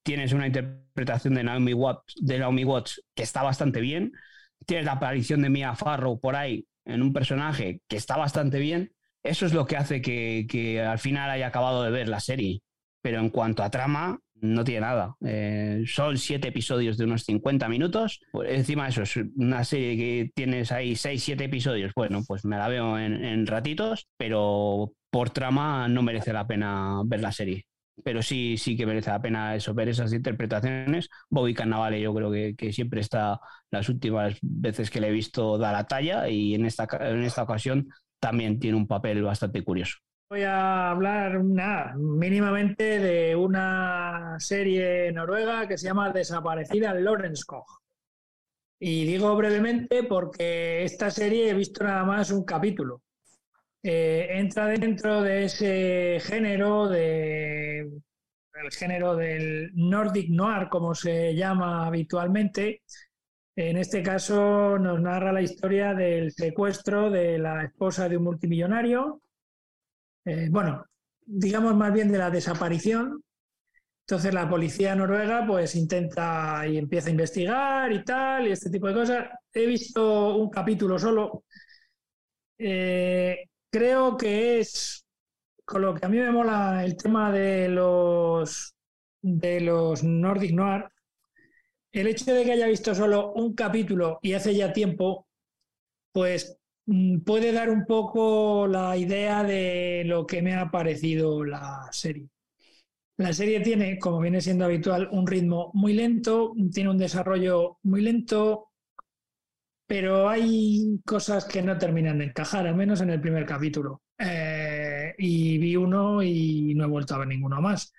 tienes 0.02 0.32
una 0.32 0.46
interpretación 0.46 1.34
de 1.34 1.44
Naomi 1.44 1.74
Watts, 1.74 2.14
de 2.20 2.38
Naomi 2.38 2.64
Watts 2.64 3.02
que 3.14 3.22
está 3.24 3.42
bastante 3.42 3.80
bien, 3.80 4.12
tienes 4.66 4.86
la 4.86 4.92
aparición 4.92 5.42
de 5.42 5.50
Mia 5.50 5.74
Farrow 5.74 6.20
por 6.20 6.36
ahí 6.36 6.66
en 6.84 7.02
un 7.02 7.12
personaje 7.12 7.80
que 7.88 7.96
está 7.96 8.16
bastante 8.16 8.58
bien. 8.58 8.92
Eso 9.22 9.46
es 9.46 9.52
lo 9.52 9.66
que 9.66 9.76
hace 9.76 10.02
que, 10.02 10.46
que 10.48 10.80
al 10.80 10.98
final 10.98 11.30
haya 11.30 11.46
acabado 11.46 11.82
de 11.84 11.90
ver 11.90 12.08
la 12.08 12.20
serie. 12.20 12.62
Pero 13.02 13.20
en 13.20 13.30
cuanto 13.30 13.62
a 13.62 13.70
trama, 13.70 14.18
no 14.42 14.64
tiene 14.64 14.80
nada. 14.80 15.16
Eh, 15.24 15.84
son 15.86 16.18
siete 16.18 16.48
episodios 16.48 16.98
de 16.98 17.04
unos 17.04 17.24
50 17.24 17.68
minutos. 17.68 18.20
Encima 18.44 18.88
eso 18.88 19.02
es 19.02 19.16
una 19.36 19.64
serie 19.64 19.96
que 19.96 20.30
tienes 20.34 20.72
ahí 20.72 20.96
seis, 20.96 21.22
siete 21.22 21.44
episodios. 21.44 21.92
Bueno, 21.94 22.22
pues 22.26 22.44
me 22.44 22.58
la 22.58 22.68
veo 22.68 22.98
en, 22.98 23.46
ratitos, 23.46 24.08
pero 24.16 24.92
por 25.10 25.30
trama 25.30 25.88
no 25.88 26.02
merece 26.02 26.32
la 26.32 26.46
pena 26.46 27.02
ver 27.04 27.20
la 27.20 27.32
serie. 27.32 27.66
Pero 28.04 28.20
sí, 28.22 28.56
sí 28.56 28.76
que 28.76 28.86
merece 28.86 29.10
la 29.10 29.22
pena 29.22 29.54
eso, 29.54 29.74
ver 29.74 29.88
esas 29.88 30.12
interpretaciones. 30.12 31.08
Bobby 31.30 31.54
Cannavale 31.54 32.00
yo 32.00 32.12
creo 32.12 32.32
que, 32.56 32.72
siempre 32.72 33.00
está, 33.00 33.38
las 33.70 33.88
últimas 33.88 34.38
veces 34.42 34.90
que 34.90 35.00
le 35.00 35.08
he 35.08 35.12
visto, 35.12 35.56
da 35.56 35.70
la 35.70 35.86
talla 35.86 36.28
y 36.28 36.54
en 36.54 36.66
esta, 36.66 36.88
en 37.00 37.22
esta 37.22 37.44
ocasión 37.44 37.88
también 38.18 38.58
tiene 38.58 38.76
un 38.76 38.88
papel 38.88 39.22
bastante 39.22 39.62
curioso. 39.62 39.98
Voy 40.32 40.44
a 40.44 40.88
hablar 40.88 41.42
mínimamente 41.42 42.98
de 42.98 43.36
una 43.36 44.36
serie 44.38 45.12
noruega 45.12 45.68
que 45.68 45.76
se 45.76 45.88
llama 45.88 46.10
Desaparecida 46.10 46.94
Lorenskog. 46.94 47.66
Y 48.80 49.04
digo 49.04 49.36
brevemente 49.36 50.04
porque 50.04 50.84
esta 50.84 51.10
serie 51.10 51.50
he 51.50 51.52
visto 51.52 51.84
nada 51.84 52.04
más 52.04 52.30
un 52.30 52.46
capítulo. 52.46 53.02
Eh, 53.82 54.26
entra 54.30 54.68
dentro 54.68 55.20
de 55.20 55.44
ese 55.44 56.18
género, 56.20 56.88
de, 56.88 57.80
el 57.80 58.70
género 58.70 59.14
del 59.14 59.70
Nordic 59.74 60.30
Noir, 60.30 60.70
como 60.70 60.94
se 60.94 61.34
llama 61.34 61.86
habitualmente. 61.86 62.80
En 63.54 63.76
este 63.76 64.02
caso 64.02 64.78
nos 64.78 64.98
narra 64.98 65.30
la 65.30 65.42
historia 65.42 65.92
del 65.92 66.32
secuestro 66.32 67.10
de 67.10 67.36
la 67.36 67.64
esposa 67.64 68.08
de 68.08 68.16
un 68.16 68.24
multimillonario 68.24 69.21
eh, 70.24 70.48
bueno, 70.50 70.84
digamos 71.24 71.74
más 71.76 71.92
bien 71.92 72.10
de 72.10 72.18
la 72.18 72.30
desaparición. 72.30 73.22
Entonces 74.06 74.34
la 74.34 74.48
policía 74.48 74.94
noruega 74.94 75.46
pues 75.46 75.74
intenta 75.76 76.66
y 76.66 76.76
empieza 76.76 77.08
a 77.08 77.12
investigar 77.12 77.92
y 77.92 78.04
tal, 78.04 78.48
y 78.48 78.52
este 78.52 78.70
tipo 78.70 78.88
de 78.88 78.94
cosas. 78.94 79.28
He 79.52 79.66
visto 79.66 80.36
un 80.36 80.50
capítulo 80.50 80.98
solo. 80.98 81.44
Eh, 82.58 83.48
creo 83.70 84.16
que 84.16 84.60
es, 84.60 85.04
con 85.64 85.82
lo 85.82 85.94
que 85.94 86.06
a 86.06 86.08
mí 86.08 86.18
me 86.18 86.30
mola 86.30 86.84
el 86.84 86.96
tema 86.96 87.32
de 87.32 87.68
los, 87.68 88.74
de 89.22 89.60
los 89.60 90.02
Nordic 90.04 90.52
Noir, 90.52 90.84
el 91.92 92.06
hecho 92.06 92.32
de 92.32 92.44
que 92.44 92.52
haya 92.52 92.66
visto 92.66 92.94
solo 92.94 93.32
un 93.32 93.54
capítulo 93.54 94.18
y 94.22 94.32
hace 94.32 94.54
ya 94.54 94.72
tiempo, 94.72 95.26
pues 96.12 96.58
puede 97.24 97.52
dar 97.52 97.70
un 97.70 97.84
poco 97.84 98.66
la 98.66 98.96
idea 98.96 99.44
de 99.44 100.02
lo 100.06 100.26
que 100.26 100.42
me 100.42 100.54
ha 100.54 100.70
parecido 100.70 101.44
la 101.44 101.88
serie. 101.92 102.28
La 103.18 103.32
serie 103.32 103.60
tiene, 103.60 103.98
como 103.98 104.20
viene 104.20 104.40
siendo 104.40 104.64
habitual, 104.64 105.08
un 105.12 105.26
ritmo 105.26 105.70
muy 105.74 105.92
lento, 105.92 106.54
tiene 106.72 106.90
un 106.90 106.98
desarrollo 106.98 107.78
muy 107.82 108.00
lento, 108.00 108.70
pero 109.86 110.28
hay 110.28 111.00
cosas 111.04 111.44
que 111.44 111.62
no 111.62 111.76
terminan 111.78 112.18
de 112.18 112.24
encajar, 112.26 112.66
al 112.66 112.74
menos 112.74 113.00
en 113.00 113.10
el 113.10 113.20
primer 113.20 113.44
capítulo. 113.46 114.02
Eh, 114.18 115.14
y 115.18 115.58
vi 115.58 115.76
uno 115.76 116.22
y 116.22 116.74
no 116.74 116.84
he 116.84 116.88
vuelto 116.88 117.14
a 117.14 117.18
ver 117.18 117.28
ninguno 117.28 117.60
más. 117.60 117.92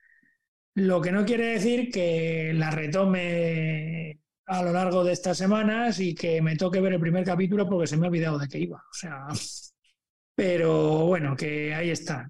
Lo 0.76 1.02
que 1.02 1.12
no 1.12 1.24
quiere 1.26 1.48
decir 1.48 1.92
que 1.92 2.52
la 2.56 2.72
retome 2.72 4.23
a 4.46 4.62
lo 4.64 4.72
largo 4.74 5.04
de 5.04 5.14
estas 5.14 5.38
semanas 5.38 6.00
y 6.00 6.14
que 6.14 6.42
me 6.42 6.56
toque 6.56 6.82
ver 6.82 6.94
el 6.94 7.00
primer 7.00 7.24
capítulo 7.24 7.68
porque 7.68 7.88
se 7.88 7.98
me 7.98 8.06
ha 8.06 8.10
olvidado 8.10 8.38
de 8.38 8.48
qué 8.48 8.60
iba. 8.60 8.78
O 8.78 8.94
sea, 8.94 9.28
pero 10.36 11.06
bueno, 11.06 11.36
que 11.36 11.74
ahí 11.74 11.90
está. 11.90 12.30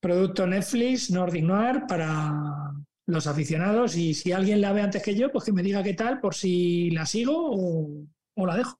Producto 0.00 0.46
Netflix, 0.46 1.10
Nordic 1.10 1.44
Noir 1.44 1.82
para 1.88 2.32
los 3.06 3.26
aficionados 3.26 3.96
y 3.96 4.14
si 4.14 4.32
alguien 4.32 4.60
la 4.60 4.72
ve 4.72 4.82
antes 4.82 5.02
que 5.02 5.14
yo, 5.14 5.32
pues 5.32 5.44
que 5.44 5.52
me 5.52 5.62
diga 5.62 5.82
qué 5.82 5.94
tal 5.94 6.20
por 6.20 6.34
si 6.34 6.90
la 6.90 7.06
sigo 7.06 7.34
o, 7.36 8.06
o 8.34 8.46
la 8.46 8.56
dejo. 8.56 8.78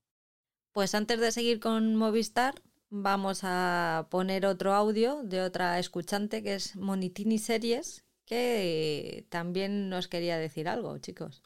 Pues 0.72 0.94
antes 0.94 1.18
de 1.18 1.32
seguir 1.32 1.60
con 1.60 1.96
Movistar, 1.96 2.62
vamos 2.90 3.40
a 3.42 4.06
poner 4.10 4.46
otro 4.46 4.74
audio 4.74 5.22
de 5.24 5.40
otra 5.42 5.78
escuchante 5.78 6.42
que 6.42 6.54
es 6.54 6.76
Monitini 6.76 7.38
Series, 7.38 8.04
que 8.26 9.26
también 9.30 9.88
nos 9.88 10.08
quería 10.08 10.38
decir 10.38 10.68
algo, 10.68 10.98
chicos. 10.98 11.42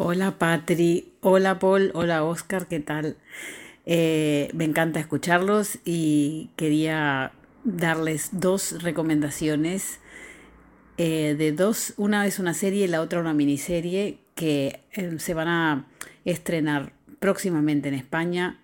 Hola 0.00 0.38
Patri, 0.38 1.12
hola 1.22 1.58
Paul, 1.58 1.90
hola 1.92 2.22
Oscar, 2.22 2.68
¿qué 2.68 2.78
tal? 2.78 3.16
Eh, 3.84 4.48
me 4.54 4.62
encanta 4.64 5.00
escucharlos 5.00 5.80
y 5.84 6.50
quería 6.54 7.32
darles 7.64 8.28
dos 8.30 8.80
recomendaciones 8.80 9.98
eh, 10.98 11.34
de 11.36 11.50
dos, 11.50 11.94
una 11.96 12.28
es 12.28 12.38
una 12.38 12.54
serie 12.54 12.84
y 12.84 12.86
la 12.86 13.00
otra 13.00 13.18
una 13.18 13.34
miniserie 13.34 14.20
que 14.36 14.82
eh, 14.92 15.18
se 15.18 15.34
van 15.34 15.48
a 15.48 15.88
estrenar 16.24 16.92
próximamente 17.18 17.88
en 17.88 17.94
España 17.94 18.60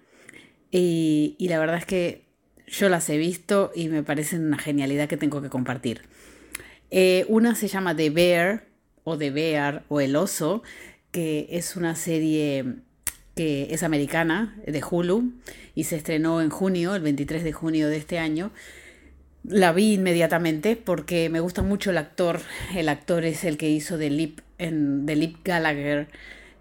y, 0.70 1.34
la 1.40 1.58
verdad 1.58 1.78
es 1.78 1.84
que 1.84 2.22
yo 2.68 2.88
las 2.88 3.10
he 3.10 3.18
visto 3.18 3.72
y 3.74 3.88
me 3.88 4.04
parecen 4.04 4.46
una 4.46 4.58
genialidad 4.58 5.08
que 5.08 5.16
tengo 5.16 5.42
que 5.42 5.48
compartir. 5.48 6.02
Una 7.26 7.56
se 7.56 7.66
llama 7.66 7.96
The 7.96 8.10
Bear 8.10 8.66
o 9.02 9.18
The 9.18 9.30
Bear 9.32 9.84
o 9.88 10.00
El 10.00 10.14
Oso, 10.14 10.62
que 11.14 11.46
es 11.50 11.76
una 11.76 11.94
serie 11.94 12.64
que 13.36 13.68
es 13.70 13.84
americana 13.84 14.56
de 14.66 14.82
Hulu 14.82 15.32
y 15.76 15.84
se 15.84 15.94
estrenó 15.94 16.42
en 16.42 16.50
junio, 16.50 16.96
el 16.96 17.02
23 17.02 17.44
de 17.44 17.52
junio 17.52 17.88
de 17.88 17.98
este 17.98 18.18
año. 18.18 18.50
La 19.44 19.72
vi 19.72 19.92
inmediatamente 19.92 20.74
porque 20.74 21.28
me 21.28 21.38
gusta 21.38 21.62
mucho 21.62 21.90
el 21.90 21.98
actor. 21.98 22.40
El 22.74 22.88
actor 22.88 23.24
es 23.24 23.44
el 23.44 23.58
que 23.58 23.70
hizo 23.70 23.96
de 23.96 24.10
Lip, 24.10 24.40
en, 24.58 25.06
de 25.06 25.14
Lip 25.14 25.36
Gallagher 25.44 26.08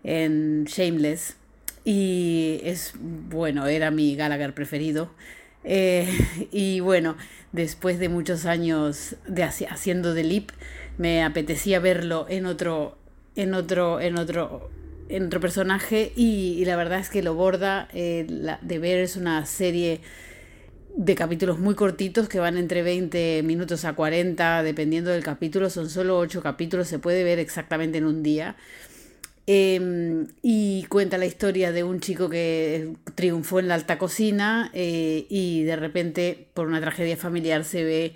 en 0.04 0.66
Shameless. 0.66 1.36
Y 1.84 2.60
es, 2.64 2.94
bueno, 3.00 3.66
era 3.66 3.90
mi 3.90 4.16
Gallagher 4.16 4.54
preferido. 4.54 5.10
Eh, 5.64 6.08
y 6.52 6.80
bueno, 6.80 7.18
después 7.54 7.98
de 7.98 8.08
muchos 8.08 8.46
años 8.46 9.16
de 9.28 9.42
haciendo 9.42 10.14
de 10.14 10.24
Lip, 10.24 10.52
me 11.00 11.24
apetecía 11.24 11.80
verlo 11.80 12.28
en 12.30 12.46
otro, 12.46 13.00
en 13.36 13.54
otro, 13.54 14.00
en 14.00 14.18
otro, 14.18 14.70
en 15.10 15.26
otro 15.26 15.40
personaje 15.40 16.12
y, 16.16 16.64
la 16.66 16.76
verdad 16.76 17.00
es 17.00 17.10
que 17.10 17.24
lo 17.24 17.34
borda. 17.36 17.88
Eh, 17.94 18.26
de 18.62 18.80
ver 18.80 19.00
es 19.00 19.16
una 19.16 19.46
serie 19.46 20.02
de 20.96 21.16
capítulos 21.16 21.60
muy 21.60 21.76
cortitos 21.76 22.30
que 22.30 22.40
van 22.40 22.58
entre 22.58 22.84
20 22.84 23.42
minutos 23.44 23.86
a 23.86 23.94
40, 23.94 24.64
dependiendo 24.64 25.12
del 25.12 25.24
capítulo. 25.24 25.70
Son 25.70 25.90
solo 25.90 26.18
8 26.18 26.42
capítulos, 26.42 26.88
se 26.88 27.00
puede 27.00 27.24
ver 27.24 27.40
exactamente 27.40 27.98
en 27.98 28.06
un 28.06 28.24
día. 28.24 28.56
Em, 29.46 30.28
y 30.42 30.86
cuenta 30.86 31.18
la 31.18 31.26
historia 31.26 31.74
de 31.74 31.84
un 31.84 32.00
chico 32.00 32.30
que 32.30 32.94
triunfó 33.16 33.60
en 33.60 33.68
la 33.68 33.76
alta 33.76 33.98
cocina 33.98 34.72
eh, 34.74 35.26
y 35.30 35.64
de 35.64 35.76
repente, 35.76 36.48
por 36.54 36.68
una 36.68 36.80
tragedia 36.80 37.18
familiar, 37.18 37.66
se 37.66 37.84
ve 37.84 38.14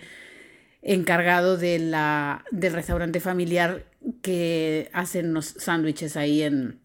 encargado 0.81 1.57
de 1.57 1.79
la, 1.79 2.45
del 2.51 2.71
restaurante 2.71 3.19
familiar 3.19 3.83
que 4.27 4.89
hacen 4.91 5.33
los 5.33 5.45
sándwiches 5.45 6.17
ahí 6.17 6.43
en, 6.43 6.81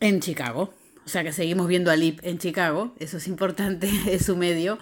en 0.00 0.20
Chicago. 0.20 0.74
O 1.06 1.08
sea 1.08 1.24
que 1.24 1.32
seguimos 1.32 1.68
viendo 1.68 1.90
a 1.90 1.96
Lip 1.96 2.20
en 2.22 2.36
Chicago, 2.36 2.94
eso 2.98 3.16
es 3.16 3.28
importante, 3.28 3.88
es 4.10 4.26
su 4.26 4.36
medio. 4.36 4.78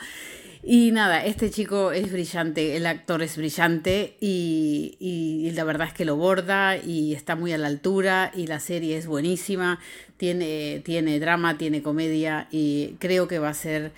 Y 0.64 0.90
nada, 0.90 1.24
este 1.24 1.50
chico 1.50 1.92
es 1.92 2.10
brillante, 2.10 2.76
el 2.76 2.86
actor 2.86 3.22
es 3.22 3.36
brillante 3.36 4.16
y, 4.20 5.52
la 5.54 5.62
verdad 5.62 5.86
es 5.86 5.94
que 5.94 6.04
lo 6.04 6.16
borda 6.16 6.76
y 6.76 7.14
está 7.14 7.36
muy 7.36 7.52
a 7.52 7.58
la 7.58 7.68
altura 7.68 8.32
y 8.34 8.48
la 8.48 8.58
serie 8.58 8.96
es 8.96 9.06
buenísima, 9.06 9.78
tiene, 10.16 10.82
tiene 10.84 11.20
drama, 11.20 11.58
tiene 11.58 11.80
comedia 11.80 12.48
y 12.50 12.96
creo 12.98 13.28
que 13.28 13.38
va 13.38 13.50
a 13.50 13.54
ser 13.54 13.92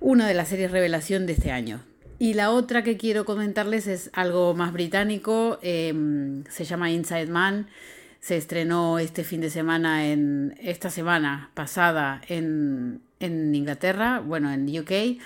una 0.00 0.26
de 0.26 0.32
las 0.32 0.48
series 0.48 0.70
revelación 0.70 1.26
de 1.26 1.34
este 1.34 1.50
año. 1.50 1.82
Y 2.18 2.34
la 2.34 2.50
otra 2.50 2.84
que 2.84 2.96
quiero 2.96 3.24
comentarles 3.24 3.86
es 3.86 4.10
algo 4.12 4.54
más 4.54 4.72
británico, 4.72 5.58
em, 5.62 6.44
se 6.48 6.64
llama 6.64 6.90
Inside 6.90 7.26
Man, 7.26 7.66
se 8.20 8.36
estrenó 8.36 8.98
este 8.98 9.24
fin 9.24 9.40
de 9.40 9.50
semana, 9.50 10.06
en 10.06 10.54
esta 10.60 10.90
semana 10.90 11.50
pasada 11.54 12.22
en, 12.28 13.02
en 13.20 13.54
Inglaterra, 13.54 14.20
bueno, 14.20 14.52
en 14.52 14.66
UK 14.78 15.20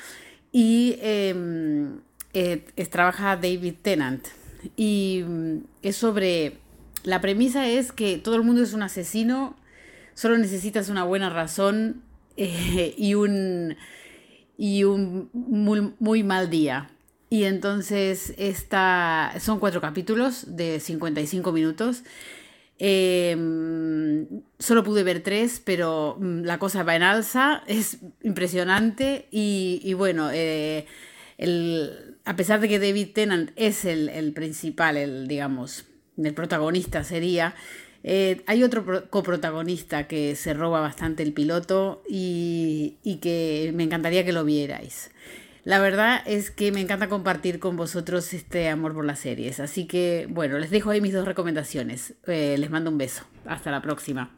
y 0.52 0.98
em, 1.00 2.00
eh, 2.32 2.64
trabaja 2.90 3.36
David 3.36 3.74
Tennant. 3.82 4.26
Y 4.76 5.24
mm, 5.26 5.58
es 5.82 5.96
sobre... 5.96 6.58
La 7.04 7.20
premisa 7.20 7.68
es 7.68 7.92
que 7.92 8.18
todo 8.18 8.34
el 8.36 8.42
mundo 8.42 8.62
es 8.62 8.72
un 8.72 8.82
asesino, 8.82 9.56
solo 10.14 10.36
necesitas 10.36 10.88
una 10.88 11.04
buena 11.04 11.30
razón 11.30 12.02
eh, 12.36 12.94
y 12.96 13.14
un, 13.14 13.76
y 14.58 14.84
un 14.84 15.30
muy, 15.32 16.22
mal 16.22 16.50
día. 16.50 16.90
Y 17.30 17.44
entonces 17.44 18.34
esta, 18.36 19.32
son 19.40 19.60
cuatro 19.60 19.80
capítulos 19.80 20.56
de 20.56 20.80
55 20.80 21.52
minutos. 21.52 22.02
Em, 22.80 24.26
solo 24.58 24.84
pude 24.84 25.02
ver 25.02 25.22
tres, 25.22 25.62
pero 25.64 26.16
mm, 26.20 26.42
la 26.42 26.58
cosa 26.58 26.82
va 26.82 26.96
en 26.96 27.02
alza, 27.02 27.62
es 27.66 27.98
impresionante 28.22 29.26
y, 29.30 29.94
bueno, 29.94 30.30
eh, 30.32 30.86
a 32.24 32.36
pesar 32.36 32.60
de 32.60 32.68
que 32.68 32.78
David 32.78 33.08
Tennant 33.14 33.50
es 33.56 33.84
el, 33.84 34.32
principal, 34.32 34.96
el, 34.96 35.28
digamos, 35.28 35.86
el 36.16 36.34
protagonista 36.34 37.04
sería, 37.04 37.54
eh, 38.04 38.42
hay 38.46 38.62
otro 38.62 39.08
coprotagonista 39.10 40.06
que 40.06 40.34
se 40.36 40.54
roba 40.54 40.80
bastante 40.80 41.22
el 41.22 41.32
piloto 41.32 42.02
y, 42.08 42.96
y 43.02 43.16
que 43.16 43.72
me 43.74 43.84
encantaría 43.84 44.24
que 44.24 44.32
lo 44.32 44.44
vierais. 44.44 45.10
La 45.64 45.80
verdad 45.80 46.22
es 46.24 46.50
que 46.50 46.72
me 46.72 46.80
encanta 46.80 47.10
compartir 47.10 47.58
con 47.58 47.76
vosotros 47.76 48.32
este 48.32 48.68
amor 48.68 48.94
por 48.94 49.04
las 49.04 49.18
series. 49.18 49.60
Así 49.60 49.86
que, 49.86 50.26
bueno, 50.30 50.58
les 50.58 50.70
dejo 50.70 50.88
ahí 50.88 51.00
mis 51.00 51.12
dos 51.12 51.26
recomendaciones. 51.26 52.14
Eh, 52.26 52.56
les 52.56 52.70
mando 52.70 52.90
un 52.90 52.96
beso. 52.96 53.24
Hasta 53.44 53.70
la 53.70 53.82
próxima. 53.82 54.34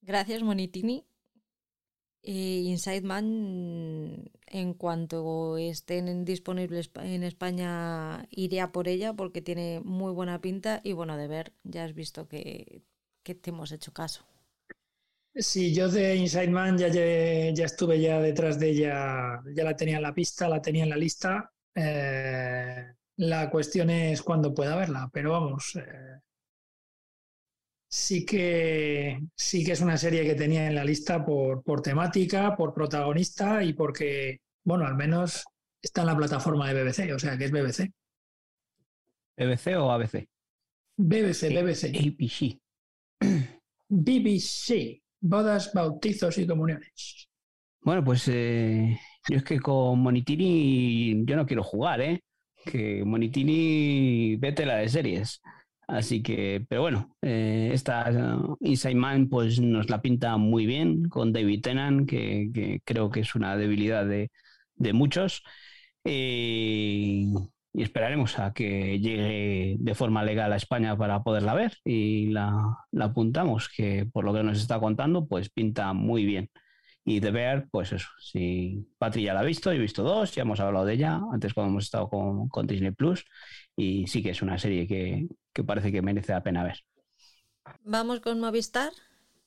Gracias, 0.00 0.42
Monitini. 0.42 1.06
Inside 2.24 3.02
Man, 3.02 4.30
en 4.46 4.74
cuanto 4.74 5.58
estén 5.58 6.24
disponibles 6.24 6.90
en 6.96 7.22
España, 7.22 8.26
iré 8.30 8.66
por 8.68 8.88
ella 8.88 9.12
porque 9.14 9.42
tiene 9.42 9.80
muy 9.84 10.12
buena 10.12 10.40
pinta 10.40 10.80
y 10.84 10.92
bueno, 10.92 11.16
de 11.16 11.28
ver, 11.28 11.52
ya 11.64 11.84
has 11.84 11.94
visto 11.94 12.26
que, 12.28 12.82
que 13.22 13.34
te 13.34 13.50
hemos 13.50 13.72
hecho 13.72 13.92
caso. 13.92 14.24
Sí, 15.36 15.74
yo 15.74 15.88
de 15.88 16.14
Inside 16.16 16.48
Man 16.48 16.78
ya, 16.78 16.88
ya, 16.88 17.64
estuve 17.64 18.00
ya 18.00 18.20
detrás 18.20 18.58
de 18.58 18.70
ella, 18.70 19.40
ya 19.54 19.64
la 19.64 19.74
tenía 19.76 19.96
en 19.96 20.02
la 20.02 20.14
pista, 20.14 20.48
la 20.48 20.62
tenía 20.62 20.84
en 20.84 20.90
la 20.90 20.96
lista. 20.96 21.52
Eh, 21.74 22.94
la 23.16 23.50
cuestión 23.50 23.90
es 23.90 24.22
cuándo 24.22 24.54
pueda 24.54 24.76
verla, 24.76 25.10
pero 25.12 25.32
vamos, 25.32 25.74
eh, 25.76 26.20
sí, 27.94 28.26
que, 28.26 29.20
sí 29.36 29.64
que 29.64 29.72
es 29.72 29.80
una 29.80 29.96
serie 29.96 30.24
que 30.24 30.34
tenía 30.34 30.66
en 30.66 30.74
la 30.74 30.84
lista 30.84 31.24
por, 31.24 31.62
por 31.62 31.80
temática, 31.80 32.56
por 32.56 32.74
protagonista 32.74 33.62
y 33.62 33.72
porque, 33.72 34.40
bueno, 34.64 34.84
al 34.84 34.96
menos 34.96 35.44
está 35.80 36.00
en 36.00 36.08
la 36.08 36.16
plataforma 36.16 36.72
de 36.72 36.82
BBC, 36.82 37.14
o 37.14 37.18
sea 37.18 37.38
que 37.38 37.44
es 37.44 37.52
BBC. 37.52 37.92
¿BBC 39.36 39.76
o 39.78 39.92
ABC? 39.92 40.26
BBC, 40.96 41.50
BBC. 41.50 41.84
ABC. 41.96 42.58
BBC 43.88 45.04
bodas, 45.20 45.72
bautizos 45.72 46.36
y 46.38 46.46
comuniones. 46.46 47.28
Bueno, 47.80 48.04
pues 48.04 48.28
eh, 48.28 48.98
yo 49.28 49.36
es 49.36 49.44
que 49.44 49.58
con 49.60 50.00
Monitini 50.00 51.24
yo 51.24 51.36
no 51.36 51.46
quiero 51.46 51.62
jugar, 51.62 52.00
¿eh? 52.00 52.22
Que 52.64 53.04
Monitini 53.04 54.36
vete 54.36 54.66
la 54.66 54.76
de 54.76 54.88
series. 54.88 55.40
Así 55.86 56.22
que, 56.22 56.64
pero 56.68 56.82
bueno, 56.82 57.16
eh, 57.22 57.70
esta 57.72 58.10
Inside 58.60 58.94
Man 58.94 59.28
pues 59.28 59.60
nos 59.60 59.90
la 59.90 60.00
pinta 60.00 60.36
muy 60.36 60.66
bien 60.66 61.08
con 61.08 61.32
David 61.32 61.60
Tennant, 61.62 62.08
que, 62.08 62.80
creo 62.84 63.10
que 63.10 63.20
es 63.20 63.34
una 63.34 63.56
debilidad 63.56 64.06
de, 64.06 64.30
muchos. 64.92 65.42
Eh, 66.04 67.26
y 67.76 67.82
esperaremos 67.82 68.38
a 68.38 68.52
que 68.52 69.00
llegue 69.00 69.76
de 69.80 69.94
forma 69.94 70.22
legal 70.24 70.52
a 70.52 70.56
España 70.56 70.96
para 70.96 71.22
poderla 71.22 71.54
ver 71.54 71.76
y 71.84 72.28
la, 72.28 72.78
la, 72.92 73.06
apuntamos, 73.06 73.68
que 73.68 74.06
por 74.12 74.24
lo 74.24 74.32
que 74.32 74.44
nos 74.44 74.58
está 74.60 74.78
contando, 74.78 75.26
pues 75.26 75.50
pinta 75.50 75.92
muy 75.92 76.24
bien. 76.24 76.50
Y 77.04 77.20
de 77.20 77.30
ver, 77.32 77.66
pues 77.70 77.92
eso, 77.92 78.08
si 78.18 78.88
Patri 78.98 79.24
ya 79.24 79.34
la 79.34 79.40
ha 79.40 79.42
visto, 79.44 79.70
he 79.72 79.78
visto 79.78 80.02
dos, 80.02 80.34
ya 80.34 80.42
hemos 80.42 80.60
hablado 80.60 80.86
de 80.86 80.94
ella 80.94 81.20
antes 81.32 81.52
cuando 81.52 81.72
hemos 81.72 81.84
estado 81.84 82.08
con, 82.08 82.48
con 82.48 82.66
Disney 82.66 82.92
Plus, 82.92 83.24
y 83.76 84.06
sí 84.06 84.22
que 84.22 84.30
es 84.30 84.42
una 84.42 84.58
serie 84.58 84.86
que, 84.86 85.26
que 85.54 85.64
parece 85.64 85.92
que 85.92 86.02
merece 86.02 86.32
la 86.32 86.42
pena 86.42 86.64
ver. 86.64 86.84
Vamos 87.84 88.20
con 88.20 88.40
Movistar. 88.40 88.92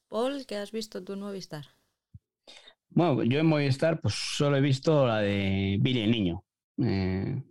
Paul, 0.09 0.45
¿qué 0.47 0.55
has 0.55 0.71
visto 0.71 1.03
tú 1.03 1.13
en 1.13 1.19
Movistar? 1.19 1.65
Bueno, 2.89 3.23
yo 3.23 3.39
en 3.39 3.45
Movistar 3.45 3.99
pues 4.01 4.15
solo 4.15 4.57
he 4.57 4.61
visto 4.61 5.05
la 5.05 5.19
de 5.19 5.77
Billy 5.79 6.01
el 6.01 6.11
Niño. 6.11 6.43
Eh, 6.81 7.43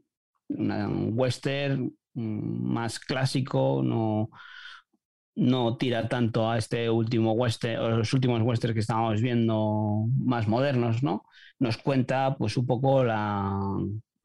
un 0.48 1.12
western 1.14 1.92
mm, 2.14 2.72
más 2.72 2.98
clásico, 2.98 3.82
no, 3.84 4.30
no 5.34 5.76
tira 5.76 6.08
tanto 6.08 6.50
a 6.50 6.56
este 6.58 6.88
último 6.88 7.32
western, 7.32 7.82
o 7.82 7.90
los 7.98 8.12
últimos 8.14 8.42
westerns 8.42 8.74
que 8.74 8.80
estábamos 8.80 9.20
viendo 9.20 10.06
más 10.18 10.48
modernos, 10.48 11.02
¿no? 11.02 11.24
Nos 11.58 11.76
cuenta 11.76 12.36
pues 12.38 12.56
un 12.56 12.66
poco 12.66 13.04
la, 13.04 13.60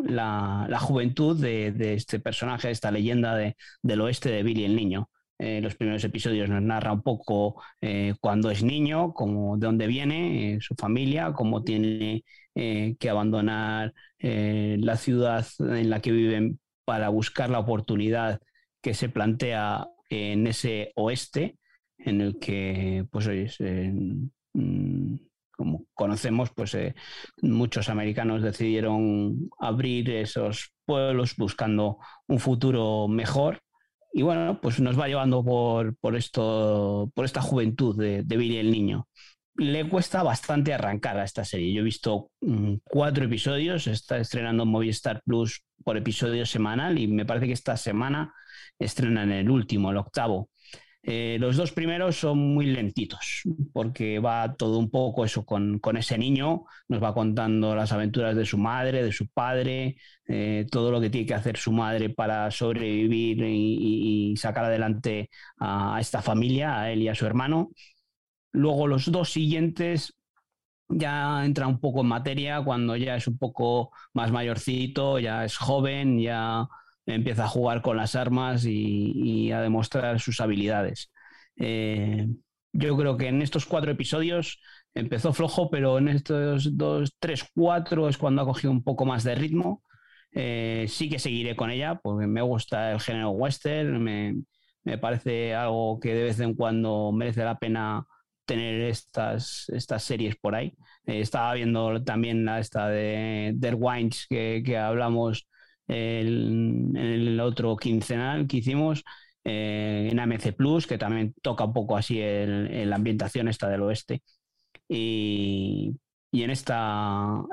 la, 0.03 0.80
juventud 0.80 1.39
de, 1.39 1.93
este 1.93 2.19
personaje, 2.19 2.71
esta 2.71 2.91
leyenda 2.91 3.35
del 3.81 4.01
oeste 4.01 4.30
de 4.30 4.43
Billy 4.43 4.65
el 4.65 4.75
Niño. 4.75 5.09
Eh, 5.39 5.59
los 5.59 5.75
primeros 5.75 6.03
episodios 6.03 6.49
nos 6.49 6.61
narra 6.61 6.93
un 6.93 7.01
poco 7.01 7.63
eh, 7.81 8.13
cuando 8.21 8.51
es 8.51 8.63
niño, 8.63 9.11
cómo, 9.13 9.57
de 9.57 9.65
dónde 9.65 9.88
viene, 9.88 10.53
eh, 10.53 10.57
su 10.61 10.75
familia, 10.75 11.33
cómo 11.33 11.63
tiene 11.63 12.23
que 12.53 13.09
abandonar 13.09 13.93
la 14.19 14.97
ciudad 14.97 15.47
en 15.59 15.89
la 15.89 16.01
que 16.01 16.11
viven 16.11 16.59
para 16.83 17.07
buscar 17.07 17.49
la 17.49 17.59
oportunidad 17.59 18.41
que 18.81 18.93
se 18.93 19.07
plantea 19.07 19.88
en 20.09 20.45
ese 20.47 20.91
oeste 20.95 21.55
en 21.97 22.19
el 22.19 22.38
que, 22.39 23.05
pues, 23.09 23.27
oye, 23.27 23.49
mm, 24.53 25.15
como 25.61 25.85
conocemos, 25.93 26.49
pues 26.56 26.75
muchos 27.43 27.88
americanos 27.88 28.41
decidieron 28.41 29.49
abrir 29.59 30.09
esos 30.09 30.73
pueblos 30.85 31.35
buscando 31.38 31.99
un 32.27 32.40
futuro 32.40 33.07
mejor 33.07 33.61
y 34.11 34.23
bueno, 34.23 34.59
pues 34.59 34.80
nos 34.80 34.99
va 34.99 35.07
llevando 35.07 35.43
por, 35.43 35.95
por 35.98 36.15
esto, 36.15 37.11
por 37.14 37.25
esta 37.25 37.41
juventud 37.41 37.95
de, 37.95 38.23
de, 38.23 38.38
Billy 38.38 38.57
el 38.57 38.72
Niño. 38.72 39.07
Le 39.56 39.88
cuesta 39.88 40.23
bastante 40.23 40.73
arrancar 40.73 41.17
a 41.17 41.23
esta 41.23 41.45
serie. 41.45 41.73
Yo 41.73 41.81
he 41.81 41.83
visto 41.83 42.31
mm, 42.41 42.75
cuatro 42.83 43.25
episodios, 43.25 43.88
está 43.88 44.17
estrenando 44.17 44.65
Movistar 44.65 45.22
Plus 45.23 45.61
por 45.83 45.95
episodio 45.95 46.45
semanal 46.45 46.98
y 46.98 47.07
me 47.07 47.25
parece 47.25 47.48
que 47.48 47.53
esta 47.53 47.77
semana 47.77 48.33
estrenan 48.80 49.31
el 49.31 49.49
último, 49.49 49.91
el 49.91 49.98
octavo. 49.98 50.49
Eh, 51.03 51.38
los 51.39 51.57
dos 51.57 51.71
primeros 51.71 52.15
son 52.17 52.38
muy 52.53 52.67
lentitos, 52.67 53.41
porque 53.73 54.19
va 54.19 54.53
todo 54.55 54.77
un 54.77 54.91
poco 54.91 55.25
eso 55.25 55.43
con, 55.45 55.80
ese 55.97 56.17
niño, 56.17 56.65
nos 56.88 57.01
va 57.01 57.13
contando 57.13 57.75
las 57.75 57.91
aventuras 57.91 58.35
de 58.35 58.45
su 58.45 58.59
madre, 58.59 59.03
de 59.03 59.11
su 59.11 59.27
padre, 59.27 59.97
eh, 60.27 60.67
todo 60.69 60.91
lo 60.91 61.01
que 61.01 61.09
tiene 61.09 61.25
que 61.25 61.33
hacer 61.33 61.57
su 61.57 61.71
madre 61.71 62.11
para 62.11 62.51
sobrevivir 62.51 63.43
y, 63.43 64.35
sacar 64.38 64.65
adelante 64.65 65.30
a, 65.59 65.97
esta 65.99 66.21
familia, 66.21 66.80
a 66.80 66.91
él 66.91 67.01
y 67.01 67.07
a 67.07 67.15
su 67.15 67.25
hermano. 67.25 67.71
Luego 68.53 68.88
los 68.88 69.11
dos 69.11 69.31
siguientes 69.31 70.15
ya 70.89 71.43
entra 71.45 71.67
un 71.67 71.80
poco 71.80 72.01
en 72.01 72.07
materia 72.07 72.61
cuando 72.63 72.95
ya 72.95 73.15
es 73.15 73.27
un 73.27 73.38
poco 73.38 73.91
más 74.13 74.31
mayorcito, 74.31 75.19
ya 75.19 75.45
es 75.45 75.57
joven, 75.57 76.19
ya 76.19 76.67
empieza 77.15 77.45
a 77.45 77.49
jugar 77.49 77.81
con 77.81 77.98
las 77.98 78.15
armas 78.15 78.65
y, 78.65 79.51
a 79.51 79.61
demostrar 79.61 80.19
sus 80.19 80.40
habilidades. 80.41 81.11
Eh, 81.57 82.27
yo 82.73 82.98
creo 82.98 83.17
que 83.17 83.27
en 83.27 83.41
estos 83.41 83.65
cuatro 83.65 83.91
episodios 83.91 84.61
empezó 84.93 85.33
flojo, 85.33 85.69
pero 85.69 85.98
en 85.98 86.07
estos 86.09 86.77
dos, 86.77 87.15
tres, 87.19 87.45
cuatro 87.56 88.09
es 88.09 88.17
cuando 88.17 88.41
ha 88.41 88.45
cogido 88.45 88.72
un 88.72 88.83
poco 88.83 89.06
más 89.06 89.23
de 89.23 89.35
ritmo. 89.35 89.83
Eh, 90.33 90.85
sí 90.88 91.09
que 91.09 91.19
seguiré 91.19 91.56
con 91.56 91.72
ella 91.72 91.95
porque 92.01 92.27
me 92.27 92.41
gusta 92.41 92.93
el 92.93 93.01
género 93.01 93.31
western, 93.31 94.01
me, 94.01 94.98
parece 94.99 95.53
algo 95.53 95.99
que 95.99 96.14
de 96.14 96.23
vez 96.23 96.40
en 96.40 96.56
cuando 96.56 97.11
merece 97.11 97.43
la 97.43 97.57
pena 97.59 98.06
tener 98.45 98.81
estas, 98.81 99.69
estas 99.69 100.03
series 100.03 100.35
por 100.38 100.56
ahí. 100.56 100.73
Eh, 101.06 101.22
estaba 101.22 101.53
viendo 101.53 102.03
también 102.03 102.45
la 102.45 102.59
esta 102.59 102.88
de 102.90 103.51
Der 103.56 103.75
Wines 103.77 104.25
que, 104.30 104.64
que 104.65 104.77
hablamos 104.77 105.48
el, 105.91 106.91
el 106.95 107.39
otro 107.39 107.75
quincenal 107.75 108.47
que 108.47 108.57
hicimos 108.57 109.03
eh, 109.43 110.09
en 110.11 110.19
AMC 110.19 110.53
Plus, 110.55 110.87
que 110.87 110.97
también 110.97 111.33
toca 111.41 111.65
un 111.65 111.73
poco 111.73 111.97
así 111.97 112.19
el, 112.21 112.89
la 112.89 112.95
ambientación 112.95 113.47
esta 113.47 113.69
del 113.69 113.81
oeste. 113.81 114.21
Y, 114.87 115.97
y 116.31 116.43
en 116.43 116.49
esta, 116.51 117.43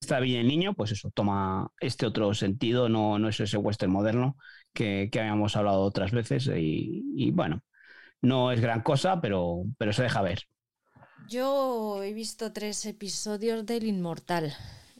esta 0.00 0.20
Villa 0.20 0.38
del 0.38 0.48
Niño, 0.48 0.74
pues 0.74 0.92
eso, 0.92 1.10
toma 1.12 1.70
este 1.80 2.06
otro 2.06 2.34
sentido, 2.34 2.88
no, 2.88 3.18
no 3.18 3.28
es 3.28 3.40
ese 3.40 3.58
western 3.58 3.92
moderno 3.92 4.36
que, 4.72 5.08
que 5.10 5.20
habíamos 5.20 5.56
hablado 5.56 5.80
otras 5.82 6.12
veces. 6.12 6.48
Y, 6.56 7.02
y, 7.16 7.30
bueno, 7.30 7.62
no 8.22 8.52
es 8.52 8.60
gran 8.60 8.82
cosa, 8.82 9.20
pero, 9.20 9.64
pero 9.78 9.92
se 9.92 10.02
deja 10.02 10.22
ver. 10.22 10.40
Yo 11.28 12.02
he 12.02 12.12
visto 12.12 12.52
tres 12.52 12.86
episodios 12.86 13.66
del 13.66 13.84
Inmortal 13.84 14.54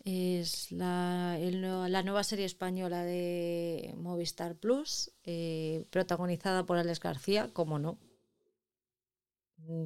es 0.09 0.73
la, 0.73 1.37
la, 1.39 2.03
nueva 2.03 2.25
serie 2.25 2.47
española 2.47 3.05
de 3.05 3.95
Movistar 3.97 4.57
Plus, 4.57 5.11
eh, 5.25 5.85
protagonizada 5.91 6.65
por 6.65 6.79
Alex 6.79 7.01
García, 7.01 7.51
como 7.53 7.79
no. 7.79 7.99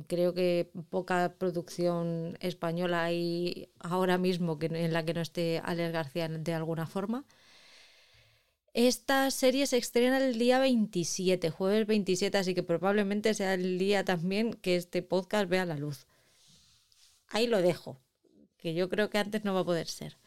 Creo 0.07 0.33
que 0.33 0.71
poca 0.91 1.35
producción 1.39 2.37
española 2.41 3.03
hay 3.05 3.69
ahora 3.81 4.17
mismo 4.17 4.59
que, 4.59 4.67
en 4.67 4.93
la 4.93 5.05
que 5.05 5.15
no 5.15 5.21
esté 5.21 5.61
Alex 5.65 5.93
García 5.93 6.29
de 6.29 6.55
alguna 6.55 6.87
forma. 6.87 7.25
Esta 8.75 9.31
serie 9.31 9.67
se 9.67 9.79
estrena 9.79 10.19
el 10.19 10.39
día 10.39 10.59
27, 10.61 11.51
jueves 11.51 11.87
27, 11.87 12.39
así 12.39 12.55
que 12.55 12.63
probablemente 12.63 13.35
sea 13.35 13.55
el 13.55 13.79
día 13.79 14.05
también 14.05 14.55
que 14.55 14.77
este 14.77 15.03
podcast 15.03 15.49
vea 15.49 15.67
la 15.67 15.77
luz. 15.77 16.07
Ahí 17.29 17.47
lo 17.49 17.61
dejo 17.61 18.01
que 18.63 18.75
yo 18.75 18.89
creo 18.89 19.11
que 19.11 19.19
antes 19.19 19.45
no 19.45 19.55
va 19.55 19.61
a 19.61 19.65
poder 19.65 19.89
ser. 19.89 20.19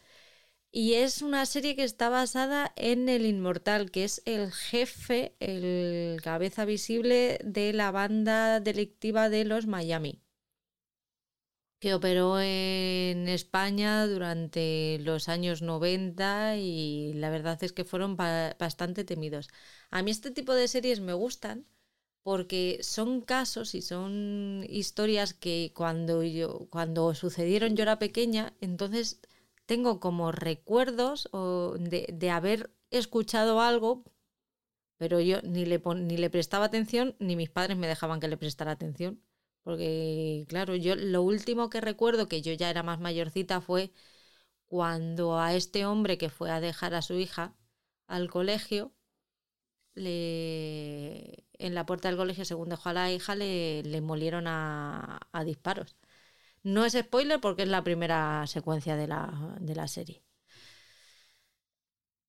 Y 0.72 0.94
es 0.94 1.22
una 1.22 1.46
serie 1.46 1.74
que 1.76 1.84
está 1.84 2.08
basada 2.10 2.72
en 2.76 3.08
el 3.08 3.26
Inmortal, 3.26 3.90
que 3.90 4.04
es 4.04 4.22
el 4.26 4.52
jefe, 4.52 5.34
el 5.40 6.20
cabeza 6.22 6.64
visible 6.64 7.38
de 7.44 7.72
la 7.72 7.90
banda 7.90 8.60
delictiva 8.60 9.28
de 9.30 9.44
los 9.44 9.66
Miami, 9.66 10.22
que 11.78 11.94
operó 11.94 12.40
en 12.40 13.28
España 13.28 14.06
durante 14.06 14.98
los 15.00 15.28
años 15.28 15.62
90 15.62 16.56
y 16.56 17.12
la 17.14 17.30
verdad 17.30 17.62
es 17.62 17.72
que 17.72 17.84
fueron 17.84 18.16
bastante 18.16 19.04
temidos. 19.04 19.48
A 19.90 20.02
mí 20.02 20.10
este 20.10 20.30
tipo 20.30 20.54
de 20.54 20.68
series 20.68 21.00
me 21.00 21.12
gustan 21.12 21.66
porque 22.26 22.78
son 22.82 23.20
casos 23.20 23.74
y 23.76 23.82
son 23.82 24.64
historias 24.68 25.32
que 25.32 25.72
cuando 25.76 26.24
yo 26.24 26.66
cuando 26.70 27.14
sucedieron 27.14 27.76
yo 27.76 27.82
era 27.84 28.00
pequeña, 28.00 28.52
entonces 28.60 29.20
tengo 29.66 30.00
como 30.00 30.32
recuerdos 30.32 31.28
de, 31.78 32.08
de 32.12 32.30
haber 32.30 32.70
escuchado 32.90 33.60
algo, 33.60 33.90
pero 34.98 35.20
yo 35.20 35.42
ni 35.42 35.66
le, 35.66 35.82
ni 35.96 36.16
le 36.18 36.30
prestaba 36.30 36.66
atención, 36.66 37.16
ni 37.20 37.36
mis 37.36 37.50
padres 37.50 37.76
me 37.78 37.88
dejaban 37.88 38.20
que 38.20 38.28
le 38.28 38.36
prestara 38.38 38.72
atención. 38.72 39.20
Porque, 39.64 40.46
claro, 40.48 40.76
yo 40.76 40.96
lo 40.96 41.22
último 41.22 41.70
que 41.70 41.80
recuerdo, 41.80 42.28
que 42.28 42.42
yo 42.42 42.52
ya 42.54 42.70
era 42.70 42.82
más 42.84 43.00
mayorcita, 43.00 43.60
fue 43.60 43.92
cuando 44.66 45.38
a 45.40 45.54
este 45.54 45.86
hombre 45.86 46.18
que 46.18 46.30
fue 46.30 46.50
a 46.50 46.60
dejar 46.60 46.94
a 46.94 47.02
su 47.02 47.14
hija 47.14 47.54
al 48.08 48.30
colegio, 48.30 48.92
le, 49.94 51.45
en 51.58 51.74
la 51.74 51.86
puerta 51.86 52.08
del 52.08 52.16
colegio, 52.16 52.44
según 52.44 52.68
dejó 52.68 52.88
a 52.90 52.92
la 52.92 53.12
hija, 53.12 53.34
le, 53.34 53.82
le 53.82 54.00
molieron 54.00 54.46
a, 54.46 55.20
a, 55.32 55.44
disparos. 55.44 55.96
No 56.62 56.84
es 56.84 56.94
spoiler 56.94 57.40
porque 57.40 57.62
es 57.64 57.68
la 57.68 57.84
primera 57.84 58.46
secuencia 58.46 58.96
de 58.96 59.08
la, 59.08 59.56
de 59.60 59.74
la 59.76 59.88
serie. 59.88 60.22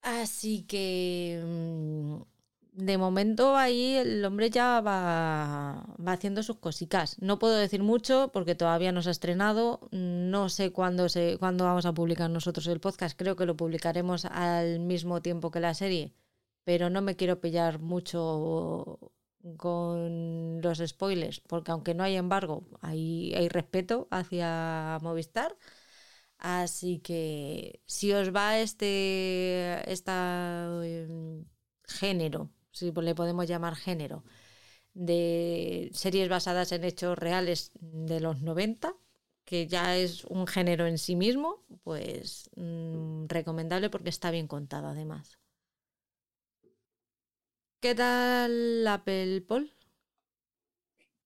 Así 0.01 0.63
que 0.63 1.41
mm, 1.45 2.21
de 2.73 2.97
momento 2.97 3.57
ahí 3.57 3.95
el 3.95 4.23
hombre 4.23 4.49
ya 4.49 4.79
va, 4.81 5.85
va, 6.05 6.11
haciendo 6.13 6.43
sus 6.43 6.57
cositas. 6.57 7.17
No 7.21 7.39
puedo 7.39 7.55
decir 7.55 7.83
mucho 7.83 8.31
porque 8.33 8.55
todavía 8.55 8.91
no 8.91 9.01
se 9.01 9.09
ha 9.09 9.11
estrenado. 9.11 9.87
No 9.91 10.49
sé 10.49 10.71
cuándo, 10.71 11.09
se, 11.09 11.37
cuándo 11.39 11.65
vamos 11.65 11.85
a 11.85 11.93
publicar 11.93 12.29
nosotros 12.29 12.67
el 12.67 12.79
podcast. 12.79 13.17
Creo 13.17 13.35
que 13.35 13.45
lo 13.45 13.57
publicaremos 13.57 14.25
al 14.25 14.79
mismo 14.79 15.21
tiempo 15.21 15.51
que 15.51 15.59
la 15.59 15.73
serie 15.73 16.13
pero 16.67 16.89
no 16.89 17.01
me 17.01 17.15
quiero 17.15 17.39
pillar 17.39 17.79
mucho 17.79 18.99
con 19.55 20.61
los 20.61 20.79
spoilers, 20.79 21.41
porque 21.41 21.71
aunque 21.71 21.93
no 21.93 22.03
hay 22.03 22.15
embargo, 22.15 22.67
hay, 22.81 23.47
respeto 23.49 24.07
hacia 24.11 24.97
Movistar. 25.01 25.55
Así 26.39 26.99
que 26.99 27.81
si 27.87 28.13
os 28.13 28.33
va 28.35 28.59
este 28.59 29.81
esta, 29.91 30.67
em, 30.83 31.45
género, 31.83 32.51
si 32.71 32.91
le 32.91 33.15
podemos 33.15 33.47
llamar 33.47 33.75
género, 33.75 34.23
de 34.93 35.89
series 35.93 36.29
basadas 36.29 36.71
en 36.71 36.83
hechos 36.83 37.17
reales 37.17 37.71
de 37.81 38.19
los 38.19 38.41
90, 38.41 38.95
que 39.45 39.67
ya 39.67 39.97
es 39.97 40.25
un 40.25 40.47
género 40.47 40.87
en 40.87 40.97
sí 40.97 41.15
mismo, 41.15 41.63
pues 41.83 42.49
mm, 42.55 43.27
recomendable 43.27 43.89
porque 43.89 44.09
está 44.09 44.31
bien 44.31 44.47
contado 44.47 44.87
además. 44.87 45.39
¿Qué 47.87 47.95
tal 47.95 48.85
Apple, 48.85 49.45
Paul? 49.47 49.71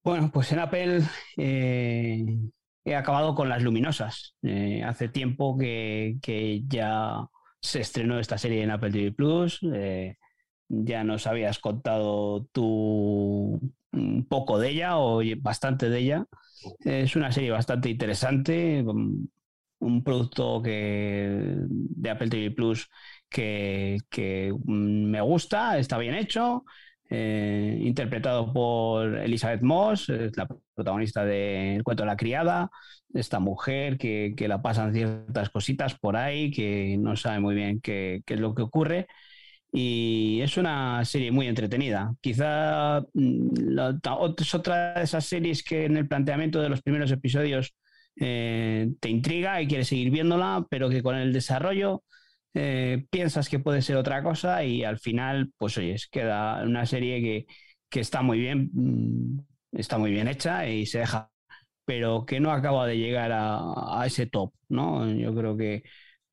Bueno, 0.03 0.29
pues 0.31 0.51
en 0.51 0.59
Apple 0.59 1.01
eh, 1.35 2.23
he 2.85 2.95
acabado 2.95 3.33
con 3.33 3.49
las 3.49 3.63
luminosas. 3.63 4.35
Eh, 4.43 4.83
hace 4.83 5.09
tiempo 5.09 5.57
que, 5.57 6.19
ya 6.67 7.25
se 7.59 7.81
estrenó 7.81 8.19
esta 8.19 8.37
serie 8.37 8.61
en 8.61 8.69
Apple 8.69 8.91
TV 8.91 9.11
Plus. 9.11 9.59
Eh, 9.73 10.17
ya 10.67 11.03
nos 11.03 11.25
habías 11.25 11.57
contado 11.57 12.45
tú 12.51 13.59
un 13.91 14.27
poco 14.29 14.59
de 14.59 14.69
ella 14.69 14.99
o 14.99 15.23
bastante 15.37 15.89
de 15.89 15.97
ella. 15.97 16.25
Es 16.81 17.15
una 17.15 17.31
serie 17.31 17.49
bastante 17.49 17.89
interesante, 17.89 18.83
un 18.83 20.03
producto 20.03 20.61
que, 20.61 21.55
de 21.67 22.09
Apple 22.11 22.29
TV 22.29 22.51
Plus 22.51 22.87
que, 23.31 24.53
me 24.65 25.21
gusta, 25.21 25.77
está 25.79 25.97
bien 25.97 26.13
hecho, 26.15 26.65
eh, 27.09 27.77
interpretado 27.81 28.53
por 28.53 29.17
Elizabeth 29.17 29.61
Moss, 29.61 30.09
la 30.09 30.47
protagonista 30.75 31.25
del 31.25 31.83
cuento 31.83 32.03
de 32.03 32.07
la 32.07 32.17
criada, 32.17 32.69
esta 33.13 33.39
mujer 33.39 33.97
que, 33.97 34.33
que, 34.37 34.47
la 34.47 34.61
pasan 34.61 34.93
ciertas 34.93 35.49
cositas 35.49 35.97
por 35.97 36.15
ahí, 36.15 36.51
que 36.51 36.97
no 36.99 37.15
sabe 37.15 37.39
muy 37.39 37.55
bien 37.55 37.81
qué, 37.81 38.21
qué, 38.25 38.35
es 38.35 38.39
lo 38.39 38.53
que 38.55 38.61
ocurre. 38.61 39.07
Y 39.73 40.41
es 40.41 40.57
una 40.57 41.03
serie 41.05 41.31
muy 41.31 41.47
entretenida. 41.47 42.13
Quizá 42.21 43.01
mm, 43.13 43.77
es 44.37 44.55
otra 44.55 44.93
de 44.95 45.03
esas 45.03 45.25
series 45.25 45.63
que 45.63 45.85
en 45.85 45.97
el 45.97 46.07
planteamiento 46.07 46.61
de 46.61 46.69
los 46.69 46.81
primeros 46.81 47.11
episodios 47.11 47.73
eh, 48.17 48.89
te 48.99 49.09
intriga 49.09 49.61
y 49.61 49.67
quieres 49.67 49.87
seguir 49.87 50.11
viéndola, 50.11 50.65
pero 50.69 50.89
que 50.89 51.01
con 51.01 51.15
el 51.15 51.31
desarrollo 51.33 52.03
eh, 52.53 53.05
piensas 53.09 53.49
que 53.49 53.59
puede 53.59 53.81
ser 53.81 53.97
otra 53.97 54.23
cosa 54.23 54.63
y 54.63 54.83
al 54.83 54.99
final, 54.99 55.51
pues 55.57 55.77
oyes, 55.77 56.07
queda 56.09 56.63
una 56.63 56.85
serie 56.85 57.21
que, 57.21 57.45
que 57.89 57.99
está 58.01 58.21
muy 58.21 58.39
bien, 58.39 58.69
mm, 58.73 59.39
está 59.73 59.97
muy 59.97 60.11
bien 60.11 60.27
hecha 60.27 60.67
y 60.67 60.85
se 60.85 60.99
deja, 60.99 61.31
pero 61.85 62.25
que 62.25 62.39
no 62.39 62.51
acaba 62.51 62.87
de 62.87 62.97
llegar 62.97 63.31
a, 63.33 64.03
ese 64.05 64.25
top, 64.27 64.53
¿no? 64.69 65.09
Yo 65.13 65.33
creo 65.35 65.57
que, 65.57 65.83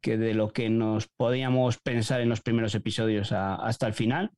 que, 0.00 0.16
de 0.18 0.34
lo 0.34 0.52
que 0.52 0.70
nos 0.70 1.08
podíamos 1.08 1.78
pensar 1.78 2.20
en 2.20 2.28
los 2.28 2.40
primeros 2.42 2.74
episodios 2.74 3.32
hasta 3.32 3.86
el 3.86 3.94
final, 3.94 4.30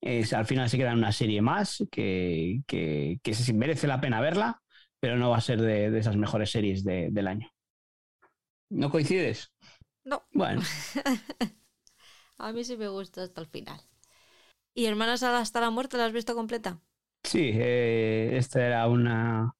es, 0.00 0.32
al 0.32 0.46
final 0.46 0.68
se 0.70 0.78
queda 0.78 0.94
una 0.94 1.12
serie 1.12 1.42
más 1.42 1.84
que, 1.90 2.62
que, 2.66 3.18
que 3.22 3.34
se 3.34 3.52
merece 3.52 3.86
la 3.86 4.00
pena 4.00 4.20
verla, 4.20 4.62
pero 5.00 5.16
no 5.16 5.30
va 5.30 5.38
a 5.38 5.40
ser 5.40 5.60
de, 5.60 5.90
de 5.90 5.98
esas 5.98 6.16
mejores 6.16 6.50
series 6.50 6.84
de, 6.84 7.08
del 7.10 7.28
año. 7.28 7.50
¿No 8.70 8.90
coincides? 8.90 9.50
No. 10.10 10.24
Bueno. 10.32 10.60
a 12.38 12.52
mí 12.52 12.64
sí 12.64 12.76
me 12.76 12.88
gusta 12.88 13.22
hasta 13.22 13.40
el 13.40 13.46
final. 13.46 13.80
¿Y 14.74 14.86
Hermanas 14.86 15.22
hasta 15.22 15.60
la 15.60 15.70
muerte 15.70 15.96
la 15.98 16.06
has 16.06 16.12
visto 16.12 16.34
completa? 16.34 16.80
Sí, 17.22 17.50
eh, 17.54 18.30
esta 18.36 18.66
era 18.66 18.88
una, 18.88 19.52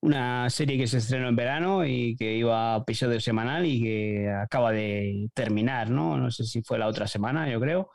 una 0.00 0.50
serie 0.50 0.78
que 0.78 0.86
se 0.86 0.98
estrenó 0.98 1.28
en 1.28 1.36
verano 1.36 1.86
y 1.86 2.16
que 2.16 2.36
iba 2.36 2.74
a 2.74 2.78
episodio 2.78 3.20
semanal 3.20 3.66
y 3.66 3.82
que 3.82 4.30
acaba 4.30 4.72
de 4.72 5.30
terminar, 5.34 5.90
¿no? 5.90 6.18
No 6.18 6.30
sé 6.30 6.44
si 6.44 6.62
fue 6.62 6.78
la 6.78 6.88
otra 6.88 7.06
semana, 7.08 7.50
yo 7.50 7.60
creo. 7.60 7.90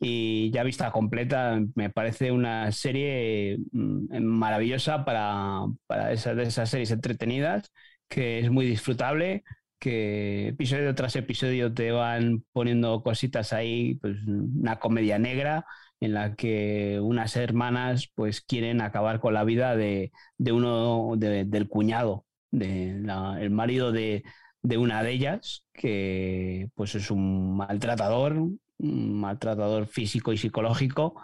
Y 0.00 0.50
ya 0.52 0.64
vista 0.64 0.92
completa, 0.92 1.60
me 1.76 1.90
parece 1.90 2.32
una 2.32 2.72
serie 2.72 3.58
mm, 3.72 4.18
maravillosa 4.22 5.04
para, 5.04 5.60
para 5.86 6.12
esas, 6.12 6.38
esas 6.38 6.70
series 6.70 6.90
entretenidas, 6.92 7.72
que 8.08 8.40
es 8.40 8.50
muy 8.50 8.66
disfrutable, 8.66 9.44
que 9.84 10.48
episodio 10.48 10.94
tras 10.94 11.14
episodio 11.14 11.74
te 11.74 11.92
van 11.92 12.42
poniendo 12.52 13.02
cositas 13.02 13.52
ahí, 13.52 13.96
pues 13.96 14.16
una 14.26 14.78
comedia 14.78 15.18
negra 15.18 15.66
en 16.00 16.14
la 16.14 16.34
que 16.36 17.00
unas 17.02 17.36
hermanas 17.36 18.10
pues 18.14 18.40
quieren 18.40 18.80
acabar 18.80 19.20
con 19.20 19.34
la 19.34 19.44
vida 19.44 19.76
de, 19.76 20.10
uno 20.38 21.12
del 21.18 21.68
cuñado, 21.68 22.24
del 22.50 23.10
el 23.38 23.50
marido 23.50 23.92
de, 23.92 24.24
una 24.62 25.02
de 25.02 25.12
ellas, 25.12 25.66
que 25.74 26.70
pues 26.74 26.94
es 26.94 27.10
un 27.10 27.54
maltratador, 27.58 28.38
un 28.38 29.20
maltratador 29.20 29.86
físico 29.86 30.32
y 30.32 30.38
psicológico. 30.38 31.20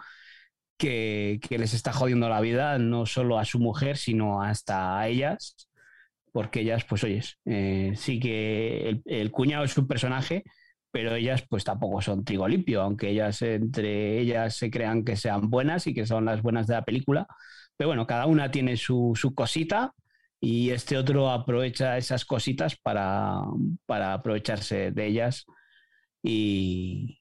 Que, 0.77 1.39
que 1.47 1.59
les 1.59 1.75
está 1.75 1.93
jodiendo 1.93 2.27
la 2.27 2.41
vida 2.41 2.79
no 2.79 3.05
solo 3.05 3.37
a 3.37 3.45
su 3.45 3.59
mujer, 3.59 3.97
sino 3.97 4.41
hasta 4.41 4.99
a 4.99 5.07
ellas 5.07 5.55
porque 6.31 6.61
ellas, 6.61 6.85
pues 6.85 7.03
oyes, 7.03 7.37
eh, 7.45 7.93
sí 7.95 8.19
que 8.19 9.01
el, 9.05 9.31
cuñado 9.31 9.63
es 9.65 9.77
un 9.77 9.87
personaje, 9.87 10.43
pero 10.91 11.15
ellas 11.15 11.43
pues 11.49 11.63
tampoco 11.63 12.01
son 12.01 12.23
trigo 12.23 12.47
limpio, 12.47 12.81
aunque 12.81 13.09
ellas 13.09 13.41
entre 13.41 14.19
ellas 14.19 14.55
se 14.55 14.71
crean 14.71 15.03
que 15.03 15.15
sean 15.15 15.49
buenas 15.49 15.87
y 15.87 15.93
que 15.93 16.05
son 16.05 16.25
las 16.25 16.41
buenas 16.41 16.67
de 16.67 16.75
la 16.75 16.83
película. 16.85 17.27
Pero 17.77 17.89
bueno, 17.89 18.07
cada 18.07 18.25
una 18.27 18.51
tiene 18.51 18.77
su, 18.77 19.13
su 19.15 19.33
cosita 19.33 19.93
y 20.39 20.71
este 20.71 20.97
otro 20.97 21.29
aprovecha 21.29 21.97
esas 21.97 22.25
cositas 22.25 22.75
para, 22.77 23.41
para 23.85 24.13
aprovecharse 24.13 24.91
de 24.91 25.07
ellas 25.07 25.45
y, 26.23 27.20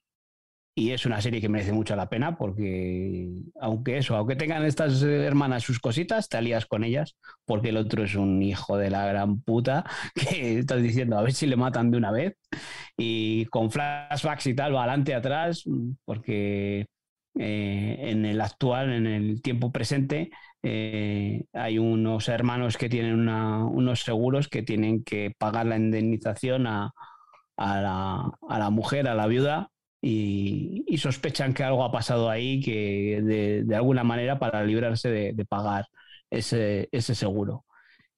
y 0.75 0.93
es 0.93 1.05
una 1.05 1.21
serie 1.21 1.41
que 1.41 1.49
merece 1.49 1.73
mucho 1.73 1.97
la 1.97 2.09
pena 2.09 2.37
porque, 2.39 3.29
aunque 3.61 3.99
eso, 3.99 4.17
aunque 4.17 4.37
tengan 4.37 4.65
estas 4.65 5.03
hermanas 5.03 5.65
sus 5.65 5.81
cositas, 5.81 6.29
te 6.29 6.37
alías 6.37 6.67
con 6.67 6.85
ellas 6.85 7.17
porque 7.45 7.71
el 7.71 7.77
otro 7.77 8.05
es 8.05 8.15
un 8.15 8.43
hijo 8.43 8.79
de 8.79 8.91
la 8.91 9.05
gran 9.07 9.41
puta 9.43 9.85
que 10.15 10.61
estás 10.61 10.83
diciendo 10.83 11.19
a 11.19 11.23
ver 11.23 11.33
si 11.33 11.47
le 11.47 11.57
matan 11.57 11.91
de 11.91 11.99
una 11.99 12.13
vez 12.13 12.35
y 12.97 13.47
con 13.47 13.71
flashbacks 13.71 14.47
y 14.47 14.55
tal, 14.55 14.75
va 14.75 14.85
adelante, 14.85 15.15
atrás, 15.15 15.65
porque 16.05 16.87
eh, 17.39 17.97
en 17.99 18.25
el 18.25 18.41
actual, 18.41 18.93
en 18.93 19.07
el 19.07 19.43
tiempo 19.43 19.73
presente, 19.73 20.31
eh, 20.63 21.45
hay 21.53 21.79
unos 21.79 22.29
hermanos 22.29 22.77
que 22.77 22.89
tienen 22.89 23.29
unos 23.29 24.01
seguros 24.03 24.49
que 24.49 24.63
tienen 24.63 25.05
que 25.05 25.35
pagar 25.39 25.67
la 25.67 25.77
indemnización 25.77 26.67
a, 26.67 26.93
a, 27.57 27.81
la, 27.81 28.33
a 28.49 28.59
la 28.59 28.71
mujer, 28.71 29.09
a 29.09 29.15
la 29.15 29.27
viuda 29.27 29.71
y, 30.01 30.97
sospechan 30.99 31.55
que 31.55 31.65
algo 31.65 31.85
ha 31.85 31.93
pasado 31.93 32.31
ahí 32.31 32.61
que 32.61 33.65
de, 33.67 33.77
alguna 33.77 34.05
manera 34.05 34.39
para 34.39 34.65
librarse 34.65 35.11
de, 35.11 35.45
pagar 35.47 35.87
ese, 36.31 36.89
ese, 36.93 37.15
seguro. 37.15 37.65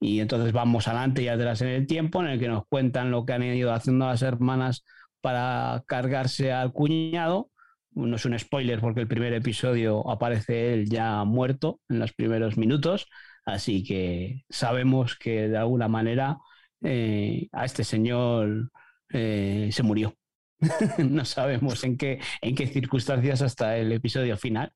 Y 0.01 0.21
entonces 0.21 0.53
vamos 0.53 0.89
adelante 0.89 1.23
y 1.23 1.29
atrás 1.29 1.63
en 1.63 1.69
el 1.69 1.87
tiempo 1.87 2.23
en 2.23 2.29
el 2.29 2.41
que 2.41 2.49
nos 2.49 2.67
cuentan 2.67 3.11
lo 3.11 3.25
que 3.25 3.35
han 3.35 3.43
ido 3.45 3.73
haciendo 3.73 4.07
las 4.07 4.23
hermanas 4.23 4.85
para 5.21 5.85
cargarse 5.87 6.53
al 6.53 6.73
cuñado. 6.73 7.51
No 7.93 8.17
es 8.17 8.25
un 8.25 8.39
spoiler 8.39 8.81
porque 8.81 9.01
el 9.01 9.09
primer 9.09 9.33
episodio 9.35 10.09
aparece 10.11 10.75
él 10.75 10.89
ya 10.89 11.25
muerto 11.25 11.81
en 11.89 11.99
los 12.01 12.13
primeros 12.13 12.57
minutos, 12.57 13.09
así 13.45 13.85
que 13.85 14.45
sabemos 14.49 15.17
que 15.17 15.49
de 15.49 15.59
alguna 15.59 15.89
manera 15.89 16.39
eh, 16.83 17.49
a 17.53 17.65
este 17.67 17.85
señor 17.85 18.71
eh, 19.11 19.69
se 19.73 19.83
murió 19.83 20.17
no 20.99 21.25
sabemos 21.25 21.83
en 21.85 21.97
qué, 21.97 22.21
en 22.41 22.55
qué 22.55 22.67
circunstancias 22.67 23.43
hasta 23.43 23.77
el 23.77 23.93
episodio 23.93 24.37
final. 24.37 24.73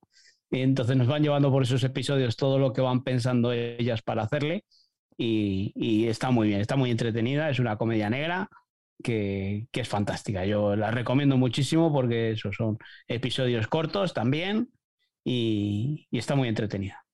entonces 0.50 0.97
nos 0.97 1.06
van 1.06 1.23
llevando 1.23 1.50
por 1.50 1.62
esos 1.62 1.82
episodios 1.84 2.36
todo 2.36 2.58
lo 2.58 2.73
que 2.73 2.81
van 2.81 3.02
pensando 3.02 3.52
ellas 3.52 4.02
para 4.02 4.23
hacerle 4.23 4.65
y, 5.18 6.06
está 6.08 6.31
muy 6.31 6.48
bien, 6.48 6.60
está 6.60 6.76
muy 6.76 6.90
entretenida, 6.90 7.48
es 7.48 7.58
una 7.58 7.78
comedia 7.78 8.10
negra 8.10 8.50
que, 9.02 9.68
es 9.73 9.89
fantástica. 9.89 10.44
Yo 10.44 10.76
la 10.76 10.90
recomiendo 10.90 11.36
muchísimo 11.36 11.92
porque 11.92 12.32
esos 12.32 12.55
son 12.56 12.78
episodios 13.08 13.66
cortos 13.66 14.12
también 14.12 14.70
y, 15.24 16.06
está 16.10 16.34
muy 16.34 16.48
entretenida. 16.48 17.05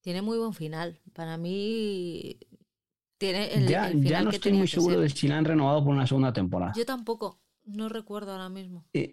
Tiene 0.00 0.22
muy 0.22 0.38
buen 0.38 0.54
final. 0.54 1.00
Para 1.12 1.36
mí 1.36 2.38
tiene 3.18 3.52
el, 3.52 3.68
ya, 3.68 3.90
ya 3.92 4.22
no 4.22 4.30
estoy 4.30 4.52
muy 4.52 4.68
seguro 4.68 5.00
de 5.00 5.08
si 5.08 5.28
la 5.28 5.38
han 5.38 5.44
renovado 5.44 5.84
por 5.84 5.94
una 5.94 6.06
segunda 6.06 6.32
temporada. 6.32 6.72
Yo 6.76 6.84
tampoco. 6.84 7.40
No 7.68 7.90
recuerdo 7.90 8.32
ahora 8.32 8.48
mismo. 8.48 8.86
Eh, 8.94 9.12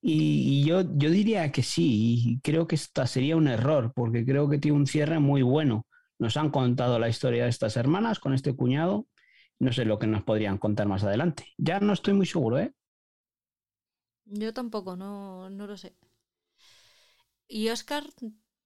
y, 0.00 0.64
yo, 0.64 0.82
yo 0.96 1.10
diría 1.10 1.52
que 1.52 1.62
sí, 1.62 2.22
y 2.26 2.40
creo 2.40 2.66
que 2.66 2.74
esta 2.74 3.06
sería 3.06 3.36
un 3.36 3.46
error, 3.46 3.92
porque 3.94 4.24
creo 4.24 4.48
que 4.48 4.58
tiene 4.58 4.76
un 4.76 4.86
cierre 4.86 5.20
muy 5.20 5.42
bueno. 5.42 5.86
Nos 6.18 6.36
han 6.36 6.50
contado 6.50 6.98
la 6.98 7.08
historia 7.08 7.44
de 7.44 7.50
estas 7.50 7.76
hermanas 7.76 8.18
con 8.18 8.34
este 8.34 8.56
cuñado. 8.56 9.06
No 9.60 9.72
sé 9.72 9.84
lo 9.84 9.98
que 10.00 10.08
nos 10.08 10.24
podrían 10.24 10.58
contar 10.58 10.88
más 10.88 11.04
adelante. 11.04 11.46
Ya 11.56 11.78
no 11.78 11.92
estoy 11.92 12.14
muy 12.14 12.26
seguro, 12.26 12.58
¿eh? 12.58 12.72
Yo 14.24 14.52
tampoco, 14.52 14.96
no, 14.96 15.48
no 15.48 15.66
lo 15.68 15.76
sé. 15.76 15.94
¿Y 17.46 17.68
Oscar, 17.68 18.04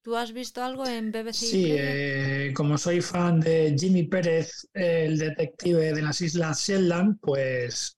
¿Tú 0.03 0.17
has 0.17 0.33
visto 0.33 0.65
algo 0.65 0.85
en 0.85 1.13
BBC? 1.13 1.35
Sí, 1.35 1.67
eh, 1.69 2.53
como 2.57 2.77
soy 2.77 3.01
fan 3.01 3.39
de 3.39 3.77
Jimmy 3.79 4.03
Pérez, 4.03 4.69
el 4.75 5.17
detective 5.17 5.93
de 5.93 6.03
las 6.03 6.21
Islas 6.21 6.67
Shetland, 6.67 7.21
pues 7.21 7.97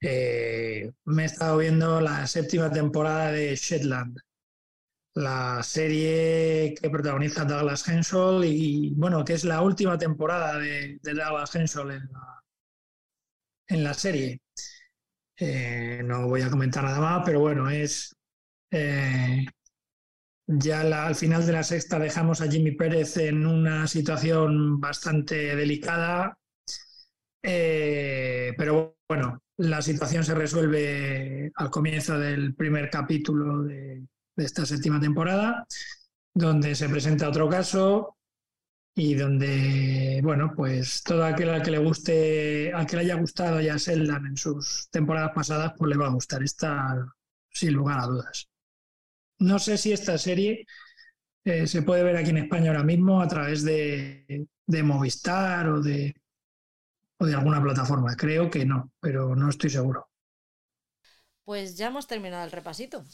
eh, 0.00 0.92
me 1.04 1.22
he 1.22 1.26
estado 1.26 1.58
viendo 1.58 2.00
la 2.00 2.26
séptima 2.26 2.70
temporada 2.70 3.32
de 3.32 3.56
Shetland, 3.56 4.18
la 5.14 5.62
serie 5.62 6.74
que 6.80 6.90
protagoniza 6.90 7.44
Douglas 7.44 7.88
Henshaw 7.88 8.42
y, 8.44 8.92
bueno, 8.96 9.24
que 9.24 9.34
es 9.34 9.44
la 9.44 9.62
última 9.62 9.98
temporada 9.98 10.58
de, 10.58 10.98
Douglas 11.02 11.54
Henshaw 11.54 11.90
en 13.68 13.84
la, 13.84 13.94
serie. 13.94 14.40
Eh, 15.38 16.02
no 16.04 16.28
voy 16.28 16.42
a 16.42 16.50
comentar 16.50 16.84
nada 16.84 17.00
más, 17.00 17.22
pero 17.24 17.40
bueno, 17.40 17.68
es 17.70 18.14
ya 20.46 21.06
al 21.06 21.14
final 21.14 21.44
de 21.44 21.52
la 21.52 21.62
sexta 21.64 21.98
dejamos 21.98 22.40
a 22.40 22.48
Jimmy 22.48 22.72
Pérez 22.72 23.16
en 23.16 23.46
una 23.46 23.86
situación 23.88 24.80
bastante 24.80 25.56
delicada, 25.56 26.38
eh, 27.48 28.52
pero 28.58 28.98
bueno, 29.08 29.40
la 29.58 29.80
situación 29.80 30.24
se 30.24 30.34
resuelve 30.34 31.52
al 31.54 31.70
comienzo 31.70 32.18
del 32.18 32.56
primer 32.56 32.90
capítulo 32.90 33.62
de, 33.62 34.04
esta 34.36 34.66
séptima 34.66 35.00
temporada, 35.00 35.64
donde 36.34 36.74
se 36.74 36.88
presenta 36.88 37.28
otro 37.28 37.48
caso 37.48 38.16
y 38.96 39.14
donde, 39.14 40.20
bueno, 40.24 40.52
pues 40.56 41.04
todo 41.04 41.24
aquel 41.24 41.50
al 41.50 41.62
que 41.62 41.70
le 41.70 41.78
guste, 41.78 42.72
al 42.72 42.84
que 42.86 42.96
le 42.96 43.02
haya 43.02 43.14
gustado 43.14 43.60
ya 43.60 43.78
Seldan 43.78 44.26
en 44.26 44.36
sus 44.36 44.88
temporadas 44.90 45.30
pasadas, 45.32 45.72
pues 45.78 45.88
le 45.90 45.96
va 45.96 46.06
a 46.06 46.14
gustar 46.14 46.42
esta 46.42 47.06
sin 47.48 47.74
lugar 47.74 48.00
a 48.00 48.06
dudas. 48.06 48.48
No 49.38 49.58
sé 49.60 49.78
si 49.78 49.92
esta 49.92 50.18
serie 50.18 50.66
eh, 51.44 51.68
se 51.68 51.82
puede 51.82 52.02
ver 52.02 52.16
aquí 52.16 52.30
en 52.30 52.38
España 52.38 52.70
ahora 52.70 52.82
mismo 52.82 53.20
a 53.20 53.28
través 53.28 53.62
de, 53.62 54.48
Movistar 54.66 55.68
o 55.68 55.80
de, 55.80 56.16
o 57.18 57.26
de 57.26 57.34
alguna 57.34 57.62
plataforma. 57.62 58.16
Creo 58.16 58.50
que 58.50 58.64
no, 58.64 58.92
pero 59.00 59.34
no 59.34 59.48
estoy 59.48 59.70
seguro. 59.70 60.08
Pues 61.44 61.76
ya 61.76 61.88
hemos 61.88 62.06
terminado 62.06 62.44
el 62.44 62.52
repasito. 62.52 63.04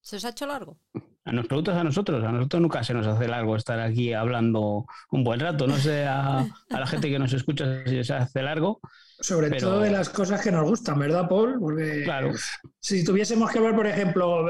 ¿Se 0.00 0.16
os 0.16 0.24
ha 0.24 0.30
hecho 0.30 0.46
largo? 0.46 0.78
A 1.24 1.32
nos 1.32 1.46
preguntas 1.46 1.76
a 1.76 1.84
nosotros, 1.84 2.24
a 2.24 2.32
nosotros 2.32 2.62
nunca 2.62 2.82
se 2.82 2.94
nos 2.94 3.06
hace 3.06 3.28
largo 3.28 3.54
estar 3.54 3.78
aquí 3.78 4.14
hablando 4.14 4.86
un 5.10 5.22
buen 5.22 5.38
rato. 5.38 5.66
No 5.66 5.76
sé 5.76 6.06
a, 6.06 6.46
la 6.70 6.86
gente 6.86 7.10
que 7.10 7.18
nos 7.18 7.32
escucha 7.34 7.84
si 7.84 8.02
se 8.02 8.14
hace 8.14 8.42
largo. 8.42 8.80
Sobre 9.20 9.50
todo 9.58 9.80
de 9.80 9.90
las 9.90 10.08
cosas 10.08 10.40
que 10.40 10.50
nos 10.50 10.66
gustan, 10.66 10.98
¿verdad, 10.98 11.28
Paul? 11.28 11.58
Porque 11.60 12.04
claro. 12.04 12.32
si 12.80 13.04
tuviésemos 13.04 13.50
que 13.50 13.60
ver, 13.60 13.74
por 13.74 13.86
ejemplo, 13.86 14.46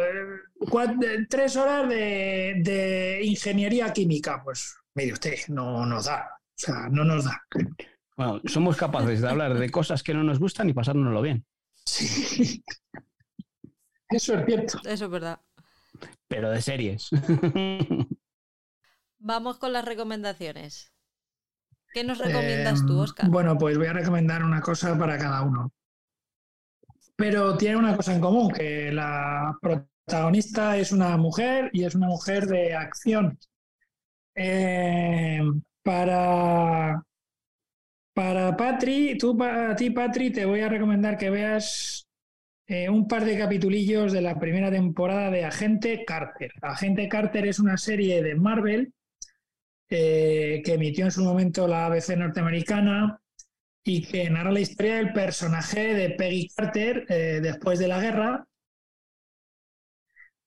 tres 1.29 1.57
horas 1.57 1.89
de, 1.89 3.21
ingeniería 3.25 3.93
química, 3.93 4.41
pues 4.45 4.77
mire 4.95 5.13
usted, 5.13 5.35
no 5.49 5.85
nos 5.85 6.05
da. 6.05 6.31
O 6.39 6.63
sea, 6.63 6.89
no 6.89 7.03
nos 7.03 7.25
da. 7.25 7.43
Bueno, 8.21 8.43
somos 8.45 8.77
capaces 8.77 9.23
de 9.23 9.31
hablar 9.31 9.55
de 9.55 9.71
cosas 9.71 10.03
que 10.03 10.13
no 10.13 10.23
nos 10.23 10.39
gustan 10.39 10.69
y 10.69 10.75
pasárnoslo 10.75 11.23
bien. 11.23 11.47
Sí. 11.87 12.63
Eso 14.11 14.35
es 14.35 14.45
cierto. 14.45 14.79
Eso 14.85 15.05
es 15.07 15.11
verdad. 15.11 15.41
Pero 16.29 16.51
de 16.51 16.61
series. 16.61 17.09
Vamos 19.19 19.57
con 19.57 19.73
las 19.73 19.87
recomendaciones. 19.87 20.93
¿Qué 21.95 22.05
nos 22.05 22.19
recomiendas 22.19 22.85
tú, 22.85 22.99
Oscar? 23.01 23.31
Bueno, 23.31 23.57
pues 23.57 23.79
voy 23.79 23.87
a 23.87 23.95
recomendar 23.95 24.45
una 24.45 24.61
cosa 24.61 24.99
para 24.99 25.17
cada 25.17 25.41
uno. 25.41 25.73
Pero 27.17 27.57
tiene 27.57 27.77
una 27.77 27.97
cosa 27.97 28.15
en 28.15 28.21
común, 28.21 28.53
que 28.53 28.93
la 28.93 29.57
protagonista 29.63 30.77
es 30.77 30.93
una 30.93 31.17
mujer 31.17 31.71
y 31.73 31.85
es 31.85 31.95
una 31.95 32.09
mujer 32.09 32.45
de 32.49 32.75
acción. 32.75 33.39
Em, 34.35 35.63
para, 35.83 37.03
para 38.21 38.55
Patri, 38.55 39.17
tú, 39.17 39.35
para 39.35 39.75
ti, 39.75 39.89
Patri, 39.89 40.31
te 40.31 40.45
voy 40.45 40.61
a 40.61 40.69
recomendar 40.69 41.17
que 41.17 41.31
veas 41.31 42.07
eh, 42.67 42.87
un 42.91 43.09
par 43.09 43.25
de 43.25 43.39
capitulillos 43.39 44.13
de 44.13 44.21
la 44.21 44.39
primera 44.39 44.71
temporada 44.71 45.31
de 45.31 45.47
Agente 45.47 46.05
Carter. 46.05 46.53
Agente 46.61 47.09
Carter 47.09 47.47
es 47.47 47.59
una 47.59 47.79
serie 47.79 48.23
de 48.23 48.35
Marvel 48.35 48.93
eh, 49.89 50.61
que 50.63 50.75
emitió 50.75 51.07
en 51.07 51.13
su 51.13 51.25
momento 51.25 51.67
la 51.67 51.87
ABC 51.87 52.15
norteamericana 52.15 53.19
y 53.83 54.03
que 54.03 54.29
narra 54.29 54.53
la 54.53 54.61
historia 54.61 54.97
del 54.97 55.15
personaje 55.15 55.95
de 55.95 56.11
Peggy 56.11 56.51
Carter 56.55 57.07
eh, 57.09 57.41
después 57.43 57.79
de 57.79 57.89
la 57.89 58.03
guerra 58.03 58.47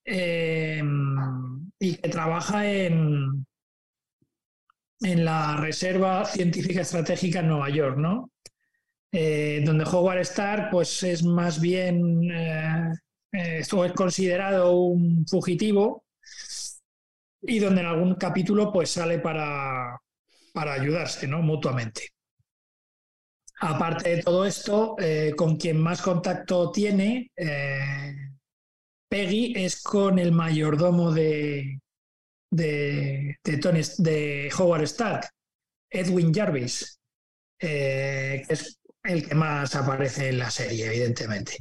y 0.06 1.96
que 1.96 2.10
trabaja 2.10 2.70
en, 2.70 3.48
en 5.04 5.26
la 5.26 5.58
Reserva 5.58 6.26
Científica 6.26 6.82
Estratégica 6.82 7.40
en 7.40 7.50
Nueva 7.50 7.70
York, 7.70 7.98
¿no? 7.98 8.32
Eh, 9.12 9.62
donde 9.64 9.84
Howard 9.86 10.22
Stark 10.22 10.70
pues, 10.72 11.04
es 11.04 11.24
más 11.24 11.62
bien 11.62 12.32
eh, 12.32 12.94
eh, 13.32 13.60
es 13.60 13.70
considerado 13.96 14.72
un 14.72 15.28
fugitivo 15.28 16.06
y 17.44 17.60
donde 17.60 17.82
en 17.82 17.88
algún 17.88 18.16
capítulo 18.16 18.72
pues, 18.72 18.90
sale 18.90 19.20
para, 19.20 20.00
para 20.52 20.74
ayudarse 20.74 21.28
¿no? 21.28 21.44
mutuamente. 21.44 22.10
Aparte 23.60 24.16
de 24.16 24.24
todo 24.24 24.46
esto, 24.46 24.98
con 25.38 25.56
quien 25.56 25.80
más 25.80 26.02
contacto 26.02 26.70
tiene 26.72 27.32
Peggy 29.08 29.54
es 29.56 29.82
con 29.82 30.20
el 30.20 30.34
mayordomo 30.34 31.12
de, 31.14 31.80
de, 32.54 33.38
de 33.44 34.52
Howard 34.58 34.84
Stark, 34.84 35.30
Edwin 35.90 36.34
Jarvis, 36.34 37.00
que 37.58 38.46
es 38.50 38.80
el 39.04 39.28
que 39.28 39.36
más 39.36 39.76
aparece 39.76 40.30
en 40.30 40.40
la 40.40 40.50
serie, 40.50 40.88
evidentemente. 40.88 41.58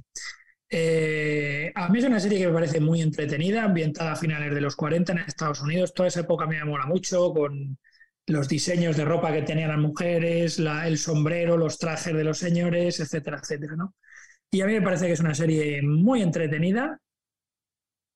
Eh, 0.75 1.71
a 1.75 1.89
mí 1.91 1.99
es 1.99 2.05
una 2.07 2.19
serie 2.19 2.39
que 2.39 2.47
me 2.47 2.55
parece 2.55 2.81
muy 2.81 3.03
entretenida, 3.03 3.65
ambientada 3.65 4.13
a 4.13 4.17
finales 4.17 4.55
de 4.55 4.61
los 4.63 4.75
40 4.75 5.13
en 5.13 5.19
Estados 5.19 5.61
Unidos. 5.61 5.93
Toda 5.93 6.09
esa 6.09 6.21
época 6.21 6.47
me 6.47 6.65
mola 6.65 6.87
mucho, 6.87 7.33
con 7.33 7.79
los 8.27 8.49
diseños 8.49 8.97
de 8.97 9.05
ropa 9.05 9.33
que 9.33 9.43
tenían 9.43 9.69
las 9.69 9.79
mujeres, 9.79 10.59
el 10.59 10.97
sombrero, 10.99 11.59
los 11.59 11.79
trajes 11.79 12.15
de 12.15 12.25
los 12.25 12.39
señores, 12.39 13.01
etcétera, 13.01 13.39
etcétera. 13.43 13.77
¿no? 13.77 13.95
Y 14.51 14.63
a 14.63 14.67
mí 14.67 14.73
me 14.73 14.83
parece 14.83 15.07
que 15.07 15.13
es 15.13 15.21
una 15.21 15.35
serie 15.35 15.83
muy 15.83 16.23
entretenida, 16.23 16.99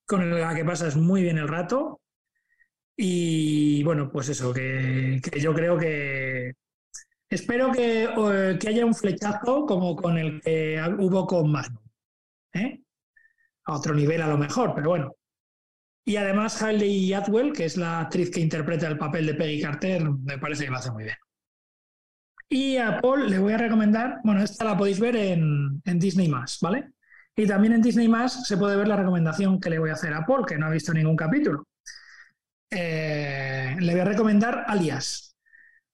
con 0.06 0.40
la 0.40 0.54
que 0.54 0.64
pasas 0.64 0.96
muy 0.96 1.22
bien 1.22 1.36
el 1.36 1.48
rato. 1.48 2.00
Y 2.96 3.82
bueno, 3.84 4.10
pues 4.10 4.30
eso, 4.30 4.52
que 4.52 5.20
yo 5.38 5.52
creo 5.52 5.76
que, 5.78 6.54
Espero 7.28 7.72
que, 7.72 8.08
que, 8.60 8.68
haya 8.68 8.86
un 8.86 8.94
flechazo 8.94 9.66
como 9.66 9.96
con 9.96 10.16
el 10.16 10.40
que 10.40 10.80
hubo 10.98 11.26
con 11.26 11.50
Magnum. 11.50 11.82
¿eh? 12.52 12.80
A 13.64 13.74
otro 13.74 13.94
nivel 13.94 14.22
a 14.22 14.28
lo 14.28 14.38
mejor, 14.38 14.74
pero 14.74 14.90
bueno. 14.90 15.16
Y 16.04 16.16
además 16.16 16.62
Hailey 16.62 17.12
Atwell, 17.14 17.52
que 17.52 17.64
es 17.64 17.76
la 17.76 18.00
actriz 18.00 18.30
que 18.30 18.40
interpreta 18.40 18.86
el 18.86 18.96
papel 18.96 19.26
de 19.26 19.34
Peggy 19.34 19.60
Carter, 19.60 20.08
me 20.08 20.38
parece 20.38 20.64
que 20.64 20.70
lo 20.70 20.76
hace 20.76 20.92
muy 20.92 21.02
bien. 21.02 21.16
Y 22.48 22.76
a 22.76 23.00
Paul 23.00 23.28
le 23.28 23.40
voy 23.40 23.54
a 23.54 23.58
recomendar, 23.58 24.20
bueno, 24.22 24.40
esta 24.40 24.64
la 24.64 24.76
podéis 24.76 25.00
ver 25.00 25.16
en, 25.16 25.82
en 25.84 25.98
Disney 25.98 26.30
¿vale? 26.62 26.92
Y 27.34 27.44
también 27.44 27.72
en 27.72 27.82
Disney 27.82 28.08
se 28.28 28.56
puede 28.56 28.76
ver 28.76 28.86
la 28.86 28.96
recomendación 28.96 29.58
que 29.58 29.68
le 29.68 29.80
voy 29.80 29.90
a 29.90 29.94
hacer 29.94 30.14
a 30.14 30.24
Paul, 30.24 30.46
que 30.46 30.56
no 30.56 30.66
ha 30.66 30.70
visto 30.70 30.94
ningún 30.94 31.16
capítulo. 31.16 31.66
Eh, 32.70 33.76
le 33.78 33.92
voy 33.92 34.00
a 34.00 34.04
recomendar 34.04 34.64
Alias, 34.66 35.26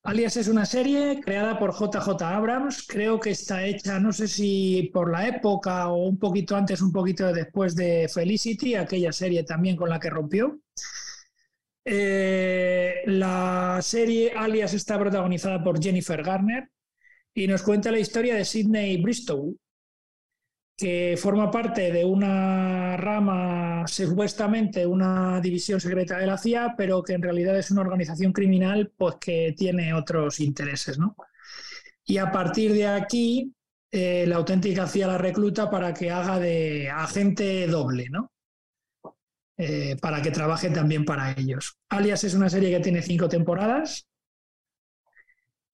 Alias 0.04 0.36
es 0.36 0.48
una 0.48 0.66
serie 0.66 1.20
creada 1.24 1.60
por 1.60 1.72
JJ 1.72 2.20
Abrams. 2.22 2.86
Creo 2.88 3.20
que 3.20 3.30
está 3.30 3.64
hecha, 3.64 4.00
no 4.00 4.12
sé 4.12 4.26
si 4.26 4.90
por 4.92 5.10
la 5.12 5.28
época 5.28 5.88
o 5.88 6.08
un 6.08 6.18
poquito 6.18 6.56
antes, 6.56 6.82
un 6.82 6.90
poquito 6.92 7.32
después 7.32 7.76
de 7.76 8.08
Felicity, 8.12 8.74
aquella 8.74 9.12
serie 9.12 9.44
también 9.44 9.76
con 9.76 9.88
la 9.88 10.00
que 10.00 10.10
rompió. 10.10 10.58
Eh, 11.84 13.02
la 13.06 13.78
serie 13.80 14.32
Alias 14.32 14.74
está 14.74 14.98
protagonizada 14.98 15.62
por 15.62 15.80
Jennifer 15.80 16.22
Garner 16.22 16.68
y 17.34 17.46
nos 17.46 17.62
cuenta 17.62 17.92
la 17.92 17.98
historia 18.00 18.34
de 18.34 18.44
Sidney 18.44 19.00
Bristow, 19.00 19.56
que 20.76 21.16
forma 21.20 21.50
parte 21.50 21.92
de 21.92 22.04
una 22.04 22.96
rama, 22.96 23.84
supuestamente 23.86 24.86
una 24.86 25.40
división 25.40 25.80
secreta 25.80 26.18
de 26.18 26.26
la 26.26 26.38
CIA, 26.38 26.74
pero 26.76 27.02
que 27.02 27.12
en 27.12 27.22
realidad 27.22 27.56
es 27.58 27.70
una 27.70 27.82
organización 27.82 28.32
criminal 28.32 28.92
pues, 28.96 29.16
que 29.20 29.54
tiene 29.56 29.94
otros 29.94 30.40
intereses. 30.40 30.98
¿no? 30.98 31.16
Y 32.04 32.18
a 32.18 32.30
partir 32.32 32.72
de 32.72 32.86
aquí, 32.88 33.54
eh, 33.90 34.24
la 34.26 34.36
auténtica 34.36 34.88
CIA 34.88 35.06
la 35.06 35.18
recluta 35.18 35.70
para 35.70 35.92
que 35.92 36.10
haga 36.10 36.38
de 36.38 36.90
agente 36.90 37.66
doble, 37.66 38.08
¿no? 38.10 38.32
Eh, 39.58 39.96
para 40.00 40.22
que 40.22 40.30
trabaje 40.30 40.70
también 40.70 41.04
para 41.04 41.32
ellos. 41.32 41.76
Alias 41.90 42.24
es 42.24 42.34
una 42.34 42.48
serie 42.48 42.70
que 42.70 42.80
tiene 42.80 43.02
cinco 43.02 43.28
temporadas 43.28 44.08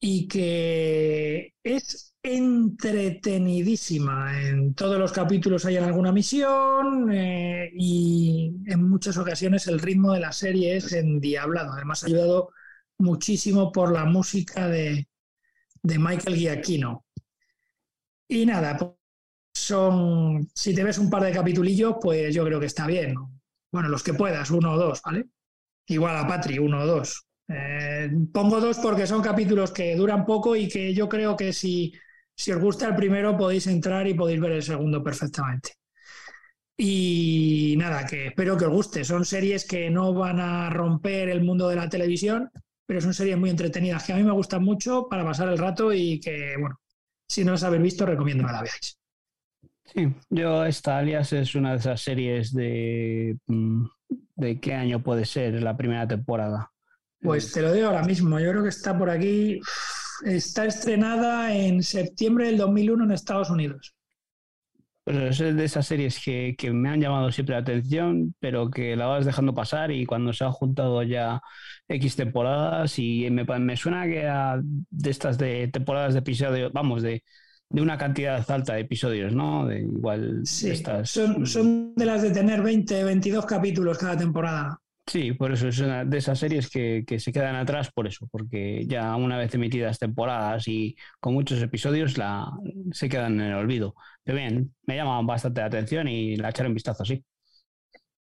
y 0.00 0.28
que 0.28 1.54
es 1.62 2.14
entretenidísima. 2.22 4.40
En 4.42 4.74
todos 4.74 4.98
los 4.98 5.12
capítulos 5.12 5.64
hay 5.64 5.76
alguna 5.76 6.12
misión 6.12 7.10
eh, 7.12 7.70
y 7.74 8.54
en 8.66 8.88
muchas 8.88 9.16
ocasiones 9.18 9.66
el 9.66 9.80
ritmo 9.80 10.12
de 10.12 10.20
la 10.20 10.32
serie 10.32 10.76
es 10.76 10.92
endiablado. 10.92 11.72
Además, 11.72 12.04
ha 12.04 12.06
ayudado 12.06 12.50
muchísimo 12.98 13.72
por 13.72 13.92
la 13.92 14.04
música 14.04 14.68
de, 14.68 15.08
de 15.82 15.98
Michael 15.98 16.36
Giacchino. 16.36 17.04
Y 18.28 18.44
nada, 18.46 18.78
son, 19.54 20.50
si 20.54 20.74
te 20.74 20.84
ves 20.84 20.98
un 20.98 21.10
par 21.10 21.24
de 21.24 21.32
capitulillos, 21.32 21.96
pues 22.02 22.34
yo 22.34 22.44
creo 22.46 22.60
que 22.60 22.66
está 22.66 22.88
bien. 22.88 23.16
Bueno, 23.72 23.90
los 23.90 24.04
que 24.04 24.14
puedas, 24.14 24.50
uno 24.50 24.74
o 24.74 24.78
dos, 24.78 25.02
¿vale? 25.04 25.28
Igual 25.88 26.18
a 26.18 26.28
Patri, 26.28 26.60
uno 26.60 26.82
o 26.82 26.86
dos. 26.86 27.27
Eh, 27.48 28.10
pongo 28.32 28.60
dos 28.60 28.78
porque 28.78 29.06
son 29.06 29.22
capítulos 29.22 29.72
que 29.72 29.96
duran 29.96 30.26
poco 30.26 30.54
y 30.54 30.68
que 30.68 30.92
yo 30.92 31.08
creo 31.08 31.34
que 31.36 31.52
si, 31.52 31.92
si 32.34 32.52
os 32.52 32.60
gusta 32.60 32.86
el 32.88 32.94
primero 32.94 33.36
podéis 33.36 33.66
entrar 33.66 34.06
y 34.06 34.14
podéis 34.14 34.40
ver 34.40 34.52
el 34.52 34.62
segundo 34.62 35.02
perfectamente. 35.02 35.72
Y 36.76 37.74
nada, 37.76 38.06
que 38.06 38.28
espero 38.28 38.56
que 38.56 38.66
os 38.66 38.72
guste. 38.72 39.04
Son 39.04 39.24
series 39.24 39.66
que 39.66 39.90
no 39.90 40.14
van 40.14 40.38
a 40.38 40.70
romper 40.70 41.28
el 41.28 41.42
mundo 41.42 41.68
de 41.68 41.76
la 41.76 41.88
televisión, 41.88 42.50
pero 42.86 43.00
son 43.00 43.14
series 43.14 43.36
muy 43.36 43.50
entretenidas 43.50 44.04
que 44.04 44.12
a 44.12 44.16
mí 44.16 44.22
me 44.22 44.32
gustan 44.32 44.62
mucho 44.62 45.08
para 45.08 45.24
pasar 45.24 45.48
el 45.48 45.58
rato 45.58 45.92
y 45.92 46.20
que, 46.20 46.54
bueno, 46.60 46.78
si 47.26 47.44
no 47.44 47.52
las 47.52 47.64
habéis 47.64 47.82
visto, 47.82 48.06
recomiendo 48.06 48.46
que 48.46 48.52
la 48.52 48.62
veáis. 48.62 48.98
Sí, 49.84 50.14
yo 50.28 50.64
esta 50.64 50.98
Alias 50.98 51.32
es 51.32 51.54
una 51.54 51.72
de 51.72 51.78
esas 51.78 52.00
series 52.00 52.52
de... 52.52 53.38
Mm, 53.46 53.86
¿De 54.36 54.60
qué 54.60 54.72
año 54.74 55.02
puede 55.02 55.24
ser 55.24 55.60
la 55.60 55.76
primera 55.76 56.06
temporada? 56.06 56.70
Pues 57.20 57.52
te 57.52 57.62
lo 57.62 57.72
digo 57.72 57.88
ahora 57.88 58.02
mismo, 58.02 58.38
yo 58.38 58.50
creo 58.50 58.62
que 58.62 58.68
está 58.68 58.96
por 58.96 59.10
aquí, 59.10 59.60
está 60.24 60.66
estrenada 60.66 61.54
en 61.54 61.82
septiembre 61.82 62.46
del 62.46 62.58
2001 62.58 63.04
en 63.04 63.10
Estados 63.10 63.50
Unidos. 63.50 63.94
Pues 65.04 65.40
es 65.40 65.56
de 65.56 65.64
esas 65.64 65.86
series 65.86 66.22
que, 66.22 66.54
me 66.70 66.90
han 66.90 67.00
llamado 67.00 67.32
siempre 67.32 67.54
la 67.54 67.62
atención, 67.62 68.34
pero 68.38 68.70
que 68.70 68.94
la 68.94 69.06
vas 69.06 69.24
dejando 69.24 69.54
pasar 69.54 69.90
y 69.90 70.04
cuando 70.04 70.34
se 70.34 70.44
han 70.44 70.52
juntado 70.52 71.02
ya 71.02 71.40
X 71.88 72.14
temporadas 72.14 72.98
y 72.98 73.26
me, 73.30 73.44
me 73.44 73.76
suena 73.76 74.04
que 74.04 74.30
de 74.90 75.10
estas 75.10 75.38
de 75.38 75.68
temporadas 75.68 76.12
de 76.12 76.20
episodios, 76.20 76.72
vamos, 76.74 77.02
de, 77.02 77.24
de 77.70 77.82
una 77.82 77.96
cantidad 77.96 78.48
alta 78.50 78.74
de 78.74 78.80
episodios, 78.80 79.34
¿no? 79.34 79.66
De 79.66 79.80
igual 79.80 80.42
sí, 80.44 80.70
estas... 80.70 81.10
son, 81.10 81.46
son 81.46 81.94
de 81.94 82.04
las 82.04 82.20
de 82.20 82.30
tener 82.30 82.62
20, 82.62 83.04
22 83.04 83.46
capítulos 83.46 83.98
cada 83.98 84.16
temporada. 84.16 84.78
Sí, 85.08 85.32
por 85.32 85.52
eso 85.52 85.68
es 85.68 85.78
una 85.80 86.04
de 86.04 86.18
esas 86.18 86.38
series 86.38 86.68
que, 86.68 87.04
se 87.18 87.32
quedan 87.32 87.56
atrás 87.56 87.90
por 87.90 88.06
eso, 88.06 88.28
porque 88.30 88.84
ya 88.86 89.16
una 89.16 89.38
vez 89.38 89.54
emitidas 89.54 89.98
temporadas 89.98 90.68
y 90.68 90.96
con 91.18 91.32
muchos 91.32 91.62
episodios 91.62 92.18
la, 92.18 92.50
se 92.92 93.08
quedan 93.08 93.40
en 93.40 93.46
el 93.48 93.54
olvido. 93.54 93.94
Pero 94.22 94.36
bien, 94.36 94.74
me 94.86 94.96
llama 94.96 95.22
bastante 95.22 95.62
la 95.62 95.68
atención 95.68 96.08
y 96.08 96.36
la 96.36 96.50
echaré 96.50 96.68
un 96.68 96.74
vistazo, 96.74 97.06
sí. 97.06 97.24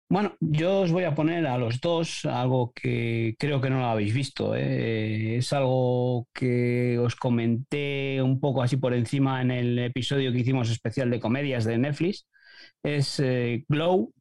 Bueno, 0.08 0.36
yo 0.40 0.80
os 0.80 0.92
voy 0.92 1.04
a 1.04 1.14
poner 1.14 1.46
a 1.46 1.56
los 1.56 1.80
dos 1.80 2.26
algo 2.26 2.72
que 2.74 3.34
creo 3.38 3.60
que 3.62 3.70
no 3.70 3.78
lo 3.78 3.86
habéis 3.86 4.12
visto. 4.12 4.54
¿eh? 4.54 5.36
Es 5.38 5.52
algo 5.54 6.28
que 6.34 6.98
os 6.98 7.16
comenté 7.16 8.20
un 8.20 8.38
poco 8.38 8.62
así 8.62 8.76
por 8.76 8.92
encima 8.92 9.40
en 9.40 9.50
el 9.50 9.78
episodio 9.78 10.32
que 10.32 10.40
hicimos 10.40 10.68
especial 10.70 11.10
de 11.10 11.20
comedias 11.20 11.64
de 11.64 11.78
Netflix. 11.78 12.26
Es 12.82 13.20
eh, 13.20 13.64
Glow, 13.68 14.12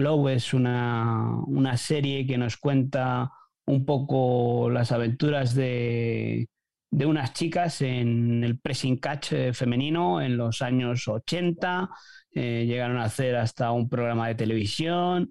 Glow 0.00 0.30
es 0.30 0.54
una, 0.54 1.44
serie 1.76 2.26
que 2.26 2.38
nos 2.38 2.56
cuenta 2.56 3.30
un 3.66 3.84
poco 3.84 4.70
las 4.70 4.92
aventuras 4.92 5.54
de, 5.54 6.48
unas 6.90 7.34
chicas 7.34 7.82
en 7.82 8.42
el 8.42 8.58
pressing 8.58 8.96
catch 8.96 9.32
eh, 9.32 9.52
femenino 9.52 10.22
en 10.22 10.38
los 10.38 10.62
años 10.62 11.06
80. 11.06 11.90
Eh, 12.32 12.64
llegaron 12.66 12.96
a 12.96 13.04
hacer 13.04 13.36
hasta 13.36 13.72
un 13.72 13.90
programa 13.90 14.28
de 14.28 14.36
televisión. 14.36 15.30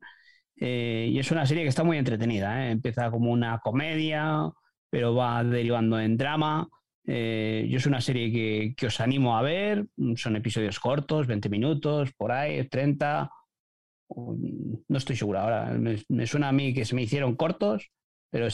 Eh, 0.56 1.10
y 1.12 1.18
es 1.18 1.32
una 1.32 1.48
serie 1.48 1.64
que 1.64 1.70
está 1.70 1.84
muy 1.84 1.98
entretenida. 1.98 2.70
Empieza 2.70 3.10
como 3.10 3.32
una 3.32 3.58
comedia, 3.58 4.52
pero 4.92 5.16
va 5.16 5.44
derivando 5.44 6.00
en 6.00 6.16
drama. 6.16 6.68
yo 7.06 7.14
es 7.78 7.88
una 7.88 8.02
serie 8.02 8.32
que, 8.32 8.76
que, 8.78 8.86
os 8.86 9.00
animo 9.00 9.36
a 9.36 9.42
ver. 9.42 9.88
Son 10.16 10.36
episodios 10.36 10.80
cortos, 10.80 11.26
20 11.26 11.50
minutos, 11.50 12.14
por 12.14 12.32
ahí, 12.32 12.68
30 12.68 13.32
no 14.16 14.98
estoy 14.98 15.16
seguro 15.16 15.40
ahora, 15.40 15.78
me, 16.08 16.28
suena 16.28 16.50
a 16.50 16.52
mí 16.52 16.74
que 16.74 16.86
se 16.86 16.96
me 16.96 17.04
hicieron 17.04 17.36
cortos, 17.36 17.92
pero 18.32 18.48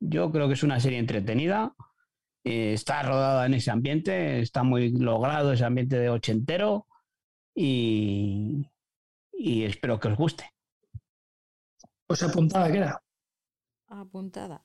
yo 0.00 0.30
creo 0.30 0.48
que 0.48 0.54
es 0.54 0.62
una 0.62 0.80
serie 0.80 0.98
entretenida, 0.98 1.74
eh, 2.44 2.72
está 2.74 3.02
rodada 3.02 3.46
en 3.46 3.54
ese 3.54 3.70
ambiente, 3.70 4.40
está 4.40 4.62
muy 4.62 4.90
logrado 4.90 5.52
ese 5.52 5.64
ambiente 5.64 5.98
de 5.98 6.10
ochentero 6.10 6.86
y, 7.54 8.70
y 9.32 9.64
espero 9.64 9.98
que 9.98 10.08
os 10.08 10.16
guste. 10.16 10.50
Pues 12.06 12.22
apuntada 12.22 12.70
queda. 12.70 13.02
Apuntada. 13.88 14.64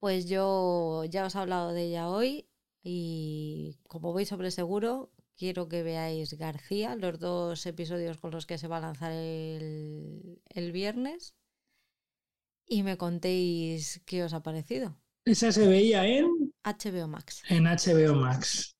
Pues 0.00 0.28
yo 0.28 1.04
ya 1.04 1.26
os 1.26 1.34
he 1.34 1.38
hablado 1.38 1.72
de 1.72 1.84
ella 1.84 2.08
hoy 2.08 2.48
y 2.82 3.78
como 3.88 4.12
voy 4.12 4.24
sobre 4.26 4.50
seguro, 4.50 5.10
quiero 5.38 5.68
que 5.68 5.82
veáis 5.82 6.36
García, 6.36 6.96
los 6.96 7.18
dos 7.18 7.64
episodios 7.64 8.18
con 8.18 8.32
los 8.32 8.44
que 8.44 8.58
se 8.58 8.68
va 8.68 8.78
a 8.78 8.80
lanzar 8.80 9.12
el, 9.12 10.72
viernes, 10.72 11.34
y 12.66 12.82
me 12.82 12.98
contéis 12.98 14.02
qué 14.04 14.24
os 14.24 14.34
ha 14.34 14.42
parecido. 14.42 14.98
Esa 15.24 15.52
se 15.52 15.66
veía 15.66 16.06
en 16.06 16.52
HBO 16.64 17.08
Max. 17.08 17.42
En 17.48 17.64
HBO 17.64 18.14
Max. 18.16 18.76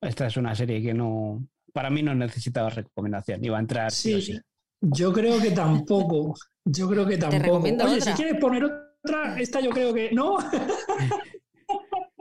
Esta 0.00 0.26
es 0.26 0.36
una 0.36 0.54
serie 0.54 0.82
que 0.82 0.94
no, 0.94 1.46
para 1.72 1.90
mí 1.90 2.02
no 2.02 2.14
necesitaba 2.14 2.70
recomendación, 2.70 3.44
iba 3.44 3.56
a 3.56 3.60
entrar. 3.60 3.92
Sí, 3.92 4.38
yo 4.80 5.12
creo 5.12 5.40
que 5.40 5.52
tampoco. 5.52 6.34
Yo 6.64 6.88
creo 6.88 7.06
que 7.06 7.16
tampoco. 7.16 7.58
Oye, 7.58 8.00
si 8.00 8.12
quieres 8.12 8.40
poner 8.40 8.64
otra, 8.64 9.38
esta 9.40 9.60
yo 9.60 9.70
creo 9.70 9.94
que 9.94 10.10
no. 10.12 10.36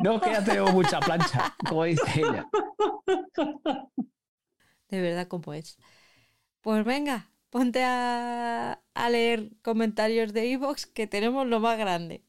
No, 0.07 0.21
que 0.21 0.31
ya 0.31 0.41
tengo 0.41 0.71
mucha 0.71 1.01
plancha, 1.01 1.53
como 1.67 1.83
dice 1.83 2.01
ella. 2.15 2.47
De 4.89 5.01
verdad, 5.01 5.27
como 5.27 5.53
es. 5.53 5.77
Pues 6.61 6.85
venga, 6.85 7.29
ponte 7.49 7.83
a, 7.83 8.79
leer 9.11 9.49
comentarios 9.61 10.31
de 10.31 10.53
Evox, 10.53 10.85
que 10.85 11.07
tenemos 11.07 11.45
lo 11.45 11.59
más 11.59 11.77
grande. 11.77 12.23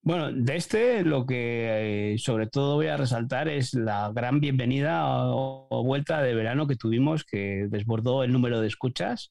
Bueno, 0.00 0.32
de 0.32 0.56
este 0.56 1.02
lo 1.02 1.26
que 1.26 2.14
eh, 2.14 2.18
sobre 2.18 2.46
todo 2.46 2.76
voy 2.76 2.86
a 2.86 2.96
resaltar 2.96 3.48
es 3.48 3.74
la 3.74 4.10
gran 4.14 4.40
bienvenida 4.40 5.02
o, 5.04 5.84
vuelta 5.84 6.22
de 6.22 6.34
verano 6.34 6.66
que 6.66 6.76
tuvimos, 6.76 7.24
que 7.24 7.66
desbordó 7.68 8.24
el 8.24 8.32
número 8.32 8.62
de 8.62 8.68
escuchas 8.68 9.30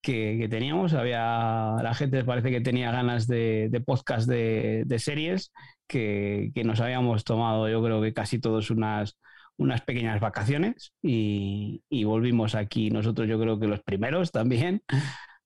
que, 0.00 0.46
teníamos. 0.50 0.94
Había 0.94 1.76
la 1.82 1.92
gente 1.94 2.24
parece 2.24 2.50
que 2.50 2.62
tenía 2.62 2.90
ganas 2.90 3.26
de, 3.26 3.82
podcast 3.84 4.26
de, 4.26 4.98
series 4.98 5.52
que, 5.88 6.52
nos 6.64 6.80
habíamos 6.80 7.24
tomado, 7.24 7.68
yo 7.68 7.82
creo 7.82 8.00
que 8.02 8.12
casi 8.14 8.38
todos 8.40 8.70
unas, 8.70 9.18
unas 9.56 9.82
pequeñas 9.82 10.20
vacaciones 10.20 10.92
y, 11.02 11.82
volvimos 12.04 12.54
aquí 12.54 12.90
nosotros, 12.90 13.28
yo 13.28 13.40
creo 13.40 13.58
que 13.58 13.66
los 13.66 13.82
primeros 13.82 14.32
también. 14.32 14.82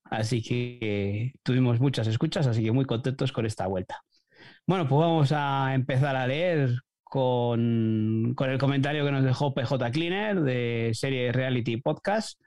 Así 0.05 0.43
que 0.43 1.33
tuvimos 1.43 1.79
muchas 1.79 2.07
escuchas, 2.07 2.45
así 2.45 2.63
que 2.63 2.71
muy 2.71 2.85
contentos 2.85 3.31
con 3.31 3.45
esta 3.45 3.67
vuelta. 3.67 4.01
Bueno, 4.67 4.87
pues 4.87 4.99
vamos 4.99 5.31
a 5.31 5.73
empezar 5.73 6.15
a 6.15 6.27
leer 6.27 6.75
con, 7.03 8.33
con 8.35 8.49
el 8.51 8.59
comentario 8.59 9.05
que 9.05 9.11
nos 9.11 9.23
dejó 9.23 9.53
PJ 9.53 9.91
Cleaner 9.91 10.41
de 10.41 10.91
serie 10.93 11.31
Reality 11.31 11.77
Podcast 11.77 12.39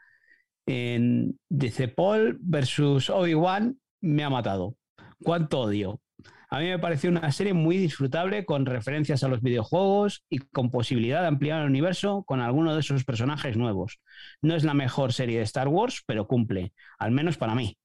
en, 0.66 1.38
dice 1.48 1.88
Paul 1.88 2.38
versus 2.40 3.10
Obi-Wan 3.10 3.78
me 4.00 4.24
ha 4.24 4.30
matado. 4.30 4.76
¿Cuánto 5.22 5.60
odio? 5.60 6.00
A 6.48 6.60
mí 6.60 6.66
me 6.66 6.78
pareció 6.78 7.10
una 7.10 7.32
serie 7.32 7.54
muy 7.54 7.76
disfrutable 7.76 8.44
con 8.44 8.66
referencias 8.66 9.24
a 9.24 9.28
los 9.28 9.42
videojuegos 9.42 10.24
y 10.28 10.38
con 10.38 10.70
posibilidad 10.70 11.22
de 11.22 11.26
ampliar 11.26 11.62
el 11.62 11.68
universo 11.68 12.22
con 12.24 12.40
alguno 12.40 12.72
de 12.74 12.80
esos 12.80 13.04
personajes 13.04 13.56
nuevos. 13.56 14.00
No 14.42 14.54
es 14.54 14.62
la 14.62 14.74
mejor 14.74 15.12
serie 15.12 15.38
de 15.38 15.44
Star 15.44 15.66
Wars, 15.66 16.02
pero 16.06 16.28
cumple, 16.28 16.72
al 16.98 17.10
menos 17.10 17.36
para 17.36 17.54
mí. 17.54 17.76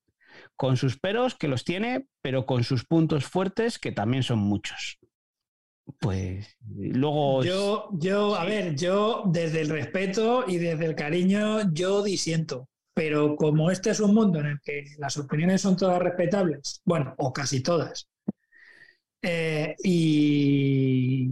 Con 0.55 0.77
sus 0.77 0.99
peros, 0.99 1.35
que 1.35 1.47
los 1.47 1.63
tiene, 1.63 2.07
pero 2.21 2.45
con 2.45 2.63
sus 2.63 2.85
puntos 2.85 3.25
fuertes, 3.25 3.79
que 3.79 3.91
también 3.91 4.21
son 4.21 4.39
muchos. 4.39 4.99
Pues 5.99 6.55
luego. 6.67 7.43
Yo, 7.43 7.89
yo, 7.93 8.35
a 8.35 8.45
ver, 8.45 8.75
yo 8.75 9.23
desde 9.25 9.61
el 9.61 9.69
respeto 9.69 10.45
y 10.47 10.57
desde 10.57 10.85
el 10.85 10.95
cariño, 10.95 11.73
yo 11.73 12.03
disiento. 12.03 12.69
Pero 12.93 13.35
como 13.35 13.71
este 13.71 13.89
es 13.89 13.99
un 13.99 14.13
mundo 14.13 14.39
en 14.39 14.47
el 14.47 14.61
que 14.61 14.83
las 14.97 15.17
opiniones 15.17 15.61
son 15.61 15.77
todas 15.77 15.99
respetables, 15.99 16.81
bueno, 16.85 17.15
o 17.17 17.31
casi 17.31 17.63
todas, 17.63 18.10
eh, 19.21 19.75
y 19.83 21.31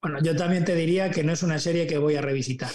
bueno, 0.00 0.20
yo 0.22 0.36
también 0.36 0.64
te 0.64 0.74
diría 0.74 1.10
que 1.10 1.24
no 1.24 1.32
es 1.32 1.42
una 1.42 1.58
serie 1.58 1.86
que 1.86 1.98
voy 1.98 2.16
a 2.16 2.22
revisitar. 2.22 2.70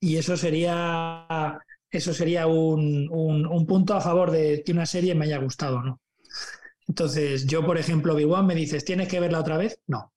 Y 0.00 0.16
eso 0.16 0.36
sería, 0.36 1.58
eso 1.90 2.14
sería 2.14 2.46
un, 2.46 3.66
punto 3.66 3.94
a 3.94 4.00
favor 4.00 4.30
de 4.30 4.62
que 4.64 4.72
una 4.72 4.86
serie 4.86 5.14
me 5.14 5.26
haya 5.26 5.38
gustado, 5.38 5.82
¿no? 5.82 6.00
Entonces, 6.88 7.46
yo, 7.46 7.66
por 7.66 7.78
ejemplo, 7.78 8.14
Obi-Wan 8.14 8.46
me 8.46 8.54
dices, 8.54 8.84
¿tienes 8.84 9.08
que 9.08 9.20
verla 9.20 9.40
otra 9.40 9.56
vez? 9.56 9.80
No. 9.86 10.12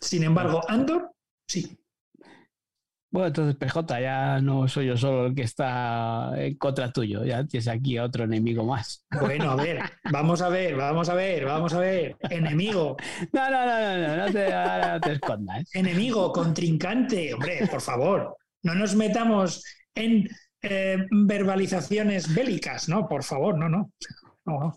Sin 0.00 0.22
embargo, 0.22 0.62
Andor, 0.68 1.12
sí. 1.46 1.78
Bueno, 3.14 3.28
entonces 3.28 3.54
PJ, 3.54 4.00
ya 4.00 4.40
no 4.40 4.66
soy 4.66 4.86
yo 4.86 4.96
solo 4.96 5.26
el 5.26 5.36
que 5.36 5.42
está 5.42 6.32
en 6.34 6.56
contra 6.56 6.90
tuyo, 6.90 7.24
ya 7.24 7.46
tienes 7.46 7.68
aquí 7.68 7.96
a 7.96 8.02
otro 8.02 8.24
enemigo 8.24 8.64
más. 8.64 9.06
Bueno, 9.20 9.52
a 9.52 9.54
ver, 9.54 9.78
vamos 10.10 10.42
a 10.42 10.48
ver, 10.48 10.74
vamos 10.74 11.08
a 11.08 11.14
ver, 11.14 11.44
vamos 11.44 11.72
a 11.74 11.78
ver. 11.78 12.16
Enemigo. 12.28 12.96
No, 13.32 13.50
no, 13.50 13.66
no, 13.66 13.78
no, 13.78 14.08
no, 14.08 14.16
no 14.16 14.32
te, 14.32 14.50
no 14.50 15.00
te 15.00 15.12
escondas. 15.12 15.70
Enemigo, 15.74 16.32
contrincante, 16.32 17.32
hombre, 17.32 17.68
por 17.70 17.80
favor. 17.80 18.36
No 18.64 18.74
nos 18.74 18.96
metamos 18.96 19.62
en 19.94 20.28
eh, 20.62 21.06
verbalizaciones 21.12 22.34
bélicas, 22.34 22.88
no, 22.88 23.06
por 23.06 23.22
favor, 23.22 23.56
no, 23.56 23.68
no. 23.68 23.92
no. 24.44 24.76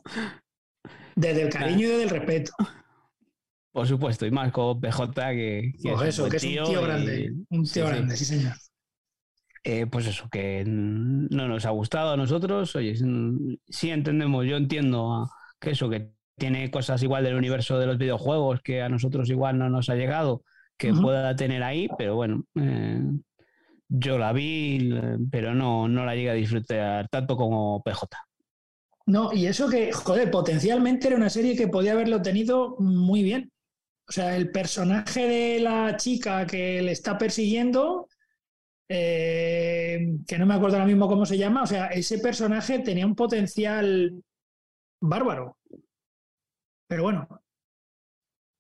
Desde 1.16 1.42
el 1.42 1.50
cariño 1.50 1.88
y 1.88 1.90
desde 1.90 2.04
el 2.04 2.10
respeto. 2.12 2.52
Por 3.78 3.88
supuesto, 3.88 4.26
y 4.26 4.32
más 4.32 4.52
con 4.52 4.82
PJ, 4.82 5.14
que, 5.34 5.72
que 5.80 5.92
pues 5.92 6.02
es, 6.02 6.08
eso, 6.08 6.28
que 6.28 6.38
es 6.38 6.44
un 6.44 6.50
tío 6.50 6.82
grande. 6.82 7.32
Un 7.52 7.64
tío 7.64 7.86
grande, 7.86 8.18
sí, 8.18 8.26
señor. 8.26 8.54
Eh, 9.64 9.86
pues 9.86 10.08
eso, 10.08 10.28
que 10.32 10.64
no 10.66 11.48
nos 11.48 11.64
ha 11.64 11.70
gustado 11.70 12.10
a 12.10 12.18
nosotros. 12.18 12.76
Oye, 12.76 12.96
sí 12.96 13.92
entendemos, 13.92 14.48
yo 14.48 14.58
entiendo 14.58 15.30
que 15.60 15.70
eso, 15.70 15.92
que 15.92 16.10
tiene 16.40 16.72
cosas 16.72 17.04
igual 17.04 17.24
del 17.24 17.36
universo 17.36 17.78
de 17.78 17.86
los 17.86 18.00
videojuegos 18.00 18.62
que 18.64 18.82
a 18.82 18.90
nosotros 18.90 19.30
igual 19.30 19.60
no 19.60 19.70
nos 19.70 19.92
ha 19.92 19.96
llegado, 19.96 20.42
que 20.76 20.92
pueda 20.92 21.36
tener 21.36 21.62
ahí, 21.62 21.88
pero 22.00 22.16
bueno, 22.16 22.46
eh, 22.56 23.00
yo 23.90 24.18
la 24.18 24.34
vi, 24.34 24.90
pero 25.30 25.54
no, 25.54 25.88
no 25.88 26.04
la 26.04 26.16
llegué 26.16 26.32
a 26.32 26.34
disfrutar 26.34 27.10
tanto 27.10 27.38
como 27.38 27.84
PJ. 27.84 28.08
No, 29.06 29.32
y 29.32 29.46
eso 29.46 29.70
que, 29.70 29.92
joder, 29.92 30.32
potencialmente 30.32 31.06
era 31.06 31.16
una 31.16 31.30
serie 31.30 31.56
que 31.56 31.68
podía 31.68 31.92
haberlo 31.92 32.24
tenido 32.24 32.76
muy 32.80 33.22
bien. 33.22 33.52
O 34.08 34.12
sea, 34.12 34.38
el 34.38 34.52
personaje 34.52 35.28
de 35.28 35.60
la 35.60 35.98
chica 35.98 36.46
que 36.46 36.82
le 36.82 36.92
está 36.92 37.18
persiguiendo, 37.18 38.08
eh, 38.90 40.18
que 40.26 40.38
no 40.38 40.46
me 40.46 40.54
acuerdo 40.54 40.78
ahora 40.78 40.88
mismo 40.88 41.10
cómo 41.10 41.26
se 41.26 41.38
llama, 41.38 41.64
o 41.64 41.68
sea, 41.68 41.88
ese 41.88 42.20
personaje 42.20 42.80
tenía 42.80 43.06
un 43.06 43.16
potencial 43.16 44.24
bárbaro. 45.02 45.58
Pero 46.88 47.04
bueno, 47.04 47.28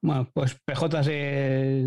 bueno, 0.01 0.30
pues 0.34 0.56
PJ 0.64 1.03
se 1.03 1.85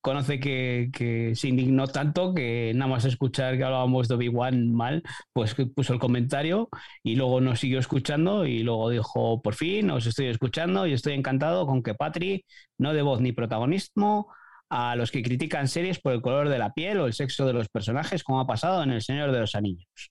conoce 0.00 0.38
que, 0.38 1.32
se 1.34 1.48
indignó 1.48 1.88
tanto 1.88 2.32
que 2.34 2.72
nada 2.74 2.90
más 2.90 3.04
escuchar 3.04 3.56
que 3.56 3.64
hablábamos 3.64 4.08
de 4.08 4.14
Obi-Wan 4.14 4.72
mal, 4.72 5.02
pues 5.32 5.54
puso 5.74 5.92
el 5.92 5.98
comentario 5.98 6.68
y 7.02 7.16
luego 7.16 7.40
nos 7.40 7.60
siguió 7.60 7.80
escuchando 7.80 8.46
y 8.46 8.62
luego 8.62 8.90
dijo, 8.90 9.42
por 9.42 9.54
fin 9.54 9.90
os 9.90 10.06
estoy 10.06 10.26
escuchando 10.26 10.86
y 10.86 10.92
estoy 10.92 11.14
encantado 11.14 11.66
con 11.66 11.82
que 11.82 11.94
Patri 11.94 12.44
no 12.78 12.94
dé 12.94 13.02
voz 13.02 13.20
ni 13.20 13.32
protagonismo 13.32 14.32
a 14.70 14.94
los 14.94 15.10
que 15.10 15.22
critican 15.22 15.66
series 15.68 16.00
por 16.00 16.12
el 16.12 16.22
color 16.22 16.48
de 16.48 16.58
la 16.58 16.72
piel 16.72 17.00
o 17.00 17.06
el 17.06 17.12
sexo 17.12 17.44
de 17.46 17.52
los 17.52 17.68
personajes, 17.68 18.22
como 18.22 18.40
ha 18.40 18.46
pasado 18.46 18.82
en 18.84 18.92
El 18.92 19.02
Señor 19.02 19.32
de 19.32 19.40
los 19.40 19.56
Anillos. 19.56 20.10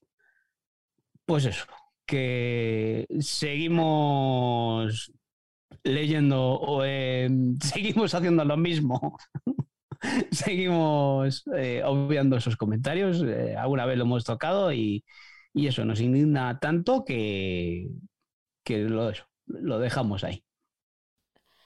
Pues 1.24 1.46
eso, 1.46 1.64
que 2.04 3.06
seguimos 3.20 5.10
leyendo 5.82 6.54
o 6.54 6.84
em, 6.84 7.58
seguimos 7.60 8.14
haciendo 8.14 8.44
lo 8.44 8.56
mismo. 8.56 9.18
seguimos 10.30 11.44
eh, 11.56 11.82
obviando 11.84 12.36
esos 12.36 12.56
comentarios. 12.56 13.22
Eh, 13.22 13.56
alguna 13.56 13.86
vez 13.86 13.98
lo 13.98 14.04
hemos 14.04 14.24
tocado 14.24 14.72
y, 14.72 15.04
eso 15.52 15.84
nos 15.84 16.00
indigna 16.00 16.60
tanto 16.60 17.04
que, 17.04 17.88
que 18.64 18.78
lo, 18.78 19.12
lo 19.46 19.78
dejamos 19.80 20.22
ahí. 20.22 20.44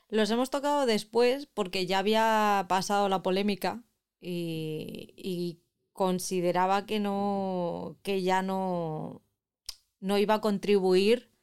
Los 0.09 0.31
hemos 0.31 0.49
tocado 0.49 0.87
después 0.87 1.47
porque 1.53 1.87
ya 1.87 1.99
había 1.99 2.65
pasado 2.69 3.09
la 3.09 3.23
polémica 3.23 3.85
y, 4.21 5.13
y 5.17 5.61
consideraba 5.93 6.87
que 6.87 6.99
no 7.01 7.99
que 8.03 8.23
ya 8.23 8.43
no 8.43 9.23
no 10.01 10.19
iba 10.19 10.35
a 10.35 10.41
contribuir 10.41 11.34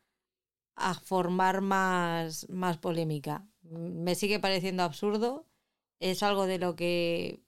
a 0.76 0.94
formar 0.96 1.62
más, 1.62 2.48
más 2.50 2.78
polémica. 2.78 3.48
Me 3.64 4.16
sigue 4.16 4.40
pareciendo 4.40 4.84
absurdo. 4.84 5.48
Es 6.00 6.24
algo 6.24 6.48
de 6.48 6.60
lo 6.60 6.76
que, 6.76 7.42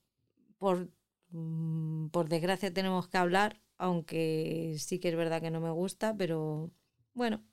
por, 0.59 0.89
mm, 1.31 2.07
por 2.09 2.29
desgracia, 2.29 2.73
tenemos 2.73 3.07
que 3.09 3.17
hablar, 3.17 3.61
aunque 3.77 4.77
sí 4.79 4.99
que 4.99 5.09
es 5.09 5.15
verdad 5.17 5.41
que 5.41 5.51
no 5.51 5.61
me 5.61 5.71
gusta, 5.71 6.15
pero 6.17 6.71
bueno, 7.13 7.43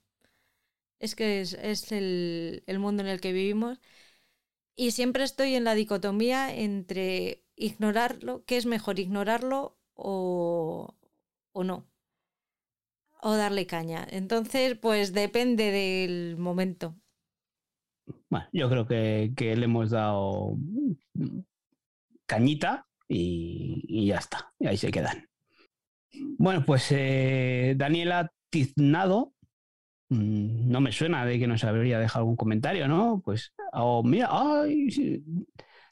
es 0.99 1.15
que 1.15 1.41
es, 1.41 1.91
el, 1.91 2.63
el 2.67 2.79
mundo 2.79 3.03
en 3.03 3.09
el 3.09 3.21
que 3.21 3.33
vivimos. 3.33 3.79
Y 4.75 4.91
siempre 4.91 5.23
estoy 5.25 5.55
en 5.55 5.65
la 5.65 5.75
dicotomía 5.75 6.55
entre 6.55 7.45
ignorarlo, 7.55 8.45
¿qué 8.45 8.57
es 8.57 8.67
mejor, 8.67 8.99
ignorarlo 8.99 9.77
o, 9.95 10.95
o 11.53 11.65
no? 11.65 11.90
O 13.21 13.35
darle 13.35 13.65
caña. 13.65 14.05
Entonces, 14.09 14.77
pues 14.77 15.13
depende 15.13 15.71
del 15.71 16.37
momento. 16.37 16.95
Bueno, 18.29 18.47
yo 18.51 18.69
creo 18.69 18.87
que, 18.87 19.31
le 19.37 19.65
hemos 19.65 19.91
dado 19.91 20.57
cañita 22.25 22.87
y, 23.07 24.07
ya 24.07 24.17
está. 24.17 24.53
Y 24.59 24.67
ahí 24.67 24.77
se 24.77 24.91
quedan. 24.91 25.27
Bueno, 26.37 26.63
pues 26.65 26.87
eh, 26.91 27.73
Daniela 27.77 28.31
Tiznado, 28.49 29.33
mm, 30.09 30.69
no 30.69 30.81
me 30.81 30.91
suena 30.91 31.25
de 31.25 31.39
que 31.39 31.47
nos 31.47 31.63
habría 31.63 31.99
dejado 31.99 32.23
algún 32.23 32.35
comentario, 32.35 32.87
¿no? 32.87 33.21
Pues, 33.23 33.53
oh, 33.73 34.03
mira, 34.03 34.29
ay, 34.31 35.23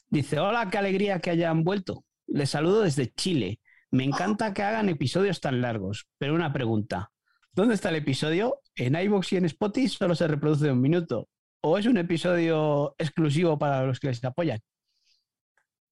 dice, 0.08 0.40
hola, 0.40 0.68
qué 0.70 0.78
alegría 0.78 1.20
que 1.20 1.30
hayan 1.30 1.64
vuelto. 1.64 2.04
Les 2.26 2.50
saludo 2.50 2.82
desde 2.82 3.12
Chile. 3.12 3.60
Me 3.90 4.04
encanta 4.04 4.54
que 4.54 4.62
hagan 4.62 4.88
episodios 4.88 5.40
tan 5.40 5.60
largos, 5.60 6.06
pero 6.18 6.34
una 6.34 6.52
pregunta. 6.52 7.10
¿Dónde 7.52 7.74
está 7.74 7.88
el 7.88 7.96
episodio? 7.96 8.60
¿En 8.76 8.94
iVoox 8.94 9.32
y 9.32 9.36
en 9.36 9.44
Spotify 9.46 9.88
solo 9.88 10.14
se 10.14 10.28
reproduce 10.28 10.70
un 10.70 10.80
minuto? 10.80 11.28
¿O 11.62 11.76
es 11.76 11.86
un 11.86 11.98
episodio 11.98 12.94
exclusivo 12.96 13.58
para 13.58 13.84
los 13.84 13.98
que 13.98 14.06
les 14.06 14.24
apoyan? 14.24 14.60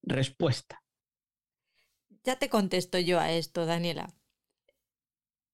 Respuesta. 0.01 0.81
Ya 2.23 2.39
te 2.39 2.49
contesto 2.49 2.97
yo 2.97 3.19
a 3.19 3.31
esto, 3.31 3.65
Daniela. 3.65 4.13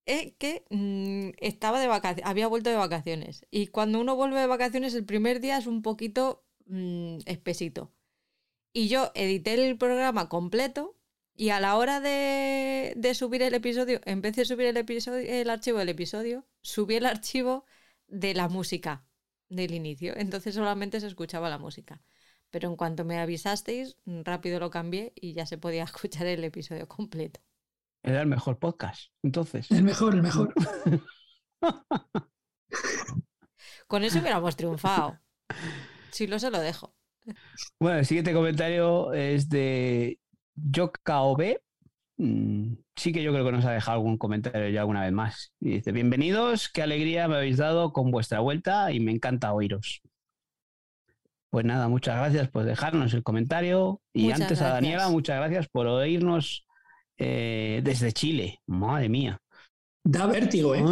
Es 0.06 0.34
que 0.38 0.66
mm, 0.70 1.32
estaba 1.40 1.80
de 1.80 1.88
vacaciones, 1.88 2.30
había 2.30 2.48
vuelto 2.48 2.70
de 2.70 2.76
vacaciones. 2.76 3.46
Y 3.50 3.68
cuando 3.68 4.00
uno 4.00 4.16
vuelve 4.16 4.40
de 4.40 4.48
vacaciones, 4.48 4.94
el 4.94 5.06
primer 5.06 5.42
día 5.42 5.58
es 5.58 5.66
un 5.66 5.82
poquito 5.82 6.46
mm, 6.68 7.20
espesito. 7.26 7.92
Y 8.72 8.88
yo 8.90 9.12
edité 9.16 9.56
el 9.56 9.78
programa 9.78 10.30
completo 10.30 10.96
y 11.38 11.50
a 11.50 11.60
la 11.60 11.76
hora 11.76 12.00
de, 12.00 12.96
subir 13.14 13.42
el 13.42 13.54
episodio, 13.54 14.00
en 14.06 14.22
vez 14.22 14.38
de 14.38 14.46
subir 14.46 14.68
el, 14.68 14.78
episodio, 14.78 15.20
el 15.28 15.50
archivo 15.50 15.80
del 15.80 15.90
episodio, 15.90 16.46
subí 16.62 16.96
el 16.96 17.06
archivo 17.06 17.66
de 18.08 18.34
la 18.34 18.48
música 18.48 19.06
del 19.50 19.74
inicio. 19.74 20.14
Entonces 20.16 20.56
solamente 20.56 21.02
se 21.02 21.08
escuchaba 21.08 21.50
la 21.50 21.58
música. 21.58 22.02
Pero 22.52 22.70
en 22.70 22.78
cuanto 22.78 23.04
me 23.04 23.20
avisasteis, 23.20 23.98
rápido 24.06 24.62
lo 24.62 24.70
cambié 24.70 25.12
y 25.16 25.34
ya 25.34 25.46
se 25.46 25.58
podía 25.58 25.84
escuchar 25.86 26.26
el 26.28 26.44
episodio 26.44 26.88
completo. 26.88 27.42
Era 28.02 28.22
el 28.22 28.28
mejor 28.28 28.58
podcast, 28.58 29.12
entonces. 29.22 29.70
El 29.72 29.84
mejor, 29.84 30.16
el 30.16 30.22
mejor. 30.22 30.54
Con 33.88 34.04
eso 34.04 34.20
hubiéramos 34.20 34.56
triunfado. 34.56 35.20
Si 36.12 36.28
lo 36.28 36.40
se 36.40 36.50
lo 36.50 36.60
dejo. 36.60 36.96
Bueno, 37.80 38.00
el 38.00 38.06
siguiente 38.06 38.32
comentario 38.34 39.12
es 39.14 39.50
de 39.50 40.20
Yokaobe, 40.56 41.62
mm, 42.18 42.74
sí 42.96 43.12
que 43.12 43.22
yo 43.22 43.32
creo 43.32 43.46
que 43.46 43.52
nos 43.52 43.66
ha 43.66 43.72
dejado 43.72 43.98
algún 43.98 44.18
comentario 44.18 44.70
ya 44.70 44.82
alguna 44.82 45.04
vez 45.04 45.12
más. 45.12 45.54
Y 45.60 45.72
dice, 45.76 45.92
bienvenidos, 45.92 46.70
qué 46.70 46.82
alegría 46.82 47.28
me 47.28 47.36
habéis 47.36 47.58
dado 47.58 47.94
con 47.94 48.12
vuestra 48.12 48.40
vuelta 48.40 48.92
y 48.92 49.00
me 49.00 49.12
encanta 49.12 49.54
oíros. 49.54 50.02
Pues 51.50 51.66
nada, 51.66 51.88
muchas 51.88 52.18
gracias 52.18 52.50
por 52.50 52.66
dejarnos 52.66 53.14
el 53.14 53.24
comentario. 53.24 54.02
Y 54.14 54.32
antes 54.32 54.62
a 54.62 54.70
Daniela, 54.70 55.10
muchas 55.10 55.38
gracias 55.38 55.68
por 55.70 55.88
oírnos 55.88 56.66
eh, 57.18 57.82
desde 57.84 58.12
Chile. 58.12 58.60
Madre 58.66 59.08
mía. 59.08 59.40
Da 60.04 60.26
vértigo, 60.26 60.76
¿eh? 60.76 60.84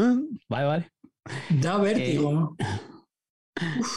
Vale, 0.47 0.65
vale. 0.65 0.91
Da 1.49 1.77
vértigo. 1.77 2.55
Eh, 2.59 2.65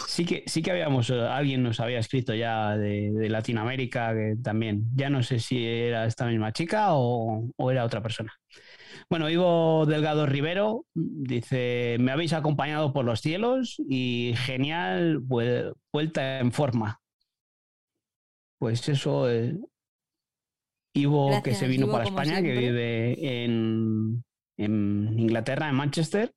Sí 0.06 0.26
que, 0.26 0.44
sí 0.46 0.62
que 0.62 0.70
habíamos, 0.70 1.08
eh, 1.10 1.20
alguien 1.20 1.62
nos 1.62 1.80
había 1.80 1.98
escrito 1.98 2.34
ya 2.34 2.76
de, 2.76 3.28
Latinoamérica, 3.30 4.12
que 4.12 4.36
también, 4.42 4.84
ya 4.94 5.08
no 5.08 5.22
sé 5.22 5.38
si 5.38 5.64
era 5.64 6.06
esta 6.06 6.26
misma 6.26 6.52
chica 6.52 6.88
o, 6.90 7.50
era 7.70 7.84
otra 7.84 8.02
persona. 8.02 8.34
Bueno, 9.08 9.30
Ivo 9.30 9.86
Delgado 9.86 10.26
Rivero 10.26 10.84
dice, 10.94 11.96
me 12.00 12.12
habéis 12.12 12.32
acompañado 12.32 12.92
por 12.92 13.04
los 13.04 13.20
cielos 13.20 13.76
y 13.88 14.34
genial 14.36 15.20
vuelta 15.20 16.40
en 16.40 16.52
forma. 16.52 17.00
Pues 18.58 18.88
eso, 18.88 19.30
eh, 19.30 19.56
Ivo 20.94 21.42
que 21.42 21.54
se 21.54 21.68
vino 21.68 21.90
para 21.90 22.04
España, 22.04 22.42
que 22.42 22.52
vive 22.52 23.44
en, 23.44 24.24
en 24.56 25.18
Inglaterra, 25.18 25.68
en 25.68 25.74
Manchester 25.74 26.32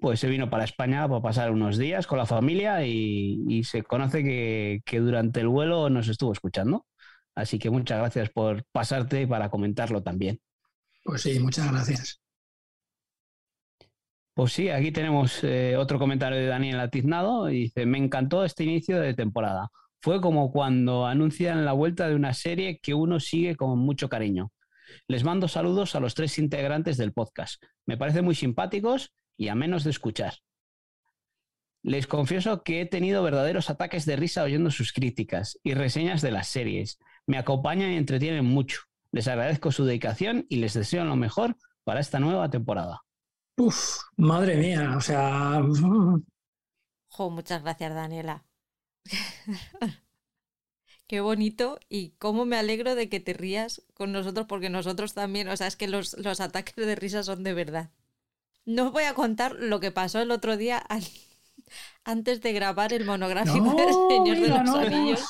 pues 0.00 0.20
se 0.20 0.28
vino 0.28 0.50
para 0.50 0.64
España 0.64 1.08
para 1.08 1.22
pasar 1.22 1.50
unos 1.50 1.78
días 1.78 2.06
con 2.06 2.18
la 2.18 2.26
familia 2.26 2.84
y, 2.86 3.62
se 3.64 3.82
conoce 3.82 4.22
que, 4.22 4.80
que, 4.84 5.00
durante 5.00 5.40
el 5.40 5.48
vuelo 5.48 5.88
nos 5.90 6.08
estuvo 6.08 6.32
escuchando. 6.32 6.86
Así 7.34 7.58
que 7.58 7.70
muchas 7.70 7.98
gracias 7.98 8.30
por 8.30 8.64
pasarte 8.72 9.26
para 9.26 9.50
comentarlo 9.50 10.02
también. 10.02 10.40
Pues 11.04 11.22
sí, 11.22 11.38
muchas 11.38 11.70
gracias. 11.70 12.20
Pues 14.34 14.52
sí, 14.52 14.68
aquí 14.68 14.92
tenemos 14.92 15.42
eh, 15.44 15.76
otro 15.78 15.98
comentario 15.98 16.38
de 16.38 16.46
Daniel 16.46 16.80
Atiznado. 16.80 17.48
Y 17.48 17.62
dice, 17.62 17.86
me 17.86 17.96
encantó 17.96 18.44
este 18.44 18.64
inicio 18.64 19.00
de 19.00 19.14
temporada. 19.14 19.70
Fue 20.02 20.20
como 20.20 20.52
cuando 20.52 21.06
anuncian 21.06 21.64
la 21.64 21.72
vuelta 21.72 22.06
de 22.06 22.16
una 22.16 22.34
serie 22.34 22.78
que 22.82 22.92
uno 22.92 23.18
sigue 23.18 23.56
con 23.56 23.78
mucho 23.78 24.10
cariño. 24.10 24.52
Les 25.08 25.24
mando 25.24 25.48
saludos 25.48 25.94
a 25.94 26.00
los 26.00 26.14
tres 26.14 26.38
integrantes 26.38 26.98
del 26.98 27.14
podcast. 27.14 27.62
Me 27.86 27.96
parecen 27.96 28.26
muy 28.26 28.34
simpáticos 28.34 29.14
y 29.36 29.48
a 29.48 29.54
menos 29.54 29.84
de 29.84 29.90
escuchar. 29.90 30.34
Les 31.82 32.06
confieso 32.06 32.62
que 32.64 32.80
he 32.80 32.86
tenido 32.86 33.22
verdaderos 33.22 33.70
ataques 33.70 34.06
de 34.06 34.16
risa 34.16 34.42
oyendo 34.42 34.70
sus 34.70 34.92
críticas 34.92 35.58
y 35.62 35.74
reseñas 35.74 36.20
de 36.20 36.32
las 36.32 36.48
series. 36.48 36.98
Me 37.26 37.38
acompañan 37.38 37.92
y 37.92 37.96
entretienen 37.96 38.44
mucho. 38.44 38.80
Les 39.12 39.28
agradezco 39.28 39.70
su 39.70 39.84
dedicación 39.84 40.46
y 40.48 40.56
les 40.56 40.74
deseo 40.74 41.04
lo 41.04 41.14
mejor 41.14 41.56
para 41.84 42.00
esta 42.00 42.18
nueva 42.18 42.50
temporada. 42.50 43.04
Uf, 43.56 44.00
madre 44.16 44.56
mía, 44.56 44.94
o 44.96 45.00
sea. 45.00 45.62
muchas 47.30 47.62
gracias, 47.62 47.94
Daniela. 47.94 48.44
Qué 51.06 51.20
bonito 51.20 51.78
y 51.88 52.10
cómo 52.18 52.46
me 52.46 52.56
alegro 52.56 52.96
de 52.96 53.08
que 53.08 53.20
te 53.20 53.32
rías 53.32 53.82
con 53.94 54.10
nosotros, 54.10 54.46
porque 54.48 54.70
nosotros 54.70 55.14
también, 55.14 55.48
o 55.48 55.56
sea, 55.56 55.68
es 55.68 55.76
que 55.76 55.86
los, 55.86 56.18
los 56.18 56.40
ataques 56.40 56.74
de 56.74 56.96
risa 56.96 57.22
son 57.22 57.44
de 57.44 57.54
verdad. 57.54 57.92
No 58.66 58.86
os 58.86 58.92
voy 58.92 59.04
a 59.04 59.14
contar 59.14 59.56
lo 59.58 59.78
que 59.78 59.92
pasó 59.92 60.20
el 60.20 60.32
otro 60.32 60.56
día 60.56 60.84
antes 62.04 62.42
de 62.42 62.52
grabar 62.52 62.92
el 62.92 63.04
monográfico 63.04 63.74
del 63.74 63.94
Señor 64.10 64.38
de 64.38 64.48
los 64.48 64.74
Anillos. 64.74 65.24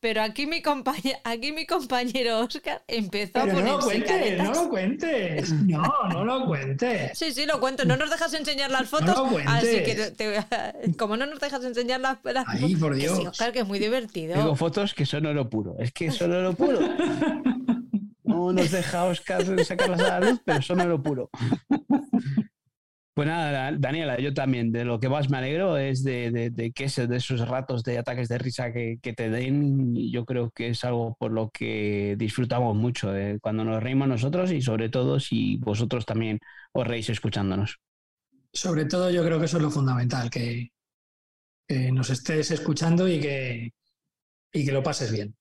Pero 0.00 0.20
aquí 0.20 0.48
mi, 0.48 0.62
compañero, 0.62 1.16
aquí 1.22 1.52
mi 1.52 1.64
compañero 1.64 2.40
Oscar 2.40 2.82
empezó 2.88 3.38
a 3.38 3.42
poner. 3.42 3.64
No 3.66 3.78
lo 3.78 3.84
cuentes, 3.84 4.38
no 4.38 4.52
lo 4.52 4.68
cuentes. 4.68 5.52
No, 5.52 5.92
no 6.12 6.24
lo 6.24 6.46
cuentes. 6.46 7.16
Sí, 7.16 7.32
sí, 7.32 7.46
lo 7.46 7.60
cuento. 7.60 7.84
No 7.84 7.96
nos 7.96 8.10
dejas 8.10 8.34
enseñar 8.34 8.72
las 8.72 8.88
fotos. 8.88 9.14
No 9.14 9.26
lo 9.26 9.30
cuentes. 9.30 9.54
Así 9.54 9.84
que, 9.84 10.92
como 10.98 11.16
no 11.16 11.26
nos 11.26 11.38
dejas 11.38 11.62
enseñar 11.62 12.00
las, 12.00 12.18
fotos. 12.18 12.44
Ay, 12.48 12.74
por 12.74 12.96
Dios. 12.96 13.16
Sí, 13.16 13.26
Oscar, 13.28 13.52
que 13.52 13.60
es 13.60 13.66
muy 13.66 13.78
divertido. 13.78 14.34
Tengo 14.34 14.56
fotos 14.56 14.92
que 14.92 15.06
son 15.06 15.24
oro 15.24 15.48
puro. 15.48 15.76
Es 15.78 15.92
que 15.92 16.10
son 16.10 16.32
oro 16.32 16.52
puro. 16.52 16.80
No 18.32 18.52
nos 18.52 18.70
deja 18.70 19.04
Oscar 19.04 19.64
sacarlas 19.64 20.00
a 20.00 20.20
la 20.20 20.30
luz, 20.30 20.40
pero 20.44 20.62
son 20.62 20.80
oro 20.80 21.02
puro. 21.02 21.30
Pues 23.14 23.28
nada, 23.28 23.70
Daniela, 23.78 24.18
yo 24.18 24.32
también 24.32 24.72
de 24.72 24.86
lo 24.86 24.98
que 24.98 25.10
más 25.10 25.28
me 25.28 25.36
alegro 25.36 25.76
es 25.76 26.02
de, 26.02 26.72
que 26.74 27.06
de 27.06 27.16
esos 27.16 27.46
ratos 27.46 27.82
de 27.82 27.98
ataques 27.98 28.26
de 28.28 28.38
risa 28.38 28.72
que, 28.72 28.98
te 29.02 29.28
den. 29.28 29.94
Yo 30.10 30.24
creo 30.24 30.50
que 30.50 30.68
es 30.68 30.82
algo 30.84 31.14
por 31.18 31.30
lo 31.30 31.50
que 31.50 32.14
disfrutamos 32.16 32.74
mucho 32.74 33.14
eh, 33.14 33.38
cuando 33.42 33.64
nos 33.64 33.82
reímos 33.82 34.08
nosotros 34.08 34.50
y 34.50 34.62
sobre 34.62 34.88
todo 34.88 35.20
si 35.20 35.58
vosotros 35.58 36.06
también 36.06 36.38
os 36.72 36.86
reís 36.86 37.10
escuchándonos. 37.10 37.80
Sobre 38.50 38.86
todo 38.86 39.10
yo 39.10 39.22
creo 39.22 39.38
que 39.38 39.44
eso 39.44 39.58
es 39.58 39.62
lo 39.62 39.70
fundamental, 39.70 40.30
que, 40.30 40.70
que 41.68 41.92
nos 41.92 42.08
estés 42.08 42.50
escuchando 42.50 43.06
y 43.06 43.20
que, 43.20 43.74
y 44.54 44.64
que 44.64 44.72
lo 44.72 44.82
pases 44.82 45.12
bien. 45.12 45.36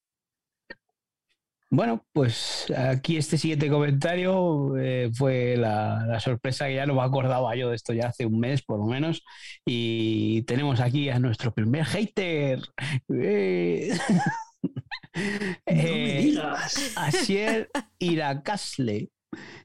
Bueno, 1.74 2.06
pues 2.12 2.66
aquí 2.76 3.16
este 3.16 3.38
siguiente 3.38 3.70
comentario 3.70 4.76
eh, 4.78 5.10
fue 5.14 5.56
la, 5.56 6.20
sorpresa 6.20 6.68
que 6.68 6.76
ya 6.76 6.86
no 6.86 6.96
me 6.96 7.02
acordaba 7.02 7.56
yo 7.56 7.70
de 7.70 7.78
esto 7.78 7.94
ya 7.94 8.08
hace 8.08 8.26
un 8.26 8.42
mes 8.42 8.62
por 8.62 8.80
lo 8.80 8.86
menos. 8.88 9.24
Y 9.66 10.42
tenemos 10.44 10.82
aquí 10.82 11.08
a 11.08 11.18
nuestro 11.20 11.54
primer 11.54 11.86
hater. 11.86 12.60
Eh, 13.08 13.98
no 15.16 15.24
me 15.66 16.20
eh, 16.20 16.22
digas. 16.22 16.92
Asier 16.98 17.70
Iracasle. 18.00 19.10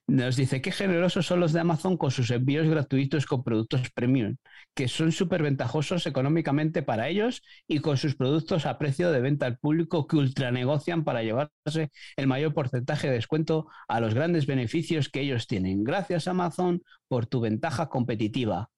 Nos 0.07 0.37
dice 0.37 0.63
qué 0.63 0.71
generosos 0.71 1.27
son 1.27 1.41
los 1.41 1.53
de 1.53 1.61
Amazon 1.61 1.97
con 1.97 2.11
sus 2.11 2.31
envíos 2.31 2.69
gratuitos 2.69 3.27
con 3.27 3.43
productos 3.43 3.91
premium, 3.91 4.37
que 4.75 4.89
son 4.89 5.11
súper 5.13 5.43
ventajosos 5.43 6.07
económicamente 6.07 6.83
para 6.83 7.09
ellos 7.09 7.43
y 7.67 7.81
con 7.81 7.97
sus 7.97 8.15
productos 8.15 8.67
a 8.67 8.79
precio 8.79 9.11
de 9.11 9.21
venta 9.21 9.47
al 9.47 9.59
público 9.59 10.07
que 10.07 10.17
ultranegocian 10.17 11.05
para 11.05 11.23
llevarse 11.23 11.91
el 12.17 12.27
mayor 12.27 12.55
porcentaje 12.55 13.09
de 13.09 13.15
descuento 13.15 13.67
a 13.89 14.01
los 14.01 14.15
grandes 14.15 14.47
beneficios 14.47 15.09
que 15.09 15.21
ellos 15.21 15.47
tienen. 15.49 15.83
Gracias 15.83 16.29
Amazon 16.29 16.83
por 17.09 17.27
tu 17.27 17.41
ventaja 17.41 17.89
competitiva. 17.89 18.71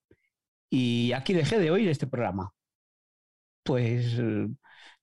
Y 0.70 1.12
aquí 1.12 1.34
dejé 1.34 1.58
de 1.58 1.70
oír 1.70 1.89
este 1.89 2.07
programa. 2.07 2.52
Pues 3.62 4.17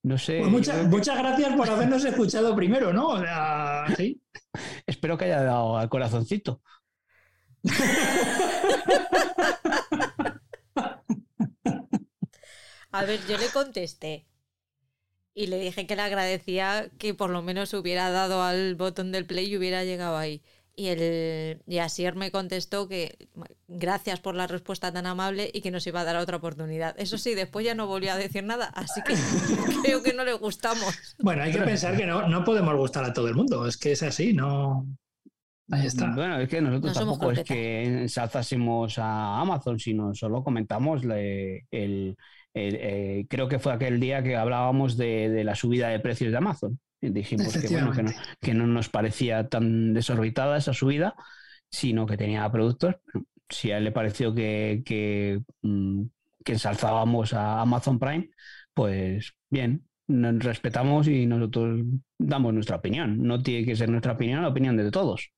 no 0.06 0.18
sé. 0.20 0.40
Pues 0.40 0.52
muchas 0.88 1.18
gracias 1.18 1.56
por 1.56 1.68
habernos 1.68 2.06
escuchado 2.06 2.56
primero, 2.56 2.94
¿no? 2.94 3.16
Espero 4.86 5.18
que 5.18 5.26
haya 5.26 5.42
dado 5.42 5.78
al 5.78 5.90
corazoncito. 5.90 6.62
A 12.92 13.04
ver, 13.04 13.20
yo 13.28 13.38
le 13.40 13.48
contesté 13.50 14.28
y 15.34 15.48
le 15.48 15.60
dije 15.60 15.88
que 15.88 15.96
le 15.96 16.04
agradecía 16.04 16.92
que 17.00 17.16
por 17.16 17.32
lo 17.32 17.42
menos 17.42 17.74
hubiera 17.74 18.12
dado 18.12 18.44
al 18.44 18.76
botón 18.76 19.12
del 19.12 19.26
play 19.26 19.48
y 19.52 19.58
hubiera 19.58 19.84
llegado 19.84 20.18
ahí. 20.18 20.44
Y, 20.78 20.88
el, 20.88 21.62
y 21.68 21.78
Asier 21.78 22.16
me 22.16 22.32
contestó 22.32 22.90
que 22.90 23.30
gracias 23.68 24.20
por 24.20 24.36
la 24.36 24.46
respuesta 24.46 24.92
tan 24.92 25.06
amable 25.06 25.50
y 25.54 25.62
que 25.62 25.72
nos 25.72 25.88
iba 25.88 26.02
a 26.02 26.04
dar 26.04 26.18
otra 26.18 26.38
oportunidad. 26.38 26.96
Eso 26.98 27.18
sí, 27.18 27.34
después 27.34 27.66
ya 27.66 27.76
no 27.76 27.88
volvió 27.88 28.12
a 28.12 28.18
decir 28.18 28.44
nada, 28.44 28.66
así 28.76 29.02
que 29.04 29.14
creo 29.84 30.04
que 30.04 30.14
no 30.14 30.26
le 30.26 30.34
gustamos. 30.34 31.16
Bueno, 31.20 31.44
hay 31.44 31.54
que 31.54 31.62
pensar 31.62 31.96
que 31.96 32.06
no, 32.06 32.28
no 32.28 32.44
podemos 32.44 32.76
gustar 32.76 33.06
a 33.06 33.14
todo 33.14 33.28
el 33.30 33.36
mundo, 33.36 33.66
es 33.66 33.78
que 33.78 33.94
es 33.94 34.04
así, 34.04 34.34
no... 34.34 34.86
Ahí 35.72 35.88
está. 35.88 36.14
Bueno, 36.14 36.40
es 36.40 36.48
que 36.48 36.62
nosotros 36.62 36.94
tampoco 36.94 37.32
es 37.32 37.44
que 37.44 38.02
ensalzásemos 38.02 39.00
a 39.00 39.40
Amazon, 39.40 39.80
sino 39.80 40.14
solo 40.14 40.44
comentamos 40.44 41.02
el, 41.04 42.16
eh, 42.54 43.26
creo 43.28 43.48
que 43.48 43.60
fue 43.60 43.74
aquel 43.74 44.00
día 44.00 44.22
que 44.22 44.36
hablábamos 44.36 44.96
de, 44.96 45.30
de 45.30 45.44
la 45.44 45.56
subida 45.56 45.90
de 45.90 46.00
precios 46.00 46.32
de 46.32 46.38
Amazon. 46.38 46.80
Dijimos 47.10 47.58
que, 47.58 47.68
bueno, 47.68 47.92
que, 48.42 48.54
no, 48.54 48.68
nos 48.68 48.90
parecía 48.90 49.48
tan 49.48 49.94
desorbitada 49.94 50.58
esa 50.58 50.74
subida, 50.74 51.16
sino 51.70 52.06
que 52.06 52.18
tenía 52.18 52.50
productos. 52.52 52.96
Si 53.50 53.72
a 53.72 53.78
él 53.78 53.84
le 53.84 53.92
pareció 53.92 54.34
que, 54.34 54.82
que, 54.86 55.42
mm, 55.62 56.04
ensalzábamos 56.46 57.34
a 57.34 57.62
Amazon 57.62 58.00
Prime, 58.00 58.30
pues 58.74 59.34
bien, 59.50 59.88
nos 60.08 60.44
respetamos 60.44 61.08
y 61.08 61.26
nosotros 61.26 61.82
damos 62.18 62.54
nuestra 62.54 62.78
opinión. 62.78 63.24
No 63.24 63.42
tiene 63.42 63.66
que 63.66 63.76
ser 63.76 63.90
nuestra 63.90 64.14
opinión 64.14 64.42
la 64.42 64.50
opinión 64.50 64.78
de 64.78 64.92
todos. 64.92 65.32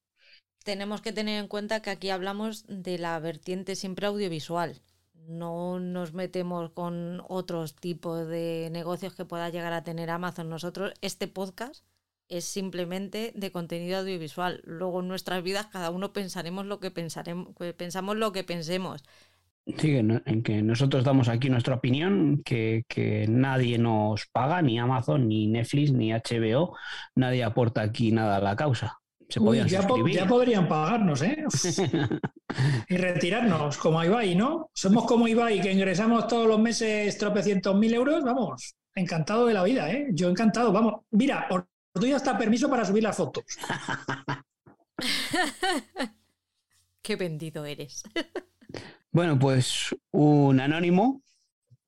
Tenemos 0.63 1.01
que 1.01 1.13
tener 1.13 1.39
en 1.39 1.47
cuenta 1.47 1.81
que 1.81 1.91
aquí 1.91 2.09
hablamos 2.09 2.65
de 2.67 2.97
la 2.97 3.17
vertiente 3.19 3.75
siempre 3.75 4.07
audiovisual 4.07 4.81
no 5.27 5.80
nos 5.80 6.14
metemos 6.14 6.72
con 6.72 7.22
otros 7.27 7.75
tipos 7.75 8.27
de 8.27 8.69
negocios 8.72 9.14
que 9.14 9.25
pueda 9.25 9.49
llegar 9.49 9.73
a 9.73 9.83
tener 9.83 10.09
Amazon. 10.09 10.49
Nosotros, 10.49 10.93
este 11.01 11.27
podcast 11.27 11.85
es 12.30 12.45
simplemente 12.45 13.31
de 13.35 13.51
contenido 13.51 13.99
audiovisual. 13.99 14.61
Luego 14.64 15.01
en 15.01 15.07
nuestras 15.07 15.43
vidas 15.43 15.67
cada 15.67 15.91
uno 15.91 16.14
pensaremos 16.14 16.65
lo 16.65 16.80
que 16.80 16.91
pensaremos, 16.91 17.49
pensamos 17.75 18.17
lo 18.17 18.31
que 18.31 18.43
pensemos. 18.43 19.03
Sí, 19.77 19.95
en 19.95 20.43
que 20.43 20.61
nosotros 20.61 21.03
damos 21.03 21.27
aquí 21.27 21.49
nuestra 21.49 21.75
opinión, 21.75 22.41
que, 22.45 22.83
que, 22.88 23.27
nadie 23.27 23.77
nos 23.77 24.25
paga, 24.27 24.61
ni 24.61 24.80
Amazon, 24.80 25.27
ni 25.27 25.47
Netflix, 25.47 25.91
ni 25.91 26.14
HBO, 26.14 26.77
nadie 27.15 27.43
aporta 27.43 27.81
aquí 27.81 28.14
nada 28.14 28.38
a 28.38 28.41
la 28.41 28.56
causa 28.56 29.01
ya, 29.30 30.27
podrían 30.27 30.67
pagarnos, 30.67 31.22
¿eh? 31.22 31.43
y 32.89 32.97
retirarnos, 32.97 33.77
como 33.77 34.03
Ibai, 34.03 34.35
¿no? 34.35 34.69
Somos 34.73 35.06
como 35.06 35.27
Ibai, 35.27 35.61
que 35.61 35.72
ingresamos 35.72 36.27
todos 36.27 36.47
los 36.47 36.59
meses 36.59 37.17
tropecientos 37.17 37.75
mil 37.75 37.93
euros, 37.93 38.23
vamos, 38.23 38.75
encantado 38.95 39.45
de 39.45 39.53
la 39.53 39.64
vida, 39.64 39.91
¿eh? 39.91 40.07
Yo 40.11 40.30
encantado, 40.30 40.72
vamos. 40.72 41.01
Mira, 41.11 41.47
os 41.49 41.64
doy 41.93 42.14
hasta 42.14 42.38
permiso 42.38 42.69
para 42.69 42.85
subir 42.85 43.03
las 43.03 43.17
fotos. 43.17 43.43
Qué 47.01 47.15
vendido 47.15 47.65
eres. 47.65 48.03
bueno, 49.11 49.38
pues 49.38 49.95
un 50.11 50.59
anónimo 50.59 51.22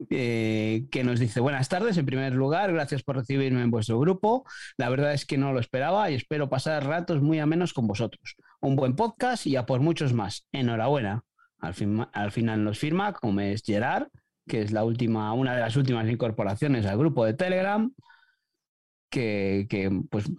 eh, 0.09 0.85
que 0.91 1.03
nos 1.03 1.19
dice, 1.19 1.41
buenas 1.41 1.67
tardes, 1.67 1.97
en 1.97 2.05
primer 2.05 2.33
lugar, 2.33 2.71
gracias 2.71 3.03
por 3.03 3.17
recibirme 3.17 3.61
en 3.61 3.71
vuestro 3.71 3.99
grupo. 3.99 4.45
La 4.77 4.89
verdad 4.89 5.13
es 5.13 5.25
que 5.25 5.37
no 5.37 5.51
lo 5.51 5.59
esperaba 5.59 6.09
y 6.09 6.15
espero 6.15 6.49
pasar 6.49 6.85
ratos 6.85 7.21
muy 7.21 7.39
amenos 7.39 7.73
con 7.73 7.87
vosotros. 7.87 8.35
Un 8.61 8.75
buen 8.75 8.95
podcast 8.95 9.45
y 9.45 9.57
a 9.57 9.65
por 9.65 9.81
muchos 9.81 10.13
más. 10.13 10.47
Enhorabuena. 10.51 11.23
Al, 11.59 11.75
al 12.13 12.31
final 12.31 12.63
nos 12.63 12.79
firma, 12.79 13.11
como 13.11 13.41
es 13.41 13.63
Gerard, 13.65 14.07
que 14.47 14.61
es 14.61 14.71
la 14.71 14.85
última, 14.85 15.33
una 15.33 15.53
de 15.53 15.61
las 15.61 15.75
últimas 15.75 16.07
incorporaciones 16.07 16.85
al 16.85 16.97
grupo 16.97 17.25
de 17.25 17.33
Telegram. 17.33 17.91
Que, 19.09 19.67
pues 20.09 20.31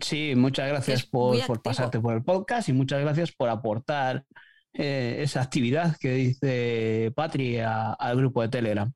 sí, 0.00 0.34
muchas 0.36 0.68
gracias 0.68 1.06
por, 1.06 1.44
por 1.46 1.62
pasarte 1.62 2.00
por 2.00 2.14
el 2.14 2.22
podcast 2.22 2.68
y 2.68 2.72
muchas 2.74 3.00
gracias 3.00 3.32
por 3.32 3.48
aportar 3.48 4.24
eh, 4.72 5.18
esa 5.20 5.42
actividad 5.42 5.96
que 5.98 6.12
dice 6.12 7.12
Patri 7.14 7.58
al 7.58 8.16
grupo 8.16 8.42
de 8.42 8.48
Telegram. 8.48 8.92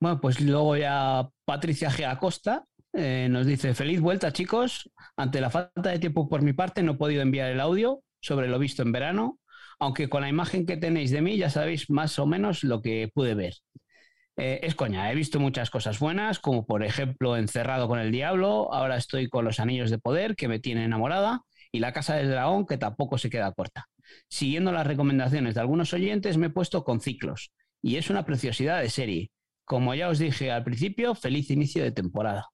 Bueno, 0.00 0.20
pues 0.20 0.40
luego 0.40 0.76
ya 0.76 1.28
Patricia 1.44 1.90
G. 1.90 2.06
Acosta 2.08 2.64
eh, 2.92 3.28
nos 3.30 3.46
dice, 3.46 3.74
feliz 3.74 4.00
vuelta 4.00 4.32
chicos, 4.32 4.90
ante 5.16 5.40
la 5.40 5.50
falta 5.50 5.90
de 5.90 5.98
tiempo 5.98 6.28
por 6.28 6.42
mi 6.42 6.52
parte 6.52 6.82
no 6.82 6.92
he 6.92 6.96
podido 6.96 7.22
enviar 7.22 7.50
el 7.50 7.60
audio 7.60 8.02
sobre 8.20 8.48
lo 8.48 8.58
visto 8.58 8.82
en 8.82 8.92
verano, 8.92 9.38
aunque 9.78 10.08
con 10.08 10.22
la 10.22 10.28
imagen 10.28 10.66
que 10.66 10.76
tenéis 10.76 11.10
de 11.10 11.22
mí 11.22 11.36
ya 11.36 11.50
sabéis 11.50 11.90
más 11.90 12.18
o 12.18 12.26
menos 12.26 12.64
lo 12.64 12.80
que 12.82 13.10
pude 13.12 13.34
ver. 13.34 13.54
Eh, 14.36 14.60
es 14.62 14.74
coña, 14.74 15.10
he 15.10 15.14
visto 15.14 15.40
muchas 15.40 15.68
cosas 15.70 15.98
buenas, 15.98 16.38
como 16.38 16.64
por 16.64 16.84
ejemplo 16.84 17.36
Encerrado 17.36 17.88
con 17.88 17.98
el 17.98 18.12
Diablo, 18.12 18.72
ahora 18.72 18.96
estoy 18.96 19.28
con 19.28 19.44
Los 19.44 19.60
Anillos 19.60 19.90
de 19.90 19.98
Poder, 19.98 20.36
que 20.36 20.48
me 20.48 20.60
tiene 20.60 20.84
enamorada, 20.84 21.42
y 21.72 21.80
La 21.80 21.92
Casa 21.92 22.14
del 22.14 22.30
Dragón, 22.30 22.66
que 22.66 22.78
tampoco 22.78 23.18
se 23.18 23.30
queda 23.30 23.52
corta. 23.52 23.88
Siguiendo 24.28 24.72
las 24.72 24.86
recomendaciones 24.86 25.54
de 25.54 25.60
algunos 25.60 25.92
oyentes, 25.92 26.36
me 26.38 26.46
he 26.46 26.50
puesto 26.50 26.84
con 26.84 27.00
ciclos, 27.00 27.52
y 27.82 27.96
es 27.96 28.10
una 28.10 28.24
preciosidad 28.24 28.80
de 28.80 28.90
serie. 28.90 29.30
Como 29.64 29.94
ya 29.94 30.08
os 30.08 30.18
dije 30.18 30.50
al 30.50 30.64
principio, 30.64 31.14
feliz 31.14 31.50
inicio 31.50 31.82
de 31.82 31.92
temporada. 31.92 32.48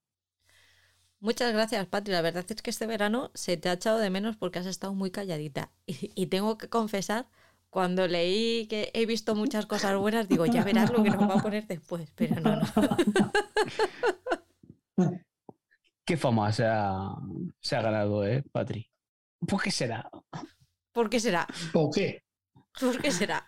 Muchas 1.20 1.52
gracias, 1.52 1.86
Patri. 1.86 2.12
La 2.12 2.20
verdad 2.20 2.44
es 2.46 2.60
que 2.60 2.70
este 2.70 2.86
verano 2.86 3.30
se 3.34 3.56
te 3.56 3.70
ha 3.70 3.74
echado 3.74 3.98
de 3.98 4.10
menos 4.10 4.36
porque 4.36 4.58
has 4.58 4.66
estado 4.66 4.94
muy 4.94 5.10
calladita. 5.10 5.70
Y, 5.86 6.26
tengo 6.26 6.58
que 6.58 6.68
confesar, 6.68 7.28
cuando 7.70 8.06
leí 8.06 8.66
que 8.66 8.90
he 8.94 9.06
visto 9.06 9.34
muchas 9.34 9.66
cosas 9.66 9.96
buenas, 9.96 10.28
digo, 10.28 10.44
ya 10.46 10.64
verás 10.64 10.92
lo 10.92 11.02
que 11.02 11.10
nos 11.10 11.22
va 11.22 11.34
a 11.34 11.42
poner 11.42 11.66
después, 11.66 12.10
pero 12.14 12.40
no, 12.40 12.56
no. 12.56 12.66
Qué 16.04 16.18
fama 16.18 16.52
se 16.52 16.66
ha, 16.66 17.14
se 17.60 17.76
ha 17.76 17.80
ganado, 17.80 18.26
¿eh, 18.26 18.44
Patri? 18.52 18.90
¿Por 19.46 19.62
qué 19.62 19.70
será? 19.70 20.08
¿Por 20.92 21.10
qué 21.10 21.20
será? 21.20 21.46
¿Por 21.72 21.90
qué? 21.94 22.22
¿Por 22.78 23.00
qué 23.00 23.10
será? 23.10 23.46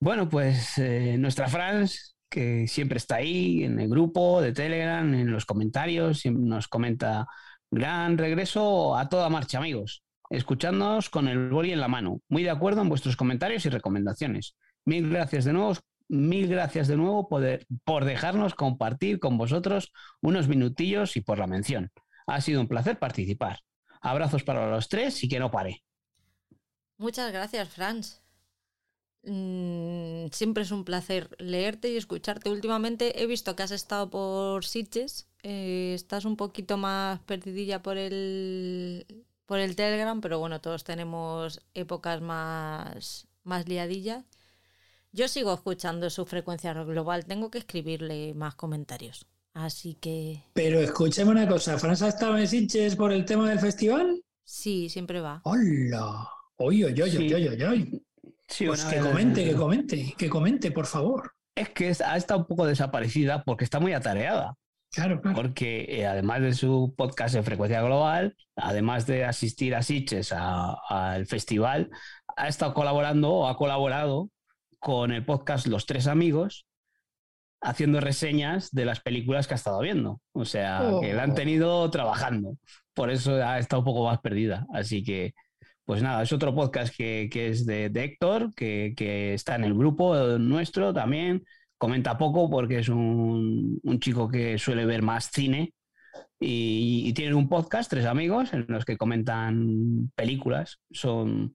Bueno, 0.00 0.28
pues 0.28 0.78
eh, 0.78 1.16
nuestra 1.18 1.48
Franz 1.48 2.14
que 2.34 2.66
siempre 2.66 2.98
está 2.98 3.16
ahí 3.16 3.62
en 3.62 3.78
el 3.78 3.88
grupo 3.88 4.42
de 4.42 4.52
Telegram, 4.52 5.14
en 5.14 5.30
los 5.30 5.46
comentarios, 5.46 6.18
siempre 6.18 6.44
nos 6.44 6.66
comenta 6.66 7.28
gran 7.70 8.18
regreso 8.18 8.96
a 8.96 9.08
toda 9.08 9.28
marcha, 9.28 9.58
amigos. 9.58 10.02
Escuchándonos 10.30 11.10
con 11.10 11.28
el 11.28 11.48
boli 11.48 11.70
en 11.70 11.80
la 11.80 11.86
mano. 11.86 12.20
Muy 12.28 12.42
de 12.42 12.50
acuerdo 12.50 12.82
en 12.82 12.88
vuestros 12.88 13.16
comentarios 13.16 13.64
y 13.66 13.68
recomendaciones. 13.68 14.56
Mil 14.84 15.08
gracias 15.10 15.44
de 15.44 15.52
nuevo, 15.52 15.74
mil 16.08 16.48
gracias 16.48 16.88
de 16.88 16.96
nuevo 16.96 17.28
por 17.28 18.04
dejarnos 18.04 18.54
compartir 18.56 19.20
con 19.20 19.38
vosotros 19.38 19.92
unos 20.20 20.48
minutillos 20.48 21.16
y 21.16 21.20
por 21.20 21.38
la 21.38 21.46
mención. 21.46 21.92
Ha 22.26 22.40
sido 22.40 22.60
un 22.60 22.66
placer 22.66 22.98
participar. 22.98 23.60
Abrazos 24.04 24.44
para 24.44 24.70
los 24.70 24.88
tres 24.90 25.24
y 25.24 25.28
que 25.28 25.38
no 25.38 25.50
pare. 25.50 25.82
Muchas 26.98 27.32
gracias, 27.32 27.70
Franz. 27.70 28.20
Mm, 29.22 30.26
siempre 30.30 30.62
es 30.62 30.70
un 30.70 30.84
placer 30.84 31.34
leerte 31.38 31.90
y 31.90 31.96
escucharte. 31.96 32.50
Últimamente 32.50 33.22
he 33.22 33.26
visto 33.26 33.56
que 33.56 33.62
has 33.62 33.70
estado 33.70 34.10
por 34.10 34.66
Sitges. 34.66 35.26
Eh, 35.42 35.92
estás 35.94 36.26
un 36.26 36.36
poquito 36.36 36.76
más 36.76 37.20
perdidilla 37.20 37.82
por 37.82 37.96
el, 37.96 39.24
por 39.46 39.58
el 39.58 39.74
Telegram, 39.74 40.20
pero 40.20 40.38
bueno, 40.38 40.60
todos 40.60 40.84
tenemos 40.84 41.62
épocas 41.72 42.20
más, 42.20 43.26
más 43.42 43.66
liadillas. 43.66 44.26
Yo 45.12 45.28
sigo 45.28 45.54
escuchando 45.54 46.10
su 46.10 46.26
frecuencia 46.26 46.74
global. 46.74 47.24
Tengo 47.24 47.50
que 47.50 47.58
escribirle 47.58 48.34
más 48.34 48.54
comentarios. 48.54 49.26
Así 49.54 49.94
que. 49.94 50.42
Pero 50.52 50.80
escúcheme 50.80 51.30
una 51.30 51.48
cosa. 51.48 51.78
¿Francia 51.78 52.06
ha 52.06 52.10
estado 52.10 52.36
en 52.36 52.48
Sitges 52.48 52.96
por 52.96 53.12
el 53.12 53.24
tema 53.24 53.48
del 53.48 53.60
festival? 53.60 54.20
Sí, 54.44 54.88
siempre 54.88 55.20
va. 55.20 55.40
¡Hola! 55.44 56.28
¡Oye, 56.56 56.86
oye, 56.86 57.02
oye, 57.02 57.34
oye, 57.34 57.66
oye! 57.66 58.02
pues 58.66 58.84
que 58.84 59.00
comente, 59.00 59.44
que 59.44 59.54
comente, 59.54 60.14
que 60.16 60.28
comente, 60.28 60.70
por 60.70 60.86
favor. 60.86 61.32
Es 61.54 61.70
que 61.70 61.92
ha 62.04 62.16
estado 62.16 62.40
un 62.40 62.46
poco 62.46 62.66
desaparecida 62.66 63.42
porque 63.44 63.64
está 63.64 63.80
muy 63.80 63.92
atareada. 63.92 64.54
Claro, 64.92 65.20
claro. 65.20 65.36
Porque 65.36 65.86
eh, 65.88 66.06
además 66.06 66.40
de 66.42 66.52
su 66.52 66.94
podcast 66.96 67.34
de 67.34 67.42
frecuencia 67.42 67.80
global, 67.82 68.36
además 68.56 69.06
de 69.06 69.24
asistir 69.24 69.74
a 69.74 69.82
Sitges 69.82 70.32
al 70.32 71.26
festival, 71.26 71.90
ha 72.36 72.48
estado 72.48 72.74
colaborando 72.74 73.30
o 73.32 73.48
ha 73.48 73.56
colaborado 73.56 74.30
con 74.78 75.12
el 75.12 75.24
podcast 75.24 75.66
Los 75.66 75.86
Tres 75.86 76.06
Amigos, 76.06 76.66
haciendo 77.64 78.00
reseñas 78.00 78.70
de 78.70 78.84
las 78.84 79.00
películas 79.00 79.46
que 79.46 79.54
ha 79.54 79.56
estado 79.56 79.80
viendo. 79.80 80.20
O 80.32 80.44
sea, 80.44 80.82
que 81.00 81.14
la 81.14 81.24
han 81.24 81.32
oh. 81.32 81.34
tenido 81.34 81.90
trabajando. 81.90 82.58
Por 82.92 83.10
eso 83.10 83.34
ha 83.42 83.58
estado 83.58 83.80
un 83.80 83.86
poco 83.86 84.04
más 84.04 84.20
perdida. 84.20 84.66
Así 84.72 85.02
que 85.02 85.34
pues 85.84 86.02
nada, 86.02 86.22
es 86.22 86.32
otro 86.32 86.54
podcast 86.54 86.94
que, 86.96 87.28
es 87.32 87.66
de, 87.66 87.90
Héctor, 87.94 88.54
que, 88.54 89.34
está 89.34 89.54
en 89.56 89.64
el 89.64 89.74
grupo 89.74 90.16
nuestro 90.38 90.94
también. 90.94 91.44
Comenta 91.76 92.16
poco 92.16 92.48
porque 92.48 92.78
es 92.78 92.88
un, 92.88 93.80
chico 94.00 94.28
que 94.28 94.58
suele 94.58 94.86
ver 94.86 95.02
más 95.02 95.30
cine 95.30 95.74
y, 96.40 97.12
tiene 97.12 97.34
un 97.34 97.48
podcast, 97.48 97.90
tres 97.90 98.06
amigos, 98.06 98.52
en 98.54 98.64
los 98.68 98.84
que 98.86 98.96
comentan 98.96 100.10
películas. 100.14 100.80
Son, 100.90 101.52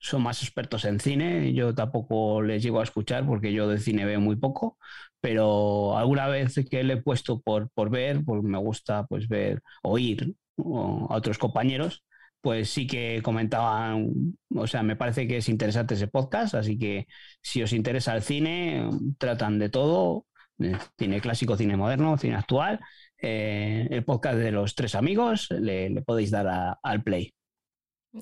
son 0.00 0.22
más 0.22 0.42
expertos 0.42 0.84
en 0.84 1.00
cine. 1.00 1.52
Yo 1.54 1.74
tampoco 1.74 2.42
les 2.42 2.62
llego 2.62 2.80
a 2.80 2.84
escuchar 2.84 3.26
porque 3.26 3.52
yo 3.52 3.68
de 3.68 3.78
cine 3.78 4.04
veo 4.04 4.20
muy 4.20 4.36
poco, 4.36 4.78
pero 5.20 5.96
alguna 5.98 6.28
vez 6.28 6.54
que 6.70 6.82
le 6.84 6.94
he 6.94 7.02
puesto 7.02 7.40
por, 7.40 7.70
por 7.70 7.90
ver, 7.90 8.24
pues 8.24 8.42
me 8.42 8.58
gusta 8.58 9.06
pues 9.06 9.28
ver, 9.28 9.62
oír 9.82 10.34
a 10.58 11.16
otros 11.16 11.38
compañeros 11.38 12.04
pues 12.40 12.70
sí 12.70 12.86
que 12.86 13.20
comentaban, 13.22 14.36
o 14.54 14.66
sea, 14.66 14.82
me 14.82 14.96
parece 14.96 15.28
que 15.28 15.38
es 15.38 15.48
interesante 15.48 15.94
ese 15.94 16.08
podcast, 16.08 16.54
así 16.54 16.78
que 16.78 17.06
si 17.42 17.62
os 17.62 17.72
interesa 17.72 18.14
el 18.16 18.22
cine, 18.22 18.88
tratan 19.18 19.58
de 19.58 19.68
todo, 19.68 20.26
cine 20.98 21.20
clásico, 21.20 21.56
cine 21.56 21.76
moderno, 21.76 22.16
cine 22.18 22.36
actual, 22.36 22.80
eh, 23.18 23.86
el 23.90 24.04
podcast 24.04 24.38
de 24.38 24.52
los 24.52 24.74
tres 24.74 24.94
amigos, 24.94 25.48
le, 25.50 26.02
podéis 26.02 26.30
dar 26.30 26.78
al 26.82 27.02
play. 27.02 27.34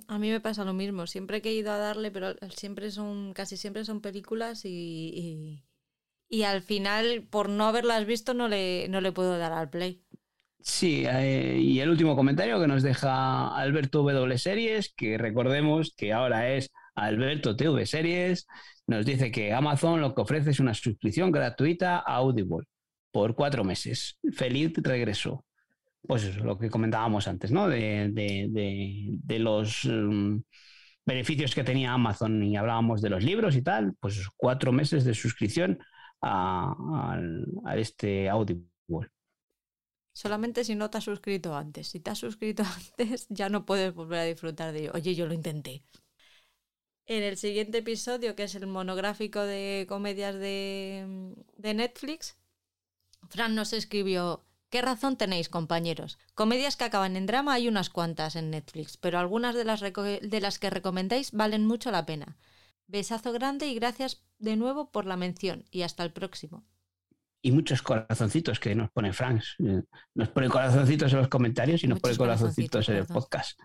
A 0.07 0.19
mí 0.19 0.31
me 0.31 0.41
pasa 0.41 0.65
lo 0.65 0.75
mismo, 0.75 1.07
siempre 1.07 1.41
he 1.43 1.53
ido 1.53 1.73
a 1.73 1.79
darle, 1.79 2.11
pero 2.11 2.35
siempre 2.55 2.91
son, 2.91 3.33
casi 3.33 3.57
siempre 3.57 3.85
son 3.87 4.03
películas 4.03 4.65
y, 4.65 5.65
y, 6.29 6.43
al 6.43 6.61
final, 6.61 7.27
por 7.31 7.49
no 7.49 7.67
haberlas 7.67 8.05
visto, 8.05 8.35
no 8.35 8.49
le, 8.49 8.87
no 8.89 9.01
le 9.01 9.13
puedo 9.13 9.39
dar 9.39 9.53
al 9.53 9.71
play. 9.71 10.05
Sí, 10.61 11.05
eh, 11.07 11.59
y 11.59 11.81
el 11.81 11.89
último 11.89 12.17
comentario 12.17 12.61
que 12.61 12.67
nos 12.67 12.83
deja 12.83 13.57
Alberto 13.57 14.03
W 14.03 14.37
Series, 14.37 14.93
que 14.95 15.17
recordemos 15.17 15.95
que 15.97 16.13
ahora 16.13 16.53
es 16.53 16.71
Alberto 16.95 17.57
TV 17.57 17.87
Series, 17.87 18.47
nos 18.87 19.07
dice 19.07 19.31
que 19.31 19.53
Amazon 19.55 20.01
lo 20.01 20.15
que 20.15 20.21
ofrece 20.23 20.51
es 20.51 20.61
una 20.61 20.75
suscripción 20.75 21.31
gratuita 21.31 21.99
a 21.99 22.17
Audible 22.17 22.67
por 23.11 23.35
cuatro 23.35 23.65
meses. 23.65 24.19
Feliz 24.35 24.73
regreso. 24.77 25.45
Pues 26.09 26.25
eso, 26.25 26.43
lo 26.43 26.59
que 26.59 26.71
comentábamos 26.71 27.29
antes, 27.29 27.53
¿no? 27.53 27.69
De, 27.69 29.39
los 29.39 29.85
mm, 29.85 30.39
beneficios 31.07 31.55
que 31.55 31.63
tenía 31.63 31.93
Amazon 31.93 32.43
y 32.43 32.57
hablábamos 32.57 33.01
de 33.01 33.11
los 33.11 33.23
libros 33.23 33.55
y 33.55 33.63
tal, 33.63 33.95
pues 34.01 34.27
cuatro 34.37 34.73
meses 34.73 35.05
de 35.05 35.15
suscripción 35.15 35.79
a 36.21 37.15
este 37.77 38.29
Audible. 38.29 38.69
Solamente 40.19 40.65
si 40.65 40.75
no 40.75 40.91
te 40.91 40.99
has 40.99 41.05
suscrito 41.05 41.55
antes. 41.55 41.91
Si 41.91 42.01
te 42.01 42.11
has 42.11 42.19
suscrito 42.19 42.65
antes, 42.99 43.29
ya 43.29 43.49
no 43.49 43.65
puedes 43.65 43.95
volver 43.95 44.19
a 44.19 44.25
disfrutar 44.25 44.73
de 44.73 44.81
ello. 44.81 44.93
Oye, 44.95 45.15
yo 45.15 45.27
lo 45.27 45.33
intenté. 45.33 45.85
En 47.07 47.23
el 47.23 47.37
siguiente 47.37 47.79
episodio, 47.79 48.35
que 48.35 48.43
es 48.43 48.57
el 48.57 48.67
monográfico 48.67 49.41
de 49.41 49.87
comedias 49.89 50.35
de, 50.35 51.37
Netflix, 51.63 52.37
Fran 53.31 53.55
nos 53.55 53.73
escribió, 53.73 54.45
¿qué 54.71 54.83
razón 54.83 55.17
tenéis, 55.17 55.49
compañeros? 55.49 56.19
Comedias 56.35 56.77
que 56.77 56.85
acaban 56.85 57.17
en 57.17 57.27
drama 57.27 57.55
hay 57.55 57.69
unas 57.69 57.91
cuantas 57.91 58.37
en 58.37 58.51
Netflix, 58.51 58.97
pero 58.97 59.19
algunas 59.19 59.55
de 59.55 59.65
las, 59.65 59.81
de 59.81 60.41
las 60.41 60.59
que 60.59 60.71
recomendáis 60.71 61.33
valen 61.33 61.67
mucho 61.67 61.91
la 61.91 62.07
pena. 62.07 62.37
Besazo 62.87 63.33
grande 63.33 63.67
y 63.67 63.75
gracias 63.75 64.23
de 64.39 64.57
nuevo 64.57 64.91
por 64.91 65.07
la 65.07 65.17
mención 65.17 65.65
y 65.71 65.83
hasta 65.83 66.05
el 66.05 66.13
próximo 66.13 66.65
y 67.43 67.53
muchos 67.53 67.83
corazoncitos 67.83 68.59
que 68.59 68.75
nos 68.75 68.91
pone 68.91 69.13
Frank. 69.13 69.43
Eh, 69.61 69.83
nos 70.15 70.29
pone 70.29 70.49
corazoncitos 70.49 71.13
en 71.13 71.19
los 71.19 71.29
comentarios 71.29 71.85
y 71.85 71.89
nos 71.89 72.01
pone 72.01 72.17
corazoncitos, 72.17 72.89
en 72.89 72.97
el 72.97 73.07
podcast. 73.07 73.59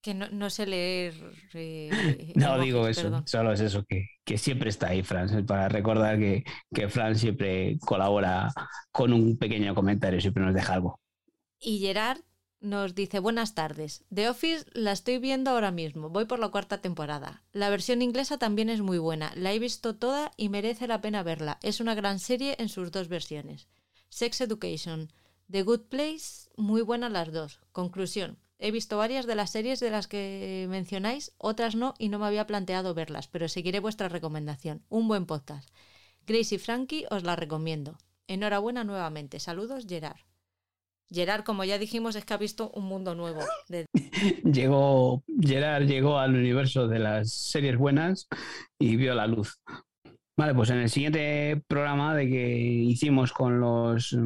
Que 0.00 0.14
no, 0.14 0.48
sé 0.50 0.66
leer. 0.66 1.14
Eh, 1.52 2.32
no 2.36 2.58
digo 2.58 2.88
eso, 2.88 3.22
solo 3.26 3.52
es 3.52 3.60
eso, 3.60 3.84
que, 3.84 4.38
siempre 4.38 4.70
está 4.70 4.88
ahí, 4.88 5.02
Fran, 5.02 5.44
para 5.44 5.68
recordar 5.68 6.18
que, 6.18 6.44
que 6.72 6.88
Fran 6.88 7.16
siempre 7.16 7.78
colabora 7.80 8.50
con 8.90 9.12
un 9.12 9.36
pequeño 9.36 9.74
comentario, 9.74 10.20
siempre 10.20 10.42
nos 10.42 10.54
deja 10.54 10.74
algo. 10.74 10.98
Y 11.58 11.80
Gerard 11.80 12.22
nos 12.60 12.94
dice 12.94 13.18
buenas 13.18 13.54
tardes. 13.54 14.04
The 14.14 14.28
Office 14.28 14.66
la 14.72 14.92
estoy 14.92 15.18
viendo 15.18 15.50
ahora 15.50 15.70
mismo, 15.70 16.10
voy 16.10 16.26
por 16.26 16.38
la 16.38 16.48
cuarta 16.48 16.80
temporada. 16.80 17.42
La 17.52 17.70
versión 17.70 18.02
inglesa 18.02 18.38
también 18.38 18.68
es 18.68 18.82
muy 18.82 18.98
buena, 18.98 19.32
la 19.34 19.52
he 19.52 19.58
visto 19.58 19.96
toda 19.96 20.30
y 20.36 20.48
merece 20.48 20.86
la 20.86 21.00
pena 21.00 21.22
verla. 21.22 21.58
Es 21.62 21.80
una 21.80 21.94
gran 21.94 22.18
serie 22.18 22.56
en 22.58 22.68
sus 22.68 22.90
dos 22.90 23.08
versiones. 23.08 23.68
Sex 24.08 24.40
Education, 24.40 25.10
The 25.50 25.62
Good 25.62 25.88
Place, 25.88 26.50
muy 26.56 26.82
buena 26.82 27.08
las 27.08 27.32
dos. 27.32 27.60
Conclusión, 27.72 28.38
He 28.62 28.72
visto 28.72 28.98
varias 28.98 29.26
de 29.26 29.34
las 29.34 29.50
series 29.50 29.80
de 29.80 29.90
las 29.90 30.06
que 30.06 30.66
mencionáis, 30.68 31.32
otras 31.38 31.74
no 31.74 31.94
y 31.98 32.10
no 32.10 32.18
me 32.18 32.26
había 32.26 32.46
planteado 32.46 32.92
verlas, 32.92 33.26
pero 33.26 33.48
seguiré 33.48 33.80
vuestra 33.80 34.10
recomendación. 34.10 34.82
Un 34.90 35.08
buen 35.08 35.24
podcast. 35.24 35.70
Grace 36.26 36.56
y 36.56 36.58
Frankie 36.58 37.06
os 37.10 37.24
la 37.24 37.36
recomiendo. 37.36 37.96
Enhorabuena 38.28 38.84
nuevamente. 38.84 39.40
Saludos, 39.40 39.86
Gerard. 39.88 40.20
Gerard, 41.10 41.42
como 41.42 41.64
ya 41.64 41.78
dijimos, 41.78 42.16
es 42.16 42.26
que 42.26 42.34
ha 42.34 42.36
visto 42.36 42.70
un 42.72 42.84
mundo 42.84 43.14
nuevo. 43.14 43.40
llegó, 44.44 45.24
Gerard 45.40 45.86
llegó 45.86 46.18
al 46.18 46.34
universo 46.34 46.86
de 46.86 46.98
las 46.98 47.32
series 47.32 47.78
buenas 47.78 48.28
y 48.78 48.96
vio 48.96 49.14
la 49.14 49.26
luz. 49.26 49.58
Vale, 50.36 50.54
pues 50.54 50.70
en 50.70 50.78
el 50.78 50.88
siguiente 50.88 51.62
programa 51.66 52.14
de 52.14 52.28
que 52.28 52.58
hicimos 52.58 53.32
con 53.32 53.60
los, 53.60 54.16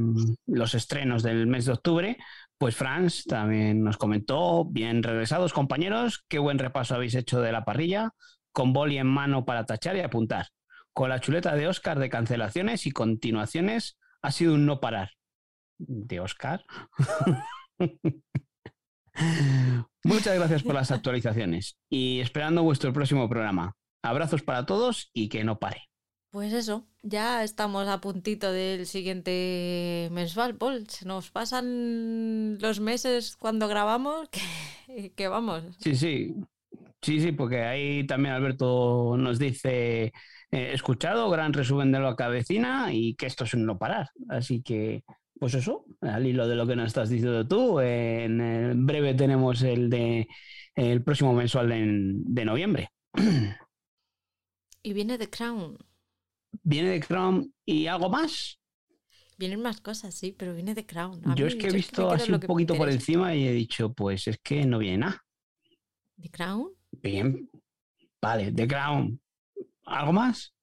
los 0.47 0.75
estrenos 0.75 1.23
del 1.23 1.47
mes 1.47 1.65
de 1.65 1.73
octubre, 1.73 2.19
pues 2.65 2.77
Franz 2.77 3.25
también 3.25 3.85
nos 3.85 3.99
comentó, 3.99 4.65
bien 4.65 5.03
regresados 5.03 5.53
compañeros, 5.53 6.25
qué 6.31 6.39
buen 6.39 6.59
repaso 6.59 6.95
habéis 6.95 7.15
hecho 7.15 7.43
de 7.43 7.53
la 7.53 7.63
parrilla, 7.67 8.15
con 8.53 8.73
boli 8.73 8.97
en 8.97 9.07
mano 9.07 9.45
para 9.45 9.67
tachar 9.67 9.97
y 9.97 10.01
apuntar. 10.01 10.47
Con 10.95 11.11
la 11.11 11.21
chuleta 11.21 11.55
de 11.55 11.69
Oscar 11.69 11.99
de 11.99 12.09
cancelaciones 12.09 12.87
y 12.87 12.91
continuaciones, 12.91 13.99
ha 14.23 14.31
sido 14.31 14.55
un 14.55 14.65
no 14.65 14.81
parar 14.81 15.11
de 15.77 16.21
Oscar. 16.21 16.65
Muchas 20.03 20.35
gracias 20.35 20.63
por 20.63 20.75
las 20.75 20.91
actualizaciones 20.91 21.77
y 21.91 22.21
esperando 22.21 22.63
vuestro 22.63 22.95
próximo 22.95 23.29
programa. 23.29 23.77
Abrazos 24.03 24.43
para 24.43 24.65
todos 24.65 25.11
y 25.13 25.29
que 25.29 25.45
no 25.45 25.59
pare. 25.59 25.91
Pues 26.35 26.53
eso, 26.53 26.85
ya 27.05 27.45
estamos 27.45 27.87
a 27.87 28.01
puntito 28.01 28.51
del 28.51 28.87
siguiente 28.87 30.09
mensual, 30.11 30.57
Paul. 30.57 30.89
Se 30.89 31.07
nos 31.07 31.31
pasan 31.31 32.59
los 32.61 32.81
meses 32.81 33.37
cuando 33.37 33.69
grabamos 33.69 34.29
que, 35.15 35.29
vamos. 35.29 35.63
Sí, 35.79 35.95
sí. 35.95 36.35
Sí, 37.01 37.21
sí, 37.21 37.31
porque 37.31 37.63
ahí 37.63 38.05
también 38.05 38.35
Alberto 38.35 39.15
nos 39.17 39.39
dice, 39.39 40.07
eh, 40.07 40.13
escuchado, 40.73 41.31
gran 41.31 41.53
resumen 41.53 41.93
de 41.93 42.01
la 42.01 42.17
cabecina 42.17 42.93
y 42.93 43.15
que 43.15 43.27
esto 43.27 43.45
es 43.45 43.55
un 43.55 43.65
no 43.65 43.79
parar. 43.79 44.11
Así 44.29 44.61
que 44.61 45.05
pues 45.39 45.55
eso, 45.55 45.85
al 46.01 46.27
hilo 46.27 46.49
de 46.49 46.57
lo 46.57 46.67
que 46.67 46.75
nos 46.75 46.89
estás 46.89 47.11
diciendo 47.11 47.47
tú, 47.47 47.79
en 47.79 48.85
breve 48.85 49.15
tenemos 49.15 49.63
el 49.63 49.89
de 49.89 50.27
el 50.75 51.01
próximo 51.05 51.33
mensual 51.33 51.69
de, 51.69 52.45
noviembre. 52.45 52.89
Y 54.87 54.93
viene 54.93 55.17
The 55.17 55.31
Crown. 55.31 55.79
Viene 56.63 56.99
The 56.99 57.07
Crown 57.07 57.53
y 57.65 57.87
algo 57.87 58.09
más. 58.09 58.59
Vienen 59.37 59.63
más 59.63 59.81
cosas, 59.81 60.15
sí, 60.15 60.33
pero 60.37 60.55
viene 60.55 60.75
The 60.75 60.87
Crown. 60.87 61.21
yo 61.35 61.47
es 61.47 61.57
que 61.57 61.67
he 61.67 61.73
visto 61.73 62.11
así 62.11 62.31
un 62.31 62.41
poquito 62.41 62.77
por 62.77 62.89
encima 62.89 63.35
y 63.35 63.47
he 63.47 63.53
dicho, 63.53 63.93
pues 63.93 64.29
es 64.29 64.39
que 64.43 64.65
no 64.65 64.79
viene 64.79 64.99
nada. 64.99 65.25
¿The 66.17 66.31
Crown? 66.31 66.71
Bien. 66.93 67.51
Vale, 68.23 68.53
The 68.53 68.69
Crown. 68.69 69.21
¿Algo 69.87 70.13
más? 70.13 70.55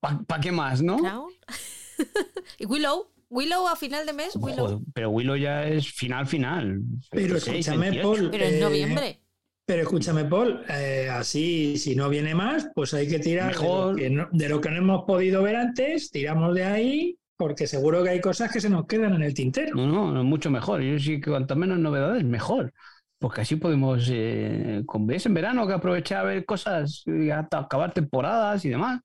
¿Para 0.00 0.40
qué 0.40 0.52
más, 0.52 0.82
no? 0.82 0.98
¿Crown? 0.98 1.32
¿Y 2.58 2.66
Willow? 2.66 3.12
Willow 3.30 3.66
a 3.66 3.76
final 3.76 4.04
de 4.04 4.12
mes, 4.12 4.36
Willow. 4.36 4.84
pero 4.92 5.08
Willow 5.08 5.36
ya 5.36 5.66
es 5.66 5.90
final, 5.90 6.26
final. 6.26 6.82
Pero 7.10 7.38
escúchame, 7.38 8.02
Paul. 8.02 8.28
Pero 8.30 8.44
en 8.44 8.54
eh, 8.56 8.60
noviembre. 8.60 9.21
Pero 9.64 9.82
escúchame, 9.82 10.24
Paul, 10.24 10.64
eh, 10.68 11.08
así, 11.10 11.78
si 11.78 11.94
no 11.94 12.08
viene 12.08 12.34
más, 12.34 12.68
pues 12.74 12.94
hay 12.94 13.08
que 13.08 13.20
tirar 13.20 13.56
de 13.56 14.48
lo, 14.48 14.60
que 14.60 14.70
no, 14.70 14.76
hemos 14.76 15.04
podido 15.04 15.42
ver 15.42 15.56
antes, 15.56 16.10
tiramos 16.10 16.54
de 16.54 16.64
ahí, 16.64 17.18
porque 17.36 17.68
seguro 17.68 18.02
que 18.02 18.10
hay 18.10 18.20
cosas 18.20 18.52
que 18.52 18.60
se 18.60 18.68
nos 18.68 18.86
quedan 18.86 19.14
en 19.14 19.22
el 19.22 19.34
tintero. 19.34 19.76
No, 19.76 19.86
no, 19.86 20.10
no 20.12 20.24
mucho 20.24 20.50
mejor. 20.50 20.82
Yo 20.82 20.98
sí 20.98 21.20
que 21.20 21.30
cuanto 21.30 21.54
menos 21.54 21.78
novedades, 21.78 22.24
mejor. 22.24 22.72
Porque 23.18 23.42
así 23.42 23.54
podemos, 23.54 24.08
eh, 24.10 24.82
con 24.84 25.06
ves 25.06 25.26
en 25.26 25.34
verano, 25.34 25.66
que 25.66 25.74
aprovechar 25.74 26.18
a 26.18 26.24
ver 26.24 26.44
cosas, 26.44 27.04
y 27.06 27.30
acabar 27.30 27.92
temporadas 27.94 28.64
y 28.64 28.68
demás. 28.68 29.00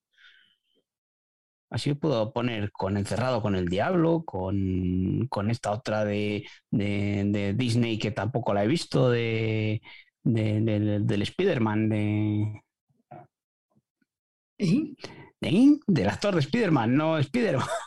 Así 1.70 1.94
puedo 1.94 2.32
poner 2.32 2.72
con 2.72 2.96
Encerrado 2.96 3.42
con 3.42 3.56
el 3.56 3.68
Diablo, 3.68 4.24
con, 4.26 5.30
esta 5.50 5.72
otra 5.72 6.06
de, 6.06 6.46
Disney 6.72 8.00
que 8.00 8.12
tampoco 8.12 8.54
la 8.54 8.64
he 8.64 8.68
visto, 8.68 9.10
de, 9.12 9.82
del 10.24 11.22
Spider-Man, 11.22 11.90
de... 11.90 12.62
¿Eh? 14.60 14.96
Del 15.40 16.10
actor 16.10 16.34
de 16.34 16.42
Spider-Man, 16.42 16.96
no 16.96 17.18
Spider-Man. 17.18 17.68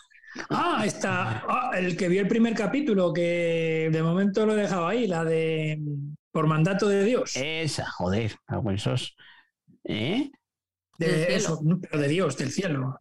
Ah, 0.49 0.85
está. 0.87 1.45
Ah, 1.49 1.71
el 1.77 1.97
que 1.97 2.09
vio 2.09 2.21
el 2.21 2.29
primer 2.29 2.55
capítulo, 2.55 3.13
que 3.13 3.89
de 3.91 4.03
momento 4.03 4.47
lo 4.47 4.55
he 4.55 4.63
dejado 4.63 4.87
ahí, 4.87 5.09
la 5.09 5.25
de 5.25 5.81
Por 6.31 6.47
mandato 6.47 6.89
de 6.89 7.05
Dios. 7.05 7.33
Esa, 7.35 7.91
joder, 7.91 8.37
esos. 8.73 9.17
¿Eh? 9.83 10.31
De, 10.99 11.35
eso, 11.35 11.61
pero 11.83 11.99
de 11.99 12.09
Dios, 12.09 12.37
del 12.37 12.53
cielo. 12.53 13.01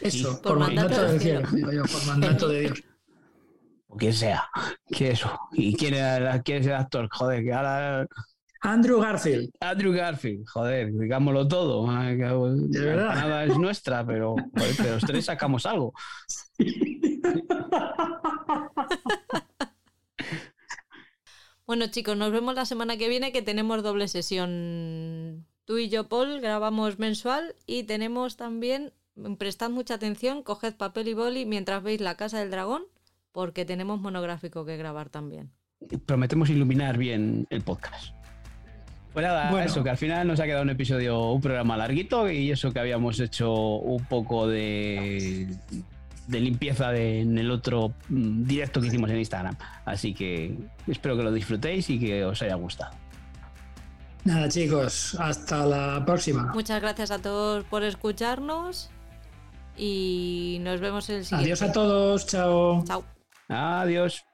Eso, 0.00 0.40
por, 0.42 0.58
mandato, 0.58 1.04
de 1.04 1.18
Dios. 1.18 1.90
por 1.90 2.06
mandato 2.06 2.48
de 2.48 2.60
Dios. 2.60 2.84
Quien 3.98 4.12
sea, 4.12 4.48
que 4.90 5.10
eso. 5.10 5.38
¿Y 5.52 5.76
quién, 5.76 5.94
es 5.94 6.66
el 6.66 6.74
actor? 6.74 7.08
Joder, 7.10 7.44
que 7.44 7.52
ahora. 7.52 8.06
Andrew 8.60 9.00
Garfield. 9.00 9.50
Andrew 9.60 9.92
Garfield, 9.92 10.46
joder, 10.46 10.92
digámoslo 10.92 11.46
todo. 11.46 11.86
De 11.86 12.80
verdad. 12.80 13.14
Nada 13.14 13.44
es 13.44 13.56
nuestra, 13.58 14.04
pero, 14.04 14.34
pero 14.54 14.94
los 14.94 15.04
tres 15.04 15.26
sacamos 15.26 15.66
algo. 15.66 15.92
Bueno, 21.66 21.88
chicos, 21.88 22.16
nos 22.16 22.30
vemos 22.30 22.54
la 22.54 22.64
semana 22.64 22.96
que 22.96 23.08
viene 23.08 23.32
que 23.32 23.42
tenemos 23.42 23.82
doble 23.82 24.06
sesión. 24.06 25.46
Tú 25.64 25.78
y 25.78 25.88
yo, 25.88 26.08
Paul, 26.08 26.40
grabamos 26.40 27.00
mensual 27.00 27.56
y 27.66 27.82
tenemos 27.82 28.36
también 28.36 28.92
prestad 29.36 29.70
mucha 29.70 29.94
atención, 29.94 30.44
coged 30.44 30.76
papel 30.76 31.08
y 31.08 31.14
boli 31.14 31.44
mientras 31.44 31.82
veis 31.82 32.00
La 32.00 32.16
Casa 32.16 32.38
del 32.38 32.52
Dragón, 32.52 32.84
porque 33.36 33.66
tenemos 33.66 34.00
monográfico 34.00 34.64
que 34.64 34.78
grabar 34.78 35.10
también. 35.10 35.50
Prometemos 36.06 36.48
iluminar 36.48 36.96
bien 36.96 37.46
el 37.50 37.60
podcast. 37.60 38.14
Pues 39.12 39.26
nada, 39.26 39.62
eso, 39.62 39.84
que 39.84 39.90
al 39.90 39.98
final 39.98 40.26
nos 40.26 40.40
ha 40.40 40.44
quedado 40.44 40.62
un 40.62 40.70
episodio, 40.70 41.32
un 41.32 41.42
programa 41.42 41.76
larguito 41.76 42.30
y 42.30 42.50
eso 42.50 42.72
que 42.72 42.80
habíamos 42.80 43.20
hecho 43.20 43.52
un 43.52 44.02
poco 44.06 44.48
de, 44.48 45.54
de 46.28 46.40
limpieza 46.40 46.96
en 46.96 47.36
el 47.36 47.50
otro 47.50 47.92
mm, 48.08 48.44
directo 48.44 48.80
que 48.80 48.86
hicimos 48.86 49.10
en 49.10 49.18
Instagram. 49.18 49.54
Así 49.84 50.14
que 50.14 50.56
espero 50.86 51.14
que 51.18 51.22
lo 51.22 51.30
disfrutéis 51.30 51.90
y 51.90 52.00
que 52.00 52.24
os 52.24 52.40
haya 52.40 52.54
gustado. 52.54 52.96
Nada, 54.24 54.48
chicos, 54.48 55.14
hasta 55.20 55.66
la 55.66 56.02
próxima. 56.06 56.54
Muchas 56.54 56.80
gracias 56.80 57.10
a 57.10 57.18
todos 57.18 57.64
por 57.64 57.84
escucharnos 57.84 58.88
y 59.76 60.56
nos 60.62 60.80
vemos 60.80 61.10
el 61.10 61.22
siguiente. 61.26 61.52
Adiós 61.52 61.60
a 61.60 61.70
todos, 61.70 62.26
chao. 62.26 62.82
Chao. 62.86 63.15
Adiós. 63.48 64.24